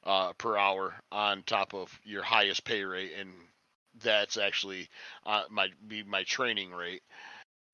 uh, 0.05 0.33
per 0.35 0.57
hour 0.57 0.95
on 1.13 1.43
top 1.45 1.75
of 1.75 1.99
your 2.05 2.23
highest 2.23 2.65
pay 2.65 2.83
rate, 2.85 3.13
and 3.19 3.31
that's 4.03 4.37
actually 4.37 4.89
uh, 5.27 5.43
my 5.51 5.69
be 5.87 6.03
my 6.03 6.25
training 6.25 6.73
rate. 6.73 7.03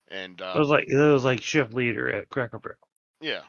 And 0.09 0.41
uh, 0.41 0.53
It 0.55 0.59
was 0.59 0.69
like 0.69 0.89
it 0.89 0.97
was 0.97 1.25
like 1.25 1.43
shift 1.43 1.73
leader 1.73 2.09
at 2.13 2.29
Cracker 2.29 2.59
Barrel. 2.59 2.79
yeah. 3.21 3.41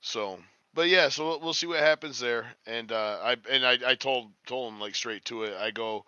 So, 0.00 0.38
but 0.74 0.88
yeah, 0.88 1.08
so 1.08 1.26
we'll, 1.26 1.40
we'll 1.40 1.54
see 1.54 1.66
what 1.66 1.80
happens 1.80 2.18
there. 2.18 2.46
And 2.66 2.92
uh, 2.92 3.18
I 3.22 3.36
and 3.50 3.64
I, 3.64 3.78
I 3.86 3.94
told 3.94 4.30
told 4.46 4.72
him 4.72 4.80
like 4.80 4.94
straight 4.94 5.24
to 5.26 5.44
it. 5.44 5.54
I 5.58 5.70
go, 5.70 6.04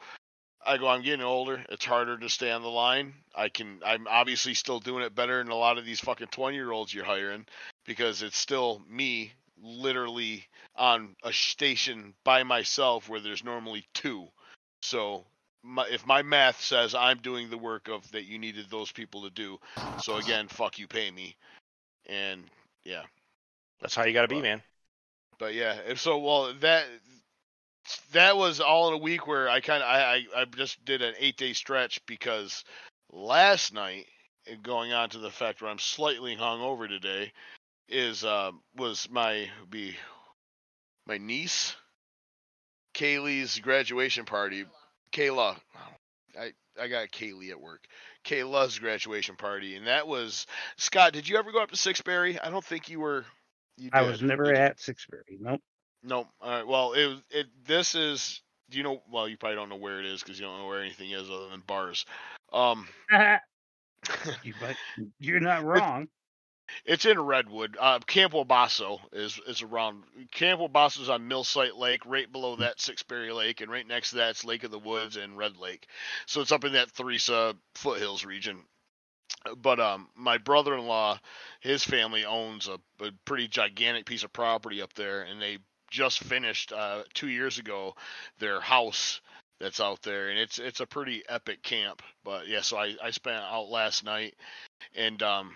I 0.65 0.77
go. 0.77 0.89
I'm 0.89 1.03
getting 1.03 1.25
older. 1.25 1.65
It's 1.71 1.85
harder 1.85 2.19
to 2.19 2.29
stay 2.29 2.51
on 2.51 2.63
the 2.63 2.69
line. 2.69 3.15
I 3.35 3.49
can. 3.49 3.81
I'm 3.85 4.07
obviously 4.09 4.55
still 4.55 4.81
doing 4.81 5.05
it 5.05 5.15
better 5.15 5.43
than 5.43 5.53
a 5.53 5.57
lot 5.57 5.79
of 5.79 5.85
these 5.85 6.01
fucking 6.01 6.29
20 6.29 6.57
year 6.57 6.71
olds 6.71 6.95
you're 6.95 7.05
hiring 7.05 7.47
because 7.87 8.23
it's 8.23 8.39
still 8.39 8.81
me 8.89 9.33
literally 9.63 10.47
on 10.77 11.15
a 11.25 11.33
station 11.33 12.15
by 12.25 12.43
myself 12.43 13.09
where 13.09 13.21
there's 13.21 13.45
normally 13.45 13.85
two. 13.95 14.27
So. 14.83 15.25
My, 15.63 15.87
if 15.91 16.07
my 16.07 16.23
math 16.23 16.63
says 16.63 16.95
I'm 16.95 17.19
doing 17.19 17.51
the 17.51 17.59
work 17.59 17.89
of 17.89 18.11
that 18.13 18.25
you 18.25 18.39
needed 18.39 18.71
those 18.71 18.91
people 18.91 19.25
to 19.25 19.31
do, 19.31 19.59
so 20.03 20.17
again, 20.17 20.49
fuck 20.49 20.79
you, 20.79 20.89
pay 20.89 21.11
me, 21.11 21.37
and 22.07 22.45
yeah, 22.83 23.03
That's 23.81 23.95
how 23.95 24.05
you 24.05 24.13
got 24.13 24.23
to 24.23 24.29
be, 24.29 24.43
man. 24.43 24.63
but 25.39 25.55
yeah, 25.55 25.75
if 25.87 26.01
so 26.01 26.19
well 26.19 26.53
that 26.61 26.87
that 28.13 28.37
was 28.37 28.61
all 28.61 28.89
in 28.89 28.95
a 28.95 28.99
week 28.99 29.27
where 29.27 29.49
I 29.49 29.61
kind 29.61 29.83
of 29.83 29.89
I, 29.89 30.25
I 30.37 30.43
I 30.43 30.45
just 30.45 30.85
did 30.85 31.03
an 31.03 31.15
eight 31.19 31.37
day 31.37 31.53
stretch 31.53 32.05
because 32.07 32.65
last 33.11 33.73
night 33.73 34.07
going 34.63 34.93
on 34.93 35.11
to 35.11 35.19
the 35.19 35.31
fact 35.31 35.63
where 35.63 35.71
I'm 35.71 35.79
slightly 35.79 36.37
hungover 36.37 36.89
today 36.89 37.33
is 37.89 38.25
uh 38.25 38.53
was 38.77 39.09
my 39.11 39.49
be 39.71 39.97
my 41.07 41.19
niece 41.19 41.75
Kaylee's 42.95 43.59
graduation 43.61 44.25
party. 44.25 44.65
Kayla, 45.13 45.57
I 46.39 46.53
I 46.81 46.89
got 46.89 47.11
Kaylee 47.11 47.51
at 47.51 47.61
work. 47.61 47.85
Kayla's 48.25 48.79
graduation 48.79 49.37
party, 49.37 49.77
and 49.77 49.87
that 49.87 50.07
was 50.07 50.47
Scott. 50.77 51.13
Did 51.13 51.29
you 51.29 51.37
ever 51.37 51.53
go 51.53 51.63
up 51.63 51.71
to 51.71 51.77
Sixberry? 51.77 52.39
I 52.43 52.51
don't 52.51 52.65
think 52.65 52.89
you 52.89 53.01
were. 53.01 53.25
You 53.77 53.91
I 53.93 54.03
did. 54.03 54.11
was 54.11 54.23
never 54.23 54.53
at 54.53 54.79
Sixberry. 54.79 55.39
Nope. 55.41 55.61
No. 56.03 56.27
All 56.41 56.51
right. 56.51 56.67
Well, 56.67 56.93
it 56.95 57.19
it. 57.31 57.47
This 57.67 57.95
is. 57.95 58.43
Do 58.71 58.79
you 58.79 58.85
know? 58.85 59.03
Well, 59.11 59.29
you 59.29 59.37
probably 59.37 59.57
don't 59.57 59.69
know 59.69 59.77
where 59.77 59.99
it 60.01 60.07
is 60.07 60.23
because 60.23 60.39
you 60.39 60.47
don't 60.47 60.59
know 60.59 60.67
where 60.67 60.81
anything 60.83 61.11
is 61.11 61.29
other 61.31 61.49
than 61.51 61.61
bars. 61.67 62.07
Um, 62.53 62.89
you, 64.43 64.55
but 64.61 64.77
you're 65.19 65.41
not 65.41 65.65
wrong. 65.65 66.09
it's 66.85 67.05
in 67.05 67.21
Redwood. 67.21 67.77
Uh, 67.81 67.99
Camp 68.01 68.33
Wabasso 68.33 69.01
is 69.13 69.41
is 69.49 69.63
around. 69.63 70.05
Camp 70.31 70.61
Wabasso 70.61 71.01
is 71.01 71.09
on 71.09 71.29
Millsite 71.29 71.77
Lake, 71.77 72.03
right 72.07 72.31
below 72.31 72.57
that 72.57 72.79
Sixberry 72.79 73.35
Lake, 73.35 73.61
and 73.61 73.71
right 73.71 73.87
next 73.87 74.11
to 74.11 74.17
that 74.17 74.31
it's 74.31 74.45
Lake 74.45 74.63
of 74.65 74.71
the 74.71 74.79
Woods 74.79 75.17
and 75.17 75.37
Red 75.37 75.57
Lake. 75.57 75.87
So 76.27 76.41
it's 76.41 76.53
up 76.53 76.65
in 76.65 76.73
that 76.75 76.95
Theresa 76.95 77.57
foothills 77.75 78.25
region. 78.25 78.59
But 79.57 79.81
um, 79.81 80.09
my 80.15 80.39
brother-in-law, 80.39 81.19
his 81.61 81.83
family 81.83 82.25
owns 82.25 82.69
a, 82.69 82.79
a 83.05 83.11
pretty 83.25 83.49
gigantic 83.49 84.07
piece 84.07 84.23
of 84.23 84.33
property 84.33 84.83
up 84.83 84.93
there, 84.95 85.23
and 85.23 85.41
they 85.41 85.59
just 85.91 86.21
finished 86.21 86.73
uh, 86.73 87.03
two 87.15 87.29
years 87.29 87.59
ago 87.59 87.95
their 88.39 88.61
house 88.61 89.21
that's 89.61 89.81
out 89.81 90.03
there, 90.03 90.31
and 90.31 90.39
it's 90.39 90.59
it's 90.59 90.81
a 90.81 90.87
pretty 90.87 91.23
epic 91.29 91.63
camp. 91.63 92.03
But 92.25 92.49
yeah, 92.49 92.63
so 92.63 92.79
I 92.79 92.95
I 93.03 93.11
spent 93.11 93.43
out 93.43 93.69
last 93.69 94.05
night, 94.05 94.35
and 94.95 95.23
um, 95.23 95.55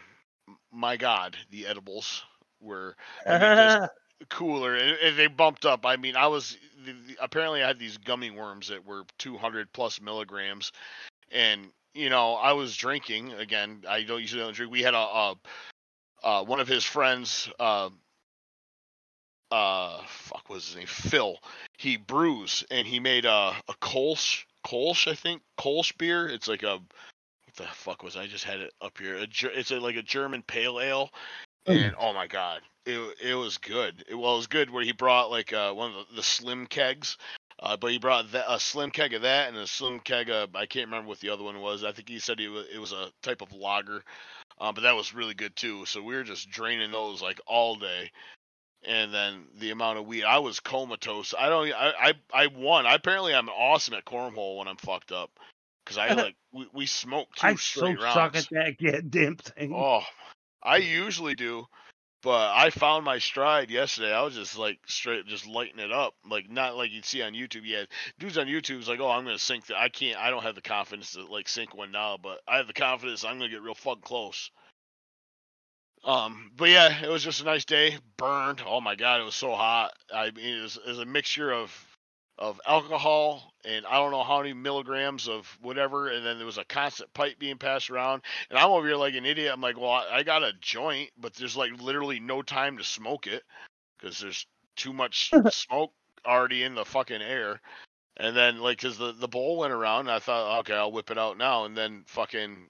my 0.73 0.97
God, 0.97 1.37
the 1.51 1.67
edibles 1.67 2.23
were 2.61 2.97
I 3.27 3.33
mean, 3.33 3.41
just 3.41 3.91
cooler, 4.31 4.75
and, 4.75 5.17
they 5.19 5.27
bumped 5.27 5.65
up. 5.65 5.87
I 5.87 5.97
mean, 5.97 6.17
I 6.17 6.27
was 6.27 6.57
apparently 7.21 7.63
I 7.63 7.67
had 7.67 7.79
these 7.79 7.99
gummy 7.99 8.31
worms 8.31 8.69
that 8.69 8.85
were 8.85 9.05
200 9.19 9.73
plus 9.73 10.01
milligrams, 10.01 10.73
and 11.31 11.69
you 11.95 12.11
know 12.11 12.35
I 12.35 12.53
was 12.53 12.77
drinking 12.77 13.33
again. 13.33 13.85
I 13.89 14.03
don't 14.03 14.21
usually 14.21 14.43
don't 14.43 14.55
drink. 14.55 14.73
We 14.73 14.83
had 14.83 14.95
a, 14.95 14.99
a 14.99 15.35
uh, 16.23 16.43
one 16.45 16.61
of 16.61 16.69
his 16.69 16.85
friends. 16.85 17.51
Uh, 17.59 17.91
uh, 19.51 20.01
fuck, 20.07 20.49
what 20.49 20.57
was 20.57 20.67
his 20.69 20.77
name? 20.77 20.87
Phil. 20.87 21.39
He 21.79 21.97
brews, 21.97 22.65
and 22.71 22.87
he 22.87 23.01
made 23.01 23.25
a 23.25 23.55
a 23.69 23.75
Kolsch, 23.81 24.45
Kolsch, 24.67 25.11
I 25.11 25.15
think, 25.15 25.43
Kolsch 25.59 25.97
beer. 25.97 26.29
It's 26.29 26.49
like 26.49 26.63
a 26.63 26.75
what 26.77 27.57
the 27.57 27.65
fuck 27.65 28.03
was 28.03 28.17
I 28.17 28.27
just 28.27 28.45
had 28.45 28.61
it 28.61 28.73
up 28.81 28.99
here? 28.99 29.17
A, 29.17 29.27
it's 29.59 29.71
a, 29.71 29.79
like 29.79 29.97
a 29.97 30.03
German 30.03 30.43
pale 30.43 30.81
ale, 30.81 31.11
Mm. 31.67 31.87
and 31.87 31.95
oh 31.99 32.13
my 32.13 32.27
god, 32.27 32.61
it 32.85 33.17
it 33.23 33.35
was 33.35 33.57
good. 33.59 34.05
It, 34.09 34.15
well, 34.15 34.35
it 34.35 34.39
was 34.39 34.47
good 34.47 34.71
where 34.71 34.85
he 34.85 34.93
brought 34.93 35.31
like 35.31 35.53
uh, 35.53 35.73
one 35.73 35.93
of 35.95 36.09
the, 36.09 36.17
the 36.17 36.23
slim 36.23 36.67
kegs. 36.67 37.17
Uh, 37.61 37.77
but 37.77 37.93
he 37.93 37.99
brought 37.99 38.33
that, 38.33 38.45
a 38.49 38.59
slim 38.59 38.91
keg 38.91 39.15
of 39.15 39.23
that 39.23 39.49
and 39.49 39.57
a 39.57 39.67
slim 39.67 40.01
keg 40.01 40.29
of 40.29 40.55
I 40.57 40.67
can't 40.67 40.87
remember 40.89 41.09
what 41.09 41.21
the 41.21 41.31
other 41.31 41.45
one 41.45 41.61
was. 41.61 41.85
I 41.85 41.93
think 41.93 42.09
he 42.09 42.19
said 42.19 42.41
it 42.41 42.49
was, 42.49 42.67
it 42.73 42.79
was 42.79 42.93
a 42.93 43.11
type 43.23 43.43
of 43.43 43.53
lager, 43.53 44.03
uh, 44.61 44.73
but 44.73 44.83
that 44.83 44.97
was 44.97 45.15
really 45.15 45.35
good 45.35 45.55
too. 45.55 45.85
So 45.87 46.03
we 46.03 46.15
were 46.15 46.25
just 46.25 46.51
draining 46.51 46.91
those 46.91 47.23
like 47.23 47.41
all 47.47 47.77
day, 47.77 48.11
and 48.85 49.15
then 49.15 49.47
the 49.59 49.71
amount 49.71 49.99
of 49.99 50.07
weed 50.07 50.25
I 50.25 50.39
was 50.39 50.61
comatose. 50.61 51.33
I 51.39 51.49
don't 51.49 51.73
I 51.73 51.93
I, 52.01 52.15
I 52.33 52.47
won. 52.49 52.87
I 52.87 52.95
apparently 52.95 53.35
I'm 53.35 53.49
awesome 53.49 53.95
at 53.95 54.05
cornhole 54.05 54.59
when 54.59 54.69
I'm 54.69 54.77
fucked 54.77 55.13
up 55.13 55.31
because 55.85 55.97
I 55.97 56.09
like 56.15 56.37
we, 56.53 56.67
we 56.73 56.87
smoked 56.87 57.39
two 57.39 57.47
I 57.47 57.55
so 57.55 57.57
straight 57.57 58.01
rounds. 58.01 58.15
suck 58.15 58.37
at 58.37 58.49
that 58.51 58.77
goddamn 58.83 59.37
thing. 59.37 59.73
Oh, 59.75 60.03
I 60.63 60.79
usually 60.79 61.35
do, 61.35 61.67
but 62.25 62.53
I 62.57 62.71
found 62.71 63.05
my 63.05 63.19
stride 63.19 63.71
yesterday. 63.71 64.11
I 64.11 64.23
was 64.23 64.35
just 64.35 64.57
like 64.57 64.79
straight, 64.87 65.27
just 65.27 65.47
lighting 65.47 65.79
it 65.79 65.93
up, 65.93 66.15
like 66.29 66.51
not 66.51 66.75
like 66.75 66.91
you'd 66.91 67.05
see 67.05 67.21
on 67.21 67.35
YouTube. 67.35 67.63
Yeah, 67.65 67.85
dudes 68.19 68.39
on 68.39 68.47
YouTube's 68.47 68.89
like, 68.89 68.99
oh, 68.99 69.11
I'm 69.11 69.25
gonna 69.25 69.39
sink. 69.39 69.67
The, 69.67 69.79
I 69.79 69.91
can't. 69.91 70.19
I 70.19 70.31
don't 70.31 70.43
have 70.43 70.55
the 70.55 70.63
confidence 70.63 71.13
to 71.13 71.27
like 71.27 71.49
sink 71.49 71.75
one 71.75 71.93
now, 71.93 72.17
but 72.21 72.41
I 72.49 72.57
have 72.57 72.67
the 72.67 72.73
confidence 72.73 73.25
I'm 73.25 73.37
gonna 73.39 73.51
get 73.51 73.61
real 73.61 73.75
fucking 73.75 74.03
close. 74.03 74.51
Um, 76.03 76.51
but 76.57 76.71
yeah, 76.71 77.05
it 77.05 77.11
was 77.11 77.23
just 77.23 77.43
a 77.43 77.45
nice 77.45 77.67
day. 77.67 77.99
Burned. 78.17 78.63
Oh 78.67 78.81
my 78.81 78.95
god, 78.95 79.21
it 79.21 79.25
was 79.25 79.35
so 79.35 79.53
hot. 79.53 79.93
I 80.13 80.31
mean, 80.31 80.59
it 80.59 80.63
was, 80.63 80.79
it 80.79 80.89
was 80.89 80.99
a 81.01 81.05
mixture 81.05 81.53
of 81.53 81.71
of 82.39 82.61
alcohol 82.67 83.53
and 83.65 83.87
I 83.87 83.95
don't 83.95 84.11
know 84.11 84.25
how 84.25 84.39
many 84.39 84.53
milligrams 84.53 85.29
of 85.29 85.47
whatever, 85.63 86.09
and 86.09 86.25
then 86.27 86.37
there 86.39 86.47
was 86.47 86.59
a 86.59 86.65
constant 86.65 87.13
pipe 87.15 87.39
being 87.39 87.59
passed 87.59 87.91
around. 87.91 88.23
And 88.51 88.59
I'm 88.59 88.71
over 88.71 88.87
here 88.87 88.97
like 88.97 89.15
an 89.15 89.27
idiot. 89.27 89.53
I'm 89.53 89.61
like, 89.61 89.79
well, 89.79 89.91
I, 89.91 90.07
I 90.19 90.23
got 90.23 90.43
a 90.43 90.53
joint, 90.61 91.11
but 91.19 91.35
there's 91.35 91.57
like 91.57 91.73
literally 91.81 92.21
no 92.21 92.43
time 92.43 92.79
to 92.79 92.85
smoke 92.85 93.27
it 93.27 93.43
because 93.99 94.21
there's 94.21 94.47
too 94.77 94.93
much 94.93 95.33
smoke 95.51 95.93
already 96.27 96.65
in 96.65 96.75
the 96.75 96.85
fucking 96.85 97.23
air. 97.23 97.61
And 98.19 98.37
then 98.37 98.61
like, 98.61 98.81
cause 98.81 98.99
the 98.99 99.13
the 99.13 99.29
bowl 99.29 99.59
went 99.59 99.73
around, 99.73 100.03
and 100.03 100.13
I 100.13 100.21
thought, 100.21 100.61
okay, 100.61 100.75
I'll 100.75 100.93
whip 100.93 101.11
it 101.11 101.19
out 101.19 101.39
now. 101.39 101.65
And 101.67 101.77
then 101.77 102.05
fucking 102.07 102.69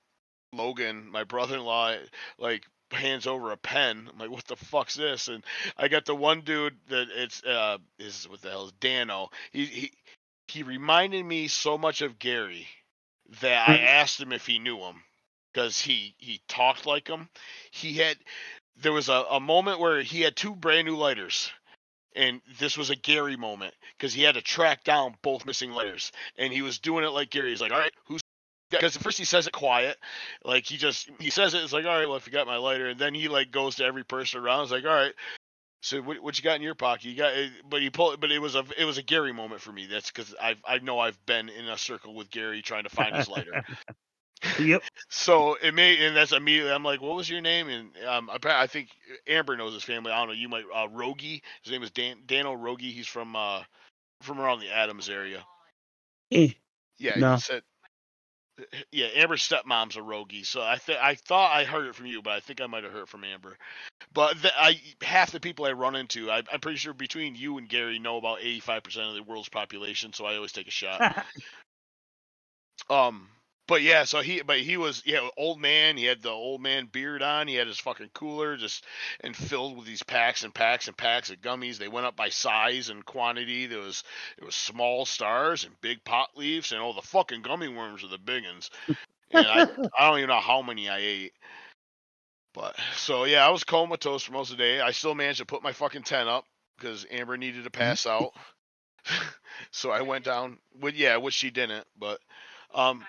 Logan, 0.53 1.11
my 1.11 1.25
brother-in-law, 1.25 1.97
like 2.39 2.65
hands 2.95 3.27
over 3.27 3.53
a 3.53 3.57
pen. 3.59 4.09
I'm 4.13 4.19
like, 4.19 4.31
what 4.31 4.47
the 4.47 4.57
fuck's 4.57 4.95
this? 4.97 5.29
And 5.29 5.45
I 5.79 5.89
got 5.89 6.07
the 6.07 6.15
one 6.17 6.43
dude 6.43 6.77
that 6.89 7.09
it's 7.15 7.45
uh 7.45 7.79
is 7.99 8.29
what 8.29 8.43
the 8.43 8.51
hell 8.51 8.67
is 8.67 8.73
Dano. 8.81 9.31
He 9.53 9.67
he 9.67 9.93
he 10.49 10.63
reminded 10.63 11.25
me 11.25 11.49
so 11.49 11.79
much 11.79 12.03
of 12.03 12.19
Gary 12.19 12.69
that 13.41 13.69
I 13.69 13.79
Mhm. 13.79 13.87
asked 13.87 14.21
him 14.21 14.33
if 14.33 14.47
he 14.47 14.59
knew 14.59 14.79
him 14.79 15.03
because 15.53 15.81
he 15.81 16.15
he 16.19 16.41
talked 16.49 16.87
like 16.87 17.09
him. 17.09 17.29
He 17.73 17.95
had 17.95 18.19
there 18.77 18.93
was 18.93 19.09
a, 19.09 19.25
a 19.31 19.41
moment 19.41 19.81
where 19.81 20.03
he 20.03 20.23
had 20.23 20.37
two 20.37 20.55
brand 20.57 20.87
new 20.87 20.97
lighters. 20.97 21.51
And 22.17 22.43
this 22.61 22.77
was 22.79 22.91
a 22.91 22.97
Gary 22.97 23.37
moment 23.37 23.75
because 23.97 24.15
he 24.15 24.23
had 24.23 24.37
to 24.37 24.43
track 24.43 24.85
down 24.85 25.17
both 25.23 25.47
missing 25.47 25.73
lighters, 25.73 26.13
and 26.39 26.53
he 26.53 26.63
was 26.63 26.79
doing 26.79 27.05
it 27.05 27.09
like 27.11 27.31
Gary. 27.31 27.51
He's 27.51 27.61
like, 27.61 27.73
"All 27.73 27.79
right, 27.79 27.93
who's 28.07 28.21
because 28.77 28.97
at 28.97 29.03
first 29.03 29.19
he 29.19 29.25
says 29.25 29.47
it 29.47 29.53
quiet, 29.53 29.97
like 30.45 30.67
he 30.67 30.77
just 30.77 31.11
he 31.19 31.31
says 31.31 31.55
it. 31.55 31.63
It's 31.63 31.73
like, 31.73 31.85
all 31.85 31.97
right, 31.97 32.07
well, 32.07 32.17
I 32.17 32.21
forgot 32.21 32.47
my 32.47 32.57
lighter, 32.57 32.89
and 32.89 32.99
then 32.99 33.15
he 33.15 33.29
like 33.29 33.51
goes 33.51 33.77
to 33.77 33.85
every 33.85 34.05
person 34.05 34.41
around. 34.41 34.63
It's 34.63 34.73
like, 34.73 34.85
all 34.85 34.91
right, 34.91 35.13
so 35.83 36.01
what, 36.01 36.19
what 36.23 36.39
you 36.39 36.45
got 36.45 36.57
in 36.57 36.63
your 36.63 36.75
pocket? 36.75 37.05
You 37.05 37.17
got, 37.17 37.35
eh, 37.35 37.49
but 37.69 37.83
he 37.83 37.91
pulled, 37.91 38.21
but 38.21 38.31
it 38.33 38.39
was 38.39 38.55
a 38.55 38.65
it 38.79 38.85
was 38.85 38.99
a 38.99 39.03
Gary 39.03 39.33
moment 39.33 39.61
for 39.61 39.73
me. 39.73 39.87
That's 39.87 40.11
because 40.11 40.35
I 40.41 40.57
I 40.67 40.79
know 40.79 40.99
I've 40.99 41.19
been 41.27 41.49
in 41.49 41.69
a 41.69 41.77
circle 41.77 42.15
with 42.15 42.31
Gary 42.31 42.63
trying 42.63 42.85
to 42.85 42.91
find 42.91 43.15
his 43.15 43.29
lighter. 43.29 43.63
Yep. 44.61 44.83
so 45.09 45.57
it 45.63 45.73
may, 45.73 46.05
and 46.07 46.15
that's 46.15 46.33
immediately 46.33 46.71
I'm 46.71 46.85
like, 46.85 47.01
what 47.01 47.17
was 47.17 47.31
your 47.31 47.41
name? 47.41 47.69
And 47.69 47.91
um, 48.07 48.29
appa- 48.29 48.59
I 48.59 48.67
think 48.67 48.91
Amber 49.27 49.57
knows 49.57 49.73
his 49.73 49.83
family. 49.83 50.13
I 50.13 50.19
don't 50.19 50.29
know. 50.29 50.35
You 50.35 50.51
might 50.51 50.65
uh, 50.75 50.87
Rogie. 50.89 51.43
His 51.63 51.73
name 51.73 51.83
is 51.83 51.91
Dan 51.91 52.19
Dano 52.27 52.55
Rogi. 52.55 52.93
He's 52.93 53.07
from 53.07 53.35
uh 53.37 53.63
from 54.21 54.41
around 54.41 54.61
the 54.61 54.71
Adams 54.71 55.09
area. 55.09 55.43
Eh, 56.31 56.49
Yeah, 56.99 57.19
No. 57.19 57.35
he 57.37 57.41
said 57.41 57.63
yeah, 58.93 59.07
Amber's 59.15 59.47
stepmom's 59.47 59.97
a 59.97 60.03
rogie, 60.03 60.45
so 60.45 60.63
I 60.63 60.77
th- 60.77 60.99
I 61.01 61.15
thought 61.15 61.57
I 61.57 61.65
heard 61.65 61.87
it 61.87 61.95
from 61.95 62.07
you, 62.07 62.23
but 62.23 62.33
I 62.33 62.41
think 62.41 62.61
I 62.61 62.67
might 62.67 62.85
have 62.85 62.93
heard 62.93 63.03
it 63.03 63.09
from 63.09 63.25
Amber. 63.25 63.57
But 64.13 64.41
the, 64.43 64.53
I 64.57 64.81
half 65.03 65.33
the 65.33 65.41
people 65.41 65.67
I 65.67 65.73
run 65.73 65.97
into, 65.97 66.31
I, 66.31 66.43
I'm 66.53 66.61
pretty 66.61 66.79
sure 66.79 66.93
between 66.93 67.35
you 67.35 67.59
and 67.59 67.69
Gary 67.69 67.99
know 67.99 68.17
about 68.17 68.41
85% 68.41 69.09
of 69.09 69.15
the 69.15 69.23
world's 69.23 69.49
population, 69.49 70.13
so 70.13 70.25
I 70.25 70.37
always 70.37 70.53
take 70.53 70.69
a 70.69 70.73
shot. 70.73 71.25
um, 72.91 73.29
but 73.67 73.83
yeah, 73.83 74.05
so 74.05 74.21
he, 74.21 74.43
but 74.43 74.59
he 74.59 74.77
was, 74.77 75.03
yeah, 75.07 75.27
old 75.39 75.59
man. 75.59 75.97
He 75.97 76.05
had 76.05 76.21
the 76.21 76.31
old 76.31 76.61
man 76.61 76.87
beard 76.87 77.23
on. 77.23 77.49
He 77.49 77.55
had 77.55 77.67
his 77.67 77.79
fucking 77.79 78.11
cooler 78.13 78.57
just 78.57 78.85
and 79.21 79.35
filled 79.35 79.77
with 79.77 79.87
these 79.87 80.03
packs 80.03 80.45
and 80.45 80.55
packs 80.55 80.87
and 80.87 80.97
packs 80.97 81.31
of 81.31 81.41
gummies. 81.41 81.79
They 81.79 81.89
went 81.89 82.07
up 82.07 82.15
by 82.15 82.29
size 82.29 82.91
and 82.91 83.05
quantity. 83.05 83.67
There 83.67 83.81
was 83.81 84.05
there 84.39 84.45
was 84.45 84.55
small 84.55 85.07
stars 85.07 85.65
and 85.65 85.81
big 85.81 86.05
pot 86.05 86.31
leaves, 86.37 86.73
and 86.73 86.81
all 86.81 86.93
the 86.93 87.03
fucking 87.03 87.43
gummy 87.43 87.69
worms 87.69 88.05
are 88.05 88.09
the 88.09 88.19
big 88.19 88.45
ones. 88.45 88.71
And 89.31 89.47
I, 89.47 89.63
I 89.99 90.11
don't 90.11 90.19
even 90.19 90.29
know 90.29 90.41
how 90.41 90.61
many 90.61 90.91
I 90.91 90.99
ate. 90.99 91.33
But 92.53 92.77
so 92.97 93.25
yeah, 93.25 93.47
I 93.47 93.51
was 93.51 93.65
comatose 93.65 94.25
for 94.25 94.33
most 94.33 94.51
of 94.53 94.59
the 94.59 94.63
day. 94.63 94.81
I 94.81 94.91
still 94.91 95.15
managed 95.15 95.39
to 95.39 95.47
put 95.47 95.63
my 95.63 95.73
fucking 95.73 96.03
tent 96.03 96.29
up 96.29 96.45
because 96.79 97.07
Amber 97.11 97.39
needed 97.39 97.65
to 97.65 97.71
pass 97.71 98.07
out. 98.07 98.33
so 99.71 99.91
I 99.91 100.03
went 100.03 100.27
down. 100.27 100.59
With 100.79 100.97
yeah, 100.97 101.17
which 101.17 101.35
she 101.35 101.51
didn't, 101.51 101.87
but 101.99 102.21
um 102.75 103.05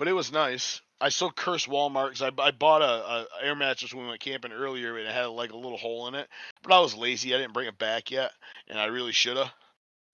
but 0.00 0.08
it 0.08 0.14
was 0.14 0.32
nice. 0.32 0.80
I 0.98 1.10
still 1.10 1.30
curse 1.30 1.66
Walmart 1.66 2.12
because 2.12 2.22
I, 2.22 2.42
I 2.42 2.52
bought 2.52 2.80
a, 2.80 2.86
a 2.86 3.26
air 3.42 3.54
mattress 3.54 3.92
when 3.92 4.04
we 4.04 4.08
went 4.08 4.22
camping 4.22 4.50
earlier 4.50 4.96
and 4.96 5.06
it 5.06 5.12
had 5.12 5.26
like 5.26 5.52
a 5.52 5.56
little 5.58 5.76
hole 5.76 6.08
in 6.08 6.14
it, 6.14 6.26
but 6.62 6.72
I 6.72 6.80
was 6.80 6.96
lazy. 6.96 7.34
I 7.34 7.38
didn't 7.38 7.52
bring 7.52 7.68
it 7.68 7.76
back 7.76 8.10
yet, 8.10 8.32
and 8.66 8.78
I 8.78 8.86
really 8.86 9.12
should 9.12 9.36
have. 9.36 9.52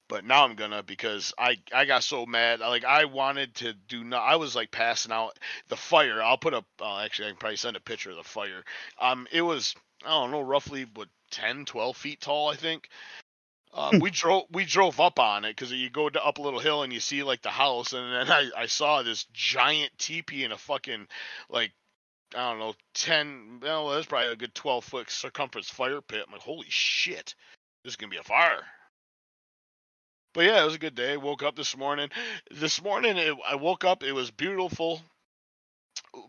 But 0.09 0.25
now 0.25 0.45
I'm 0.45 0.57
gonna 0.57 0.83
because 0.83 1.33
I 1.39 1.59
I 1.73 1.85
got 1.85 2.03
so 2.03 2.27
mad. 2.27 2.59
Like 2.59 2.85
I 2.85 3.05
wanted 3.05 3.55
to 3.57 3.75
do 3.75 4.03
not. 4.03 4.23
I 4.23 4.35
was 4.35 4.57
like 4.57 4.73
passing 4.73 5.13
out. 5.13 5.39
The 5.69 5.77
fire. 5.77 6.21
I'll 6.21 6.37
put 6.37 6.55
up. 6.55 6.65
Uh, 6.81 6.99
actually, 6.99 7.29
I 7.29 7.31
can 7.31 7.39
probably 7.39 7.57
send 7.57 7.77
a 7.77 7.81
picture 7.81 8.11
of 8.11 8.17
the 8.17 8.25
fire. 8.25 8.65
Um, 9.01 9.29
it 9.31 9.43
was 9.43 9.73
I 10.05 10.11
don't 10.11 10.33
know 10.33 10.41
roughly 10.41 10.87
what 10.95 11.09
10, 11.31 11.65
12 11.65 11.97
feet 11.97 12.21
tall. 12.21 12.49
I 12.49 12.57
think. 12.57 12.89
Um, 13.77 13.99
we 13.99 14.11
drove 14.11 14.45
we 14.51 14.65
drove 14.65 15.01
up 15.01 15.19
on 15.19 15.45
it 15.45 15.51
because 15.51 15.71
you 15.71 15.91
go 15.91 16.09
to, 16.09 16.25
up 16.25 16.39
a 16.39 16.43
little 16.43 16.61
hill 16.61 16.83
and 16.83 16.93
you 16.93 17.01
see 17.01 17.23
like 17.23 17.43
the 17.43 17.51
house, 17.51 17.93
and 17.93 18.11
then 18.11 18.31
I, 18.31 18.51
I 18.57 18.67
saw 18.67 19.03
this 19.03 19.27
giant 19.35 19.93
teepee 19.99 20.45
in 20.45 20.53
a 20.53 20.57
fucking 20.57 21.07
like 21.51 21.73
I 22.35 22.51
don't 22.51 22.59
know 22.59 22.75
ten 22.95 23.61
well 23.61 23.91
that's 23.91 24.07
probably 24.07 24.33
a 24.33 24.37
good 24.37 24.55
twelve 24.55 24.85
foot 24.85 25.11
circumference 25.11 25.69
fire 25.69 26.01
pit. 26.01 26.25
I'm 26.27 26.33
like 26.33 26.41
holy 26.41 26.69
shit, 26.71 27.35
this 27.85 27.93
is 27.93 27.97
gonna 27.97 28.11
be 28.11 28.17
a 28.17 28.23
fire. 28.23 28.63
But 30.33 30.47
yeah, 30.47 30.63
it 30.63 30.67
was 30.67 30.75
a 30.75 30.79
good 30.79 30.95
day. 30.95 31.19
Woke 31.19 31.43
up 31.43 31.57
this 31.57 31.77
morning. 31.77 32.09
This 32.51 32.83
morning 32.83 33.19
it, 33.19 33.37
I 33.47 33.57
woke 33.57 33.85
up. 33.85 34.03
It 34.03 34.13
was 34.13 34.31
beautiful 34.31 35.03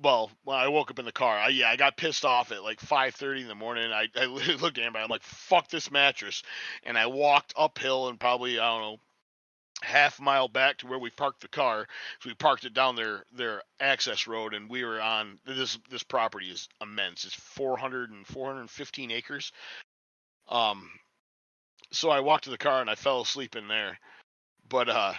well, 0.01 0.31
when 0.43 0.57
I 0.57 0.67
woke 0.67 0.91
up 0.91 0.99
in 0.99 1.05
the 1.05 1.11
car, 1.11 1.37
I, 1.37 1.49
yeah, 1.49 1.69
I 1.69 1.75
got 1.75 1.97
pissed 1.97 2.25
off 2.25 2.51
at 2.51 2.63
like 2.63 2.79
5:30 2.79 3.41
in 3.41 3.47
the 3.47 3.55
morning. 3.55 3.91
I, 3.91 4.07
I 4.15 4.25
looked 4.61 4.77
at 4.77 4.83
him, 4.83 4.95
I'm 4.95 5.09
like, 5.09 5.23
"Fuck 5.23 5.69
this 5.69 5.91
mattress," 5.91 6.43
and 6.83 6.97
I 6.97 7.07
walked 7.07 7.53
uphill 7.57 8.09
and 8.09 8.19
probably 8.19 8.59
I 8.59 8.65
don't 8.65 8.81
know 8.81 8.97
half 9.83 10.19
mile 10.19 10.47
back 10.47 10.77
to 10.79 10.87
where 10.87 10.99
we 10.99 11.09
parked 11.11 11.41
the 11.41 11.47
car. 11.47 11.87
So 12.19 12.29
we 12.29 12.35
parked 12.35 12.65
it 12.65 12.73
down 12.73 12.95
their 12.95 13.23
their 13.33 13.61
access 13.79 14.27
road, 14.27 14.53
and 14.53 14.69
we 14.69 14.83
were 14.83 15.01
on 15.01 15.39
this 15.45 15.77
this 15.89 16.03
property 16.03 16.47
is 16.47 16.67
immense. 16.81 17.25
It's 17.25 17.35
400 17.35 18.11
and 18.11 18.25
415 18.25 19.11
acres. 19.11 19.51
Um, 20.49 20.89
so 21.91 22.09
I 22.09 22.19
walked 22.21 22.45
to 22.45 22.49
the 22.49 22.57
car 22.57 22.81
and 22.81 22.89
I 22.89 22.95
fell 22.95 23.21
asleep 23.21 23.55
in 23.55 23.67
there, 23.67 23.99
but 24.69 24.89
uh 24.89 25.13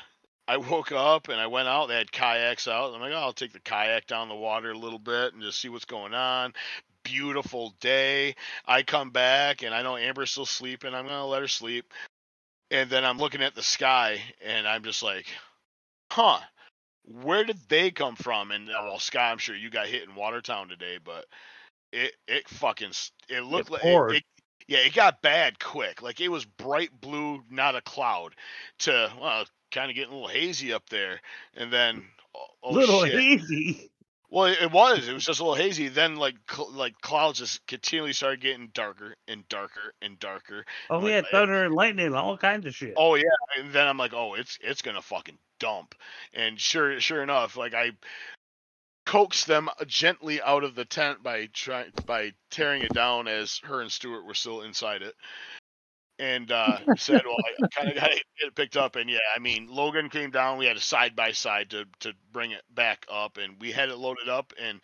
I 0.48 0.56
woke 0.56 0.92
up 0.92 1.28
and 1.28 1.38
I 1.38 1.46
went 1.46 1.68
out. 1.68 1.86
They 1.86 1.96
had 1.96 2.10
kayaks 2.10 2.66
out. 2.66 2.94
I'm 2.94 3.00
like, 3.00 3.12
oh, 3.12 3.18
I'll 3.18 3.32
take 3.34 3.52
the 3.52 3.60
kayak 3.60 4.06
down 4.06 4.30
the 4.30 4.34
water 4.34 4.70
a 4.70 4.78
little 4.78 4.98
bit 4.98 5.34
and 5.34 5.42
just 5.42 5.60
see 5.60 5.68
what's 5.68 5.84
going 5.84 6.14
on. 6.14 6.54
Beautiful 7.04 7.74
day. 7.80 8.34
I 8.66 8.82
come 8.82 9.10
back 9.10 9.62
and 9.62 9.74
I 9.74 9.82
know 9.82 9.96
Amber's 9.96 10.30
still 10.30 10.46
sleeping. 10.46 10.94
I'm 10.94 11.06
gonna 11.06 11.26
let 11.26 11.42
her 11.42 11.48
sleep. 11.48 11.92
And 12.70 12.88
then 12.88 13.04
I'm 13.04 13.18
looking 13.18 13.42
at 13.42 13.54
the 13.54 13.62
sky 13.62 14.20
and 14.44 14.66
I'm 14.66 14.82
just 14.84 15.02
like, 15.02 15.26
huh, 16.10 16.40
where 17.04 17.44
did 17.44 17.58
they 17.68 17.90
come 17.90 18.16
from? 18.16 18.50
And 18.50 18.68
uh, 18.68 18.80
well, 18.82 18.98
Sky, 18.98 19.30
I'm 19.30 19.38
sure 19.38 19.56
you 19.56 19.70
got 19.70 19.86
hit 19.86 20.08
in 20.08 20.14
Watertown 20.14 20.68
today, 20.68 20.98
but 21.02 21.26
it 21.92 22.12
it 22.26 22.48
fucking 22.48 22.92
it 23.28 23.44
looked 23.44 23.70
like 23.70 23.84
it, 23.84 24.16
it, 24.16 24.22
yeah, 24.66 24.78
it 24.78 24.94
got 24.94 25.22
bad 25.22 25.58
quick. 25.58 26.02
Like 26.02 26.20
it 26.20 26.28
was 26.28 26.44
bright 26.44 26.90
blue, 27.00 27.42
not 27.50 27.76
a 27.76 27.80
cloud, 27.80 28.34
to 28.80 29.10
well, 29.20 29.46
kind 29.70 29.90
of 29.90 29.96
getting 29.96 30.12
a 30.12 30.14
little 30.14 30.28
hazy 30.28 30.72
up 30.72 30.88
there, 30.88 31.20
and 31.56 31.72
then 31.72 32.04
oh, 32.34 32.46
oh 32.62 32.72
little 32.72 33.04
shit. 33.04 33.14
hazy. 33.14 33.90
Well, 34.30 34.44
it 34.44 34.70
was. 34.70 35.08
It 35.08 35.14
was 35.14 35.24
just 35.24 35.40
a 35.40 35.42
little 35.42 35.56
hazy. 35.56 35.88
Then, 35.88 36.16
like, 36.16 36.34
cl- 36.50 36.70
like 36.72 37.00
clouds 37.00 37.38
just 37.38 37.66
continually 37.66 38.12
started 38.12 38.42
getting 38.42 38.68
darker 38.74 39.14
and 39.26 39.48
darker 39.48 39.94
and 40.02 40.18
darker. 40.18 40.66
Oh, 40.90 40.98
we 40.98 41.06
like, 41.06 41.14
had 41.14 41.26
thunder 41.30 41.64
and 41.64 41.74
lightning, 41.74 42.14
all 42.14 42.36
kinds 42.36 42.66
of 42.66 42.74
shit. 42.74 42.92
Oh 42.96 43.14
yeah, 43.14 43.22
and 43.58 43.72
then 43.72 43.86
I'm 43.86 43.96
like, 43.96 44.12
oh, 44.12 44.34
it's 44.34 44.58
it's 44.60 44.82
gonna 44.82 45.00
fucking 45.00 45.38
dump. 45.58 45.94
And 46.34 46.60
sure, 46.60 47.00
sure 47.00 47.22
enough, 47.22 47.56
like 47.56 47.72
I 47.72 47.92
coaxed 49.06 49.46
them 49.46 49.70
gently 49.86 50.42
out 50.42 50.62
of 50.64 50.74
the 50.74 50.84
tent 50.84 51.22
by 51.22 51.48
trying 51.54 51.90
by 52.04 52.32
tearing 52.50 52.82
it 52.82 52.92
down 52.92 53.26
as 53.28 53.58
her 53.64 53.80
and 53.80 53.90
Stuart 53.90 54.26
were 54.26 54.34
still 54.34 54.60
inside 54.60 55.00
it 55.00 55.14
and 56.18 56.50
uh, 56.50 56.78
said, 56.96 57.22
"Well, 57.24 57.36
I 57.62 57.66
kind 57.68 57.88
of 57.88 57.96
got 57.96 58.10
it 58.10 58.54
picked 58.54 58.76
up." 58.76 58.96
And 58.96 59.08
yeah, 59.08 59.18
I 59.34 59.38
mean, 59.38 59.68
Logan 59.70 60.08
came 60.10 60.30
down. 60.30 60.58
We 60.58 60.66
had 60.66 60.76
a 60.76 60.80
side 60.80 61.14
by 61.14 61.32
side 61.32 61.70
to 61.70 61.84
to 62.00 62.12
bring 62.32 62.50
it 62.52 62.62
back 62.74 63.06
up, 63.10 63.38
and 63.38 63.54
we 63.60 63.72
had 63.72 63.88
it 63.88 63.96
loaded 63.98 64.28
up, 64.28 64.52
and 64.60 64.80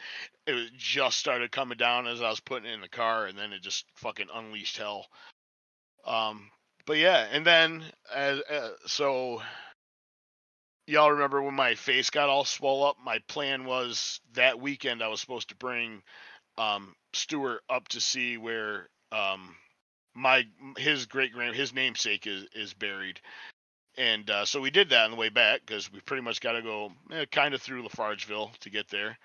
it 0.46 0.72
just 0.76 1.18
started 1.18 1.50
coming 1.50 1.78
down 1.78 2.06
as 2.06 2.22
I 2.22 2.30
was 2.30 2.40
putting 2.40 2.68
it 2.68 2.74
in 2.74 2.80
the 2.80 2.88
car, 2.88 3.26
and 3.26 3.38
then 3.38 3.52
it 3.52 3.62
just 3.62 3.86
fucking 3.96 4.28
unleashed 4.32 4.78
hell. 4.78 5.06
Um, 6.06 6.50
but 6.86 6.98
yeah, 6.98 7.26
and 7.30 7.46
then 7.46 7.84
as 8.12 8.40
uh, 8.40 8.70
so. 8.86 9.42
Y'all 10.86 11.12
remember 11.12 11.40
when 11.40 11.54
my 11.54 11.76
face 11.76 12.10
got 12.10 12.28
all 12.28 12.44
swole 12.44 12.84
up? 12.84 12.98
My 13.02 13.18
plan 13.26 13.64
was 13.64 14.20
that 14.34 14.60
weekend 14.60 15.02
I 15.02 15.08
was 15.08 15.18
supposed 15.18 15.48
to 15.48 15.56
bring 15.56 16.02
um, 16.58 16.94
Stuart 17.14 17.62
up 17.70 17.88
to 17.88 18.02
see 18.02 18.36
where 18.36 18.90
um, 19.10 19.56
my 20.14 20.46
his 20.78 21.06
great 21.06 21.32
grand 21.32 21.56
his 21.56 21.74
namesake 21.74 22.26
is 22.26 22.46
is 22.54 22.74
buried 22.74 23.20
and 23.96 24.28
uh, 24.28 24.44
so 24.44 24.60
we 24.60 24.70
did 24.70 24.90
that 24.90 25.04
on 25.04 25.10
the 25.10 25.16
way 25.16 25.28
back 25.28 25.60
because 25.64 25.92
we 25.92 26.00
pretty 26.00 26.22
much 26.22 26.40
got 26.40 26.52
to 26.52 26.62
go 26.62 26.92
eh, 27.12 27.26
kind 27.30 27.54
of 27.54 27.62
through 27.62 27.84
Lafargeville 27.84 28.56
to 28.58 28.70
get 28.70 28.88
there. 28.88 29.16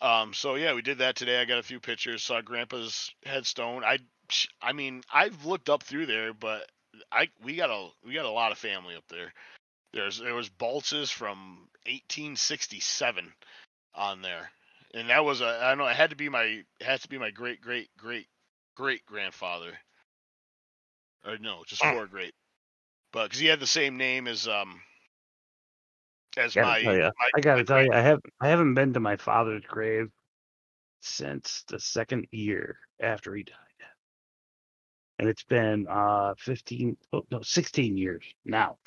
Um, 0.00 0.32
so 0.32 0.54
yeah, 0.54 0.74
we 0.74 0.82
did 0.82 0.98
that 0.98 1.16
today. 1.16 1.40
I 1.40 1.44
got 1.44 1.58
a 1.58 1.62
few 1.62 1.80
pictures. 1.80 2.22
Saw 2.22 2.40
Grandpa's 2.40 3.12
headstone. 3.24 3.84
I, 3.84 3.98
I 4.60 4.72
mean, 4.72 5.02
I've 5.12 5.44
looked 5.44 5.68
up 5.68 5.82
through 5.82 6.06
there, 6.06 6.32
but 6.32 6.66
I 7.12 7.28
we 7.42 7.56
got 7.56 7.70
a 7.70 7.88
we 8.04 8.14
got 8.14 8.24
a 8.24 8.30
lot 8.30 8.52
of 8.52 8.58
family 8.58 8.96
up 8.96 9.04
there. 9.08 9.32
There's 9.92 10.18
there 10.18 10.34
was 10.34 10.48
Baltzes 10.48 11.12
from 11.12 11.68
1867 11.86 13.32
on 13.94 14.22
there, 14.22 14.50
and 14.94 15.10
that 15.10 15.24
was 15.24 15.42
a 15.42 15.58
I 15.62 15.68
don't 15.68 15.78
know 15.78 15.86
it 15.86 15.96
had 15.96 16.10
to 16.10 16.16
be 16.16 16.30
my 16.30 16.62
had 16.80 17.02
to 17.02 17.08
be 17.08 17.18
my 17.18 17.30
great 17.30 17.60
great 17.60 17.90
great 17.98 18.26
great 18.74 19.04
grandfather 19.06 19.72
or 21.24 21.38
no, 21.38 21.64
just 21.66 21.82
Ah. 21.84 21.92
four 21.92 22.06
great. 22.06 22.34
But 23.12 23.24
because 23.24 23.38
he 23.38 23.46
had 23.46 23.60
the 23.60 23.66
same 23.66 23.96
name 23.96 24.26
as 24.26 24.48
um 24.48 24.80
as 26.36 26.54
Gotta 26.54 26.84
my, 26.84 27.12
my 27.18 27.30
I 27.34 27.40
gotta 27.40 27.58
my 27.60 27.64
tell 27.64 27.76
great- 27.78 27.86
you, 27.86 27.92
I 27.92 28.00
have 28.00 28.20
I 28.40 28.48
haven't 28.48 28.74
been 28.74 28.92
to 28.94 29.00
my 29.00 29.16
father's 29.16 29.62
grave 29.64 30.10
since 31.00 31.62
the 31.68 31.78
second 31.78 32.26
year 32.32 32.78
after 33.00 33.34
he 33.34 33.42
died, 33.44 33.54
and 35.18 35.28
it's 35.28 35.44
been 35.44 35.86
uh 35.88 36.34
15, 36.38 36.96
oh, 37.12 37.24
no, 37.30 37.42
16 37.42 37.96
years 37.96 38.24
now. 38.44 38.78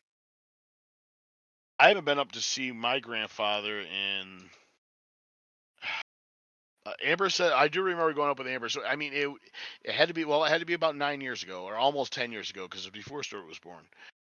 I 1.79 1.89
haven't 1.89 2.05
been 2.05 2.17
up 2.19 2.31
to 2.33 2.41
see 2.41 2.71
my 2.71 2.99
grandfather 2.99 3.81
in. 3.81 4.49
Uh, 6.87 6.93
Amber 7.03 7.29
said 7.29 7.51
I 7.51 7.67
do 7.67 7.81
remember 7.81 8.13
going 8.13 8.29
up 8.29 8.39
with 8.39 8.47
Amber. 8.47 8.69
So 8.69 8.81
I 8.85 8.95
mean, 8.95 9.11
it 9.13 9.29
it 9.83 9.91
had 9.91 10.07
to 10.07 10.13
be 10.13 10.23
well, 10.23 10.45
it 10.45 10.49
had 10.49 10.61
to 10.61 10.65
be 10.65 10.73
about 10.73 10.95
nine 10.95 11.19
years 11.19 11.43
ago 11.43 11.63
or 11.63 11.75
almost 11.75 12.13
ten 12.13 12.31
years 12.31 12.49
ago 12.49 12.65
because 12.65 12.89
before 12.89 13.23
Stuart 13.23 13.47
was 13.47 13.59
born. 13.59 13.83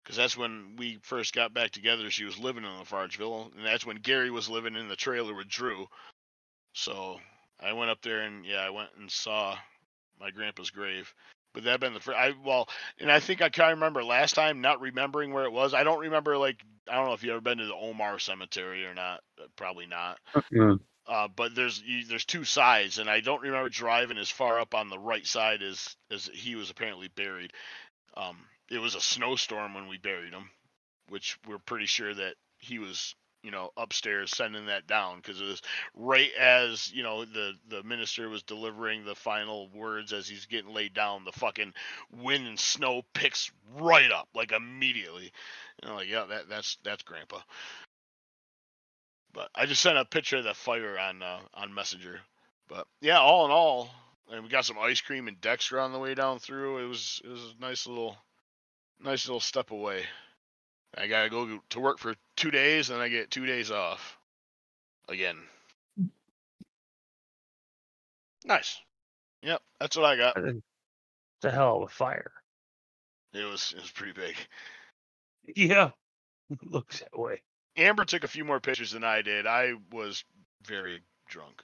Because 0.05 0.17
that's 0.17 0.37
when 0.37 0.75
we 0.77 0.99
first 1.03 1.33
got 1.33 1.55
back 1.55 1.71
together. 1.71 2.11
She 2.11 2.25
was 2.25 2.39
living 2.39 2.65
in 2.65 2.71
Lafargeville, 2.71 3.57
and 3.57 3.65
that's 3.65 3.87
when 3.87 3.97
Gary 3.97 4.31
was 4.31 4.51
living 4.51 4.75
in 4.75 4.89
the 4.89 4.97
trailer 4.97 5.33
with 5.33 5.49
Drew. 5.49 5.87
So 6.75 7.21
I 7.59 7.73
went 7.73 7.91
up 7.91 8.03
there 8.03 8.23
and 8.23 8.45
yeah, 8.45 8.59
I 8.59 8.71
went 8.71 8.91
and 8.99 9.11
saw 9.11 9.57
my 10.21 10.31
grandpa's 10.31 10.71
grave. 10.71 11.15
But 11.55 11.65
that 11.65 11.81
been 11.81 11.95
the 11.95 12.01
first. 12.01 12.19
I 12.19 12.35
well, 12.45 12.69
and 12.99 13.11
I 13.11 13.21
think 13.21 13.41
I 13.41 13.49
kind 13.49 13.73
of 13.73 13.79
remember 13.79 14.05
last 14.05 14.35
time 14.35 14.61
not 14.61 14.81
remembering 14.81 15.33
where 15.33 15.45
it 15.45 15.53
was. 15.53 15.73
I 15.73 15.85
don't 15.85 16.01
remember 16.01 16.37
like 16.37 16.57
I 16.91 16.97
don't 16.97 17.07
know 17.07 17.15
if 17.15 17.23
you 17.23 17.31
ever 17.31 17.41
been 17.41 17.59
to 17.59 17.67
the 17.67 17.75
Omar 17.75 18.19
Cemetery 18.19 18.85
or 18.85 18.95
not. 18.95 19.21
Uh, 19.41 19.47
Probably 19.57 19.87
not. 19.87 20.19
Uh, 21.07 21.29
but 21.35 21.55
there's 21.55 21.83
there's 22.09 22.25
two 22.25 22.45
sides, 22.45 22.99
and 22.99 23.11
I 23.11 23.21
don't 23.21 23.43
remember 23.43 23.69
driving 23.69 24.19
as 24.19 24.31
far 24.31 24.61
up 24.61 24.75
on 24.75 24.89
the 24.89 24.99
right 24.99 25.27
side 25.27 25.63
as 25.63 25.97
as 26.11 26.31
he 26.33 26.55
was 26.55 26.71
apparently 26.71 27.09
buried. 27.09 27.53
Um, 28.17 28.37
it 28.71 28.79
was 28.79 28.95
a 28.95 29.01
snowstorm 29.01 29.75
when 29.75 29.89
we 29.89 29.99
buried 29.99 30.33
him, 30.33 30.51
which 31.09 31.39
we're 31.47 31.59
pretty 31.59 31.87
sure 31.87 32.15
that 32.15 32.35
he 32.59 32.79
was 32.79 33.15
you 33.43 33.51
know, 33.51 33.71
upstairs 33.77 34.31
sending 34.31 34.67
that 34.67 34.87
down 34.87 35.17
because 35.17 35.41
it 35.41 35.45
was 35.45 35.63
right 35.95 36.31
as 36.39 36.93
you 36.93 37.03
know 37.03 37.25
the 37.25 37.55
the 37.69 37.83
minister 37.83 38.29
was 38.29 38.43
delivering 38.45 39.05
the 39.05 39.15
final 39.15 39.69
words 39.75 40.13
as 40.13 40.29
he's 40.29 40.47
getting 40.47 40.73
laid 40.73 40.95
down. 40.95 41.25
The 41.25 41.33
fucking 41.33 41.75
wind 42.13 42.47
and 42.47 42.59
snow 42.59 43.03
picks 43.15 43.51
right 43.79 44.11
up 44.11 44.29
like 44.35 44.53
immediately. 44.53 45.33
And 45.83 45.91
I'm 45.91 45.97
like, 45.97 46.09
yeah, 46.09 46.25
that 46.29 46.49
that's 46.49 46.79
that's 46.85 47.03
Grandpa. 47.03 47.41
But 49.35 49.51
I 49.55 49.67
just 49.67 49.83
sent 49.83 49.97
a 49.97 50.05
picture 50.05 50.39
of 50.39 50.45
the 50.45 50.55
fire 50.55 50.99
on 50.99 51.23
uh, 51.23 51.41
on 51.55 51.75
Messenger. 51.75 52.21
But 52.69 52.87
yeah, 53.01 53.19
all 53.19 53.45
in 53.47 53.51
all, 53.51 53.91
and 54.31 54.43
we 54.43 54.49
got 54.51 54.65
some 54.65 54.79
ice 54.79 55.01
cream 55.01 55.29
and 55.29 55.41
Dexter 55.41 55.81
on 55.81 55.93
the 55.93 55.99
way 55.99 56.15
down 56.15 56.39
through. 56.39 56.85
It 56.85 56.89
was 56.89 57.21
it 57.25 57.29
was 57.29 57.55
a 57.59 57.61
nice 57.61 57.87
little 57.87 58.17
nice 59.01 59.27
little 59.27 59.41
step 59.41 59.71
away. 59.71 60.05
I 60.97 61.07
gotta 61.07 61.31
go 61.31 61.61
to 61.71 61.81
work 61.81 61.99
for 61.99 62.15
two 62.37 62.51
days, 62.51 62.91
and 62.91 63.01
I 63.01 63.09
get 63.09 63.31
two 63.31 63.47
days 63.47 63.71
off 63.71 64.19
again. 65.09 65.39
Nice. 68.45 68.81
Yep, 69.43 69.63
that's 69.81 69.97
what 69.97 70.07
I 70.07 70.17
got. 70.17 70.37
A 71.45 71.51
hell 71.51 71.81
with 71.81 71.91
fire. 71.93 72.33
It 73.33 73.45
was 73.45 73.73
it 73.77 73.81
was 73.81 73.91
pretty 73.91 74.13
big. 74.13 74.37
Yeah, 75.57 75.91
looks 76.63 77.01
that 77.01 77.19
way. 77.19 77.43
Amber 77.77 78.05
took 78.05 78.25
a 78.25 78.29
few 78.29 78.45
more 78.45 78.61
pictures 78.61 78.93
than 78.93 79.05
I 79.05 79.23
did. 79.23 79.47
I 79.47 79.75
was 79.91 80.25
very 80.65 81.01
drunk. 81.29 81.63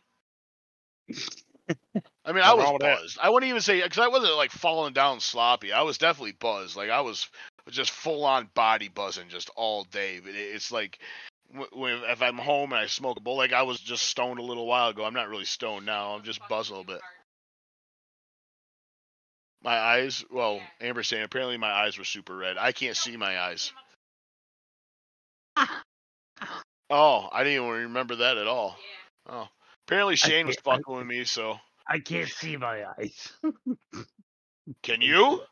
I 2.24 2.32
mean, 2.32 2.42
I 2.42 2.54
was 2.54 2.64
wrong 2.64 2.74
with 2.74 2.82
that. 2.82 3.00
buzzed. 3.00 3.18
I 3.22 3.30
wouldn't 3.30 3.48
even 3.48 3.60
say 3.60 3.82
because 3.82 3.98
I 3.98 4.08
wasn't 4.08 4.36
like 4.36 4.50
falling 4.50 4.92
down 4.92 5.20
sloppy. 5.20 5.72
I 5.72 5.82
was 5.82 5.98
definitely 5.98 6.32
buzzed. 6.32 6.76
Like 6.76 6.90
I 6.90 7.00
was 7.00 7.28
just 7.70 7.90
full 7.90 8.24
on 8.24 8.48
body 8.54 8.88
buzzing 8.88 9.28
just 9.28 9.50
all 9.56 9.84
day. 9.84 10.20
But 10.22 10.34
it's 10.34 10.72
like 10.72 10.98
when 11.72 12.02
if 12.04 12.22
I'm 12.22 12.38
home 12.38 12.72
and 12.72 12.80
I 12.80 12.86
smoke 12.86 13.18
a 13.18 13.20
bowl, 13.20 13.36
like 13.36 13.52
I 13.52 13.62
was 13.62 13.80
just 13.80 14.04
stoned 14.04 14.38
a 14.38 14.42
little 14.44 14.66
while 14.66 14.88
ago. 14.88 15.04
I'm 15.04 15.14
not 15.14 15.28
really 15.28 15.44
stoned 15.44 15.86
now. 15.86 16.14
I'm 16.14 16.22
just 16.22 16.40
buzzed 16.48 16.70
a 16.70 16.74
little 16.74 16.84
bit. 16.84 17.00
My 19.62 19.76
eyes, 19.76 20.24
well, 20.30 20.60
Amber's 20.80 21.08
saying 21.08 21.24
apparently 21.24 21.56
my 21.56 21.72
eyes 21.72 21.98
were 21.98 22.04
super 22.04 22.36
red. 22.36 22.56
I 22.58 22.72
can't 22.72 22.96
see 22.96 23.16
my 23.16 23.38
eyes. 23.40 23.72
Oh, 26.90 27.28
I 27.32 27.44
didn't 27.44 27.64
even 27.64 27.82
remember 27.82 28.16
that 28.16 28.38
at 28.38 28.46
all. 28.46 28.76
Oh, 29.28 29.46
apparently 29.86 30.16
Shane 30.16 30.46
was 30.46 30.56
can't- 30.56 30.68
I- 30.68 30.76
fucking 30.76 30.96
with 30.96 31.06
me. 31.06 31.24
So 31.24 31.58
I 31.86 31.98
can't 32.00 32.28
see 32.28 32.56
my 32.56 32.84
eyes. 32.98 33.32
can 34.82 35.00
you? 35.02 35.42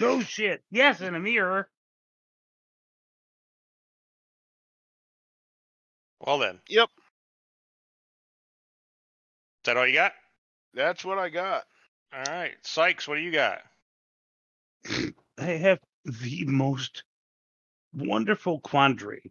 no 0.00 0.20
shit. 0.20 0.62
Yes, 0.70 1.00
in 1.00 1.14
a 1.14 1.20
mirror. 1.20 1.68
Well 6.20 6.38
then. 6.38 6.58
Yep. 6.68 6.88
Is 6.98 7.04
that 9.64 9.76
all 9.76 9.86
you 9.86 9.94
got? 9.94 10.12
That's 10.74 11.04
what 11.04 11.18
I 11.18 11.28
got. 11.28 11.64
All 12.12 12.22
right, 12.34 12.54
Sykes, 12.62 13.06
what 13.06 13.16
do 13.16 13.20
you 13.20 13.30
got? 13.32 13.60
I 15.38 15.44
have 15.44 15.78
the 16.04 16.44
most 16.46 17.04
wonderful 17.92 18.60
quandary 18.60 19.30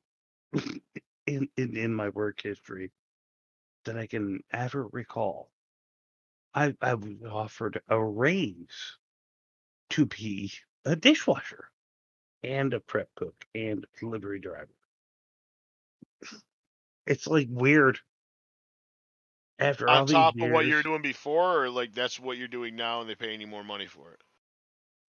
in, 1.28 1.50
in 1.58 1.78
in 1.78 1.94
my 1.94 2.10
work 2.10 2.42
history 2.42 2.92
that 3.86 3.98
I 3.98 4.08
can 4.08 4.42
ever 4.52 4.88
recall. 4.92 5.52
I 6.54 6.76
I 6.82 6.96
was 6.96 7.16
offered 7.30 7.82
a 7.90 8.04
raise 8.04 8.98
to 9.92 10.06
be 10.06 10.52
a 10.86 10.96
dishwasher 10.96 11.70
and 12.44 12.74
a 12.74 12.80
prep 12.80 13.10
cook 13.16 13.46
and 13.56 13.84
a 13.84 14.00
delivery 14.00 14.40
driver. 14.40 14.70
It's 17.06 17.28
like 17.28 17.48
weird. 17.50 18.00
After 19.60 19.90
all 19.90 20.02
On 20.02 20.06
these 20.06 20.14
top 20.14 20.36
of 20.40 20.52
what 20.52 20.68
you're 20.68 20.84
doing 20.84 21.02
before, 21.02 21.64
or 21.64 21.70
like 21.70 21.94
that's 21.94 22.20
what 22.20 22.38
you're 22.38 22.48
doing 22.48 22.76
now, 22.76 23.02
and 23.02 23.10
they 23.10 23.16
pay 23.16 23.34
any 23.34 23.46
more 23.46 23.64
money 23.64 23.88
for 23.88 24.12
it. 24.14 24.22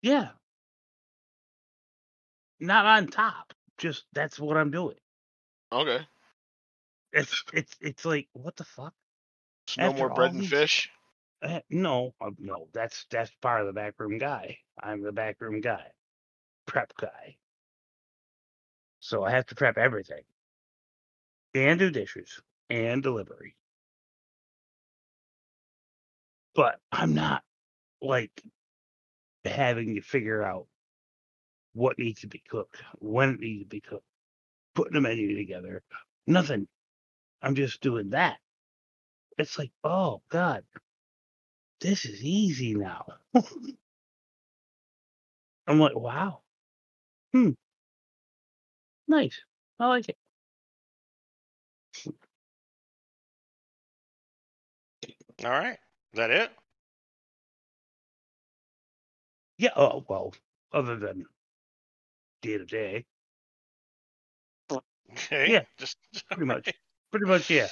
Yeah. 0.01 0.29
Not 2.59 2.85
on 2.85 3.07
top. 3.07 3.53
Just 3.77 4.05
that's 4.13 4.39
what 4.39 4.57
I'm 4.57 4.71
doing. 4.71 4.97
Okay. 5.71 5.99
It's 7.11 7.43
it's 7.53 7.75
it's 7.81 8.05
like 8.05 8.27
what 8.33 8.55
the 8.55 8.63
fuck? 8.63 8.93
No 9.77 9.85
After 9.85 9.97
more 9.97 10.09
bread 10.09 10.31
and 10.33 10.41
these- 10.41 10.49
fish. 10.49 10.89
Uh, 11.41 11.61
no, 11.69 12.13
uh, 12.19 12.31
no. 12.37 12.67
That's 12.73 13.05
that's 13.09 13.31
part 13.41 13.61
of 13.61 13.67
the 13.67 13.73
backroom 13.73 14.17
guy. 14.17 14.57
I'm 14.81 15.01
the 15.01 15.13
backroom 15.13 15.61
guy, 15.61 15.85
prep 16.65 16.91
guy. 16.99 17.37
So 18.99 19.23
I 19.23 19.31
have 19.31 19.45
to 19.47 19.55
prep 19.55 19.77
everything, 19.77 20.23
and 21.55 21.79
do 21.79 21.91
dishes 21.91 22.41
and 22.69 23.01
delivery. 23.01 23.55
But 26.55 26.79
I'm 26.91 27.13
not 27.13 27.43
like 28.01 28.31
having 29.45 29.95
to 29.95 30.01
figure 30.01 30.43
out 30.43 30.67
what 31.73 31.97
needs 31.97 32.21
to 32.21 32.27
be 32.27 32.43
cooked, 32.49 32.81
when 32.99 33.29
it 33.29 33.39
needs 33.39 33.61
to 33.63 33.67
be 33.67 33.79
cooked, 33.79 34.03
putting 34.79 34.97
a 34.97 35.01
menu 35.01 35.35
together. 35.35 35.83
Nothing. 36.25 36.67
I'm 37.41 37.55
just 37.55 37.81
doing 37.81 38.11
that. 38.11 38.37
It's 39.37 39.59
like, 39.59 39.71
oh 39.83 40.21
God, 40.29 40.63
this 41.81 42.05
is 42.05 42.23
easy 42.23 42.75
now. 42.75 43.05
I'm 45.67 45.79
like, 45.79 45.95
wow. 45.95 46.41
Hmm. 47.33 47.51
Nice. 49.07 49.41
I 49.79 49.87
like 49.87 50.09
it. 50.09 50.17
All 55.45 55.51
right, 55.51 55.77
is 56.13 56.17
that 56.17 56.31
it? 56.31 56.51
Yeah. 59.57 59.71
Oh 59.75 60.05
well. 60.09 60.33
Other 60.73 60.97
than 60.97 61.25
day 62.41 62.57
to 62.57 62.65
day, 62.65 63.05
Okay. 65.13 65.51
Yeah, 65.51 65.63
Just 65.77 65.97
pretty 66.27 66.45
much. 66.45 66.71
Pretty 67.11 67.25
much, 67.25 67.49
yeah. 67.49 67.67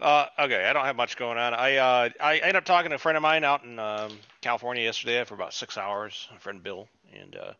Uh, 0.00 0.26
okay, 0.38 0.64
I 0.64 0.72
don't 0.72 0.84
have 0.86 0.96
much 0.96 1.16
going 1.18 1.36
on. 1.36 1.52
I 1.52 1.76
uh, 1.76 2.08
I 2.20 2.38
ended 2.38 2.56
up 2.56 2.64
talking 2.64 2.88
to 2.90 2.94
a 2.96 2.98
friend 2.98 3.16
of 3.16 3.22
mine 3.22 3.44
out 3.44 3.64
in 3.64 3.78
um, 3.78 4.12
California 4.40 4.82
yesterday 4.82 5.22
for 5.24 5.34
about 5.34 5.52
six 5.52 5.76
hours. 5.76 6.26
My 6.32 6.38
friend 6.38 6.62
Bill, 6.62 6.88
and 7.12 7.36
uh, 7.36 7.52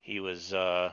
he 0.00 0.18
was 0.18 0.52
uh, 0.52 0.92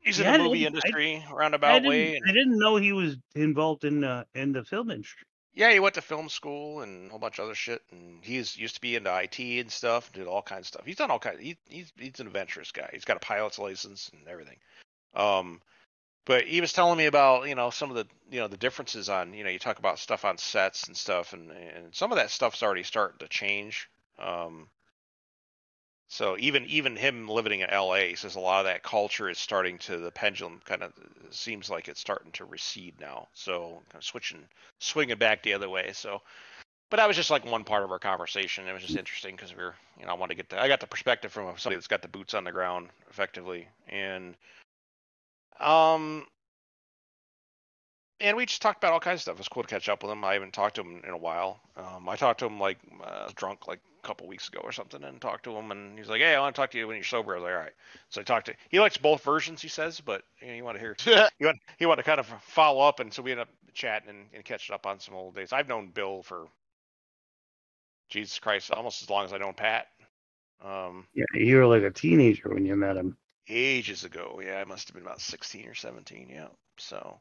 he's 0.00 0.18
Yeah, 0.18 0.30
in 0.30 0.34
I 0.34 0.38
the 0.38 0.44
movie 0.44 0.64
I- 0.64 0.68
industry 0.68 1.24
I 1.28 1.32
roundabout 1.32 1.84
way. 1.84 2.16
And, 2.16 2.24
I 2.28 2.32
didn't 2.32 2.58
know 2.58 2.76
he 2.76 2.92
was 2.92 3.16
involved 3.36 3.84
in 3.84 4.02
uh, 4.02 4.24
in 4.34 4.50
the 4.52 4.64
film 4.64 4.90
industry. 4.90 5.24
yeah, 5.54 5.70
he 5.70 5.78
went 5.78 5.94
to 5.94 6.00
film 6.02 6.28
school 6.30 6.80
and 6.80 7.06
a 7.06 7.10
whole 7.10 7.20
bunch 7.20 7.38
of 7.38 7.44
other 7.44 7.54
shit. 7.54 7.80
And 7.92 8.24
he's 8.24 8.56
used 8.56 8.74
to 8.76 8.80
be 8.80 8.96
into 8.96 9.16
IT 9.16 9.38
and 9.38 9.70
stuff. 9.70 10.10
Did 10.12 10.26
all 10.26 10.42
kinds 10.42 10.62
of 10.62 10.66
stuff. 10.68 10.82
He's 10.86 10.96
done 10.96 11.12
all 11.12 11.20
kinds. 11.20 11.40
He, 11.40 11.58
he's 11.68 11.92
he's 11.96 12.18
an 12.18 12.26
adventurous 12.26 12.72
guy. 12.72 12.88
He's 12.92 13.04
got 13.04 13.18
a 13.18 13.20
pilot's 13.20 13.58
license 13.60 14.10
and 14.12 14.26
everything. 14.26 14.56
Um, 15.14 15.60
but 16.26 16.44
he 16.44 16.60
was 16.60 16.72
telling 16.72 16.98
me 16.98 17.06
about 17.06 17.48
you 17.48 17.54
know 17.54 17.70
some 17.70 17.88
of 17.88 17.96
the 17.96 18.06
you 18.30 18.40
know 18.40 18.48
the 18.48 18.56
differences 18.58 19.08
on 19.08 19.32
you 19.32 19.44
know 19.44 19.50
you 19.50 19.58
talk 19.58 19.78
about 19.78 19.98
stuff 19.98 20.26
on 20.26 20.36
sets 20.36 20.86
and 20.88 20.96
stuff 20.96 21.32
and 21.32 21.50
and 21.50 21.94
some 21.94 22.12
of 22.12 22.18
that 22.18 22.30
stuff's 22.30 22.62
already 22.62 22.82
starting 22.82 23.18
to 23.20 23.28
change. 23.28 23.88
Um, 24.18 24.68
so 26.08 26.36
even 26.38 26.66
even 26.66 26.96
him 26.96 27.28
living 27.28 27.60
in 27.60 27.70
LA 27.70 28.14
says 28.14 28.36
a 28.36 28.40
lot 28.40 28.60
of 28.60 28.66
that 28.66 28.82
culture 28.82 29.30
is 29.30 29.38
starting 29.38 29.78
to 29.78 29.98
the 29.98 30.10
pendulum 30.10 30.60
kind 30.64 30.82
of 30.82 30.92
seems 31.30 31.70
like 31.70 31.88
it's 31.88 32.00
starting 32.00 32.32
to 32.32 32.44
recede 32.44 33.00
now. 33.00 33.28
So 33.32 33.82
kind 33.90 34.00
of 34.00 34.04
switching 34.04 34.44
swinging 34.78 35.18
back 35.18 35.42
the 35.42 35.54
other 35.54 35.70
way. 35.70 35.92
So. 35.94 36.20
But 36.88 36.98
that 36.98 37.08
was 37.08 37.16
just 37.16 37.32
like 37.32 37.44
one 37.44 37.64
part 37.64 37.82
of 37.82 37.90
our 37.90 37.98
conversation. 37.98 38.68
It 38.68 38.72
was 38.72 38.84
just 38.84 38.96
interesting 38.96 39.34
because 39.34 39.50
we 39.50 39.60
were, 39.60 39.74
you 39.98 40.06
know, 40.06 40.12
I 40.12 40.14
wanted 40.14 40.34
to 40.34 40.36
get 40.36 40.50
the, 40.50 40.62
I 40.62 40.68
got 40.68 40.78
the 40.78 40.86
perspective 40.86 41.32
from 41.32 41.46
somebody 41.58 41.74
that's 41.74 41.88
got 41.88 42.00
the 42.00 42.06
boots 42.06 42.32
on 42.32 42.44
the 42.44 42.52
ground 42.52 42.90
effectively, 43.10 43.66
and 43.88 44.36
um, 45.60 46.26
and 48.20 48.36
we 48.36 48.46
just 48.46 48.62
talked 48.62 48.82
about 48.82 48.92
all 48.92 49.00
kinds 49.00 49.18
of 49.18 49.22
stuff. 49.22 49.34
It 49.34 49.38
was 49.38 49.48
cool 49.48 49.62
to 49.62 49.68
catch 49.68 49.88
up 49.88 50.02
with 50.02 50.10
him. 50.10 50.24
I 50.24 50.34
haven't 50.34 50.54
talked 50.54 50.76
to 50.76 50.82
him 50.82 51.02
in 51.04 51.10
a 51.10 51.16
while. 51.18 51.60
Um, 51.76 52.08
I 52.08 52.16
talked 52.16 52.40
to 52.40 52.46
him 52.46 52.58
like 52.58 52.78
uh, 53.04 53.30
drunk 53.34 53.66
like 53.68 53.80
a 54.02 54.06
couple 54.06 54.26
weeks 54.26 54.48
ago 54.48 54.60
or 54.62 54.72
something, 54.72 55.04
and 55.04 55.20
talked 55.20 55.44
to 55.44 55.56
him, 55.56 55.70
and 55.70 55.98
he's 55.98 56.08
like, 56.08 56.20
"Hey, 56.20 56.34
I 56.34 56.40
want 56.40 56.54
to 56.54 56.60
talk 56.60 56.70
to 56.70 56.78
you 56.78 56.86
when 56.88 56.96
you're 56.96 57.04
sober." 57.04 57.34
I 57.34 57.38
was 57.38 57.44
like, 57.44 57.52
"All 57.52 57.58
right." 57.58 57.74
So 58.08 58.20
I 58.20 58.24
talked 58.24 58.46
to. 58.46 58.54
He 58.70 58.80
likes 58.80 58.96
both 58.96 59.22
versions, 59.22 59.60
he 59.60 59.68
says, 59.68 60.00
but 60.00 60.22
you 60.40 60.48
know, 60.48 60.54
you 60.54 60.64
want 60.64 60.76
to 60.76 60.80
hear. 60.80 60.96
He 61.38 61.44
want 61.44 61.58
he 61.78 61.86
want 61.86 61.98
to 61.98 62.04
kind 62.04 62.20
of 62.20 62.26
follow 62.42 62.86
up, 62.86 63.00
and 63.00 63.12
so 63.12 63.22
we 63.22 63.32
ended 63.32 63.48
up 63.48 63.54
chatting 63.74 64.08
and, 64.08 64.26
and 64.32 64.44
catching 64.44 64.74
up 64.74 64.86
on 64.86 64.98
some 65.00 65.14
old 65.14 65.34
days. 65.34 65.52
I've 65.52 65.68
known 65.68 65.88
Bill 65.88 66.22
for 66.22 66.46
Jesus 68.08 68.38
Christ, 68.38 68.70
almost 68.70 69.02
as 69.02 69.10
long 69.10 69.24
as 69.24 69.32
I 69.32 69.38
known 69.38 69.54
Pat. 69.54 69.88
Um, 70.64 71.06
Yeah, 71.14 71.24
you 71.34 71.56
were 71.56 71.66
like 71.66 71.82
a 71.82 71.90
teenager 71.90 72.48
when 72.48 72.64
you 72.64 72.76
met 72.76 72.96
him. 72.96 73.16
Ages 73.48 74.04
ago. 74.04 74.40
Yeah, 74.44 74.60
I 74.60 74.64
must 74.64 74.88
have 74.88 74.94
been 74.94 75.04
about 75.04 75.20
16 75.20 75.66
or 75.66 75.74
17. 75.74 76.28
Yeah. 76.30 76.48
So, 76.78 77.20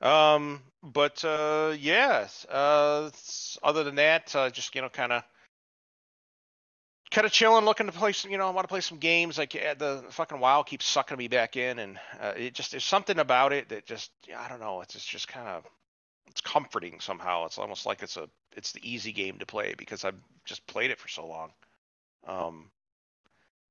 um, 0.00 0.62
but 0.82 1.24
uh, 1.24 1.74
yeah. 1.78 2.28
Uh, 2.48 3.10
other 3.62 3.84
than 3.84 3.96
that, 3.96 4.34
uh, 4.34 4.50
just 4.50 4.74
you 4.74 4.82
know, 4.82 4.88
kind 4.88 5.12
of 5.12 5.22
kind 7.12 7.26
of 7.26 7.32
chilling, 7.32 7.64
looking 7.64 7.86
to 7.86 7.92
play 7.92 8.12
some. 8.12 8.30
You 8.30 8.38
know, 8.38 8.48
I 8.48 8.50
want 8.50 8.64
to 8.64 8.72
play 8.72 8.80
some 8.80 8.98
games. 8.98 9.38
Like 9.38 9.54
uh, 9.54 9.74
the 9.74 10.04
fucking 10.10 10.40
WoW 10.40 10.62
keeps 10.62 10.86
sucking 10.86 11.16
me 11.16 11.28
back 11.28 11.56
in, 11.56 11.78
and 11.78 11.98
uh, 12.20 12.32
it 12.36 12.54
just 12.54 12.72
there's 12.72 12.84
something 12.84 13.18
about 13.18 13.52
it 13.52 13.68
that 13.68 13.86
just 13.86 14.10
I 14.36 14.48
don't 14.48 14.60
know. 14.60 14.80
It's 14.80 14.94
just, 14.94 15.08
just 15.08 15.28
kind 15.28 15.46
of 15.46 15.64
it's 16.26 16.40
comforting 16.40 16.98
somehow. 17.00 17.46
It's 17.46 17.58
almost 17.58 17.86
like 17.86 18.02
it's 18.02 18.16
a 18.16 18.28
it's 18.56 18.72
the 18.72 18.80
easy 18.90 19.12
game 19.12 19.38
to 19.38 19.46
play 19.46 19.74
because 19.76 20.04
I've 20.04 20.18
just 20.44 20.66
played 20.66 20.90
it 20.90 20.98
for 20.98 21.08
so 21.08 21.26
long. 21.26 21.52
Um, 22.26 22.70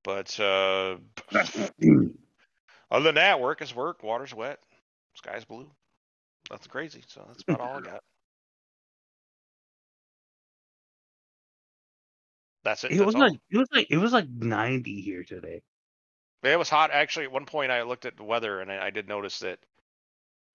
but 0.04 0.38
uh, 0.40 0.96
other 2.90 3.04
than 3.04 3.14
that, 3.16 3.40
work 3.40 3.60
is 3.62 3.74
work, 3.74 4.02
water's 4.02 4.34
wet, 4.34 4.60
sky's 5.14 5.44
blue. 5.44 5.70
Nothing 6.50 6.70
crazy. 6.70 7.04
So 7.08 7.24
that's 7.28 7.42
about 7.42 7.60
all 7.60 7.76
I 7.78 7.80
got. 7.80 8.02
That's 12.64 12.84
it. 12.84 12.92
It 12.92 13.00
that's 13.00 13.02
was 13.02 13.16
all. 13.16 13.18
like 13.18 13.32
it 13.50 13.56
was 13.58 13.68
like 13.72 13.88
it 13.90 13.96
was 13.98 14.12
like 14.12 14.28
90 14.28 15.00
here 15.00 15.24
today. 15.24 15.62
It 16.42 16.56
was 16.58 16.68
hot. 16.70 16.90
Actually, 16.92 17.26
at 17.26 17.32
one 17.32 17.46
point 17.46 17.72
I 17.72 17.82
looked 17.82 18.04
at 18.06 18.16
the 18.16 18.22
weather 18.24 18.60
and 18.60 18.70
I, 18.70 18.86
I 18.86 18.90
did 18.90 19.08
notice 19.08 19.40
that 19.40 19.58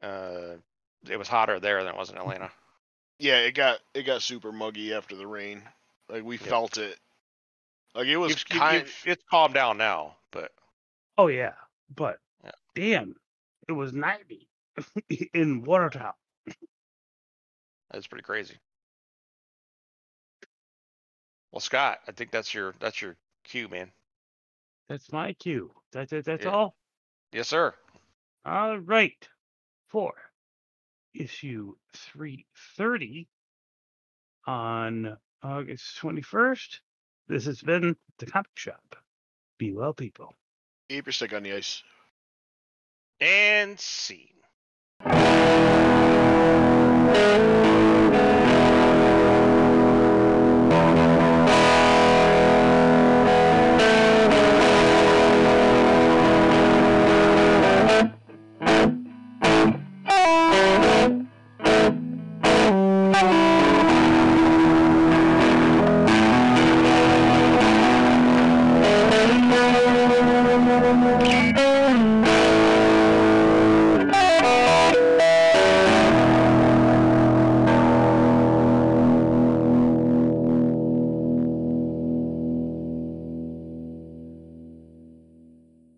uh, 0.02 0.58
it 1.10 1.18
was 1.18 1.28
hotter 1.28 1.60
there 1.60 1.84
than 1.84 1.94
it 1.94 1.98
was 1.98 2.10
in 2.10 2.18
Atlanta. 2.18 2.52
Yeah, 3.20 3.40
it 3.40 3.52
got 3.54 3.80
it 3.94 4.04
got 4.04 4.22
super 4.22 4.52
muggy 4.52 4.94
after 4.94 5.16
the 5.16 5.28
rain. 5.28 5.64
Like 6.10 6.24
we 6.24 6.38
Yeah. 6.40 6.48
felt 6.50 6.78
it. 6.78 7.00
Like 7.98 8.06
it 8.08 8.18
was 8.18 8.30
You've- 8.30 8.44
kind. 8.60 8.78
you've- 8.86 9.10
it's 9.12 9.24
calmed 9.30 9.56
down 9.56 9.78
now, 9.78 10.16
but 10.32 10.52
Oh 11.18 11.28
yeah, 11.28 11.56
but 11.96 12.20
Yeah. 12.44 12.52
damn, 12.76 13.16
it 13.68 13.72
was 13.72 13.92
90 13.92 14.48
in 15.34 15.64
Watertown. 15.64 16.14
that's 17.90 18.06
pretty 18.06 18.22
crazy. 18.24 18.56
Well, 21.52 21.60
Scott, 21.60 22.00
I 22.08 22.12
think 22.12 22.30
that's 22.30 22.54
your 22.54 22.74
that's 22.80 23.02
your 23.02 23.18
cue, 23.44 23.68
man. 23.68 23.92
That's 24.90 25.12
my 25.12 25.34
cue. 25.34 25.74
That's 25.92 26.14
it. 26.14 26.26
That's 26.26 26.46
Yeah. 26.46 26.52
all. 26.52 26.76
Yes, 27.32 27.48
sir. 27.48 27.74
All 28.46 28.78
right. 28.78 29.28
For 29.88 30.14
issue 31.16 31.76
330 31.96 33.28
on 34.46 35.18
August 35.42 35.98
21st, 35.98 36.80
this 37.28 37.46
has 37.46 37.62
been 37.62 37.96
the 38.20 38.26
comic 38.26 38.48
shop. 38.56 38.96
Be 39.58 39.74
well, 39.74 39.94
people. 39.94 40.34
Keep 40.90 41.08
your 41.08 41.14
stick 41.14 41.34
on 41.34 41.44
the 41.44 41.54
ice. 41.54 41.84
And 43.20 43.80
scene. 43.80 44.28